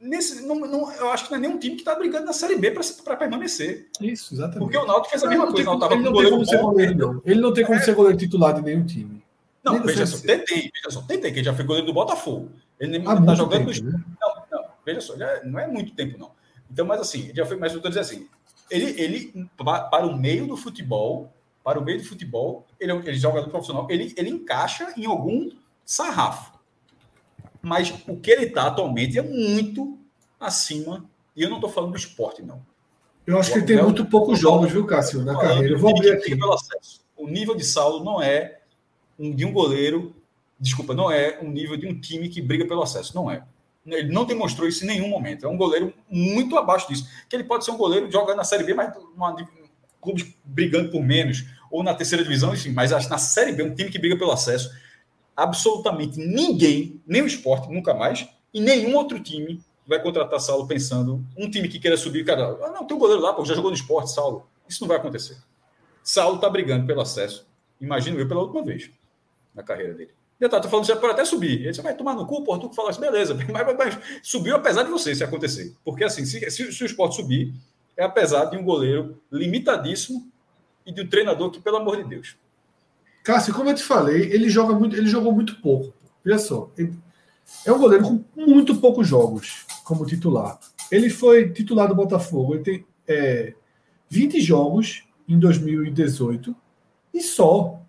Nesse, 0.00 0.44
não, 0.44 0.56
não, 0.56 0.92
eu 0.94 1.10
acho 1.12 1.26
que 1.26 1.30
não 1.30 1.38
é 1.38 1.40
nenhum 1.40 1.58
time 1.58 1.76
que 1.76 1.82
está 1.82 1.94
brigando 1.94 2.26
na 2.26 2.32
Série 2.32 2.56
B 2.56 2.72
para 2.72 3.16
permanecer. 3.16 3.88
Isso, 4.00 4.34
exatamente. 4.34 4.58
Porque 4.58 4.76
o 4.76 4.84
Náutico 4.84 5.10
fez 5.10 5.22
a 5.22 5.28
mesma 5.28 5.46
coisa. 5.46 5.78
Tem, 5.78 5.98
ele, 5.98 6.02
não 6.02 6.12
tem 6.12 6.30
como 6.30 6.44
ser 6.44 6.60
goleiro, 6.60 6.94
não. 6.96 7.22
Ele 7.24 7.40
não 7.40 7.54
tem 7.54 7.64
como 7.64 7.78
é. 7.78 7.82
ser 7.82 7.94
goleiro 7.94 8.18
titular 8.18 8.52
de 8.52 8.62
nenhum 8.62 8.84
time. 8.84 9.22
Não, 9.62 9.80
veja 9.80 10.04
só, 10.04 10.18
tentei, 10.18 10.72
veja 10.74 10.90
só, 10.90 11.02
tentei, 11.02 11.30
que 11.30 11.38
ele 11.38 11.44
já 11.44 11.54
foi 11.54 11.64
goleiro 11.64 11.86
do 11.86 11.92
Botafogo. 11.92 12.50
Ele 12.80 12.98
está 12.98 13.34
jogando 13.36 13.72
tempo, 13.72 13.84
no... 13.84 13.92
né? 13.92 14.04
Não, 14.20 14.31
Veja 14.84 15.00
só, 15.00 15.16
já 15.16 15.42
não 15.44 15.58
é 15.58 15.66
muito 15.66 15.94
tempo, 15.94 16.18
não. 16.18 16.32
Então, 16.70 16.86
mas 16.86 17.00
assim, 17.00 17.30
já 17.34 17.44
foi, 17.44 17.56
mas 17.56 17.72
eu 17.72 17.78
estou 17.78 17.90
dizendo 17.90 18.04
assim, 18.04 18.28
ele, 18.70 19.00
ele, 19.00 19.50
para 19.56 20.06
o 20.06 20.16
meio 20.16 20.46
do 20.46 20.56
futebol, 20.56 21.32
para 21.62 21.78
o 21.78 21.84
meio 21.84 21.98
do 21.98 22.04
futebol, 22.04 22.66
ele, 22.80 22.92
é 22.92 22.96
ele 22.96 23.14
joga 23.14 23.42
no 23.42 23.50
profissional, 23.50 23.86
ele, 23.90 24.14
ele 24.16 24.30
encaixa 24.30 24.92
em 24.96 25.06
algum 25.06 25.50
sarrafo. 25.84 26.58
Mas 27.60 27.94
o 28.08 28.16
que 28.16 28.30
ele 28.30 28.46
está 28.46 28.66
atualmente 28.66 29.18
é 29.18 29.22
muito 29.22 29.98
acima, 30.40 31.04
e 31.36 31.42
eu 31.42 31.48
não 31.48 31.58
estou 31.58 31.70
falando 31.70 31.92
do 31.92 31.98
esporte, 31.98 32.42
não. 32.42 32.64
Eu 33.26 33.38
acho 33.38 33.50
o, 33.50 33.52
que 33.52 33.58
ele 33.60 33.66
tem 33.66 33.78
é 33.78 33.82
muito 33.82 34.04
poucos 34.06 34.38
jogos, 34.38 34.72
viu, 34.72 34.84
Cássio, 34.84 35.22
na 35.22 35.38
carreira. 35.38 35.74
Eu 35.74 35.78
vou 35.78 35.90
abrir 35.90 36.10
aqui. 36.10 36.36
O 37.16 37.28
nível 37.28 37.54
de 37.54 37.64
Saulo 37.64 38.02
não 38.02 38.20
é 38.20 38.60
um, 39.16 39.32
de 39.32 39.44
um 39.44 39.52
goleiro, 39.52 40.16
desculpa, 40.58 40.94
não 40.94 41.10
é 41.10 41.38
um 41.40 41.50
nível 41.50 41.76
de 41.76 41.86
um 41.86 42.00
time 42.00 42.28
que 42.28 42.42
briga 42.42 42.66
pelo 42.66 42.82
acesso, 42.82 43.14
não 43.14 43.30
é. 43.30 43.44
Ele 43.84 44.12
não 44.12 44.24
demonstrou 44.24 44.68
isso 44.68 44.84
em 44.84 44.86
nenhum 44.86 45.08
momento. 45.08 45.44
É 45.44 45.48
um 45.48 45.56
goleiro 45.56 45.92
muito 46.08 46.56
abaixo 46.56 46.88
disso. 46.88 47.08
Que 47.28 47.36
ele 47.36 47.44
pode 47.44 47.64
ser 47.64 47.72
um 47.72 47.76
goleiro 47.76 48.10
jogando 48.10 48.36
na 48.36 48.44
Série 48.44 48.64
B, 48.64 48.74
mas 48.74 48.92
numa, 49.14 49.34
clubes 50.02 50.34
brigando 50.44 50.90
por 50.90 51.02
menos, 51.02 51.44
ou 51.70 51.82
na 51.82 51.94
terceira 51.94 52.24
divisão, 52.24 52.52
enfim, 52.52 52.72
mas 52.72 52.90
na 53.08 53.16
Série 53.16 53.52
B, 53.52 53.62
um 53.62 53.74
time 53.74 53.88
que 53.88 53.98
briga 53.98 54.18
pelo 54.18 54.32
acesso, 54.32 54.70
absolutamente 55.34 56.18
ninguém, 56.18 57.00
nem 57.06 57.22
o 57.22 57.26
esporte, 57.26 57.72
nunca 57.72 57.94
mais, 57.94 58.28
e 58.52 58.60
nenhum 58.60 58.96
outro 58.96 59.18
time 59.20 59.62
vai 59.86 60.02
contratar 60.02 60.40
Saulo 60.40 60.66
pensando, 60.66 61.24
um 61.38 61.48
time 61.48 61.68
que 61.68 61.78
queira 61.78 61.96
subir, 61.96 62.24
cara, 62.24 62.58
ah, 62.62 62.70
não, 62.72 62.84
tem 62.84 62.96
um 62.96 63.00
goleiro 63.00 63.22
lá, 63.22 63.32
pô, 63.32 63.44
já 63.44 63.54
jogou 63.54 63.70
no 63.70 63.76
esporte, 63.76 64.12
Saulo. 64.12 64.46
Isso 64.68 64.80
não 64.82 64.88
vai 64.88 64.96
acontecer. 64.96 65.36
Saulo 66.02 66.36
está 66.36 66.50
brigando 66.50 66.86
pelo 66.86 67.00
acesso, 67.00 67.46
imagino 67.80 68.18
eu, 68.18 68.28
pela 68.28 68.40
última 68.40 68.64
vez 68.64 68.90
na 69.54 69.62
carreira 69.62 69.94
dele. 69.94 70.10
Detalhe, 70.42 70.60
tô 70.60 70.68
falando, 70.68 70.86
você 70.86 70.96
pode 70.96 71.12
até 71.12 71.24
subir. 71.24 71.64
Ele 71.64 71.82
vai 71.82 71.94
tomar 71.94 72.16
no 72.16 72.26
cu, 72.26 72.42
tu 72.58 72.68
que 72.68 72.74
fala 72.74 72.90
assim, 72.90 73.00
beleza. 73.00 73.32
Mas, 73.52 73.76
mas, 73.78 73.98
subiu 74.24 74.56
apesar 74.56 74.82
de 74.82 74.90
você, 74.90 75.14
se 75.14 75.22
acontecer. 75.22 75.72
Porque 75.84 76.02
assim, 76.02 76.24
se, 76.24 76.50
se, 76.50 76.72
se 76.72 76.82
o 76.82 76.86
esporte 76.86 77.14
subir, 77.14 77.54
é 77.96 78.02
apesar 78.02 78.46
de 78.46 78.56
um 78.56 78.64
goleiro 78.64 79.22
limitadíssimo 79.30 80.28
e 80.84 80.92
de 80.92 81.00
um 81.00 81.08
treinador 81.08 81.48
que, 81.52 81.60
pelo 81.60 81.76
amor 81.76 81.96
de 81.96 82.08
Deus. 82.08 82.36
Cássio, 83.22 83.54
como 83.54 83.70
eu 83.70 83.74
te 83.76 83.84
falei, 83.84 84.32
ele 84.32 84.50
joga 84.50 84.74
muito, 84.74 84.96
ele 84.96 85.06
jogou 85.06 85.32
muito 85.32 85.60
pouco. 85.60 85.94
Olha 86.26 86.38
só, 86.40 86.68
é 87.64 87.70
um 87.70 87.78
goleiro 87.78 88.02
com 88.02 88.24
muito 88.34 88.74
poucos 88.80 89.06
jogos 89.06 89.64
como 89.84 90.04
titular. 90.04 90.58
Ele 90.90 91.08
foi 91.08 91.50
titular 91.50 91.86
do 91.86 91.94
Botafogo, 91.94 92.54
ele 92.54 92.64
tem 92.64 92.86
é, 93.06 93.54
20 94.10 94.40
jogos 94.40 95.04
em 95.28 95.38
2018 95.38 96.52
e 97.14 97.22
só. 97.22 97.80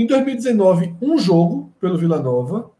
Em 0.00 0.06
2019, 0.06 0.94
um 1.02 1.18
jogo 1.18 1.70
pelo 1.78 1.98
Vila 1.98 2.18
Nova. 2.18 2.70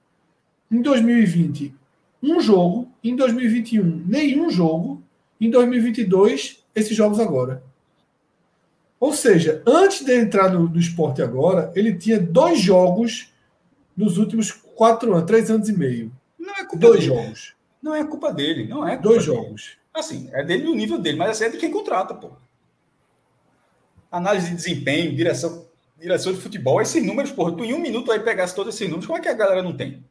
Em 0.71 0.81
2020, 0.81 1.75
um 2.23 2.41
jogo. 2.41 2.89
Em 3.05 3.15
2021, 3.15 4.05
nenhum 4.07 4.49
jogo. 4.49 5.03
Em 5.39 5.51
2022, 5.51 6.65
esses 6.75 6.97
jogos 6.97 7.21
agora. 7.21 7.63
Ou 8.99 9.13
seja, 9.13 9.63
antes 9.67 10.03
de 10.03 10.19
entrar 10.19 10.51
no, 10.51 10.67
no 10.67 10.79
esporte 10.81 11.21
agora, 11.21 11.71
ele 11.77 11.93
tinha 11.95 12.19
dois 12.19 12.59
jogos 12.59 13.31
nos 13.95 14.17
últimos 14.17 14.51
quatro 14.51 15.13
anos, 15.13 15.27
três 15.27 15.51
anos 15.51 15.69
e 15.69 15.77
meio. 15.77 16.11
Não 16.39 16.55
é 16.55 16.65
culpa 16.65 16.87
dois 16.87 17.01
dele. 17.01 17.15
jogos. 17.15 17.55
Não 17.83 17.95
é 17.95 18.03
culpa 18.03 18.33
dele, 18.33 18.67
não 18.67 18.89
é 18.89 18.97
Dois 18.97 19.27
dele. 19.27 19.37
jogos. 19.37 19.77
Assim, 19.93 20.31
é 20.33 20.43
dele 20.43 20.65
no 20.65 20.75
nível 20.75 20.97
dele, 20.99 21.19
mas 21.19 21.43
é 21.43 21.51
de 21.51 21.59
quem 21.59 21.71
contrata, 21.71 22.15
pô. 22.15 22.31
Análise 24.11 24.49
de 24.49 24.57
desempenho, 24.57 25.15
direção 25.15 25.69
direção 26.01 26.33
de 26.33 26.41
futebol, 26.41 26.81
esses 26.81 27.05
números, 27.05 27.31
porra, 27.31 27.53
tu 27.57 27.65
em 27.65 27.75
um 27.75 27.81
minuto 27.81 28.11
aí 28.11 28.21
pegasse 28.21 28.55
todos 28.55 28.75
esses 28.75 28.89
números, 28.89 29.07
como 29.07 29.19
é 29.19 29.23
que 29.23 29.29
a 29.29 29.35
galera 29.35 29.63
não 29.63 29.77
tem? 29.77 30.05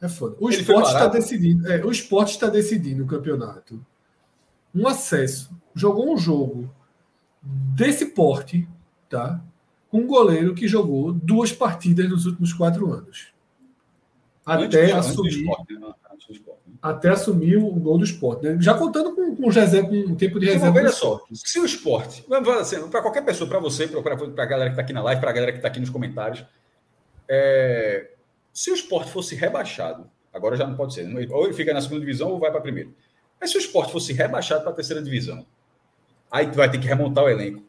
É 0.00 0.08
foda. 0.08 0.36
O 0.38 0.50
Ele 0.50 0.60
esporte 0.60 0.88
está 0.88 1.06
decidindo. 1.06 1.72
É, 1.72 1.84
o 1.84 1.90
esporte 1.90 2.30
está 2.32 2.48
decidindo 2.48 3.04
o 3.04 3.06
campeonato. 3.06 3.84
Um 4.74 4.86
acesso. 4.86 5.50
Jogou 5.74 6.12
um 6.12 6.18
jogo 6.18 6.70
desse 7.42 8.06
porte, 8.06 8.68
tá? 9.08 9.42
com 9.88 9.98
um 9.98 10.06
goleiro 10.06 10.54
que 10.54 10.68
jogou 10.68 11.12
duas 11.12 11.52
partidas 11.52 12.08
nos 12.08 12.26
últimos 12.26 12.52
quatro 12.52 12.92
anos. 12.92 13.28
Até 14.44 14.92
assumir. 14.92 15.40
Esporte, 15.40 15.74
né? 15.74 15.94
Até 16.90 17.10
assumir 17.10 17.56
o 17.56 17.70
gol 17.70 17.98
do 17.98 18.04
esporte. 18.04 18.44
Né? 18.44 18.58
Já 18.60 18.74
contando 18.74 19.14
com, 19.14 19.34
com 19.34 19.48
o 19.48 19.50
José 19.52 19.82
com 19.82 19.94
um 19.94 20.14
tempo 20.14 20.38
de 20.38 20.46
reserva. 20.46 20.78
Olha 20.78 20.90
só, 20.90 21.24
se 21.32 21.58
o 21.58 21.64
esporte, 21.64 22.24
assim, 22.60 22.88
para 22.88 23.02
qualquer 23.02 23.24
pessoa, 23.24 23.48
para 23.48 23.58
você, 23.58 23.88
para 23.88 24.14
a 24.14 24.46
galera 24.46 24.70
que 24.70 24.74
está 24.74 24.82
aqui 24.82 24.92
na 24.92 25.02
live, 25.02 25.20
para 25.20 25.30
a 25.30 25.32
galera 25.32 25.52
que 25.52 25.58
está 25.58 25.68
aqui 25.68 25.80
nos 25.80 25.90
comentários, 25.90 26.44
é, 27.28 28.10
se 28.52 28.70
o 28.70 28.74
esporte 28.74 29.10
fosse 29.10 29.34
rebaixado, 29.34 30.08
agora 30.32 30.56
já 30.56 30.66
não 30.66 30.76
pode 30.76 30.94
ser, 30.94 31.04
né? 31.04 31.26
ou 31.30 31.44
ele 31.44 31.54
fica 31.54 31.74
na 31.74 31.80
segunda 31.80 32.00
divisão 32.00 32.30
ou 32.30 32.38
vai 32.38 32.50
para 32.50 32.60
a 32.60 32.62
primeira. 32.62 32.90
Mas 33.40 33.50
se 33.50 33.58
o 33.58 33.60
esporte 33.60 33.92
fosse 33.92 34.12
rebaixado 34.12 34.62
para 34.62 34.72
a 34.72 34.74
terceira 34.74 35.02
divisão, 35.02 35.44
aí 36.30 36.46
tu 36.46 36.56
vai 36.56 36.70
ter 36.70 36.78
que 36.78 36.86
remontar 36.86 37.24
o 37.24 37.28
elenco. 37.28 37.62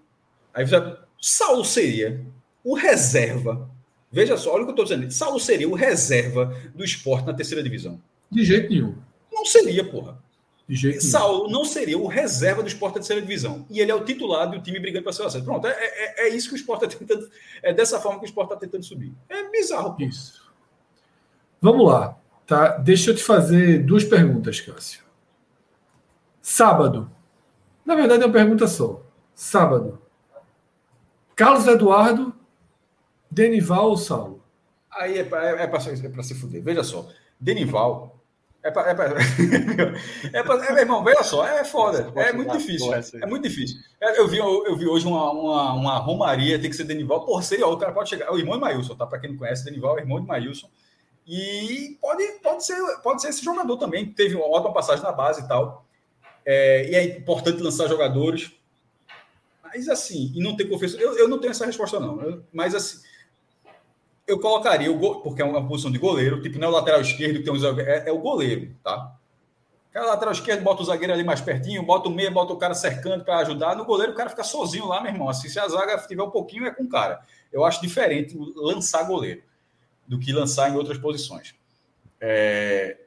Aí 0.54 0.66
você, 0.66 0.76
Saulo 1.20 1.66
seria 1.66 2.22
o 2.64 2.74
reserva. 2.74 3.70
Veja 4.12 4.38
só, 4.38 4.54
olha 4.54 4.64
o 4.64 4.66
que 4.66 4.72
eu 4.72 4.84
estou 4.84 4.86
dizendo. 4.86 5.12
Saulo 5.12 5.40
seria 5.40 5.68
o 5.68 5.74
reserva 5.74 6.56
do 6.74 6.84
esporte 6.84 7.26
na 7.26 7.34
terceira 7.34 7.64
divisão. 7.64 8.02
De 8.32 8.44
jeito 8.44 8.70
nenhum. 8.70 8.96
Seria, 9.48 9.90
porra. 9.90 10.18
De 10.68 10.76
jeito 10.76 11.02
Saulo 11.02 11.50
não 11.50 11.64
seria 11.64 11.98
o 11.98 12.08
reserva 12.08 12.62
do 12.62 12.68
esporte 12.68 12.96
da 12.96 13.00
terceira 13.00 13.22
divisão. 13.22 13.66
E 13.70 13.80
ele 13.80 13.90
é 13.90 13.96
o 13.96 14.04
titular 14.04 14.50
do 14.50 14.62
time 14.62 14.80
brigando 14.80 15.04
para 15.04 15.14
ser 15.14 15.22
o 15.24 15.26
acesso. 15.26 15.46
Pronto, 15.46 15.66
é, 15.66 15.72
é, 15.72 16.28
é, 16.28 16.30
isso 16.30 16.50
que 16.50 16.56
o 16.56 16.58
esporte 16.58 16.86
está 16.86 16.98
tentando. 16.98 17.30
É 17.64 17.74
dessa 17.74 18.00
forma 18.02 18.20
que 18.20 18.26
o 18.26 18.28
esporte 18.28 18.50
está 18.54 18.60
tentando 18.60 18.84
subir. 18.84 19.14
É 19.30 19.50
bizarro. 19.50 19.96
Pô. 19.96 20.04
Isso. 20.04 20.46
Vamos 21.62 21.88
lá. 21.88 22.18
Tá? 22.46 22.78
Deixa 22.78 23.12
eu 23.12 23.16
te 23.16 23.24
fazer 23.24 23.84
duas 23.86 24.04
perguntas, 24.04 24.60
Cássio. 24.60 25.04
Sábado. 26.42 27.10
Na 27.86 27.96
verdade, 27.96 28.24
é 28.24 28.26
uma 28.26 28.34
pergunta 28.34 28.68
só. 28.68 29.02
Sábado. 29.34 30.02
Carlos 31.36 31.68
Eduardo, 31.68 32.34
Denival 33.30 33.90
ou 33.90 33.98
Saulo? 33.98 34.44
Aí 34.92 35.20
é 35.20 35.24
para 35.24 35.62
é, 35.62 35.66
é 35.66 35.72
é 35.72 36.24
se 36.24 36.36
fuder. 36.36 36.62
Veja 36.64 36.84
só. 36.84 37.08
Denival. 37.40 38.17
É 38.64 38.72
para. 38.72 38.90
É, 38.90 38.94
pra, 38.94 39.06
é, 40.34 40.44
pra, 40.44 40.66
é, 40.66 40.74
meu 40.74 40.78
irmão, 40.80 41.04
veja 41.04 41.24
só, 41.24 41.48
é 41.48 41.64
foda. 41.64 42.12
É 42.16 42.34
muito 42.34 42.58
difícil. 42.58 42.94
É 42.94 43.26
muito 43.26 43.44
difícil. 43.44 43.78
Eu 44.02 44.28
vi, 44.28 44.38
eu, 44.38 44.76
vi 44.76 44.88
hoje 44.88 45.06
uma, 45.06 45.32
uma, 45.32 45.74
uma 45.74 45.98
romaria, 45.98 46.60
tem 46.60 46.70
que 46.70 46.76
ser 46.76 46.84
Denival. 46.84 47.26
Por 47.26 47.44
ser, 47.44 47.64
ó, 47.64 47.74
o 47.74 47.78
cara 47.78 47.92
pode 47.92 48.10
chegar. 48.10 48.26
É 48.26 48.32
o 48.32 48.38
irmão 48.38 48.56
de 48.56 48.62
Maílson, 48.62 48.96
tá? 48.96 49.06
Para 49.06 49.20
quem 49.20 49.32
não 49.32 49.38
conhece, 49.38 49.64
Denival 49.64 49.98
é 49.98 50.02
irmão 50.02 50.20
de 50.20 50.28
Maílson. 50.28 50.70
E 51.28 51.98
pode, 52.02 52.24
pode, 52.42 52.66
ser, 52.66 52.78
pode 53.04 53.22
ser 53.22 53.30
esse 53.30 53.44
jogador 53.44 53.78
também, 53.78 54.06
teve 54.06 54.36
uma 54.36 54.48
ótima 54.48 54.74
passagem 54.74 55.04
na 55.04 55.12
base 55.12 55.42
e 55.42 55.48
tal. 55.48 55.86
É, 56.46 56.90
e 56.90 56.96
é 56.96 57.04
importante 57.18 57.62
lançar 57.62 57.88
jogadores. 57.88 58.54
Mas 59.62 59.90
assim, 59.90 60.32
e 60.34 60.42
não 60.42 60.56
ter 60.56 60.66
confiança. 60.66 60.98
Eu, 60.98 61.18
eu 61.18 61.28
não 61.28 61.40
tenho 61.40 61.52
essa 61.52 61.66
resposta, 61.66 62.00
não. 62.00 62.22
Eu, 62.22 62.44
mas 62.54 62.74
assim, 62.74 63.02
eu 64.28 64.40
colocaria 64.40 64.92
o 64.92 64.98
gol, 64.98 65.22
porque 65.22 65.42
é 65.42 65.46
uma 65.46 65.66
posição 65.66 65.90
de 65.90 65.98
goleiro, 65.98 66.42
tipo, 66.42 66.60
não 66.60 66.68
é 66.68 66.72
o 66.72 66.74
lateral 66.74 67.00
esquerdo 67.00 67.38
que 67.38 67.44
tem 67.44 67.54
um 67.54 67.80
é, 67.80 68.10
é 68.10 68.12
o 68.12 68.20
goleiro, 68.20 68.76
tá? 68.84 69.16
Cara, 69.92 70.08
lateral 70.08 70.34
esquerdo, 70.34 70.62
bota 70.62 70.84
o 70.84 70.86
zagueiro 70.86 71.14
ali 71.14 71.24
mais 71.24 71.42
pertinho, 71.42 71.82
bota 71.82 72.10
o 72.10 72.12
meio, 72.12 72.32
bota 72.32 72.54
o 72.54 72.58
cara 72.58 72.76
cercando 72.76 73.24
para 73.24 73.38
ajudar. 73.40 73.76
No 73.76 73.86
goleiro, 73.86 74.12
o 74.12 74.16
cara 74.16 74.30
fica 74.30 74.44
sozinho 74.44 74.86
lá, 74.86 75.02
meu 75.02 75.12
irmão. 75.12 75.28
Assim, 75.28 75.50
se 75.50 75.58
a 75.60 75.68
zaga 75.68 75.98
tiver 76.06 76.22
um 76.22 76.30
pouquinho, 76.30 76.68
é 76.68 76.72
com 76.72 76.84
o 76.84 76.90
cara. 76.90 77.22
Eu 77.52 77.66
acho 77.66 77.82
diferente 77.82 78.38
lançar 78.56 79.04
goleiro 79.08 79.42
do 80.06 80.20
que 80.20 80.32
lançar 80.32 80.70
em 80.70 80.76
outras 80.76 81.00
posições. 81.00 81.56
É... 82.20 82.98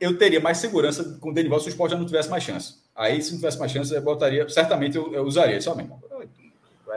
Eu 0.00 0.18
teria 0.18 0.40
mais 0.40 0.58
segurança 0.58 1.16
com 1.20 1.30
o 1.30 1.34
Denival 1.34 1.60
se 1.60 1.66
o 1.66 1.68
esporte 1.68 1.92
já 1.92 1.98
não 1.98 2.06
tivesse 2.06 2.28
mais 2.28 2.42
chance. 2.42 2.78
Aí, 2.92 3.22
se 3.22 3.30
não 3.30 3.38
tivesse 3.38 3.58
mais 3.58 3.70
chance, 3.70 3.94
eu 3.94 4.02
botaria. 4.02 4.48
Certamente 4.48 4.96
eu, 4.96 5.14
eu 5.14 5.22
usaria. 5.22 5.60
Só 5.60 5.76
mesmo. 5.76 6.02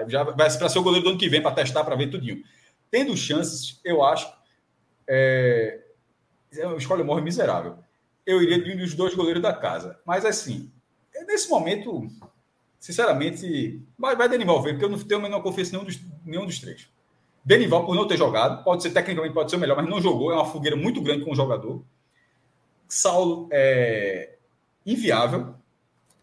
Já 0.07 0.23
vai 0.23 0.33
para 0.33 0.69
ser 0.69 0.79
o 0.79 0.83
goleiro 0.83 1.03
do 1.03 1.09
ano 1.11 1.19
que 1.19 1.29
vem 1.29 1.41
para 1.41 1.51
testar, 1.51 1.83
para 1.83 1.95
ver 1.95 2.09
tudinho. 2.09 2.41
Tendo 2.91 3.15
chances, 3.15 3.79
eu 3.83 4.03
acho. 4.03 4.31
É... 5.07 5.81
É 6.51 6.75
escolha 6.75 7.03
morre 7.03 7.21
miserável. 7.21 7.77
Eu 8.25 8.41
iria 8.41 8.61
de 8.61 8.71
um 8.71 8.77
dos 8.77 8.95
dois 8.95 9.13
goleiros 9.13 9.41
da 9.41 9.53
casa. 9.53 9.99
Mas, 10.05 10.25
assim, 10.25 10.71
nesse 11.27 11.49
momento, 11.49 12.07
sinceramente, 12.79 13.81
vai, 13.97 14.15
vai 14.15 14.27
Denival 14.27 14.61
ver, 14.61 14.73
porque 14.73 14.85
eu 14.85 14.89
não 14.89 14.97
tenho 14.97 15.19
a 15.19 15.23
menor 15.23 15.41
confiança 15.41 15.71
em 15.71 15.73
nenhum 15.73 15.85
dos, 15.85 15.99
nenhum 16.25 16.45
dos 16.45 16.59
três. 16.59 16.89
Denival, 17.43 17.85
por 17.85 17.95
não 17.95 18.07
ter 18.07 18.17
jogado, 18.17 18.63
pode 18.63 18.83
ser 18.83 18.91
tecnicamente 18.91 19.33
pode 19.33 19.49
ser 19.49 19.57
o 19.57 19.59
melhor, 19.59 19.77
mas 19.77 19.87
não 19.87 20.01
jogou, 20.01 20.31
é 20.31 20.35
uma 20.35 20.45
fogueira 20.45 20.75
muito 20.75 21.01
grande 21.01 21.23
com 21.23 21.31
o 21.31 21.35
jogador. 21.35 21.83
Saulo 22.87 23.47
é 23.51 24.35
inviável. 24.85 25.55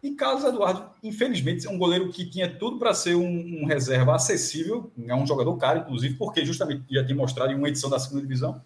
E 0.01 0.11
Carlos 0.11 0.43
Eduardo, 0.43 0.89
infelizmente, 1.03 1.67
é 1.67 1.69
um 1.69 1.77
goleiro 1.77 2.09
que 2.09 2.25
tinha 2.29 2.47
tudo 2.47 2.77
para 2.77 2.93
ser 2.93 3.15
um, 3.15 3.61
um, 3.61 3.65
reserva 3.65 4.15
acessível, 4.15 4.91
é 5.07 5.15
um 5.15 5.25
jogador 5.25 5.55
caro, 5.57 5.79
inclusive, 5.79 6.15
porque 6.15 6.45
justamente 6.45 6.83
já 6.89 7.03
tinha 7.03 7.15
mostrado 7.15 7.51
em 7.51 7.55
uma 7.55 7.67
edição 7.67 7.89
da 7.89 7.99
segunda 7.99 8.21
divisão. 8.21 8.61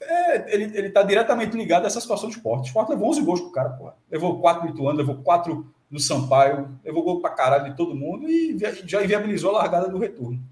É, 0.00 0.54
ele 0.54 0.86
está 0.86 1.02
diretamente 1.02 1.56
ligado 1.56 1.84
a 1.84 1.86
essa 1.86 2.00
situação 2.00 2.28
do 2.28 2.34
esporte. 2.34 2.64
O 2.64 2.66
esporte 2.66 2.90
levou 2.90 3.10
11 3.10 3.22
gols 3.22 3.40
pro 3.40 3.52
cara, 3.52 3.70
porra. 3.70 3.94
Levou 4.10 4.40
4 4.40 4.64
no 4.64 4.70
Ituano, 4.70 4.98
levou 4.98 5.16
4 5.16 5.66
no 5.90 6.00
Sampaio, 6.00 6.76
levou 6.82 7.02
gol 7.02 7.20
para 7.20 7.34
caralho 7.34 7.70
de 7.70 7.76
todo 7.76 7.94
mundo 7.94 8.28
e 8.28 8.56
já 8.86 9.04
inviabilizou 9.04 9.50
a 9.50 9.58
largada 9.58 9.88
do 9.88 9.98
retorno. 9.98 10.42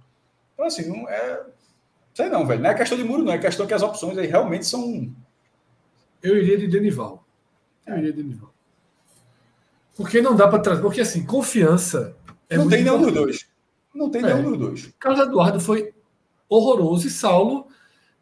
Então, 0.52 0.66
assim, 0.66 0.86
não 0.86 1.08
é. 1.08 1.42
Sei 2.12 2.28
não, 2.28 2.46
velho. 2.46 2.60
Não 2.60 2.68
é 2.68 2.74
questão 2.74 2.98
de 2.98 3.04
muro, 3.04 3.22
não. 3.22 3.32
É 3.32 3.38
questão 3.38 3.66
que 3.66 3.72
as 3.72 3.82
opções 3.82 4.18
aí 4.18 4.26
realmente 4.26 4.66
são. 4.66 5.10
Eu 6.22 6.36
iria 6.36 6.58
de 6.58 6.68
Denival. 6.68 7.24
Eu 7.86 7.96
iria 7.96 8.12
de 8.12 8.22
Denival. 8.22 8.49
Porque 10.00 10.20
não 10.22 10.34
dá 10.34 10.48
para 10.48 10.58
trazer. 10.58 10.82
Porque, 10.82 11.00
assim, 11.00 11.24
confiança. 11.24 12.16
É 12.48 12.56
não 12.56 12.68
tem 12.68 12.82
nenhum 12.82 13.02
dos 13.02 13.12
dois. 13.12 13.46
Não 13.94 14.10
tem 14.10 14.24
é. 14.24 14.34
nenhum 14.34 14.50
dos 14.50 14.58
dois. 14.58 14.94
Carlos 14.98 15.26
Eduardo 15.26 15.60
foi 15.60 15.92
horroroso 16.48 17.06
e 17.06 17.10
Saulo 17.10 17.66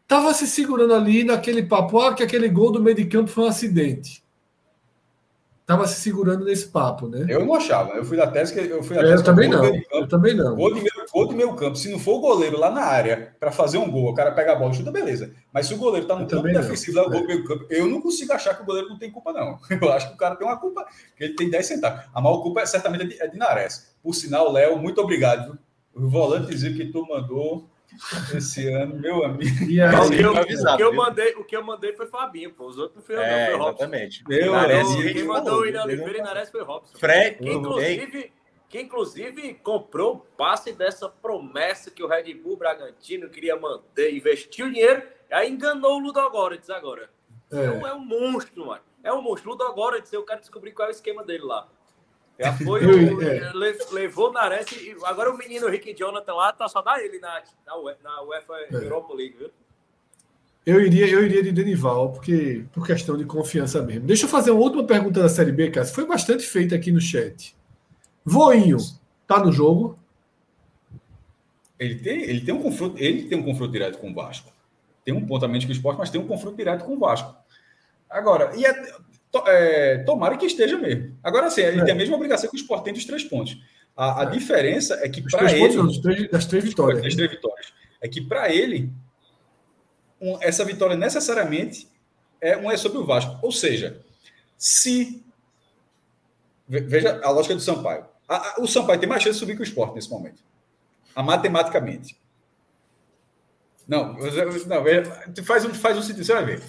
estava 0.02 0.32
se 0.34 0.46
segurando 0.46 0.94
ali 0.94 1.24
naquele 1.24 1.62
papo, 1.62 2.00
ah, 2.00 2.14
que 2.14 2.22
aquele 2.22 2.48
gol 2.48 2.72
do 2.72 2.82
meio 2.82 2.96
de 2.96 3.04
campo 3.06 3.30
foi 3.30 3.44
um 3.44 3.48
acidente 3.48 4.22
estava 5.68 5.86
se 5.86 6.00
segurando 6.00 6.46
nesse 6.46 6.68
papo, 6.68 7.08
né? 7.08 7.26
Eu 7.28 7.44
não 7.44 7.54
achava. 7.54 7.92
Eu 7.92 8.02
fui 8.02 8.16
da 8.16 8.26
tese 8.26 8.54
que 8.54 8.72
eu 8.72 8.82
fui 8.82 8.96
da 8.96 9.06
é, 9.06 9.12
eu 9.12 9.22
também 9.22 9.50
não. 9.50 9.62
Eu 9.92 10.08
também 10.08 10.34
não. 10.34 10.56
Gol 10.56 10.72
de, 10.72 10.80
meio, 10.80 11.06
gol 11.12 11.28
de 11.28 11.34
meio 11.34 11.54
campo. 11.54 11.76
Se 11.76 11.92
não 11.92 11.98
for 11.98 12.14
o 12.14 12.20
goleiro 12.20 12.58
lá 12.58 12.70
na 12.70 12.80
área 12.80 13.36
para 13.38 13.52
fazer 13.52 13.76
um 13.76 13.90
gol, 13.90 14.10
o 14.10 14.14
cara 14.14 14.32
pega 14.32 14.52
a 14.52 14.56
bola, 14.56 14.72
chuta, 14.72 14.90
beleza. 14.90 15.34
Mas 15.52 15.66
se 15.66 15.74
o 15.74 15.76
goleiro 15.76 16.06
tá 16.06 16.14
no 16.14 16.22
eu 16.22 16.26
campo 16.26 16.44
defensivo, 16.44 16.96
lá 16.96 17.06
o 17.06 17.10
gol 17.10 17.20
é. 17.20 17.26
meio 17.26 17.44
campo, 17.44 17.66
eu 17.68 17.86
não 17.86 18.00
consigo 18.00 18.32
achar 18.32 18.54
que 18.54 18.62
o 18.62 18.64
goleiro 18.64 18.88
não 18.88 18.98
tem 18.98 19.10
culpa, 19.10 19.30
não. 19.30 19.58
Eu 19.70 19.92
acho 19.92 20.08
que 20.08 20.14
o 20.14 20.16
cara 20.16 20.36
tem 20.36 20.46
uma 20.46 20.56
culpa, 20.58 20.86
que 21.14 21.24
ele 21.24 21.34
tem 21.34 21.50
10 21.50 21.66
centavos. 21.66 22.04
A 22.14 22.20
maior 22.20 22.38
culpa 22.40 22.62
é 22.62 22.66
certamente 22.66 23.06
de, 23.06 23.22
é 23.22 23.28
de 23.28 23.36
Nares. 23.36 23.94
Por 24.02 24.14
sinal, 24.14 24.50
Léo, 24.50 24.78
muito 24.78 25.02
obrigado. 25.02 25.58
O 25.94 26.08
volante 26.08 26.48
dizia 26.48 26.72
que 26.72 26.86
tu 26.86 27.06
mandou 27.06 27.68
esse 28.34 28.68
ano, 28.68 28.96
meu 28.96 29.24
amigo. 29.24 29.64
E 29.64 29.80
aí, 29.80 29.94
o, 29.94 30.08
que 30.10 30.20
eu, 30.20 30.32
o, 30.32 30.76
que 30.76 30.82
eu 30.82 30.92
mandei, 30.92 31.34
o 31.34 31.44
que 31.44 31.56
eu 31.56 31.64
mandei 31.64 31.92
foi 31.94 32.06
Fabinho, 32.06 32.52
pô. 32.52 32.66
Os 32.66 32.78
outros 32.78 32.96
não 32.96 33.02
foi 33.02 33.16
eu, 33.16 33.22
é, 33.22 33.50
não, 33.50 33.58
foi 33.58 33.68
Exatamente. 33.68 34.24
Meu 34.28 34.52
Nares, 34.52 34.94
quem 35.12 35.24
mandou 35.24 35.54
o 35.54 35.60
William 35.60 35.82
Oliveira 35.84 36.18
e 36.18 36.22
Nares 36.22 36.50
foi 36.50 36.62
Robson. 36.62 36.98
Fred, 36.98 37.38
que 37.38 37.50
inclusive, 37.50 38.32
que 38.68 38.80
inclusive 38.80 39.54
comprou 39.54 40.14
o 40.14 40.18
passe 40.18 40.72
dessa 40.72 41.08
promessa 41.08 41.90
que 41.90 42.02
o 42.02 42.06
Red 42.06 42.34
Bull 42.34 42.56
Bragantino 42.56 43.28
queria 43.28 43.56
manter, 43.56 44.14
investiu 44.14 44.70
dinheiro, 44.70 45.02
aí 45.30 45.50
enganou 45.50 45.96
o 45.96 45.98
Ludo 45.98 46.20
agora, 46.20 46.56
diz 46.56 46.70
agora. 46.70 47.10
É. 47.50 47.64
Então 47.64 47.86
é 47.86 47.94
um 47.94 48.04
monstro, 48.04 48.66
mano. 48.66 48.82
É 49.02 49.12
um 49.12 49.22
monstro. 49.22 49.50
Ludo 49.50 49.64
agora, 49.64 50.00
diz, 50.00 50.12
eu 50.12 50.24
quero 50.24 50.40
descobrir 50.40 50.72
qual 50.72 50.88
é 50.88 50.90
o 50.90 50.92
esquema 50.92 51.24
dele 51.24 51.44
lá. 51.44 51.68
Já 52.38 52.52
foi, 52.52 52.86
o, 52.86 53.22
é. 53.22 53.52
levou 53.90 54.30
o 54.30 54.32
Nares 54.32 54.70
e 54.70 54.96
agora 55.04 55.30
o 55.30 55.36
menino 55.36 55.68
Rick 55.68 55.92
Jonathan 55.92 56.34
lá 56.34 56.52
tá 56.52 56.68
só 56.68 56.80
dá 56.80 57.02
ele 57.02 57.18
na, 57.18 57.42
na, 57.66 57.74
na 58.02 58.22
UEFA 58.22 58.54
é. 58.70 58.74
Europa 58.76 59.12
League, 59.12 59.36
viu? 59.36 59.50
Eu 60.64 60.80
iria, 60.80 61.08
eu 61.08 61.24
iria 61.24 61.42
de 61.42 61.50
Denival, 61.50 62.12
porque 62.12 62.64
por 62.72 62.86
questão 62.86 63.16
de 63.16 63.24
confiança 63.24 63.82
mesmo. 63.82 64.06
Deixa 64.06 64.26
eu 64.26 64.28
fazer 64.28 64.50
uma 64.50 64.60
última 64.60 64.84
pergunta 64.84 65.22
da 65.22 65.28
Série 65.28 65.50
B, 65.50 65.70
Cássio. 65.70 65.94
Foi 65.94 66.06
bastante 66.06 66.44
feita 66.44 66.76
aqui 66.76 66.92
no 66.92 67.00
chat. 67.00 67.56
Voinho, 68.24 68.76
tá 69.26 69.42
no 69.42 69.50
jogo? 69.50 69.98
Ele 71.78 71.94
tem, 71.94 72.22
ele 72.22 72.40
tem 72.42 72.54
um 72.54 72.62
confronto, 72.62 72.98
ele 72.98 73.24
tem 73.24 73.38
um 73.38 73.42
confronto 73.42 73.72
direto 73.72 73.98
com 73.98 74.10
o 74.10 74.14
Vasco. 74.14 74.52
Tem 75.04 75.14
um 75.14 75.24
pontamento 75.24 75.64
com 75.64 75.72
o 75.72 75.74
esporte, 75.74 75.98
mas 75.98 76.10
tem 76.10 76.20
um 76.20 76.26
confronto 76.26 76.56
direto 76.56 76.84
com 76.84 76.92
o 76.92 76.98
Vasco. 76.98 77.34
Agora, 78.10 78.54
e 78.54 78.64
é, 78.66 78.92
é, 79.46 79.98
tomara 79.98 80.36
que 80.36 80.46
esteja 80.46 80.78
mesmo. 80.78 81.16
Agora 81.22 81.50
sim, 81.50 81.60
ele 81.60 81.80
é. 81.80 81.84
tem 81.84 81.94
a 81.94 81.96
mesma 81.96 82.16
obrigação 82.16 82.48
que 82.48 82.56
o 82.56 82.60
Sport 82.60 82.84
tem 82.84 82.94
dos 82.94 83.04
três 83.04 83.24
pontos. 83.24 83.58
A, 83.96 84.22
a 84.22 84.24
é. 84.24 84.30
diferença 84.30 84.98
é 85.02 85.08
que 85.08 85.22
para 85.22 85.52
ele. 85.52 85.76
Pontos, 85.76 85.98
três, 85.98 86.30
das 86.30 86.46
três 86.46 86.64
vitórias. 86.64 87.02
Das 87.02 87.14
três 87.14 87.30
vitórias. 87.30 87.72
É 88.00 88.08
que 88.08 88.20
para 88.20 88.52
ele, 88.52 88.92
um, 90.20 90.38
essa 90.40 90.64
vitória 90.64 90.96
necessariamente 90.96 91.88
é 92.40 92.56
um 92.56 92.70
é 92.70 92.76
sobre 92.76 92.98
o 92.98 93.04
Vasco. 93.04 93.38
Ou 93.42 93.52
seja, 93.52 94.00
se. 94.56 95.24
Veja 96.66 97.20
a 97.24 97.30
lógica 97.30 97.54
do 97.54 97.60
Sampaio. 97.60 98.06
A, 98.28 98.36
a, 98.36 98.60
o 98.60 98.66
Sampaio 98.66 99.00
tem 99.00 99.08
mais 99.08 99.22
chance 99.22 99.34
de 99.34 99.40
subir 99.40 99.56
que 99.56 99.62
o 99.62 99.64
Sport 99.64 99.94
nesse 99.94 100.10
momento. 100.10 100.42
A 101.14 101.22
matematicamente. 101.22 102.16
Não, 103.86 104.12
não 104.16 105.44
faz 105.44 105.64
um, 105.64 105.74
faz 105.74 105.96
um 105.96 106.02
sentido, 106.02 106.24
você 106.24 106.34
vai 106.34 106.44
ver. 106.44 106.62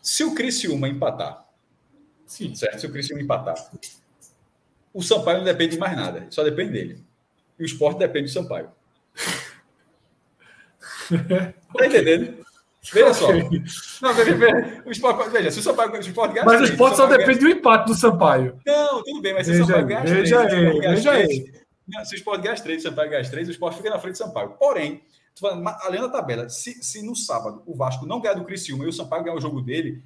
Se 0.00 0.22
o 0.24 0.34
Criciúma 0.34 0.88
empatar 0.88 1.43
Sim. 2.26 2.54
Certo? 2.54 2.80
Se 2.80 2.86
o 2.86 2.92
Cristiano 2.92 3.22
empatar. 3.22 3.54
O 4.92 5.02
Sampaio 5.02 5.38
não 5.38 5.44
depende 5.44 5.72
de 5.72 5.78
mais 5.78 5.96
nada, 5.96 6.26
só 6.30 6.44
depende 6.44 6.72
dele. 6.72 7.04
e 7.58 7.62
o 7.62 7.66
esporte 7.66 7.98
depende 7.98 8.26
do 8.26 8.32
Sampaio. 8.32 8.70
tá 11.76 11.86
entendendo? 11.86 12.44
Veja 12.92 13.14
só. 13.14 13.28
Não, 14.02 14.14
veja, 14.14 14.34
veja, 14.34 14.82
o 14.84 14.90
esporte, 14.90 15.30
veja, 15.30 15.50
se 15.50 15.58
o 15.58 15.62
Sampaio 15.62 15.90
o 15.90 15.96
esporte 15.96 16.34
ganha 16.34 16.44
Mas 16.44 16.60
o 16.60 16.64
esporte 16.64 16.96
só 16.96 17.06
depende 17.06 17.40
do 17.40 17.48
empate 17.48 17.86
do 17.86 17.94
Sampaio. 17.94 18.60
Não, 18.66 19.02
tudo 19.02 19.22
bem, 19.22 19.32
mas 19.32 19.46
se 19.46 19.52
o 19.52 19.66
Sampaio 19.66 19.86
ganha 19.86 20.02
três. 20.02 20.20
Veja 20.20 20.40
aí, 20.40 20.80
veja 20.80 21.10
aí. 21.12 21.52
Se 22.04 22.14
o 22.14 22.16
esporte 22.16 22.42
ganha 22.42 22.56
três, 22.56 22.84
o 22.84 22.88
Sampaio 22.88 23.10
ganha 23.10 23.30
três, 23.30 23.48
o 23.48 23.50
esporte 23.50 23.76
fica 23.78 23.90
na 23.90 23.98
frente 23.98 24.14
do 24.14 24.18
Sampaio. 24.18 24.50
Porém, 24.50 25.02
falando, 25.34 25.66
além 25.82 26.00
da 26.00 26.08
tabela, 26.08 26.48
se, 26.48 26.82
se 26.82 27.02
no 27.02 27.16
sábado 27.16 27.62
o 27.66 27.74
Vasco 27.74 28.06
não 28.06 28.20
ganhar 28.20 28.34
do 28.34 28.44
Criciúma 28.44 28.84
e 28.84 28.88
o 28.88 28.92
Sampaio 28.92 29.24
ganhar 29.24 29.36
o 29.36 29.40
jogo 29.40 29.62
dele, 29.62 30.02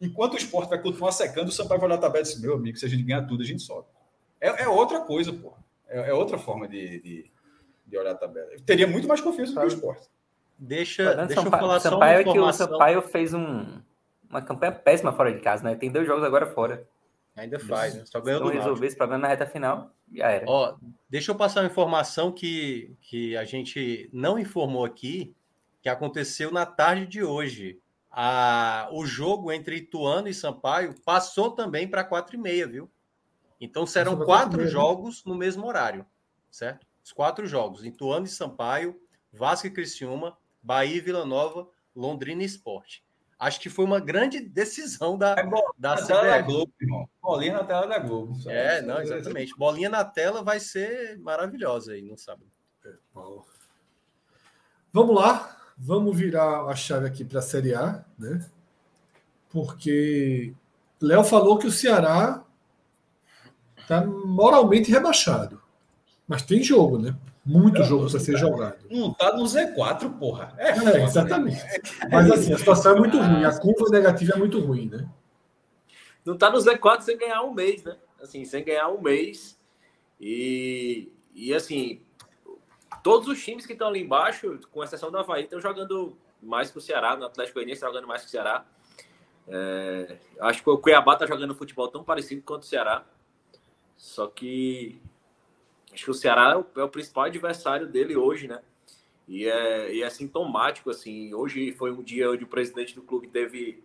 enquanto 0.00 0.34
o 0.34 0.36
esporte 0.36 0.70
vai 0.70 0.80
continuar 0.80 1.12
secando, 1.12 1.48
o 1.48 1.52
Sampaio 1.52 1.80
vai 1.80 1.88
olhar 1.88 1.98
a 1.98 2.00
tabela 2.00 2.24
e 2.24 2.28
dizer, 2.28 2.40
meu 2.40 2.54
amigo, 2.54 2.78
se 2.78 2.86
a 2.86 2.88
gente 2.88 3.02
ganhar 3.02 3.26
tudo, 3.26 3.42
a 3.42 3.46
gente 3.46 3.62
sobe. 3.62 3.86
É, 4.40 4.64
é 4.64 4.68
outra 4.68 5.00
coisa, 5.00 5.32
pô. 5.32 5.52
É, 5.88 6.10
é, 6.10 6.14
outra 6.14 6.38
forma 6.38 6.66
de, 6.66 7.00
de, 7.00 7.30
de, 7.86 7.98
olhar 7.98 8.12
a 8.12 8.16
tabela. 8.16 8.48
Eu 8.52 8.60
teria 8.60 8.86
muito 8.86 9.06
mais 9.06 9.20
confiança 9.20 9.52
do 9.52 9.60
que 9.60 9.66
o 9.66 9.68
esporte. 9.68 10.08
Deixa, 10.58 11.14
deixa 11.26 11.40
eu 11.40 11.50
falar 11.50 11.80
Sampaio 11.80 12.24
só 12.24 12.30
uma 12.30 12.32
informação. 12.32 12.32
que 12.32 12.38
o 12.38 12.52
Sampaio 12.52 13.02
fez 13.02 13.34
um, 13.34 13.80
uma 14.28 14.40
campanha 14.40 14.72
péssima 14.72 15.12
fora 15.12 15.32
de 15.32 15.40
casa, 15.40 15.64
né? 15.64 15.74
Tem 15.74 15.90
dois 15.90 16.06
jogos 16.06 16.22
agora 16.22 16.46
fora. 16.46 16.86
Ainda 17.36 17.58
faz, 17.58 17.94
né? 17.94 18.02
Só 18.06 18.20
ganhou 18.20 18.42
do 18.42 18.48
resolver 18.48 18.86
esse 18.86 18.96
problema 18.96 19.22
na 19.22 19.28
reta 19.28 19.46
final, 19.46 19.90
já 20.12 20.28
era. 20.28 20.44
Ó, 20.48 20.76
deixa 21.08 21.30
eu 21.30 21.34
passar 21.34 21.60
uma 21.60 21.70
informação 21.70 22.30
que, 22.30 22.94
que 23.00 23.36
a 23.36 23.44
gente 23.44 24.10
não 24.12 24.38
informou 24.38 24.84
aqui, 24.84 25.34
que 25.82 25.88
aconteceu 25.88 26.50
na 26.50 26.66
tarde 26.66 27.06
de 27.06 27.24
hoje. 27.24 27.80
A, 28.10 28.88
o 28.92 29.06
jogo 29.06 29.52
entre 29.52 29.76
Ituano 29.76 30.28
e 30.28 30.34
Sampaio 30.34 30.94
passou 31.04 31.52
também 31.52 31.88
para 31.88 32.02
4 32.02 32.34
e 32.34 32.38
meia, 32.38 32.66
viu? 32.66 32.90
Então 33.60 33.86
serão 33.86 34.24
quatro 34.24 34.66
jogos 34.66 35.24
no 35.24 35.34
mesmo 35.34 35.66
horário, 35.66 36.04
certo? 36.50 36.86
Os 37.04 37.12
quatro 37.12 37.46
jogos: 37.46 37.84
Ituano 37.84 38.26
e 38.26 38.28
Sampaio, 38.28 39.00
Vasco 39.32 39.66
e 39.66 39.70
Criciúma, 39.70 40.36
Bahia 40.62 40.96
e 40.96 41.00
Vila 41.00 41.24
Nova, 41.24 41.68
Londrina 41.94 42.42
e 42.42 42.46
Esporte. 42.46 43.04
Acho 43.38 43.58
que 43.58 43.70
foi 43.70 43.86
uma 43.86 44.00
grande 44.00 44.38
decisão 44.38 45.16
da, 45.16 45.34
é 45.38 45.46
bom, 45.46 45.62
da 45.78 45.96
CBF. 45.96 46.08
Da 46.08 46.42
Globo, 46.42 46.72
irmão. 46.78 47.08
Bolinha 47.22 47.54
na 47.54 47.64
tela 47.64 47.86
da 47.86 47.98
Globo. 47.98 48.36
É, 48.46 48.82
não, 48.82 49.00
exatamente. 49.00 49.56
Bolinha 49.56 49.88
na 49.88 50.04
tela 50.04 50.42
vai 50.42 50.60
ser 50.60 51.18
maravilhosa 51.20 51.92
aí, 51.92 52.02
não 52.02 52.18
sabe? 52.18 52.44
É, 52.84 52.92
Vamos 54.92 55.14
lá, 55.14 55.59
vamos 55.80 56.16
virar 56.16 56.66
a 56.66 56.76
chave 56.76 57.06
aqui 57.06 57.24
para 57.24 57.38
a 57.38 57.42
Série 57.42 57.74
A, 57.74 58.04
né? 58.18 58.44
Porque 59.48 60.52
Léo 61.00 61.24
falou 61.24 61.58
que 61.58 61.66
o 61.66 61.72
Ceará 61.72 62.44
está 63.80 64.04
moralmente 64.04 64.90
rebaixado. 64.90 65.60
Mas 66.28 66.42
tem 66.42 66.62
jogo, 66.62 66.98
né? 66.98 67.16
Muito 67.44 67.82
jogo 67.82 68.08
para 68.08 68.20
ser 68.20 68.36
jogado. 68.36 68.76
Não 68.90 69.12
tá 69.12 69.34
no 69.34 69.44
Z4, 69.44 70.18
porra. 70.18 70.54
É, 70.58 70.68
é 70.68 71.02
exatamente. 71.02 71.60
Mas 72.10 72.30
assim, 72.30 72.52
a 72.52 72.58
situação 72.58 72.94
é 72.94 72.98
muito 72.98 73.18
ruim. 73.18 73.44
A 73.44 73.58
curva 73.58 73.88
negativa 73.90 74.34
é 74.34 74.38
muito 74.38 74.60
ruim, 74.60 74.88
né? 74.88 75.08
Não 76.24 76.36
tá 76.36 76.50
no 76.50 76.58
Z4 76.58 77.00
sem 77.00 77.16
ganhar 77.16 77.42
um 77.42 77.54
mês, 77.54 77.82
né? 77.82 77.96
Assim, 78.22 78.44
sem 78.44 78.62
ganhar 78.62 78.88
um 78.90 79.00
mês. 79.00 79.58
E, 80.20 81.10
e 81.34 81.54
assim, 81.54 82.02
todos 83.02 83.28
os 83.28 83.42
times 83.42 83.66
que 83.66 83.72
estão 83.72 83.88
ali 83.88 84.00
embaixo, 84.00 84.58
com 84.70 84.82
exceção 84.82 85.10
do 85.10 85.18
Havaí, 85.18 85.44
estão 85.44 85.60
jogando 85.60 86.16
mais 86.42 86.70
que 86.70 86.78
o 86.78 86.80
Ceará. 86.80 87.16
No 87.16 87.26
Atlético 87.26 87.54
Goianiense 87.56 87.80
tá 87.80 87.86
jogando 87.86 88.06
mais 88.06 88.22
que 88.22 88.28
o 88.28 88.30
Ceará. 88.30 88.64
É, 89.48 90.16
acho 90.40 90.62
que 90.62 90.70
o 90.70 90.78
Cuiabá 90.78 91.16
tá 91.16 91.26
jogando 91.26 91.54
futebol 91.54 91.88
tão 91.88 92.04
parecido 92.04 92.42
quanto 92.42 92.62
o 92.62 92.66
Ceará. 92.66 93.04
Só 93.96 94.26
que 94.26 95.00
acho 95.92 96.04
que 96.04 96.10
o 96.10 96.14
Ceará 96.14 96.52
é 96.52 96.56
o, 96.56 96.80
é 96.80 96.84
o, 96.84 96.88
principal 96.88 97.24
adversário 97.24 97.86
dele 97.86 98.16
hoje, 98.16 98.46
né? 98.46 98.60
E 99.28 99.46
é, 99.46 99.94
e 99.94 100.02
é 100.02 100.10
sintomático, 100.10 100.90
assim. 100.90 101.34
Hoje 101.34 101.72
foi 101.72 101.90
um 101.90 102.02
dia 102.02 102.30
onde 102.30 102.44
o 102.44 102.48
presidente 102.48 102.94
do 102.94 103.02
clube 103.02 103.28
teve, 103.28 103.82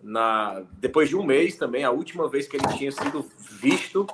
na, 0.00 0.60
depois 0.72 1.08
de 1.08 1.16
um 1.16 1.22
mês 1.22 1.56
também, 1.56 1.84
a 1.84 1.90
última 1.90 2.28
vez 2.28 2.48
que 2.48 2.56
ele 2.56 2.68
tinha 2.76 2.90
sido 2.90 3.22
visto, 3.38 4.06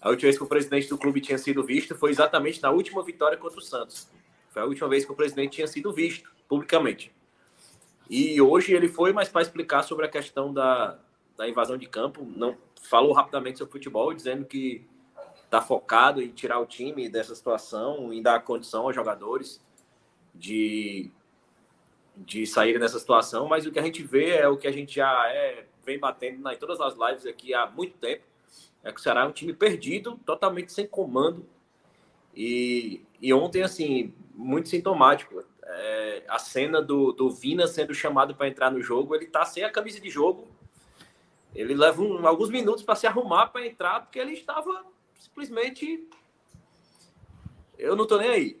a 0.00 0.08
última 0.08 0.28
vez 0.28 0.38
que 0.38 0.44
o 0.44 0.46
presidente 0.46 0.88
do 0.88 0.96
clube 0.96 1.20
tinha 1.20 1.38
sido 1.38 1.62
visto 1.62 1.94
foi 1.94 2.10
exatamente 2.10 2.62
na 2.62 2.70
última 2.70 3.02
vitória 3.02 3.36
contra 3.36 3.58
o 3.58 3.62
Santos. 3.62 4.08
Foi 4.50 4.62
a 4.62 4.64
última 4.64 4.88
vez 4.88 5.04
que 5.04 5.12
o 5.12 5.14
presidente 5.14 5.56
tinha 5.56 5.66
sido 5.66 5.92
visto 5.92 6.30
publicamente. 6.48 7.12
E 8.08 8.40
hoje 8.40 8.72
ele 8.72 8.88
foi 8.88 9.12
mais 9.12 9.28
para 9.28 9.42
explicar 9.42 9.82
sobre 9.82 10.06
a 10.06 10.08
questão 10.08 10.52
da, 10.52 10.98
da 11.36 11.48
invasão 11.48 11.76
de 11.76 11.86
campo. 11.86 12.26
Não 12.36 12.56
falou 12.82 13.12
rapidamente 13.12 13.58
sobre 13.58 13.72
futebol, 13.72 14.12
dizendo 14.12 14.44
que 14.44 14.84
está 15.44 15.60
focado 15.60 16.22
em 16.22 16.28
tirar 16.28 16.60
o 16.60 16.66
time 16.66 17.08
dessa 17.08 17.34
situação, 17.34 18.12
em 18.12 18.22
dar 18.22 18.40
condição 18.40 18.82
aos 18.82 18.94
jogadores 18.94 19.60
de, 20.34 21.10
de 22.16 22.46
saírem 22.46 22.80
dessa 22.80 22.98
situação, 22.98 23.48
mas 23.48 23.66
o 23.66 23.72
que 23.72 23.78
a 23.78 23.82
gente 23.82 24.02
vê 24.02 24.30
é 24.30 24.48
o 24.48 24.56
que 24.56 24.68
a 24.68 24.72
gente 24.72 24.94
já 24.94 25.28
é, 25.28 25.66
vem 25.84 25.98
batendo 25.98 26.48
em 26.48 26.56
todas 26.56 26.80
as 26.80 26.94
lives 26.96 27.26
aqui 27.26 27.52
há 27.52 27.66
muito 27.66 27.98
tempo, 27.98 28.22
é 28.82 28.92
que 28.92 28.98
o 28.98 29.02
Ceará 29.02 29.22
é 29.22 29.26
um 29.26 29.32
time 29.32 29.52
perdido, 29.52 30.18
totalmente 30.24 30.72
sem 30.72 30.86
comando, 30.86 31.46
e, 32.34 33.04
e 33.20 33.32
ontem, 33.32 33.62
assim, 33.62 34.14
muito 34.34 34.68
sintomático, 34.68 35.44
é, 35.62 36.24
a 36.28 36.38
cena 36.38 36.80
do, 36.80 37.12
do 37.12 37.30
Vina 37.30 37.66
sendo 37.66 37.94
chamado 37.94 38.34
para 38.34 38.48
entrar 38.48 38.70
no 38.70 38.82
jogo, 38.82 39.14
ele 39.14 39.26
tá 39.26 39.44
sem 39.44 39.64
a 39.64 39.70
camisa 39.70 40.00
de 40.00 40.08
jogo, 40.08 40.48
ele 41.54 41.74
leva 41.74 42.00
um, 42.00 42.26
alguns 42.26 42.48
minutos 42.48 42.82
para 42.82 42.94
se 42.94 43.06
arrumar 43.06 43.48
para 43.48 43.66
entrar, 43.66 44.00
porque 44.00 44.18
ele 44.18 44.32
estava 44.32 44.84
simplesmente 45.18 46.08
eu 47.80 47.96
não 47.96 48.06
tô 48.06 48.18
nem 48.18 48.30
aí. 48.30 48.60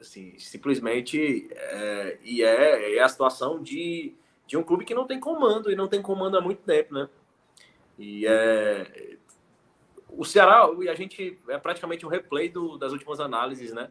Assim, 0.00 0.36
simplesmente 0.38 1.48
é, 1.50 2.18
e 2.24 2.42
é, 2.42 2.96
é 2.96 3.00
a 3.00 3.08
situação 3.08 3.62
de, 3.62 4.14
de 4.46 4.56
um 4.56 4.62
clube 4.62 4.84
que 4.84 4.94
não 4.94 5.06
tem 5.06 5.20
comando 5.20 5.70
e 5.70 5.76
não 5.76 5.88
tem 5.88 6.02
comando 6.02 6.36
há 6.36 6.40
muito 6.40 6.62
tempo, 6.62 6.94
né? 6.94 7.08
E 7.98 8.26
é, 8.26 9.16
o 10.16 10.24
Ceará, 10.24 10.68
e 10.80 10.88
a 10.88 10.94
gente 10.94 11.38
é 11.48 11.58
praticamente 11.58 12.04
um 12.04 12.08
replay 12.08 12.48
do, 12.48 12.76
das 12.76 12.92
últimas 12.92 13.20
análises, 13.20 13.72
né? 13.72 13.90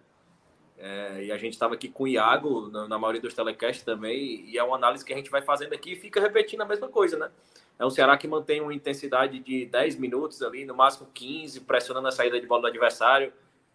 É, 0.77 1.25
e 1.25 1.31
a 1.31 1.37
gente 1.37 1.53
estava 1.53 1.75
aqui 1.75 1.87
com 1.87 2.05
o 2.05 2.07
Iago 2.07 2.67
na, 2.69 2.87
na, 2.87 2.97
maioria 2.97 3.21
dos 3.21 3.33
telecasts 3.33 3.85
também, 3.85 4.45
e 4.49 4.57
é 4.57 4.63
uma 4.63 4.75
análise 4.75 5.05
que 5.05 5.13
a 5.13 5.15
gente 5.15 5.29
vai 5.29 5.41
fazendo 5.41 5.73
aqui 5.73 5.93
e 5.93 5.95
fica 5.95 6.19
repetindo 6.19 6.61
a 6.61 6.65
mesma 6.65 6.87
coisa, 6.87 7.17
né? 7.17 7.29
É 7.77 7.85
um 7.85 7.89
Ceará 7.89 8.17
que 8.17 8.27
mantém 8.27 8.61
uma 8.61 8.73
intensidade 8.73 9.39
de 9.39 9.65
10 9.65 9.97
minutos 9.97 10.41
ali, 10.41 10.65
no 10.65 10.75
máximo 10.75 11.07
15, 11.13 11.61
pressionando 11.61 12.07
a 12.07 12.11
saída 12.11 12.39
de 12.39 12.47
bola 12.47 12.61
do 12.61 12.67
adversário. 12.67 13.31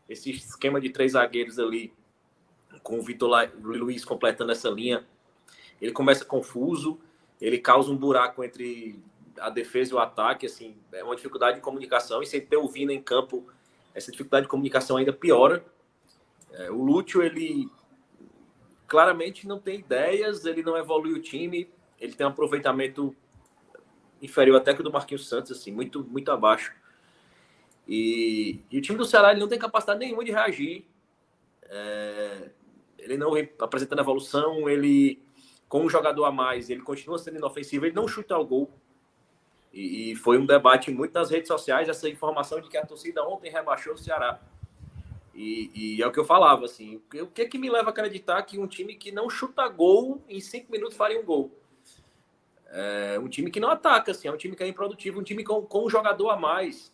Esse 0.09 0.31
esquema 0.31 0.81
de 0.81 0.91
três 0.91 1.13
zagueiros 1.13 1.59
ali, 1.59 1.93
com 2.83 2.99
o 2.99 3.03
Vitor 3.03 3.51
Luiz 3.61 4.05
completando 4.05 4.53
essa 4.53 4.69
linha, 4.69 5.05
ele 5.81 5.93
começa 5.93 6.25
confuso, 6.25 7.01
ele 7.41 7.59
causa 7.59 7.91
um 7.91 7.97
buraco 7.97 8.43
entre 8.45 9.01
a 9.41 9.51
defesa 9.51 9.93
e 9.93 9.95
o 9.95 9.99
ataque, 9.99 10.47
assim, 10.47 10.77
é 10.93 11.03
uma 11.03 11.17
dificuldade 11.17 11.57
de 11.57 11.63
comunicação, 11.63 12.23
e 12.23 12.27
sem 12.27 12.41
ter 12.41 12.57
o 12.57 12.69
Vina 12.69 12.93
em 12.93 13.03
campo, 13.03 13.47
essa 13.95 14.11
dificuldade 14.11 14.45
de 14.45 14.51
comunicação 14.51 14.97
ainda 14.97 15.13
piora. 15.13 15.65
É, 16.53 16.71
o 16.71 16.83
Lúcio, 16.83 17.23
ele 17.23 17.69
claramente 18.87 19.47
não 19.47 19.59
tem 19.59 19.81
ideias, 19.81 20.45
ele 20.45 20.63
não 20.63 20.77
evolui 20.77 21.13
o 21.13 21.21
time, 21.21 21.69
ele 22.01 22.15
tem 22.15 22.27
um 22.27 22.31
aproveitamento 22.31 23.15
inferior 24.21 24.57
até 24.57 24.75
que 24.75 24.81
o 24.81 24.85
do 24.85 24.93
Marquinhos 24.93 25.29
Santos, 25.29 25.53
assim, 25.53 25.73
muito, 25.73 26.05
muito 26.05 26.31
abaixo. 26.31 26.73
E, 27.87 28.61
e 28.71 28.79
o 28.79 28.83
time 28.83 28.99
do 28.99 29.05
Ceará 29.05 29.31
ele 29.31 29.41
não 29.41 29.49
tem 29.49 29.59
capacidade 29.59 30.01
nenhuma 30.01 30.25
de 30.25 30.33
reagir. 30.33 30.87
É, 31.63 32.51
ele 32.99 33.17
não 33.17 33.33
apresentando 33.61 34.01
evolução, 34.01 34.69
ele, 34.69 35.23
com 35.69 35.85
um 35.85 35.89
jogador 35.89 36.25
a 36.25 36.33
mais, 36.33 36.71
ele 36.71 36.83
continua 36.83 37.19
sendo 37.19 37.37
inofensivo, 37.37 37.87
ele 37.87 37.95
não 37.95 38.09
chuta 38.09 38.35
ao 38.35 38.45
gol. 38.45 38.71
E, 39.77 40.13
e 40.13 40.17
foi 40.17 40.39
um 40.39 40.47
debate 40.47 40.91
muito 40.91 41.13
nas 41.13 41.31
redes 41.31 41.49
sociais, 41.49 41.87
essa 41.87 42.09
informação 42.09 42.59
de 42.63 42.71
que 42.71 42.79
a 42.79 42.87
torcida 42.87 43.23
ontem 43.29 43.51
rebaixou 43.51 43.93
o 43.93 43.99
Ceará. 43.99 44.41
E, 45.35 45.71
e, 45.75 46.03
é 46.03 46.07
o 46.07 46.11
que 46.11 46.19
eu 46.19 46.25
falava, 46.25 46.65
assim, 46.65 46.97
o 47.21 47.27
que 47.27 47.45
que 47.45 47.59
me 47.59 47.69
leva 47.69 47.91
a 47.91 47.93
acreditar 47.93 48.43
que 48.45 48.59
um 48.59 48.67
time 48.67 48.95
que 48.95 49.13
não 49.13 49.29
chuta 49.29 49.69
gol, 49.69 50.25
em 50.31 50.41
cinco 50.41 50.73
minutos 50.73 50.97
faria 50.97 51.21
um 51.21 51.25
gol? 51.25 51.53
É 52.69 53.19
um 53.21 53.29
time 53.29 53.51
que 53.51 53.61
não 53.61 53.69
ataca, 53.69 54.13
assim, 54.13 54.29
é 54.29 54.33
um 54.33 54.37
time 54.39 54.57
que 54.57 54.63
é 54.63 54.67
improdutivo, 54.67 55.21
um 55.21 55.23
time 55.23 55.45
com, 55.45 55.61
com 55.61 55.85
um 55.85 55.91
jogador 55.91 56.31
a 56.31 56.37
mais. 56.37 56.91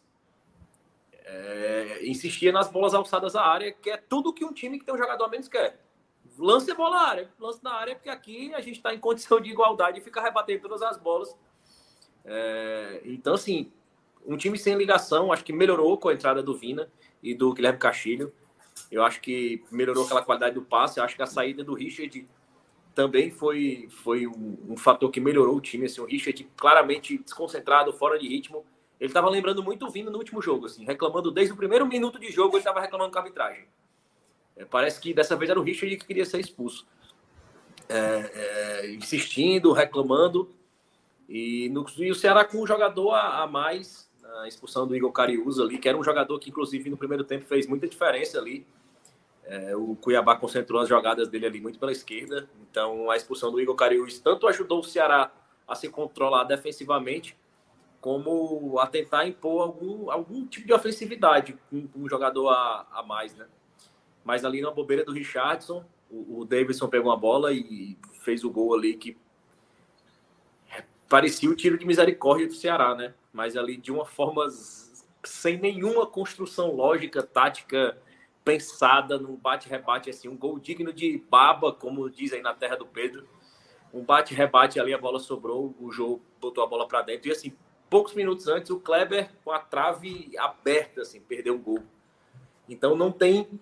É, 1.25 2.01
insistia 2.03 2.51
nas 2.51 2.69
bolas 2.69 2.95
alçadas 2.95 3.37
à 3.37 3.47
área, 3.47 3.71
que 3.71 3.91
é 3.91 3.97
tudo 3.97 4.35
que 4.35 4.45
um 4.45 4.53
time 4.53 4.81
que 4.81 4.85
tem 4.85 4.93
um 4.93 4.99
jogador 4.99 5.25
a 5.27 5.29
menos 5.29 5.47
quer. 5.47 5.81
Lance 6.37 6.69
a 6.69 6.75
bola 6.75 6.97
à 6.97 7.09
área, 7.11 7.31
lance 7.39 7.63
na 7.63 7.75
área, 7.75 7.95
porque 7.95 8.11
aqui 8.11 8.53
a 8.55 8.61
gente 8.61 8.79
está 8.79 8.93
em 8.93 8.99
condição 8.99 9.41
de 9.41 9.51
igualdade 9.51 10.01
e 10.01 10.03
fica 10.03 10.21
rebatendo 10.21 10.63
todas 10.63 10.83
as 10.83 10.99
bolas. 10.99 11.33
É, 12.25 13.01
então, 13.05 13.35
assim, 13.35 13.71
um 14.27 14.37
time 14.37 14.59
sem 14.59 14.77
ligação, 14.77 15.33
acho 15.33 15.45
que 15.45 15.53
melhorou 15.53 15.99
com 15.99 16.09
a 16.09 16.15
entrada 16.15 16.43
do 16.43 16.57
Vina 16.57 16.89
e 17.23 17.35
do 17.35 17.53
Guilherme 17.53 17.79
Castilho. 17.79 18.33
Eu 18.91 19.03
acho 19.03 19.21
que 19.21 19.63
melhorou 19.71 20.05
aquela 20.05 20.23
qualidade 20.23 20.55
do 20.55 20.63
passe. 20.63 20.99
Eu 20.99 21.05
acho 21.05 21.17
que 21.17 21.23
a 21.23 21.27
saída 21.27 21.63
do 21.63 21.75
Richard 21.75 22.27
também 22.95 23.31
foi, 23.31 23.89
foi 23.91 24.27
um, 24.27 24.59
um, 24.71 24.77
fator 24.77 25.11
que 25.11 25.21
melhorou 25.21 25.57
o 25.57 25.61
time. 25.61 25.87
Assim, 25.87 26.01
o 26.01 26.07
Richard 26.07 26.49
claramente 26.57 27.19
desconcentrado, 27.19 27.93
fora 27.93 28.19
de 28.19 28.29
ritmo. 28.29 28.65
ele 29.01 29.11
estava 29.11 29.29
lembrando 29.29 29.63
muito 29.63 29.87
o 29.87 29.91
Vina 29.91 30.11
no 30.11 30.19
último 30.19 30.41
jogo, 30.41 30.67
assim, 30.67 30.85
reclamando 30.85 31.31
desde 31.31 31.53
o 31.53 31.57
primeiro 31.57 31.87
minuto 31.87 32.19
de 32.19 32.31
jogo, 32.31 32.55
ele 32.55 32.59
estava 32.59 32.81
reclamando 32.81 33.11
com 33.11 33.19
a 33.19 33.23
arbitragem. 33.23 33.67
É, 34.57 34.65
parece 34.65 35.01
que 35.01 35.15
dessa 35.15 35.37
vez 35.37 35.51
era 35.51 35.59
o 35.59 35.63
Richard 35.63 35.97
que 35.97 36.07
queria 36.07 36.25
ser 36.25 36.41
expulso. 36.41 36.87
É, 37.89 38.31
é, 38.35 38.91
insistindo, 38.93 39.73
reclamando. 39.73 40.51
E, 41.33 41.71
no, 41.71 41.87
e 41.97 42.11
o 42.11 42.15
Ceará 42.15 42.45
com 42.45 42.59
um 42.59 42.67
jogador 42.67 43.13
a, 43.13 43.45
a 43.45 43.47
mais, 43.47 44.07
a 44.43 44.47
expulsão 44.47 44.87
do 44.87 44.95
Igor 44.95 45.11
Cariuza 45.13 45.63
ali, 45.63 45.79
que 45.79 45.89
era 45.89 45.97
um 45.97 46.05
jogador 46.05 46.39
que, 46.39 46.51
inclusive, 46.51 46.91
no 46.91 46.97
primeiro 46.99 47.25
tempo 47.25 47.47
fez 47.47 47.67
muita 47.67 47.89
diferença 47.89 48.39
ali. 48.39 48.67
É, 49.45 49.75
o 49.75 49.97
Cuiabá 49.97 50.37
concentrou 50.37 50.79
as 50.83 50.91
jogadas 50.91 51.29
dele 51.31 51.47
ali 51.47 51.59
muito 51.59 51.79
pela 51.79 51.91
esquerda. 51.91 52.47
Então, 52.71 53.11
a 53.11 53.17
expulsão 53.17 53.51
do 53.51 53.59
Igor 53.59 53.75
Cariús 53.75 54.19
tanto 54.19 54.47
ajudou 54.47 54.81
o 54.81 54.85
Ceará 54.85 55.33
a 55.67 55.75
se 55.75 55.89
controlar 55.89 56.45
defensivamente, 56.45 57.35
como 57.99 58.79
a 58.79 58.87
tentar 58.87 59.27
impor 59.27 59.63
algum, 59.63 60.11
algum 60.11 60.47
tipo 60.47 60.67
de 60.67 60.75
ofensividade 60.75 61.57
com, 61.71 61.89
um 61.97 62.07
jogador 62.11 62.51
a, 62.51 62.87
a 62.93 63.03
mais, 63.03 63.35
né? 63.35 63.47
Mas 64.23 64.45
ali 64.45 64.61
na 64.61 64.71
bobeira 64.71 65.03
do 65.03 65.13
Richardson, 65.13 65.83
o, 66.11 66.41
o 66.41 66.45
Davidson 66.45 66.89
pegou 66.89 67.11
uma 67.11 67.17
bola 67.17 67.55
e 67.55 67.97
fez 68.21 68.45
o 68.45 68.51
gol 68.51 68.75
ali 68.75 68.97
que 68.97 69.17
parecia 71.13 71.51
o 71.51 71.55
tiro 71.55 71.77
de 71.77 71.85
misericórdia 71.85 72.47
do 72.47 72.55
Ceará, 72.55 72.95
né? 72.95 73.13
Mas 73.35 73.55
ali 73.55 73.77
de 73.77 73.93
uma 73.93 74.07
forma 74.07 74.47
sem 75.23 75.59
nenhuma 75.59 76.07
construção 76.07 76.75
lógica, 76.75 77.23
tática 77.23 77.99
pensada 78.43 79.19
num 79.19 79.37
bate-rebate 79.37 80.09
assim, 80.09 80.27
um 80.27 80.37
gol 80.39 80.59
digno 80.59 80.91
de 80.91 81.23
baba, 81.29 81.71
como 81.71 82.09
dizem 82.09 82.41
na 82.41 82.55
terra 82.55 82.77
do 82.77 82.87
Pedro. 82.87 83.29
Um 83.93 84.03
bate-rebate 84.03 84.81
ali, 84.81 84.95
a 84.95 84.99
bola 84.99 85.21
sobrou, 85.21 85.75
o 85.79 85.93
jogo 85.93 86.23
botou 86.41 86.65
a 86.65 86.67
bola 86.67 86.89
para 86.89 87.03
dentro. 87.03 87.29
E 87.29 87.33
assim, 87.33 87.53
poucos 87.91 88.15
minutos 88.15 88.49
antes, 88.49 88.71
o 88.71 88.81
Kleber 88.81 89.29
com 89.45 89.53
a 89.53 89.59
trave 89.59 90.33
aberta, 90.39 91.03
assim, 91.03 91.21
perdeu 91.21 91.57
um 91.57 91.63
gol. 91.63 91.83
Então 92.67 92.97
não 92.97 93.13
tem. 93.13 93.61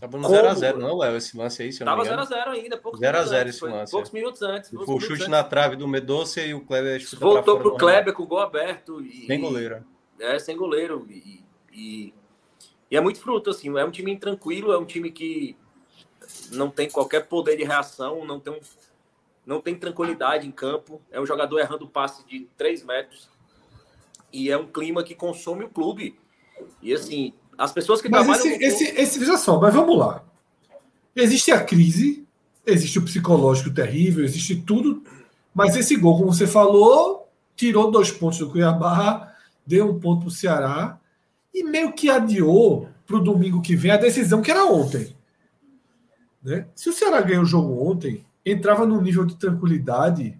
Tava 0.00 0.16
no 0.16 0.28
0x0, 0.28 0.76
não, 0.76 0.96
Léo, 0.96 1.16
esse 1.16 1.36
lance 1.36 1.62
aí, 1.62 1.72
se 1.72 1.82
eu 1.82 1.84
Tava 1.84 2.02
0x0 2.02 2.48
ainda, 2.48 2.78
poucos 2.78 2.98
0 3.00 3.12
minutos 3.12 3.30
0 3.30 3.48
esse 3.48 3.64
lance. 3.64 3.92
Poucos 3.92 4.10
minutos 4.10 4.42
antes. 4.42 4.70
Foi 4.70 4.94
o 4.94 5.00
chute 5.00 5.12
antes. 5.14 5.28
na 5.28 5.44
trave 5.44 5.76
do 5.76 5.86
Medoce 5.86 6.40
e 6.40 6.54
o 6.54 6.60
Kleber 6.62 7.04
Voltou 7.18 7.58
pro 7.58 7.76
Kleber 7.76 8.14
com 8.14 8.22
o 8.22 8.26
gol 8.26 8.40
aberto. 8.40 9.02
E, 9.02 9.26
sem 9.26 9.40
goleiro. 9.40 9.84
É, 10.18 10.38
sem 10.38 10.56
goleiro. 10.56 11.06
E, 11.10 11.44
e 11.72 12.14
e 12.90 12.96
é 12.96 13.00
muito 13.00 13.20
fruto, 13.20 13.50
assim, 13.50 13.76
é 13.78 13.84
um 13.84 13.90
time 13.90 14.16
tranquilo, 14.16 14.72
é 14.72 14.78
um 14.78 14.84
time 14.84 15.12
que 15.12 15.56
não 16.50 16.68
tem 16.68 16.90
qualquer 16.90 17.28
poder 17.28 17.56
de 17.56 17.62
reação, 17.62 18.24
não 18.24 18.40
tem, 18.40 18.60
não 19.46 19.60
tem 19.60 19.76
tranquilidade 19.76 20.46
em 20.46 20.50
campo, 20.50 21.00
é 21.10 21.20
um 21.20 21.26
jogador 21.26 21.60
errando 21.60 21.86
passe 21.86 22.26
de 22.26 22.48
3 22.56 22.82
metros, 22.82 23.30
e 24.32 24.50
é 24.50 24.56
um 24.56 24.66
clima 24.66 25.04
que 25.04 25.14
consome 25.14 25.64
o 25.64 25.68
clube. 25.68 26.18
E 26.82 26.92
assim, 26.92 27.32
as 27.60 27.72
pessoas 27.72 28.00
que 28.00 28.08
mas 28.08 28.26
trabalham. 28.26 28.56
Esse, 28.56 28.84
esse, 28.84 29.00
esse, 29.00 29.18
veja 29.18 29.36
só, 29.36 29.60
mas 29.60 29.74
vamos 29.74 29.96
lá. 29.98 30.24
Existe 31.14 31.52
a 31.52 31.62
crise, 31.62 32.26
existe 32.66 32.98
o 32.98 33.02
psicológico 33.02 33.70
terrível, 33.70 34.24
existe 34.24 34.56
tudo, 34.56 35.02
mas 35.54 35.76
esse 35.76 35.94
gol, 35.96 36.16
como 36.16 36.32
você 36.32 36.46
falou, 36.46 37.28
tirou 37.54 37.90
dois 37.90 38.10
pontos 38.10 38.38
do 38.38 38.50
Cuiabá, 38.50 39.34
deu 39.66 39.90
um 39.90 40.00
ponto 40.00 40.20
para 40.20 40.28
o 40.28 40.30
Ceará 40.30 40.98
e 41.52 41.62
meio 41.62 41.92
que 41.92 42.08
adiou 42.08 42.88
para 43.06 43.16
o 43.16 43.22
domingo 43.22 43.60
que 43.60 43.76
vem 43.76 43.90
a 43.90 43.98
decisão 43.98 44.40
que 44.40 44.50
era 44.50 44.64
ontem. 44.64 45.14
Né? 46.42 46.66
Se 46.74 46.88
o 46.88 46.94
Ceará 46.94 47.20
ganhou 47.20 47.42
o 47.42 47.46
jogo 47.46 47.86
ontem, 47.90 48.24
entrava 48.46 48.86
num 48.86 49.02
nível 49.02 49.26
de 49.26 49.36
tranquilidade 49.36 50.39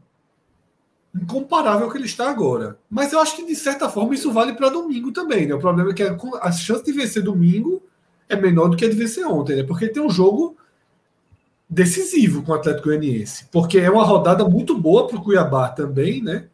incomparável 1.15 1.87
ao 1.87 1.91
que 1.93 1.99
ele 1.99 2.07
está 2.07 2.31
agora. 2.31 2.79
Mas 2.89 3.13
eu 3.13 3.21
acho 3.21 3.37
que, 3.37 3.47
de 3.47 3.57
certa 3.57 3.89
forma, 3.89 4.15
isso 4.15 4.33
vale 4.33 4.53
para 4.53 4.69
domingo 4.69 5.13
também. 5.13 5.47
Né? 5.47 5.55
O 5.55 5.59
problema 5.59 5.91
é 5.91 5.95
que 5.95 6.03
a 6.03 6.53
chance 6.53 6.85
de 6.85 6.93
vencer 6.93 7.23
domingo 7.23 7.83
é 8.29 8.37
menor 8.37 8.69
do 8.69 8.77
que 8.77 8.85
a 8.85 8.89
de 8.89 8.97
vencer 8.97 9.27
ontem, 9.27 9.57
né? 9.57 9.63
porque 9.65 9.89
tem 9.89 10.03
um 10.03 10.11
jogo 10.11 10.57
decisivo 11.69 12.43
com 12.43 12.53
o 12.53 12.55
Atlético 12.55 12.89
Goianiense, 12.89 13.47
porque 13.51 13.79
é 13.79 13.91
uma 13.91 14.05
rodada 14.05 14.45
muito 14.49 14.77
boa 14.77 15.07
para 15.07 15.17
o 15.17 15.23
Cuiabá 15.23 15.69
também, 15.69 16.21
né? 16.21 16.47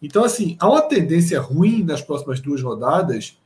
Então, 0.00 0.22
assim, 0.22 0.56
há 0.60 0.68
uma 0.68 0.82
tendência 0.82 1.40
ruim 1.40 1.82
nas 1.82 2.02
próximas 2.02 2.38
duas 2.38 2.62
rodadas 2.62 3.38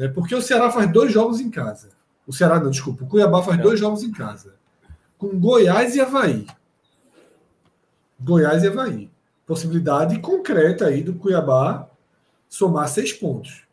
né? 0.00 0.08
Porque 0.08 0.34
o 0.34 0.40
Ceará 0.40 0.70
faz 0.70 0.90
dois 0.90 1.12
jogos 1.12 1.40
em 1.40 1.50
casa. 1.50 1.90
O 2.26 2.32
Ceará, 2.32 2.58
não, 2.58 2.70
desculpa. 2.70 3.04
O 3.04 3.06
Cuiabá 3.06 3.42
faz 3.42 3.58
é. 3.58 3.62
dois 3.62 3.78
jogos 3.78 4.02
em 4.02 4.10
casa. 4.10 4.54
Com 5.18 5.38
Goiás 5.38 5.94
e 5.94 6.00
Havaí. 6.00 6.46
Goiás 8.18 8.62
e 8.62 8.68
Havaí. 8.68 9.09
Possibilidade 9.50 10.20
concreta 10.20 10.86
aí 10.86 11.02
do 11.02 11.12
Cuiabá 11.14 11.90
somar 12.48 12.86
seis 12.88 13.12
pontos. 13.12 13.66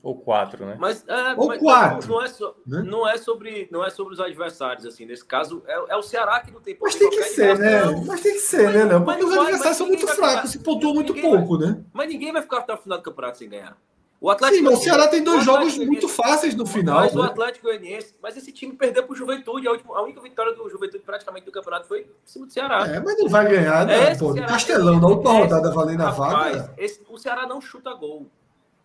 Ou 0.00 0.14
quatro, 0.14 0.64
né? 0.64 0.76
Mas, 0.78 1.04
é, 1.08 1.34
Ou 1.36 1.48
mas, 1.48 1.58
quatro. 1.60 2.08
Não 2.08 2.22
é, 2.22 2.28
so, 2.28 2.54
né? 2.64 2.80
não, 2.86 3.08
é 3.08 3.18
sobre, 3.18 3.66
não 3.72 3.84
é 3.84 3.90
sobre 3.90 4.14
os 4.14 4.20
adversários, 4.20 4.86
assim. 4.86 5.04
Nesse 5.04 5.24
caso, 5.24 5.64
é, 5.66 5.94
é 5.94 5.96
o 5.96 6.02
Ceará 6.02 6.38
que 6.38 6.52
não 6.52 6.60
tem 6.60 6.78
Mas 6.80 6.94
tem 6.94 7.10
que 7.10 7.24
ser, 7.24 7.58
né? 7.58 7.80
Mas 8.06 8.20
tem 8.20 8.34
que 8.34 8.38
ser, 8.38 8.72
né, 8.72 8.84
Léo? 8.84 9.04
Porque 9.04 9.24
os 9.24 9.36
adversários 9.36 9.76
são 9.78 9.88
muito 9.88 10.06
fracos, 10.06 10.52
se 10.52 10.60
pontuam 10.60 10.94
muito 10.94 11.12
pouco, 11.12 11.58
vai, 11.58 11.66
né? 11.66 11.84
Mas 11.92 12.08
ninguém 12.08 12.32
vai 12.32 12.40
ficar 12.40 12.58
até 12.58 12.72
o 12.72 12.76
final 12.76 12.98
do 12.98 13.02
campeonato 13.02 13.38
sem 13.38 13.48
ganhar. 13.48 13.76
O 14.20 14.30
Atlético 14.30 14.58
Sim, 14.58 14.64
mas 14.64 14.78
o 14.78 14.82
Ceará 14.82 15.08
tem 15.08 15.22
dois 15.22 15.44
jogos 15.44 15.76
muito 15.76 16.08
fáceis 16.08 16.54
no 16.54 16.64
final. 16.64 17.00
Mas 17.00 17.14
né? 17.14 17.20
o 17.20 17.24
Atlético 17.24 17.66
Goianiense, 17.66 18.14
mas 18.22 18.36
esse 18.36 18.50
time 18.50 18.72
perdeu 18.72 19.02
para 19.02 19.12
o 19.12 19.16
Juventude. 19.16 19.68
A, 19.68 19.72
última, 19.72 19.98
a 19.98 20.02
única 20.02 20.20
vitória 20.20 20.54
do 20.54 20.68
Juventude 20.70 21.04
praticamente 21.04 21.44
do 21.44 21.52
campeonato 21.52 21.86
foi 21.86 22.00
em 22.00 22.06
cima 22.24 22.46
do 22.46 22.52
Ceará. 22.52 22.86
É, 22.86 22.98
mas 22.98 23.18
não 23.18 23.28
vai 23.28 23.46
ganhar, 23.46 23.86
né? 23.86 24.14
Pô, 24.16 24.32
Ceará, 24.32 24.48
Castelão, 24.48 24.98
na 24.98 25.06
última 25.06 25.32
rodada 25.32 25.70
valendo 25.70 26.00
a 26.02 26.10
vaga. 26.10 26.74
Esse, 26.78 27.04
o 27.08 27.18
Ceará 27.18 27.46
não 27.46 27.60
chuta 27.60 27.92
gol. 27.92 28.26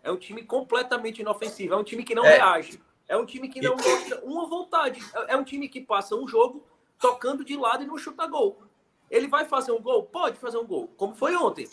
É 0.03 0.11
um 0.11 0.17
time 0.17 0.43
completamente 0.43 1.21
inofensivo. 1.21 1.75
É 1.75 1.77
um 1.77 1.83
time 1.83 2.03
que 2.03 2.13
não 2.13 2.25
é. 2.25 2.35
reage. 2.35 2.81
É 3.07 3.15
um 3.15 3.25
time 3.25 3.47
que 3.47 3.61
não 3.61 3.75
mostra 3.75 4.19
uma 4.23 4.47
vontade. 4.47 5.01
É, 5.15 5.33
é 5.33 5.37
um 5.37 5.43
time 5.43 5.69
que 5.69 5.79
passa 5.79 6.15
um 6.15 6.27
jogo 6.27 6.65
tocando 6.99 7.45
de 7.45 7.55
lado 7.55 7.83
e 7.83 7.87
não 7.87 7.97
chuta 7.97 8.27
gol. 8.27 8.63
Ele 9.09 9.27
vai 9.27 9.45
fazer 9.45 9.71
um 9.71 9.81
gol? 9.81 10.03
Pode 10.03 10.37
fazer 10.37 10.57
um 10.57 10.65
gol, 10.65 10.89
como 10.97 11.15
foi 11.15 11.35
ontem. 11.35 11.69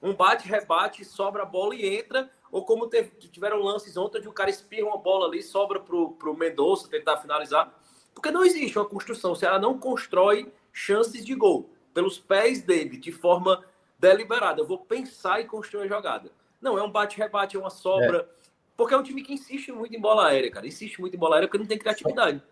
Um 0.00 0.14
bate, 0.14 0.48
rebate, 0.48 1.04
sobra 1.04 1.42
a 1.42 1.46
bola 1.46 1.74
e 1.74 1.98
entra 1.98 2.30
ou 2.50 2.64
como 2.64 2.86
teve, 2.86 3.10
tiveram 3.30 3.62
lances 3.62 3.96
ontem 3.96 4.20
de 4.20 4.28
o 4.28 4.32
cara 4.32 4.50
espirra 4.50 4.86
uma 4.86 4.98
bola 4.98 5.26
ali, 5.26 5.42
sobra 5.42 5.80
pro, 5.80 6.12
pro 6.12 6.36
Mendonça 6.36 6.88
tentar 6.88 7.18
finalizar. 7.18 7.72
Porque 8.14 8.30
não 8.30 8.44
existe 8.44 8.78
uma 8.78 8.88
construção. 8.88 9.32
O 9.32 9.36
Ceará 9.36 9.58
não 9.58 9.78
constrói 9.78 10.52
chances 10.72 11.24
de 11.24 11.34
gol 11.34 11.70
pelos 11.92 12.18
pés 12.18 12.62
dele, 12.62 12.96
de 12.96 13.12
forma 13.12 13.64
deliberada. 13.98 14.60
Eu 14.60 14.66
vou 14.66 14.78
pensar 14.78 15.40
e 15.40 15.44
construir 15.44 15.84
a 15.84 15.88
jogada. 15.88 16.30
Não, 16.60 16.78
é 16.78 16.82
um 16.82 16.90
bate-rebate, 16.90 17.56
é 17.56 17.60
uma 17.60 17.70
sobra. 17.70 18.18
É. 18.18 18.38
Porque 18.76 18.94
é 18.94 18.96
um 18.96 19.02
time 19.02 19.22
que 19.22 19.32
insiste 19.32 19.72
muito 19.72 19.94
em 19.94 20.00
bola 20.00 20.28
aérea, 20.28 20.50
cara. 20.50 20.66
Insiste 20.66 21.00
muito 21.00 21.14
em 21.14 21.18
bola 21.18 21.36
aérea 21.36 21.48
porque 21.48 21.58
não 21.58 21.66
tem 21.66 21.78
criatividade. 21.78 22.42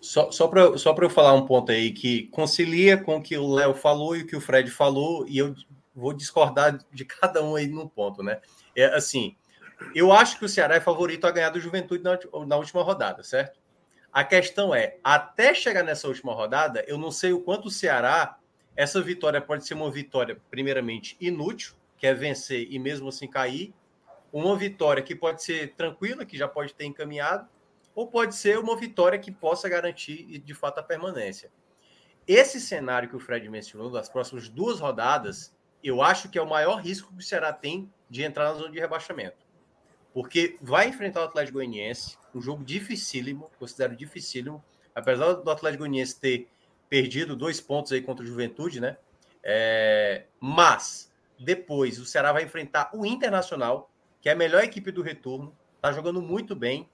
Só, 0.00 0.30
só 0.30 0.46
para 0.46 0.78
só 0.78 0.94
eu 0.96 1.10
falar 1.10 1.34
um 1.34 1.44
ponto 1.44 1.72
aí 1.72 1.90
que 1.90 2.28
concilia 2.28 2.96
com 2.96 3.16
o 3.16 3.22
que 3.22 3.36
o 3.36 3.52
Léo 3.52 3.74
falou 3.74 4.14
e 4.14 4.22
o 4.22 4.26
que 4.26 4.36
o 4.36 4.40
Fred 4.40 4.70
falou, 4.70 5.26
e 5.26 5.38
eu 5.38 5.54
vou 5.98 6.12
discordar 6.12 6.78
de 6.92 7.04
cada 7.04 7.42
um 7.42 7.56
aí 7.56 7.66
num 7.66 7.88
ponto, 7.88 8.22
né? 8.22 8.40
É 8.74 8.86
assim, 8.86 9.36
eu 9.94 10.12
acho 10.12 10.38
que 10.38 10.44
o 10.44 10.48
Ceará 10.48 10.76
é 10.76 10.80
favorito 10.80 11.26
a 11.26 11.30
ganhar 11.30 11.50
do 11.50 11.60
Juventude 11.60 12.02
na, 12.02 12.18
na 12.46 12.56
última 12.56 12.82
rodada, 12.82 13.22
certo? 13.22 13.60
A 14.12 14.24
questão 14.24 14.74
é, 14.74 14.96
até 15.02 15.52
chegar 15.52 15.82
nessa 15.82 16.08
última 16.08 16.32
rodada, 16.32 16.84
eu 16.86 16.96
não 16.96 17.10
sei 17.10 17.32
o 17.32 17.40
quanto 17.40 17.68
o 17.68 17.70
Ceará, 17.70 18.38
essa 18.74 19.02
vitória 19.02 19.40
pode 19.40 19.66
ser 19.66 19.74
uma 19.74 19.90
vitória, 19.90 20.40
primeiramente, 20.50 21.16
inútil, 21.20 21.74
que 21.96 22.06
é 22.06 22.14
vencer 22.14 22.68
e 22.70 22.78
mesmo 22.78 23.08
assim 23.08 23.28
cair, 23.28 23.74
uma 24.32 24.56
vitória 24.56 25.02
que 25.02 25.14
pode 25.14 25.42
ser 25.42 25.74
tranquila, 25.74 26.24
que 26.24 26.38
já 26.38 26.46
pode 26.46 26.74
ter 26.74 26.84
encaminhado, 26.84 27.48
ou 27.94 28.06
pode 28.06 28.36
ser 28.36 28.58
uma 28.58 28.76
vitória 28.76 29.18
que 29.18 29.32
possa 29.32 29.68
garantir, 29.68 30.38
de 30.38 30.54
fato, 30.54 30.78
a 30.78 30.82
permanência. 30.82 31.50
Esse 32.26 32.60
cenário 32.60 33.08
que 33.08 33.16
o 33.16 33.20
Fred 33.20 33.48
mencionou, 33.48 33.90
das 33.90 34.08
próximas 34.08 34.48
duas 34.48 34.78
rodadas, 34.80 35.56
eu 35.82 36.02
acho 36.02 36.28
que 36.28 36.38
é 36.38 36.42
o 36.42 36.48
maior 36.48 36.76
risco 36.76 37.12
que 37.12 37.18
o 37.18 37.22
Ceará 37.22 37.52
tem 37.52 37.90
de 38.08 38.22
entrar 38.22 38.44
na 38.44 38.54
zona 38.54 38.70
de 38.70 38.78
rebaixamento. 38.78 39.36
Porque 40.12 40.56
vai 40.60 40.88
enfrentar 40.88 41.20
o 41.20 41.24
Atlético 41.24 41.58
Goianiense, 41.58 42.16
um 42.34 42.40
jogo 42.40 42.64
dificílimo, 42.64 43.50
considero 43.58 43.94
dificílimo, 43.94 44.62
apesar 44.94 45.34
do 45.34 45.50
Atlético 45.50 45.84
Goianiense 45.84 46.18
ter 46.18 46.48
perdido 46.88 47.36
dois 47.36 47.60
pontos 47.60 47.92
aí 47.92 48.00
contra 48.00 48.24
o 48.24 48.26
Juventude, 48.26 48.80
né? 48.80 48.96
É, 49.42 50.24
mas 50.40 51.12
depois 51.38 51.98
o 51.98 52.06
Ceará 52.06 52.32
vai 52.32 52.42
enfrentar 52.42 52.90
o 52.92 53.06
Internacional, 53.06 53.90
que 54.20 54.28
é 54.28 54.32
a 54.32 54.36
melhor 54.36 54.62
equipe 54.64 54.90
do 54.90 55.02
retorno, 55.02 55.56
tá 55.80 55.92
jogando 55.92 56.20
muito 56.20 56.56
bem, 56.56 56.88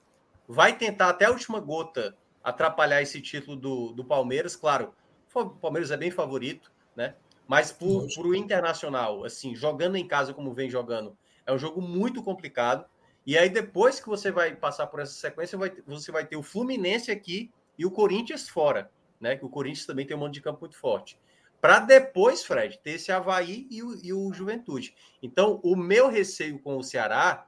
vai 0.47 0.77
tentar 0.77 1.09
até 1.09 1.25
a 1.25 1.31
última 1.31 1.59
gota 1.59 2.15
atrapalhar 2.43 3.01
esse 3.01 3.19
título 3.21 3.55
do, 3.55 3.91
do 3.93 4.05
Palmeiras, 4.05 4.55
claro, 4.55 4.93
o 5.33 5.49
Palmeiras 5.49 5.89
é 5.89 5.97
bem 5.97 6.11
favorito, 6.11 6.71
né? 6.95 7.15
Mas 7.47 7.71
para 7.71 7.87
o 7.87 8.35
Internacional, 8.35 9.23
assim, 9.23 9.55
jogando 9.55 9.95
em 9.95 10.07
casa 10.07 10.33
como 10.33 10.53
vem 10.53 10.69
jogando, 10.69 11.17
é 11.45 11.53
um 11.53 11.57
jogo 11.57 11.81
muito 11.81 12.23
complicado. 12.23 12.85
E 13.25 13.37
aí, 13.37 13.49
depois 13.49 13.99
que 13.99 14.07
você 14.07 14.31
vai 14.31 14.55
passar 14.55 14.87
por 14.87 14.99
essa 14.99 15.13
sequência, 15.13 15.57
vai, 15.57 15.71
você 15.85 16.11
vai 16.11 16.25
ter 16.25 16.35
o 16.35 16.43
Fluminense 16.43 17.11
aqui 17.11 17.51
e 17.77 17.85
o 17.85 17.91
Corinthians 17.91 18.49
fora, 18.49 18.89
né? 19.19 19.35
Que 19.35 19.45
o 19.45 19.49
Corinthians 19.49 19.85
também 19.85 20.05
tem 20.05 20.15
um 20.15 20.19
monte 20.19 20.35
de 20.35 20.41
campo 20.41 20.61
muito 20.61 20.77
forte. 20.77 21.19
para 21.61 21.79
depois, 21.79 22.43
Fred, 22.43 22.79
ter 22.79 22.91
esse 22.91 23.11
Havaí 23.11 23.67
e 23.71 23.81
o, 23.81 23.95
e 24.03 24.13
o 24.13 24.31
Juventude. 24.33 24.95
Então, 25.21 25.59
o 25.63 25.75
meu 25.75 26.07
receio 26.09 26.59
com 26.59 26.77
o 26.77 26.83
Ceará 26.83 27.47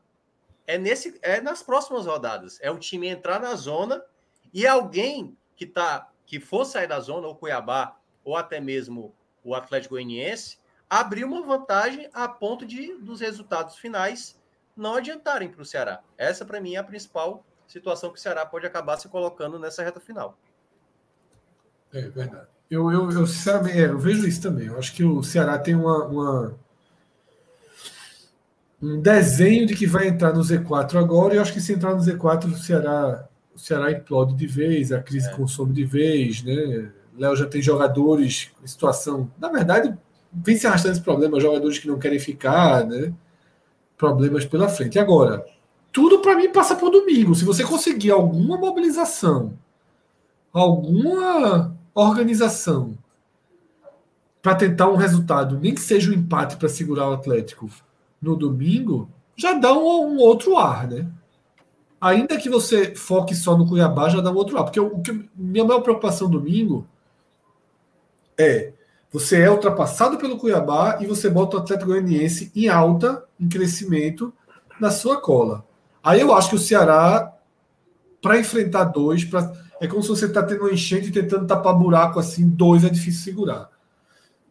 é, 0.66 0.78
nesse, 0.78 1.18
é 1.22 1.40
nas 1.40 1.62
próximas 1.62 2.06
rodadas. 2.06 2.60
É 2.62 2.72
o 2.72 2.80
time 2.80 3.08
entrar 3.08 3.40
na 3.40 3.56
zona 3.56 4.04
e 4.54 4.66
alguém 4.66 5.38
que 5.56 5.66
tá 5.66 6.12
que 6.26 6.40
for 6.40 6.66
sair 6.66 6.88
da 6.88 7.00
zona, 7.00 7.26
ou 7.26 7.36
Cuiabá, 7.36 7.98
ou 8.24 8.36
até 8.36 8.60
mesmo 8.60 9.16
o 9.48 9.56
Atlético 9.56 9.96
Goianiense, 9.96 10.58
abrir 10.90 11.24
uma 11.24 11.42
vantagem 11.42 12.10
a 12.14 12.28
ponto 12.28 12.66
de 12.66 12.96
dos 12.96 13.22
resultados 13.22 13.78
finais 13.78 14.38
não 14.76 14.96
adiantarem 14.96 15.50
para 15.50 15.62
o 15.62 15.66
Ceará. 15.66 16.02
Essa, 16.18 16.46
para 16.46 16.60
mim, 16.60 16.76
é 16.76 16.78
a 16.78 16.84
principal 16.84 17.46
situação 17.66 18.12
que 18.12 18.20
o 18.20 18.22
Ceará 18.22 18.46
pode 18.46 18.66
acabar 18.66 18.98
se 18.98 19.08
colocando 19.08 19.58
nessa 19.58 19.84
reta 19.84 20.00
final. 20.00 20.38
É 21.94 22.02
verdade. 22.02 22.48
Eu, 22.70 22.92
eu, 22.92 23.10
eu 23.10 23.26
sinceramente, 23.26 23.78
é, 23.78 23.86
eu 23.86 23.98
vejo 23.98 24.28
isso 24.28 24.42
também. 24.42 24.68
Eu 24.68 24.78
acho 24.78 24.94
que 24.94 25.04
o 25.04 25.24
Ceará 25.24 25.58
tem 25.58 25.74
uma, 25.74 26.06
uma, 26.06 26.60
um 28.82 29.00
desenho 29.02 29.66
de 29.66 29.76
que 29.76 29.88
vai 29.88 30.10
entrar 30.10 30.34
no 30.34 30.42
Z4 30.42 30.96
agora, 31.00 31.34
e 31.34 31.38
eu 31.38 31.42
acho 31.42 31.54
que 31.54 31.62
se 31.62 31.72
entrar 31.72 31.96
no 31.96 32.02
Z4, 32.02 32.52
o 32.52 32.58
Ceará, 32.58 33.28
o 33.56 33.60
Ceará 33.60 33.92
implode 33.92 34.36
de 34.36 34.46
vez, 34.46 34.92
a 34.92 35.02
crise 35.02 35.30
é. 35.30 35.34
consome 35.34 35.74
de 35.74 35.86
vez, 35.86 36.44
né? 36.44 36.92
Léo 37.18 37.36
já 37.36 37.46
tem 37.46 37.62
jogadores 37.62 38.52
em 38.64 38.68
situação. 38.68 39.30
Na 39.40 39.50
verdade, 39.50 39.98
vem 40.32 40.56
se 40.56 40.68
arrastando 40.68 40.94
esse 40.94 41.02
problema, 41.02 41.40
jogadores 41.40 41.80
que 41.80 41.88
não 41.88 41.98
querem 41.98 42.20
ficar, 42.20 42.86
né? 42.86 43.14
Problemas 43.98 44.46
pela 44.46 44.70
frente. 44.70 45.00
Agora, 45.00 45.46
tudo 45.92 46.20
para 46.20 46.36
mim 46.36 46.52
passa 46.52 46.76
por 46.76 46.92
domingo. 46.92 47.34
Se 47.34 47.44
você 47.44 47.64
conseguir 47.64 48.12
alguma 48.12 48.58
mobilização, 48.58 49.58
alguma 50.54 51.76
organização 51.94 52.98
para 54.42 54.56
tentar 54.56 54.90
um 54.90 54.96
resultado, 54.96 55.60
nem 55.60 55.74
que 55.74 55.82
seja 55.82 56.12
um 56.12 56.14
empate 56.14 56.56
para 56.58 56.70
segurar 56.70 57.10
o 57.10 57.14
Atlético 57.14 57.70
no 58.22 58.36
domingo, 58.36 59.10
já 59.36 59.54
dá 59.54 59.74
um, 59.74 60.14
um, 60.14 60.18
outro 60.20 60.58
ar, 60.58 60.88
né? 60.88 61.08
Ainda 62.00 62.38
que 62.38 62.50
você 62.50 62.96
foque 62.96 63.34
só 63.34 63.58
no 63.58 63.68
Cuiabá, 63.68 64.08
já 64.10 64.22
dá 64.22 64.32
um 64.32 64.36
outro 64.36 64.58
ar. 64.58 64.64
Porque 64.64 64.80
o 64.80 65.00
que 65.00 65.28
minha 65.36 65.66
maior 65.66 65.82
preocupação 65.82 66.30
domingo 66.30 66.88
é 68.38 68.74
você 69.12 69.42
é 69.42 69.50
ultrapassado 69.50 70.18
pelo 70.18 70.38
Cuiabá 70.38 71.00
e 71.02 71.06
você 71.06 71.30
bota 71.30 71.58
o 71.58 71.60
Atlético 71.60 71.92
Goianiense 71.92 72.52
em 72.56 72.68
alta, 72.68 73.24
em 73.40 73.48
crescimento, 73.48 74.34
na 74.80 74.92
sua 74.92 75.20
cola. 75.20 75.66
Aí 76.04 76.20
eu 76.20 76.34
acho 76.34 76.50
que 76.50 76.56
o 76.56 76.60
Ceará, 76.60 77.34
para 78.22 78.38
enfrentar 78.38 78.86
dois, 78.86 79.24
pra, 79.24 79.52
é 79.80 79.88
como 79.88 80.04
se 80.04 80.10
você 80.10 80.26
está 80.26 80.44
tendo 80.44 80.62
uma 80.62 80.72
enchente 80.72 81.12
tentando 81.12 81.48
tapar 81.48 81.74
buraco 81.74 82.20
assim, 82.20 82.48
dois 82.48 82.84
é 82.84 82.90
difícil 82.90 83.24
segurar. 83.24 83.70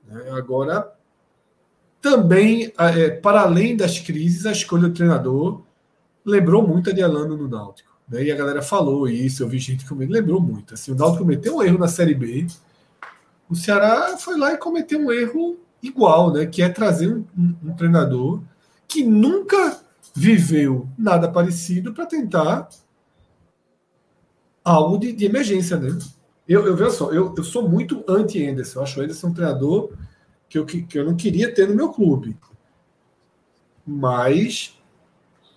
Né? 0.09 0.31
Agora, 0.33 0.93
também, 2.01 2.73
é, 2.79 3.11
para 3.11 3.43
além 3.43 3.77
das 3.77 3.99
crises, 3.99 4.47
a 4.47 4.53
escolha 4.53 4.89
do 4.89 4.95
treinador 4.95 5.63
lembrou 6.25 6.67
muito 6.67 6.91
a 6.91 6.93
de 6.93 7.03
Alano 7.03 7.37
no 7.37 7.49
Náutico. 7.49 7.95
Né? 8.09 8.25
E 8.25 8.33
a 8.33 8.37
galera 8.37 8.63
falou 8.63 9.09
isso, 9.09 9.43
eu 9.43 9.49
vi 9.49 9.59
gente 9.59 9.87
comigo, 9.87 10.13
lembrou 10.13 10.41
muito. 10.41 10.75
Assim, 10.75 10.93
o 10.93 10.95
Náutico 10.95 11.25
cometeu 11.25 11.57
um 11.57 11.63
erro 11.63 11.79
na 11.79 11.89
Série 11.89 12.15
B, 12.15 12.47
o 13.49 13.55
Ceará 13.55 14.17
foi 14.17 14.37
lá 14.37 14.53
e 14.53 14.59
cometeu 14.59 14.99
um 14.99 15.13
erro 15.13 15.59
igual, 15.83 16.33
né? 16.33 16.47
Que 16.47 16.63
é 16.63 16.69
trazer 16.69 17.09
um, 17.15 17.25
um, 17.37 17.71
um 17.71 17.75
treinador 17.75 18.43
que 18.89 19.05
nunca 19.05 19.81
viveu 20.15 20.89
nada 20.97 21.31
parecido 21.31 21.93
para 21.93 22.07
tentar 22.07 22.69
algo 24.65 24.99
de, 24.99 25.13
de, 25.13 25.25
emergência, 25.25 25.77
né? 25.77 25.97
Eu, 26.49 26.67
eu 26.67 26.77
vejo 26.77 26.91
só, 26.91 27.13
eu, 27.13 27.35
eu 27.37 27.45
sou 27.45 27.69
muito 27.69 28.05
anti-Anderson. 28.09 28.79
Eu 28.79 28.83
acho 28.83 28.99
o 28.99 29.03
Anderson 29.03 29.29
um 29.29 29.35
treinador 29.35 29.93
que 30.49 30.59
eu, 30.59 30.65
que, 30.65 30.83
que 30.83 30.99
eu 30.99 31.05
não 31.05 31.17
queria 31.17 31.53
ter 31.53 31.69
no 31.69 31.75
meu 31.75 31.91
clube. 31.91 32.37
Mas 33.87 34.77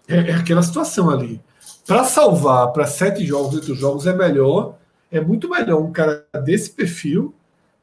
é, 0.08 0.32
é 0.32 0.34
aquela 0.34 0.62
situação 0.62 1.10
ali. 1.10 1.42
Para 1.86 2.04
salvar 2.04 2.72
para 2.72 2.86
sete 2.86 3.26
jogos, 3.26 3.56
oito 3.56 3.74
jogos, 3.74 4.06
é 4.06 4.14
melhor, 4.14 4.78
é 5.12 5.20
muito 5.20 5.50
melhor 5.50 5.82
um 5.82 5.92
cara 5.92 6.28
desse 6.44 6.72
perfil 6.72 7.34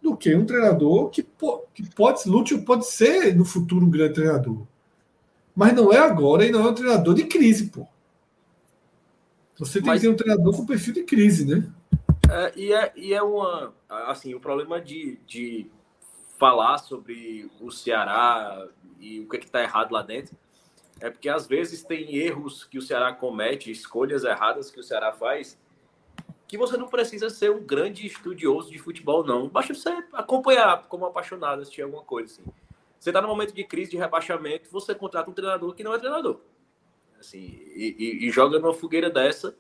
do 0.06 0.16
que 0.16 0.34
um 0.34 0.46
treinador 0.46 1.10
que, 1.10 1.26
que 1.74 1.94
pode, 1.94 2.28
Lúcio 2.28 2.62
pode 2.62 2.86
ser 2.86 3.34
no 3.34 3.44
futuro 3.44 3.84
um 3.84 3.90
grande 3.90 4.14
treinador. 4.14 4.64
Mas 5.54 5.74
não 5.74 5.92
é 5.92 5.98
agora 5.98 6.44
e 6.44 6.50
não 6.52 6.64
é 6.64 6.70
um 6.70 6.74
treinador 6.74 7.14
de 7.14 7.24
crise, 7.24 7.70
pô. 7.70 7.86
Você 9.58 9.80
tem 9.80 9.88
Mas... 9.88 10.00
que 10.00 10.06
ter 10.06 10.12
um 10.12 10.16
treinador 10.16 10.54
com 10.54 10.66
perfil 10.66 10.94
de 10.94 11.02
crise, 11.02 11.44
né? 11.44 11.68
É, 12.30 12.52
e, 12.56 12.72
é, 12.72 12.92
e 12.94 13.14
é 13.14 13.22
uma. 13.22 13.72
Assim, 13.88 14.34
o 14.34 14.40
problema 14.40 14.80
de, 14.80 15.18
de 15.26 15.70
falar 16.38 16.78
sobre 16.78 17.50
o 17.60 17.70
Ceará 17.70 18.68
e 19.00 19.20
o 19.20 19.28
que 19.28 19.36
é 19.36 19.40
está 19.40 19.62
errado 19.62 19.92
lá 19.92 20.02
dentro 20.02 20.36
é 21.00 21.10
porque 21.10 21.28
às 21.28 21.46
vezes 21.46 21.82
tem 21.82 22.16
erros 22.16 22.64
que 22.64 22.78
o 22.78 22.82
Ceará 22.82 23.12
comete, 23.12 23.70
escolhas 23.70 24.24
erradas 24.24 24.70
que 24.70 24.80
o 24.80 24.82
Ceará 24.82 25.12
faz, 25.12 25.58
que 26.46 26.56
você 26.56 26.76
não 26.76 26.88
precisa 26.88 27.28
ser 27.28 27.50
um 27.50 27.64
grande 27.64 28.06
estudioso 28.06 28.70
de 28.70 28.78
futebol, 28.78 29.24
não. 29.24 29.48
Basta 29.48 29.74
você 29.74 29.90
acompanhar 30.12 30.86
como 30.88 31.04
apaixonado, 31.04 31.62
assistir 31.62 31.82
alguma 31.82 32.02
coisa 32.02 32.32
assim. 32.32 32.44
Você 32.98 33.10
está 33.10 33.20
no 33.20 33.28
momento 33.28 33.52
de 33.52 33.64
crise, 33.64 33.90
de 33.90 33.96
rebaixamento, 33.96 34.70
você 34.70 34.94
contrata 34.94 35.30
um 35.30 35.34
treinador 35.34 35.74
que 35.74 35.84
não 35.84 35.94
é 35.94 35.98
treinador. 35.98 36.40
Assim, 37.18 37.38
e, 37.74 37.96
e, 37.98 38.26
e 38.26 38.30
joga 38.30 38.58
numa 38.58 38.74
fogueira 38.74 39.10
dessa, 39.10 39.56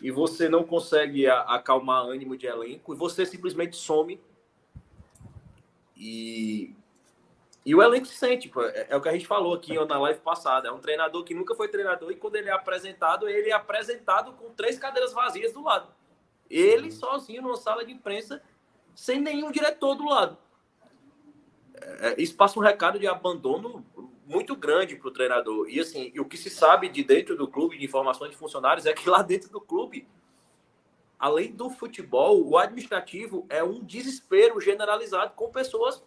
e 0.00 0.10
você 0.10 0.48
não 0.48 0.64
consegue 0.64 1.26
acalmar 1.26 2.04
ânimo 2.04 2.36
de 2.36 2.46
elenco, 2.46 2.94
e 2.94 2.96
você 2.96 3.24
simplesmente 3.24 3.76
some. 3.76 4.20
E, 5.96 6.74
e 7.64 7.74
o 7.74 7.82
elenco 7.82 8.06
se 8.06 8.14
sente, 8.14 8.48
pô, 8.48 8.62
é, 8.62 8.88
é, 8.90 8.96
o 8.96 9.00
que 9.00 9.08
a 9.08 9.12
gente 9.12 9.26
falou 9.26 9.54
aqui 9.54 9.74
na 9.86 9.98
live 9.98 10.20
passada. 10.20 10.68
É 10.68 10.72
um 10.72 10.80
treinador 10.80 11.24
que 11.24 11.34
nunca 11.34 11.54
foi 11.54 11.66
treinador 11.68 12.10
e 12.10 12.16
quando 12.16 12.36
ele 12.36 12.50
é 12.50 12.52
apresentado, 12.52 13.26
ele 13.26 13.48
é 13.48 13.52
apresentado 13.52 14.32
com 14.34 14.50
três 14.50 14.78
cadeiras 14.78 15.14
vazias 15.14 15.52
do 15.52 15.62
lado. 15.62 15.88
Ele 16.50 16.92
sozinho 16.92 17.40
numa 17.40 17.56
sala 17.56 17.84
de 17.84 17.90
imprensa, 17.90 18.42
sem 18.94 19.18
nenhum 19.18 19.50
diretor 19.50 19.94
do 19.94 20.04
lado. 20.04 20.36
É, 21.74 22.20
isso 22.20 22.36
passa 22.36 22.58
um 22.58 22.62
recado 22.62 22.98
de 22.98 23.06
abandono 23.06 23.84
muito 24.26 24.54
grande 24.54 24.96
para 24.96 25.08
o 25.08 25.12
treinador. 25.12 25.66
E 25.68 25.80
assim, 25.80 26.12
o 26.18 26.24
que 26.26 26.36
se 26.36 26.50
sabe 26.50 26.90
de 26.90 27.02
dentro 27.02 27.34
do 27.34 27.48
clube, 27.48 27.78
de 27.78 27.84
informações 27.86 28.30
de 28.30 28.36
funcionários, 28.36 28.84
é 28.84 28.92
que 28.92 29.08
lá 29.08 29.22
dentro 29.22 29.50
do 29.50 29.60
clube, 29.60 30.06
além 31.18 31.50
do 31.50 31.70
futebol, 31.70 32.46
o 32.46 32.58
administrativo 32.58 33.46
é 33.48 33.64
um 33.64 33.82
desespero 33.82 34.60
generalizado 34.60 35.32
com 35.34 35.50
pessoas 35.50 36.02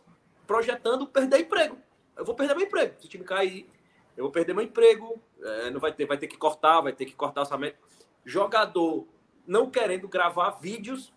projetando 0.47 1.05
perder 1.05 1.41
emprego. 1.41 1.77
Eu 2.15 2.25
vou 2.25 2.33
perder 2.33 2.55
meu 2.55 2.65
emprego. 2.65 2.95
Se 2.99 3.05
o 3.05 3.09
time 3.09 3.23
cair, 3.23 3.69
eu 4.15 4.23
vou 4.23 4.31
perder 4.31 4.53
meu 4.53 4.63
emprego. 4.63 5.21
É, 5.41 5.69
não 5.69 5.79
vai 5.79 5.93
ter, 5.93 6.05
vai 6.05 6.17
ter 6.17 6.27
que 6.27 6.37
cortar, 6.37 6.81
vai 6.81 6.93
ter 6.93 7.05
que 7.05 7.13
cortar 7.13 7.41
orçamento. 7.41 7.77
Jogador 8.25 9.05
não 9.45 9.69
querendo 9.69 10.07
gravar 10.07 10.51
vídeos 10.51 11.13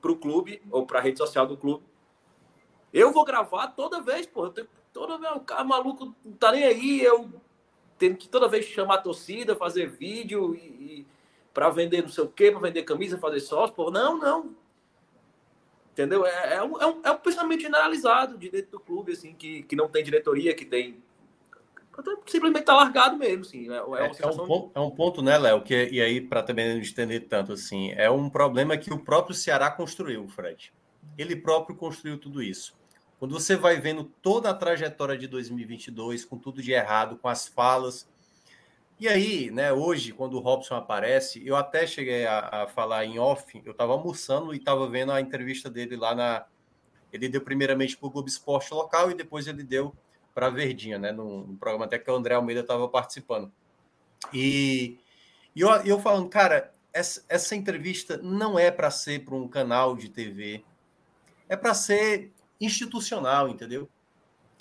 para 0.00 0.12
o 0.12 0.16
clube 0.16 0.62
ou 0.70 0.86
para 0.86 1.00
a 1.00 1.02
rede 1.02 1.18
social 1.18 1.46
do 1.46 1.56
clube. 1.56 1.84
Eu 2.92 3.12
vou 3.12 3.24
gravar 3.24 3.68
toda 3.68 4.00
vez. 4.00 4.26
Tenho, 4.26 4.68
toda 4.92 5.18
vez 5.18 5.36
o 5.36 5.40
cara 5.40 5.64
maluco 5.64 6.14
não 6.24 6.32
tá 6.32 6.52
nem 6.52 6.64
aí. 6.64 7.02
Eu 7.02 7.30
tenho 7.98 8.16
que 8.16 8.28
toda 8.28 8.48
vez 8.48 8.64
chamar 8.64 8.94
a 8.94 9.02
torcida, 9.02 9.54
fazer 9.54 9.86
vídeo 9.86 10.54
e, 10.54 10.58
e 10.58 11.06
para 11.52 11.68
vender 11.68 12.02
não 12.02 12.08
sei 12.08 12.24
o 12.24 12.28
quê, 12.28 12.50
para 12.50 12.60
vender 12.60 12.84
camisa, 12.84 13.18
fazer 13.18 13.40
sócio. 13.40 13.74
Pô, 13.74 13.90
não, 13.90 14.16
não. 14.16 14.56
Entendeu? 15.98 16.24
É, 16.24 16.54
é, 16.54 16.62
um, 16.62 16.80
é, 16.80 16.86
um, 16.86 17.00
é 17.02 17.10
um 17.10 17.16
pensamento 17.16 17.60
generalizado 17.60 18.38
de 18.38 18.48
dentro 18.48 18.70
do 18.70 18.78
clube, 18.78 19.10
assim, 19.10 19.34
que, 19.34 19.64
que 19.64 19.74
não 19.74 19.88
tem 19.88 20.04
diretoria, 20.04 20.54
que 20.54 20.64
tem. 20.64 21.02
Simplesmente 22.24 22.64
tá 22.64 22.74
largado 22.74 23.16
mesmo, 23.16 23.40
assim. 23.40 23.68
É, 23.68 23.78
é, 23.78 24.06
é, 24.06 24.12
é 24.20 24.26
um, 24.28 24.46
ponto, 24.46 24.70
é 24.76 24.80
um 24.80 24.90
ponto, 24.92 25.20
né, 25.20 25.36
Léo? 25.36 25.60
Que, 25.62 25.88
e 25.90 26.00
aí, 26.00 26.20
para 26.20 26.44
também 26.44 26.72
não 26.72 26.80
entender 26.80 27.20
tanto 27.22 27.52
assim, 27.52 27.90
é 27.96 28.08
um 28.08 28.30
problema 28.30 28.76
que 28.76 28.94
o 28.94 29.00
próprio 29.00 29.34
Ceará 29.34 29.72
construiu, 29.72 30.28
Fred. 30.28 30.72
Ele 31.18 31.34
próprio 31.34 31.74
construiu 31.74 32.16
tudo 32.16 32.40
isso. 32.40 32.78
Quando 33.18 33.32
você 33.32 33.56
vai 33.56 33.80
vendo 33.80 34.04
toda 34.22 34.50
a 34.50 34.54
trajetória 34.54 35.18
de 35.18 35.26
2022, 35.26 36.24
com 36.24 36.38
tudo 36.38 36.62
de 36.62 36.70
errado, 36.70 37.16
com 37.16 37.26
as 37.26 37.48
falas, 37.48 38.08
e 39.00 39.08
aí, 39.08 39.50
né, 39.50 39.72
hoje, 39.72 40.12
quando 40.12 40.34
o 40.34 40.40
Robson 40.40 40.74
aparece, 40.74 41.40
eu 41.46 41.54
até 41.54 41.86
cheguei 41.86 42.26
a, 42.26 42.62
a 42.62 42.66
falar 42.66 43.04
em 43.04 43.18
off, 43.18 43.60
eu 43.64 43.72
estava 43.72 43.92
almoçando 43.92 44.52
e 44.52 44.56
estava 44.56 44.88
vendo 44.88 45.12
a 45.12 45.20
entrevista 45.20 45.70
dele 45.70 45.96
lá 45.96 46.14
na. 46.14 46.46
Ele 47.12 47.28
deu 47.28 47.40
primeiramente 47.40 47.96
para 47.96 48.06
o 48.06 48.10
Globo 48.10 48.28
Esporte 48.28 48.74
local 48.74 49.10
e 49.10 49.14
depois 49.14 49.46
ele 49.46 49.62
deu 49.62 49.94
para 50.34 50.48
a 50.48 50.50
Verdinha, 50.50 50.98
né, 50.98 51.12
no, 51.12 51.46
no, 51.46 51.56
programa 51.56 51.84
até 51.84 51.98
que 51.98 52.10
o 52.10 52.14
André 52.14 52.34
Almeida 52.34 52.60
estava 52.60 52.88
participando. 52.88 53.52
E, 54.32 54.98
e 55.54 55.60
eu, 55.60 55.70
eu 55.84 56.00
falando, 56.00 56.28
cara, 56.28 56.72
essa, 56.92 57.24
essa 57.28 57.56
entrevista 57.56 58.18
não 58.18 58.58
é 58.58 58.70
para 58.70 58.90
ser 58.90 59.24
para 59.24 59.34
um 59.34 59.48
canal 59.48 59.96
de 59.96 60.08
TV, 60.08 60.64
é 61.48 61.56
para 61.56 61.72
ser 61.72 62.32
institucional, 62.60 63.48
entendeu? 63.48 63.88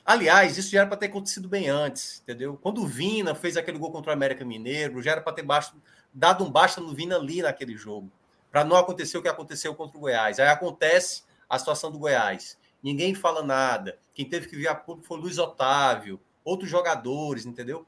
Aliás, 0.08 0.58
isso 0.58 0.72
já 0.72 0.80
era 0.80 0.88
para 0.88 0.96
ter 0.96 1.08
acontecido 1.08 1.50
bem 1.50 1.68
antes, 1.68 2.22
entendeu? 2.24 2.58
Quando 2.62 2.82
o 2.82 2.88
Vina 2.88 3.36
fez 3.36 3.58
aquele 3.58 3.78
gol 3.78 3.92
contra 3.92 4.10
o 4.10 4.14
América 4.14 4.46
Mineiro, 4.46 5.02
já 5.02 5.12
era 5.12 5.22
para 5.22 5.34
ter 5.34 5.44
baixo, 5.44 5.76
dado 6.14 6.46
um 6.46 6.50
basta 6.50 6.80
no 6.80 6.96
Vina 6.96 7.18
ali 7.18 7.42
naquele 7.42 7.76
jogo, 7.76 8.10
para 8.50 8.64
não 8.64 8.78
acontecer 8.78 9.18
o 9.18 9.22
que 9.22 9.28
aconteceu 9.28 9.76
contra 9.76 9.98
o 9.98 10.00
Goiás. 10.00 10.40
Aí 10.40 10.48
acontece 10.48 11.24
a 11.50 11.60
situação 11.60 11.92
do 11.92 12.00
Goiás. 12.00 12.58
ninguém 12.82 13.14
fala 13.14 13.44
nada. 13.44 14.00
Quem 14.14 14.24
teve 14.24 14.48
que 14.48 14.56
vir 14.56 14.70
a 14.70 14.76
público 14.76 15.06
foi 15.06 15.18
Luiz 15.20 15.38
Otávio, 15.38 16.22
outros 16.42 16.70
jogadores, 16.70 17.46
entendeu? 17.46 17.86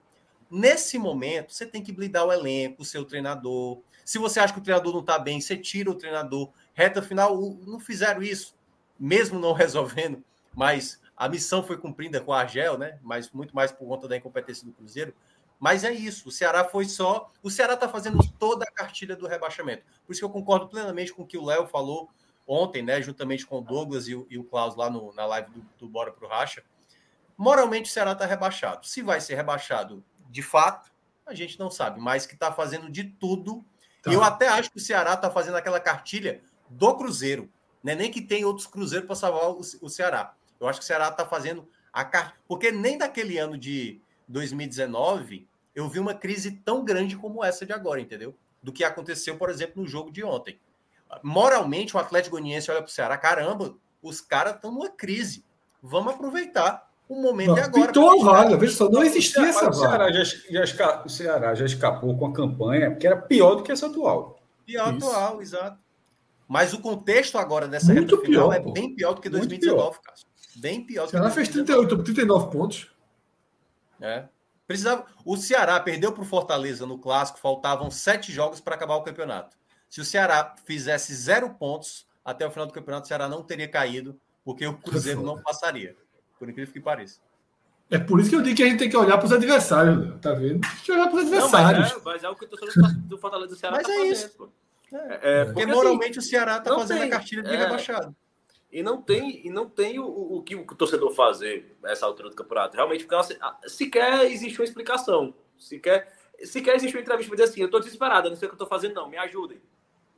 Nesse 0.51 0.97
momento, 0.97 1.53
você 1.53 1.65
tem 1.65 1.81
que 1.81 1.93
blindar 1.93 2.25
o 2.25 2.33
elenco, 2.33 2.81
o 2.81 2.85
seu 2.85 3.05
treinador. 3.05 3.79
Se 4.03 4.17
você 4.17 4.41
acha 4.41 4.51
que 4.51 4.59
o 4.59 4.63
treinador 4.63 4.91
não 4.91 4.99
está 4.99 5.17
bem, 5.17 5.39
você 5.39 5.55
tira 5.55 5.89
o 5.89 5.95
treinador. 5.95 6.49
Reta 6.73 7.01
final, 7.01 7.39
não 7.65 7.79
fizeram 7.79 8.21
isso, 8.21 8.53
mesmo 8.99 9.39
não 9.39 9.53
resolvendo, 9.55 10.21
mas 10.53 10.99
a 11.19 11.27
missão 11.27 11.61
foi 11.61 11.77
cumprida 11.77 12.21
com 12.21 12.31
a 12.31 12.39
Argel, 12.39 12.77
né? 12.77 12.97
Mas 13.03 13.29
muito 13.31 13.53
mais 13.53 13.73
por 13.73 13.85
conta 13.85 14.07
da 14.07 14.15
incompetência 14.15 14.65
do 14.65 14.71
Cruzeiro. 14.71 15.13
Mas 15.59 15.83
é 15.83 15.91
isso, 15.91 16.29
o 16.29 16.31
Ceará 16.31 16.63
foi 16.63 16.85
só. 16.85 17.29
O 17.43 17.49
Ceará 17.49 17.73
está 17.73 17.89
fazendo 17.89 18.17
toda 18.39 18.63
a 18.63 18.71
cartilha 18.71 19.17
do 19.17 19.27
rebaixamento. 19.27 19.83
Por 20.05 20.13
isso 20.13 20.21
que 20.21 20.25
eu 20.25 20.29
concordo 20.29 20.69
plenamente 20.69 21.13
com 21.13 21.23
o 21.23 21.27
que 21.27 21.37
o 21.37 21.43
Léo 21.43 21.67
falou 21.67 22.09
ontem, 22.47 22.81
né? 22.81 23.01
Juntamente 23.01 23.45
com 23.45 23.57
o 23.57 23.61
Douglas 23.61 24.07
e 24.07 24.15
o, 24.15 24.25
e 24.29 24.37
o 24.37 24.45
Klaus 24.45 24.77
lá 24.77 24.89
no, 24.89 25.13
na 25.13 25.25
live 25.25 25.51
do, 25.51 25.65
do 25.77 25.89
Bora 25.89 26.09
pro 26.09 26.29
Racha. 26.29 26.63
Moralmente 27.37 27.89
o 27.89 27.93
Ceará 27.93 28.13
está 28.13 28.25
rebaixado. 28.25 28.87
Se 28.87 29.01
vai 29.01 29.19
ser 29.19 29.35
rebaixado 29.35 30.01
de 30.29 30.41
fato, 30.41 30.89
a 31.25 31.33
gente 31.35 31.59
não 31.59 31.69
sabe, 31.69 31.99
mas 31.99 32.25
que 32.25 32.33
está 32.33 32.53
fazendo 32.53 32.89
de 32.89 33.03
tudo. 33.03 33.65
Tá. 34.01 34.13
Eu 34.13 34.23
até 34.23 34.47
acho 34.47 34.71
que 34.71 34.77
o 34.77 34.81
Ceará 34.81 35.15
está 35.15 35.29
fazendo 35.29 35.57
aquela 35.57 35.81
cartilha 35.81 36.41
do 36.69 36.95
Cruzeiro. 36.95 37.51
Né? 37.83 37.93
Nem 37.93 38.09
que 38.09 38.21
tem 38.21 38.45
outros 38.45 38.67
Cruzeiros 38.67 39.05
para 39.05 39.15
salvar 39.15 39.49
o, 39.49 39.59
o, 39.59 39.89
Ceará. 39.89 40.33
Eu 40.59 40.67
acho 40.67 40.79
que 40.79 40.83
o 40.83 40.87
Ceará 40.87 41.09
está 41.09 41.25
fazendo 41.25 41.67
a 41.91 42.03
cartilha. 42.03 42.39
Porque 42.47 42.71
nem 42.71 42.97
daquele 42.97 43.37
ano 43.37 43.57
de 43.57 44.01
2019 44.27 45.47
eu 45.73 45.87
vi 45.87 45.99
uma 45.99 46.13
crise 46.13 46.51
tão 46.51 46.83
grande 46.83 47.15
como 47.15 47.43
essa 47.43 47.65
de 47.65 47.71
agora, 47.71 48.01
entendeu? 48.01 48.35
Do 48.61 48.73
que 48.73 48.83
aconteceu, 48.83 49.37
por 49.37 49.49
exemplo, 49.49 49.81
no 49.81 49.87
jogo 49.87 50.11
de 50.11 50.23
ontem. 50.23 50.59
Moralmente, 51.23 51.95
o 51.95 51.99
Atlético 51.99 52.35
Goianiense 52.35 52.69
olha 52.69 52.81
para 52.81 52.89
o 52.89 52.91
Ceará, 52.91 53.17
caramba, 53.17 53.75
os 54.01 54.21
caras 54.21 54.55
estão 54.55 54.71
numa 54.71 54.89
crise. 54.89 55.43
Vamos 55.81 56.13
aproveitar 56.13 56.89
o 57.07 57.19
momento 57.19 57.57
é 57.57 57.63
agora. 57.63 57.87
Pintou 57.87 58.21
a 58.21 58.23
vaga, 58.23 58.57
veja 58.57 58.75
só, 58.75 58.89
não 58.89 59.03
existia 59.03 59.47
essa 59.47 59.61
vaga. 59.61 59.71
O 59.71 59.79
Ceará 59.79 60.11
já, 60.11 60.23
já, 60.23 60.63
escapou, 60.63 61.05
o 61.05 61.09
Ceará 61.09 61.55
já 61.55 61.65
escapou 61.65 62.17
com 62.17 62.27
a 62.27 62.33
campanha, 62.33 62.95
que 62.95 63.07
era 63.07 63.17
pior 63.17 63.55
do 63.55 63.63
que 63.63 63.71
essa 63.71 63.87
atual. 63.87 64.39
Pior 64.65 64.93
Isso. 64.93 65.07
atual, 65.07 65.41
exato. 65.41 65.79
Mas 66.47 66.73
o 66.73 66.79
contexto 66.79 67.37
agora 67.37 67.67
dessa 67.67 67.93
Muito 67.93 68.15
reta 68.15 68.25
final 68.25 68.53
é 68.53 68.59
bem 68.59 68.93
pior 68.95 69.13
do 69.13 69.21
que 69.21 69.29
2019, 69.29 69.99
Cássio. 70.03 70.28
Bem 70.59 70.85
pior. 70.85 71.05
O 71.05 71.09
Ceará 71.09 71.29
fez 71.31 71.49
38, 71.49 72.03
39 72.03 72.51
pontos. 72.51 72.87
É. 73.99 74.25
Precisava... 74.67 75.05
O 75.25 75.35
Ceará 75.35 75.79
perdeu 75.79 76.11
para 76.11 76.21
o 76.21 76.25
Fortaleza 76.25 76.85
no 76.85 76.97
clássico, 76.97 77.39
faltavam 77.39 77.89
sete 77.89 78.31
jogos 78.31 78.59
para 78.59 78.75
acabar 78.75 78.95
o 78.95 79.03
campeonato. 79.03 79.57
Se 79.89 79.99
o 79.99 80.05
Ceará 80.05 80.55
fizesse 80.65 81.13
zero 81.15 81.49
pontos 81.55 82.07
até 82.23 82.45
o 82.45 82.51
final 82.51 82.67
do 82.67 82.73
campeonato, 82.73 83.05
o 83.05 83.07
Ceará 83.07 83.27
não 83.27 83.41
teria 83.41 83.67
caído, 83.67 84.19
porque 84.43 84.67
o 84.67 84.77
Cruzeiro 84.77 85.23
não 85.23 85.41
passaria 85.41 85.95
por 86.39 86.49
incrível 86.49 86.73
que 86.73 86.79
pareça. 86.79 87.19
É 87.91 87.97
por 87.97 88.19
isso 88.19 88.29
que 88.29 88.35
eu 88.35 88.41
digo 88.41 88.55
que 88.55 88.63
a 88.63 88.67
gente 88.67 88.79
tem 88.79 88.89
que 88.89 88.95
olhar 88.95 89.17
para 89.17 89.25
os 89.25 89.33
adversários, 89.33 90.19
tá 90.21 90.31
vendo? 90.33 90.61
Tem 90.61 90.79
que 90.83 90.91
olhar 90.91 91.07
para 91.07 91.15
os 91.15 91.21
adversários. 91.23 91.89
Não, 91.89 91.95
mas, 91.95 92.01
é, 92.01 92.01
mas 92.05 92.23
é 92.23 92.29
o 92.29 92.35
que 92.35 92.45
o 92.45 92.47
torcedor 92.47 92.93
do 93.01 93.17
Fortaleza 93.17 93.53
do 93.53 93.59
Ceará 93.59 93.77
mas 93.77 93.87
tá 93.87 93.93
é 93.93 93.97
fazendo. 93.97 94.13
Isso. 94.13 94.53
É, 94.91 94.97
é, 94.97 95.45
porque, 95.45 95.61
porque 95.61 95.65
moralmente 95.65 96.19
assim, 96.19 96.27
o 96.27 96.29
Ceará 96.29 96.57
está 96.57 96.75
fazendo 96.75 96.99
tem, 96.99 97.07
a 97.07 97.11
cartilha 97.11 97.43
de 97.43 97.49
é, 97.49 97.57
rebaixado. 97.57 98.15
E 98.71 98.83
não 98.83 99.01
tem, 99.01 99.45
e 99.45 99.49
não 99.49 99.67
tem 99.67 99.99
o, 99.99 100.05
o, 100.05 100.43
que 100.43 100.55
o 100.55 100.63
torcedor 100.63 101.11
fazer 101.13 101.75
nessa 101.81 102.05
altura 102.05 102.29
do 102.29 102.35
campeonato. 102.35 102.75
Realmente, 102.75 103.03
porque 103.03 103.15
assim, 103.15 103.35
sequer 103.65 104.25
existe 104.25 104.59
uma 104.59 104.65
explicação. 104.65 105.33
Sequer, 105.57 106.13
sequer 106.43 106.75
existe 106.75 106.95
uma 106.95 107.01
entrevista 107.01 107.29
para 107.29 107.37
dizer 107.37 107.51
assim: 107.51 107.61
eu 107.61 107.65
estou 107.65 107.79
desesperado, 107.79 108.29
não 108.29 108.37
sei 108.37 108.47
o 108.47 108.49
que 108.49 108.55
estou 108.55 108.67
fazendo, 108.67 108.93
não, 108.93 109.09
me 109.09 109.17
ajudem. 109.17 109.59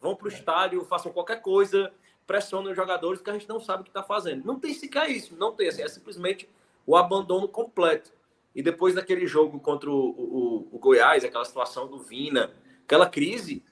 Vão 0.02 0.16
para 0.16 0.26
o 0.26 0.32
estádio, 0.32 0.84
façam 0.84 1.14
qualquer 1.14 1.42
coisa, 1.42 1.94
pressionam 2.28 2.72
os 2.72 2.76
jogadores 2.76 3.22
que 3.22 3.30
a 3.30 3.34
gente 3.34 3.48
não 3.48 3.60
sabe 3.60 3.82
o 3.82 3.84
que 3.84 3.90
está 3.90 4.04
fazendo. 4.04 4.44
Não 4.44 4.60
tem 4.60 4.74
sequer 4.74 5.10
isso, 5.10 5.36
não 5.38 5.54
tem. 5.54 5.70
Assim, 5.70 5.84
é 5.84 5.88
simplesmente 5.88 6.50
o 6.86 6.98
abandono 6.98 7.48
completo. 7.48 8.12
E 8.54 8.62
depois 8.62 8.96
daquele 8.96 9.26
jogo 9.26 9.60
contra 9.62 9.90
o, 9.90 10.10
o, 10.10 10.70
o 10.74 10.80
Goiás, 10.80 11.24
aquela 11.24 11.46
situação 11.46 11.88
do 11.88 12.00
Vina, 12.00 12.54
aquela 12.84 13.08
crise, 13.08 13.64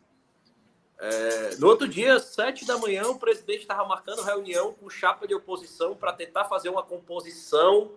é, 1.02 1.56
no 1.58 1.68
outro 1.68 1.88
dia, 1.88 2.20
sete 2.20 2.66
da 2.66 2.78
manhã, 2.78 3.04
o 3.04 3.18
presidente 3.18 3.62
estava 3.62 3.88
marcando 3.88 4.22
reunião 4.22 4.74
com 4.74 4.90
chapa 4.90 5.26
de 5.26 5.34
oposição 5.34 5.96
para 5.96 6.12
tentar 6.12 6.44
fazer 6.46 6.68
uma 6.68 6.84
composição 6.84 7.92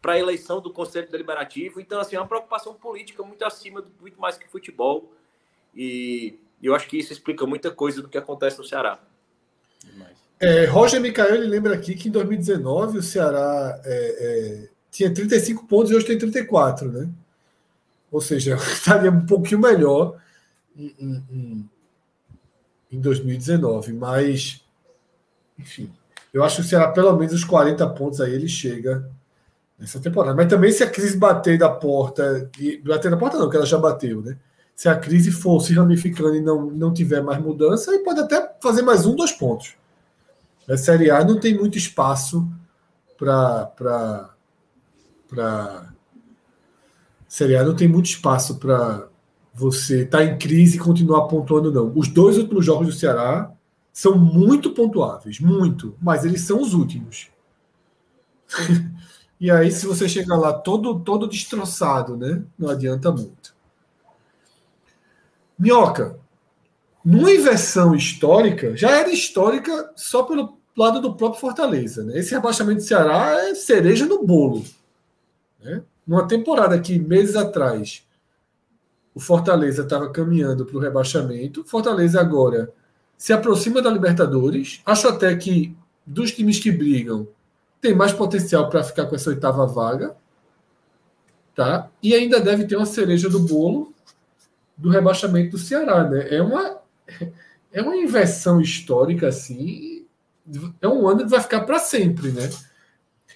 para 0.00 0.14
a 0.14 0.18
eleição 0.18 0.58
do 0.60 0.72
Conselho 0.72 1.10
Deliberativo. 1.10 1.80
Então, 1.80 2.00
assim, 2.00 2.16
é 2.16 2.20
uma 2.20 2.26
preocupação 2.26 2.72
política 2.74 3.22
muito 3.22 3.44
acima, 3.44 3.84
muito 4.00 4.18
mais 4.18 4.38
que 4.38 4.48
futebol. 4.48 5.12
E 5.74 6.38
eu 6.62 6.74
acho 6.74 6.88
que 6.88 6.98
isso 6.98 7.12
explica 7.12 7.44
muita 7.44 7.70
coisa 7.70 8.00
do 8.00 8.08
que 8.08 8.16
acontece 8.16 8.56
no 8.56 8.64
Ceará. 8.64 8.98
É, 10.40 10.64
Roger 10.64 11.00
Micael 11.00 11.34
ele 11.34 11.46
lembra 11.46 11.74
aqui 11.74 11.94
que 11.94 12.08
em 12.08 12.12
2019 12.12 12.98
o 12.98 13.02
Ceará 13.02 13.80
é, 13.84 14.64
é, 14.64 14.68
tinha 14.90 15.12
35 15.12 15.66
pontos 15.66 15.90
e 15.90 15.94
hoje 15.94 16.06
tem 16.06 16.18
34, 16.18 16.90
né? 16.90 17.08
Ou 18.10 18.20
seja, 18.20 18.54
estaria 18.72 19.10
um 19.10 19.26
pouquinho 19.26 19.60
melhor 19.60 20.18
em, 20.76 20.94
em, 20.98 21.24
em 21.30 21.70
2019, 23.00 23.92
mas 23.92 24.64
enfim, 25.58 25.90
eu 26.32 26.42
acho 26.42 26.56
que 26.56 26.62
o 26.62 26.64
Ceará 26.64 26.88
pelo 26.88 27.16
menos 27.16 27.32
os 27.32 27.44
40 27.44 27.86
pontos 27.90 28.20
aí 28.20 28.34
ele 28.34 28.48
chega 28.48 29.08
nessa 29.78 30.00
temporada. 30.00 30.34
Mas 30.34 30.48
também 30.48 30.72
se 30.72 30.82
a 30.82 30.90
crise 30.90 31.16
bater 31.16 31.58
da 31.58 31.68
porta, 31.68 32.50
e 32.58 32.78
bater 32.78 33.10
na 33.10 33.16
porta 33.16 33.38
não, 33.38 33.48
que 33.48 33.56
ela 33.56 33.66
já 33.66 33.78
bateu, 33.78 34.20
né? 34.22 34.36
Se 34.74 34.88
a 34.88 34.96
crise 34.96 35.30
for 35.30 35.60
se 35.60 35.72
ramificando 35.72 36.34
e 36.34 36.40
não, 36.40 36.66
não 36.70 36.92
tiver 36.92 37.22
mais 37.22 37.40
mudança, 37.40 37.92
aí 37.92 38.00
pode 38.00 38.20
até 38.20 38.56
fazer 38.60 38.82
mais 38.82 39.06
um, 39.06 39.14
dois 39.14 39.30
pontos. 39.30 39.76
A 40.68 40.76
Série 40.76 41.10
A 41.10 41.24
não 41.24 41.38
tem 41.38 41.56
muito 41.56 41.78
espaço. 41.78 42.46
Para. 43.16 44.30
Série 47.28 47.56
A 47.56 47.62
não 47.62 47.76
tem 47.76 47.86
muito 47.86 48.06
espaço 48.06 48.56
para 48.56 49.08
você 49.54 50.02
estar 50.02 50.18
tá 50.18 50.24
em 50.24 50.36
crise 50.36 50.76
e 50.76 50.80
continuar 50.80 51.28
pontuando, 51.28 51.72
não. 51.72 51.92
Os 51.94 52.08
dois 52.08 52.36
últimos 52.36 52.66
jogos 52.66 52.88
do 52.88 52.92
Ceará 52.92 53.52
são 53.92 54.18
muito 54.18 54.72
pontuáveis, 54.72 55.38
muito, 55.38 55.96
mas 56.02 56.24
eles 56.24 56.40
são 56.40 56.60
os 56.60 56.74
últimos. 56.74 57.28
e 59.40 59.50
aí, 59.50 59.70
se 59.70 59.86
você 59.86 60.08
chegar 60.08 60.36
lá 60.36 60.52
todo, 60.52 60.98
todo 60.98 61.28
destroçado, 61.28 62.16
né? 62.16 62.42
Não 62.58 62.68
adianta 62.68 63.12
muito. 63.12 63.54
Minhoca, 65.56 66.18
numa 67.04 67.30
inversão 67.30 67.94
histórica, 67.94 68.76
já 68.76 68.90
era 68.90 69.10
histórica 69.10 69.92
só 69.94 70.24
pelo 70.24 70.58
lado 70.76 71.00
do 71.00 71.14
próprio 71.14 71.40
Fortaleza. 71.40 72.02
Né? 72.02 72.18
Esse 72.18 72.34
rebaixamento 72.34 72.80
do 72.80 72.86
Ceará 72.86 73.48
é 73.48 73.54
cereja 73.54 74.06
no 74.06 74.24
bolo. 74.26 74.64
Né? 75.62 75.82
Numa 76.04 76.26
temporada 76.26 76.80
que, 76.80 76.98
meses 76.98 77.36
atrás, 77.36 78.04
o 79.14 79.20
Fortaleza 79.20 79.82
estava 79.82 80.10
caminhando 80.10 80.66
para 80.66 80.76
o 80.76 80.80
rebaixamento, 80.80 81.64
Fortaleza 81.64 82.20
agora 82.20 82.72
se 83.16 83.32
aproxima 83.32 83.80
da 83.80 83.90
Libertadores. 83.90 84.80
Acho 84.84 85.08
até 85.08 85.34
que, 85.36 85.76
dos 86.04 86.32
times 86.32 86.58
que 86.58 86.72
brigam, 86.72 87.28
tem 87.80 87.94
mais 87.94 88.12
potencial 88.12 88.68
para 88.68 88.82
ficar 88.82 89.06
com 89.06 89.14
essa 89.14 89.30
oitava 89.30 89.66
vaga. 89.66 90.16
Tá? 91.54 91.88
E 92.02 92.12
ainda 92.14 92.40
deve 92.40 92.64
ter 92.64 92.76
uma 92.76 92.86
cereja 92.86 93.28
do 93.28 93.38
bolo 93.38 93.94
do 94.76 94.90
rebaixamento 94.90 95.52
do 95.52 95.58
Ceará. 95.58 96.08
Né? 96.08 96.34
É 96.34 96.42
uma 96.42 96.80
é 97.72 97.82
uma 97.82 97.96
inversão 97.96 98.60
histórica 98.60 99.28
assim. 99.28 100.04
É 100.80 100.88
um 100.88 101.08
ano 101.08 101.24
que 101.24 101.30
vai 101.30 101.40
ficar 101.40 101.60
para 101.60 101.78
sempre, 101.78 102.30
né? 102.32 102.50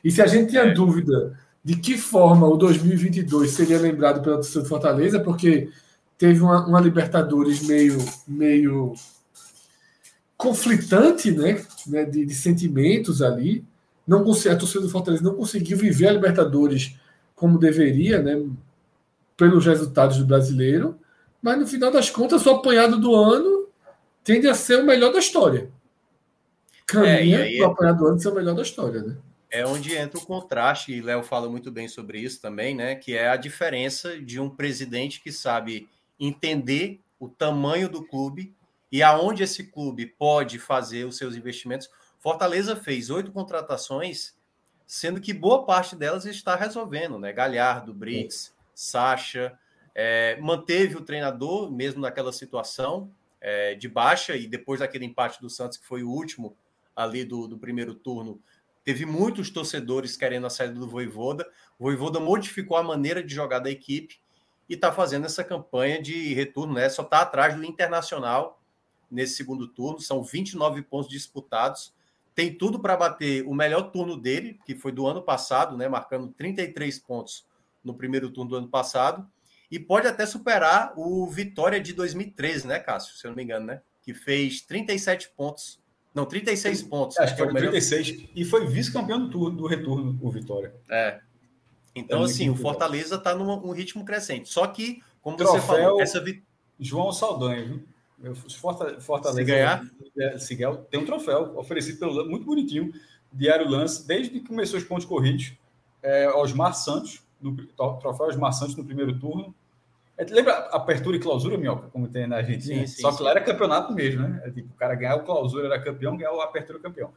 E 0.03 0.11
se 0.11 0.21
a 0.21 0.27
gente 0.27 0.51
tinha 0.51 0.63
é. 0.63 0.75
dúvida 0.75 1.39
de 1.69 1.77
que 1.77 1.99
forma 1.99 2.47
o 2.47 2.57
2022 2.57 3.51
seria 3.51 3.79
lembrado 3.79 4.23
pela 4.23 4.37
torcida 4.37 4.63
de 4.63 4.69
Fortaleza, 4.71 5.21
porque 5.21 5.69
teve 6.17 6.41
uma, 6.41 6.67
uma, 6.67 6.81
Libertadores 6.81 7.61
meio, 7.61 7.99
meio 8.27 8.95
conflitante, 10.35 11.31
né? 11.31 11.63
né 11.87 12.07
de, 12.07 12.25
de, 12.25 12.35
sentimentos 12.35 13.21
ali. 13.21 13.63
Não 14.07 14.23
a 14.23 14.57
torcida 14.57 14.81
do 14.81 14.89
Fortaleza 14.89 15.23
não 15.23 15.35
conseguiu 15.35 15.77
viver 15.77 16.09
a 16.09 16.13
Libertadores 16.13 16.97
como 17.37 17.59
deveria, 17.59 18.23
né? 18.23 18.43
Pelos 19.37 19.67
resultados 19.67 20.17
do 20.17 20.25
brasileiro. 20.25 20.99
Mas 21.43 21.59
no 21.59 21.67
final 21.67 21.91
das 21.91 22.09
contas, 22.09 22.47
o 22.47 22.51
apanhado 22.51 22.97
do 22.97 23.15
ano 23.15 23.67
tende 24.25 24.49
a 24.49 24.55
ser 24.55 24.81
o 24.81 24.87
melhor 24.87 25.13
da 25.13 25.19
história. 25.19 25.69
Caminha 26.87 27.41
é, 27.41 27.61
o 27.61 27.67
apanhado 27.67 27.99
do 27.99 28.07
ano 28.07 28.19
ser 28.19 28.29
o 28.29 28.35
melhor 28.35 28.55
da 28.55 28.63
história, 28.63 29.03
né? 29.03 29.17
É 29.51 29.67
onde 29.67 29.97
entra 29.97 30.19
o 30.19 30.27
contraste, 30.27 30.93
e 30.93 31.01
Léo 31.01 31.23
fala 31.23 31.49
muito 31.49 31.71
bem 31.71 31.89
sobre 31.89 32.21
isso 32.21 32.41
também, 32.41 32.75
né? 32.75 32.95
Que 32.95 33.17
é 33.17 33.29
a 33.29 33.37
diferença 33.37 34.21
de 34.21 34.39
um 34.39 34.51
presidente 34.51 35.21
que 35.21 35.33
sabe 35.33 35.89
entender 36.21 37.01
o 37.19 37.29
tamanho 37.29 37.89
do 37.89 38.05
clube 38.05 38.55
e 38.93 39.03
aonde 39.03 39.43
esse 39.43 39.65
clube 39.65 40.07
pode 40.07 40.59
fazer 40.59 41.05
os 41.05 41.17
seus 41.17 41.35
investimentos. 41.35 41.89
Fortaleza 42.19 42.77
fez 42.77 43.11
oito 43.11 43.33
contratações, 43.33 44.37
sendo 44.87 45.21
que 45.21 45.33
boa 45.33 45.65
parte 45.65 45.97
delas 45.97 46.27
está 46.27 46.55
resolvendo, 46.55 47.19
né? 47.19 47.33
Galhardo, 47.33 47.95
Brits, 47.95 48.55
Sacha, 48.75 49.59
é, 49.95 50.39
manteve 50.41 50.97
o 50.97 51.01
treinador, 51.01 51.71
mesmo 51.71 52.01
naquela 52.01 52.33
situação 52.33 53.11
é, 53.41 53.75
de 53.75 53.89
baixa, 53.89 54.37
e 54.37 54.47
depois 54.47 54.81
daquele 54.81 55.05
empate 55.05 55.41
do 55.41 55.49
Santos, 55.49 55.79
que 55.79 55.87
foi 55.87 56.03
o 56.03 56.11
último 56.11 56.57
ali 56.95 57.25
do, 57.25 57.47
do 57.47 57.59
primeiro 57.59 57.95
turno, 57.95 58.41
teve 58.89 59.05
muitos 59.05 59.51
torcedores 59.51 60.17
querendo 60.17 60.47
a 60.47 60.51
saída 60.51 60.73
do 60.73 60.89
Voivoda. 60.89 61.47
O 61.79 61.85
Voivoda 61.85 62.19
modificou 62.19 62.75
a 62.75 62.83
maneira 62.83 63.23
de 63.23 63.35
jogar 63.35 63.59
da 63.59 63.71
equipe 63.71 64.19
e 64.67 64.73
está 64.73 64.91
fazendo 64.91 65.27
essa 65.27 65.45
campanha 65.45 66.01
de 66.01 66.33
retorno, 66.33 66.73
né? 66.73 66.89
Só 66.89 67.03
está 67.03 67.21
atrás 67.21 67.55
do 67.55 67.63
Internacional 67.63 68.63
nesse 69.11 69.35
segundo 69.35 69.69
turno, 69.69 70.01
são 70.01 70.23
29 70.23 70.81
pontos 70.81 71.11
disputados. 71.11 71.93
Tem 72.35 72.51
tudo 72.51 72.81
para 72.81 72.97
bater 72.97 73.47
o 73.47 73.53
melhor 73.53 73.91
turno 73.91 74.17
dele, 74.17 74.59
que 74.65 74.75
foi 74.75 74.91
do 74.91 75.07
ano 75.07 75.21
passado, 75.21 75.77
né? 75.77 75.87
Marcando 75.87 76.29
33 76.29 76.99
pontos 77.01 77.47
no 77.85 77.93
primeiro 77.93 78.31
turno 78.31 78.49
do 78.53 78.57
ano 78.57 78.69
passado. 78.69 79.31
E 79.71 79.79
pode 79.79 80.07
até 80.07 80.25
superar 80.25 80.95
o 80.97 81.27
Vitória 81.27 81.79
de 81.79 81.93
2013, 81.93 82.67
né, 82.67 82.79
Cássio? 82.79 83.19
Se 83.19 83.27
eu 83.27 83.33
não 83.33 83.37
me 83.37 83.43
engano, 83.43 83.67
né? 83.67 83.83
Que 84.01 84.15
fez 84.15 84.63
37 84.63 85.29
pontos. 85.37 85.79
Não, 86.15 86.25
36 86.25 86.83
pontos. 86.83 87.19
Acho 87.19 87.37
que 87.37 87.45
foi 87.45 87.55
36. 87.55 88.29
E 88.35 88.45
foi 88.45 88.67
vice-campeão 88.67 89.21
do, 89.21 89.31
turno, 89.31 89.57
do 89.57 89.67
retorno, 89.67 90.19
o 90.21 90.31
Vitória. 90.31 90.75
É. 90.91 91.21
Então, 91.95 92.23
é 92.23 92.25
assim, 92.25 92.49
o 92.49 92.57
Fortaleza 92.57 93.17
está 93.17 93.35
num 93.35 93.71
ritmo 93.71 94.05
crescente. 94.05 94.49
Só 94.49 94.67
que, 94.67 95.03
como 95.21 95.37
Troféu 95.37 95.61
você 95.61 95.67
falou, 95.67 96.01
essa 96.01 96.21
vitória. 96.21 96.47
João 96.81 97.13
Saldanha, 97.13 97.65
viu? 97.65 97.83
Fortaleza 99.01 99.39
se 99.39 99.45
ganhar, 99.45 99.85
se 100.39 100.55
ganhar, 100.57 100.77
tem 100.77 101.01
um 101.01 101.05
troféu 101.05 101.57
oferecido 101.57 102.01
pelo 102.01 102.29
muito 102.29 102.45
bonitinho, 102.45 102.93
Diário 103.33 103.69
Lance, 103.69 104.07
desde 104.07 104.31
que 104.31 104.41
começou 104.41 104.79
os 104.79 104.85
pontos 104.85 105.05
corridos, 105.05 105.53
é, 106.03 106.29
Osmar 106.31 106.75
Santos, 106.75 107.23
no 107.41 107.57
troféu 108.01 108.27
Osmar 108.27 108.53
Santos 108.53 108.75
no 108.75 108.85
primeiro 108.85 109.17
turno. 109.19 109.55
É, 110.19 110.25
lembra 110.25 110.53
apertura 110.73 111.17
e 111.17 111.21
clausura, 111.21 111.57
Minhoca, 111.57 111.89
como 111.89 112.09
tem 112.09 112.27
na 112.27 112.39
Argentina? 112.39 112.81
Sim, 112.81 112.87
sim, 112.89 113.03
Só 113.03 113.13
que 113.13 113.19
sim. 113.19 113.23
lá 113.23 113.31
era 113.31 113.41
campeonato 113.41 113.95
mesmo, 113.95 114.27
né? 114.27 114.43
É, 114.45 114.51
tipo, 114.51 114.75
o 114.75 114.77
cara 114.77 114.97
ganhar 114.97 115.15
o 115.15 115.25
clausura 115.25 115.67
era 115.67 115.81
campeão, 115.81 116.17
ganhar 116.17 116.33
o 116.33 116.41
apertura 116.41 116.81
campeão. 116.81 117.15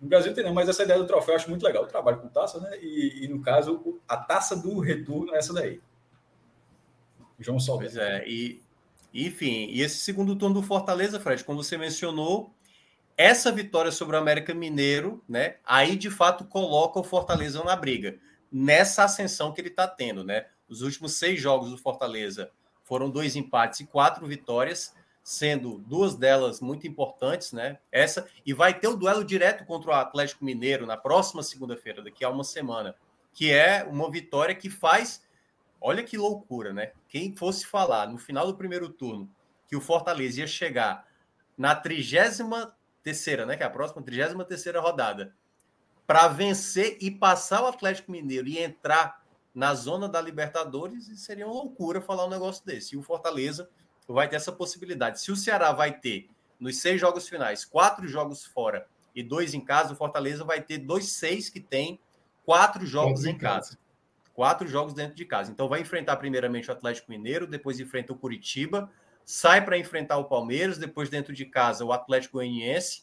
No 0.00 0.08
Brasil 0.08 0.34
tem 0.34 0.42
não, 0.42 0.52
mas 0.52 0.68
essa 0.68 0.82
ideia 0.82 0.98
do 0.98 1.06
troféu 1.06 1.34
eu 1.34 1.36
acho 1.36 1.48
muito 1.48 1.62
legal. 1.64 1.84
Eu 1.84 1.88
trabalho 1.88 2.18
com 2.18 2.28
taça, 2.28 2.58
né? 2.58 2.76
E, 2.82 3.24
e 3.24 3.28
no 3.28 3.40
caso, 3.40 4.00
a 4.08 4.16
taça 4.16 4.56
do 4.56 4.80
retorno 4.80 5.32
é 5.34 5.38
essa 5.38 5.52
daí. 5.52 5.80
João 7.38 7.60
Sol. 7.60 7.78
Pois 7.78 7.96
é, 7.96 8.26
e 8.26 8.60
enfim, 9.12 9.66
e 9.70 9.82
esse 9.82 9.98
segundo 9.98 10.36
turno 10.36 10.56
do 10.56 10.62
Fortaleza, 10.62 11.18
Fred, 11.20 11.44
como 11.44 11.62
você 11.62 11.76
mencionou, 11.76 12.54
essa 13.16 13.52
vitória 13.52 13.90
sobre 13.90 14.16
o 14.16 14.18
América 14.18 14.54
Mineiro, 14.54 15.22
né? 15.28 15.56
Aí 15.64 15.96
de 15.96 16.10
fato 16.10 16.44
coloca 16.44 16.98
o 16.98 17.04
Fortaleza 17.04 17.62
na 17.62 17.76
briga, 17.76 18.18
nessa 18.50 19.04
ascensão 19.04 19.52
que 19.52 19.60
ele 19.60 19.68
está 19.68 19.86
tendo, 19.86 20.24
né? 20.24 20.46
Os 20.70 20.80
últimos 20.80 21.14
seis 21.14 21.40
jogos 21.40 21.70
do 21.70 21.76
Fortaleza 21.76 22.50
foram 22.84 23.10
dois 23.10 23.36
empates 23.36 23.80
e 23.80 23.86
quatro 23.86 24.26
vitórias, 24.26 24.94
sendo 25.22 25.78
duas 25.78 26.14
delas 26.14 26.60
muito 26.60 26.86
importantes, 26.86 27.52
né? 27.52 27.78
Essa, 27.92 28.26
e 28.46 28.54
vai 28.54 28.78
ter 28.78 28.88
o 28.88 28.96
duelo 28.96 29.24
direto 29.24 29.66
contra 29.66 29.90
o 29.90 29.94
Atlético 29.94 30.44
Mineiro 30.44 30.86
na 30.86 30.96
próxima 30.96 31.42
segunda-feira, 31.42 32.02
daqui 32.02 32.24
a 32.24 32.30
uma 32.30 32.44
semana, 32.44 32.94
que 33.34 33.52
é 33.52 33.84
uma 33.84 34.10
vitória 34.10 34.54
que 34.54 34.70
faz 34.70 35.22
Olha 35.80 36.04
que 36.04 36.18
loucura, 36.18 36.74
né? 36.74 36.92
Quem 37.08 37.34
fosse 37.34 37.66
falar 37.66 38.06
no 38.06 38.18
final 38.18 38.46
do 38.46 38.56
primeiro 38.56 38.90
turno 38.90 39.30
que 39.66 39.74
o 39.74 39.80
Fortaleza 39.80 40.40
ia 40.40 40.46
chegar 40.46 41.06
na 41.56 41.74
trigésima 41.74 42.76
terceira, 43.02 43.46
né? 43.46 43.56
Que 43.56 43.62
é 43.62 43.66
a 43.66 43.70
próxima 43.70 44.02
trigésima 44.02 44.44
terceira 44.44 44.80
rodada, 44.80 45.34
para 46.06 46.28
vencer 46.28 46.98
e 47.00 47.10
passar 47.10 47.62
o 47.62 47.66
Atlético 47.66 48.12
Mineiro 48.12 48.46
e 48.46 48.58
entrar 48.58 49.19
na 49.54 49.74
zona 49.74 50.08
da 50.08 50.20
Libertadores, 50.20 51.06
seria 51.20 51.46
uma 51.46 51.54
loucura 51.54 52.00
falar 52.00 52.26
um 52.26 52.30
negócio 52.30 52.64
desse. 52.64 52.94
E 52.94 52.98
o 52.98 53.02
Fortaleza 53.02 53.68
vai 54.06 54.28
ter 54.28 54.36
essa 54.36 54.52
possibilidade. 54.52 55.20
Se 55.20 55.32
o 55.32 55.36
Ceará 55.36 55.72
vai 55.72 55.98
ter 55.98 56.28
nos 56.58 56.78
seis 56.78 57.00
jogos 57.00 57.28
finais, 57.28 57.64
quatro 57.64 58.06
jogos 58.06 58.44
fora 58.44 58.86
e 59.14 59.22
dois 59.22 59.54
em 59.54 59.60
casa, 59.60 59.92
o 59.92 59.96
Fortaleza 59.96 60.44
vai 60.44 60.60
ter 60.60 60.78
dois 60.78 61.06
seis 61.12 61.48
que 61.48 61.60
tem 61.60 61.98
quatro 62.44 62.84
jogos 62.86 63.24
em 63.24 63.36
casa. 63.36 63.78
Quatro 64.34 64.66
jogos 64.66 64.94
dentro 64.94 65.14
de 65.14 65.24
casa. 65.24 65.50
Então 65.50 65.68
vai 65.68 65.80
enfrentar 65.80 66.16
primeiramente 66.16 66.68
o 66.68 66.72
Atlético 66.72 67.10
Mineiro, 67.10 67.46
depois 67.46 67.78
enfrenta 67.78 68.12
o 68.12 68.16
Curitiba, 68.16 68.90
sai 69.24 69.64
para 69.64 69.76
enfrentar 69.76 70.18
o 70.18 70.24
Palmeiras, 70.24 70.78
depois 70.78 71.08
dentro 71.08 71.34
de 71.34 71.44
casa 71.44 71.84
o 71.84 71.92
Atlético 71.92 72.38
Goianiense 72.38 73.02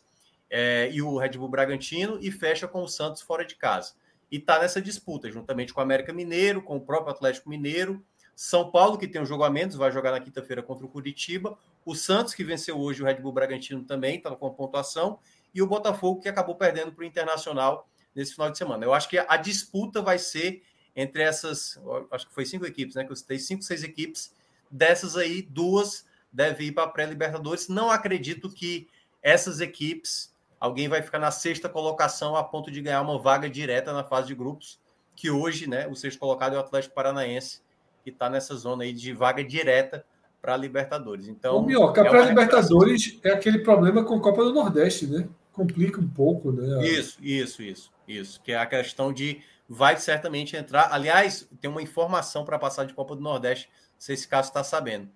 é, 0.49 0.89
e 0.91 1.01
o 1.01 1.17
Red 1.17 1.31
Bull 1.31 1.49
Bragantino 1.49 2.17
e 2.21 2.31
fecha 2.31 2.67
com 2.67 2.81
o 2.81 2.87
Santos 2.87 3.21
fora 3.21 3.45
de 3.45 3.55
casa. 3.55 3.93
E 4.31 4.37
está 4.37 4.59
nessa 4.59 4.81
disputa, 4.81 5.31
juntamente 5.31 5.73
com 5.73 5.79
o 5.79 5.83
América 5.83 6.11
Mineiro, 6.11 6.61
com 6.61 6.77
o 6.77 6.81
próprio 6.81 7.13
Atlético 7.13 7.49
Mineiro, 7.49 8.03
São 8.35 8.69
Paulo, 8.69 8.97
que 8.97 9.07
tem 9.07 9.21
um 9.21 9.25
jogo 9.25 9.43
a 9.43 9.49
menos, 9.49 9.75
vai 9.75 9.91
jogar 9.91 10.11
na 10.11 10.19
quinta-feira 10.19 10.61
contra 10.61 10.85
o 10.85 10.89
Curitiba, 10.89 11.57
o 11.85 11.95
Santos, 11.95 12.33
que 12.33 12.43
venceu 12.43 12.77
hoje 12.77 13.01
o 13.01 13.05
Red 13.05 13.15
Bull 13.15 13.31
Bragantino 13.31 13.83
também, 13.83 14.17
estava 14.17 14.35
com 14.35 14.49
pontuação, 14.51 15.19
e 15.53 15.61
o 15.61 15.67
Botafogo, 15.67 16.21
que 16.21 16.27
acabou 16.27 16.55
perdendo 16.55 16.91
para 16.91 17.01
o 17.01 17.05
Internacional 17.05 17.89
nesse 18.13 18.33
final 18.33 18.51
de 18.51 18.57
semana. 18.57 18.83
Eu 18.83 18.93
acho 18.93 19.07
que 19.07 19.17
a 19.17 19.37
disputa 19.37 20.01
vai 20.01 20.19
ser 20.19 20.63
entre 20.95 21.21
essas, 21.21 21.79
acho 22.11 22.27
que 22.27 22.33
foi 22.33 22.45
cinco 22.45 22.65
equipes, 22.65 22.95
né? 22.95 23.03
Que 23.03 23.11
eu 23.11 23.15
citei, 23.15 23.37
cinco, 23.37 23.63
seis 23.63 23.83
equipes. 23.83 24.33
Dessas 24.69 25.15
aí, 25.15 25.43
duas 25.43 26.05
devem 26.33 26.67
ir 26.67 26.71
para 26.71 26.85
a 26.85 26.87
pré-Libertadores. 26.87 27.67
Não 27.67 27.91
acredito 27.91 28.49
que 28.49 28.87
essas 29.21 29.61
equipes, 29.61 30.33
alguém 30.59 30.87
vai 30.87 31.01
ficar 31.01 31.19
na 31.19 31.31
sexta 31.31 31.69
colocação 31.69 32.35
a 32.35 32.43
ponto 32.43 32.71
de 32.71 32.81
ganhar 32.81 33.01
uma 33.01 33.19
vaga 33.19 33.49
direta 33.49 33.93
na 33.93 34.03
fase 34.03 34.27
de 34.27 34.35
grupos, 34.35 34.79
que 35.15 35.31
hoje, 35.31 35.67
né, 35.67 35.87
o 35.87 35.95
sexto 35.95 36.19
colocado 36.19 36.53
é 36.53 36.57
o 36.57 36.61
Atlético 36.61 36.95
Paranaense, 36.95 37.61
que 38.03 38.09
está 38.09 38.29
nessa 38.29 38.55
zona 38.55 38.83
aí 38.83 38.93
de 38.93 39.13
vaga 39.13 39.43
direta 39.43 40.05
para 40.41 40.53
a 40.53 40.57
Libertadores. 40.57 41.27
Então, 41.27 41.57
o 41.57 41.65
Mioca, 41.65 42.01
é 42.01 42.07
a 42.07 42.09
pré-Libertadores 42.09 43.19
é 43.23 43.31
aquele 43.31 43.59
problema 43.59 44.03
com 44.03 44.15
a 44.15 44.21
Copa 44.21 44.43
do 44.43 44.53
Nordeste, 44.53 45.07
né? 45.07 45.27
Complica 45.51 45.99
um 45.99 46.07
pouco, 46.07 46.51
né? 46.51 46.87
Isso, 46.87 47.17
isso, 47.21 47.61
isso, 47.61 47.91
isso. 48.07 48.41
Que 48.41 48.51
é 48.51 48.57
a 48.57 48.65
questão 48.65 49.11
de 49.11 49.41
vai 49.67 49.97
certamente 49.97 50.55
entrar. 50.55 50.93
Aliás, 50.93 51.49
tem 51.59 51.69
uma 51.69 51.81
informação 51.81 52.45
para 52.45 52.59
passar 52.59 52.85
de 52.85 52.93
Copa 52.93 53.15
do 53.15 53.21
Nordeste, 53.21 53.69
se 53.97 54.13
esse 54.13 54.27
caso 54.27 54.49
está 54.49 54.63
sabendo. 54.63 55.09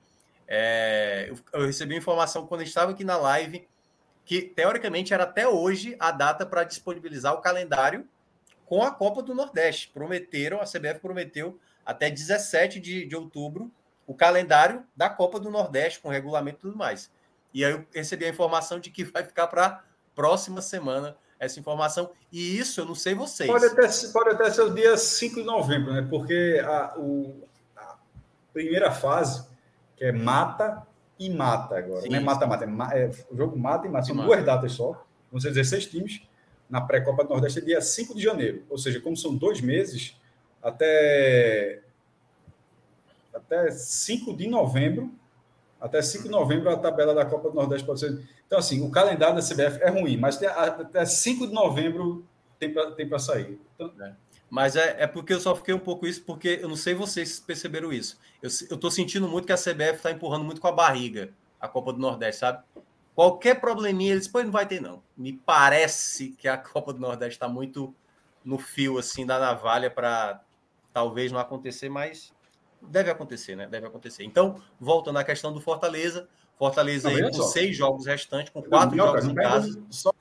É, 0.47 1.27
eu, 1.29 1.37
eu, 1.53 1.65
recebi 1.67 1.95
informação 1.95 2.45
quando 2.45 2.61
estava 2.63 2.91
aqui 2.91 3.05
na 3.05 3.15
live 3.15 3.65
que, 4.25 4.41
teoricamente, 4.41 5.13
era 5.13 5.23
até 5.23 5.47
hoje 5.47 5.95
a 5.99 6.11
data 6.11 6.45
para 6.45 6.63
disponibilizar 6.63 7.33
o 7.33 7.41
calendário 7.41 8.07
com 8.65 8.83
a 8.83 8.91
Copa 8.91 9.21
do 9.21 9.35
Nordeste. 9.35 9.89
Prometeram, 9.89 10.61
a 10.61 10.65
CBF 10.65 10.99
prometeu 11.01 11.59
até 11.85 12.09
17 12.09 12.79
de, 12.79 13.05
de 13.05 13.15
outubro 13.15 13.71
o 14.07 14.13
calendário 14.13 14.83
da 14.95 15.09
Copa 15.09 15.39
do 15.39 15.49
Nordeste, 15.49 15.99
com 15.99 16.09
regulamento 16.09 16.57
e 16.57 16.61
tudo 16.61 16.77
mais. 16.77 17.11
E 17.53 17.65
aí 17.65 17.71
eu 17.71 17.85
recebi 17.93 18.25
a 18.25 18.29
informação 18.29 18.79
de 18.79 18.89
que 18.89 19.03
vai 19.05 19.23
ficar 19.23 19.47
para 19.47 19.83
próxima 20.15 20.61
semana 20.61 21.15
essa 21.39 21.59
informação. 21.59 22.11
E 22.31 22.57
isso 22.57 22.79
eu 22.79 22.85
não 22.85 22.95
sei 22.95 23.15
vocês. 23.15 23.49
Pode 23.49 23.65
até, 23.65 23.87
pode 24.13 24.29
até 24.29 24.51
ser 24.51 24.61
o 24.61 24.73
dia 24.73 24.95
5 24.95 25.35
de 25.35 25.43
novembro, 25.43 25.93
né? 25.93 26.05
Porque 26.09 26.61
a, 26.63 26.93
o, 26.97 27.47
a 27.75 27.95
primeira 28.53 28.91
fase, 28.91 29.47
que 29.97 30.05
é 30.05 30.11
mata 30.11 30.85
e 31.25 31.29
mata 31.29 31.77
agora. 31.77 32.01
Sim, 32.01 32.09
não 32.09 32.17
é 32.17 32.19
mata-mata, 32.19 32.65
é, 32.65 33.03
é, 33.03 33.11
o 33.29 33.37
jogo 33.37 33.57
mata 33.57 33.87
e 33.87 33.89
mata. 33.89 34.05
São 34.05 34.15
duas 34.15 34.43
datas 34.43 34.71
só. 34.71 35.05
Vão 35.31 35.39
ser 35.39 35.49
16 35.49 35.85
times. 35.85 36.21
Na 36.69 36.81
pré-Copa 36.81 37.23
do 37.23 37.29
Nordeste 37.29 37.59
é 37.59 37.61
dia 37.61 37.81
5 37.81 38.15
de 38.15 38.23
janeiro. 38.23 38.63
Ou 38.69 38.77
seja, 38.77 38.99
como 38.99 39.15
são 39.15 39.35
dois 39.35 39.61
meses, 39.61 40.19
até, 40.63 41.81
até 43.33 43.69
5 43.69 44.35
de 44.35 44.47
novembro 44.47 45.13
até 45.81 45.99
5 45.99 46.25
de 46.25 46.29
novembro, 46.29 46.69
a 46.69 46.77
tabela 46.77 47.11
da 47.11 47.25
Copa 47.25 47.49
do 47.49 47.55
Nordeste 47.55 47.87
pode 47.87 47.99
ser. 47.99 48.23
Então, 48.45 48.59
assim, 48.59 48.85
o 48.85 48.91
calendário 48.91 49.35
da 49.35 49.41
CBF 49.41 49.81
é 49.81 49.89
ruim, 49.89 50.15
mas 50.15 50.41
até 50.43 51.03
5 51.03 51.47
de 51.47 51.53
novembro 51.53 52.23
tem 52.59 52.71
para 53.09 53.17
sair. 53.17 53.59
Então... 53.73 53.91
É. 53.99 54.13
Mas 54.51 54.75
é, 54.75 54.97
é 54.99 55.07
porque 55.07 55.33
eu 55.33 55.39
só 55.39 55.55
fiquei 55.55 55.73
um 55.73 55.79
pouco 55.79 56.05
isso, 56.05 56.23
porque 56.23 56.59
eu 56.61 56.69
não 56.69 56.75
sei 56.75 56.93
vocês 56.93 57.39
perceberam 57.39 57.91
isso. 57.91 58.19
Eu 58.41 58.49
estou 58.49 58.91
sentindo 58.91 59.27
muito 59.27 59.47
que 59.47 59.53
a 59.53 59.57
CBF 59.57 59.95
está 59.95 60.11
empurrando 60.11 60.43
muito 60.43 60.61
com 60.61 60.67
a 60.67 60.71
barriga 60.71 61.33
a 61.59 61.67
Copa 61.67 61.93
do 61.93 61.99
Nordeste, 61.99 62.41
sabe? 62.41 62.63
Qualquer 63.15 63.61
probleminha, 63.61 64.11
eles, 64.11 64.27
pô, 64.27 64.43
não 64.43 64.51
vai 64.51 64.65
ter, 64.67 64.81
não. 64.81 65.01
Me 65.15 65.33
parece 65.33 66.31
que 66.31 66.47
a 66.47 66.57
Copa 66.59 66.91
do 66.91 66.99
Nordeste 66.99 67.35
está 67.35 67.47
muito 67.47 67.95
no 68.43 68.57
fio, 68.57 68.97
assim, 68.97 69.25
da 69.25 69.39
navalha 69.39 69.89
para 69.89 70.43
talvez 70.91 71.31
não 71.31 71.39
acontecer, 71.39 71.87
mas 71.87 72.33
Deve 72.81 73.11
acontecer, 73.11 73.55
né? 73.55 73.67
Deve 73.67 73.85
acontecer. 73.85 74.23
Então, 74.23 74.61
voltando 74.79 75.17
à 75.17 75.23
questão 75.23 75.53
do 75.53 75.61
Fortaleza, 75.61 76.27
Fortaleza 76.57 77.09
não, 77.09 77.15
aí 77.15 77.23
com 77.23 77.33
só. 77.33 77.43
seis 77.43 77.77
jogos 77.77 78.05
restantes, 78.05 78.51
com 78.51 78.61
quatro 78.63 78.97
jogos 78.97 79.25
em 79.25 79.35
casa. 79.35 79.81
Só, 79.89 80.11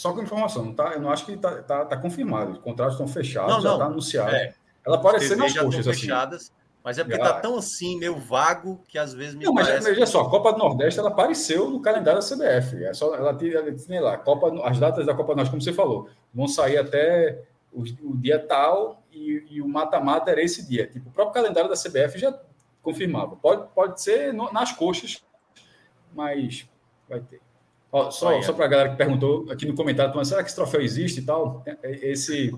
só 0.00 0.14
com 0.14 0.22
informação, 0.22 0.72
tá? 0.72 0.94
Eu 0.94 1.00
não 1.02 1.10
acho 1.10 1.26
que 1.26 1.32
está 1.32 1.60
tá, 1.62 1.84
tá 1.84 1.94
confirmado. 1.94 2.52
Os 2.52 2.58
contratos 2.58 2.94
estão 2.94 3.06
fechados, 3.06 3.62
já 3.62 3.72
está 3.74 3.84
anunciado. 3.84 4.34
É. 4.34 4.54
Ela 4.86 4.98
pode 4.98 5.22
ser 5.22 5.36
nas 5.36 5.52
coxas, 5.52 5.86
assim. 5.86 6.00
fechadas, 6.00 6.50
mas 6.82 6.96
é 6.96 7.04
porque 7.04 7.18
está 7.18 7.38
tão 7.38 7.58
assim, 7.58 7.98
meio 7.98 8.16
vago, 8.16 8.82
que 8.88 8.96
às 8.96 9.12
vezes 9.12 9.34
me 9.34 9.44
não, 9.44 9.54
parece... 9.54 9.74
Mas 9.74 9.84
veja 9.84 10.06
só, 10.06 10.22
a 10.22 10.30
Copa 10.30 10.54
do 10.54 10.58
Nordeste, 10.58 10.98
ela 10.98 11.10
apareceu 11.10 11.68
no 11.68 11.82
calendário 11.82 12.18
da 12.18 12.26
CBF. 12.26 12.82
É 12.82 12.94
só, 12.94 13.14
ela 13.14 13.34
tem 13.34 14.00
lá, 14.00 14.16
Copa, 14.16 14.66
as 14.66 14.78
datas 14.78 15.04
da 15.04 15.12
Copa 15.12 15.34
do 15.34 15.36
Nordeste, 15.36 15.50
como 15.50 15.62
você 15.62 15.72
falou, 15.74 16.08
vão 16.32 16.48
sair 16.48 16.78
até 16.78 17.42
o, 17.70 17.82
o 17.82 18.16
dia 18.16 18.38
tal 18.38 19.02
e, 19.12 19.44
e 19.50 19.60
o 19.60 19.68
mata-mata 19.68 20.30
era 20.30 20.42
esse 20.42 20.66
dia. 20.66 20.86
Tipo, 20.86 21.10
o 21.10 21.12
próprio 21.12 21.34
calendário 21.34 21.68
da 21.68 21.76
CBF 21.76 22.18
já 22.18 22.34
confirmava. 22.80 23.36
Pode, 23.36 23.68
pode 23.74 24.00
ser 24.00 24.32
no, 24.32 24.50
nas 24.50 24.72
coxas, 24.72 25.22
mas 26.14 26.66
vai 27.06 27.20
ter. 27.20 27.49
Ó, 27.92 28.10
só 28.10 28.40
só 28.42 28.52
para 28.52 28.66
a 28.66 28.68
galera 28.68 28.90
que 28.90 28.96
perguntou 28.96 29.50
aqui 29.50 29.66
no 29.66 29.74
comentário, 29.74 30.24
será 30.24 30.42
que 30.42 30.48
esse 30.48 30.56
troféu 30.56 30.80
existe 30.80 31.20
e 31.20 31.24
tal? 31.24 31.62
É, 31.66 31.76
é, 31.82 32.10
esse 32.12 32.54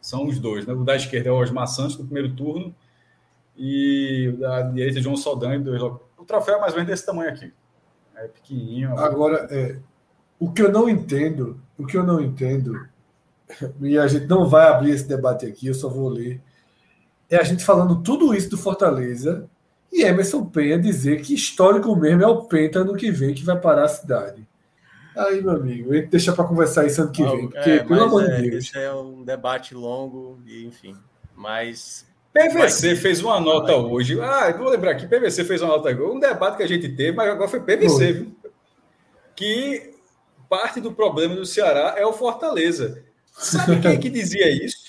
são 0.00 0.26
os 0.26 0.38
dois, 0.38 0.66
né? 0.66 0.72
O 0.72 0.84
da 0.84 0.94
esquerda 0.94 1.30
é 1.30 1.32
o 1.32 1.36
Osmar 1.40 1.66
Santos, 1.66 1.96
do 1.96 2.04
primeiro 2.04 2.34
turno, 2.34 2.74
e 3.56 4.32
o 4.34 4.38
da 4.38 4.62
direita, 4.62 5.00
João 5.00 5.16
Saldanha. 5.16 5.60
O 6.16 6.24
troféu 6.24 6.56
é 6.56 6.60
mais 6.60 6.72
ou 6.72 6.78
menos 6.78 6.90
desse 6.90 7.04
tamanho 7.04 7.30
aqui. 7.30 7.52
É 8.14 8.28
pequenininho. 8.28 8.96
Agora, 8.98 9.48
é, 9.50 9.78
o 10.38 10.52
que 10.52 10.62
eu 10.62 10.70
não 10.70 10.88
entendo, 10.88 11.60
o 11.76 11.84
que 11.84 11.96
eu 11.96 12.04
não 12.04 12.20
entendo, 12.20 12.88
e 13.80 13.98
a 13.98 14.06
gente 14.06 14.26
não 14.26 14.48
vai 14.48 14.68
abrir 14.68 14.92
esse 14.92 15.08
debate 15.08 15.44
aqui, 15.44 15.66
eu 15.66 15.74
só 15.74 15.88
vou 15.88 16.08
ler, 16.08 16.40
é 17.28 17.36
a 17.36 17.42
gente 17.42 17.64
falando 17.64 18.00
tudo 18.02 18.32
isso 18.32 18.48
do 18.48 18.56
Fortaleza 18.56 19.50
e 19.92 20.02
Emerson 20.02 20.44
Penha 20.44 20.78
dizer 20.78 21.22
que 21.22 21.34
histórico 21.34 21.94
mesmo 21.96 22.22
é 22.22 22.26
o 22.26 22.44
Penta 22.44 22.84
no 22.84 22.96
que 22.96 23.10
vem 23.10 23.34
que 23.34 23.44
vai 23.44 23.58
parar 23.58 23.84
a 23.84 23.88
cidade. 23.88 24.46
Aí, 25.16 25.40
meu 25.40 25.52
amigo, 25.52 25.90
deixa 26.10 26.32
para 26.32 26.44
conversar 26.44 26.84
isso 26.84 27.00
ano 27.00 27.10
que 27.10 27.24
vem, 27.24 27.48
porque, 27.48 27.70
é, 27.70 27.82
pelo 27.82 28.02
amor 28.02 28.24
é, 28.24 28.36
de 28.36 28.50
Deus. 28.50 28.64
Isso 28.64 28.78
é 28.78 28.94
um 28.94 29.24
debate 29.24 29.74
longo, 29.74 30.38
e 30.46 30.66
enfim. 30.66 30.94
Mas. 31.34 32.06
PVC 32.34 32.90
mas... 32.90 33.00
fez 33.00 33.22
uma 33.22 33.40
nota 33.40 33.74
hoje. 33.74 34.20
Ah, 34.20 34.52
vou 34.52 34.68
lembrar 34.68 34.90
aqui: 34.90 35.06
PVC 35.06 35.44
fez 35.44 35.62
uma 35.62 35.70
nota. 35.70 35.90
Um 35.90 36.20
debate 36.20 36.58
que 36.58 36.62
a 36.62 36.68
gente 36.68 36.90
teve, 36.90 37.16
mas 37.16 37.30
agora 37.30 37.48
foi 37.48 37.60
PVC, 37.60 38.12
viu? 38.12 38.36
Que 39.34 39.94
parte 40.50 40.80
do 40.80 40.92
problema 40.92 41.34
do 41.34 41.46
Ceará 41.46 41.94
é 41.96 42.04
o 42.04 42.12
Fortaleza. 42.12 43.02
Sabe 43.32 43.80
quem 43.80 43.92
é 43.92 43.96
que 43.96 44.10
dizia 44.10 44.50
isso? 44.50 44.85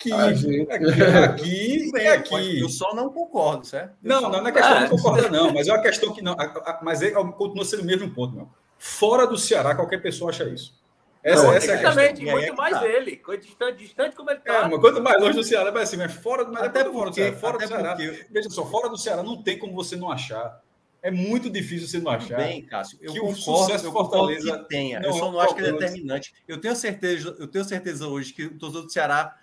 Aqui, 0.00 0.12
aqui, 0.12 0.66
aqui, 0.72 1.92
Bem, 1.92 2.08
aqui. 2.08 2.60
Eu 2.60 2.70
só 2.70 2.94
não 2.94 3.12
concordo, 3.12 3.66
certo? 3.66 3.96
não, 4.02 4.22
não, 4.22 4.30
não 4.30 4.46
é 4.46 4.52
questão 4.52 4.74
de 4.74 4.80
não 4.80 4.88
concordar, 4.88 5.30
não, 5.30 5.52
mas 5.52 5.68
é 5.68 5.72
uma 5.72 5.82
questão 5.82 6.12
que 6.14 6.22
não. 6.22 6.34
Mas 6.82 7.02
é, 7.02 7.10
continua 7.10 7.64
sendo 7.66 7.82
o 7.82 7.86
mesmo 7.86 8.10
ponto, 8.14 8.34
meu. 8.34 8.48
Fora 8.78 9.26
do 9.26 9.36
Ceará, 9.36 9.74
qualquer 9.74 10.00
pessoa 10.00 10.30
acha 10.30 10.44
isso. 10.44 10.80
Essa, 11.22 11.42
não, 11.42 11.52
essa 11.52 11.72
é 11.72 11.74
a 11.74 11.94
questão. 11.94 12.32
muito 12.32 12.56
mais 12.56 12.78
tá. 12.78 12.88
ele. 12.88 13.20
Distante, 13.38 13.76
distante 13.76 14.16
como 14.16 14.30
ele 14.30 14.38
está. 14.38 14.66
É, 14.66 14.78
quanto 14.78 15.02
mais 15.02 15.20
longe 15.20 15.36
do 15.36 15.44
Ceará, 15.44 15.70
vai 15.70 15.82
assim, 15.82 15.98
mas 15.98 16.14
fora, 16.14 16.46
mas 16.46 16.62
até 16.62 16.82
porque, 16.82 16.96
fora 16.96 17.10
do 17.10 17.14
Ceará. 17.14 17.36
Fora 17.36 17.58
do 17.58 17.68
Ceará. 17.68 17.96
Porque... 17.96 18.26
Veja 18.30 18.48
só, 18.48 18.64
fora 18.64 18.88
do 18.88 18.96
Ceará 18.96 19.22
não 19.22 19.42
tem 19.42 19.58
como 19.58 19.74
você 19.74 19.96
não 19.96 20.10
achar. 20.10 20.62
É 21.02 21.10
muito 21.10 21.50
difícil 21.50 21.88
você 21.88 21.98
não 21.98 22.10
achar. 22.10 22.38
Bem, 22.38 22.62
Cássio, 22.62 22.98
eu 23.02 23.12
que 23.12 23.20
concordo, 23.20 23.38
o 23.38 23.42
sucesso 23.42 23.86
eu 23.86 23.92
Fortaleza 23.92 24.58
que 24.58 24.68
tenha. 24.68 25.00
eu 25.02 25.12
só 25.12 25.28
é 25.28 25.32
não 25.32 25.40
acho 25.40 25.54
que 25.54 25.60
é 25.60 25.72
determinante. 25.72 26.34
Eu 26.48 26.58
tenho 26.58 26.76
certeza, 26.76 27.36
eu 27.38 27.48
tenho 27.48 27.64
certeza 27.64 28.06
hoje 28.06 28.32
que 28.32 28.46
o 28.46 28.58
torcedor 28.58 28.84
do 28.84 28.92
Ceará, 28.92 29.36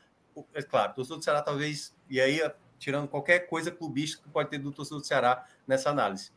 é 0.53 0.61
claro, 0.61 0.91
o 0.91 0.95
torcedor 0.95 1.17
do 1.17 1.24
Ceará 1.24 1.41
talvez, 1.41 1.95
e 2.09 2.19
aí 2.19 2.41
tirando 2.80 3.07
qualquer 3.07 3.48
coisa 3.48 3.72
clubística 3.72 4.24
que 4.24 4.30
pode 4.30 4.49
ter 4.49 4.57
do 4.57 4.72
torcedor 4.72 4.99
do 4.99 5.07
Ceará 5.07 5.45
nessa 5.67 5.90
análise. 5.90 6.32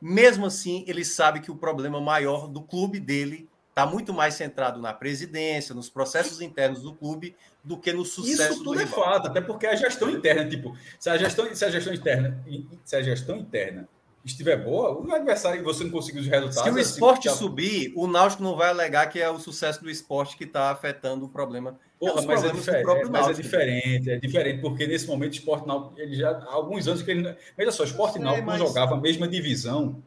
Mesmo 0.00 0.46
assim, 0.46 0.84
ele 0.86 1.04
sabe 1.04 1.40
que 1.40 1.50
o 1.50 1.56
problema 1.56 2.00
maior 2.00 2.46
do 2.46 2.62
clube 2.62 3.00
dele 3.00 3.48
está 3.70 3.86
muito 3.86 4.12
mais 4.12 4.34
centrado 4.34 4.80
na 4.80 4.92
presidência, 4.92 5.74
nos 5.74 5.88
processos 5.88 6.40
internos 6.40 6.82
do 6.82 6.94
clube, 6.94 7.36
do 7.62 7.78
que 7.78 7.92
no 7.92 8.04
sucesso 8.04 8.54
Isso 8.54 8.64
tudo 8.64 8.80
é 8.80 8.86
fato, 8.86 9.28
até 9.28 9.40
porque 9.40 9.66
a 9.66 9.76
gestão 9.76 10.10
interna, 10.10 10.48
tipo, 10.48 10.76
se 10.98 11.08
a 11.08 11.16
gestão, 11.16 11.54
se 11.54 11.64
a 11.64 11.70
gestão 11.70 11.94
interna, 11.94 12.44
se 12.84 12.96
a 12.96 13.02
gestão 13.02 13.36
interna 13.36 13.88
estiver 14.32 14.56
boa, 14.56 14.92
o 14.92 15.12
adversário 15.12 15.62
você 15.62 15.84
não 15.84 15.90
conseguir 15.90 16.20
os 16.20 16.26
resultados. 16.26 16.62
Se 16.62 16.68
o 16.68 16.80
assim, 16.80 16.92
esporte 16.92 17.28
assim, 17.28 17.38
subir, 17.38 17.92
o 17.96 18.06
Náutico 18.06 18.42
não 18.42 18.56
vai 18.56 18.70
alegar 18.70 19.06
que 19.08 19.20
é 19.20 19.30
o 19.30 19.38
sucesso 19.38 19.82
do 19.82 19.90
esporte 19.90 20.36
que 20.36 20.44
está 20.44 20.70
afetando 20.70 21.26
o 21.26 21.28
problema. 21.28 21.78
Porra, 21.98 22.22
mas, 22.22 22.44
é, 22.44 22.52
diferente, 22.52 22.88
é, 22.88 23.04
mas 23.06 23.28
é 23.28 23.32
diferente, 23.32 24.10
é 24.10 24.16
diferente, 24.16 24.60
porque 24.60 24.86
nesse 24.86 25.06
momento 25.06 25.32
o 25.32 25.36
esporte 25.36 25.66
Náutico, 25.66 26.00
ele 26.00 26.14
já 26.14 26.30
há 26.30 26.52
alguns 26.52 26.86
anos 26.86 27.02
que 27.02 27.10
ele. 27.10 27.36
Veja 27.56 27.72
só, 27.72 27.82
o 27.82 27.86
esporte 27.86 28.18
Náutico 28.18 28.46
mas... 28.46 28.60
não 28.60 28.66
jogava 28.66 28.94
a 28.94 29.00
mesma 29.00 29.26
divisão. 29.26 30.02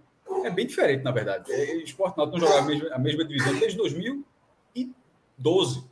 É 0.45 0.49
bem 0.49 0.65
diferente, 0.65 1.03
na 1.03 1.11
verdade. 1.11 1.51
É, 1.51 1.75
o 1.75 1.81
esporte 1.81 2.17
Náutico 2.17 2.39
não 2.39 2.47
jogava 2.47 2.65
a 2.65 2.69
mesma, 2.69 2.95
a 2.95 2.99
mesma 2.99 3.25
divisão 3.25 3.59
desde 3.59 3.77
2012. 3.77 5.83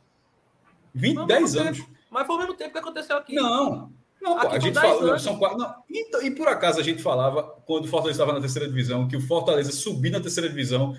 20, 0.94 1.16
não, 1.16 1.26
10 1.26 1.56
anos. 1.56 1.78
Tempo, 1.78 1.90
mas 2.10 2.26
foi 2.26 2.34
ao 2.34 2.40
mesmo 2.40 2.54
tempo 2.54 2.72
que 2.72 2.78
aconteceu 2.78 3.16
aqui. 3.16 3.34
Não, 3.34 3.92
não, 4.20 4.38
pô, 4.38 4.48
a 4.48 4.58
gente 4.58 4.74
fala, 4.74 5.18
são 5.18 5.38
quatro, 5.38 5.58
não, 5.58 5.74
e, 5.88 6.00
então, 6.00 6.22
e, 6.22 6.30
por 6.30 6.46
acaso 6.48 6.78
a 6.78 6.82
gente 6.82 7.02
falava, 7.02 7.42
quando 7.64 7.84
o 7.84 7.88
Fortaleza 7.88 8.16
estava 8.16 8.32
na 8.32 8.40
terceira 8.40 8.68
divisão, 8.68 9.08
que 9.08 9.16
o 9.16 9.20
Fortaleza 9.20 9.72
subir 9.72 10.10
na 10.10 10.20
terceira 10.20 10.48
divisão 10.48 10.96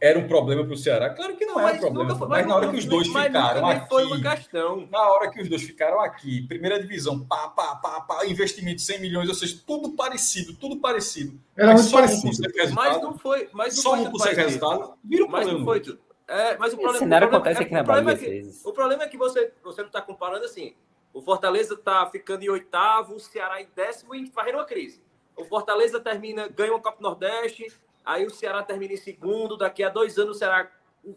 era 0.00 0.18
um 0.18 0.28
problema 0.28 0.64
para 0.64 0.74
o 0.74 0.76
Ceará. 0.76 1.10
Claro 1.10 1.36
que 1.36 1.44
não, 1.44 1.54
não 1.54 1.68
era 1.68 1.76
um 1.76 1.80
problema, 1.80 2.16
foi, 2.16 2.28
mas, 2.28 2.38
mas, 2.38 2.46
na 2.46 2.56
hora 2.56 2.70
que 2.70 2.76
os 2.76 2.84
dois 2.84 3.08
ficaram 3.08 3.66
aqui. 3.66 3.88
Foi 3.88 4.04
uma 4.04 4.36
questão. 4.36 4.88
Na 4.90 5.10
hora 5.10 5.30
que 5.30 5.42
os 5.42 5.48
dois 5.48 5.62
ficaram 5.62 6.00
aqui, 6.00 6.46
primeira 6.46 6.80
divisão, 6.80 7.20
pá, 7.20 7.48
pá, 7.48 7.76
pá, 7.76 8.00
pá, 8.02 8.26
investimento 8.26 8.76
de 8.76 8.82
100 8.82 9.00
milhões, 9.00 9.28
ou 9.28 9.34
seja, 9.34 9.60
tudo 9.66 9.90
parecido, 9.92 10.54
tudo 10.54 10.76
parecido. 10.76 11.38
Era 11.56 11.74
muito 11.74 11.90
parecido. 11.90 12.28
Um 12.28 12.74
mas 12.74 13.02
não 13.02 13.18
foi. 13.18 13.48
Mas 13.52 13.76
não 13.76 13.82
só 13.82 13.94
um 13.94 14.10
consegue 14.10 14.40
resultado, 14.40 14.94
vira 15.02 15.24
um 15.24 15.28
problema. 15.28 15.52
Mas 15.52 15.58
não 15.58 15.64
foi. 15.64 15.98
É, 16.28 16.58
mas 16.58 16.74
o 16.74 16.76
problema, 16.76 16.96
o 16.96 16.98
cenário 16.98 17.28
acontece 17.28 17.62
aqui 17.62 17.72
na 17.72 17.82
Bahia. 17.82 18.18
O 18.64 18.72
problema 18.72 19.02
é 19.02 19.08
que 19.08 19.16
você, 19.16 19.50
você 19.64 19.80
não 19.80 19.88
está 19.88 20.02
comparando 20.02 20.44
assim. 20.44 20.74
O 21.18 21.20
Fortaleza 21.20 21.74
está 21.74 22.08
ficando 22.08 22.44
em 22.44 22.48
oitavo, 22.48 23.16
o 23.16 23.18
Ceará 23.18 23.60
em 23.60 23.68
décimo 23.74 24.14
e 24.14 24.30
varrendo 24.30 24.58
uma 24.58 24.64
crise. 24.64 25.02
O 25.36 25.44
Fortaleza 25.44 25.98
termina, 25.98 26.46
ganha 26.46 26.72
o 26.72 26.80
Copa 26.80 27.02
Nordeste, 27.02 27.66
aí 28.04 28.24
o 28.24 28.30
Ceará 28.30 28.62
termina 28.62 28.94
em 28.94 28.96
segundo, 28.96 29.56
daqui 29.56 29.82
a 29.82 29.88
dois 29.88 30.16
anos 30.16 30.36
o 30.36 30.38
Ceará 30.38 30.70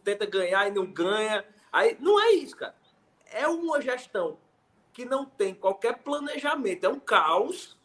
tenta 0.03 0.25
ganhar 0.25 0.67
e 0.67 0.71
não 0.71 0.91
ganha. 0.91 1.45
Aí 1.71 1.95
não 1.99 2.19
é 2.19 2.31
isso, 2.31 2.57
cara. 2.57 2.73
É 3.31 3.47
uma 3.47 3.79
gestão 3.79 4.39
que 4.91 5.05
não 5.05 5.23
tem 5.23 5.53
qualquer 5.53 5.99
planejamento, 5.99 6.83
é 6.83 6.89
um 6.89 6.99
caos 6.99 7.77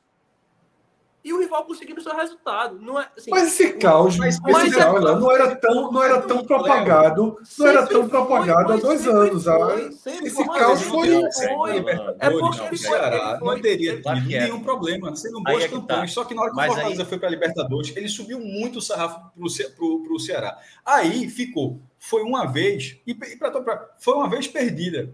e 1.26 1.32
o 1.32 1.40
rival 1.40 1.64
conseguindo 1.64 1.98
o 1.98 2.02
seu 2.02 2.14
resultado. 2.14 2.78
Não 2.80 3.00
é, 3.00 3.10
assim, 3.16 3.30
mas 3.30 3.48
esse 3.48 3.72
caos, 3.72 4.16
mas, 4.16 4.38
mas 4.38 4.68
esse 4.68 4.76
caos 4.76 5.02
não 5.02 5.32
era 5.32 5.56
tão, 5.56 5.90
não 5.90 6.00
era 6.00 6.22
tão 6.22 6.44
propagado, 6.44 7.36
não 7.58 7.66
era 7.66 7.84
tão 7.84 8.08
propagado 8.08 8.72
há 8.72 8.76
dois 8.76 9.05
anos. 9.08 9.42
Foi, 9.42 9.90
esse 10.24 10.46
caos 10.46 10.82
foi. 10.82 11.08
foi. 11.32 11.84
É 12.20 12.30
porque 12.30 12.62
ele 12.66 12.76
Ceará 12.76 13.40
não 13.42 13.60
teria 13.60 14.00
tido 14.00 14.20
nenhum 14.24 14.62
problema, 14.62 15.16
sendo 15.16 15.42
boas 15.42 15.64
é 15.64 15.68
campanhas. 15.68 16.12
Só 16.12 16.24
que 16.24 16.32
na 16.32 16.42
hora 16.42 16.52
que 16.52 16.60
o 16.60 16.64
Fortaleza 16.64 17.05
foi 17.05 17.18
para 17.18 17.26
a 17.26 17.30
Libertadores, 17.32 17.96
ele 17.96 18.08
subiu 18.08 18.38
muito 18.38 18.78
o 18.78 18.82
sarrafo 18.82 19.18
para 19.34 20.14
o 20.14 20.20
Ceará. 20.20 20.56
Aí 20.84 21.28
ficou, 21.28 21.80
foi 21.98 22.22
uma 22.22 22.46
vez, 22.46 22.98
e, 23.05 23.10
e 23.10 23.36
pra, 23.36 23.50
pra, 23.50 23.90
foi 23.98 24.14
uma 24.14 24.30
vez 24.30 24.46
perdida. 24.46 25.12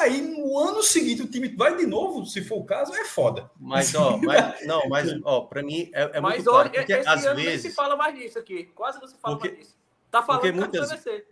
Aí 0.00 0.20
no 0.20 0.58
ano 0.58 0.82
seguinte 0.82 1.22
o 1.22 1.28
time 1.28 1.48
vai 1.48 1.76
de 1.76 1.86
novo, 1.86 2.26
se 2.26 2.42
for 2.42 2.58
o 2.58 2.64
caso, 2.64 2.94
é 2.94 3.04
foda. 3.04 3.50
Mas, 3.58 3.94
ó, 3.94 4.18
mas, 4.18 4.66
não, 4.66 4.88
mas, 4.88 5.08
ó, 5.24 5.42
para 5.42 5.62
mim 5.62 5.90
é, 5.92 6.10
é 6.14 6.20
mas, 6.20 6.34
muito 6.34 6.50
claro, 6.50 6.70
porque 6.70 6.92
esse 6.92 7.08
às 7.08 7.24
ano 7.24 7.36
vezes... 7.36 7.62
nem 7.62 7.70
se 7.70 7.76
fala 7.76 7.96
mais 7.96 8.14
disso 8.14 8.38
aqui, 8.38 8.64
quase 8.74 9.00
não 9.00 9.08
se 9.08 9.16
fala 9.16 9.36
porque, 9.36 9.48
mais 9.48 9.60
disso. 9.60 9.76
Tá 10.10 10.22
falando 10.22 10.42
porque 10.42 10.56
muitas... 10.58 10.92
PVC. 10.92 11.26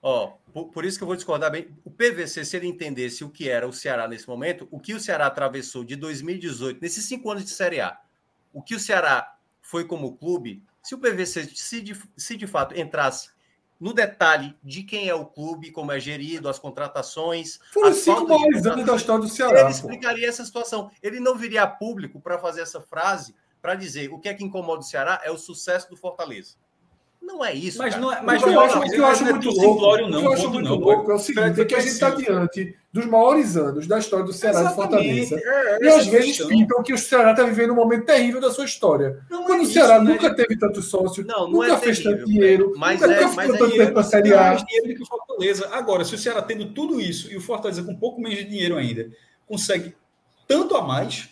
Ó, 0.00 0.34
por, 0.52 0.66
por, 0.68 0.84
isso 0.84 0.96
que 0.96 1.02
eu 1.02 1.06
vou 1.06 1.16
discordar 1.16 1.50
bem. 1.50 1.76
O 1.84 1.90
PVC, 1.90 2.44
se 2.44 2.56
ele 2.56 2.68
entendesse 2.68 3.24
o 3.24 3.30
que 3.30 3.48
era 3.48 3.66
o 3.66 3.72
Ceará 3.72 4.06
nesse 4.06 4.28
momento, 4.28 4.68
o 4.70 4.78
que 4.78 4.94
o 4.94 5.00
Ceará 5.00 5.26
atravessou 5.26 5.82
de 5.82 5.96
2018, 5.96 6.80
nesses 6.80 7.04
cinco 7.04 7.30
anos 7.30 7.44
de 7.44 7.50
Série 7.50 7.80
A, 7.80 7.98
o 8.52 8.62
que 8.62 8.74
o 8.74 8.80
Ceará 8.80 9.36
foi 9.60 9.84
como 9.84 10.16
clube, 10.16 10.62
se 10.82 10.94
o 10.94 10.98
PVC, 10.98 11.50
se 11.54 11.80
de, 11.82 12.00
se 12.16 12.36
de 12.36 12.46
fato 12.46 12.78
entrasse 12.78 13.30
no 13.80 13.92
detalhe 13.92 14.56
de 14.62 14.82
quem 14.82 15.08
é 15.08 15.14
o 15.14 15.26
clube, 15.26 15.70
como 15.70 15.92
é 15.92 16.00
gerido, 16.00 16.48
as 16.48 16.58
contratações. 16.58 17.58
Foram 17.72 17.92
cinco 17.92 18.26
maiores 18.26 18.66
anos 18.66 18.84
da 18.84 18.96
história 18.96 19.22
do 19.22 19.28
Ceará. 19.28 19.60
Ele 19.60 19.70
explicaria 19.70 20.24
pô. 20.24 20.30
essa 20.30 20.44
situação. 20.44 20.90
Ele 21.02 21.20
não 21.20 21.36
viria 21.36 21.62
a 21.62 21.66
público 21.66 22.20
para 22.20 22.38
fazer 22.38 22.62
essa 22.62 22.80
frase, 22.80 23.34
para 23.62 23.74
dizer 23.74 24.10
o 24.12 24.18
que 24.18 24.28
é 24.28 24.34
que 24.34 24.44
incomoda 24.44 24.80
o 24.80 24.84
Ceará 24.84 25.20
é 25.24 25.30
o 25.30 25.38
sucesso 25.38 25.88
do 25.90 25.96
Fortaleza. 25.96 26.56
Não 27.28 27.44
é 27.44 27.52
isso. 27.52 27.76
Mas 27.76 27.94
não 28.00 28.10
é. 28.10 28.22
Mas 28.22 28.42
eu, 28.42 28.58
acho, 28.58 28.78
o 28.78 28.82
que 28.82 28.96
eu 28.96 29.06
acho 29.06 29.24
muito 29.24 29.50
louco, 29.50 30.08
não, 30.08 30.18
o 30.18 30.20
que 30.20 30.26
eu 30.26 30.32
acho 30.32 30.50
muito 30.50 30.74
louco 30.74 31.12
é 31.12 31.14
o 31.14 31.18
seguinte: 31.18 31.60
é 31.60 31.64
que 31.66 31.74
a 31.74 31.80
gente 31.80 31.92
está 31.92 32.08
diante 32.08 32.74
dos 32.90 33.04
maiores 33.04 33.54
anos 33.54 33.86
da 33.86 33.98
história 33.98 34.24
do 34.24 34.32
Ceará 34.32 34.62
de 34.62 34.74
Fortaleza. 34.74 35.38
É, 35.38 35.84
e 35.84 35.88
às 35.88 36.06
vezes 36.06 36.42
pintam 36.46 36.82
que 36.82 36.90
o 36.90 36.96
Ceará 36.96 37.32
está 37.32 37.44
vivendo 37.44 37.72
um 37.72 37.76
momento 37.76 38.06
terrível 38.06 38.40
da 38.40 38.50
sua 38.50 38.64
história. 38.64 39.20
Não 39.30 39.44
Quando 39.44 39.60
é 39.60 39.62
o 39.64 39.66
Ceará 39.66 39.96
isso, 39.96 40.04
nunca 40.04 40.28
né? 40.30 40.34
teve 40.34 40.58
tanto 40.58 40.80
sócio, 40.80 41.24
não, 41.26 41.50
nunca 41.50 41.74
é 41.74 41.76
fez 41.76 42.02
tanto 42.02 42.24
dinheiro, 42.24 42.72
mas 42.78 42.98
nunca, 42.98 43.12
é, 43.12 43.20
nunca 43.20 43.42
ficou 43.42 43.58
tanto 43.58 43.76
tempo 43.76 43.94
na 43.94 44.02
Série 44.02 44.32
A. 44.32 44.40
Mais 44.40 44.64
dinheiro 44.64 44.96
que 44.96 45.02
o 45.02 45.06
Fortaleza. 45.06 45.68
Agora, 45.72 46.04
se 46.04 46.14
o 46.14 46.18
Ceará 46.18 46.40
tendo 46.40 46.72
tudo 46.72 46.98
isso 46.98 47.30
e 47.30 47.36
o 47.36 47.42
Fortaleza 47.42 47.82
com 47.82 47.92
um 47.92 47.98
pouco 47.98 48.20
menos 48.22 48.38
de 48.38 48.44
dinheiro 48.44 48.76
ainda, 48.76 49.10
consegue 49.46 49.94
tanto 50.46 50.74
a 50.74 50.82
mais 50.82 51.28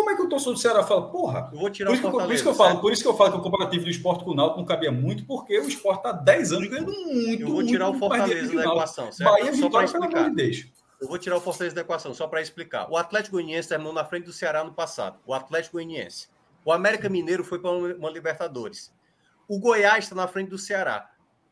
como 0.00 0.10
é 0.10 0.16
que 0.16 0.22
o 0.22 0.28
torcedor 0.28 0.54
do 0.54 0.60
Ceará 0.60 0.82
fala, 0.82 1.10
porra? 1.10 1.50
Eu 1.52 1.58
vou 1.58 1.68
tirar 1.68 1.90
por, 1.90 1.94
isso, 1.94 2.10
por 2.10 2.32
isso 2.32 2.42
que 2.42 2.48
eu 2.48 2.54
falo, 2.54 2.80
por 2.80 2.92
isso 2.92 3.02
que 3.02 3.08
eu 3.08 3.16
falo 3.16 3.32
que 3.32 3.38
o 3.38 3.42
comparativo 3.42 3.84
do 3.84 3.90
esporte 3.90 4.24
com 4.24 4.30
o 4.30 4.34
Náutico 4.34 4.58
não 4.58 4.66
cabia 4.66 4.90
muito, 4.90 5.26
porque 5.26 5.58
o 5.58 5.68
esporte 5.68 5.98
está 5.98 6.12
10 6.12 6.52
anos 6.52 6.68
ganhando 6.68 6.92
muito. 6.92 7.42
Eu 7.42 7.48
vou 7.48 7.66
tirar 7.66 7.90
muito, 7.90 7.96
o 7.96 8.08
Fortaleza 8.08 8.54
da 8.54 8.62
equação, 8.62 9.12
certo? 9.12 9.30
Bahia 9.30 9.54
só 9.54 9.66
Vitória, 9.66 10.30
de 10.30 10.36
Deus. 10.36 10.66
Eu 11.00 11.08
vou 11.08 11.18
tirar 11.18 11.36
o 11.36 11.40
Fortaleza 11.40 11.74
da 11.74 11.82
equação, 11.82 12.14
só 12.14 12.26
para 12.26 12.40
explicar. 12.40 12.90
O 12.90 12.96
Atlético 12.96 13.36
Goianiense 13.36 13.68
terminou 13.68 13.92
na 13.92 14.04
frente 14.04 14.24
do 14.24 14.32
Ceará 14.32 14.64
no 14.64 14.72
passado. 14.72 15.18
O 15.26 15.34
Atlético 15.34 15.76
Goianiense. 15.76 16.28
O 16.64 16.72
América 16.72 17.08
Mineiro 17.08 17.44
foi 17.44 17.58
para 17.58 17.70
uma 17.70 18.10
Libertadores. 18.10 18.92
O 19.46 19.58
Goiás 19.58 20.04
está 20.04 20.14
na 20.14 20.26
frente 20.26 20.48
do 20.48 20.58
Ceará. 20.58 21.10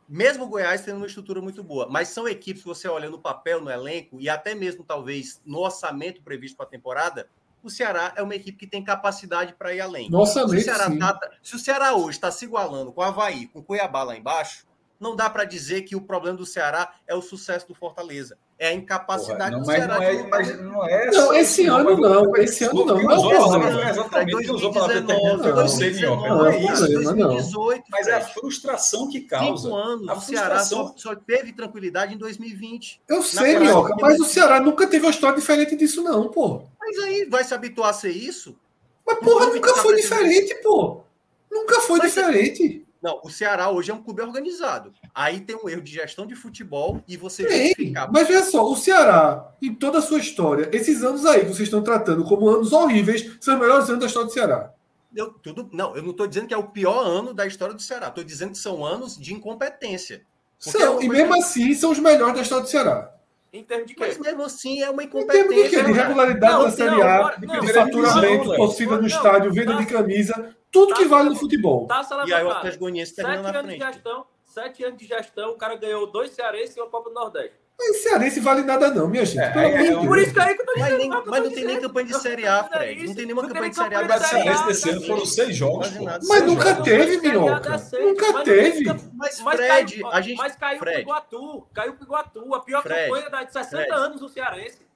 Mesmo 0.08 0.44
o 0.44 0.48
Goiás 0.48 0.80
tendo 0.80 0.96
uma 0.96 1.06
estrutura 1.06 1.42
muito 1.42 1.62
boa, 1.62 1.86
mas 1.90 2.08
são 2.08 2.26
equipes 2.26 2.62
que 2.62 2.68
você 2.68 2.88
olha 2.88 3.10
no 3.10 3.18
papel, 3.18 3.60
no 3.60 3.70
elenco 3.70 4.18
e 4.18 4.26
até 4.26 4.54
mesmo 4.54 4.82
talvez 4.82 5.42
no 5.44 5.58
orçamento 5.58 6.22
previsto 6.22 6.56
para 6.56 6.64
a 6.64 6.70
temporada, 6.70 7.28
o 7.62 7.70
Ceará 7.70 8.12
é 8.16 8.22
uma 8.22 8.34
equipe 8.34 8.58
que 8.58 8.66
tem 8.66 8.84
capacidade 8.84 9.54
para 9.54 9.74
ir 9.74 9.80
além. 9.80 10.10
Nossa, 10.10 10.46
se 10.48 10.56
o, 10.56 10.60
Ceará 10.60 10.96
tá, 10.96 11.30
se 11.42 11.56
o 11.56 11.58
Ceará 11.58 11.94
hoje 11.94 12.18
está 12.18 12.30
se 12.30 12.44
igualando 12.44 12.92
com 12.92 13.00
o 13.00 13.04
Havaí, 13.04 13.46
com 13.46 13.60
o 13.60 13.62
Cuiabá 13.62 14.02
lá 14.02 14.16
embaixo, 14.16 14.67
não 15.00 15.14
dá 15.14 15.30
para 15.30 15.44
dizer 15.44 15.82
que 15.82 15.94
o 15.94 16.00
problema 16.00 16.36
do 16.36 16.44
Ceará 16.44 16.92
é 17.06 17.14
o 17.14 17.22
sucesso 17.22 17.68
do 17.68 17.74
Fortaleza. 17.74 18.36
É 18.58 18.68
a 18.68 18.72
incapacidade 18.72 19.38
Porra, 19.38 19.50
não, 19.52 19.60
do 19.60 19.66
Ceará. 19.66 19.94
Não, 19.94 20.02
é, 20.02 20.28
mas 20.28 20.60
não 20.60 20.88
é. 20.88 21.10
Não, 21.12 21.34
esse 21.34 21.66
ano 21.66 21.96
não. 21.96 22.36
Esse 22.36 22.64
ano 22.64 22.84
não. 22.84 23.00
Não 23.00 23.32
é 23.32 23.90
exatamente. 23.90 24.50
usou 24.50 24.72
para 24.72 25.00
Não 25.00 26.46
é 26.46 26.58
isso. 26.58 26.88
2018. 26.88 27.84
Mas 27.88 28.08
é 28.08 28.14
a 28.14 28.20
frustração 28.20 29.08
que 29.08 29.20
causa. 29.20 29.62
Cinco 29.62 29.76
anos. 29.76 30.10
O 30.10 30.20
Ceará 30.20 30.58
só, 30.64 30.92
só 30.96 31.14
teve 31.14 31.52
tranquilidade 31.52 32.14
em 32.14 32.18
2020. 32.18 33.00
Eu 33.08 33.22
sei, 33.22 33.60
Minhoca, 33.60 33.94
mas 34.00 34.18
o 34.18 34.24
Ceará 34.24 34.58
nunca 34.58 34.88
teve 34.88 35.06
uma 35.06 35.12
história 35.12 35.38
diferente 35.38 35.76
disso, 35.76 36.02
não, 36.02 36.28
pô. 36.28 36.62
Mas 36.80 36.98
aí 36.98 37.26
vai 37.26 37.44
se 37.44 37.54
habituar 37.54 37.90
a 37.90 37.92
ser 37.92 38.10
isso? 38.10 38.58
Mas, 39.06 39.20
porra, 39.20 39.46
nunca 39.46 39.74
foi 39.74 39.94
diferente, 39.96 40.54
pô. 40.56 41.02
Nunca 41.48 41.80
foi 41.82 42.00
diferente. 42.00 42.87
Não, 43.00 43.20
o 43.22 43.30
Ceará 43.30 43.70
hoje 43.70 43.90
é 43.90 43.94
um 43.94 44.02
clube 44.02 44.22
organizado. 44.22 44.92
Aí 45.14 45.40
tem 45.40 45.56
um 45.56 45.68
erro 45.68 45.80
de 45.80 45.92
gestão 45.92 46.26
de 46.26 46.34
futebol 46.34 47.02
e 47.06 47.16
você 47.16 47.44
tem, 47.44 47.68
justificar. 47.68 48.10
Mas 48.12 48.26
veja 48.26 48.42
só, 48.44 48.68
o 48.68 48.76
Ceará, 48.76 49.52
em 49.62 49.72
toda 49.74 49.98
a 49.98 50.02
sua 50.02 50.18
história, 50.18 50.68
esses 50.72 51.02
anos 51.04 51.24
aí 51.24 51.40
que 51.40 51.46
vocês 51.46 51.68
estão 51.68 51.82
tratando 51.82 52.24
como 52.24 52.48
anos 52.48 52.72
horríveis, 52.72 53.36
são 53.40 53.54
os 53.54 53.60
melhores 53.60 53.88
anos 53.88 54.00
da 54.00 54.06
história 54.06 54.26
do 54.26 54.32
Ceará. 54.32 54.72
Eu, 55.14 55.30
tudo, 55.32 55.68
não, 55.72 55.96
eu 55.96 56.02
não 56.02 56.10
estou 56.10 56.26
dizendo 56.26 56.48
que 56.48 56.54
é 56.54 56.58
o 56.58 56.64
pior 56.64 57.00
ano 57.00 57.32
da 57.32 57.46
história 57.46 57.74
do 57.74 57.80
Ceará. 57.80 58.08
Estou 58.08 58.24
dizendo 58.24 58.52
que 58.52 58.58
são 58.58 58.84
anos 58.84 59.16
de 59.16 59.32
incompetência. 59.32 60.22
São, 60.58 61.00
é 61.00 61.04
e 61.04 61.08
mesmo 61.08 61.34
assim 61.34 61.72
são 61.74 61.92
os 61.92 62.00
melhores 62.00 62.34
da 62.34 62.42
história 62.42 62.64
do 62.64 62.70
Ceará. 62.70 63.14
Em 63.52 63.64
termos 63.64 63.86
de 63.86 63.94
quê? 63.94 64.04
Mas 64.06 64.18
mesmo 64.18 64.42
assim 64.42 64.82
é 64.82 64.90
uma 64.90 65.02
incompetência. 65.02 65.40
Em 65.40 65.48
termos 65.48 65.70
de 65.70 65.76
quê? 65.76 65.82
De 65.82 65.92
regularidade 65.92 66.52
não, 66.52 66.64
da 66.64 66.70
Série 66.70 67.02
A, 67.02 67.38
não, 67.40 67.60
de 67.60 67.72
faturamento, 67.72 68.56
torcida 68.56 69.00
no 69.00 69.06
estádio, 69.06 69.52
venda 69.52 69.74
de 69.76 69.86
camisa. 69.86 70.54
Tudo 70.70 70.94
que 70.94 71.04
vale 71.04 71.30
no 71.30 71.36
futebol. 71.36 71.86
Taça 71.86 72.22
e 72.26 72.32
aí 72.32 72.44
o 72.44 72.50
Atlético 72.50 72.84
Goianiense 72.84 73.14
termina 73.14 73.42
na 73.42 73.62
frente. 73.62 73.78
De 73.78 73.84
gestão, 73.84 74.26
sete 74.44 74.84
anos 74.84 74.98
de 74.98 75.06
gestão, 75.06 75.50
o 75.50 75.56
cara 75.56 75.76
ganhou 75.76 76.06
dois 76.10 76.30
cearenses 76.30 76.76
e 76.76 76.80
uma 76.80 76.88
Copa 76.88 77.10
do 77.10 77.14
Nordeste. 77.14 77.56
Mas 77.78 78.02
cearense 78.02 78.40
vale 78.40 78.62
nada 78.62 78.90
não, 78.90 79.06
minha 79.06 79.24
gente. 79.24 79.38
É, 79.38 79.52
é, 79.56 79.86
é, 79.86 79.94
por 79.94 80.18
isso 80.18 80.34
que 80.34 80.40
aí 80.40 80.52
que 80.56 80.62
eu 80.62 80.66
tô 80.66 80.74
dizendo. 80.74 80.90
Mas, 80.90 80.98
nem, 80.98 81.10
mas 81.10 81.44
não 81.44 81.50
tem 81.52 81.64
nem 81.64 81.80
campanha 81.80 82.06
de 82.08 82.18
Série 82.18 82.44
A, 82.44 82.64
Fred. 82.64 83.06
Não 83.06 83.14
tem 83.14 83.24
nenhuma 83.24 83.46
campanha 83.46 83.70
de 83.70 83.76
Série 83.76 83.94
A. 83.94 84.02
Mas 84.02 84.26
cearense 84.26 84.66
desse 84.66 84.90
ano 84.90 85.02
foram 85.02 85.24
seis 85.24 85.56
jogos. 85.56 85.88
Mas 86.26 86.42
nunca 86.42 86.82
teve, 86.82 87.18
Minhoca. 87.18 87.76
Nunca 88.00 88.42
teve. 88.42 88.84
Mas, 89.14 89.40
Fred, 89.40 90.02
a 90.10 90.20
gente... 90.20 90.36
Mas 90.36 90.56
caiu 90.56 90.78
pro 90.80 90.90
Iguatu. 90.90 91.68
Caiu 91.72 91.94
pro 91.94 92.04
Iguatu. 92.04 92.54
A 92.54 92.60
pior 92.60 92.82
campanha 92.82 93.44
de 93.46 93.52
60 93.52 93.94
anos 93.94 94.20
do 94.20 94.28
cearense. 94.28 94.87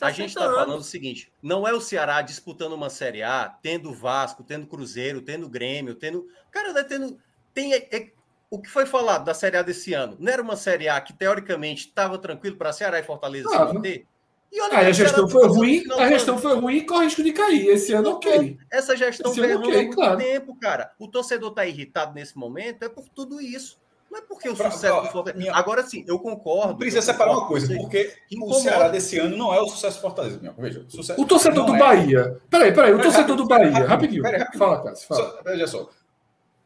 A 0.00 0.10
gente 0.12 0.28
está 0.28 0.42
falando 0.42 0.78
o 0.78 0.82
seguinte: 0.82 1.32
não 1.42 1.66
é 1.66 1.72
o 1.72 1.80
Ceará 1.80 2.22
disputando 2.22 2.72
uma 2.72 2.88
Série 2.88 3.22
A, 3.22 3.48
tendo 3.48 3.92
Vasco, 3.92 4.44
tendo 4.44 4.66
Cruzeiro, 4.66 5.20
tendo 5.20 5.48
Grêmio, 5.48 5.94
tendo. 5.94 6.26
Cara, 6.50 6.72
tá 6.72 6.84
tendo. 6.84 7.18
Tem, 7.52 7.74
é, 7.74 7.88
é, 7.90 8.12
o 8.48 8.60
que 8.60 8.70
foi 8.70 8.86
falado 8.86 9.24
da 9.24 9.34
Série 9.34 9.56
A 9.56 9.62
desse 9.62 9.92
ano? 9.92 10.16
Não 10.20 10.32
era 10.32 10.40
uma 10.40 10.56
Série 10.56 10.88
A 10.88 11.00
que, 11.00 11.12
teoricamente, 11.12 11.88
estava 11.88 12.16
tranquilo 12.18 12.56
para 12.56 12.72
Ceará 12.72 12.98
e 12.98 13.02
Fortaleza 13.02 13.48
ah, 13.52 13.66
se 13.66 13.74
manter? 13.74 14.06
E 14.52 14.60
olha, 14.60 14.78
a 14.78 14.92
gestão 14.92 15.26
foi 15.26 15.48
ruim, 15.48 15.84
a 15.98 16.08
gestão 16.08 16.38
foi 16.38 16.54
ruim 16.54 16.76
e 16.76 16.86
corre 16.86 17.06
risco 17.06 17.22
de 17.22 17.32
cair. 17.32 17.66
Esse 17.66 17.94
ano, 17.94 18.10
ok. 18.10 18.58
Essa 18.70 18.94
gestão 18.94 19.32
veio 19.32 19.58
okay, 19.58 19.72
há 19.72 19.76
muito 19.78 19.94
claro. 19.94 20.18
tempo, 20.18 20.54
cara. 20.60 20.92
O 20.98 21.08
torcedor 21.08 21.50
está 21.50 21.66
irritado 21.66 22.14
nesse 22.14 22.36
momento, 22.36 22.82
é 22.82 22.88
por 22.88 23.08
tudo 23.08 23.40
isso. 23.40 23.80
Não 24.12 24.18
é 24.18 24.22
porque 24.22 24.46
o 24.46 24.54
pra, 24.54 24.70
sucesso 24.70 25.00
do 25.00 25.08
Fortaleza. 25.08 25.38
Minha... 25.38 25.54
Agora 25.54 25.82
sim, 25.82 26.04
eu 26.06 26.18
concordo. 26.18 26.76
Precisa 26.76 27.00
separar 27.00 27.32
uma 27.32 27.46
coisa, 27.46 27.74
porque 27.74 28.12
o 28.42 28.52
Ceará 28.52 28.88
desse 28.88 29.18
ano 29.18 29.38
não 29.38 29.54
é 29.54 29.58
o 29.58 29.66
sucesso 29.66 29.96
do 29.96 30.02
Fortaleza. 30.02 30.38
Minha. 30.38 30.52
Veja, 30.52 30.84
sucesso... 30.86 31.18
O 31.18 31.24
torcedor 31.24 31.64
do 31.64 31.74
é... 31.74 31.78
Bahia. 31.78 32.38
Peraí, 32.50 32.74
peraí, 32.74 32.92
o 32.92 33.00
torcedor 33.00 33.34
do 33.36 33.46
Bahia. 33.46 33.86
Rapidinho. 33.86 34.22
Peraí, 34.22 34.40
rapidinho. 34.40 34.62
Fala, 34.62 34.82
Cássio. 34.82 35.08
Fala. 35.08 35.22
Só, 35.22 35.42
veja 35.42 35.66
só. 35.66 35.88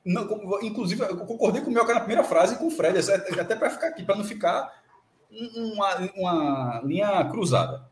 Não, 0.04 0.28
inclusive, 0.60 1.00
eu 1.02 1.16
concordei 1.18 1.62
com 1.62 1.70
o 1.70 1.72
meu 1.72 1.86
na 1.86 2.00
primeira 2.00 2.24
frase 2.24 2.56
e 2.56 2.58
com 2.58 2.66
o 2.66 2.70
Fred, 2.70 2.98
até 3.40 3.54
para 3.54 3.70
ficar 3.70 3.88
aqui, 3.88 4.02
para 4.02 4.16
não 4.16 4.24
ficar 4.24 4.82
uma, 5.30 6.10
uma 6.16 6.82
linha 6.84 7.24
cruzada 7.26 7.88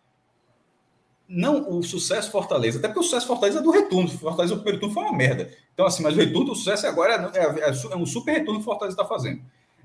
não 1.28 1.78
o 1.78 1.82
sucesso 1.82 2.30
Fortaleza, 2.30 2.78
até 2.78 2.88
porque 2.88 3.00
o 3.00 3.02
sucesso 3.02 3.26
Fortaleza 3.26 3.58
é 3.58 3.62
do 3.62 3.70
retorno. 3.70 4.08
Fortaleza, 4.08 4.54
o 4.54 4.58
primeiro 4.58 4.80
turno 4.80 4.94
foi 4.94 5.04
uma 5.04 5.16
merda. 5.16 5.50
Então, 5.72 5.86
assim, 5.86 6.02
mas 6.02 6.14
o 6.14 6.18
retorno, 6.18 6.52
o 6.52 6.56
sucesso 6.56 6.86
agora 6.86 7.32
é, 7.34 7.40
é, 7.40 7.92
é 7.92 7.96
um 7.96 8.06
super 8.06 8.32
retorno 8.32 8.60
que 8.60 8.62
o 8.62 8.64
Fortaleza 8.64 8.94
está 8.94 9.04
fazendo. 9.04 9.40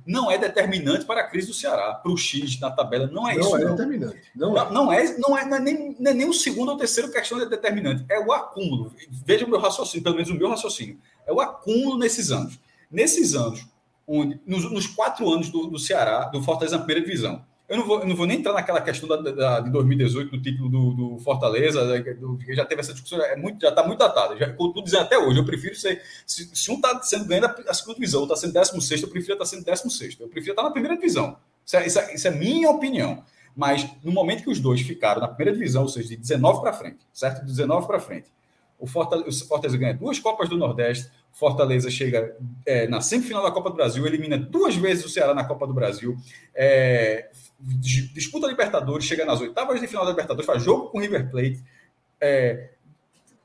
Não 0.06 0.32
é 0.32 0.38
determinante 0.38 1.06
para 1.06 1.22
a 1.22 1.28
crise 1.28 1.48
do 1.48 1.54
Ceará, 1.54 1.94
para 1.94 2.12
o 2.12 2.18
X 2.18 2.60
na 2.60 2.72
tabela, 2.72 3.08
não 3.08 3.28
é 3.28 3.36
não 3.36 3.42
isso. 3.42 3.58
É 3.58 3.64
não. 3.64 3.76
Determinante. 3.76 4.22
Não, 4.36 4.54
não, 4.54 4.62
é. 4.62 4.72
não 4.72 4.94
é. 4.94 5.18
Não 5.18 5.38
é, 5.38 5.46
não 5.46 5.58
é 5.58 5.60
nem, 5.60 5.96
não 6.00 6.12
é 6.12 6.14
nem 6.14 6.30
o 6.30 6.34
segundo 6.34 6.70
ou 6.70 6.78
terceiro 6.78 7.12
questão 7.12 7.38
de 7.38 7.46
determinante. 7.46 8.06
É 8.10 8.20
o 8.20 8.32
acúmulo. 8.32 8.94
Veja 9.10 9.46
o 9.46 9.50
meu 9.50 9.60
raciocínio, 9.60 10.04
pelo 10.04 10.16
menos 10.16 10.30
o 10.30 10.36
meu 10.36 10.50
raciocínio. 10.50 10.98
É 11.26 11.32
o 11.32 11.40
acúmulo 11.40 11.98
nesses 11.98 12.32
anos. 12.32 12.60
Nesses 12.90 13.36
anos, 13.36 13.68
onde, 14.08 14.40
nos, 14.46 14.70
nos 14.72 14.88
quatro 14.88 15.32
anos 15.32 15.50
do, 15.50 15.68
do 15.68 15.78
Ceará, 15.78 16.26
do 16.26 16.42
Fortaleza 16.42 16.78
na 16.78 16.84
primeira 16.84 17.06
divisão, 17.06 17.46
eu 17.70 17.78
não 17.78 17.86
vou, 17.86 18.04
não 18.04 18.16
vou 18.16 18.26
nem 18.26 18.40
entrar 18.40 18.52
naquela 18.54 18.82
questão 18.82 19.08
da, 19.08 19.18
da 19.18 19.60
de 19.60 19.70
2018, 19.70 20.32
do 20.32 20.42
título 20.42 20.70
do, 20.70 20.94
do 20.94 21.20
Fortaleza, 21.20 21.86
né, 21.86 22.00
do, 22.16 22.36
que 22.38 22.56
já 22.56 22.66
teve 22.66 22.82
essa 22.82 22.94
discussão, 22.94 23.22
é 23.22 23.36
muito, 23.36 23.62
já 23.62 23.70
está 23.70 23.86
muito 23.86 24.00
datado. 24.00 24.36
Já 24.38 24.48
estou 24.48 24.84
dizendo 24.84 25.04
até 25.04 25.20
hoje, 25.20 25.40
eu 25.40 25.46
prefiro 25.46 25.76
ser. 25.76 26.02
Se, 26.26 26.50
se 26.52 26.72
um 26.72 26.76
está 26.76 27.00
sendo 27.04 27.26
ganhando 27.26 27.46
a 27.68 27.74
segunda 27.74 27.94
divisão, 27.94 28.24
está 28.24 28.36
sendo 28.36 28.54
16, 28.54 29.04
eu 29.04 29.08
prefiro 29.08 29.34
estar 29.34 29.46
tá 29.46 29.50
sendo 29.50 29.64
16. 29.64 30.18
Eu 30.20 30.28
prefiro 30.28 30.54
estar 30.54 30.64
tá 30.64 30.68
na 30.68 30.74
primeira 30.74 30.96
divisão. 30.98 31.38
Isso 31.64 31.78
é, 31.78 31.86
isso, 31.86 32.00
é, 32.00 32.16
isso 32.16 32.28
é 32.28 32.32
minha 32.32 32.72
opinião. 32.72 33.24
Mas 33.56 33.88
no 34.04 34.12
momento 34.12 34.42
que 34.42 34.50
os 34.50 34.60
dois 34.60 34.82
ficaram 34.82 35.22
na 35.22 35.28
primeira 35.28 35.56
divisão, 35.56 35.84
ou 35.84 35.90
seja, 35.90 36.10
de 36.10 36.18
19 36.18 36.62
para 36.62 36.74
frente, 36.74 37.00
certo? 37.14 37.42
De 37.42 37.48
19 37.48 37.86
para 37.86 38.00
frente, 38.00 38.32
o 38.80 38.88
Fortaleza, 38.88 39.30
o 39.30 39.48
Fortaleza 39.48 39.78
ganha 39.78 39.94
duas 39.94 40.18
Copas 40.18 40.50
do 40.50 40.58
Nordeste, 40.58 41.12
Fortaleza 41.34 41.90
chega 41.90 42.36
é, 42.66 42.88
na 42.88 43.02
semifinal 43.02 43.44
da 43.44 43.52
Copa 43.52 43.70
do 43.70 43.76
Brasil, 43.76 44.06
elimina 44.06 44.38
duas 44.38 44.76
vezes 44.76 45.06
o 45.06 45.10
Ceará 45.10 45.34
na 45.34 45.46
Copa 45.46 45.66
do 45.66 45.74
Brasil, 45.74 46.18
é, 46.54 47.30
disputa 47.60 48.46
a 48.46 48.50
Libertadores, 48.50 49.06
chega 49.06 49.26
nas 49.26 49.40
oitavas 49.40 49.80
de 49.80 49.88
final 49.88 50.04
da 50.04 50.12
Libertadores, 50.12 50.46
faz 50.46 50.64
jogo 50.64 50.90
com 50.90 50.98
o 50.98 51.02
River 51.02 51.30
Plate. 51.30 51.64
É, 52.20 52.72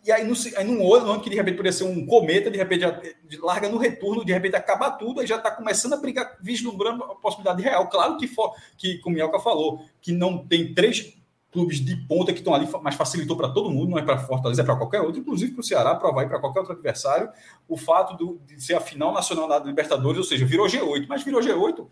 e 0.04 0.12
aí, 0.12 0.22
no, 0.22 0.34
aí 0.56 0.64
num 0.64 0.82
outro 0.82 1.10
ano 1.10 1.22
que 1.22 1.30
de 1.30 1.36
repente 1.36 1.56
poderia 1.56 1.72
ser 1.72 1.84
um 1.84 2.04
cometa, 2.04 2.50
de 2.50 2.58
repente 2.58 2.82
já, 2.82 3.00
larga 3.40 3.70
no 3.70 3.78
retorno, 3.78 4.24
de 4.24 4.34
repente 4.34 4.54
acabar 4.54 4.90
tudo, 4.92 5.22
e 5.22 5.26
já 5.26 5.36
está 5.36 5.50
começando 5.50 5.94
a 5.94 5.96
brigar, 5.96 6.36
vislumbrando 6.42 7.02
a 7.04 7.14
possibilidade 7.14 7.62
real. 7.62 7.88
Claro 7.88 8.18
que, 8.18 8.28
for, 8.28 8.54
que 8.76 8.98
como 8.98 9.14
o 9.14 9.16
Mielka 9.16 9.38
falou, 9.38 9.82
que 10.02 10.12
não 10.12 10.46
tem 10.46 10.74
três 10.74 11.16
clubes 11.54 11.80
de 11.80 11.96
ponta 11.96 12.32
que 12.32 12.40
estão 12.40 12.52
ali, 12.52 12.68
mas 12.82 12.96
facilitou 12.96 13.36
para 13.36 13.48
todo 13.48 13.70
mundo, 13.70 13.92
não 13.92 13.98
é 13.98 14.02
para 14.02 14.18
Fortaleza, 14.18 14.60
é 14.60 14.64
para 14.64 14.76
qualquer 14.76 15.00
outro, 15.00 15.20
inclusive 15.20 15.52
para 15.52 15.60
o 15.60 15.64
Ceará, 15.64 15.94
para 15.94 16.10
vai 16.10 16.28
para 16.28 16.40
qualquer 16.40 16.58
outro 16.58 16.74
adversário, 16.74 17.30
o 17.68 17.76
fato 17.76 18.16
do, 18.16 18.40
de 18.44 18.62
ser 18.62 18.74
a 18.74 18.80
final 18.80 19.12
nacional 19.12 19.48
da 19.48 19.60
Libertadores, 19.60 20.18
ou 20.18 20.24
seja, 20.24 20.44
virou 20.44 20.66
G8, 20.66 21.06
mas 21.08 21.22
virou 21.22 21.40
G8 21.40 21.86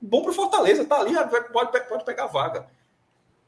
bom 0.00 0.22
para 0.22 0.30
o 0.30 0.34
Fortaleza, 0.34 0.84
tá 0.84 1.00
ali, 1.00 1.12
pode, 1.52 1.88
pode 1.88 2.04
pegar 2.04 2.26
vaga. 2.26 2.66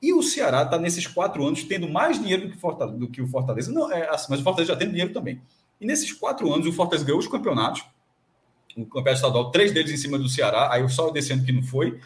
E 0.03 0.13
o 0.13 0.23
Ceará 0.23 0.63
está 0.63 0.79
nesses 0.79 1.07
quatro 1.07 1.47
anos 1.47 1.65
tendo 1.65 1.89
mais 1.89 2.19
dinheiro 2.19 2.47
do 2.47 2.51
que, 2.51 2.59
Fortaleza, 2.59 2.99
do 2.99 3.09
que 3.09 3.23
o 3.23 3.29
Fortaleza. 3.29 3.73
Não, 3.73 3.91
é 3.91 4.09
assim, 4.09 4.27
mas 4.29 4.41
o 4.41 4.43
Fortaleza 4.43 4.73
já 4.73 4.79
tem 4.79 4.89
dinheiro 4.89 5.13
também. 5.13 5.41
E 5.81 5.87
nesses 5.87 6.13
quatro 6.13 6.53
anos, 6.53 6.67
o 6.67 6.73
Fortaleza 6.73 7.05
ganhou 7.05 7.19
os 7.19 7.29
campeonatos. 7.29 7.85
O 8.77 8.85
campeonato 8.85 9.17
estadual, 9.17 9.51
três 9.51 9.73
deles 9.73 9.91
em 9.91 9.97
cima 9.97 10.19
do 10.19 10.29
Ceará, 10.29 10.71
aí 10.73 10.83
o 10.83 10.89
só 10.89 11.11
desse 11.11 11.33
ano 11.33 11.45
que 11.45 11.53
não 11.53 11.63
foi. 11.63 11.99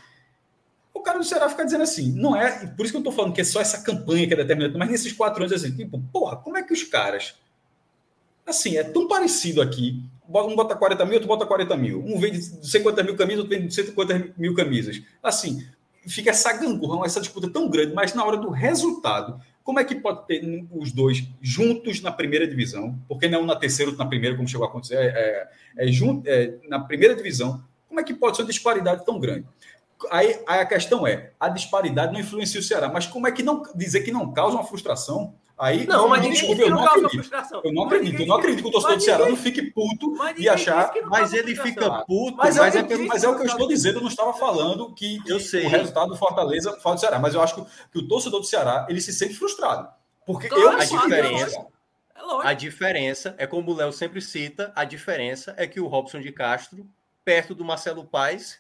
O 1.01 1.03
cara 1.03 1.19
do 1.19 1.25
Ceará 1.25 1.49
fica 1.49 1.65
dizendo 1.65 1.83
assim, 1.83 2.13
não 2.13 2.37
é. 2.37 2.67
Por 2.67 2.85
isso 2.85 2.93
que 2.93 2.97
eu 2.99 3.01
estou 3.01 3.13
falando 3.13 3.33
que 3.33 3.41
é 3.41 3.45
só 3.45 3.59
essa 3.59 3.83
campanha 3.83 4.27
que 4.27 4.35
é 4.35 4.37
determinante, 4.37 4.77
mas 4.77 4.91
nesses 4.91 5.13
quatro 5.13 5.43
anos, 5.43 5.53
assim, 5.53 5.75
tipo, 5.75 5.99
porra, 6.13 6.37
como 6.37 6.59
é 6.59 6.63
que 6.63 6.75
os 6.75 6.85
caras. 6.85 7.35
Assim, 8.47 8.77
é 8.77 8.85
tão 8.85 9.09
parecido 9.09 9.63
aqui 9.63 10.03
um 10.29 10.55
bota 10.55 10.77
40 10.77 11.05
mil, 11.07 11.15
outro 11.15 11.29
bota 11.29 11.47
40 11.47 11.77
mil. 11.77 12.05
Um 12.05 12.19
vende 12.19 12.41
50 12.43 13.03
mil 13.03 13.17
camisas, 13.17 13.45
outro 13.45 13.59
vende 13.59 13.75
150 13.75 14.35
mil 14.37 14.55
camisas. 14.55 15.03
Assim, 15.23 15.67
fica 16.07 16.31
essa 16.31 16.53
gangorra, 16.53 17.07
essa 17.07 17.21
disputa 17.21 17.49
tão 17.49 17.69
grande, 17.69 17.95
mas 17.95 18.15
na 18.15 18.25
hora 18.25 18.37
do 18.37 18.51
resultado, 18.51 19.41
como 19.65 19.81
é 19.81 19.85
que 19.85 19.95
pode 19.95 20.27
ter 20.27 20.67
os 20.71 20.93
dois 20.93 21.27
juntos 21.41 22.01
na 22.01 22.13
primeira 22.13 22.47
divisão? 22.47 22.99
Porque 23.09 23.29
não 23.29 23.45
na 23.45 23.57
terceira, 23.57 23.91
outro 23.91 24.05
na 24.05 24.09
primeira, 24.09 24.37
como 24.37 24.47
chegou 24.47 24.67
a 24.67 24.69
acontecer, 24.69 24.97
é, 24.97 25.07
é, 25.07 25.49
é, 25.87 25.87
junto, 25.89 26.29
é, 26.29 26.55
na 26.69 26.81
primeira 26.81 27.15
divisão, 27.15 27.63
como 27.89 27.99
é 27.99 28.05
que 28.05 28.15
pode 28.15 28.37
ser 28.37 28.43
uma 28.43 28.49
disparidade 28.49 29.05
tão 29.05 29.19
grande? 29.19 29.47
Aí, 30.11 30.41
aí, 30.47 30.61
a 30.61 30.67
questão 30.67 31.07
é, 31.07 31.33
a 31.39 31.49
disparidade 31.49 32.13
não 32.13 32.21
influencia 32.21 32.61
o 32.61 32.63
Ceará, 32.63 32.89
mas 32.89 33.07
como 33.07 33.27
é 33.27 33.33
que 33.33 33.43
não 33.43 33.63
dizer 33.75 34.01
que 34.01 34.13
não 34.13 34.33
causa 34.33 34.57
uma 34.57 34.65
frustração 34.65 35.35
Aí, 35.61 35.87
não, 35.87 36.09
mas 36.09 36.23
desculpa, 36.23 36.63
eu 36.63 36.71
não 36.71 36.83
acredito. 36.83 37.31
Eu 37.63 37.73
não 37.75 37.85
acredito, 37.85 38.23
eu 38.23 38.27
não 38.27 38.37
acredito 38.37 38.63
que 38.63 38.69
o 38.71 38.73
torcedor 38.73 38.97
do 38.97 39.03
Ceará 39.03 39.29
não 39.29 39.37
fique 39.37 39.71
puto 39.71 40.17
e 40.39 40.49
achar. 40.49 40.91
Mas 41.05 41.35
ele 41.35 41.55
fica 41.55 42.03
puto. 42.07 42.35
Mas, 42.35 42.57
mas, 42.57 42.75
é, 42.75 42.83
pelo, 42.83 43.07
mas 43.07 43.23
é 43.23 43.29
o 43.29 43.37
que 43.37 43.43
eu 43.43 43.47
estou 43.47 43.69
dizendo, 43.69 43.99
eu 43.99 44.01
não 44.01 44.09
estava 44.09 44.33
falando 44.33 44.95
que, 44.95 45.21
eu 45.27 45.39
sei. 45.39 45.67
o 45.67 45.69
resultado 45.69 46.09
do 46.09 46.17
Fortaleza 46.17 46.81
fala 46.81 46.95
do 46.95 47.01
Ceará. 47.01 47.19
Mas 47.19 47.35
eu 47.35 47.43
acho 47.43 47.57
que, 47.57 47.71
que 47.93 47.99
o 47.99 48.09
torcedor 48.09 48.41
do 48.41 48.47
Ceará 48.47 48.87
ele 48.89 49.03
se 49.03 49.13
sente 49.13 49.35
frustrado. 49.35 49.87
Porque 50.25 50.49
claro, 50.49 50.63
eu 50.63 50.71
a 50.71 50.79
diferença. 50.79 51.61
É 51.61 52.49
a 52.49 52.53
diferença 52.55 53.35
é 53.37 53.47
como 53.47 53.71
o 53.71 53.75
Léo 53.75 53.93
sempre 53.93 54.23
cita, 54.23 54.73
a 54.75 54.85
diferença 54.85 55.53
é 55.59 55.67
que 55.67 55.79
o 55.79 55.89
Robson 55.89 56.21
de 56.21 56.33
Castro 56.33 56.89
perto 57.23 57.55
do 57.55 57.67
Marcelo 57.67 58.05
Paes. 58.05 58.59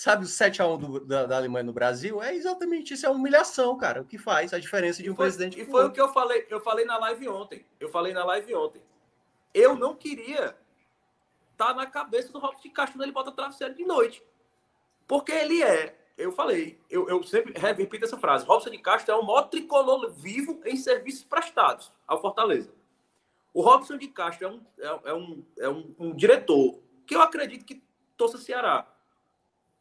Sabe 0.00 0.24
o 0.24 0.26
7x1 0.26 1.04
da, 1.04 1.26
da, 1.26 1.36
Alemanha 1.36 1.62
no 1.62 1.74
Brasil? 1.74 2.22
É 2.22 2.34
exatamente 2.34 2.94
isso, 2.94 3.04
é 3.04 3.10
humilhação, 3.10 3.76
cara. 3.76 4.00
O 4.00 4.06
que 4.06 4.16
faz 4.16 4.54
a 4.54 4.58
diferença 4.58 5.02
de 5.02 5.10
um 5.10 5.14
foi, 5.14 5.26
presidente. 5.26 5.60
E 5.60 5.66
foi 5.66 5.84
o 5.84 5.92
que 5.92 6.00
eu 6.00 6.10
falei, 6.10 6.46
eu 6.48 6.58
falei 6.58 6.86
na 6.86 6.96
live 6.96 7.28
ontem. 7.28 7.66
Eu 7.78 7.90
falei 7.90 8.14
na 8.14 8.24
live 8.24 8.54
ontem. 8.54 8.82
Eu 9.52 9.76
não 9.76 9.94
queria 9.94 10.56
estar 11.52 11.66
tá 11.66 11.74
na 11.74 11.84
cabeça 11.84 12.32
do 12.32 12.38
Robson 12.38 12.62
de 12.62 12.70
Castro 12.70 12.96
quando 12.96 13.02
ele 13.02 13.12
bota 13.12 13.30
travesseiro 13.30 13.74
de 13.74 13.84
noite. 13.84 14.24
Porque 15.06 15.32
ele 15.32 15.62
é, 15.62 15.94
eu 16.16 16.32
falei, 16.32 16.80
eu, 16.88 17.06
eu 17.06 17.22
sempre 17.22 17.52
repito 17.58 18.06
essa 18.06 18.16
frase: 18.16 18.46
Robson 18.46 18.70
de 18.70 18.78
Castro 18.78 19.12
é 19.12 19.18
o 19.18 19.22
maior 19.22 19.50
tricolor 19.50 20.10
vivo 20.12 20.62
em 20.64 20.76
serviços 20.76 21.24
prestados 21.24 21.92
ao 22.08 22.22
Fortaleza. 22.22 22.72
O 23.52 23.60
Robson 23.60 23.98
de 23.98 24.08
Castro 24.08 24.46
é 24.46 24.50
um, 24.50 24.62
é, 24.78 25.10
é 25.10 25.14
um, 25.14 25.44
é 25.58 25.68
um, 25.68 25.94
um 25.98 26.16
diretor 26.16 26.80
que 27.06 27.14
eu 27.14 27.20
acredito 27.20 27.66
que 27.66 27.82
torça 28.16 28.38
Ceará 28.38 28.90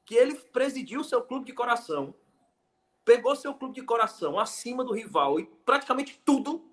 que 0.10 0.16
ele 0.16 0.34
presidiu 0.34 1.04
seu 1.04 1.22
clube 1.22 1.46
de 1.46 1.54
coração, 1.54 2.16
pegou 3.06 3.36
seu 3.36 3.54
clube 3.54 3.76
de 3.76 3.84
coração 3.84 4.40
acima 4.40 4.84
do 4.84 4.92
rival 4.92 5.40
e 5.40 5.46
praticamente 5.64 6.20
tudo, 6.26 6.66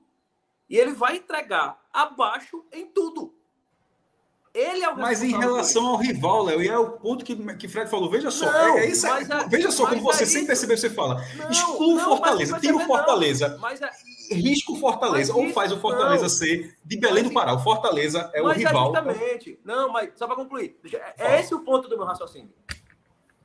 e 0.70 0.78
ele 0.78 0.92
vai 0.92 1.18
entregar 1.18 1.78
abaixo 1.92 2.64
em 2.72 2.86
tudo. 2.86 3.34
Ele 4.54 4.82
é 4.82 4.88
o 4.88 4.96
Mas 4.96 5.22
em 5.22 5.36
relação 5.36 5.86
ao 5.86 5.96
rival, 5.98 6.44
Léo, 6.44 6.62
e 6.62 6.68
é 6.68 6.78
o 6.78 6.92
ponto 6.92 7.26
que, 7.26 7.36
que 7.56 7.68
Fred 7.68 7.90
falou, 7.90 8.08
veja 8.08 8.30
só, 8.30 8.50
não, 8.50 8.78
é, 8.78 8.86
é 8.86 8.88
isso, 8.88 9.06
é, 9.06 9.20
é, 9.20 9.48
veja 9.50 9.70
só 9.70 9.86
como 9.86 10.00
você 10.00 10.22
é 10.22 10.26
sem 10.26 10.46
perceber, 10.46 10.78
você 10.78 10.88
fala, 10.88 11.22
exclua 11.50 11.96
o 11.96 11.98
Fortaleza, 11.98 12.58
tira 12.58 12.74
o 12.74 12.86
Fortaleza, 12.86 13.58
mas 13.60 13.82
é, 13.82 13.90
risca 14.32 14.72
o 14.72 14.76
Fortaleza, 14.76 15.36
ou 15.36 15.52
faz 15.52 15.70
o 15.72 15.78
Fortaleza 15.78 16.22
não, 16.22 16.30
ser 16.30 16.74
de 16.82 16.98
Belém 16.98 17.24
do 17.24 17.34
Pará. 17.34 17.52
O 17.52 17.58
Fortaleza 17.58 18.30
é 18.32 18.40
o 18.40 18.48
rival. 18.48 18.92
Exatamente. 18.92 19.60
Não, 19.62 19.92
mas 19.92 20.10
só 20.16 20.26
para 20.26 20.36
concluir, 20.36 20.80
é 21.18 21.38
esse 21.38 21.54
o 21.54 21.60
ponto 21.60 21.86
do 21.86 21.98
meu 21.98 22.06
raciocínio. 22.06 22.50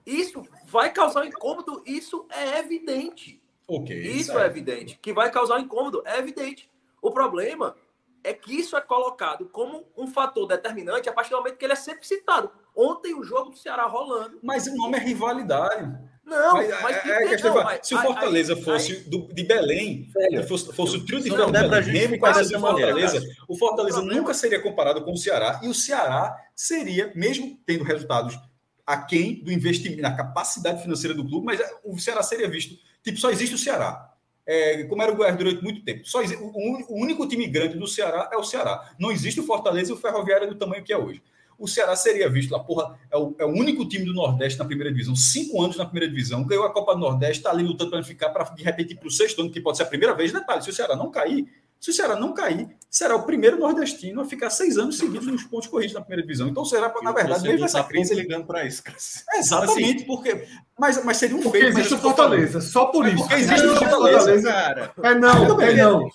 Isso 0.05 0.43
vai 0.65 0.91
causar 0.91 1.21
um 1.21 1.25
incômodo, 1.25 1.83
isso 1.85 2.25
é 2.29 2.59
evidente. 2.59 3.41
Ok. 3.67 3.95
Isso 3.95 4.37
é 4.37 4.45
evidente. 4.45 4.99
Que 5.01 5.13
vai 5.13 5.31
causar 5.31 5.57
um 5.57 5.61
incômodo, 5.61 6.01
é 6.05 6.17
evidente. 6.17 6.69
O 7.01 7.11
problema 7.11 7.75
é 8.23 8.33
que 8.33 8.53
isso 8.53 8.75
é 8.75 8.81
colocado 8.81 9.45
como 9.45 9.85
um 9.97 10.07
fator 10.07 10.47
determinante 10.47 11.09
a 11.09 11.13
partir 11.13 11.31
do 11.31 11.37
momento 11.37 11.57
que 11.57 11.65
ele 11.65 11.73
é 11.73 11.77
sempre 11.77 12.05
citado. 12.05 12.51
Ontem 12.75 13.13
o 13.13 13.23
jogo 13.23 13.49
do 13.49 13.57
Ceará 13.57 13.85
rolando. 13.85 14.39
Mas 14.43 14.67
o 14.67 14.75
nome 14.75 14.97
é 14.97 14.99
rivalidade. 14.99 16.11
Não, 16.23 16.53
mas, 16.53 16.81
mas 16.81 17.05
é, 17.05 17.33
é 17.33 17.37
não, 17.41 17.55
mas, 17.55 17.79
se 17.87 17.95
o 17.95 18.01
Fortaleza 18.01 18.53
aí, 18.53 18.63
fosse 18.63 18.91
aí, 18.93 18.99
do, 19.01 19.27
de 19.33 19.43
Belém, 19.43 20.07
fosse, 20.47 20.71
fosse 20.71 20.97
o 20.97 21.05
trio 21.05 21.19
de 21.19 21.29
Fortaleza, 21.29 21.91
mesmo 21.91 22.19
com 22.19 22.27
essa 22.27 22.59
Fortaleza, 22.59 23.21
o 23.47 23.57
Fortaleza 23.57 24.01
nunca 24.01 24.33
seria 24.33 24.61
comparado 24.61 25.03
com 25.03 25.11
o 25.11 25.17
Ceará, 25.17 25.59
e 25.63 25.67
o 25.67 25.73
Ceará 25.73 26.33
seria, 26.55 27.11
mesmo 27.15 27.59
tendo 27.65 27.83
resultados 27.83 28.37
aquém 28.85 29.43
do 29.43 29.51
investimento, 29.51 30.01
na 30.01 30.15
capacidade 30.15 30.81
financeira 30.81 31.15
do 31.15 31.27
clube, 31.27 31.45
mas 31.45 31.59
o 31.83 31.97
Ceará 31.97 32.23
seria 32.23 32.49
visto. 32.49 32.75
Tipo, 33.03 33.17
só 33.17 33.29
existe 33.29 33.55
o 33.55 33.57
Ceará. 33.57 34.09
É, 34.45 34.83
como 34.85 35.01
era 35.01 35.11
o 35.11 35.15
Goiás 35.15 35.37
durante 35.37 35.63
muito 35.63 35.83
tempo. 35.83 36.05
Só 36.05 36.21
existe, 36.21 36.41
o, 36.41 36.47
o, 36.47 37.01
único 37.01 37.27
time 37.27 37.47
grande 37.47 37.77
do 37.77 37.87
Ceará 37.87 38.29
é 38.31 38.37
o 38.37 38.43
Ceará. 38.43 38.93
Não 38.99 39.11
existe 39.11 39.39
o 39.39 39.43
Fortaleza 39.43 39.91
e 39.91 39.93
o 39.93 39.97
Ferroviário 39.97 40.49
do 40.49 40.55
tamanho 40.55 40.83
que 40.83 40.91
é 40.91 40.97
hoje. 40.97 41.21
O 41.57 41.67
Ceará 41.67 41.95
seria 41.95 42.27
visto 42.27 42.49
lá, 42.49 42.59
porra, 42.59 42.99
é 43.11 43.15
o, 43.15 43.35
é 43.37 43.45
o 43.45 43.49
único 43.49 43.87
time 43.87 44.03
do 44.03 44.13
Nordeste 44.15 44.57
na 44.57 44.65
primeira 44.65 44.91
divisão, 44.91 45.15
cinco 45.15 45.61
anos 45.61 45.77
na 45.77 45.85
primeira 45.85 46.09
divisão, 46.09 46.43
ganhou 46.43 46.65
a 46.65 46.73
Copa 46.73 46.95
do 46.95 46.99
Nordeste, 46.99 47.37
está 47.37 47.51
ali 47.51 47.63
lutando 47.63 47.91
para 47.91 48.03
ficar, 48.03 48.29
para 48.29 48.45
de 48.45 48.63
repente 48.63 48.95
para 48.95 49.07
o 49.07 49.11
sexto 49.11 49.41
ano, 49.41 49.51
que 49.51 49.61
pode 49.61 49.77
ser 49.77 49.83
a 49.83 49.85
primeira 49.85 50.15
vez. 50.15 50.31
Detalhe, 50.31 50.63
se 50.63 50.71
o 50.71 50.73
Ceará 50.73 50.95
não 50.95 51.11
cair, 51.11 51.47
se 51.81 51.89
o 51.89 51.93
Ceará 51.93 52.15
não 52.15 52.31
cair, 52.31 52.69
será 52.87 53.15
o 53.15 53.23
primeiro 53.23 53.57
nordestino 53.57 54.21
a 54.21 54.25
ficar 54.25 54.51
seis 54.51 54.77
anos 54.77 54.99
seguidos 54.99 55.25
nos 55.25 55.43
pontos 55.43 55.67
corridos 55.67 55.95
na 55.95 56.01
primeira 56.01 56.21
divisão. 56.21 56.47
Então 56.47 56.63
será, 56.63 56.93
na 57.01 57.11
verdade, 57.11 57.41
mesmo 57.41 57.65
essa 57.65 57.83
crise. 57.83 58.13
ligando 58.13 58.45
para 58.45 58.63
isso, 58.63 58.83
cara. 58.83 58.97
Exatamente, 59.33 59.95
assim, 59.97 60.05
porque. 60.05 60.47
Mas, 60.77 61.03
mas 61.03 61.17
seria 61.17 61.35
um 61.35 61.41
porque 61.41 61.59
feito. 61.59 61.79
Existe 61.79 61.95
o 61.95 61.97
Fortaleza, 61.97 62.61
só 62.61 62.85
por 62.85 63.07
isso. 63.07 63.17
Porque 63.17 63.33
existe 63.33 63.65
o 63.65 63.75
Fortaleza, 63.77 64.43
cara. 64.43 64.93
É 65.01 65.15
não, 65.15 65.59
é 65.59 65.73
não. 65.73 66.07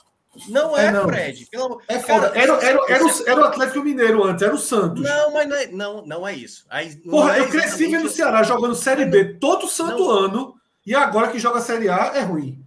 Não 0.49 0.79
é, 0.79 0.87
é 0.87 0.91
não. 0.93 1.09
Fred. 1.09 1.47
Pelo... 1.51 1.83
É 1.89 1.99
foda. 1.99 2.29
Era, 2.29 2.53
era, 2.53 2.65
era, 2.65 2.81
era, 2.89 3.05
o, 3.05 3.11
era 3.27 3.41
o 3.41 3.45
Atlético 3.45 3.83
Mineiro 3.83 4.23
antes, 4.23 4.43
era 4.43 4.55
o 4.55 4.59
Santos. 4.59 5.03
Não, 5.03 5.33
mas 5.33 5.49
não 5.49 5.57
é, 5.57 5.67
não, 5.67 6.07
não 6.07 6.29
é 6.29 6.33
isso. 6.33 6.65
Aí, 6.71 6.95
Porra, 6.95 7.39
é 7.39 7.41
eu 7.41 7.49
cresci 7.49 7.89
vendo 7.89 8.07
o 8.07 8.11
Ceará 8.11 8.45
jogando 8.45 8.77
Série 8.77 9.07
B 9.07 9.35
todo 9.41 9.67
santo 9.67 9.99
não. 9.99 10.11
ano, 10.11 10.55
e 10.87 10.95
agora 10.95 11.29
que 11.29 11.41
joga 11.41 11.61
Série 11.61 11.89
A 11.89 12.13
é 12.15 12.21
ruim. 12.21 12.65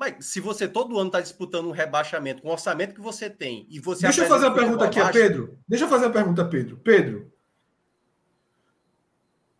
Mas 0.00 0.24
se 0.24 0.40
você 0.40 0.66
todo 0.66 0.98
ano 0.98 1.08
está 1.08 1.20
disputando 1.20 1.66
um 1.66 1.72
rebaixamento 1.72 2.40
com 2.40 2.48
o 2.48 2.52
orçamento 2.52 2.94
que 2.94 3.02
você 3.02 3.28
tem 3.28 3.66
e 3.68 3.78
você. 3.78 4.06
Deixa 4.06 4.24
eu 4.24 4.28
fazer 4.28 4.46
uma 4.46 4.54
pergunta 4.54 4.86
aqui 4.86 4.98
a 4.98 5.10
Pedro. 5.10 5.58
Deixa 5.68 5.84
eu 5.84 5.88
fazer 5.90 6.06
uma 6.06 6.12
pergunta, 6.12 6.42
Pedro. 6.46 6.78
Pedro. 6.78 7.30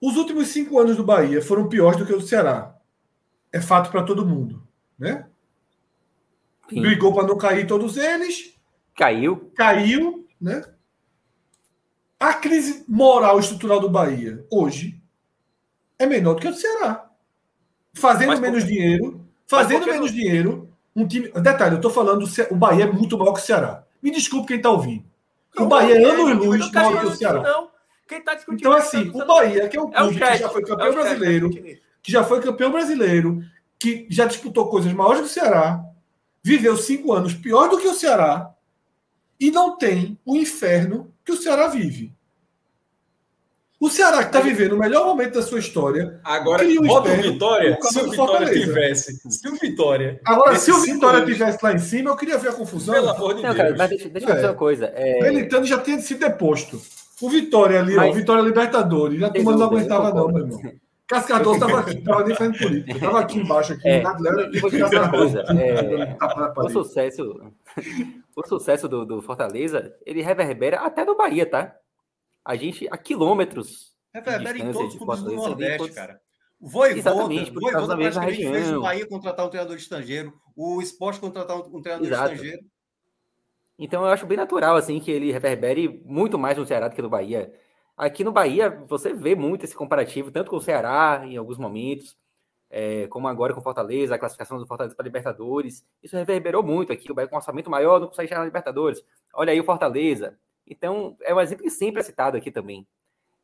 Os 0.01 0.17
últimos 0.17 0.49
cinco 0.49 0.81
anos 0.81 0.97
do 0.97 1.05
Bahia 1.05 1.43
foram 1.43 1.69
piores 1.69 1.99
do 1.99 2.07
que 2.07 2.15
o 2.15 2.19
do 2.21 2.27
Ceará. 2.27 2.75
É 3.53 3.61
fato 3.61 3.91
para 3.91 4.03
todo 4.03 4.25
mundo, 4.25 4.67
né? 4.99 5.29
Sim. 6.71 6.81
Brigou 6.81 7.13
para 7.13 7.27
não 7.27 7.37
cair 7.37 7.67
todos 7.67 7.99
eles. 7.99 8.59
Caiu. 8.97 9.53
Caiu, 9.55 10.27
né? 10.41 10.65
A 12.19 12.33
crise 12.33 12.83
moral 12.89 13.39
estrutural 13.39 13.79
do 13.79 13.91
Bahia 13.91 14.43
hoje 14.51 15.03
é 15.99 16.07
menor 16.07 16.33
do 16.33 16.41
que 16.41 16.49
o 16.49 16.51
do 16.51 16.57
Ceará. 16.57 17.11
Fazendo 17.93 18.29
Mas, 18.29 18.41
menos 18.41 18.65
dinheiro, 18.65 19.30
Fazendo 19.51 19.85
menos 19.85 20.13
não... 20.13 20.17
dinheiro, 20.17 20.71
um 20.95 21.09
time. 21.09 21.29
Detalhe, 21.29 21.73
eu 21.73 21.77
estou 21.77 21.91
falando, 21.91 22.25
o 22.53 22.55
Bahia 22.55 22.85
é 22.85 22.93
muito 22.93 23.19
maior 23.19 23.33
que 23.33 23.41
o 23.41 23.43
Ceará. 23.43 23.85
Me 24.01 24.13
desculpe 24.13 24.47
quem 24.47 24.59
está 24.59 24.71
ouvindo. 24.71 25.05
O 25.59 25.67
Bahia 25.67 26.01
é 26.01 26.05
anos-luz 26.05 26.71
maior 26.71 27.01
que 27.01 27.07
o 27.07 27.17
Ceará. 27.17 27.43
Não. 27.43 27.69
Quem 28.07 28.23
tá 28.23 28.37
discutindo 28.37 28.61
então, 28.61 28.73
assim, 28.73 29.11
o 29.13 29.27
Bahia, 29.27 29.69
que 29.69 29.77
é 29.77 29.83
um 29.83 29.91
clube 29.91 30.23
é 30.23 30.33
que 30.33 30.39
já 30.39 30.49
foi 30.49 30.63
campeão 30.63 30.87
é 30.87 30.93
brasileiro, 30.93 31.51
que 31.51 32.13
já 32.13 32.23
foi 32.23 32.41
campeão 32.41 32.71
brasileiro, 32.71 33.45
que 33.77 34.07
já 34.09 34.25
disputou 34.25 34.69
coisas 34.69 34.93
maiores 34.93 35.21
que 35.21 35.27
o 35.27 35.31
Ceará, 35.31 35.85
viveu 36.43 36.77
cinco 36.77 37.13
anos 37.13 37.35
pior 37.35 37.69
do 37.69 37.79
que 37.79 37.89
o 37.89 37.95
Ceará 37.95 38.55
e 39.39 39.51
não 39.51 39.77
tem 39.77 40.17
o 40.25 40.37
inferno 40.37 41.13
que 41.25 41.33
o 41.33 41.37
Ceará 41.37 41.67
vive. 41.67 42.15
O 43.81 43.89
Ceará 43.89 44.19
que 44.19 44.25
está 44.25 44.41
vivendo 44.41 44.75
o 44.75 44.79
melhor 44.79 45.07
momento 45.07 45.37
da 45.37 45.43
sua 45.43 45.59
história. 45.59 46.21
Agora, 46.23 46.63
um 46.67 46.87
bota 46.87 47.11
o 47.11 47.17
Vitória. 47.17 47.79
Se 47.81 47.99
o 47.99 48.11
Vitória 48.11 48.53
tivesse. 48.53 49.31
Se 49.31 49.49
o 49.49 49.57
Vitória. 49.57 50.21
Agora, 50.23 50.55
se 50.57 50.71
o 50.71 50.83
Vitória 50.83 51.25
tivesse 51.25 51.59
lá 51.63 51.73
em 51.73 51.79
cima, 51.79 52.11
eu 52.11 52.17
queria 52.17 52.37
ver 52.37 52.51
a 52.51 52.53
confusão. 52.53 52.95
Pelo 52.95 53.09
amor 53.09 53.35
de 53.35 53.43
Não, 53.43 53.55
Deus. 53.55 53.57
Cara, 53.57 53.75
mas 53.79 53.89
deixa, 53.89 54.09
deixa 54.11 54.29
eu 54.29 54.35
dizer 54.35 54.47
uma 54.49 54.55
coisa. 54.55 54.93
É... 54.95 55.31
Militando 55.31 55.67
já 55.67 55.79
tinha 55.79 55.99
sido 55.99 56.21
deposto. 56.21 56.79
O 57.23 57.31
Vitória 57.31 57.81
ali, 57.81 57.95
mas... 57.95 58.11
ó, 58.11 58.13
Vitória 58.13 58.43
Libertadores. 58.43 59.19
Já 59.19 59.31
turma 59.31 59.57
não 59.57 59.67
aguentava, 59.67 60.13
não, 60.13 60.29
meu 60.29 60.43
irmão. 60.45 60.61
Cascador 61.07 61.55
estava 61.55 61.81
aqui, 61.81 61.99
estava 61.99 62.25
nem 62.25 62.37
fazendo 62.37 62.59
política. 62.59 62.93
Estava 62.93 63.21
aqui 63.21 63.39
embaixo, 63.39 63.73
aqui. 63.73 63.89
É, 63.89 64.03
e 64.53 64.61
vou 64.61 64.71
dizer 64.71 64.85
uma 64.85 65.11
coisa. 65.11 65.41
É, 65.41 66.17
o 66.57 66.69
sucesso, 66.69 67.53
o 68.37 68.47
sucesso 68.47 68.89
do, 68.89 69.07
do 69.07 69.23
Fortaleza, 69.23 69.93
ele 70.07 70.23
reverbera 70.23 70.81
até 70.81 71.05
no 71.05 71.17
Bahia, 71.17 71.47
tá? 71.47 71.75
A 72.51 72.57
gente, 72.57 72.89
a 72.91 72.99
quilômetros. 72.99 73.95
Reverbera 74.13 74.59
em 74.59 74.73
todos 74.73 74.95
os 74.95 74.99
clubes 74.99 75.23
do 75.23 75.33
Nordeste, 75.33 75.79
todos... 75.79 75.95
cara. 75.95 76.21
O 76.59 76.69
Voivoda, 76.69 76.99
Exatamente, 76.99 77.53
por 77.53 77.63
Voivoda 77.63 77.97
da 77.97 78.21
região. 78.21 78.53
fez 78.53 78.73
o 78.73 78.81
Bahia 78.83 79.09
contratar 79.09 79.47
um 79.47 79.49
treinador 79.49 79.77
estrangeiro, 79.77 80.35
o 80.57 80.83
Esporte 80.83 81.21
contratar 81.21 81.57
um 81.57 81.81
treinador 81.81 82.09
Exato. 82.09 82.33
estrangeiro. 82.33 82.67
Então 83.79 84.03
eu 84.03 84.09
acho 84.09 84.27
bem 84.27 84.37
natural 84.37 84.77
assim 84.77 84.99
que 84.99 85.11
ele 85.11 85.33
reverbere 85.33 86.03
muito 86.05 86.39
mais 86.39 86.59
no 86.59 86.67
Ceará 86.67 86.89
do 86.89 86.95
que 86.95 87.01
no 87.01 87.09
Bahia. 87.09 87.53
Aqui 87.97 88.25
no 88.25 88.33
Bahia 88.33 88.85
você 88.89 89.15
vê 89.15 89.35
muito 89.35 89.65
esse 89.65 89.75
comparativo, 89.75 90.31
tanto 90.33 90.51
com 90.51 90.57
o 90.57 90.61
Ceará 90.61 91.23
em 91.25 91.37
alguns 91.37 91.57
momentos, 91.57 92.19
é, 92.69 93.07
como 93.07 93.29
agora 93.29 93.55
com 93.55 93.61
o 93.61 93.63
Fortaleza, 93.63 94.17
a 94.17 94.19
classificação 94.19 94.59
do 94.59 94.67
Fortaleza 94.67 94.97
para 94.97 95.05
Libertadores. 95.05 95.87
Isso 96.03 96.17
reverberou 96.17 96.65
muito 96.65 96.93
aqui. 96.93 97.11
O 97.11 97.15
Bahia 97.15 97.29
com 97.29 97.37
um 97.37 97.39
orçamento 97.39 97.71
maior 97.71 98.01
não 98.01 98.09
consegue 98.09 98.29
chegar 98.29 98.41
na 98.41 98.47
Libertadores. 98.47 99.01
Olha 99.33 99.53
aí 99.53 99.61
o 99.61 99.65
Fortaleza, 99.65 100.37
então, 100.71 101.17
é 101.23 101.35
um 101.35 101.41
exemplo 101.41 101.65
que 101.65 101.71
sempre 101.71 102.01
é 102.01 102.05
citado 102.05 102.37
aqui 102.37 102.51
também. 102.51 102.87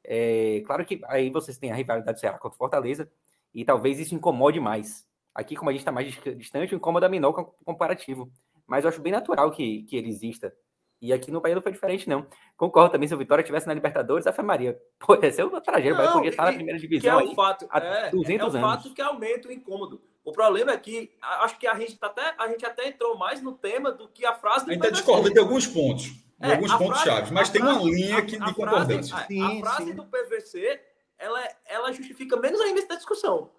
É, 0.05 0.63
claro 0.65 0.85
que 0.87 1.01
aí 1.07 1.29
vocês 1.29 1.59
têm 1.59 1.73
a 1.73 1.75
rivalidade 1.75 2.17
do 2.17 2.21
Ceará 2.21 2.39
contra 2.39 2.55
o 2.55 2.59
Fortaleza, 2.59 3.11
e 3.53 3.65
talvez 3.65 3.99
isso 3.99 4.15
incomode 4.15 4.61
mais. 4.61 5.05
Aqui, 5.35 5.57
como 5.57 5.69
a 5.69 5.73
gente 5.73 5.81
está 5.81 5.91
mais 5.91 6.15
distante, 6.37 6.75
o 6.75 6.77
incômodo 6.77 7.05
é 7.05 7.09
menor 7.09 7.33
comparativo. 7.65 8.31
Mas 8.67 8.85
eu 8.85 8.89
acho 8.89 9.03
bem 9.03 9.13
natural 9.13 9.51
que, 9.51 9.83
que 9.83 9.97
ele 9.97 10.09
exista. 10.09 10.55
E 11.01 11.13
aqui 11.13 11.31
no 11.31 11.41
Bahia 11.41 11.55
não 11.55 11.63
foi 11.63 11.73
diferente, 11.73 12.09
não. 12.09 12.27
Concordo 12.57 12.93
também, 12.93 13.09
se 13.09 13.15
o 13.15 13.19
Vitória 13.19 13.43
estivesse 13.43 13.67
na 13.67 13.75
Libertadores, 13.75 14.27
a 14.27 14.33
Fé 14.33 14.43
Maria. 14.43 14.79
Pô, 14.99 15.15
ia 15.15 15.31
ser 15.31 15.45
uma 15.45 15.61
tragédia. 15.61 15.95
O 15.95 15.97
Bahia 15.97 16.13
podia 16.13 16.31
estar 16.31 16.45
na 16.45 16.53
primeira 16.53 16.79
divisão. 16.79 17.19
Que 17.19 17.29
é 17.29 17.33
o 17.33 17.35
fato, 17.35 17.67
há 17.71 17.79
é, 17.81 18.11
200 18.11 18.55
é 18.55 18.59
o 18.59 18.65
anos. 18.65 18.83
fato 18.83 18.95
que 18.95 19.03
aumenta 19.03 19.49
o 19.49 19.53
incômodo. 19.53 20.01
O 20.25 20.33
problema 20.33 20.73
é 20.73 20.79
que 20.79 21.13
acho 21.21 21.59
que 21.59 21.67
a 21.67 21.75
gente, 21.75 21.99
tá 21.99 22.07
até, 22.07 22.35
a 22.39 22.49
gente 22.49 22.65
até 22.65 22.89
entrou 22.89 23.17
mais 23.19 23.43
no 23.43 23.53
tema 23.53 23.93
do 23.93 24.09
que 24.09 24.25
a 24.25 24.35
frase 24.35 24.65
do 24.65 24.71
A 24.71 24.75
gente 24.75 24.83
está 24.83 24.93
discordando 24.93 25.35
de 25.35 25.39
alguns 25.39 25.67
pontos 25.67 26.26
é, 26.41 26.53
alguns 26.53 26.75
pontos 26.75 27.01
chaves, 27.01 27.31
mas 27.31 27.49
tem 27.49 27.63
uma 27.63 27.83
linha 27.83 28.25
que, 28.25 28.39
de 28.39 28.55
concordância. 28.55 29.17
Frase, 29.17 29.41
a, 29.41 29.47
a, 29.47 29.61
frase 29.61 29.93
do 29.95 30.05
PVC, 30.05 30.83
ela, 31.19 31.49
ela 31.65 31.93
justifica 31.93 32.37
menos 32.37 32.61
ainda 32.61 32.81
essa 32.81 32.97
discussão. 32.97 33.51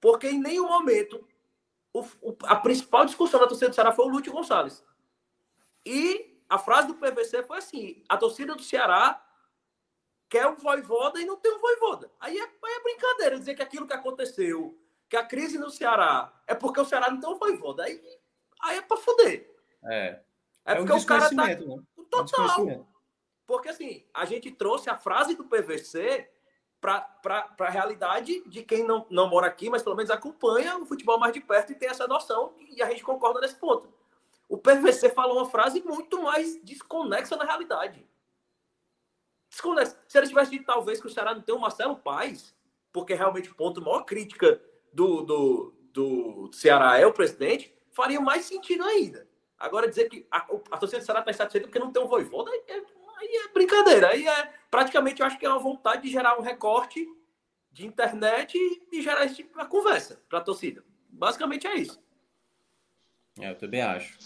Porque 0.00 0.28
em 0.28 0.40
nenhum 0.40 0.66
momento 0.66 1.26
o, 1.92 2.00
o, 2.20 2.36
a 2.44 2.56
principal 2.56 3.04
discussão 3.04 3.40
da 3.40 3.46
torcida 3.46 3.70
do 3.70 3.74
Ceará 3.74 3.92
foi 3.92 4.04
o 4.04 4.08
Lúcio 4.08 4.32
Gonçalves. 4.32 4.84
E 5.84 6.42
a 6.48 6.58
frase 6.58 6.88
do 6.88 6.94
PVC 6.94 7.42
foi 7.44 7.58
assim: 7.58 8.02
a 8.08 8.16
torcida 8.16 8.54
do 8.54 8.62
Ceará 8.62 9.24
quer 10.28 10.46
um 10.46 10.56
voivoda 10.56 11.20
e 11.20 11.24
não 11.24 11.36
tem 11.36 11.52
um 11.52 11.58
voivoda. 11.58 12.10
Aí 12.20 12.36
é, 12.36 12.42
aí 12.42 12.74
é 12.74 12.82
brincadeira 12.82 13.38
dizer 13.38 13.54
que 13.54 13.62
aquilo 13.62 13.86
que 13.86 13.94
aconteceu, 13.94 14.78
que 15.08 15.16
a 15.16 15.24
crise 15.24 15.58
no 15.58 15.70
Ceará 15.70 16.32
é 16.46 16.54
porque 16.54 16.80
o 16.80 16.84
Ceará 16.84 17.10
não 17.10 17.20
tem 17.20 17.30
um 17.30 17.38
voivoda. 17.38 17.84
Aí, 17.84 18.00
aí 18.60 18.78
é 18.78 18.82
para 18.82 18.96
foder. 18.96 19.54
É. 19.84 20.20
É, 20.64 20.72
é 20.72 20.74
porque 20.76 20.92
o 20.92 21.06
cara 21.06 21.30
tá. 21.30 21.46
Né? 21.46 21.58
Total. 22.24 22.68
É 22.68 22.80
porque 23.48 23.70
assim, 23.70 24.04
a 24.12 24.26
gente 24.26 24.50
trouxe 24.50 24.90
a 24.90 24.96
frase 24.96 25.34
do 25.34 25.42
PVC 25.42 26.28
para 26.80 27.56
a 27.58 27.70
realidade 27.70 28.46
de 28.46 28.62
quem 28.62 28.86
não, 28.86 29.06
não 29.10 29.26
mora 29.26 29.46
aqui, 29.46 29.70
mas 29.70 29.82
pelo 29.82 29.96
menos 29.96 30.10
acompanha 30.10 30.76
o 30.76 30.84
futebol 30.84 31.18
mais 31.18 31.32
de 31.32 31.40
perto 31.40 31.72
e 31.72 31.74
tem 31.74 31.88
essa 31.88 32.06
noção, 32.06 32.54
e 32.58 32.82
a 32.82 32.90
gente 32.90 33.02
concorda 33.02 33.40
nesse 33.40 33.56
ponto. 33.56 33.92
O 34.48 34.58
PVC 34.58 35.10
falou 35.10 35.38
uma 35.38 35.50
frase 35.50 35.82
muito 35.82 36.22
mais 36.22 36.62
desconexa 36.62 37.36
na 37.36 37.44
realidade. 37.44 38.06
Desconexa. 39.50 39.98
Se 40.06 40.18
ele 40.18 40.28
tivesse 40.28 40.50
dito 40.50 40.66
talvez 40.66 41.00
que 41.00 41.06
o 41.06 41.10
Ceará 41.10 41.34
não 41.34 41.42
tem 41.42 41.54
o 41.54 41.58
Marcelo 41.58 41.96
Paz, 41.96 42.54
porque 42.92 43.14
realmente 43.14 43.50
o 43.50 43.54
ponto 43.54 43.80
maior 43.82 44.04
crítica 44.04 44.60
do, 44.92 45.22
do, 45.22 45.74
do 45.92 46.50
Ceará 46.52 46.98
é 46.98 47.06
o 47.06 47.12
presidente, 47.12 47.74
faria 47.92 48.20
mais 48.20 48.44
sentido 48.44 48.84
ainda. 48.84 49.27
Agora 49.58 49.88
dizer 49.88 50.08
que 50.08 50.26
a, 50.30 50.38
a 50.70 50.78
torcida 50.78 51.00
do 51.00 51.04
Ceará 51.04 51.20
está 51.20 51.30
insatisfeita 51.30 51.66
porque 51.66 51.78
não 51.78 51.92
tem 51.92 52.02
um 52.02 52.06
voivoda, 52.06 52.50
aí 52.50 52.62
é, 52.68 52.74
aí 52.74 53.42
é 53.44 53.52
brincadeira. 53.52 54.08
Aí 54.10 54.26
é 54.26 54.52
praticamente, 54.70 55.20
eu 55.20 55.26
acho 55.26 55.38
que 55.38 55.46
é 55.46 55.48
uma 55.48 55.58
vontade 55.58 56.02
de 56.02 56.10
gerar 56.10 56.38
um 56.38 56.42
recorte 56.42 57.06
de 57.72 57.86
internet 57.86 58.56
e, 58.56 58.98
e 58.98 59.02
gerar 59.02 59.24
esse 59.24 59.36
tipo 59.36 59.58
de 59.58 59.68
conversa 59.68 60.20
para 60.28 60.38
a 60.38 60.42
torcida. 60.42 60.84
Basicamente 61.08 61.66
é 61.66 61.76
isso. 61.76 62.00
É, 63.40 63.50
eu 63.50 63.56
também 63.56 63.82
acho. 63.82 64.16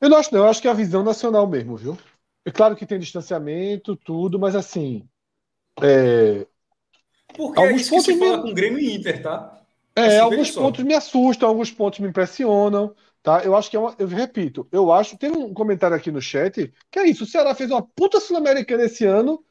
Eu 0.00 0.10
não 0.10 0.18
acho, 0.18 0.32
não. 0.34 0.40
Eu 0.40 0.48
acho 0.48 0.60
que 0.60 0.68
é 0.68 0.70
a 0.70 0.74
visão 0.74 1.02
nacional 1.02 1.46
mesmo, 1.46 1.76
viu? 1.76 1.98
É 2.44 2.50
claro 2.50 2.76
que 2.76 2.86
tem 2.86 2.98
distanciamento, 2.98 3.96
tudo, 3.96 4.38
mas 4.38 4.54
assim. 4.54 5.08
É... 5.82 6.46
Porque 7.34 7.58
alguns 7.58 7.72
é 7.72 7.82
isso 7.82 7.90
pontos 7.90 8.06
que 8.06 8.12
se 8.12 8.18
me... 8.18 8.26
fala 8.26 8.42
com 8.42 8.54
Grêmio 8.54 8.78
e 8.78 8.94
Inter, 8.94 9.22
tá? 9.22 9.62
É, 9.94 10.06
assim, 10.06 10.18
alguns 10.18 10.50
pontos 10.50 10.84
me 10.84 10.94
assustam, 10.94 11.48
alguns 11.48 11.70
pontos 11.70 12.00
me 12.00 12.08
impressionam, 12.08 12.94
tá? 13.26 13.42
Eu 13.42 13.56
acho 13.56 13.68
que 13.68 13.76
é 13.76 13.80
uma. 13.80 13.92
Eu 13.98 14.06
repito, 14.06 14.68
eu 14.70 14.92
acho. 14.92 15.18
Tem 15.18 15.32
um 15.32 15.52
comentário 15.52 15.96
aqui 15.96 16.12
no 16.12 16.22
chat 16.22 16.72
que 16.88 16.98
é 17.00 17.08
isso: 17.08 17.24
o 17.24 17.26
Ceará 17.26 17.56
fez 17.56 17.68
uma 17.72 17.82
puta 17.82 18.20
Sul-Americana 18.20 18.84
esse 18.84 19.04
ano, 19.04 19.44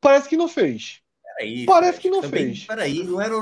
parece 0.00 0.28
que 0.28 0.36
não 0.36 0.46
fez. 0.46 1.02
Peraí, 1.36 1.66
parece 1.66 2.00
que 2.00 2.08
não 2.08 2.20
também, 2.20 2.46
fez. 2.46 2.66
Peraí, 2.66 3.02
não 3.02 3.20
era. 3.20 3.34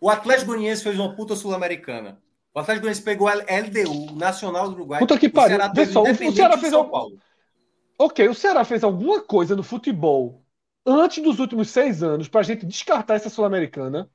O 0.00 0.08
Atlético 0.08 0.52
Goianiense 0.52 0.84
fez 0.84 0.96
uma 0.96 1.16
puta 1.16 1.34
Sul-Americana. 1.34 2.22
O 2.54 2.60
Atlético 2.60 2.84
Goianiense 2.84 3.02
pegou 3.02 3.26
a 3.26 3.34
LDU, 3.34 4.14
Nacional 4.14 4.68
do 4.68 4.76
Uruguai. 4.76 5.00
Puta 5.00 5.18
que 5.18 5.28
pariu. 5.28 5.58
O, 5.58 6.28
o 6.28 6.32
Ceará 6.32 6.56
fez. 6.56 6.70
São 6.70 6.88
Paulo. 6.88 7.18
Ok, 7.98 8.28
o 8.28 8.34
Ceará 8.34 8.64
fez 8.64 8.84
alguma 8.84 9.20
coisa 9.20 9.56
no 9.56 9.64
futebol 9.64 10.40
antes 10.86 11.22
dos 11.22 11.40
últimos 11.40 11.68
seis 11.68 12.02
anos 12.02 12.28
para 12.28 12.40
a 12.40 12.44
gente 12.44 12.64
descartar 12.64 13.16
essa 13.16 13.28
Sul-Americana. 13.28 14.08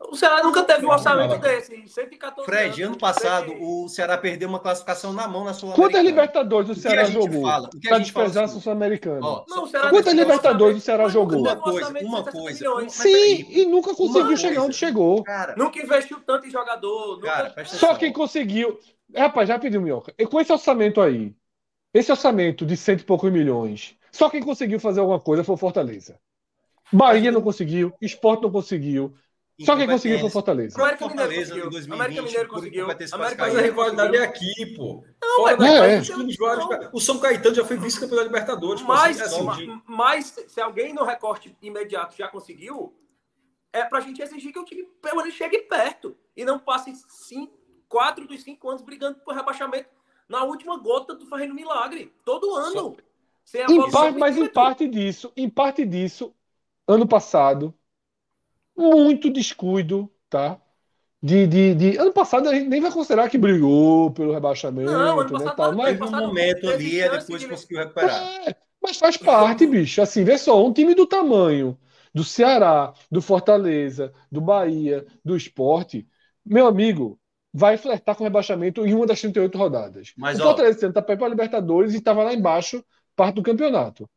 O 0.00 0.16
Ceará 0.16 0.42
nunca 0.42 0.62
teve 0.64 0.86
um 0.86 0.90
orçamento 0.90 1.38
desse. 1.38 1.86
114 1.86 2.50
Fred, 2.50 2.82
ano 2.82 2.96
passado, 2.96 3.52
o 3.60 3.86
Ceará 3.88 4.16
perdeu 4.16 4.48
uma 4.48 4.58
classificação 4.58 5.12
na 5.12 5.28
mão 5.28 5.44
na 5.44 5.52
Sul-Americana. 5.52 5.92
Quantas 5.92 6.04
Libertadores 6.04 6.70
o 6.70 6.74
Ceará 6.74 7.02
o 7.02 7.12
jogou? 7.12 7.42
Para 7.86 7.98
desprezar 7.98 8.44
a 8.44 8.48
Sul-Americana. 8.48 9.20
Quantas 9.90 10.14
Libertadores 10.14 10.78
o 10.78 10.80
Ceará 10.80 11.08
jogou? 11.08 11.40
Uma 11.40 11.56
coisa, 11.56 11.92
uma 12.00 12.24
coisa. 12.24 12.88
Sim, 12.88 13.46
e 13.50 13.66
nunca 13.66 13.94
conseguiu 13.94 14.36
chegar 14.36 14.62
onde 14.62 14.74
chegou. 14.74 15.22
Cara, 15.22 15.54
nunca 15.56 15.78
investiu 15.78 16.18
tanto 16.26 16.46
em 16.46 16.50
jogador. 16.50 17.16
Nunca... 17.16 17.64
Só 17.66 17.94
quem 17.94 18.12
conseguiu. 18.12 18.78
Rapaz, 19.14 19.48
já 19.48 19.58
pediu, 19.58 19.82
Minhoca. 19.82 20.14
E 20.18 20.26
com 20.26 20.40
esse 20.40 20.50
orçamento 20.50 21.00
aí, 21.00 21.34
esse 21.92 22.10
orçamento 22.10 22.64
de 22.64 22.76
cento 22.76 23.00
e 23.00 23.04
poucos 23.04 23.30
milhões, 23.30 23.96
só 24.10 24.30
quem 24.30 24.42
conseguiu 24.42 24.80
fazer 24.80 25.00
alguma 25.00 25.20
coisa 25.20 25.44
foi 25.44 25.54
o 25.54 25.58
Fortaleza. 25.58 26.18
Bahia 26.92 27.30
não 27.30 27.42
conseguiu, 27.42 27.92
Sport 28.00 28.42
não 28.42 28.50
conseguiu. 28.50 29.12
Só 29.64 29.76
quem 29.76 29.86
conseguiu 29.86 30.18
foi 30.20 30.28
o 30.28 30.32
Fortaleza. 30.32 30.78
O 30.78 30.82
América 30.82 31.08
Mineiro 31.08 31.34
conseguiu. 31.34 31.70
2020, 31.70 31.92
América 31.92 32.22
Mineiro 32.22 32.48
conseguiu. 32.48 32.84
América 32.84 33.42
Mas 33.46 33.56
a 33.56 33.60
rivalidade 33.60 34.16
é 34.16 34.22
aqui, 34.22 34.66
pô. 34.76 35.04
Não, 35.22 35.36
Fora 35.36 35.56
mas, 35.56 35.68
é, 35.68 35.74
é. 35.74 36.00
Vários, 36.38 36.88
o 36.92 37.00
São 37.00 37.18
Caetano 37.18 37.54
já 37.54 37.64
foi 37.64 37.76
vice-campeão 37.76 38.18
da 38.18 38.24
Libertadores. 38.24 38.82
Mas, 38.82 39.20
assim, 39.20 39.48
assim, 39.48 39.82
mas 39.86 40.34
se 40.48 40.60
alguém 40.60 40.94
no 40.94 41.04
recorte 41.04 41.56
imediato 41.60 42.16
já 42.16 42.28
conseguiu, 42.28 42.94
é 43.72 43.84
pra 43.84 44.00
gente 44.00 44.22
exigir 44.22 44.52
que 44.52 44.58
o 44.58 44.64
time 44.64 44.84
pelo 45.02 45.16
menos 45.18 45.34
chegue 45.34 45.58
perto. 45.58 46.16
E 46.36 46.44
não 46.44 46.58
passe 46.58 46.94
cinco, 47.08 47.52
quatro 47.88 48.26
dos 48.26 48.42
cinco 48.42 48.68
anos 48.68 48.82
brigando 48.82 49.18
por 49.20 49.34
rebaixamento 49.34 49.88
na 50.28 50.44
última 50.44 50.78
gota 50.78 51.14
do 51.14 51.26
Ferreiro 51.26 51.54
Milagre. 51.54 52.12
Todo 52.24 52.54
ano. 52.54 52.96
Em 53.68 53.90
parte, 53.90 54.18
mas 54.18 54.36
em 54.36 54.48
parte 54.48 54.86
disso, 54.86 55.32
em 55.36 55.48
parte 55.48 55.84
disso, 55.84 56.32
ano 56.86 57.06
passado, 57.06 57.74
muito 58.80 59.30
descuido, 59.30 60.10
tá? 60.28 60.60
De, 61.22 61.46
de, 61.46 61.74
de, 61.74 61.96
Ano 61.98 62.12
passado 62.12 62.48
a 62.48 62.54
gente 62.54 62.68
nem 62.68 62.80
vai 62.80 62.90
considerar 62.90 63.28
que 63.28 63.36
brigou 63.36 64.10
pelo 64.10 64.32
rebaixamento. 64.32 64.90
Não, 64.90 65.20
ano 65.20 65.38
né, 65.38 65.52
tal, 65.54 65.74
mas 65.74 65.98
teve 65.98 66.04
um 66.04 66.10
momento 66.10 66.68
ali, 66.68 67.02
depois 67.02 67.44
conseguiu 67.44 67.78
recuperar. 67.78 68.22
É, 68.46 68.56
mas 68.82 68.96
faz 68.96 69.16
parte, 69.16 69.66
bicho. 69.66 70.00
Assim, 70.00 70.24
vê 70.24 70.38
só, 70.38 70.64
um 70.64 70.72
time 70.72 70.94
do 70.94 71.06
tamanho 71.06 71.78
do 72.12 72.24
Ceará, 72.24 72.92
do 73.10 73.22
Fortaleza, 73.22 74.12
do 74.30 74.40
Bahia, 74.40 75.06
do 75.24 75.36
Esporte, 75.36 76.08
meu 76.44 76.66
amigo, 76.66 77.18
vai 77.52 77.76
flertar 77.76 78.16
com 78.16 78.24
rebaixamento 78.24 78.86
em 78.86 78.94
uma 78.94 79.06
das 79.06 79.20
38 79.20 79.56
rodadas. 79.56 80.12
Mas, 80.16 80.38
o 80.38 80.42
Fortaleza 80.42 80.86
está 80.86 81.02
perto 81.02 81.18
para 81.18 81.28
a 81.28 81.30
Libertadores 81.30 81.94
e 81.94 81.98
estava 81.98 82.22
lá 82.22 82.32
embaixo, 82.32 82.84
parte 83.14 83.36
do 83.36 83.42
campeonato. 83.42 84.08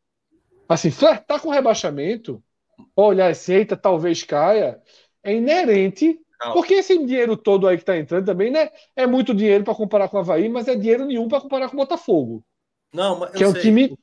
Assim, 0.68 0.90
flertar 0.90 1.40
com 1.40 1.50
rebaixamento, 1.50 2.42
olhar 3.02 3.30
esse 3.30 3.52
eita, 3.52 3.76
talvez 3.76 4.22
caia, 4.22 4.80
é 5.22 5.34
inerente. 5.34 6.18
Porque 6.52 6.74
esse 6.74 6.98
dinheiro 6.98 7.36
todo 7.36 7.66
aí 7.66 7.76
que 7.76 7.82
está 7.82 7.96
entrando 7.96 8.26
também, 8.26 8.50
né? 8.50 8.70
É 8.94 9.06
muito 9.06 9.34
dinheiro 9.34 9.64
para 9.64 9.74
comparar 9.74 10.08
com 10.08 10.18
o 10.18 10.20
Havaí, 10.20 10.48
mas 10.48 10.68
é 10.68 10.76
dinheiro 10.76 11.06
nenhum 11.06 11.26
para 11.26 11.40
comparar 11.40 11.68
com 11.68 11.74
o 11.74 11.78
Botafogo. 11.78 12.44
Não, 12.92 13.18
mas 13.20 13.30
que 13.30 13.42
é 13.42 13.48
um 13.48 13.52
sei. 13.52 13.62
time 13.62 13.98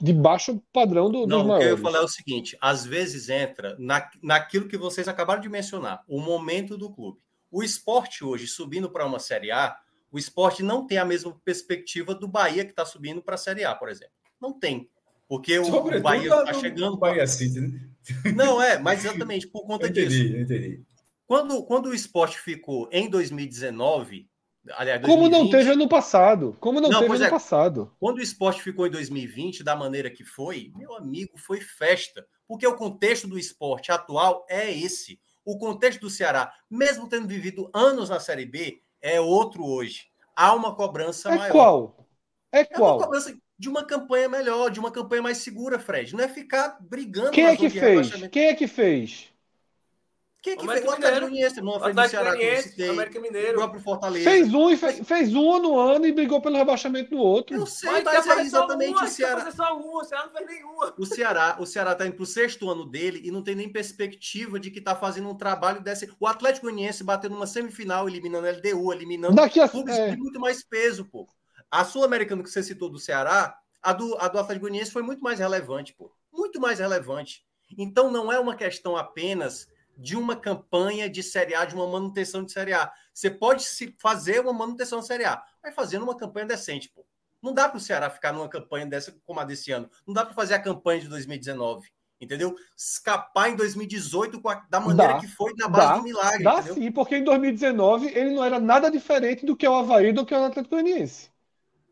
de 0.00 0.12
baixo 0.12 0.62
padrão 0.72 1.10
do, 1.10 1.26
Não, 1.26 1.38
dos 1.38 1.46
maiores. 1.46 1.64
o 1.64 1.68
que 1.68 1.72
eu 1.72 1.76
ia 1.76 1.82
falar 1.82 1.98
é 1.98 2.04
o 2.04 2.08
seguinte: 2.08 2.56
às 2.60 2.84
vezes 2.84 3.28
entra 3.28 3.74
na, 3.78 4.08
naquilo 4.22 4.68
que 4.68 4.76
vocês 4.76 5.08
acabaram 5.08 5.40
de 5.40 5.48
mencionar, 5.48 6.04
o 6.06 6.20
momento 6.20 6.76
do 6.76 6.92
clube. 6.92 7.18
O 7.50 7.62
esporte 7.62 8.24
hoje, 8.24 8.46
subindo 8.46 8.90
para 8.90 9.04
uma 9.04 9.18
Série 9.18 9.50
A, 9.50 9.76
o 10.10 10.18
esporte 10.18 10.62
não 10.62 10.86
tem 10.86 10.98
a 10.98 11.04
mesma 11.04 11.38
perspectiva 11.44 12.14
do 12.14 12.28
Bahia 12.28 12.64
que 12.64 12.70
está 12.70 12.84
subindo 12.84 13.22
para 13.22 13.34
a 13.34 13.38
Série 13.38 13.64
A, 13.64 13.74
por 13.74 13.88
exemplo. 13.88 14.14
Não 14.40 14.52
tem. 14.52 14.88
Porque 15.32 15.58
o, 15.58 15.64
o 15.64 16.00
Bahia 16.02 16.28
está 16.28 16.52
chegando. 16.52 16.98
Bahia 16.98 17.26
City, 17.26 17.58
né? 17.58 17.80
Não, 18.36 18.60
é, 18.60 18.78
mas 18.78 19.02
exatamente 19.02 19.46
por 19.46 19.64
conta 19.64 19.86
eu 19.86 19.88
entendi, 19.88 20.08
disso. 20.08 20.36
Eu 20.36 20.42
entendi. 20.42 20.82
Quando, 21.26 21.62
quando 21.64 21.86
o 21.86 21.94
esporte 21.94 22.38
ficou 22.38 22.86
em 22.92 23.08
2019. 23.08 24.28
Aliás, 24.72 25.00
2020, 25.00 25.06
Como 25.06 25.28
não 25.30 25.50
teve 25.50 25.70
ano 25.70 25.88
passado? 25.88 26.54
Como 26.60 26.82
não, 26.82 26.90
não 26.90 27.00
teve 27.00 27.14
ano 27.14 27.24
é, 27.24 27.30
passado? 27.30 27.90
Quando 27.98 28.18
o 28.18 28.22
esporte 28.22 28.62
ficou 28.62 28.86
em 28.86 28.90
2020, 28.90 29.64
da 29.64 29.74
maneira 29.74 30.10
que 30.10 30.22
foi, 30.22 30.70
meu 30.76 30.94
amigo, 30.94 31.32
foi 31.38 31.62
festa. 31.62 32.26
Porque 32.46 32.66
o 32.66 32.76
contexto 32.76 33.26
do 33.26 33.38
esporte 33.38 33.90
atual 33.90 34.44
é 34.50 34.70
esse 34.70 35.18
o 35.46 35.56
contexto 35.56 36.00
do 36.00 36.10
Ceará, 36.10 36.52
mesmo 36.70 37.08
tendo 37.08 37.26
vivido 37.26 37.70
anos 37.72 38.10
na 38.10 38.20
Série 38.20 38.44
B, 38.44 38.82
é 39.00 39.18
outro 39.18 39.64
hoje. 39.64 40.08
Há 40.36 40.52
uma 40.52 40.74
cobrança 40.74 41.30
é 41.30 41.38
maior. 41.38 41.52
Qual? 41.52 42.06
É 42.52 42.64
qual? 42.66 42.90
É 42.90 42.94
uma 42.96 43.04
cobrança 43.04 43.34
de 43.62 43.68
uma 43.68 43.84
campanha 43.84 44.28
melhor, 44.28 44.70
de 44.72 44.80
uma 44.80 44.90
campanha 44.90 45.22
mais 45.22 45.38
segura, 45.38 45.78
Fred. 45.78 46.16
Não 46.16 46.24
é 46.24 46.26
ficar 46.26 46.78
brigando. 46.80 47.30
Quem 47.30 47.46
é 47.46 47.56
que 47.56 47.70
fez? 47.70 48.10
Quem 48.26 48.46
é 48.46 48.54
que 48.54 48.66
fez? 48.66 49.28
Quem 50.42 50.54
é 50.54 50.56
que 50.56 50.64
América 50.64 50.86
fez? 50.86 50.92
O 50.92 50.96
Atlético 50.96 51.26
Goianiense, 51.28 51.60
não 51.60 51.80
fez 51.80 51.96
o 51.96 52.08
Ceará 52.08 52.60
citei. 52.60 52.88
América 52.88 53.20
Mineiro. 53.20 53.52
O 53.52 53.54
próprio 53.58 53.80
Fortaleza. 53.80 54.28
Fez 54.28 54.52
um, 54.52 54.68
e 54.68 54.76
fez, 54.76 55.06
fez 55.06 55.32
um 55.32 55.60
no 55.60 55.78
ano 55.78 56.04
e 56.04 56.10
brigou 56.10 56.40
pelo 56.40 56.56
rebaixamento 56.56 57.14
no 57.14 57.20
outro. 57.20 57.54
Eu 57.54 57.66
sei, 57.66 57.88
mas, 57.88 58.02
mas 58.02 58.26
é 58.26 58.40
exatamente 58.40 58.96
uma, 58.96 59.04
o 59.04 59.08
Ceará. 59.08 59.50
Só 59.52 59.76
uma, 59.76 60.02
o 60.02 60.04
Ceará 60.04 60.26
não 60.26 60.32
fez 60.32 60.46
nenhuma. 60.48 60.94
O 60.98 61.06
Ceará, 61.06 61.56
o 61.60 61.64
Ceará 61.64 61.94
tá 61.94 62.04
indo 62.04 62.16
pro 62.16 62.26
sexto 62.26 62.68
ano 62.68 62.84
dele 62.84 63.20
e 63.22 63.30
não 63.30 63.44
tem 63.44 63.54
nem 63.54 63.68
perspectiva 63.68 64.58
de 64.58 64.72
que 64.72 64.80
tá 64.80 64.96
fazendo 64.96 65.28
um 65.28 65.36
trabalho 65.36 65.80
desse. 65.80 66.12
O 66.18 66.26
Atlético 66.26 66.66
Goianiense 66.66 67.04
bateu 67.04 67.30
numa 67.30 67.46
semifinal, 67.46 68.08
eliminando 68.08 68.48
a 68.48 68.50
LDU, 68.50 68.92
eliminando 68.92 69.36
Daqui 69.36 69.60
a... 69.60 69.68
clubes 69.68 69.96
é. 69.96 70.10
de 70.10 70.16
muito 70.16 70.40
mais 70.40 70.64
peso, 70.64 71.04
pô. 71.04 71.28
A 71.72 71.86
Sul-Americana 71.86 72.42
que 72.42 72.50
você 72.50 72.62
citou 72.62 72.90
do 72.90 72.98
Ceará, 72.98 73.58
a 73.82 73.94
do, 73.94 74.14
a 74.18 74.28
do 74.28 74.38
Atlético 74.38 74.66
Goianiense 74.66 74.90
foi 74.92 75.02
muito 75.02 75.22
mais 75.22 75.38
relevante, 75.38 75.94
pô. 75.94 76.12
Muito 76.30 76.60
mais 76.60 76.78
relevante. 76.78 77.46
Então 77.78 78.10
não 78.10 78.30
é 78.30 78.38
uma 78.38 78.54
questão 78.54 78.94
apenas 78.94 79.66
de 79.96 80.14
uma 80.14 80.36
campanha 80.36 81.08
de 81.08 81.22
Série 81.22 81.54
A, 81.54 81.64
de 81.64 81.74
uma 81.74 81.86
manutenção 81.86 82.44
de 82.44 82.52
Série 82.52 82.74
A. 82.74 82.92
Você 83.14 83.30
pode 83.30 83.62
se 83.62 83.96
fazer 83.98 84.40
uma 84.40 84.52
manutenção 84.52 85.00
de 85.00 85.06
Série 85.06 85.24
A, 85.24 85.42
vai 85.62 85.72
fazendo 85.72 86.02
uma 86.02 86.14
campanha 86.14 86.44
decente, 86.44 86.90
pô. 86.90 87.06
Não 87.40 87.54
dá 87.54 87.66
para 87.66 87.78
o 87.78 87.80
Ceará 87.80 88.10
ficar 88.10 88.34
numa 88.34 88.50
campanha 88.50 88.84
dessa 88.84 89.16
como 89.24 89.40
a 89.40 89.44
desse 89.44 89.72
ano. 89.72 89.90
Não 90.06 90.12
dá 90.12 90.26
para 90.26 90.34
fazer 90.34 90.52
a 90.52 90.62
campanha 90.62 91.00
de 91.00 91.08
2019, 91.08 91.88
entendeu? 92.20 92.54
Escapar 92.76 93.48
em 93.48 93.56
2018 93.56 94.46
a, 94.46 94.54
da 94.68 94.78
maneira 94.78 95.14
dá, 95.14 95.20
que 95.20 95.26
foi 95.26 95.54
na 95.56 95.68
base 95.68 95.88
dá, 95.88 95.96
do 95.96 96.02
milagre. 96.02 96.44
Dá 96.44 96.58
entendeu? 96.58 96.74
sim, 96.74 96.92
porque 96.92 97.16
em 97.16 97.24
2019 97.24 98.08
ele 98.08 98.34
não 98.34 98.44
era 98.44 98.60
nada 98.60 98.90
diferente 98.90 99.46
do 99.46 99.56
que 99.56 99.66
o 99.66 99.74
Havaí, 99.74 100.12
do 100.12 100.26
que 100.26 100.34
o 100.34 100.44
Atlético 100.44 100.76
Goianiense. 100.76 101.31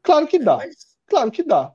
Claro 0.02 0.26
que 0.26 0.38
dá. 0.38 0.58
Claro 1.06 1.30
que 1.30 1.42
dá. 1.42 1.74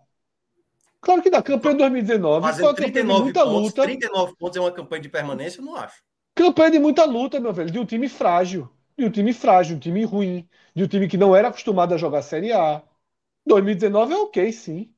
Claro 1.01 1.21
que 1.21 1.29
dá. 1.29 1.43
Campanha 1.43 1.75
2019 1.77 2.41
Fazendo 2.41 2.57
foi 2.57 2.67
uma 2.67 2.75
campanha 2.75 3.03
de 3.03 3.23
muita 3.23 3.43
pontos, 3.43 3.61
luta. 3.61 3.83
39 3.83 4.35
pontos 4.37 4.57
é 4.57 4.59
uma 4.59 4.71
campanha 4.71 5.01
de 5.01 5.09
permanência? 5.09 5.59
Eu 5.59 5.65
não 5.65 5.75
acho. 5.75 6.01
Campanha 6.33 6.71
de 6.71 6.79
muita 6.79 7.05
luta, 7.05 7.39
meu 7.39 7.53
velho. 7.53 7.71
De 7.71 7.79
um 7.79 7.85
time 7.85 8.09
frágil. 8.09 8.69
De 8.97 9.05
um 9.05 9.11
time 9.11 9.31
frágil, 9.33 9.75
um 9.75 9.79
time 9.79 10.03
ruim. 10.03 10.49
De 10.73 10.83
um 10.83 10.87
time 10.87 11.07
que 11.07 11.17
não 11.17 11.35
era 11.35 11.49
acostumado 11.49 11.93
a 11.93 11.97
jogar 11.97 12.21
Série 12.23 12.51
A. 12.51 12.81
2019 13.45 14.13
é 14.13 14.17
ok, 14.17 14.51
sim. 14.51 14.91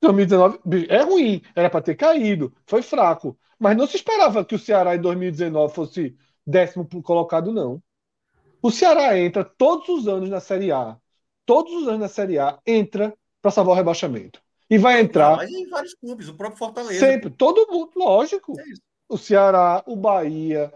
2019 0.00 0.86
é 0.88 1.02
ruim. 1.02 1.42
Era 1.54 1.68
para 1.68 1.82
ter 1.82 1.94
caído. 1.94 2.54
Foi 2.66 2.80
fraco. 2.80 3.38
Mas 3.58 3.76
não 3.76 3.86
se 3.86 3.96
esperava 3.96 4.44
que 4.44 4.54
o 4.54 4.58
Ceará 4.58 4.96
em 4.96 5.00
2019 5.00 5.74
fosse 5.74 6.16
décimo 6.46 6.88
colocado, 7.02 7.52
não. 7.52 7.82
O 8.62 8.70
Ceará 8.70 9.18
entra 9.18 9.44
todos 9.44 9.88
os 9.90 10.08
anos 10.08 10.30
na 10.30 10.40
Série 10.40 10.72
A. 10.72 10.98
Todos 11.46 11.72
os 11.72 11.88
anos 11.88 12.00
na 12.00 12.08
Série 12.08 12.38
A 12.38 12.58
entra 12.66 13.14
para 13.40 13.50
salvar 13.50 13.74
o 13.74 13.76
rebaixamento. 13.76 14.40
E 14.70 14.78
vai 14.78 15.00
entrar. 15.00 15.30
Não, 15.30 15.36
mas 15.36 15.50
em 15.50 15.68
vários 15.68 15.94
clubes, 15.94 16.28
o 16.28 16.34
próprio 16.34 16.58
Fortaleza. 16.58 16.98
Sempre, 16.98 17.30
todo 17.30 17.70
mundo, 17.70 17.90
lógico. 17.96 18.58
É 18.58 18.64
o 19.08 19.18
Ceará, 19.18 19.82
o 19.86 19.94
Bahia. 19.94 20.72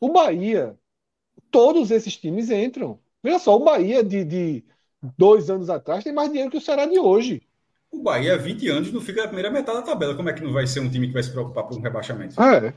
O 0.00 0.08
Bahia, 0.10 0.78
todos 1.50 1.90
esses 1.90 2.16
times 2.16 2.50
entram. 2.50 2.98
Veja 3.22 3.38
só, 3.38 3.54
o 3.54 3.64
Bahia 3.64 4.02
de, 4.02 4.24
de 4.24 4.64
dois 5.16 5.50
anos 5.50 5.68
atrás 5.68 6.02
tem 6.02 6.12
mais 6.12 6.30
dinheiro 6.30 6.50
que 6.50 6.56
o 6.56 6.60
Ceará 6.60 6.86
de 6.86 6.98
hoje. 6.98 7.42
O 7.90 8.02
Bahia, 8.02 8.34
há 8.34 8.36
20 8.36 8.68
anos, 8.68 8.92
não 8.92 9.00
fica 9.00 9.22
na 9.22 9.26
primeira 9.26 9.50
metade 9.50 9.78
da 9.78 9.84
tabela. 9.84 10.14
Como 10.14 10.28
é 10.28 10.32
que 10.32 10.42
não 10.42 10.52
vai 10.52 10.66
ser 10.66 10.80
um 10.80 10.88
time 10.88 11.08
que 11.08 11.12
vai 11.12 11.22
se 11.22 11.30
preocupar 11.30 11.64
por 11.64 11.76
um 11.76 11.80
rebaixamento? 11.80 12.40
É. 12.40 12.72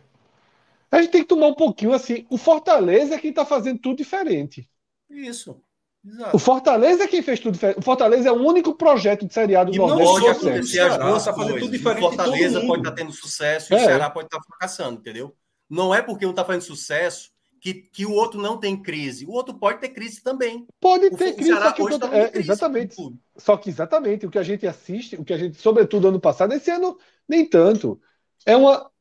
A 0.91 1.01
gente 1.01 1.11
tem 1.11 1.21
que 1.21 1.27
tomar 1.27 1.47
um 1.47 1.55
pouquinho 1.55 1.93
assim. 1.93 2.25
O 2.29 2.37
Fortaleza 2.37 3.15
é 3.15 3.19
quem 3.19 3.29
está 3.29 3.45
fazendo 3.45 3.79
tudo 3.79 3.97
diferente. 3.97 4.69
Isso. 5.09 5.61
Exato. 6.05 6.35
O 6.35 6.39
Fortaleza 6.39 7.03
é 7.03 7.07
quem 7.07 7.21
fez 7.21 7.39
tudo 7.39 7.53
diferente. 7.53 7.79
O 7.79 7.81
Fortaleza 7.81 8.27
é 8.27 8.31
o 8.31 8.41
único 8.41 8.75
projeto 8.75 9.25
de 9.25 9.33
seriado 9.33 9.71
do 9.71 9.77
Nordeste. 9.77 10.03
Não 10.03 10.19
pode 10.19 10.27
acontecer 10.27 10.79
as 10.81 10.97
duas 10.97 11.23
tá 11.23 11.33
fazendo 11.33 11.59
tudo 11.59 11.71
diferente. 11.71 12.03
O 12.03 12.09
Fortaleza 12.09 12.61
pode 12.61 12.81
estar 12.81 12.91
tá 12.91 12.95
tendo 12.95 13.11
sucesso 13.13 13.73
e 13.73 13.77
é. 13.77 13.81
o 13.81 13.85
Ceará 13.85 14.09
pode 14.09 14.27
estar 14.27 14.37
tá 14.37 14.43
fracassando, 14.45 14.99
entendeu? 14.99 15.33
Não 15.69 15.95
é 15.95 16.01
porque 16.01 16.25
um 16.25 16.31
está 16.31 16.43
fazendo 16.43 16.63
sucesso 16.63 17.31
que, 17.61 17.73
que 17.73 18.05
o 18.05 18.11
outro 18.11 18.41
não 18.41 18.59
tem 18.59 18.75
crise. 18.75 19.25
O 19.25 19.31
outro 19.31 19.53
pode 19.53 19.79
ter 19.79 19.89
crise 19.89 20.21
também. 20.21 20.67
Pode 20.81 21.09
ter 21.11 21.29
o, 21.29 21.35
crise, 21.35 21.53
o 21.53 21.61
só 21.61 21.71
que 21.71 21.81
o, 21.81 21.99
tá 21.99 22.09
é, 22.13 22.27
crise, 22.27 22.51
exatamente. 22.51 22.95
Só 23.37 23.55
que 23.55 23.69
exatamente 23.69 24.25
o 24.25 24.29
que 24.29 24.37
a 24.37 24.43
gente 24.43 24.67
assiste, 24.67 25.15
o 25.15 25.23
que 25.23 25.33
a 25.33 25.37
gente, 25.37 25.57
sobretudo 25.57 26.09
ano 26.09 26.19
passado, 26.19 26.53
esse 26.53 26.69
ano 26.69 26.97
nem 27.25 27.45
tanto, 27.45 28.01
é 28.45 28.57
uma 28.57 28.91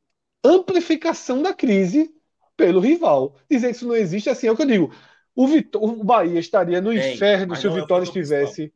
amplificação 0.41 1.41
da 1.41 1.53
crise 1.53 2.09
pelo 2.55 2.79
rival. 2.79 3.35
Dizer 3.51 3.71
que 3.71 3.75
isso 3.75 3.87
não 3.87 3.95
existe 3.95 4.29
assim 4.29 4.47
é 4.47 4.51
o 4.53 4.55
que 4.55 4.61
eu 4.61 4.67
digo. 4.67 4.93
O, 5.35 5.47
Vitor, 5.47 5.83
o 5.83 6.03
Bahia 6.03 6.39
estaria 6.39 6.79
no 6.79 6.91
Bem, 6.91 7.13
inferno 7.13 7.55
se 7.55 7.67
o 7.67 7.71
é 7.71 7.81
Vitória 7.81 8.03
estivesse. 8.03 8.71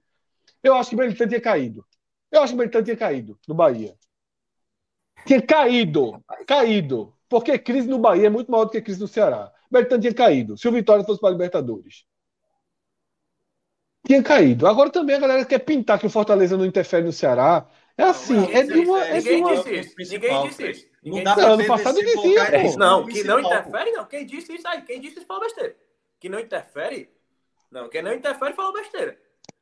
Eu 0.63 0.75
acho 0.75 0.89
que 0.89 0.95
o 0.95 0.99
Belitão 0.99 1.27
tinha 1.27 1.41
caído. 1.41 1.85
Eu 2.31 2.41
acho 2.41 2.51
que 2.51 2.55
o 2.55 2.57
Belitão 2.57 2.83
tinha 2.83 2.97
caído 2.97 3.39
no 3.47 3.53
Bahia. 3.53 3.95
Tinha 5.25 5.41
caído. 5.41 6.23
Caído. 6.47 7.13
Porque 7.29 7.57
crise 7.59 7.87
no 7.87 7.99
Bahia 7.99 8.27
é 8.27 8.29
muito 8.29 8.51
maior 8.51 8.65
do 8.65 8.71
que 8.71 8.81
crise 8.81 8.99
no 8.99 9.07
Ceará. 9.07 9.51
O 9.69 9.73
Belitão 9.73 9.99
tinha 9.99 10.13
caído. 10.13 10.57
Se 10.57 10.67
o 10.67 10.71
Vitória 10.71 11.03
fosse 11.03 11.19
para 11.19 11.29
a 11.29 11.31
Libertadores. 11.31 12.05
Tinha 14.05 14.23
caído. 14.23 14.65
Agora 14.65 14.89
também 14.89 15.15
a 15.15 15.19
galera 15.19 15.45
quer 15.45 15.59
pintar 15.59 15.99
que 15.99 16.07
o 16.07 16.09
Fortaleza 16.09 16.57
não 16.57 16.65
interfere 16.65 17.05
no 17.05 17.11
Ceará. 17.11 17.67
É 17.97 18.03
assim, 18.03 18.35
não, 18.35 18.49
é 18.49 18.63
de 18.63 18.79
uma. 18.79 19.05
É 19.05 19.19
de 19.19 19.31
uma... 19.31 19.51
Ninguém 19.51 19.55
disse 19.55 19.75
isso. 19.75 20.13
Ninguém 20.13 20.47
disse 20.47 20.69
isso. 20.71 20.87
Não, 21.03 21.23
dá 21.23 21.35
não 21.35 21.53
ano 21.53 21.67
passado 21.67 21.99
dizia, 21.99 22.77
Não, 22.77 23.05
que 23.05 23.23
não 23.23 23.39
interfere, 23.39 23.91
não. 23.91 24.05
Quem 24.05 24.25
disse 24.25 24.53
isso 24.53 24.67
aí? 24.67 24.81
Quem 24.83 25.01
disse 25.01 25.17
isso 25.17 25.25
falou 25.25 25.43
besteira 25.43 25.75
que 26.19 26.29
não 26.29 26.39
interfere, 26.39 27.09
não, 27.71 27.89
quem 27.89 28.01
não 28.01 28.13
interfere 28.13 28.53
falou 28.53 28.73
besteira. 28.73 29.19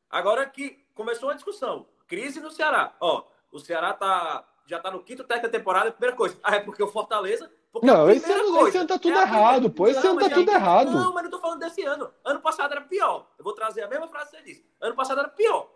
Agora 0.08 0.46
que 0.46 0.84
começou 0.94 1.30
a 1.30 1.34
discussão, 1.34 1.86
crise 2.06 2.40
no 2.40 2.50
Ceará. 2.50 2.94
Ó, 3.00 3.24
o 3.50 3.58
Ceará 3.58 3.92
tá, 3.92 4.46
já 4.66 4.78
tá 4.78 4.90
no 4.90 5.02
quinto 5.02 5.24
técnico 5.24 5.48
da 5.52 5.58
temporada, 5.58 5.92
primeira 5.92 6.16
coisa. 6.16 6.38
Ah, 6.42 6.56
é 6.56 6.60
porque 6.60 6.82
o 6.82 6.88
Fortaleza. 6.88 7.50
Porque 7.72 7.86
não, 7.86 8.08
esse 8.08 8.30
ano, 8.32 8.52
coisa, 8.52 8.68
esse 8.68 8.78
ano 8.78 8.88
tá 8.88 8.98
tudo 8.98 9.18
é 9.18 9.22
errado, 9.22 9.70
pô. 9.70 9.88
Esse 9.88 10.06
ano 10.06 10.20
tá 10.20 10.30
tudo 10.30 10.50
errado. 10.50 10.90
Não, 10.92 11.12
mas 11.12 11.24
não 11.24 11.30
tô 11.30 11.40
falando 11.40 11.60
desse 11.60 11.82
ano. 11.82 12.12
Ano 12.24 12.40
passado 12.40 12.72
era 12.72 12.80
pior. 12.80 13.28
Eu 13.38 13.44
vou 13.44 13.52
trazer 13.52 13.82
a 13.82 13.88
mesma 13.88 14.08
frase 14.08 14.30
que 14.30 14.36
você 14.36 14.42
disse. 14.42 14.66
Ano 14.80 14.94
passado 14.94 15.20
era 15.20 15.28
pior. 15.28 15.70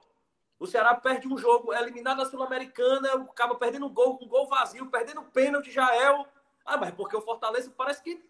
O 0.58 0.66
Ceará 0.66 0.94
perde 0.94 1.26
um 1.26 1.38
jogo, 1.38 1.72
é 1.72 1.80
eliminado 1.80 2.18
da 2.18 2.26
Sul-Americana, 2.26 3.14
acaba 3.14 3.54
perdendo 3.54 3.86
um 3.86 3.92
gol, 3.92 4.18
um 4.20 4.28
gol 4.28 4.46
vazio, 4.46 4.86
perdendo 4.90 5.22
um 5.22 5.24
pênalti, 5.24 5.70
já 5.70 5.94
é 5.94 6.10
o. 6.10 6.26
Ah, 6.64 6.76
mas 6.76 6.92
porque 6.92 7.16
o 7.16 7.22
Fortaleza 7.22 7.72
parece 7.74 8.02
que 8.02 8.22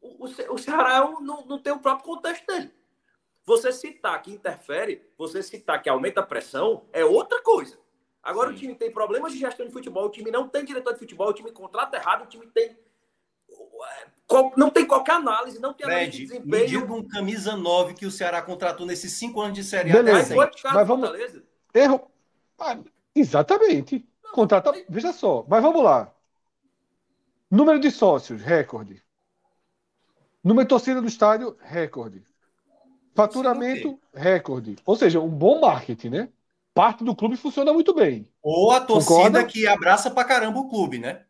o, 0.00 0.24
o 0.24 0.58
Ceará 0.58 0.96
é 0.96 1.22
não, 1.22 1.44
não 1.46 1.58
tem 1.58 1.72
o 1.72 1.78
próprio 1.78 2.04
contexto 2.04 2.46
dele. 2.46 2.72
Você 3.44 3.72
citar 3.72 4.20
que 4.22 4.30
interfere, 4.32 5.02
você 5.16 5.42
citar 5.42 5.82
que 5.82 5.88
aumenta 5.88 6.20
a 6.20 6.26
pressão, 6.26 6.84
é 6.92 7.04
outra 7.04 7.42
coisa. 7.42 7.78
Agora 8.22 8.50
Sim. 8.50 8.54
o 8.54 8.58
time 8.58 8.74
tem 8.74 8.90
problemas 8.90 9.32
de 9.32 9.38
gestão 9.38 9.66
de 9.66 9.72
futebol, 9.72 10.06
o 10.06 10.10
time 10.10 10.30
não 10.30 10.48
tem 10.48 10.64
diretor 10.64 10.92
de 10.92 10.98
futebol, 10.98 11.28
o 11.28 11.32
time 11.32 11.50
contrata 11.50 11.96
errado, 11.96 12.24
o 12.24 12.26
time 12.26 12.46
tem. 12.46 12.78
Não 14.56 14.70
tem 14.70 14.86
qualquer 14.86 15.14
análise, 15.14 15.58
não 15.58 15.72
tem 15.72 15.84
Fred, 15.84 16.00
análise 16.00 16.18
de 16.18 16.26
desempenho. 16.26 16.62
Me 16.62 16.66
diga 16.68 16.92
um 16.92 17.08
camisa 17.08 17.56
9 17.56 17.94
que 17.94 18.06
o 18.06 18.10
Ceará 18.10 18.40
contratou 18.40 18.86
nesses 18.86 19.12
cinco 19.12 19.40
anos 19.40 19.54
de 19.54 19.64
Série 19.64 19.90
A. 19.90 19.94
Beleza. 19.94 20.36
Mas, 20.36 20.50
mas 20.62 20.86
vamos... 20.86 21.10
Erro. 21.74 22.08
Ah, 22.58 22.78
exatamente. 23.14 24.06
Contrata. 24.32 24.72
Veja 24.88 25.12
só. 25.12 25.44
Mas 25.48 25.62
vamos 25.62 25.82
lá. 25.82 26.14
Número 27.50 27.80
de 27.80 27.90
sócios, 27.90 28.40
recorde. 28.40 29.02
Número 30.42 30.64
de 30.64 30.68
torcida 30.68 31.00
do 31.00 31.08
estádio, 31.08 31.56
recorde. 31.60 32.22
Faturamento, 33.14 33.98
recorde. 34.14 34.76
Ou 34.86 34.96
seja, 34.96 35.20
um 35.20 35.28
bom 35.28 35.60
marketing, 35.60 36.08
né? 36.08 36.28
Parte 36.72 37.04
do 37.04 37.14
clube 37.14 37.36
funciona 37.36 37.72
muito 37.72 37.92
bem. 37.92 38.28
Ou 38.42 38.70
a 38.70 38.80
torcida 38.80 39.14
Concorda? 39.14 39.44
que 39.44 39.66
abraça 39.66 40.10
pra 40.10 40.24
caramba 40.24 40.60
o 40.60 40.68
clube, 40.68 40.98
né? 40.98 41.22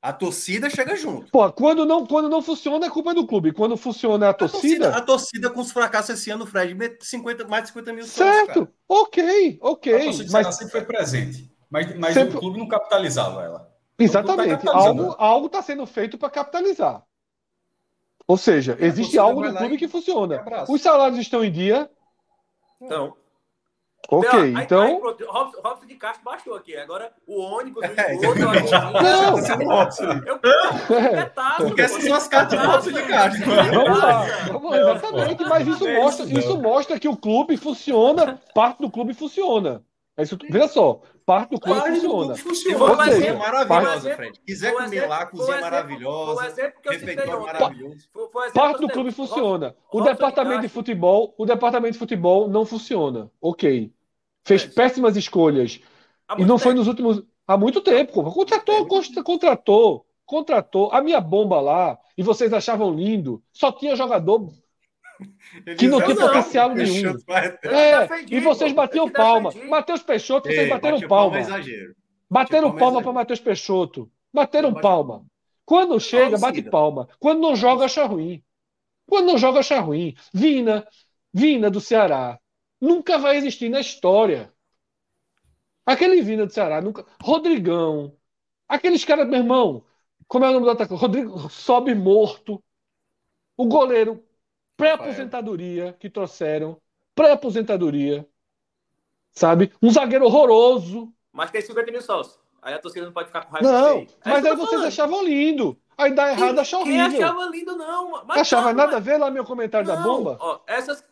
A 0.00 0.12
torcida 0.12 0.68
chega 0.68 0.96
junto. 0.96 1.30
Pô, 1.30 1.50
quando 1.52 1.86
não, 1.86 2.04
quando 2.04 2.28
não 2.28 2.42
funciona, 2.42 2.86
é 2.86 2.90
culpa 2.90 3.14
do 3.14 3.26
clube. 3.26 3.52
Quando 3.52 3.76
funciona 3.76 4.28
a 4.28 4.34
torcida. 4.34 4.88
A 4.88 4.90
torcida, 4.90 4.96
a 4.96 5.00
torcida 5.00 5.50
com 5.50 5.60
os 5.60 5.70
fracassos 5.70 6.18
esse 6.18 6.30
ano, 6.30 6.44
Fred, 6.44 6.76
50, 7.00 7.46
mais 7.46 7.62
de 7.62 7.68
50 7.68 7.92
mil 7.92 8.04
Certo, 8.04 8.46
sócios, 8.46 8.68
ok, 8.88 9.58
ok. 9.60 9.94
A 9.94 10.04
torcida 10.04 10.32
mas 10.32 10.56
sempre 10.56 10.72
foi 10.72 10.84
presente. 10.84 11.52
Mas, 11.70 11.96
mas 11.96 12.14
sempre... 12.14 12.36
o 12.36 12.40
clube 12.40 12.58
não 12.58 12.66
capitalizava 12.66 13.42
ela. 13.42 13.72
Exatamente. 13.98 14.64
Tá 14.64 14.72
algo 14.74 15.10
está 15.10 15.24
algo 15.24 15.48
tá 15.48 15.62
sendo 15.62 15.86
feito 15.86 16.18
para 16.18 16.30
capitalizar. 16.30 17.02
Ou 18.26 18.36
seja, 18.36 18.76
existe 18.80 19.18
algo 19.18 19.42
no 19.42 19.54
clube 19.56 19.76
que 19.76 19.88
funciona. 19.88 20.44
Os 20.68 20.80
salários 20.80 21.18
estão 21.18 21.44
em 21.44 21.50
dia? 21.50 21.90
Então. 22.80 23.14
Ok, 24.08 24.28
aí, 24.38 24.52
então. 24.52 24.82
Aí, 24.82 25.00
Robson, 25.00 25.60
Robson 25.62 25.86
de 25.86 25.94
Castro 25.94 26.24
baixou 26.24 26.54
aqui. 26.56 26.76
Agora 26.76 27.12
o 27.26 27.40
ônibus, 27.40 27.82
é, 27.84 28.14
o 28.14 28.26
outro. 28.26 28.44
Não! 29.00 29.38
Eu, 30.26 30.38
Porque 31.68 31.82
essas 31.82 32.02
são 32.02 32.14
as 32.14 32.28
cartas 32.28 32.60
do 32.60 32.66
Robson 32.66 32.92
de 32.92 33.02
Castro. 33.04 33.46
Vamos 33.46 33.98
lá, 33.98 34.26
vamos 34.48 34.70
lá, 34.70 34.78
exatamente. 34.78 35.44
Mas 35.44 35.66
isso 35.68 35.88
mostra, 35.88 36.26
isso 36.26 36.60
mostra 36.60 36.98
que 36.98 37.08
o 37.08 37.16
clube 37.16 37.56
funciona, 37.56 38.40
parte 38.54 38.80
do 38.80 38.90
clube 38.90 39.14
funciona. 39.14 39.82
É 40.16 40.24
isso, 40.24 40.36
veja 40.50 40.68
só, 40.68 41.00
parte 41.24 41.50
do 41.50 41.60
clube 41.60 41.80
Quase 41.80 42.00
funciona. 42.00 42.36
funciona. 42.36 42.78
Cozinha 42.78 43.16
exemplo, 43.16 43.38
maravilhosa, 43.38 44.14
Fred. 44.16 44.40
Quiser 44.46 44.72
comer 44.72 44.86
exemplo, 44.86 45.08
lá, 45.08 45.26
cozinha 45.26 45.60
maravilhosa, 45.60 46.72
refeitório 46.84 47.42
maravilhoso. 47.42 48.08
Parte 48.54 48.80
do 48.80 48.88
clube 48.88 49.12
funciona. 49.12 49.74
O 49.92 50.00
departamento 50.00 50.62
de 50.62 50.68
futebol, 50.68 51.34
o 51.38 51.46
departamento 51.46 51.92
de 51.92 51.98
futebol 51.98 52.48
não 52.48 52.64
funciona. 52.64 53.30
Ok. 53.40 53.92
Fez 54.44 54.64
péssimas 54.64 55.16
escolhas. 55.16 55.80
E 56.38 56.44
não 56.44 56.58
foi 56.58 56.74
nos 56.74 56.86
últimos. 56.88 57.22
Há 57.46 57.56
muito 57.56 57.80
tempo. 57.80 58.22
Contratou, 58.32 58.86
contratou, 59.24 60.06
contratou. 60.24 60.92
A 60.92 61.00
minha 61.00 61.20
bomba 61.20 61.60
lá, 61.60 61.98
e 62.16 62.22
vocês 62.22 62.52
achavam 62.52 62.92
lindo, 62.92 63.42
só 63.52 63.70
tinha 63.72 63.96
jogador 63.96 64.52
que 65.78 65.88
não 65.88 66.00
tinha 66.00 66.16
potencial 66.16 66.74
nenhum. 66.74 67.16
É, 67.64 68.08
e 68.30 68.40
vocês 68.40 68.72
batiam 68.72 69.10
palma. 69.10 69.52
Matheus 69.68 70.02
Peixoto, 70.02 70.48
vocês 70.48 70.68
bateram 70.68 71.00
palma. 71.06 71.38
Bateram 72.30 72.74
palma 72.76 73.02
para 73.02 73.12
Matheus 73.12 73.40
Peixoto. 73.40 74.10
Bateram 74.32 74.72
palma. 74.74 75.24
Quando 75.64 75.98
chega, 76.00 76.38
bate 76.38 76.62
palma. 76.62 77.08
Quando 77.18 77.40
não 77.40 77.54
joga, 77.54 77.84
acha 77.84 78.04
ruim. 78.04 78.42
Quando 79.06 79.26
não 79.26 79.38
joga, 79.38 79.60
acha 79.60 79.78
ruim. 79.80 80.14
Vina, 80.32 80.86
Vina 81.32 81.70
do 81.70 81.80
Ceará. 81.80 82.38
Nunca 82.80 83.18
vai 83.18 83.36
existir 83.36 83.68
na 83.68 83.80
história. 83.80 84.52
Aquele 85.86 86.22
Vina 86.22 86.46
do 86.46 86.52
Ceará, 86.52 86.80
nunca. 86.80 87.06
Rodrigão. 87.22 88.16
Aqueles 88.68 89.04
caras, 89.04 89.28
meu 89.28 89.38
irmão. 89.38 89.84
Como 90.26 90.44
é 90.44 90.48
o 90.48 90.52
nome 90.52 90.64
do 90.64 90.70
atacante? 90.70 91.00
Rodrigo 91.00 91.50
sobe 91.50 91.94
morto. 91.94 92.62
O 93.56 93.66
goleiro 93.66 94.24
pré-aposentadoria 94.82 95.96
que 95.98 96.10
trouxeram, 96.10 96.76
pré-aposentadoria, 97.14 98.26
sabe? 99.30 99.72
Um 99.80 99.90
zagueiro 99.90 100.24
horroroso. 100.24 101.12
Mas 101.32 101.50
tem 101.50 101.62
50 101.62 101.92
mil 101.92 102.02
sócios. 102.02 102.38
Aí 102.60 102.74
a 102.74 102.78
torcida 102.78 103.06
não 103.06 103.12
pode 103.12 103.28
ficar 103.28 103.44
com 103.44 103.52
raiva 103.52 103.72
Não, 103.72 103.98
é 103.98 104.06
mas 104.24 104.44
aí 104.44 104.54
vocês 104.54 104.70
falando. 104.70 104.86
achavam 104.86 105.24
lindo. 105.24 105.76
Aí 105.96 106.14
dá 106.14 106.30
errado, 106.30 106.58
achar 106.58 106.78
horrível. 106.78 107.10
Quem 107.10 107.22
achava 107.24 107.44
lindo, 107.46 107.76
não. 107.76 108.24
Mas 108.24 108.40
Achava 108.40 108.72
nada 108.72 108.96
a 108.96 109.00
ver 109.00 109.18
lá 109.18 109.30
meu 109.30 109.44
comentário 109.44 109.86
não, 109.86 109.96
da 109.96 110.00
bomba? 110.02 110.36
Ó, 110.40 110.60
essas... 110.66 111.04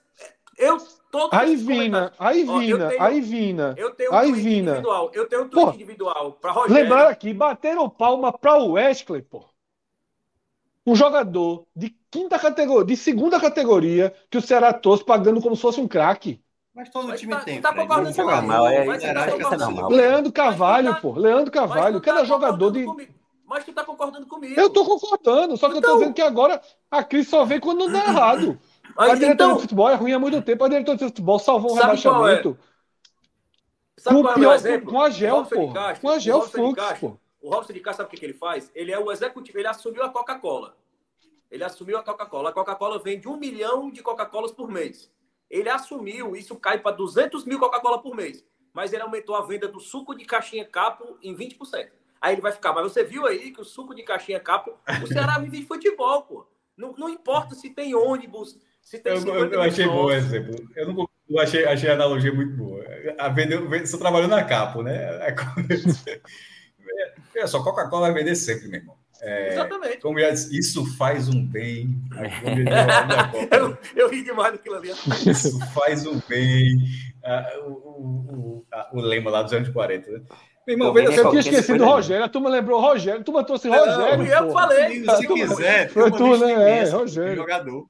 Eu 0.56 0.78
Todo 1.10 1.34
aí 1.34 1.56
Vina, 1.56 2.12
aí 2.18 2.44
Vina, 2.44 2.88
tenho, 2.88 3.02
aí 3.02 3.20
Vina. 3.20 3.74
Eu 3.76 3.92
tenho 3.94 4.12
um 4.12 4.14
aí 4.14 4.32
Vina. 4.32 4.70
individual. 4.70 5.10
Eu 5.12 5.28
tenho 5.28 5.42
um 5.42 5.48
tweet 5.48 5.66
pô, 5.66 5.74
individual 5.74 6.32
para 6.34 6.52
Rogério. 6.52 6.82
Lembrar 6.82 7.08
aqui, 7.08 7.34
bateram 7.34 7.90
palma 7.90 8.32
para 8.32 8.58
o 8.58 8.72
Wesley, 8.72 9.20
pô. 9.22 9.44
Um 10.86 10.94
jogador 10.94 11.66
de 11.76 11.94
quinta 12.10 12.38
categoria, 12.38 12.86
de 12.86 12.96
segunda 12.96 13.38
categoria, 13.38 14.14
que 14.30 14.38
o 14.38 14.42
Ceará 14.42 14.72
trouxe 14.72 15.04
pagando 15.04 15.40
como 15.40 15.54
se 15.54 15.62
fosse 15.62 15.80
um 15.80 15.86
craque. 15.86 16.42
Mas 16.74 16.88
todo 16.88 17.08
mas 17.08 17.20
time 17.20 17.32
tá, 17.32 17.40
tem. 17.40 17.60
Tá 17.60 17.74
concordando 17.74 18.14
com 18.14 18.22
normal, 18.22 18.68
é, 18.68 18.76
é, 18.76 19.56
normal. 19.56 19.90
Leandro 19.90 20.32
Carvalho, 20.32 20.94
tá, 20.94 21.00
pô. 21.00 21.12
Leandro 21.12 21.50
Carvalho, 21.50 22.00
cada 22.00 22.20
tá 22.20 22.24
jogador 22.24 22.70
de. 22.70 22.84
Comigo. 22.84 23.12
Mas 23.44 23.64
tu 23.64 23.72
tá 23.72 23.82
concordando 23.84 24.26
comigo. 24.26 24.58
Eu 24.58 24.70
tô 24.70 24.84
concordando, 24.84 25.56
só 25.56 25.68
que 25.68 25.78
então... 25.78 25.90
eu 25.90 25.94
tô 25.94 25.98
dizendo 25.98 26.12
então- 26.12 26.14
que 26.14 26.22
agora 26.22 26.62
a 26.88 27.02
crise 27.02 27.28
só 27.28 27.44
vem 27.44 27.58
quando 27.58 27.80
não 27.80 27.92
dá 27.92 27.98
errado. 27.98 28.58
Mas, 28.96 29.10
a 29.10 29.14
diretoria 29.14 29.34
então... 29.34 29.54
de 29.56 29.62
futebol 29.62 29.88
é 29.88 29.94
ruim 29.94 30.12
há 30.12 30.18
muito 30.18 30.40
tempo. 30.42 30.64
A 30.64 30.68
diretoria 30.68 30.98
de 30.98 31.04
futebol 31.04 31.38
salvou 31.38 31.72
um 31.72 31.74
Sabe 31.74 31.96
rebaixamento. 31.96 32.58
É? 32.66 32.70
Sabe 34.00 34.16
com 34.16 34.22
qual 34.22 34.42
é 34.42 34.48
o 34.48 34.54
exemplo? 34.54 34.90
Com 34.90 35.00
a 35.00 35.10
Gel, 35.10 35.44
pô. 35.44 35.72
Com 36.00 36.08
a 36.08 36.18
Gel 36.18 36.42
Fux, 36.42 36.82
pô. 37.00 37.19
O 37.40 37.50
Robson 37.50 37.72
de 37.72 37.80
Castro, 37.80 38.04
sabe 38.04 38.08
o 38.08 38.10
que, 38.10 38.18
que 38.18 38.26
ele 38.26 38.34
faz? 38.34 38.70
Ele 38.74 38.92
é 38.92 38.98
o 38.98 39.10
executivo, 39.10 39.58
ele 39.58 39.68
assumiu 39.68 40.02
a 40.02 40.10
Coca-Cola. 40.10 40.76
Ele 41.50 41.64
assumiu 41.64 41.98
a 41.98 42.02
Coca-Cola. 42.02 42.50
A 42.50 42.52
Coca-Cola 42.52 42.98
vende 42.98 43.26
um 43.26 43.36
milhão 43.36 43.90
de 43.90 44.02
Coca-Colas 44.02 44.52
por 44.52 44.70
mês. 44.70 45.10
Ele 45.48 45.68
assumiu, 45.68 46.36
isso 46.36 46.54
cai 46.56 46.78
para 46.78 46.94
200 46.94 47.44
mil 47.44 47.58
Coca-Cola 47.58 48.00
por 48.00 48.14
mês. 48.14 48.44
Mas 48.72 48.92
ele 48.92 49.02
aumentou 49.02 49.34
a 49.34 49.44
venda 49.44 49.66
do 49.66 49.80
suco 49.80 50.14
de 50.14 50.24
caixinha 50.24 50.64
capo 50.64 51.18
em 51.22 51.34
20%. 51.34 51.88
Aí 52.20 52.34
ele 52.34 52.42
vai 52.42 52.52
ficar, 52.52 52.72
mas 52.72 52.84
você 52.84 53.02
viu 53.02 53.26
aí 53.26 53.50
que 53.50 53.60
o 53.60 53.64
suco 53.64 53.94
de 53.94 54.02
caixinha 54.02 54.38
capo, 54.38 54.78
o 55.02 55.06
Ceará 55.06 55.38
vive 55.38 55.60
de 55.60 55.66
futebol, 55.66 56.22
pô. 56.22 56.46
Não, 56.76 56.92
não 56.92 57.08
importa 57.08 57.54
se 57.54 57.70
tem 57.70 57.94
ônibus, 57.94 58.58
se 58.82 58.98
tem. 58.98 59.14
Eu, 59.16 59.26
eu, 59.26 59.52
eu 59.52 59.62
achei 59.62 59.86
bom 59.86 60.10
exemplo. 60.10 60.54
Eu 60.76 60.92
não 60.92 61.08
eu 61.30 61.38
achei, 61.38 61.64
achei 61.64 61.88
a 61.88 61.94
analogia 61.94 62.32
muito 62.32 62.56
boa. 62.56 62.84
A 63.16 63.28
vender, 63.28 63.60
você 63.60 63.96
trabalhou 63.96 64.28
na 64.28 64.42
Capo, 64.42 64.82
né? 64.82 65.08
É, 67.40 67.46
só 67.46 67.62
Coca-Cola 67.62 68.12
vai 68.12 68.22
vender 68.22 68.34
sempre, 68.36 68.68
meu 68.68 68.80
irmão. 68.80 68.96
É, 69.22 69.52
Exatamente. 69.52 69.98
Como 69.98 70.18
já 70.18 70.30
disse, 70.30 70.58
isso 70.58 70.96
faz 70.96 71.28
um 71.28 71.44
bem. 71.44 71.94
eu, 73.50 73.78
eu 73.94 74.08
ri 74.08 74.22
demais 74.22 74.52
daquilo 74.52 74.76
ali. 74.76 74.90
Isso 74.90 75.58
faz 75.74 76.06
um 76.06 76.20
bem. 76.28 76.76
Uh, 77.22 77.68
o, 77.68 77.72
o, 77.72 78.66
o, 78.92 78.98
o, 78.98 79.00
lema 79.00 79.30
lá 79.30 79.42
dos 79.42 79.52
anos 79.52 79.68
40, 79.68 80.10
né? 80.10 80.20
Meu 80.66 80.74
irmão, 80.74 80.98
eu, 80.98 81.12
eu 81.12 81.30
tinha 81.30 81.40
esquecido 81.40 81.78
do 81.78 81.84
Rogério, 81.84 82.24
a 82.24 82.28
turma 82.28 82.48
lembrou 82.48 82.78
o 82.78 82.82
Rogério, 82.82 83.20
a 83.20 83.24
turma 83.24 83.44
trouxe 83.44 83.68
o 83.68 83.72
Rogério. 83.72 84.24
eu 84.24 84.46
pô. 84.46 84.52
falei. 84.52 85.04
Se 85.04 85.26
quiser, 85.26 85.90
foi 85.90 86.10
tu, 86.10 86.36
né? 86.38 86.80
É, 86.80 86.84
Rogério. 86.88 87.36
Jogador. 87.36 87.86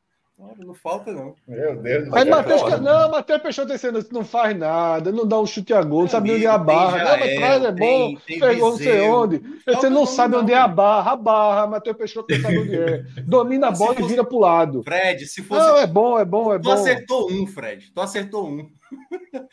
Não 0.58 0.74
falta, 0.74 1.12
não. 1.12 1.34
Meu 1.46 1.76
Deus. 1.76 2.08
Mas 2.08 2.26
Matheus, 2.26 2.80
não, 2.80 3.10
Matheus 3.10 3.42
Peixoto 3.42 3.72
dizendo 3.72 4.04
não 4.10 4.24
faz 4.24 4.56
nada, 4.56 5.12
não 5.12 5.26
dá 5.26 5.38
um 5.38 5.46
chute 5.46 5.72
a 5.74 5.82
gol, 5.82 6.02
não 6.02 6.08
sabe 6.08 6.32
onde 6.32 6.46
é 6.46 6.48
a 6.48 6.56
barra. 6.56 7.04
Não, 7.04 7.18
mas 7.18 7.34
traz 7.34 7.64
é 7.64 7.72
bom, 7.72 8.14
pegou 8.26 8.70
não 8.70 8.76
sei 8.76 9.00
onde. 9.02 9.42
Você 9.66 9.90
não 9.90 10.06
sabe 10.06 10.36
onde 10.36 10.52
é 10.52 10.58
a 10.58 10.68
barra, 10.68 11.12
a 11.12 11.16
barra, 11.16 11.66
Matheus 11.66 11.96
Peixoto 11.96 12.34
não 12.34 12.40
sabe 12.40 12.58
onde 12.58 12.76
é. 12.76 13.02
Domina 13.26 13.68
a 13.68 13.70
bola 13.70 14.00
e 14.00 14.02
vira 14.02 14.24
pro 14.24 14.38
lado. 14.38 14.82
Fred, 14.82 15.26
se 15.26 15.42
fosse. 15.42 15.60
Não, 15.60 15.76
é 15.76 15.86
bom, 15.86 16.18
é 16.18 16.24
bom, 16.24 16.52
é 16.52 16.58
bom. 16.58 16.70
Tu 16.70 16.72
acertou 16.72 17.30
um, 17.30 17.46
Fred. 17.46 17.90
Tu 17.92 18.00
acertou 18.00 18.48
um. 18.48 18.70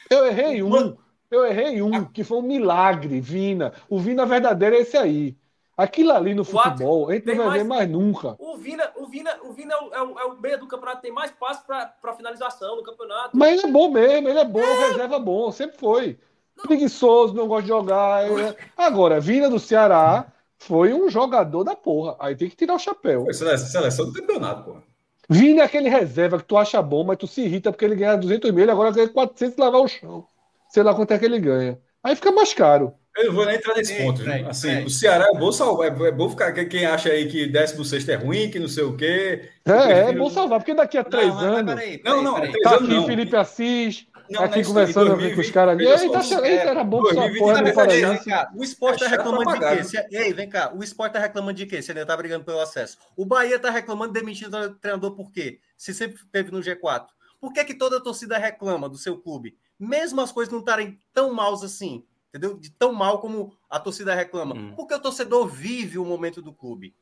Eu 0.10 0.26
errei 0.26 0.64
um. 0.64 0.96
Eu 1.30 1.46
errei 1.46 1.82
um, 1.82 2.06
que 2.06 2.24
foi 2.24 2.38
um 2.38 2.42
milagre, 2.42 3.20
Vina. 3.20 3.74
O 3.90 4.00
Vina 4.00 4.26
verdadeiro 4.26 4.76
é 4.76 4.80
esse 4.80 4.96
aí. 4.96 5.36
Aquilo 5.78 6.12
ali 6.12 6.34
no 6.34 6.44
futebol, 6.44 7.08
a 7.08 7.14
gente 7.14 7.28
não 7.28 7.36
vai 7.36 7.46
mais, 7.46 7.62
ver 7.62 7.68
mais 7.68 7.90
nunca. 7.90 8.36
O 8.40 8.58
Vina, 8.58 8.92
o 8.96 9.06
Vina, 9.06 9.38
o 9.44 9.54
Vina 9.54 9.76
é 9.76 9.78
o, 9.78 9.94
é 9.94 10.02
o, 10.02 10.20
é 10.20 10.26
o 10.26 10.42
meio 10.42 10.60
do 10.60 10.68
campeonato, 10.68 11.04
tem 11.04 11.12
mais 11.12 11.30
passos 11.30 11.64
para 11.68 12.14
finalização 12.16 12.78
no 12.78 12.84
campeonato. 12.84 13.38
Mas 13.38 13.60
ele 13.60 13.68
é 13.68 13.72
bom 13.72 13.92
mesmo, 13.92 14.28
ele 14.28 14.40
é 14.40 14.46
bom, 14.46 14.60
é. 14.60 14.88
reserva 14.88 15.20
bom, 15.20 15.52
sempre 15.52 15.78
foi. 15.78 16.18
Não. 16.58 16.66
Preguiçoso, 16.66 17.36
não 17.36 17.48
gosta 17.48 17.62
de 17.62 17.68
jogar. 17.68 18.24
É... 18.26 18.56
Agora, 18.76 19.20
Vina 19.20 19.52
do 19.52 19.60
Ceará 19.60 20.26
foi 20.58 20.96
um 20.96 21.12
jogador 21.12 21.64
da 21.64 21.76
porra. 21.76 22.16
Aí 22.20 22.36
tem 22.36 22.50
que 22.50 22.56
tirar 22.56 22.74
o 22.74 22.80
chapéu. 22.80 23.26
Foi 23.26 23.34
seleção, 23.36 23.68
seleção 23.68 24.06
do 24.06 24.14
campeonato, 24.14 24.64
porra. 24.64 24.84
Vina 25.30 25.62
é 25.62 25.66
aquele 25.66 25.90
reserva 25.90 26.40
que 26.40 26.46
tu 26.46 26.58
acha 26.58 26.82
bom, 26.82 27.04
mas 27.04 27.18
tu 27.18 27.28
se 27.28 27.42
irrita 27.42 27.72
porque 27.72 27.86
ele 27.86 27.96
ganha 27.96 28.18
200 28.18 28.50
mil, 28.50 28.72
agora 28.72 28.92
ganha 28.92 29.10
400 29.10 29.56
e 29.56 29.62
lavar 29.62 29.82
o 29.82 29.88
chão. 29.88 30.26
Sei 30.70 30.82
lá 30.82 30.96
quanto 30.96 31.12
é 31.12 31.20
que 31.20 31.26
ele 31.26 31.40
ganha. 31.40 31.80
Aí 32.02 32.16
fica 32.16 32.32
mais 32.32 32.54
caro. 32.54 32.94
Eu 33.18 33.26
não 33.28 33.34
vou 33.34 33.46
nem 33.46 33.56
entrar 33.56 33.76
nesse 33.76 33.96
ponto. 33.96 34.22
assim, 34.48 34.84
o 34.84 34.90
Ceará 34.90 35.28
é 35.34 35.38
bom 35.38 35.52
salvar. 35.52 35.88
É, 35.88 36.08
é 36.08 36.12
bom 36.12 36.30
ficar. 36.30 36.52
Quem 36.54 36.86
acha 36.86 37.10
aí 37.10 37.28
que 37.28 37.48
16 37.48 38.08
é 38.10 38.16
ruim, 38.16 38.52
que 38.52 38.60
não 38.60 38.68
sei 38.68 38.84
o 38.84 38.96
quê. 38.96 39.50
É, 39.66 40.10
é 40.10 40.14
bom 40.14 40.30
salvar, 40.30 40.60
porque 40.60 40.76
daqui 40.76 40.98
a 40.98 41.04
três 41.04 41.28
não, 41.28 41.40
anos. 41.40 41.74
Peraí, 41.74 41.98
peraí, 41.98 42.16
não, 42.16 42.24
não, 42.24 42.36
peraí, 42.36 42.62
tá 42.62 42.76
aqui 42.76 42.88
não. 42.88 43.06
Felipe 43.06 43.36
Assis. 43.36 44.08
Não, 44.30 44.44
aqui 44.44 44.64
conversando 44.64 45.08
2020, 45.08 45.36
com 45.36 45.42
os 45.42 45.52
caras 45.52 45.74
ali. 45.74 45.88
Ei, 45.88 46.10
tá, 46.10 46.70
era 46.70 46.84
bom 46.84 47.02
que 47.02 47.14
sua 47.14 47.34
porra 47.38 47.62
no 47.62 47.74
Paraense. 47.74 48.30
O 48.56 48.64
esporte 48.64 49.00
tá 49.00 49.08
reclamando 49.08 49.54
de 49.54 49.60
quê? 49.60 49.84
Se, 49.84 50.08
ei, 50.12 50.34
vem 50.34 50.50
cá. 50.50 50.74
O 50.76 50.84
esporte 50.84 51.14
tá 51.14 51.20
reclamando 51.20 51.54
de 51.54 51.66
quê? 51.66 51.82
Se 51.82 51.92
ele 51.92 52.06
tá 52.06 52.16
brigando 52.16 52.44
pelo 52.44 52.60
acesso. 52.60 52.98
O 53.16 53.26
Bahia 53.26 53.58
tá 53.58 53.70
reclamando 53.70 54.14
demitindo 54.14 54.58
o 54.58 54.76
treinador 54.76 55.16
por 55.16 55.32
quê? 55.32 55.60
Se 55.78 55.94
sempre 55.94 56.20
teve 56.32 56.52
no 56.52 56.60
G4. 56.60 57.06
Por 57.40 57.54
que, 57.54 57.64
que 57.64 57.74
toda 57.74 57.98
a 57.98 58.02
torcida 58.02 58.38
reclama 58.38 58.90
do 58.90 58.98
seu 58.98 59.18
clube? 59.18 59.56
Mesmo 59.80 60.20
as 60.20 60.32
coisas 60.32 60.52
não 60.52 60.60
estarem 60.60 61.00
tão 61.14 61.34
maus 61.34 61.64
assim 61.64 62.04
entendeu? 62.38 62.58
De 62.58 62.70
tão 62.72 62.94
mal 62.94 63.20
como 63.20 63.52
a 63.70 63.80
torcida 63.80 64.16
reclama. 64.16 64.56
Hum. 64.56 64.74
Porque 64.76 64.94
o 64.94 65.00
torcedor 65.00 65.48
vive 65.48 65.98
o 65.98 66.06
momento 66.06 66.42
do 66.42 66.54
clube. 66.54 66.94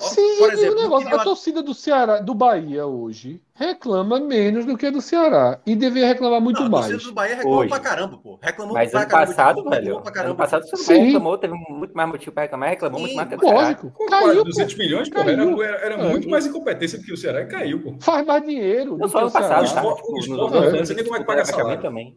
Sim, 0.00 0.38
por 0.38 0.52
exemplo, 0.52 0.80
negócio, 0.80 1.12
a 1.12 1.24
torcida 1.24 1.60
do 1.60 1.74
Ceará, 1.74 2.20
do 2.20 2.32
Bahia 2.32 2.86
hoje 2.86 3.42
reclama 3.52 4.20
menos 4.20 4.64
do 4.64 4.78
que 4.78 4.88
do 4.92 5.02
Ceará 5.02 5.60
e 5.66 5.74
deveria 5.74 6.06
reclamar 6.06 6.40
muito 6.40 6.62
não, 6.62 6.70
mais. 6.70 6.86
A 6.86 6.90
torcida 6.90 7.10
do 7.10 7.14
Bahia 7.14 7.34
reclamou 7.34 7.58
hoje. 7.58 7.68
pra 7.68 7.80
caramba, 7.80 8.16
pô. 8.16 8.38
Reclamou 8.40 8.74
Mas 8.74 8.92
pra 8.92 9.00
ano 9.00 9.10
caramba, 9.10 9.26
passado, 9.26 9.64
velho. 9.68 10.00
Pra 10.00 10.12
caramba. 10.12 10.30
Ano 10.30 10.36
passado 10.36 10.70
você 10.70 10.98
não 10.98 11.04
reclamou, 11.04 11.38
teve 11.38 11.54
muito 11.54 11.94
mais 11.94 12.08
motivo 12.08 12.30
para 12.30 12.42
reclamar, 12.44 12.68
reclamou 12.68 13.00
Sim, 13.00 13.06
muito 13.06 13.16
mais 13.16 13.28
que 13.28 13.34
o 13.34 13.40
Ceará. 13.40 13.60
Lógico, 13.60 14.06
caiu, 14.08 14.44
200 14.44 14.74
pô. 14.74 14.78
milhões, 14.78 15.10
pô, 15.10 15.18
era, 15.18 15.32
era, 15.32 15.76
era 15.78 15.94
é, 15.94 16.08
muito 16.08 16.28
mais 16.30 16.46
incompetência 16.46 16.96
do 16.96 17.04
que 17.04 17.12
o 17.12 17.16
Ceará 17.16 17.40
e 17.40 17.46
caiu, 17.46 17.82
pô. 17.82 17.96
Faz 18.00 18.24
mais 18.24 18.44
dinheiro. 18.44 18.96
Não 18.96 19.08
só 19.08 19.18
ano 19.18 19.32
passado, 19.32 19.74
tá? 19.74 19.82
O 19.82 19.98
esporte, 19.98 20.28
não 20.28 20.84
sei 20.84 20.94
nem 20.94 21.04
como 21.04 21.16
é 21.16 21.18
que 21.18 21.26
paga 21.26 21.44
salário. 21.44 21.82
também. 21.82 22.16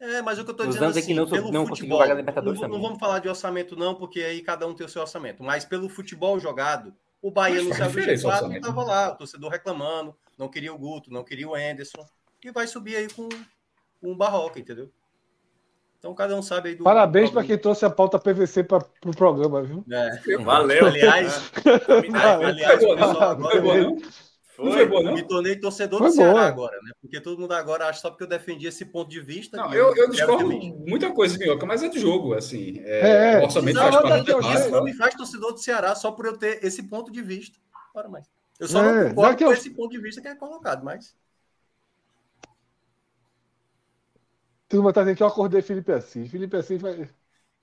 É, 0.00 0.22
mas 0.22 0.38
o 0.38 0.44
que 0.44 0.50
eu 0.50 0.52
estou 0.52 0.66
dizendo 0.66 0.84
anos 0.84 0.96
assim, 0.96 1.08
que 1.08 1.14
não, 1.14 1.26
não 1.50 1.66
conseguiu 1.66 1.98
pagar 1.98 2.14
Libertadores 2.14 2.60
não, 2.60 2.68
não, 2.68 2.80
vamos 2.80 2.98
falar 3.00 3.18
de 3.18 3.28
orçamento 3.28 3.76
não, 3.76 3.96
porque 3.96 4.20
aí 4.20 4.40
cada 4.42 4.66
um 4.66 4.74
tem 4.74 4.86
o 4.86 4.88
seu 4.88 5.02
orçamento. 5.02 5.42
Mas 5.42 5.64
pelo 5.64 5.88
futebol 5.88 6.38
jogado, 6.38 6.94
o 7.20 7.30
Bahia 7.30 7.62
no 7.62 7.74
céu 7.74 7.90
do 7.90 7.98
G4 7.98 8.56
estava 8.56 8.84
lá, 8.84 9.12
o 9.12 9.16
torcedor 9.16 9.50
reclamando, 9.50 10.14
não 10.38 10.48
queria 10.48 10.72
o 10.72 10.78
Guto, 10.78 11.12
não 11.12 11.24
queria 11.24 11.48
o 11.48 11.54
Anderson, 11.54 12.06
e 12.44 12.52
vai 12.52 12.68
subir 12.68 12.94
aí 12.94 13.08
com, 13.12 13.28
com 14.00 14.12
o 14.12 14.16
Barroca, 14.16 14.60
entendeu? 14.60 14.88
Então 15.98 16.14
cada 16.14 16.36
um 16.36 16.42
sabe 16.42 16.68
aí 16.68 16.74
do. 16.76 16.84
Parabéns 16.84 17.30
para 17.30 17.42
quem 17.42 17.58
trouxe 17.58 17.84
a 17.84 17.90
pauta 17.90 18.20
PVC 18.20 18.62
para 18.62 18.78
o 18.78 18.84
pro 19.00 19.10
programa, 19.10 19.62
viu? 19.62 19.84
É. 19.90 20.38
Valeu. 20.38 20.86
Aliás, 20.86 21.50
aliás, 22.46 22.78
pessoal, 22.78 23.30
agora, 23.30 23.96
foi, 24.64 24.72
foi 24.72 24.86
boa, 24.86 25.02
não? 25.02 25.14
Me 25.14 25.22
tornei 25.22 25.56
torcedor 25.56 26.00
foi 26.00 26.08
do 26.08 26.14
Ceará 26.14 26.32
boa. 26.32 26.46
agora, 26.46 26.76
né? 26.82 26.90
Porque 27.00 27.20
todo 27.20 27.38
mundo 27.38 27.52
agora 27.52 27.86
acha 27.86 28.00
só 28.00 28.10
porque 28.10 28.24
eu 28.24 28.28
defendi 28.28 28.66
esse 28.66 28.84
ponto 28.84 29.08
de 29.08 29.20
vista. 29.20 29.56
Não, 29.56 29.72
eu, 29.72 29.94
eu 29.94 30.10
discordo 30.10 30.48
muita 30.48 31.12
coisa, 31.12 31.38
Minhoca, 31.38 31.64
mas 31.64 31.82
é 31.82 31.88
do 31.88 31.98
jogo, 31.98 32.34
assim. 32.34 32.80
É, 32.80 33.34
é, 33.34 33.42
orçamento 33.42 33.76
não, 33.76 33.92
faz 33.92 34.24
parte 34.24 34.30
Isso 34.30 34.70
não 34.70 34.82
me 34.82 34.92
faz 34.92 35.14
torcedor 35.14 35.52
do 35.52 35.58
Ceará 35.58 35.94
só 35.94 36.10
por 36.10 36.26
eu 36.26 36.36
ter 36.36 36.64
esse 36.64 36.82
ponto 36.82 37.12
de 37.12 37.22
vista. 37.22 37.58
Bora 37.94 38.08
mais. 38.08 38.26
Eu 38.58 38.66
só 38.66 38.82
é, 38.82 39.04
não 39.04 39.08
concordo 39.10 39.38
com 39.38 39.44
eu... 39.44 39.52
esse 39.52 39.70
ponto 39.70 39.90
de 39.90 40.00
vista 40.00 40.20
que 40.20 40.28
é 40.28 40.34
colocado, 40.34 40.84
mas. 40.84 41.16
Turma 44.68 44.92
tá 44.92 45.02
dizendo 45.02 45.16
que 45.16 45.22
eu 45.22 45.28
acordei 45.28 45.62
Felipe 45.62 45.92
Assis. 45.92 46.30
Felipe 46.30 46.56
Assis 46.56 46.82
vai. 46.82 47.08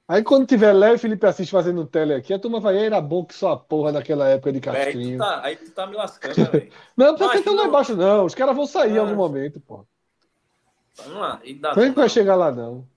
Aí 0.08 0.24
quando 0.24 0.46
tiver 0.46 0.72
Léo 0.72 0.96
e 0.96 0.98
Felipe 1.00 1.26
Assis 1.26 1.50
fazendo 1.50 1.86
tele 1.86 2.14
aqui, 2.14 2.32
a 2.32 2.38
turma 2.38 2.60
vai, 2.60 2.78
era 2.78 3.02
bom 3.02 3.26
que 3.26 3.34
só 3.34 3.54
a 3.54 3.58
porra 3.58 3.92
daquela 3.92 4.30
época 4.30 4.52
de 4.52 4.60
Castrinho. 4.60 5.14
aí, 5.14 5.16
tu 5.16 5.18
tá, 5.18 5.42
aí 5.44 5.56
tu 5.56 5.72
tá 5.72 5.88
me 5.88 5.96
lascando, 5.96 6.38
né, 6.38 6.46
velho. 6.46 6.72
não, 6.96 7.16
por 7.16 7.32
que 7.32 7.50
lá 7.50 7.66
embaixo 7.66 7.96
não? 7.96 8.26
Os 8.26 8.36
caras 8.36 8.56
vão 8.56 8.68
sair 8.68 8.92
ah. 8.92 8.96
em 8.96 8.98
algum 9.00 9.16
momento, 9.16 9.60
pô. 9.60 9.86
Vamos 10.98 11.20
lá. 11.20 11.42
E 11.44 11.56
dá 11.56 11.76
não 11.76 11.94
vai 11.94 12.08
chegar 12.08 12.36
lá, 12.36 12.52
não. 12.52 12.88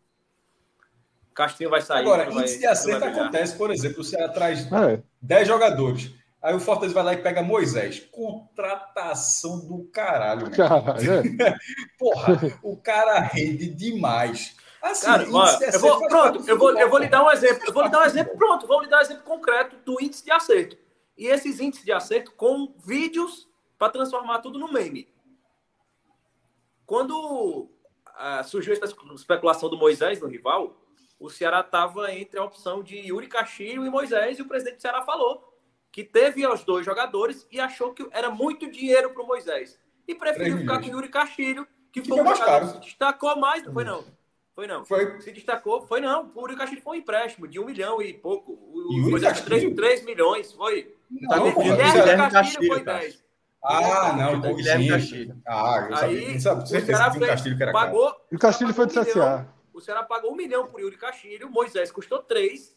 Castrinho 1.35 1.71
vai 1.71 1.81
sair. 1.81 2.01
Agora, 2.01 2.31
índice 2.31 2.59
de 2.59 2.67
acerto 2.67 3.05
acontece, 3.05 3.57
por 3.57 3.71
exemplo, 3.71 4.01
o 4.01 4.05
Ceará 4.05 4.29
traz 4.29 4.71
é. 4.71 5.01
10 5.23 5.49
jogadores. 5.49 6.13
Aí 6.43 6.55
o 6.55 6.61
Fortaleza 6.61 6.95
vai 6.95 7.05
lá 7.05 7.13
e 7.15 7.23
pega 7.23 7.43
Moisés. 7.43 8.01
Contratação 8.13 9.67
do 9.67 9.85
caralho. 9.93 10.51
Caralho. 10.51 11.13
É. 11.43 11.55
Porra, 11.99 12.59
o 12.63 12.77
cara 12.77 13.19
rende 13.21 13.67
demais. 13.69 14.57
Assim, 14.91 15.07
Cara, 15.07 15.25
eu 15.25 15.81
vou, 15.81 16.09
pronto, 16.09 16.49
eu 16.49 16.59
vou, 16.59 16.79
eu 16.79 16.89
vou 16.89 16.99
lhe 16.99 17.09
dar 17.09 17.25
um 17.25 17.31
exemplo. 17.31 17.65
Eu 17.67 17.73
vou 17.73 17.83
lhe 17.83 17.91
dar 17.91 18.03
um 18.03 18.05
exemplo, 18.05 18.37
pronto, 18.37 18.67
vou 18.67 18.81
lhe 18.81 18.89
dar 18.89 18.99
um 18.99 19.03
exemplo 19.03 19.23
concreto 19.25 19.77
do 19.85 20.01
índice 20.01 20.25
de 20.25 20.31
acerto. 20.31 20.77
E 21.17 21.27
esses 21.27 21.61
índices 21.61 21.85
de 21.85 21.93
acerto 21.93 22.33
com 22.33 22.75
vídeos 22.79 23.49
para 23.79 23.93
transformar 23.93 24.39
tudo 24.41 24.59
no 24.59 24.73
meme. 24.73 25.09
Quando 26.87 27.69
uh, 28.09 28.45
surgiu 28.45 28.75
a 28.75 29.15
especulação 29.15 29.69
do 29.69 29.77
Moisés 29.77 30.21
no 30.21 30.27
rival, 30.27 30.77
o 31.21 31.29
Ceará 31.29 31.61
estava 31.61 32.13
entre 32.13 32.39
a 32.39 32.45
opção 32.45 32.83
de 32.83 32.97
Yuri 32.97 33.27
Castilho 33.27 33.85
e 33.85 33.91
Moisés, 33.91 34.39
e 34.39 34.43
o 34.43 34.49
presidente 34.49 34.77
do 34.77 34.83
Ceará 34.83 35.03
falou 35.03 35.45
que 35.91 36.05
teve 36.05 36.47
os 36.47 36.65
dois 36.65 36.85
jogadores 36.85 37.47
e 37.51 37.61
achou 37.61 37.93
que 37.93 38.07
era 38.13 38.31
muito 38.31 38.71
dinheiro 38.71 39.11
para 39.11 39.23
o 39.23 39.27
Moisés. 39.27 39.79
E 40.07 40.15
preferiu 40.15 40.59
ficar 40.59 40.81
com 40.81 40.87
Yuri 40.87 41.09
Castilho, 41.09 41.67
que, 41.93 42.01
que 42.01 42.09
foi, 42.09 42.23
caro. 42.39 42.69
Se 42.69 42.79
destacou 42.81 43.37
mais, 43.37 43.65
não 43.65 43.73
foi 43.73 43.85
não. 43.85 44.05
Foi 44.59 44.67
não. 44.67 44.85
Foi. 44.85 45.21
Se 45.21 45.31
destacou, 45.31 45.87
foi 45.87 46.01
não. 46.01 46.33
O 46.35 46.43
Uri 46.43 46.57
Castilho 46.57 46.83
foi 46.83 46.97
um 46.97 47.01
empréstimo 47.01 47.47
de 47.47 47.61
um 47.61 47.65
milhão 47.65 48.03
e 48.03 48.13
pouco. 48.13 48.59
O 48.61 48.93
Yuri 48.93 49.23
Castilho? 49.23 49.47
3, 49.47 49.75
3 49.77 50.05
milhões, 50.05 50.53
foi. 50.53 50.97
Não, 51.09 51.51
o 51.51 51.63
Guilherme 51.63 52.29
Castilho 52.29 52.67
foi 52.67 52.83
10. 52.83 53.25
Ah, 53.63 54.13
não, 54.15 54.35
então, 54.35 54.57
Guilherme 54.57 54.89
Castilho. 54.89 55.41
Ah, 55.47 55.87
eu 55.89 55.97
sabia. 55.97 56.19
Aí, 56.19 56.41
sabe, 56.41 56.69
certeza 56.69 57.09
que 57.09 57.19
o 57.19 57.21
Castilho 57.21 57.57
que 57.57 57.63
era 57.63 57.73
pagou, 57.73 58.13
E 58.33 58.35
o 58.35 58.39
Castilho 58.41 58.75
foi 58.75 58.87
do 58.87 59.01
CSA. 59.01 59.49
O 59.73 59.81
Ceará 59.81 60.03
pagou 60.03 60.33
um 60.33 60.37
milhão 60.37 60.67
por 60.67 60.81
Yuri 60.81 60.97
Castilho, 60.97 61.49
Moisés 61.49 61.93
custou 61.93 62.19
três. 62.19 62.77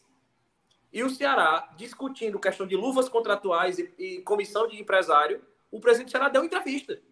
E 0.92 1.02
o 1.02 1.10
Ceará, 1.10 1.68
discutindo 1.76 2.38
questão 2.38 2.64
de 2.64 2.76
luvas 2.76 3.08
contratuais 3.08 3.80
e, 3.80 3.92
e 3.98 4.20
comissão 4.20 4.68
de 4.68 4.80
empresário, 4.80 5.42
o 5.68 5.80
presidente 5.80 6.10
do 6.10 6.10
Ceará 6.12 6.28
deu 6.28 6.44
entrevista. 6.44 7.02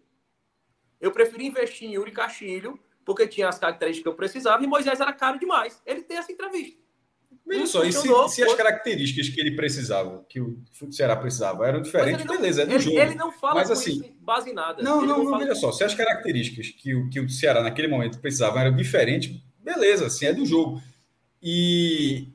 Eu 1.01 1.11
preferi 1.11 1.47
investir 1.47 1.89
em 1.89 1.95
Yuri 1.95 2.13
Castilho, 2.13 2.79
porque 3.05 3.27
tinha 3.27 3.49
as 3.49 3.59
características 3.59 4.03
que 4.03 4.09
eu 4.09 4.15
precisava, 4.15 4.63
e 4.63 4.67
Moisés 4.67 4.99
era 4.99 5.13
caro 5.13 5.39
demais. 5.39 5.81
Ele 5.85 6.01
tem 6.01 6.17
essa 6.17 6.31
entrevista. 6.31 6.81
Veja 7.45 7.65
só, 7.65 7.83
e 7.83 7.91
se, 7.91 8.07
se, 8.29 8.43
as 8.43 8.53
características 8.53 9.27
que 9.29 9.41
ele 9.41 9.55
precisava, 9.55 10.23
que 10.29 10.39
o 10.39 10.63
Ceará 10.89 11.15
precisava, 11.15 11.67
eram 11.67 11.81
diferentes, 11.81 12.23
não, 12.23 12.37
beleza, 12.37 12.61
é 12.61 12.65
do 12.65 12.71
ele, 12.71 12.79
jogo. 12.79 12.99
Ele 12.99 13.15
não 13.15 13.31
fala 13.31 13.55
mas, 13.55 13.71
assim, 13.71 14.15
base 14.21 14.51
em 14.51 14.53
nada. 14.53 14.81
Não, 14.81 15.01
não, 15.01 15.23
não, 15.23 15.31
não 15.31 15.39
veja 15.39 15.55
só, 15.55 15.71
se 15.71 15.83
as 15.83 15.93
características 15.93 16.69
que 16.69 16.95
o, 16.95 17.09
que 17.09 17.19
o 17.19 17.29
Ceará 17.29 17.61
naquele 17.61 17.87
momento 17.87 18.19
precisava 18.19 18.61
eram 18.61 18.75
diferentes, 18.75 19.35
beleza, 19.59 20.05
assim, 20.05 20.27
é 20.27 20.33
do 20.33 20.45
jogo. 20.45 20.81
E 21.41 22.27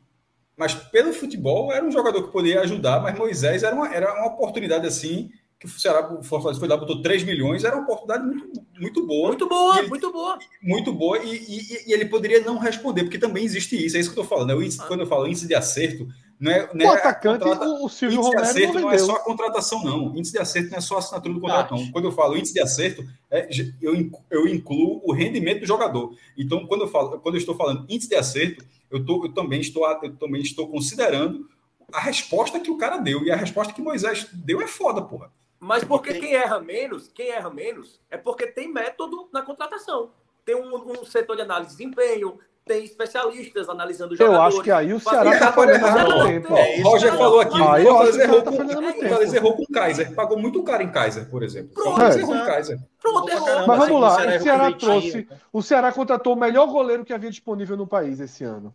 mas 0.57 0.75
pelo 0.75 1.12
futebol 1.12 1.70
era 1.73 1.85
um 1.85 1.93
jogador 1.93 2.23
que 2.25 2.33
poderia 2.33 2.62
ajudar, 2.62 3.01
mas 3.01 3.17
Moisés 3.17 3.62
era 3.62 3.75
uma, 3.75 3.95
era 3.95 4.12
uma 4.15 4.27
oportunidade 4.28 4.86
assim 4.86 5.31
que 5.59 5.67
o 5.67 5.70
Ceará 5.70 6.12
o 6.12 6.23
Fortaleza 6.23 6.60
foi 6.60 6.68
lá, 6.68 6.76
botou 6.76 7.01
3 7.01 7.25
milhões, 7.25 7.65
era 7.65 7.76
uma 7.76 7.85
oportunidade 7.85 8.26
muito, 8.26 8.67
muito 8.78 9.07
boa. 9.07 9.28
Muito 9.28 9.49
boa, 9.49 9.78
ele, 9.78 9.89
muito 9.89 10.12
boa. 10.12 10.39
Muito 10.62 10.93
boa, 10.93 11.18
e, 11.18 11.35
e, 11.35 11.89
e, 11.89 11.93
ele 11.93 12.05
poderia 12.05 12.41
não 12.41 12.59
responder, 12.59 13.05
porque 13.05 13.18
também 13.18 13.44
existe 13.44 13.75
isso, 13.75 13.97
é 13.97 14.01
isso 14.01 14.12
que 14.12 14.18
eu 14.18 14.23
estou 14.23 14.39
falando. 14.39 14.55
Né? 14.55 14.65
Índice, 14.65 14.81
ah. 14.83 14.86
Quando 14.86 15.01
eu 15.01 15.07
falo 15.07 15.26
índice 15.26 15.47
de 15.47 15.55
acerto, 15.55 16.07
não 16.39 16.52
é. 16.52 16.68
Não 16.75 16.86
é 16.86 16.89
o 16.91 16.93
atacante, 16.93 17.43
contrata... 17.43 17.67
o 17.67 17.89
Silvio 17.89 18.18
índice 18.18 18.28
Romero. 18.28 18.44
de 18.44 18.51
acerto 18.51 18.75
não, 18.75 18.81
não, 18.83 18.91
é 18.91 18.99
só 18.99 19.12
a 19.17 19.20
contratação, 19.20 19.83
não. 19.83 20.17
Índice 20.17 20.33
de 20.33 20.39
acerto 20.39 20.70
não 20.70 20.78
é 20.78 20.81
só 20.83 20.97
a 20.97 20.99
assinatura 20.99 21.35
do 21.35 21.41
contrato, 21.41 21.75
não. 21.75 21.91
Quando 21.91 22.05
eu 22.05 22.12
falo 22.12 22.36
índice 22.36 22.52
de 22.52 22.60
acerto, 22.60 23.05
é, 23.31 23.49
eu, 23.81 24.10
eu 24.31 24.47
incluo 24.47 25.01
o 25.05 25.12
rendimento 25.12 25.60
do 25.60 25.67
jogador. 25.67 26.15
Então, 26.36 26.67
quando 26.67 26.83
eu, 26.83 26.89
falo, 26.89 27.18
quando 27.20 27.36
eu 27.36 27.41
estou 27.41 27.57
falando 27.57 27.86
índice 27.89 28.10
de 28.10 28.15
acerto, 28.15 28.62
eu, 28.91 29.05
tô, 29.05 29.25
eu, 29.25 29.33
também 29.33 29.60
estou, 29.60 29.86
eu 30.02 30.15
também 30.17 30.43
estou 30.43 30.68
considerando 30.68 31.49
a 31.91 32.01
resposta 32.01 32.60
que 32.60 32.70
o 32.70 32.76
cara 32.76 32.99
deu. 32.99 33.25
E 33.25 33.31
a 33.31 33.36
resposta 33.36 33.73
que 33.73 33.81
Moisés 33.81 34.26
deu 34.33 34.60
é 34.60 34.67
foda, 34.67 35.01
porra. 35.01 35.33
Mas 35.59 35.83
porque 35.85 36.15
quem 36.15 36.35
erra 36.35 36.60
menos, 36.60 37.09
quem 37.09 37.31
erra 37.31 37.51
menos, 37.51 38.01
é 38.10 38.17
porque 38.17 38.47
tem 38.47 38.73
método 38.73 39.28
na 39.33 39.43
contratação. 39.43 40.10
Tem 40.44 40.55
um, 40.55 41.01
um 41.01 41.05
setor 41.05 41.36
de 41.36 41.43
análise 41.43 41.70
de 41.70 41.76
desempenho, 41.78 42.39
tem 42.67 42.85
especialistas 42.85 43.68
analisando 43.68 44.12
os 44.12 44.18
jogadores. 44.18 44.55
Eu 44.55 44.59
acho 44.59 44.65
que 44.65 44.70
aí 44.73 44.93
o 44.93 44.99
Ceará 44.99 45.33
está 45.33 45.52
perdendo 45.52 45.89
muito 45.89 46.25
tempo. 46.25 46.57
É, 46.57 46.81
Roger 46.83 47.17
falou 47.17 47.41
aqui, 47.41 47.62
aí 47.62 47.85
o 47.85 47.89
Fortaleza 47.89 48.23
errou, 48.25 48.43
tá 48.43 48.51
com, 48.51 48.57
o 48.57 49.36
errou 49.36 49.57
com 49.57 49.62
o 49.62 49.67
Kaiser. 49.68 50.15
Pagou 50.15 50.39
muito 50.39 50.62
caro 50.65 50.83
em 50.83 50.91
Kaiser, 50.91 51.31
por 51.31 51.44
exemplo. 51.44 51.75
Pronto, 51.75 52.02
é. 52.02 52.18
errou 52.18 52.35
em 52.35 52.44
Kaiser. 52.44 52.78
Pronto, 53.01 53.31
errou. 53.31 53.67
Mas 53.67 53.78
vamos 53.78 54.01
lá, 54.01 54.36
o 54.36 54.41
Ceará 54.41 54.73
trouxe... 54.73 55.28
O 55.52 55.62
Ceará 55.62 55.93
contratou 55.93 56.33
o 56.33 56.36
melhor 56.36 56.67
goleiro 56.67 57.05
que 57.05 57.12
havia 57.12 57.31
disponível 57.31 57.76
no 57.76 57.86
país 57.86 58.18
esse 58.18 58.43
ano. 58.43 58.75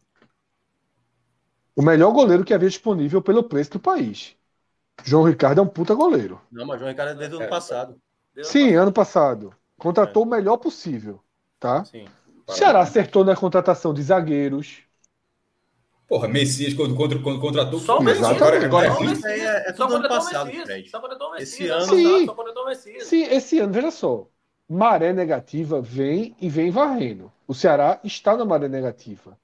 O 1.75 1.81
melhor 1.81 2.11
goleiro 2.11 2.45
que 2.45 2.53
havia 2.53 2.69
disponível 2.69 3.21
pelo 3.21 3.43
preço 3.43 3.71
do 3.71 3.79
país. 3.79 4.35
João 5.03 5.23
Ricardo 5.23 5.59
é 5.59 5.61
um 5.63 5.67
puta 5.67 5.93
goleiro. 5.93 6.41
Não, 6.51 6.65
mas 6.65 6.79
João 6.79 6.89
Ricardo 6.89 7.11
é 7.11 7.15
desde 7.15 7.35
o 7.35 7.39
ano 7.39 7.47
é. 7.47 7.49
passado. 7.49 7.95
Sim, 8.43 8.73
ano 8.75 8.91
passado. 8.91 9.53
Contratou 9.77 10.23
é. 10.23 10.25
o 10.25 10.29
melhor 10.29 10.57
possível, 10.57 11.19
tá? 11.59 11.83
Sim. 11.85 12.05
O 12.47 12.51
Ceará 12.51 12.81
acertou 12.81 13.23
na 13.23 13.35
contratação 13.35 13.93
de 13.93 14.01
zagueiros. 14.03 14.83
Porra, 16.07 16.27
Messias 16.27 16.73
quando, 16.73 16.93
contra, 16.95 17.17
quando 17.19 17.39
contratou. 17.39 17.79
Só 17.79 17.99
o 17.99 18.03
Messias. 18.03 18.27
Agora, 18.27 18.65
agora 18.65 18.87
é, 18.87 19.39
é, 19.39 19.69
é 19.69 19.71
tudo 19.71 19.95
ano 19.95 20.07
passado, 20.09 20.51
Fred. 20.51 20.89
Só 20.89 20.99
contratou 20.99 21.29
o 21.29 21.31
Messias. 21.31 21.53
Esse 21.53 21.69
ano, 21.69 21.85
sim, 21.85 22.25
só 22.25 22.65
Messias. 22.65 23.03
Sim, 23.05 23.23
esse 23.23 23.59
ano, 23.59 23.73
veja 23.73 23.91
só. 23.91 24.27
Maré 24.67 25.13
negativa 25.13 25.81
vem 25.81 26.35
e 26.39 26.49
vem 26.49 26.71
varrendo. 26.71 27.31
O 27.47 27.53
Ceará 27.53 27.99
está 28.03 28.35
na 28.35 28.45
maré 28.45 28.67
negativa. 28.67 29.37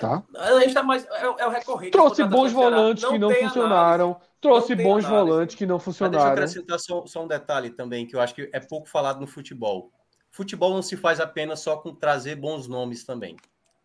Tá? 0.00 0.22
A 0.36 0.60
gente 0.60 0.74
tá 0.74 0.82
mais. 0.82 1.04
É, 1.06 1.24
é 1.24 1.46
o 1.46 1.50
recorrente. 1.50 1.92
Trouxe 1.92 2.24
bons 2.24 2.52
volantes 2.52 3.04
que 3.04 3.18
não 3.18 3.30
funcionaram. 3.30 4.10
Análise. 4.10 4.32
Trouxe 4.40 4.74
bons 4.74 5.04
volantes 5.04 5.56
que 5.56 5.66
não 5.66 5.78
funcionaram. 5.78 6.18
Mas 6.18 6.40
deixa 6.40 6.58
eu 6.58 6.62
acrescentar 6.62 6.80
só, 6.80 7.06
só 7.06 7.24
um 7.24 7.28
detalhe 7.28 7.70
também, 7.70 8.06
que 8.06 8.16
eu 8.16 8.20
acho 8.20 8.34
que 8.34 8.50
é 8.52 8.60
pouco 8.60 8.88
falado 8.88 9.20
no 9.20 9.26
futebol. 9.26 9.92
Futebol 10.30 10.72
não 10.74 10.82
se 10.82 10.96
faz 10.96 11.20
apenas 11.20 11.60
só 11.60 11.76
com 11.76 11.94
trazer 11.94 12.36
bons 12.36 12.66
nomes 12.66 13.04
também. 13.04 13.36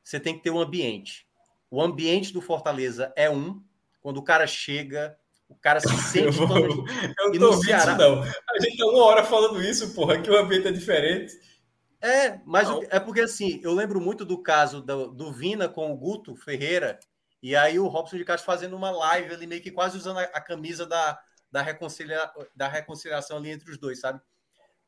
Você 0.03 0.19
tem 0.19 0.35
que 0.35 0.43
ter 0.43 0.49
um 0.49 0.59
ambiente. 0.59 1.27
O 1.69 1.81
ambiente 1.81 2.31
do 2.31 2.41
Fortaleza 2.41 3.11
é 3.15 3.29
um. 3.29 3.61
Quando 4.01 4.17
o 4.17 4.23
cara 4.23 4.47
chega, 4.47 5.17
o 5.49 5.55
cara 5.55 5.79
se 5.79 5.95
sente. 6.09 6.39
eu, 6.39 6.47
vou, 6.47 6.57
eu 6.57 6.69
não 6.69 7.31
tô 7.31 7.45
ouvindo 7.47 7.65
Ceará... 7.65 7.91
isso, 7.91 8.01
não. 8.01 8.23
A 8.23 8.59
gente 8.61 8.77
tá 8.77 8.85
uma 8.85 9.03
hora 9.03 9.23
falando 9.23 9.61
isso, 9.61 9.93
porra, 9.93 10.21
que 10.21 10.29
o 10.29 10.37
ambiente 10.37 10.67
é 10.67 10.71
diferente. 10.71 11.33
É, 12.01 12.39
mas 12.45 12.67
não. 12.67 12.83
é 12.89 12.99
porque 12.99 13.21
assim, 13.21 13.59
eu 13.63 13.73
lembro 13.73 13.99
muito 13.99 14.23
do 14.23 14.41
caso 14.41 14.81
do, 14.81 15.11
do, 15.11 15.31
Vina 15.31 15.67
com 15.67 15.91
o 15.91 15.97
Guto 15.97 16.35
Ferreira, 16.35 16.99
e 17.41 17.55
aí 17.55 17.79
o 17.79 17.87
Robson 17.87 18.17
de 18.17 18.25
Castro 18.25 18.45
fazendo 18.45 18.75
uma 18.75 18.91
live 18.91 19.33
ali, 19.33 19.47
meio 19.47 19.61
que 19.61 19.71
quase 19.71 19.97
usando 19.97 20.19
a, 20.19 20.23
a 20.23 20.41
camisa 20.41 20.85
da, 20.85 21.19
da, 21.51 21.61
reconcilia, 21.61 22.31
da 22.55 22.67
reconciliação 22.67 23.37
ali 23.37 23.49
entre 23.49 23.71
os 23.71 23.77
dois, 23.77 23.99
sabe? 23.99 24.21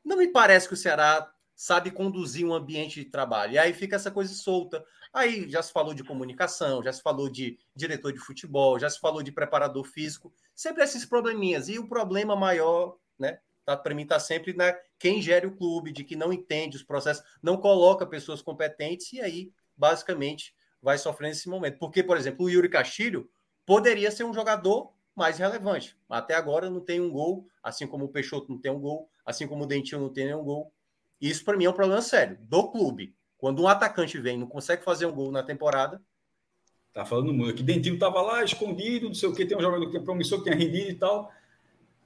Não 0.04 0.16
me 0.16 0.28
parece 0.28 0.68
que 0.68 0.74
o 0.74 0.76
Ceará 0.76 1.30
sabe 1.60 1.90
conduzir 1.90 2.46
um 2.46 2.54
ambiente 2.54 3.04
de 3.04 3.10
trabalho. 3.10 3.52
E 3.52 3.58
aí 3.58 3.74
fica 3.74 3.96
essa 3.96 4.10
coisa 4.10 4.32
solta. 4.32 4.82
Aí 5.12 5.46
já 5.50 5.62
se 5.62 5.70
falou 5.70 5.92
de 5.92 6.02
comunicação, 6.02 6.82
já 6.82 6.90
se 6.90 7.02
falou 7.02 7.28
de 7.28 7.58
diretor 7.76 8.14
de 8.14 8.18
futebol, 8.18 8.78
já 8.78 8.88
se 8.88 8.98
falou 8.98 9.22
de 9.22 9.30
preparador 9.30 9.84
físico, 9.84 10.32
sempre 10.54 10.82
esses 10.82 11.04
probleminhas. 11.04 11.68
E 11.68 11.78
o 11.78 11.86
problema 11.86 12.34
maior, 12.34 12.96
né, 13.18 13.40
tá, 13.64 13.76
para 13.76 13.94
mim 13.94 14.02
está 14.02 14.18
sempre 14.18 14.52
na 14.52 14.74
quem 14.98 15.20
gere 15.20 15.46
o 15.46 15.56
clube, 15.56 15.92
de 15.92 16.04
que 16.04 16.16
não 16.16 16.32
entende 16.32 16.76
os 16.76 16.82
processos, 16.82 17.24
não 17.42 17.56
coloca 17.56 18.06
pessoas 18.06 18.42
competentes 18.42 19.12
e 19.12 19.20
aí, 19.20 19.52
basicamente, 19.76 20.54
vai 20.82 20.98
sofrendo 20.98 21.32
esse 21.32 21.48
momento. 21.48 21.78
Porque, 21.78 22.02
por 22.02 22.16
exemplo, 22.16 22.46
o 22.46 22.50
Yuri 22.50 22.68
Castilho 22.68 23.28
poderia 23.64 24.10
ser 24.10 24.24
um 24.24 24.34
jogador 24.34 24.92
mais 25.14 25.38
relevante. 25.38 25.96
Até 26.08 26.34
agora 26.34 26.70
não 26.70 26.80
tem 26.80 27.00
um 27.00 27.10
gol, 27.10 27.46
assim 27.62 27.86
como 27.86 28.06
o 28.06 28.08
Peixoto 28.08 28.50
não 28.50 28.58
tem 28.58 28.70
um 28.70 28.80
gol, 28.80 29.08
assim 29.24 29.46
como 29.46 29.64
o 29.64 29.66
Dentinho 29.66 30.00
não 30.00 30.08
tem 30.08 30.26
nenhum 30.26 30.42
gol. 30.42 30.72
Isso, 31.20 31.44
para 31.44 31.56
mim, 31.56 31.64
é 31.64 31.70
um 31.70 31.74
problema 31.74 32.00
sério 32.00 32.38
do 32.40 32.70
clube. 32.70 33.14
Quando 33.36 33.62
um 33.62 33.68
atacante 33.68 34.18
vem 34.18 34.38
não 34.38 34.46
consegue 34.46 34.84
fazer 34.84 35.06
um 35.06 35.12
gol 35.12 35.30
na 35.30 35.42
temporada. 35.42 36.00
Tá 36.92 37.04
falando 37.04 37.32
muito 37.32 37.52
aqui. 37.52 37.62
Dentinho 37.62 37.98
tava 37.98 38.20
lá 38.20 38.42
escondido, 38.42 39.06
não 39.06 39.14
sei 39.14 39.28
o 39.28 39.34
que, 39.34 39.46
tem 39.46 39.56
um 39.56 39.62
jogador 39.62 39.90
que 39.90 39.96
é 39.96 40.00
promissor, 40.00 40.38
que 40.38 40.44
tinha 40.44 40.56
rendido 40.56 40.90
e 40.90 40.94
tal. 40.94 41.30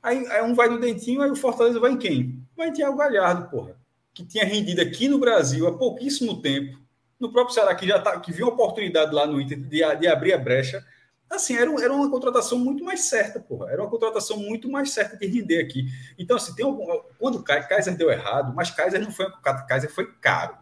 Aí, 0.05 0.27
aí, 0.27 0.43
um 0.43 0.55
vai 0.55 0.69
no 0.69 0.79
Dentinho, 0.79 1.23
aí 1.23 1.31
o 1.31 1.35
Fortaleza 1.35 1.81
vai 1.81 1.93
em 1.93 1.97
quem? 1.97 2.47
Vai 2.55 2.69
em 2.69 2.73
Thiago 2.75 2.95
Galhardo, 2.95 3.49
porra. 3.49 3.75
Que 4.13 4.23
tinha 4.23 4.45
rendido 4.45 4.83
aqui 4.83 5.09
no 5.09 5.19
Brasil 5.19 5.67
há 5.67 5.79
pouquíssimo 5.79 6.43
tempo. 6.43 6.79
No 7.19 7.33
próprio 7.33 7.55
Ceará, 7.55 7.75
que 7.75 7.89
já 7.89 7.99
tá, 7.99 8.21
que 8.21 8.31
viu 8.31 8.45
a 8.45 8.51
oportunidade 8.51 9.15
lá 9.15 9.27
no 9.27 9.41
Inter 9.41 9.59
de, 9.59 9.97
de 9.97 10.07
abrir 10.07 10.35
a 10.35 10.37
brecha. 10.37 10.85
Assim, 11.31 11.57
era, 11.57 11.71
era 11.83 11.91
uma 11.91 12.11
contratação 12.11 12.59
muito 12.59 12.85
mais 12.85 13.01
certa, 13.07 13.41
porra. 13.41 13.71
Era 13.71 13.81
uma 13.81 13.89
contratação 13.89 14.37
muito 14.37 14.71
mais 14.71 14.91
certa 14.91 15.17
de 15.17 15.27
render 15.27 15.59
aqui. 15.59 15.87
Então, 16.19 16.37
assim, 16.37 16.55
tem 16.55 16.67
algum, 16.67 16.85
quando 17.19 17.37
o 17.37 17.43
Kaiser 17.43 17.97
deu 17.97 18.11
errado, 18.11 18.53
mas 18.55 18.71
Kaiser 18.71 19.01
não 19.01 19.11
foi. 19.11 19.27
Kaiser 19.67 19.91
foi 19.91 20.13
caro. 20.21 20.59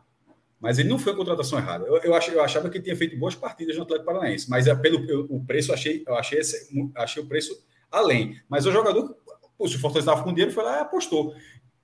Mas 0.61 0.79
ele 0.79 0.89
não 0.89 1.01
foi 1.01 1.15
a 1.15 1.17
contratação 1.17 1.59
errada. 1.59 1.85
Eu, 1.85 1.97
eu, 1.97 2.15
achei, 2.15 2.33
eu 2.33 2.45
achava 2.45 2.71
que 2.71 2.77
ele 2.77 2.85
tinha 2.85 2.97
feito 2.97 3.19
boas 3.19 3.35
partidas 3.35 3.77
no 3.77 3.83
Atlético 3.83 4.07
Paranaense, 4.07 4.49
mas 4.49 4.69
é 4.69 4.75
pelo 4.77 5.05
eu, 5.11 5.27
o 5.29 5.45
preço, 5.45 5.73
achei, 5.73 6.05
eu 6.07 6.15
achei, 6.15 6.39
esse, 6.39 6.71
achei 6.95 7.21
o 7.21 7.27
preço 7.27 7.61
além. 7.93 8.41
Mas 8.49 8.65
o 8.65 8.73
jogador 8.73 9.15
se 9.69 9.77
o 9.77 9.81
Fortaleza 9.81 10.11
estava 10.11 10.25
com 10.25 10.33
dinheiro, 10.33 10.53
foi 10.53 10.65
lá 10.65 10.79
e 10.79 10.81
apostou. 10.81 11.35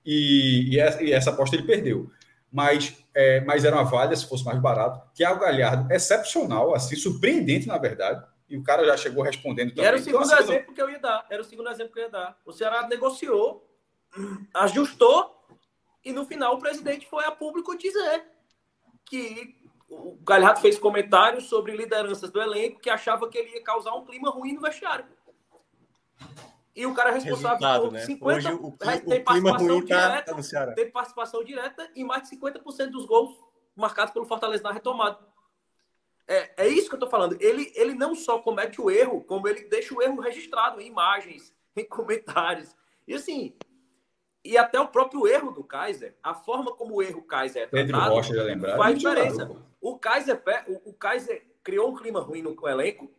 E, 0.05 0.73
e, 0.73 0.79
essa, 0.79 1.03
e, 1.03 1.11
essa, 1.11 1.29
aposta 1.29 1.55
ele 1.55 1.65
perdeu. 1.65 2.09
Mas, 2.51 2.97
é, 3.13 3.41
mas 3.41 3.63
era 3.63 3.75
uma 3.75 3.83
valha, 3.83 4.15
se 4.15 4.27
fosse 4.27 4.43
mais 4.43 4.59
barato. 4.59 5.01
Que 5.13 5.23
é 5.23 5.29
o 5.29 5.39
Galhardo, 5.39 5.91
excepcional, 5.93 6.73
assim, 6.73 6.95
surpreendente, 6.95 7.67
na 7.67 7.77
verdade. 7.77 8.25
E 8.49 8.57
o 8.57 8.63
cara 8.63 8.83
já 8.83 8.97
chegou 8.97 9.23
respondendo 9.23 9.69
também. 9.69 9.85
Era 9.85 9.97
o 9.97 9.99
segundo 9.99 10.25
então, 10.25 10.37
assim, 10.39 10.53
exemplo 10.53 10.73
que 10.73 10.81
eu 10.81 10.89
ia 10.89 10.99
dar. 10.99 11.25
Era 11.29 11.41
o 11.41 11.45
segundo 11.45 11.69
exemplo 11.69 11.93
que 11.93 11.99
eu 11.99 12.03
ia 12.03 12.09
dar. 12.09 12.37
O 12.45 12.51
Ceará 12.51 12.87
negociou, 12.87 13.69
ajustou, 14.55 15.39
e 16.03 16.11
no 16.11 16.25
final 16.25 16.55
o 16.55 16.59
presidente 16.59 17.07
foi 17.07 17.25
a 17.25 17.31
público 17.31 17.77
dizer 17.77 18.25
que 19.05 19.55
o 19.87 20.17
Galhardo 20.21 20.61
fez 20.61 20.77
comentários 20.79 21.45
sobre 21.45 21.75
lideranças 21.75 22.31
do 22.31 22.41
elenco 22.41 22.79
que 22.79 22.89
achava 22.89 23.27
que 23.29 23.37
ele 23.37 23.55
ia 23.55 23.63
causar 23.63 23.93
um 23.95 24.05
clima 24.05 24.29
ruim 24.29 24.53
no 24.53 24.61
vestiário. 24.61 25.05
E 26.79 26.85
o 26.85 26.93
cara 26.93 27.09
é 27.09 27.13
responsável 27.15 27.81
por 27.81 27.91
né? 27.91 28.05
50%. 28.05 28.17
Hoje, 28.21 28.53
o, 28.53 28.67
o, 28.67 28.77
tem 28.77 29.21
participação 29.21 29.85
tá 29.85 30.07
direta, 30.07 30.35
tá 30.35 30.43
Ceará. 30.43 30.73
Tem 30.73 30.89
participação 30.89 31.43
direta 31.43 31.91
e 31.93 32.05
mais 32.05 32.23
de 32.23 32.37
50% 32.37 32.89
dos 32.89 33.05
gols 33.05 33.37
marcados 33.75 34.13
pelo 34.13 34.25
Fortaleza 34.25 34.63
na 34.63 34.71
retomada. 34.71 35.19
É, 36.25 36.63
é 36.63 36.67
isso 36.69 36.87
que 36.87 36.95
eu 36.95 36.99
tô 36.99 37.09
falando. 37.09 37.35
Ele, 37.41 37.69
ele 37.75 37.93
não 37.95 38.15
só 38.15 38.39
comete 38.39 38.79
o 38.79 38.89
erro, 38.89 39.21
como 39.25 39.45
ele 39.49 39.65
deixa 39.65 39.93
o 39.93 40.01
erro 40.01 40.21
registrado 40.21 40.79
em 40.79 40.87
imagens, 40.87 41.53
em 41.75 41.83
comentários. 41.83 42.73
E 43.05 43.13
assim, 43.13 43.57
e 44.45 44.57
até 44.57 44.79
o 44.79 44.87
próprio 44.87 45.27
erro 45.27 45.51
do 45.51 45.65
Kaiser, 45.65 46.15
a 46.23 46.33
forma 46.33 46.73
como 46.73 46.95
o 46.95 47.03
erro 47.03 47.23
Kaiser 47.23 47.63
é 47.63 47.85
tratado, 47.85 48.15
Rocha, 48.15 48.33
já 48.33 48.43
lembrar, 48.43 48.77
faz 48.77 48.97
diferença. 48.97 49.51
O 49.81 49.99
Kaiser, 49.99 50.41
o, 50.65 50.91
o 50.91 50.93
Kaiser 50.93 51.45
criou 51.61 51.89
um 51.89 51.95
clima 51.95 52.21
ruim 52.21 52.41
no 52.41 52.55
elenco, 52.69 53.11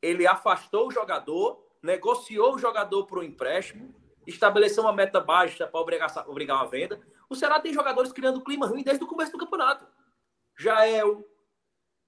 ele 0.00 0.26
afastou 0.26 0.88
o 0.88 0.90
jogador, 0.90 1.61
negociou 1.82 2.54
o 2.54 2.58
jogador 2.58 3.06
para 3.06 3.18
o 3.18 3.24
empréstimo, 3.24 3.94
estabeleceu 4.26 4.84
uma 4.84 4.92
meta 4.92 5.20
baixa 5.20 5.66
para 5.66 5.80
obrigar, 5.80 6.24
obrigar 6.28 6.56
uma 6.58 6.70
venda. 6.70 7.00
O 7.28 7.34
Ceará 7.34 7.58
tem 7.58 7.72
jogadores 7.72 8.12
criando 8.12 8.40
clima 8.40 8.66
ruim 8.66 8.82
desde 8.82 9.02
o 9.02 9.06
começo 9.06 9.32
do 9.32 9.38
campeonato. 9.38 9.86
Jael. 10.56 11.26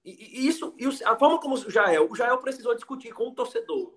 E, 0.03 0.43
e 0.43 0.47
isso, 0.47 0.73
e 0.77 0.85
a 1.03 1.15
forma 1.17 1.39
como 1.39 1.55
o 1.55 1.69
Jael, 1.69 2.07
o 2.09 2.15
Jael 2.15 2.37
precisou 2.37 2.75
discutir 2.75 3.11
com 3.11 3.27
o 3.27 3.33
torcedor 3.33 3.93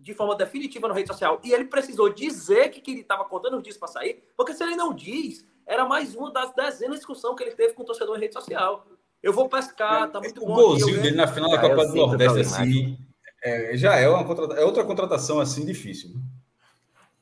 de 0.00 0.14
forma 0.14 0.34
definitiva 0.34 0.88
na 0.88 0.94
rede 0.94 1.08
social. 1.08 1.40
E 1.44 1.52
ele 1.52 1.64
precisou 1.64 2.08
dizer 2.08 2.70
que, 2.70 2.80
que 2.80 2.90
ele 2.92 3.00
estava 3.00 3.24
contando 3.24 3.56
os 3.56 3.62
dias 3.62 3.76
para 3.76 3.88
sair, 3.88 4.24
porque 4.36 4.54
se 4.54 4.62
ele 4.62 4.76
não 4.76 4.94
diz, 4.94 5.44
era 5.66 5.84
mais 5.84 6.14
uma 6.14 6.30
das 6.32 6.54
dezenas 6.54 6.94
de 6.94 7.00
discussão 7.00 7.34
que 7.34 7.42
ele 7.42 7.54
teve 7.54 7.74
com 7.74 7.82
o 7.82 7.86
torcedor 7.86 8.16
em 8.16 8.20
rede 8.20 8.34
social. 8.34 8.86
Eu 9.22 9.32
vou 9.32 9.48
pescar, 9.48 10.10
tá 10.10 10.20
muito 10.20 10.40
bom. 10.40 10.52
O 10.52 10.56
golzinho 10.56 11.00
dele 11.00 11.16
na 11.16 11.28
final 11.28 11.50
da 11.50 11.60
Copa 11.60 11.86
do 11.86 11.94
Nordeste, 11.94 12.40
assim, 12.40 12.98
é, 13.42 13.76
já 13.76 13.96
é, 13.96 14.08
uma 14.08 14.20
é 14.54 14.64
outra 14.64 14.84
contratação 14.84 15.40
assim 15.40 15.64
difícil. 15.64 16.10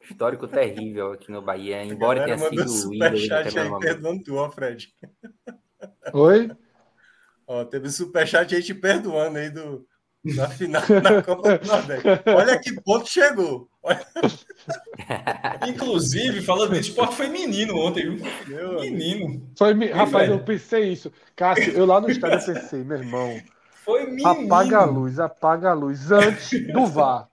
Histórico 0.03 0.49
terrível 0.49 1.13
aqui 1.13 1.31
no 1.31 1.41
Bahia, 1.41 1.85
embora 1.85 2.25
tenha 2.25 2.37
sido 2.37 2.65
o 2.65 2.69
Superchat 2.69 3.59
aí 3.59 3.79
perdoando 3.79 4.23
tu, 4.25 4.35
ó, 4.35 4.51
Fred. 4.51 4.93
Oi? 6.13 6.51
Ó, 7.47 7.65
teve 7.65 7.91
superchat 7.91 8.55
aí 8.55 8.63
te 8.63 8.75
perdoando 8.75 9.39
aí 9.39 9.51
do, 9.51 9.87
na 10.25 10.49
final 10.49 10.83
da 11.03 11.23
Copa 11.23 11.59
do 11.59 11.67
Nordeste. 11.67 12.09
Olha 12.27 12.59
que 12.61 12.81
ponto 12.83 13.09
chegou. 13.09 13.69
Inclusive, 15.67 16.43
falando 16.43 16.75
de 16.75 16.81
esporte, 16.81 17.17
foi 17.17 17.29
menino 17.29 17.77
ontem, 17.79 18.15
viu? 18.45 18.81
Menino. 18.81 19.51
Foi, 19.57 19.73
rapaz, 19.91 20.29
eu 20.29 20.39
pensei 20.41 20.93
isso. 20.93 21.11
Cássio, 21.35 21.73
eu 21.73 21.87
lá 21.87 22.01
no 22.01 22.11
estádio 22.11 22.55
pensei, 22.55 22.85
meu 22.85 22.99
irmão. 22.99 23.41
Foi 23.85 24.07
menino. 24.07 24.29
Apaga 24.29 24.79
a 24.79 24.85
luz, 24.85 25.19
apaga 25.19 25.71
a 25.71 25.75
luz 25.75 26.11
antes 26.11 26.73
do 26.73 26.87
VAR. 26.87 27.29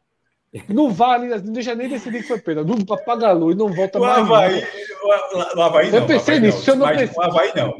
Não 0.69 0.89
vale, 0.89 1.27
não 1.27 1.53
deixa 1.53 1.75
nem 1.75 1.89
decidir 1.89 2.21
que 2.21 2.29
foi 2.29 2.39
pênalti. 2.39 2.85
Apaga 2.89 3.27
a 3.27 3.31
luz, 3.33 3.55
não 3.55 3.67
volta 3.67 3.99
o 3.99 4.01
mais. 4.01 4.19
Havaí, 4.19 4.65
o, 5.03 5.57
o 5.57 5.61
Havaí 5.61 5.91
não. 5.91 5.99
Eu 5.99 6.07
pensei 6.07 6.39
nisso, 6.39 6.69
eu 6.69 6.77
não 6.77 6.85
mas, 6.85 7.01
pensei. 7.01 7.17
O 7.17 7.21
Havaí 7.21 7.51
não, 7.53 7.77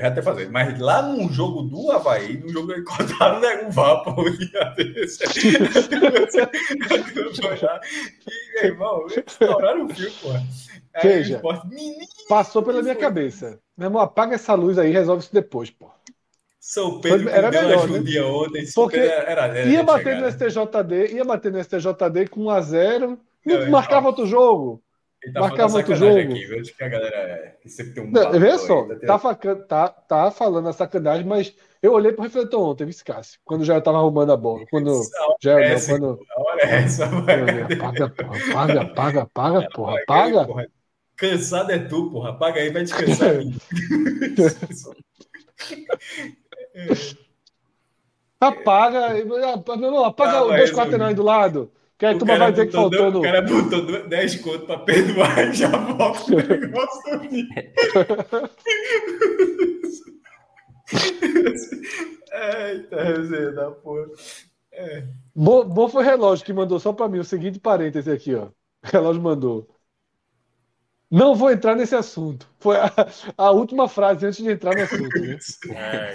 já 0.00 0.08
até 0.08 0.20
fazer. 0.20 0.50
Mas 0.50 0.78
lá 0.78 1.02
no 1.02 1.32
jogo 1.32 1.62
do 1.62 1.90
Havaí, 1.90 2.36
no 2.36 2.50
jogo 2.50 2.74
que 2.74 2.82
cortaram 2.82 3.40
né, 3.40 3.64
o 3.66 3.70
VAR, 3.70 4.04
pô, 4.04 4.22
e, 4.28 4.50
irmão, 8.66 9.06
estouraram 9.06 9.86
o 9.86 9.88
fio, 9.88 10.12
pô. 10.22 10.28
Veja, 11.02 11.40
passou 12.28 12.62
pela 12.62 12.82
minha 12.82 12.96
cabeça. 12.96 13.58
Meu 13.76 13.86
irmão, 13.86 14.02
apaga 14.02 14.34
essa 14.34 14.54
luz 14.54 14.78
aí 14.78 14.90
resolve 14.90 15.22
isso 15.22 15.32
depois, 15.32 15.70
pô. 15.70 15.88
São 16.60 17.00
Pedro 17.00 17.22
Foi, 17.22 17.32
era 17.32 17.50
melhor, 17.50 17.88
né? 17.88 18.22
ontem. 18.22 18.66
Porque 18.74 18.98
era, 18.98 19.46
era, 19.46 19.64
ia 19.64 19.82
bater 19.82 20.16
chegar, 20.16 20.20
no 20.20 20.30
STJD, 20.30 21.14
ia 21.14 21.24
bater 21.24 21.50
no 21.50 21.64
STJD 21.64 22.28
com 22.28 22.44
1x0, 22.44 23.18
não, 23.46 23.70
marcava 23.70 24.08
outro 24.08 24.26
jogo. 24.26 24.82
Tá 25.32 25.40
marcava 25.40 25.78
outro 25.78 25.96
jogo. 25.96 26.18
Aqui, 26.18 26.72
que 26.76 26.84
a 26.84 26.88
galera 26.88 27.56
sempre 27.64 27.94
tem 27.94 28.04
um 28.04 28.10
não, 28.10 28.32
Vê 28.32 28.58
só, 28.58 28.86
tá, 29.06 29.18
tá, 29.66 29.88
tá, 29.88 30.30
falando 30.30 30.68
a 30.68 30.74
sacanagem, 30.74 31.24
mas 31.24 31.54
eu 31.82 31.94
olhei 31.94 32.12
pro 32.12 32.24
refletor 32.24 32.60
ontem, 32.60 32.84
viu, 32.84 32.94
Cássio? 33.06 33.40
Quando 33.42 33.64
já 33.64 33.80
tava 33.80 33.96
arrumando 33.96 34.32
a 34.32 34.36
bola. 34.36 34.66
Quando. 34.70 35.00
Já, 35.40 35.54
não, 35.54 35.60
essa, 35.60 35.92
quando... 35.92 36.20
Olha 36.36 36.62
essa, 36.62 37.08
Paga, 37.08 38.08
porra, 38.10 38.38
paga, 38.52 38.84
paga, 38.94 39.26
paga, 39.32 39.68
porra, 39.70 39.96
paga. 40.06 40.44
Porra. 40.44 40.68
Cansado 41.16 41.72
é 41.72 41.78
tu, 41.78 42.10
porra. 42.10 42.38
Paga 42.38 42.60
aí, 42.60 42.70
vai 42.70 42.82
descansar. 42.82 43.30
Apaga, 48.40 49.22
não, 49.76 50.04
apaga 50.04 50.38
ah, 50.38 50.44
dois 50.44 50.72
quaternões 50.72 51.14
do 51.14 51.22
lado. 51.22 51.70
Que 51.98 52.06
aí 52.06 52.16
tu 52.16 52.24
vai 52.24 52.50
dizer 52.50 52.66
que 52.66 52.72
faltou. 52.72 53.10
No... 53.10 53.18
O 53.18 53.22
cara 53.22 53.42
botou 53.42 54.08
10 54.08 54.36
conto 54.36 54.64
pra 54.64 54.78
perdoar 54.78 55.50
e 55.50 55.52
já 55.52 55.68
volta 55.68 56.32
o 56.32 56.36
negócio 56.36 57.20
Eita, 62.32 63.02
resenha 63.04 63.52
da 63.52 63.70
porra. 63.70 64.06
É. 64.72 65.04
Bom, 65.34 65.64
bom 65.64 65.88
foi 65.90 66.02
o 66.02 66.06
relógio 66.06 66.46
que 66.46 66.54
mandou 66.54 66.80
só 66.80 66.90
pra 66.94 67.06
mim 67.06 67.18
o 67.18 67.24
seguinte 67.24 67.60
parêntese 67.60 68.10
aqui, 68.10 68.34
ó. 68.34 68.44
O 68.46 68.52
relógio 68.84 69.20
mandou. 69.20 69.68
Não 71.10 71.34
vou 71.34 71.50
entrar 71.50 71.74
nesse 71.74 71.94
assunto. 71.94 72.48
Foi 72.60 72.76
a, 72.76 72.92
a, 73.36 73.50
última 73.50 73.88
frase 73.88 74.24
antes 74.24 74.38
de 74.38 74.48
entrar 74.48 74.76
no 74.76 74.82
assunto. 74.82 75.18
Né? 75.18 75.38
É, 75.74 76.12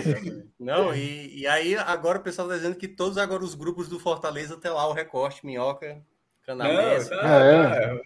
não, 0.57 0.95
e, 0.95 1.41
e, 1.41 1.47
aí 1.47 1.75
agora 1.75 2.19
o 2.19 2.21
pessoal 2.21 2.47
está 2.47 2.57
dizendo 2.57 2.77
que 2.77 2.87
todos 2.87 3.17
agora 3.17 3.43
os 3.43 3.55
grupos 3.55 3.89
do 3.89 3.99
Fortaleza 3.99 4.57
tem 4.57 4.71
lá 4.71 4.87
o 4.87 4.93
recorte, 4.93 5.45
minhoca, 5.45 6.01
canamés. 6.45 7.09
Tá, 7.09 7.45
é. 7.45 8.01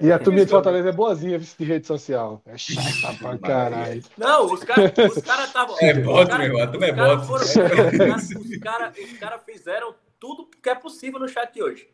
E 0.00 0.12
a 0.12 0.18
turminha 0.18 0.44
de 0.44 0.50
Fortaleza 0.50 0.88
é 0.88 0.92
boazinha 0.92 1.38
de 1.38 1.64
rede 1.64 1.86
social. 1.86 2.42
É 2.44 2.58
chata 2.58 3.16
pra 3.18 3.38
caralho. 3.38 4.02
Não, 4.18 4.52
os 4.52 4.62
caras 4.64 4.92
os 4.98 5.16
estavam. 5.16 5.76
É 5.80 5.94
bot, 5.94 6.30
meu 6.32 6.42
irmão. 6.42 6.60
é 6.60 7.16
bot. 7.16 7.42
Os 7.42 8.56
caras 8.58 8.98
cara 9.18 9.38
fizeram 9.38 9.94
tudo 10.18 10.50
que 10.62 10.68
é 10.68 10.74
possível 10.74 11.18
no 11.18 11.28
chat 11.28 11.52
de 11.52 11.62
hoje. 11.62 11.88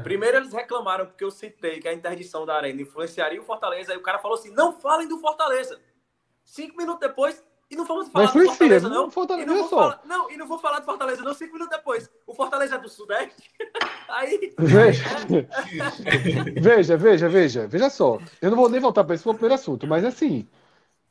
Primeiro 0.00 0.38
eles 0.38 0.52
reclamaram 0.52 1.06
porque 1.06 1.24
eu 1.24 1.30
citei 1.30 1.80
que 1.80 1.88
a 1.88 1.92
interdição 1.92 2.46
da 2.46 2.54
arena 2.54 2.80
influenciaria 2.80 3.40
o 3.40 3.44
Fortaleza. 3.44 3.92
Aí 3.92 3.98
o 3.98 4.02
cara 4.02 4.18
falou 4.18 4.38
assim: 4.38 4.50
não 4.52 4.72
falem 4.72 5.08
do 5.08 5.18
Fortaleza. 5.18 5.80
Cinco 6.44 6.76
minutos 6.76 7.00
depois, 7.00 7.44
e 7.72 7.76
não 7.76 7.86
vamos 7.86 8.08
falar 8.08 8.26
do 8.26 8.44
Fortaleza, 8.44 8.88
não. 8.88 9.10
Fortaleza, 9.10 9.50
e 9.50 9.54
não, 9.54 9.58
vou 9.60 9.68
falar, 9.68 10.00
não, 10.04 10.30
e 10.30 10.36
não 10.36 10.46
vou 10.46 10.58
falar 10.58 10.78
do 10.80 10.84
Fortaleza, 10.84 11.22
não. 11.22 11.32
Cinco 11.32 11.54
minutos 11.54 11.74
depois. 11.74 12.10
O 12.26 12.34
Fortaleza 12.34 12.74
é 12.74 12.78
do 12.78 12.88
Sudeste. 12.88 13.50
Aí. 14.10 14.52
Veja. 14.58 15.04
veja, 16.60 16.96
veja, 16.98 17.28
veja. 17.30 17.66
Veja 17.66 17.88
só. 17.88 18.18
Eu 18.42 18.50
não 18.50 18.58
vou 18.58 18.68
nem 18.68 18.78
voltar 18.78 19.04
para 19.04 19.14
esse 19.14 19.24
primeiro 19.24 19.54
assunto, 19.54 19.86
mas 19.86 20.04
assim. 20.04 20.46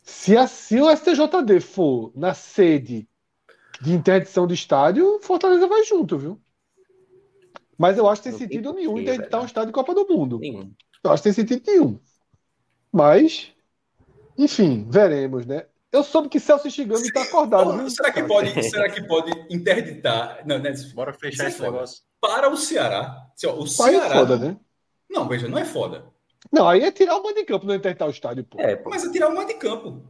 Se, 0.04 0.38
assim 0.38 0.82
o 0.82 0.96
STJD 0.96 1.60
for 1.62 2.12
na 2.16 2.34
sede 2.34 3.08
de 3.82 3.94
interdição 3.94 4.46
do 4.46 4.54
estádio, 4.54 5.20
Fortaleza 5.22 5.68
vai 5.68 5.84
junto, 5.84 6.18
viu? 6.18 6.40
Mas 7.82 7.98
eu 7.98 8.08
acho 8.08 8.22
que 8.22 8.30
tem 8.30 8.38
sentido 8.38 8.74
nenhum 8.74 9.00
interditar 9.00 9.42
um 9.42 9.46
estádio 9.46 9.70
de 9.70 9.74
Copa 9.74 9.96
do 9.96 10.08
Mundo. 10.08 10.38
Nenhum. 10.38 10.72
Eu 11.04 11.12
acho 11.12 11.24
que 11.24 11.30
tem 11.30 11.34
sentido 11.34 11.64
nenhum. 11.66 12.00
Mas, 12.92 13.52
enfim, 14.38 14.86
veremos, 14.88 15.48
né? 15.48 15.66
Eu 15.92 16.04
soube 16.04 16.30
que 16.30 16.40
Celso 16.40 16.70
Shigami 16.70 17.02
está 17.02 17.24
acordado. 17.24 17.90
Será, 17.90 18.12
que 18.14 18.22
pode, 18.22 18.70
será 18.70 18.88
que 18.88 19.02
pode 19.08 19.32
interditar? 19.50 20.46
Não, 20.46 20.60
né? 20.60 20.72
Bora 20.94 21.12
fechar 21.12 21.48
esse 21.48 21.60
negócio. 21.60 22.04
Para 22.22 22.52
o 22.52 22.56
Ceará. 22.56 23.26
O 23.58 23.66
Ceará. 23.66 24.06
É 24.06 24.20
foda, 24.20 24.38
né? 24.38 24.58
Não, 25.10 25.28
veja, 25.28 25.48
não 25.48 25.58
é 25.58 25.66
foda. 25.66 26.06
Não, 26.52 26.70
aí 26.70 26.84
é 26.84 26.92
tirar 26.92 27.18
o 27.18 27.24
mando 27.24 27.34
de 27.34 27.46
campo, 27.46 27.66
não 27.66 27.74
interditar 27.74 28.08
o 28.08 28.12
estádio, 28.12 28.44
pô. 28.44 28.60
É, 28.62 28.76
pô. 28.76 28.92
Mas 28.92 29.04
é 29.04 29.12
tirar 29.12 29.28
o 29.28 29.34
mando 29.34 29.48
de 29.48 29.56
campo. 29.56 30.04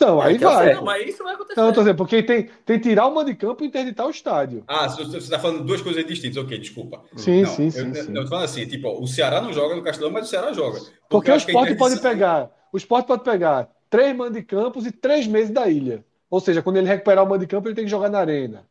Não, 0.00 0.20
aí 0.20 0.38
vai. 0.38 0.74
Não, 0.74 0.84
mas 0.84 1.08
isso 1.08 1.24
vai 1.24 1.34
acontecer. 1.34 1.60
Não, 1.60 1.72
tô 1.72 1.80
dizendo, 1.80 1.96
porque 1.96 2.22
tem, 2.22 2.48
tem 2.64 2.78
tirar 2.78 3.06
o 3.06 3.14
mando 3.14 3.30
de 3.30 3.36
campo 3.36 3.64
e 3.64 3.66
interditar 3.66 4.06
o 4.06 4.10
estádio. 4.10 4.62
Ah, 4.68 4.88
você 4.88 5.18
está 5.18 5.38
falando 5.38 5.64
duas 5.64 5.82
coisas 5.82 6.06
distintas. 6.06 6.36
Ok, 6.36 6.56
desculpa. 6.58 7.02
Sim, 7.16 7.42
não, 7.42 7.50
sim, 7.50 7.64
eu, 7.66 7.70
sim. 7.72 7.88
Eu, 7.88 8.04
sim. 8.04 8.14
tô 8.14 8.26
falando 8.28 8.44
assim, 8.44 8.66
tipo, 8.66 8.88
o 8.88 9.06
Ceará 9.06 9.40
não 9.40 9.52
joga 9.52 9.74
no 9.74 9.82
Castelão, 9.82 10.12
mas 10.12 10.26
o 10.26 10.30
Ceará 10.30 10.52
joga. 10.52 10.78
Porque, 10.78 10.92
porque 11.08 11.32
o 11.32 11.36
esporte 11.36 11.74
pode 11.74 12.00
pegar. 12.00 12.50
O 12.72 12.76
esporte 12.76 13.06
pode 13.06 13.24
pegar 13.24 13.68
três 13.90 14.16
mandos 14.16 14.34
de 14.34 14.42
campos 14.42 14.86
e 14.86 14.92
três 14.92 15.26
meses 15.26 15.50
da 15.50 15.68
ilha. 15.68 16.04
Ou 16.30 16.40
seja, 16.40 16.62
quando 16.62 16.76
ele 16.76 16.86
recuperar 16.86 17.24
o 17.24 17.28
mando 17.28 17.40
de 17.40 17.46
campo, 17.46 17.68
ele 17.68 17.74
tem 17.74 17.84
que 17.84 17.90
jogar 17.90 18.08
na 18.08 18.20
arena. 18.20 18.64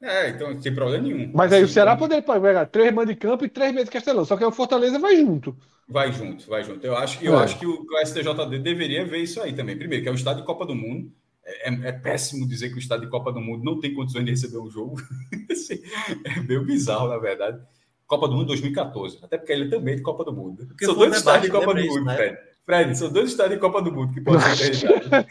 É, 0.00 0.30
então 0.30 0.50
não 0.50 0.60
tem 0.60 0.74
problema 0.74 1.02
nenhum. 1.02 1.30
Mas 1.34 1.52
aí 1.52 1.62
o 1.62 1.68
Ceará 1.68 1.92
então... 1.92 2.08
poderia 2.08 2.22
pegar 2.22 2.66
três 2.66 2.92
mandos 2.92 3.14
de 3.14 3.20
campo 3.20 3.44
e 3.44 3.48
três 3.48 3.72
meses 3.72 3.86
de 3.86 3.92
Castelão. 3.92 4.24
Só 4.24 4.36
que 4.36 4.44
o 4.44 4.52
Fortaleza 4.52 4.98
vai 4.98 5.16
junto. 5.16 5.56
Vai 5.88 6.12
junto, 6.12 6.48
vai 6.48 6.64
junto. 6.64 6.84
Eu 6.86 6.96
acho, 6.96 7.22
eu 7.22 7.38
é. 7.38 7.44
acho 7.44 7.58
que 7.58 7.66
o, 7.66 7.82
o 7.82 8.06
STJD 8.06 8.58
deveria 8.58 9.04
ver 9.04 9.18
isso 9.18 9.40
aí 9.40 9.52
também. 9.52 9.76
Primeiro, 9.76 10.02
que 10.02 10.08
é 10.08 10.12
o 10.12 10.16
estado 10.16 10.40
de 10.40 10.46
Copa 10.46 10.64
do 10.64 10.74
Mundo. 10.74 11.12
É, 11.44 11.68
é, 11.68 11.92
péssimo 11.92 12.48
dizer 12.48 12.70
que 12.70 12.76
o 12.76 12.78
estado 12.78 13.02
de 13.02 13.10
Copa 13.10 13.30
do 13.30 13.40
Mundo 13.40 13.62
não 13.62 13.78
tem 13.78 13.92
condições 13.92 14.24
de 14.24 14.30
receber 14.30 14.58
um 14.58 14.70
jogo. 14.70 14.96
Assim, 15.50 15.80
é 16.24 16.40
meio 16.40 16.64
bizarro, 16.64 17.08
na 17.08 17.18
verdade. 17.18 17.60
Copa 18.06 18.28
do 18.28 18.34
Mundo 18.34 18.46
2014. 18.46 19.18
Até 19.22 19.36
porque 19.36 19.52
ele 19.52 19.68
também 19.68 19.94
é 19.94 19.96
de 19.98 20.02
Copa 20.02 20.24
do 20.24 20.32
Mundo. 20.32 20.66
Porque 20.66 20.86
são 20.86 20.94
dois 20.94 21.16
estados 21.16 21.42
de 21.42 21.50
Copa 21.50 21.74
do 21.74 21.82
Mundo, 21.82 22.04
né? 22.04 22.16
Fred. 22.16 22.38
Fred, 22.64 22.98
são 22.98 23.12
dois 23.12 23.30
estados 23.30 23.54
de 23.54 23.60
Copa 23.60 23.82
do 23.82 23.92
Mundo 23.92 24.14
que 24.14 24.20
podem 24.22 24.40
ser 24.56 24.74
realizados. 24.74 25.26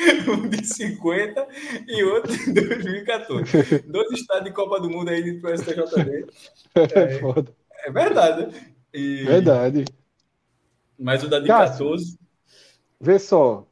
um 0.28 0.48
de 0.48 0.64
50 0.64 1.48
e 1.86 2.02
outro 2.04 2.32
de 2.32 2.52
2014. 2.52 3.78
Dois 3.86 4.10
estados 4.12 4.44
de 4.44 4.52
Copa 4.52 4.80
do 4.80 4.90
Mundo 4.90 5.10
aí 5.10 5.40
para 5.40 5.52
o 5.52 5.58
STJD. 5.58 6.26
É, 6.74 7.88
é 7.88 7.92
verdade. 7.92 8.48
E... 8.92 9.24
Verdade. 9.24 9.86
Mas 10.98 11.22
o 11.22 11.28
da 11.28 11.40
de 11.40 11.46
14. 11.46 12.18
Vê 13.00 13.18
só, 13.18 13.66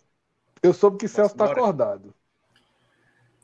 eu 0.62 0.72
soube 0.72 0.96
que 0.96 1.06
Celso 1.06 1.34
está 1.34 1.44
acordado. 1.44 2.14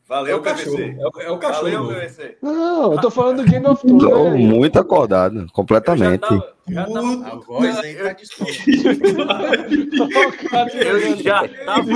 Valeu, 0.06 0.36
é 0.36 0.38
o 0.38 0.42
cachorro. 0.42 0.78
É 0.78 1.06
o, 1.06 1.10
é 1.20 1.30
o 1.30 1.38
cachorro. 1.38 1.70
Valeu, 1.70 1.88
PVC. 1.88 2.36
Não, 2.42 2.92
eu 2.92 3.00
tô 3.00 3.10
falando 3.10 3.42
do 3.42 3.50
Game 3.50 3.66
of 3.66 3.80
Thrones. 3.86 4.04
Tô 4.04 4.30
né? 4.30 4.36
muito 4.36 4.78
acordado, 4.78 5.46
completamente. 5.52 6.20
Já 6.20 6.28
tava, 6.28 6.54
já 6.68 6.84
tava, 6.86 7.26
a 7.26 7.36
voz 7.36 7.78
aí 7.78 7.96
tá 7.96 8.14
Eu 10.78 11.16
já 11.16 11.48
tava 11.64 11.88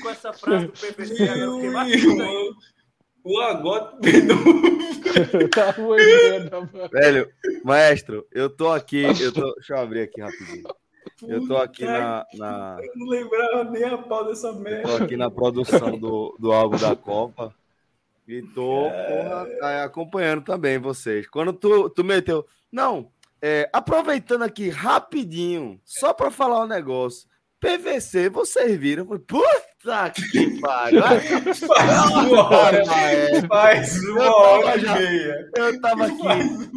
com 0.00 0.10
essa 0.10 0.32
frase 0.32 0.66
do 0.66 0.72
PVC, 0.72 1.42
eu 1.42 1.54
fiquei 1.56 1.70
mais 1.70 2.02
o 3.24 3.40
agote 3.40 3.96
tá 5.50 5.74
Velho, 6.92 7.30
maestro, 7.64 8.26
eu 8.30 8.50
tô 8.50 8.70
aqui. 8.70 9.02
Eu 9.02 9.32
tô... 9.32 9.54
Deixa 9.54 9.74
eu 9.74 9.78
abrir 9.78 10.02
aqui 10.02 10.20
rapidinho. 10.20 10.64
Eu 11.22 11.46
tô 11.46 11.56
aqui 11.56 11.84
na, 11.84 12.26
na. 12.34 12.76
Eu 12.82 12.92
não 12.96 13.06
lembrava 13.06 13.64
nem 13.70 13.84
a 13.84 13.96
pau 13.96 14.26
dessa 14.26 14.52
merda. 14.52 14.88
tô 14.88 15.04
aqui 15.04 15.16
na 15.16 15.30
produção 15.30 15.98
do, 15.98 16.36
do 16.38 16.52
álbum 16.52 16.76
da 16.76 16.94
Copa. 16.94 17.54
E 18.26 18.42
tô 18.42 18.86
é... 18.86 19.22
porra, 19.22 19.84
acompanhando 19.84 20.44
também 20.44 20.78
vocês. 20.78 21.26
Quando 21.28 21.52
tu, 21.52 21.88
tu 21.90 22.04
meteu. 22.04 22.46
Não, 22.70 23.10
é, 23.40 23.68
aproveitando 23.72 24.42
aqui 24.42 24.68
rapidinho, 24.68 25.80
só 25.84 26.12
para 26.12 26.30
falar 26.30 26.64
um 26.64 26.66
negócio. 26.66 27.28
PVC, 27.64 28.28
vocês 28.28 28.78
viram? 28.78 29.06
Puta 29.06 30.10
que 30.10 30.60
pariu! 30.60 31.00
Faz 31.00 31.56
uma 32.12 32.50
hora, 32.50 32.84
faz 33.48 34.04
uma 34.04 34.36
hora 34.36 34.76
e 34.76 34.82
meia. 34.82 35.50
Eu 35.56 35.80
tava 35.80 36.06
aqui 36.06 36.26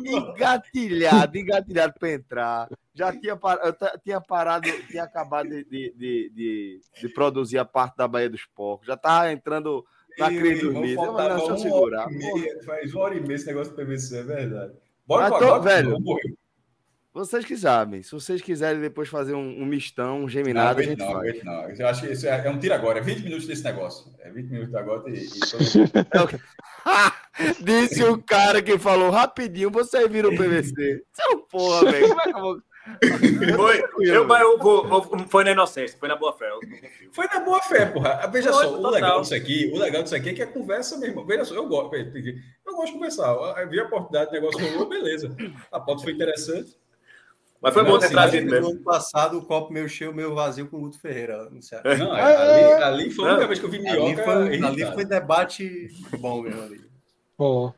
engatilhado, 0.06 1.38
engatilhado 1.38 1.94
para 2.00 2.10
entrar. 2.10 2.70
Já 2.94 3.12
tinha, 3.12 3.36
par... 3.36 3.60
eu 3.64 3.76
tinha 4.02 4.22
parado, 4.22 4.72
tinha 4.90 5.04
acabado 5.04 5.50
de, 5.50 5.66
de, 5.66 5.94
de, 5.94 6.82
de, 7.02 7.10
produzir 7.10 7.58
a 7.58 7.66
parte 7.66 7.98
da 7.98 8.08
Baía 8.08 8.30
dos 8.30 8.46
Porcos. 8.46 8.88
Já 8.88 8.96
tava 8.96 9.32
entrando 9.32 9.86
na 10.18 10.30
crise 10.30 10.62
dos 10.62 10.74
deixa 10.74 11.52
eu 11.52 11.58
segurar. 11.58 12.08
Faz 12.66 12.94
uma 12.94 13.04
hora 13.04 13.16
e 13.16 13.20
meia 13.20 13.36
esse 13.36 13.48
negócio 13.48 13.74
do 13.74 13.76
PVC, 13.76 14.20
é 14.20 14.24
verdade. 14.24 14.74
Bora 15.06 15.30
Mas 15.30 15.40
tô, 15.40 15.62
velho. 15.62 15.98
Vocês 17.18 17.44
que 17.46 17.58
sabem. 17.58 18.04
Se 18.04 18.12
vocês 18.12 18.44
quiserem 18.44 18.80
depois 18.80 19.10
fazer 19.10 19.34
um, 19.34 19.60
um 19.60 19.66
mistão, 19.66 20.26
um 20.26 20.30
geminado, 20.30 20.76
não, 20.76 20.80
a 20.80 20.84
gente 20.88 21.00
não, 21.00 21.14
faz. 21.14 21.44
Não, 21.44 21.68
eu 21.72 21.88
acho 21.88 22.02
que 22.02 22.14
isso 22.14 22.28
é, 22.28 22.46
é, 22.46 22.50
um 22.52 22.60
tiro 22.60 22.76
agora. 22.76 23.00
É 23.00 23.02
20 23.02 23.24
minutos 23.24 23.48
desse 23.48 23.64
negócio. 23.64 24.14
É 24.20 24.30
20 24.30 24.48
minutos 24.48 24.76
agora 24.76 25.10
e... 25.10 25.16
e 25.16 25.26
Disse 27.60 28.04
o 28.04 28.22
cara 28.22 28.62
que 28.62 28.78
falou 28.78 29.10
rapidinho, 29.10 29.72
você 29.72 30.08
vira 30.08 30.28
o 30.28 30.38
PVC. 30.38 31.02
Seu 31.12 31.40
porra, 31.50 31.86
velho. 31.92 32.08
Como 32.08 32.22
é 32.22 32.24
que 32.24 32.30
eu 32.30 32.40
vou... 32.40 32.62
Foi, 33.56 33.84
eu, 34.08 34.30
eu 34.30 34.58
vou, 34.60 35.04
foi 35.28 35.44
na 35.44 35.52
inocência, 35.52 35.98
foi 36.00 36.08
na 36.08 36.16
boa 36.16 36.38
fé. 36.38 36.48
Foi 37.12 37.26
na 37.26 37.40
boa 37.40 37.62
fé, 37.62 37.88
porra. 37.88 38.28
Veja 38.32 38.54
foi, 38.54 38.64
só, 38.64 38.72
total. 38.72 38.92
o 38.92 38.94
legal 38.94 39.22
disso 39.22 39.36
aqui, 39.36 39.72
o 39.74 39.78
legal 39.78 40.04
disso 40.04 40.16
aqui 40.16 40.30
é 40.30 40.34
que 40.34 40.44
a 40.44 40.48
conversa 40.48 40.98
mesmo. 40.98 41.26
Veja 41.26 41.44
só, 41.44 41.56
eu 41.56 41.68
gosto, 41.68 41.94
eu 41.96 42.76
gosto 42.76 42.86
de 42.86 42.94
conversar. 42.94 43.36
Eu 43.60 43.70
vi 43.70 43.82
a 43.82 43.86
oportunidade, 43.86 44.30
o 44.30 44.34
negócio 44.34 44.72
rolou, 44.72 44.88
beleza. 44.88 45.36
A 45.70 45.82
pauta 45.82 46.04
foi 46.04 46.14
interessante. 46.14 46.78
Mas 47.62 47.74
foi 47.74 47.84
bom 47.84 47.98
ter 47.98 48.06
assim, 48.06 48.14
trazido 48.14 48.52
mesmo. 48.52 48.68
No 48.68 48.76
ano 48.76 48.84
passado, 48.84 49.38
o 49.38 49.42
copo 49.46 49.74
meio 49.74 49.90
cheio, 49.90 50.14
meio 50.14 50.36
vazio 50.36 50.68
com 50.68 50.78
o 50.78 50.82
Guto 50.82 51.00
Ferreira 51.00 51.50
no 51.50 51.62
Ceará. 51.62 51.98
Não, 51.98 52.12
ali, 52.12 52.84
ali 52.84 53.12
foi 53.12 53.28
a 53.28 53.32
única 53.32 53.48
vez 53.48 53.60
que 53.60 53.66
eu 53.66 53.70
vi 53.70 53.80
minhoca. 53.80 54.02
Ali 54.02 54.16
foi, 54.16 54.64
ali 54.64 54.86
foi 54.94 55.06
debate 55.06 55.88
bom 56.20 56.42
mesmo 56.42 56.62
ali. 56.62 56.82
Bom. 57.38 57.74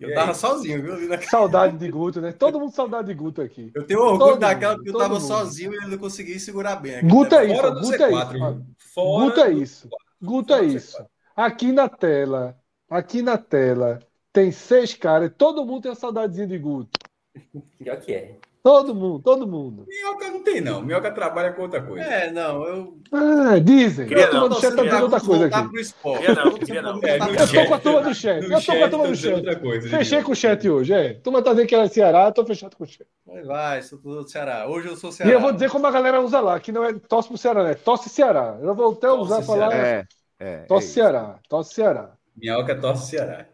Eu 0.00 0.14
tava 0.14 0.32
sozinho, 0.32 0.80
viu? 0.80 1.08
Na... 1.08 1.20
Saudade 1.22 1.76
de 1.76 1.90
Guto, 1.90 2.20
né? 2.20 2.32
Todo 2.32 2.60
mundo 2.60 2.72
saudade 2.72 3.08
de 3.08 3.14
Guto 3.14 3.42
aqui. 3.42 3.72
Eu 3.74 3.84
tenho 3.84 4.00
orgulho 4.00 4.18
todo 4.18 4.38
daquela 4.38 4.74
mundo, 4.74 4.84
que 4.84 4.90
eu 4.90 4.98
tava 4.98 5.14
mundo. 5.14 5.26
sozinho 5.26 5.72
e 5.74 5.92
eu 5.92 5.98
consegui 5.98 6.38
segurar 6.38 6.76
bem. 6.76 6.96
Aqui, 6.96 7.06
Guto 7.06 7.34
é 7.34 7.44
isso, 7.46 7.62
Guto 7.74 8.02
é 8.02 8.10
isso. 8.10 8.64
Guto 8.94 9.40
é 9.40 9.52
isso. 9.52 9.88
Guto 10.22 10.54
é 10.54 10.64
isso. 10.64 11.06
Aqui 11.34 11.72
na 11.72 11.88
tela, 11.88 12.56
aqui 12.88 13.22
na 13.22 13.36
tela, 13.36 13.98
tem 14.32 14.52
seis 14.52 14.94
caras, 14.94 15.32
todo 15.36 15.66
mundo 15.66 15.82
tem 15.82 15.90
uma 15.90 15.96
saudadezinha 15.96 16.46
de 16.46 16.58
Guto. 16.58 17.07
Pior 17.78 17.96
que 18.00 18.14
é. 18.14 18.38
Todo 18.62 18.94
mundo, 18.94 19.22
todo 19.22 19.46
mundo. 19.46 19.86
Minhoca 19.88 20.30
não 20.30 20.42
tem, 20.42 20.60
não. 20.60 20.82
Minhoca 20.82 21.10
trabalha 21.10 21.52
com 21.52 21.62
outra 21.62 21.80
coisa. 21.80 22.04
É, 22.04 22.30
não, 22.30 22.64
eu. 22.64 22.98
Ah, 23.12 23.58
dizem. 23.58 24.06
Queria 24.06 24.26
a 24.26 24.28
turma 24.28 24.48
do 24.48 24.60
chat 24.60 24.74
tá 24.74 24.82
dizendo 24.82 25.02
outra 25.04 25.20
coisa 25.20 25.46
aqui. 25.46 25.68
Pro 25.68 25.80
esporte. 25.80 26.26
Queria 26.26 26.44
não, 26.44 26.52
queria 26.54 26.82
não. 26.82 27.00
É, 27.02 27.16
eu 27.16 27.48
tô 27.48 27.68
com 27.68 27.74
a 27.74 27.78
turma 27.78 28.02
do 28.02 28.14
chat. 28.14 28.42
Eu 28.42 28.60
tô 28.60 28.72
com 28.76 28.84
a 28.84 28.88
turma 28.90 29.08
do 29.08 29.16
chat. 29.16 29.60
Coisa, 29.60 29.88
Fechei 29.88 30.22
com 30.22 30.32
o 30.32 30.36
chat 30.36 30.68
hoje, 30.68 30.92
é. 30.92 31.10
A 31.12 31.20
turma 31.20 31.40
tá 31.40 31.52
dizendo 31.52 31.68
que 31.68 31.74
era 31.74 31.88
Ceará, 31.88 32.26
eu 32.26 32.32
tô 32.32 32.44
fechado 32.44 32.76
com 32.76 32.84
o 32.84 32.86
chat. 32.86 33.06
Vai, 33.24 33.42
vai, 33.44 33.82
sou 33.82 33.98
do 33.98 34.28
Ceará. 34.28 34.68
Hoje 34.68 34.88
eu 34.88 34.96
sou 34.96 35.12
Ceará. 35.12 35.30
E 35.30 35.34
eu 35.34 35.40
vou 35.40 35.52
dizer 35.52 35.70
como 35.70 35.86
a 35.86 35.90
galera 35.90 36.20
usa 36.20 36.40
lá, 36.40 36.58
que 36.60 36.72
não 36.72 36.84
é 36.84 36.92
tosse 36.92 37.28
pro 37.28 37.38
Ceará, 37.38 37.62
né? 37.62 37.74
Tosse 37.74 38.10
Ceará. 38.10 38.58
Eu 38.60 38.74
vou 38.74 38.92
até 38.92 39.10
usar 39.10 39.40
falar. 39.42 39.72
É, 39.72 40.04
é, 40.38 40.56
tosse 40.64 40.88
é 40.88 40.90
Ceará. 40.90 41.38
Tosse 41.48 41.74
Ceará. 41.74 42.12
Minhoca 42.36 42.74
tosse 42.74 43.10
Ceará. 43.10 43.46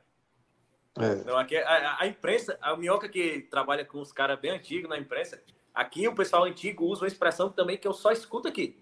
É. 0.99 1.25
Não, 1.25 1.37
aqui, 1.37 1.57
é, 1.57 1.65
a, 1.65 1.97
a, 2.01 2.07
imprensa, 2.07 2.57
a 2.61 2.77
minhoca 2.77 3.09
que 3.09 3.41
trabalha 3.51 3.85
com 3.85 4.01
os 4.01 4.13
caras 4.13 4.39
bem 4.39 4.53
antigos 4.53 4.89
na 4.89 4.99
imprensa, 4.99 5.43
aqui 5.75 6.07
o 6.07 6.15
pessoal 6.15 6.45
antigo 6.45 6.85
usa 6.85 7.03
uma 7.03 7.09
expressão 7.09 7.51
também 7.51 7.77
que 7.77 7.87
eu 7.87 7.93
só 7.93 8.13
escuto 8.13 8.47
aqui. 8.47 8.79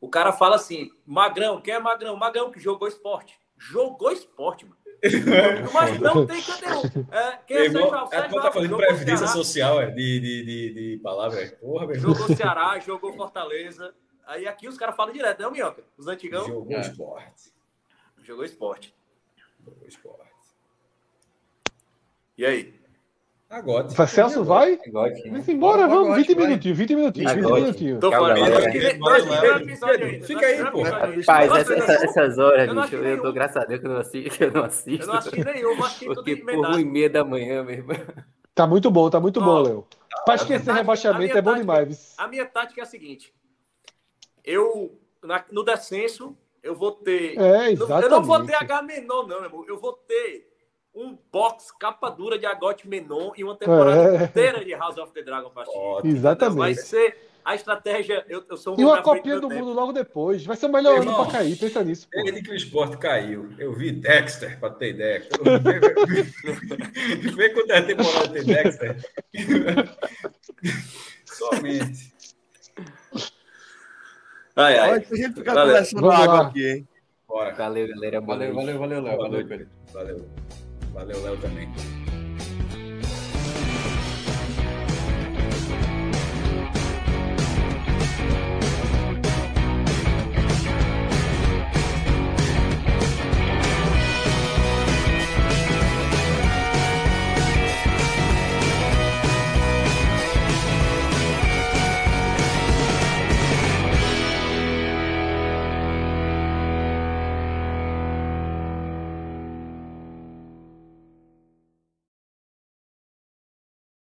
O 0.00 0.08
cara 0.08 0.32
fala 0.32 0.56
assim: 0.56 0.90
Magrão, 1.06 1.60
quem 1.60 1.74
é 1.74 1.78
Magrão? 1.78 2.16
Magrão 2.16 2.50
que 2.50 2.58
jogou 2.58 2.88
esporte. 2.88 3.38
Jogou 3.56 4.10
esporte, 4.10 4.64
mano. 4.64 4.82
Mas 5.72 5.98
não 5.98 6.24
tem 6.24 6.40
cadê 6.42 6.66
é, 7.10 7.38
quem 7.44 7.56
é 7.56 7.70
Sérgio 7.70 7.94
Alves? 7.94 8.12
É, 8.12 8.28
tá 8.28 8.52
fazendo 8.52 8.76
previdência 8.76 9.26
social, 9.26 9.80
é, 9.80 9.90
de, 9.90 10.20
de, 10.20 10.44
de, 10.44 10.74
de 10.74 11.00
palavra. 11.02 11.44
Porra, 11.60 11.86
meu 11.86 11.96
Jogou 11.96 12.36
Ceará, 12.36 12.78
jogou 12.78 13.12
Fortaleza. 13.12 13.94
Aí 14.24 14.46
aqui 14.46 14.68
os 14.68 14.78
caras 14.78 14.94
falam 14.94 15.12
direto, 15.12 15.42
não, 15.42 15.50
Minhoca? 15.50 15.82
Os 15.96 16.06
antigão. 16.06 16.46
Jogou 16.46 16.76
é. 16.76 16.80
esporte. 16.80 17.52
Jogou 18.22 18.44
esporte. 18.44 18.94
Jogou 19.64 19.88
esporte. 19.88 20.31
E 22.42 22.44
aí? 22.44 22.74
Agora. 23.48 23.88
Celso 24.08 24.42
vai? 24.42 24.76
Agora, 24.84 25.14
vamos 25.26 25.48
embora, 25.48 25.86
vamos. 25.86 26.16
20 26.16 26.34
minutinhos, 26.34 26.76
20 26.76 26.96
minutinhos, 26.96 27.32
20 27.34 27.52
minutinhos. 27.52 28.00
Tô 28.00 28.10
falando. 28.10 28.44
Fica 30.26 30.46
aí, 30.46 30.70
pô. 30.72 30.82
Rapaz, 30.82 31.52
essa, 31.70 31.92
essas 31.92 32.38
horas, 32.38 32.68
bicho, 32.68 32.96
eu 32.96 33.22
tô 33.22 33.32
graças 33.32 33.58
a 33.58 33.64
Deus 33.64 33.80
que 33.80 33.86
eu 33.86 33.90
não 33.92 34.00
assisto. 34.00 34.42
Eu 34.42 34.50
não 34.50 34.64
assisto. 34.64 35.04
Eu 35.04 35.06
não 35.06 35.14
assisti 35.14 35.44
nenhum, 35.44 35.84
assisti 35.84 36.06
Porque 36.06 36.34
por 36.34 36.56
uma 36.56 36.80
e 36.80 36.84
meia 36.84 37.08
da 37.08 37.24
manhã 37.24 37.62
mesmo. 37.62 37.92
Tá 38.52 38.66
muito 38.66 38.90
bom, 38.90 39.08
tá 39.08 39.20
muito 39.20 39.40
bom, 39.40 39.62
Léo. 39.62 39.86
Pra 40.24 40.34
esquecer 40.34 40.74
rebaixamento 40.74 41.38
é 41.38 41.42
bom 41.42 41.54
demais. 41.54 42.16
A 42.18 42.26
minha 42.26 42.44
tática 42.44 42.80
é 42.80 42.82
a 42.82 42.86
seguinte. 42.86 43.32
Eu, 44.44 44.98
no 45.52 45.62
descenso, 45.62 46.36
eu 46.60 46.74
vou 46.74 46.90
ter. 46.90 47.38
É, 47.38 47.70
exatamente. 47.70 48.04
Eu 48.04 48.10
não 48.10 48.24
vou 48.24 48.44
ter 48.44 48.56
H 48.56 48.82
menor, 48.82 49.28
não, 49.28 49.36
meu 49.36 49.44
irmão. 49.44 49.64
Eu 49.68 49.78
vou 49.78 49.92
ter 49.92 50.51
um 50.94 51.16
box 51.32 51.72
capa 51.78 52.10
dura 52.10 52.38
de 52.38 52.44
Agote 52.46 52.86
Menon 52.86 53.32
e 53.36 53.42
uma 53.42 53.56
temporada 53.56 54.22
é. 54.22 54.24
inteira 54.24 54.64
de 54.64 54.74
House 54.74 54.98
of 54.98 55.12
the 55.12 55.22
Dragon 55.22 55.50
pra 55.50 55.62
assistir. 55.62 56.06
Exatamente. 56.06 56.58
Vai 56.58 56.74
ser 56.74 57.30
a 57.44 57.54
estratégia. 57.54 58.24
Eu, 58.28 58.44
eu 58.48 58.56
sou 58.56 58.76
um 58.76 58.80
e 58.80 58.84
uma 58.84 59.02
copinha 59.02 59.40
do 59.40 59.48
mundo 59.48 59.72
logo 59.72 59.92
depois. 59.92 60.44
Vai 60.44 60.56
ser 60.56 60.66
o 60.66 60.72
melhor 60.72 61.00
ano 61.00 61.14
pra 61.14 61.32
cair, 61.32 61.56
pensa 61.56 61.82
nisso. 61.82 62.08
Pô. 62.12 62.22
Desde 62.22 62.42
que 62.42 62.50
o 62.50 62.54
esporte 62.54 62.98
caiu, 62.98 63.48
eu 63.58 63.72
vi 63.72 63.90
Dexter, 63.90 64.60
pra 64.60 64.70
ter 64.70 64.90
ideia. 64.90 65.26
Vê 67.34 67.48
quando 67.50 67.70
é 67.70 67.78
a 67.78 67.86
temporada 67.86 68.28
tem 68.28 68.44
Dexter. 68.44 68.96
Somente. 71.24 72.12
Ai, 74.54 74.78
ai. 74.78 74.90
a 74.90 74.98
gente 74.98 75.32
ficar 75.32 75.54
conversando 75.54 76.10
água 76.10 76.48
aqui, 76.48 76.68
hein? 76.68 76.88
Bora. 77.26 77.54
Valeu, 77.54 77.88
galera. 77.88 78.20
Valeu, 78.20 78.54
valeu, 78.54 78.78
valeu, 78.78 79.02
Léo. 79.02 79.16
Valeu, 79.16 79.48
valeu. 79.48 79.66
valeu. 79.94 80.41
Valeu, 80.92 81.22
Léo 81.22 81.36
também. 81.38 81.68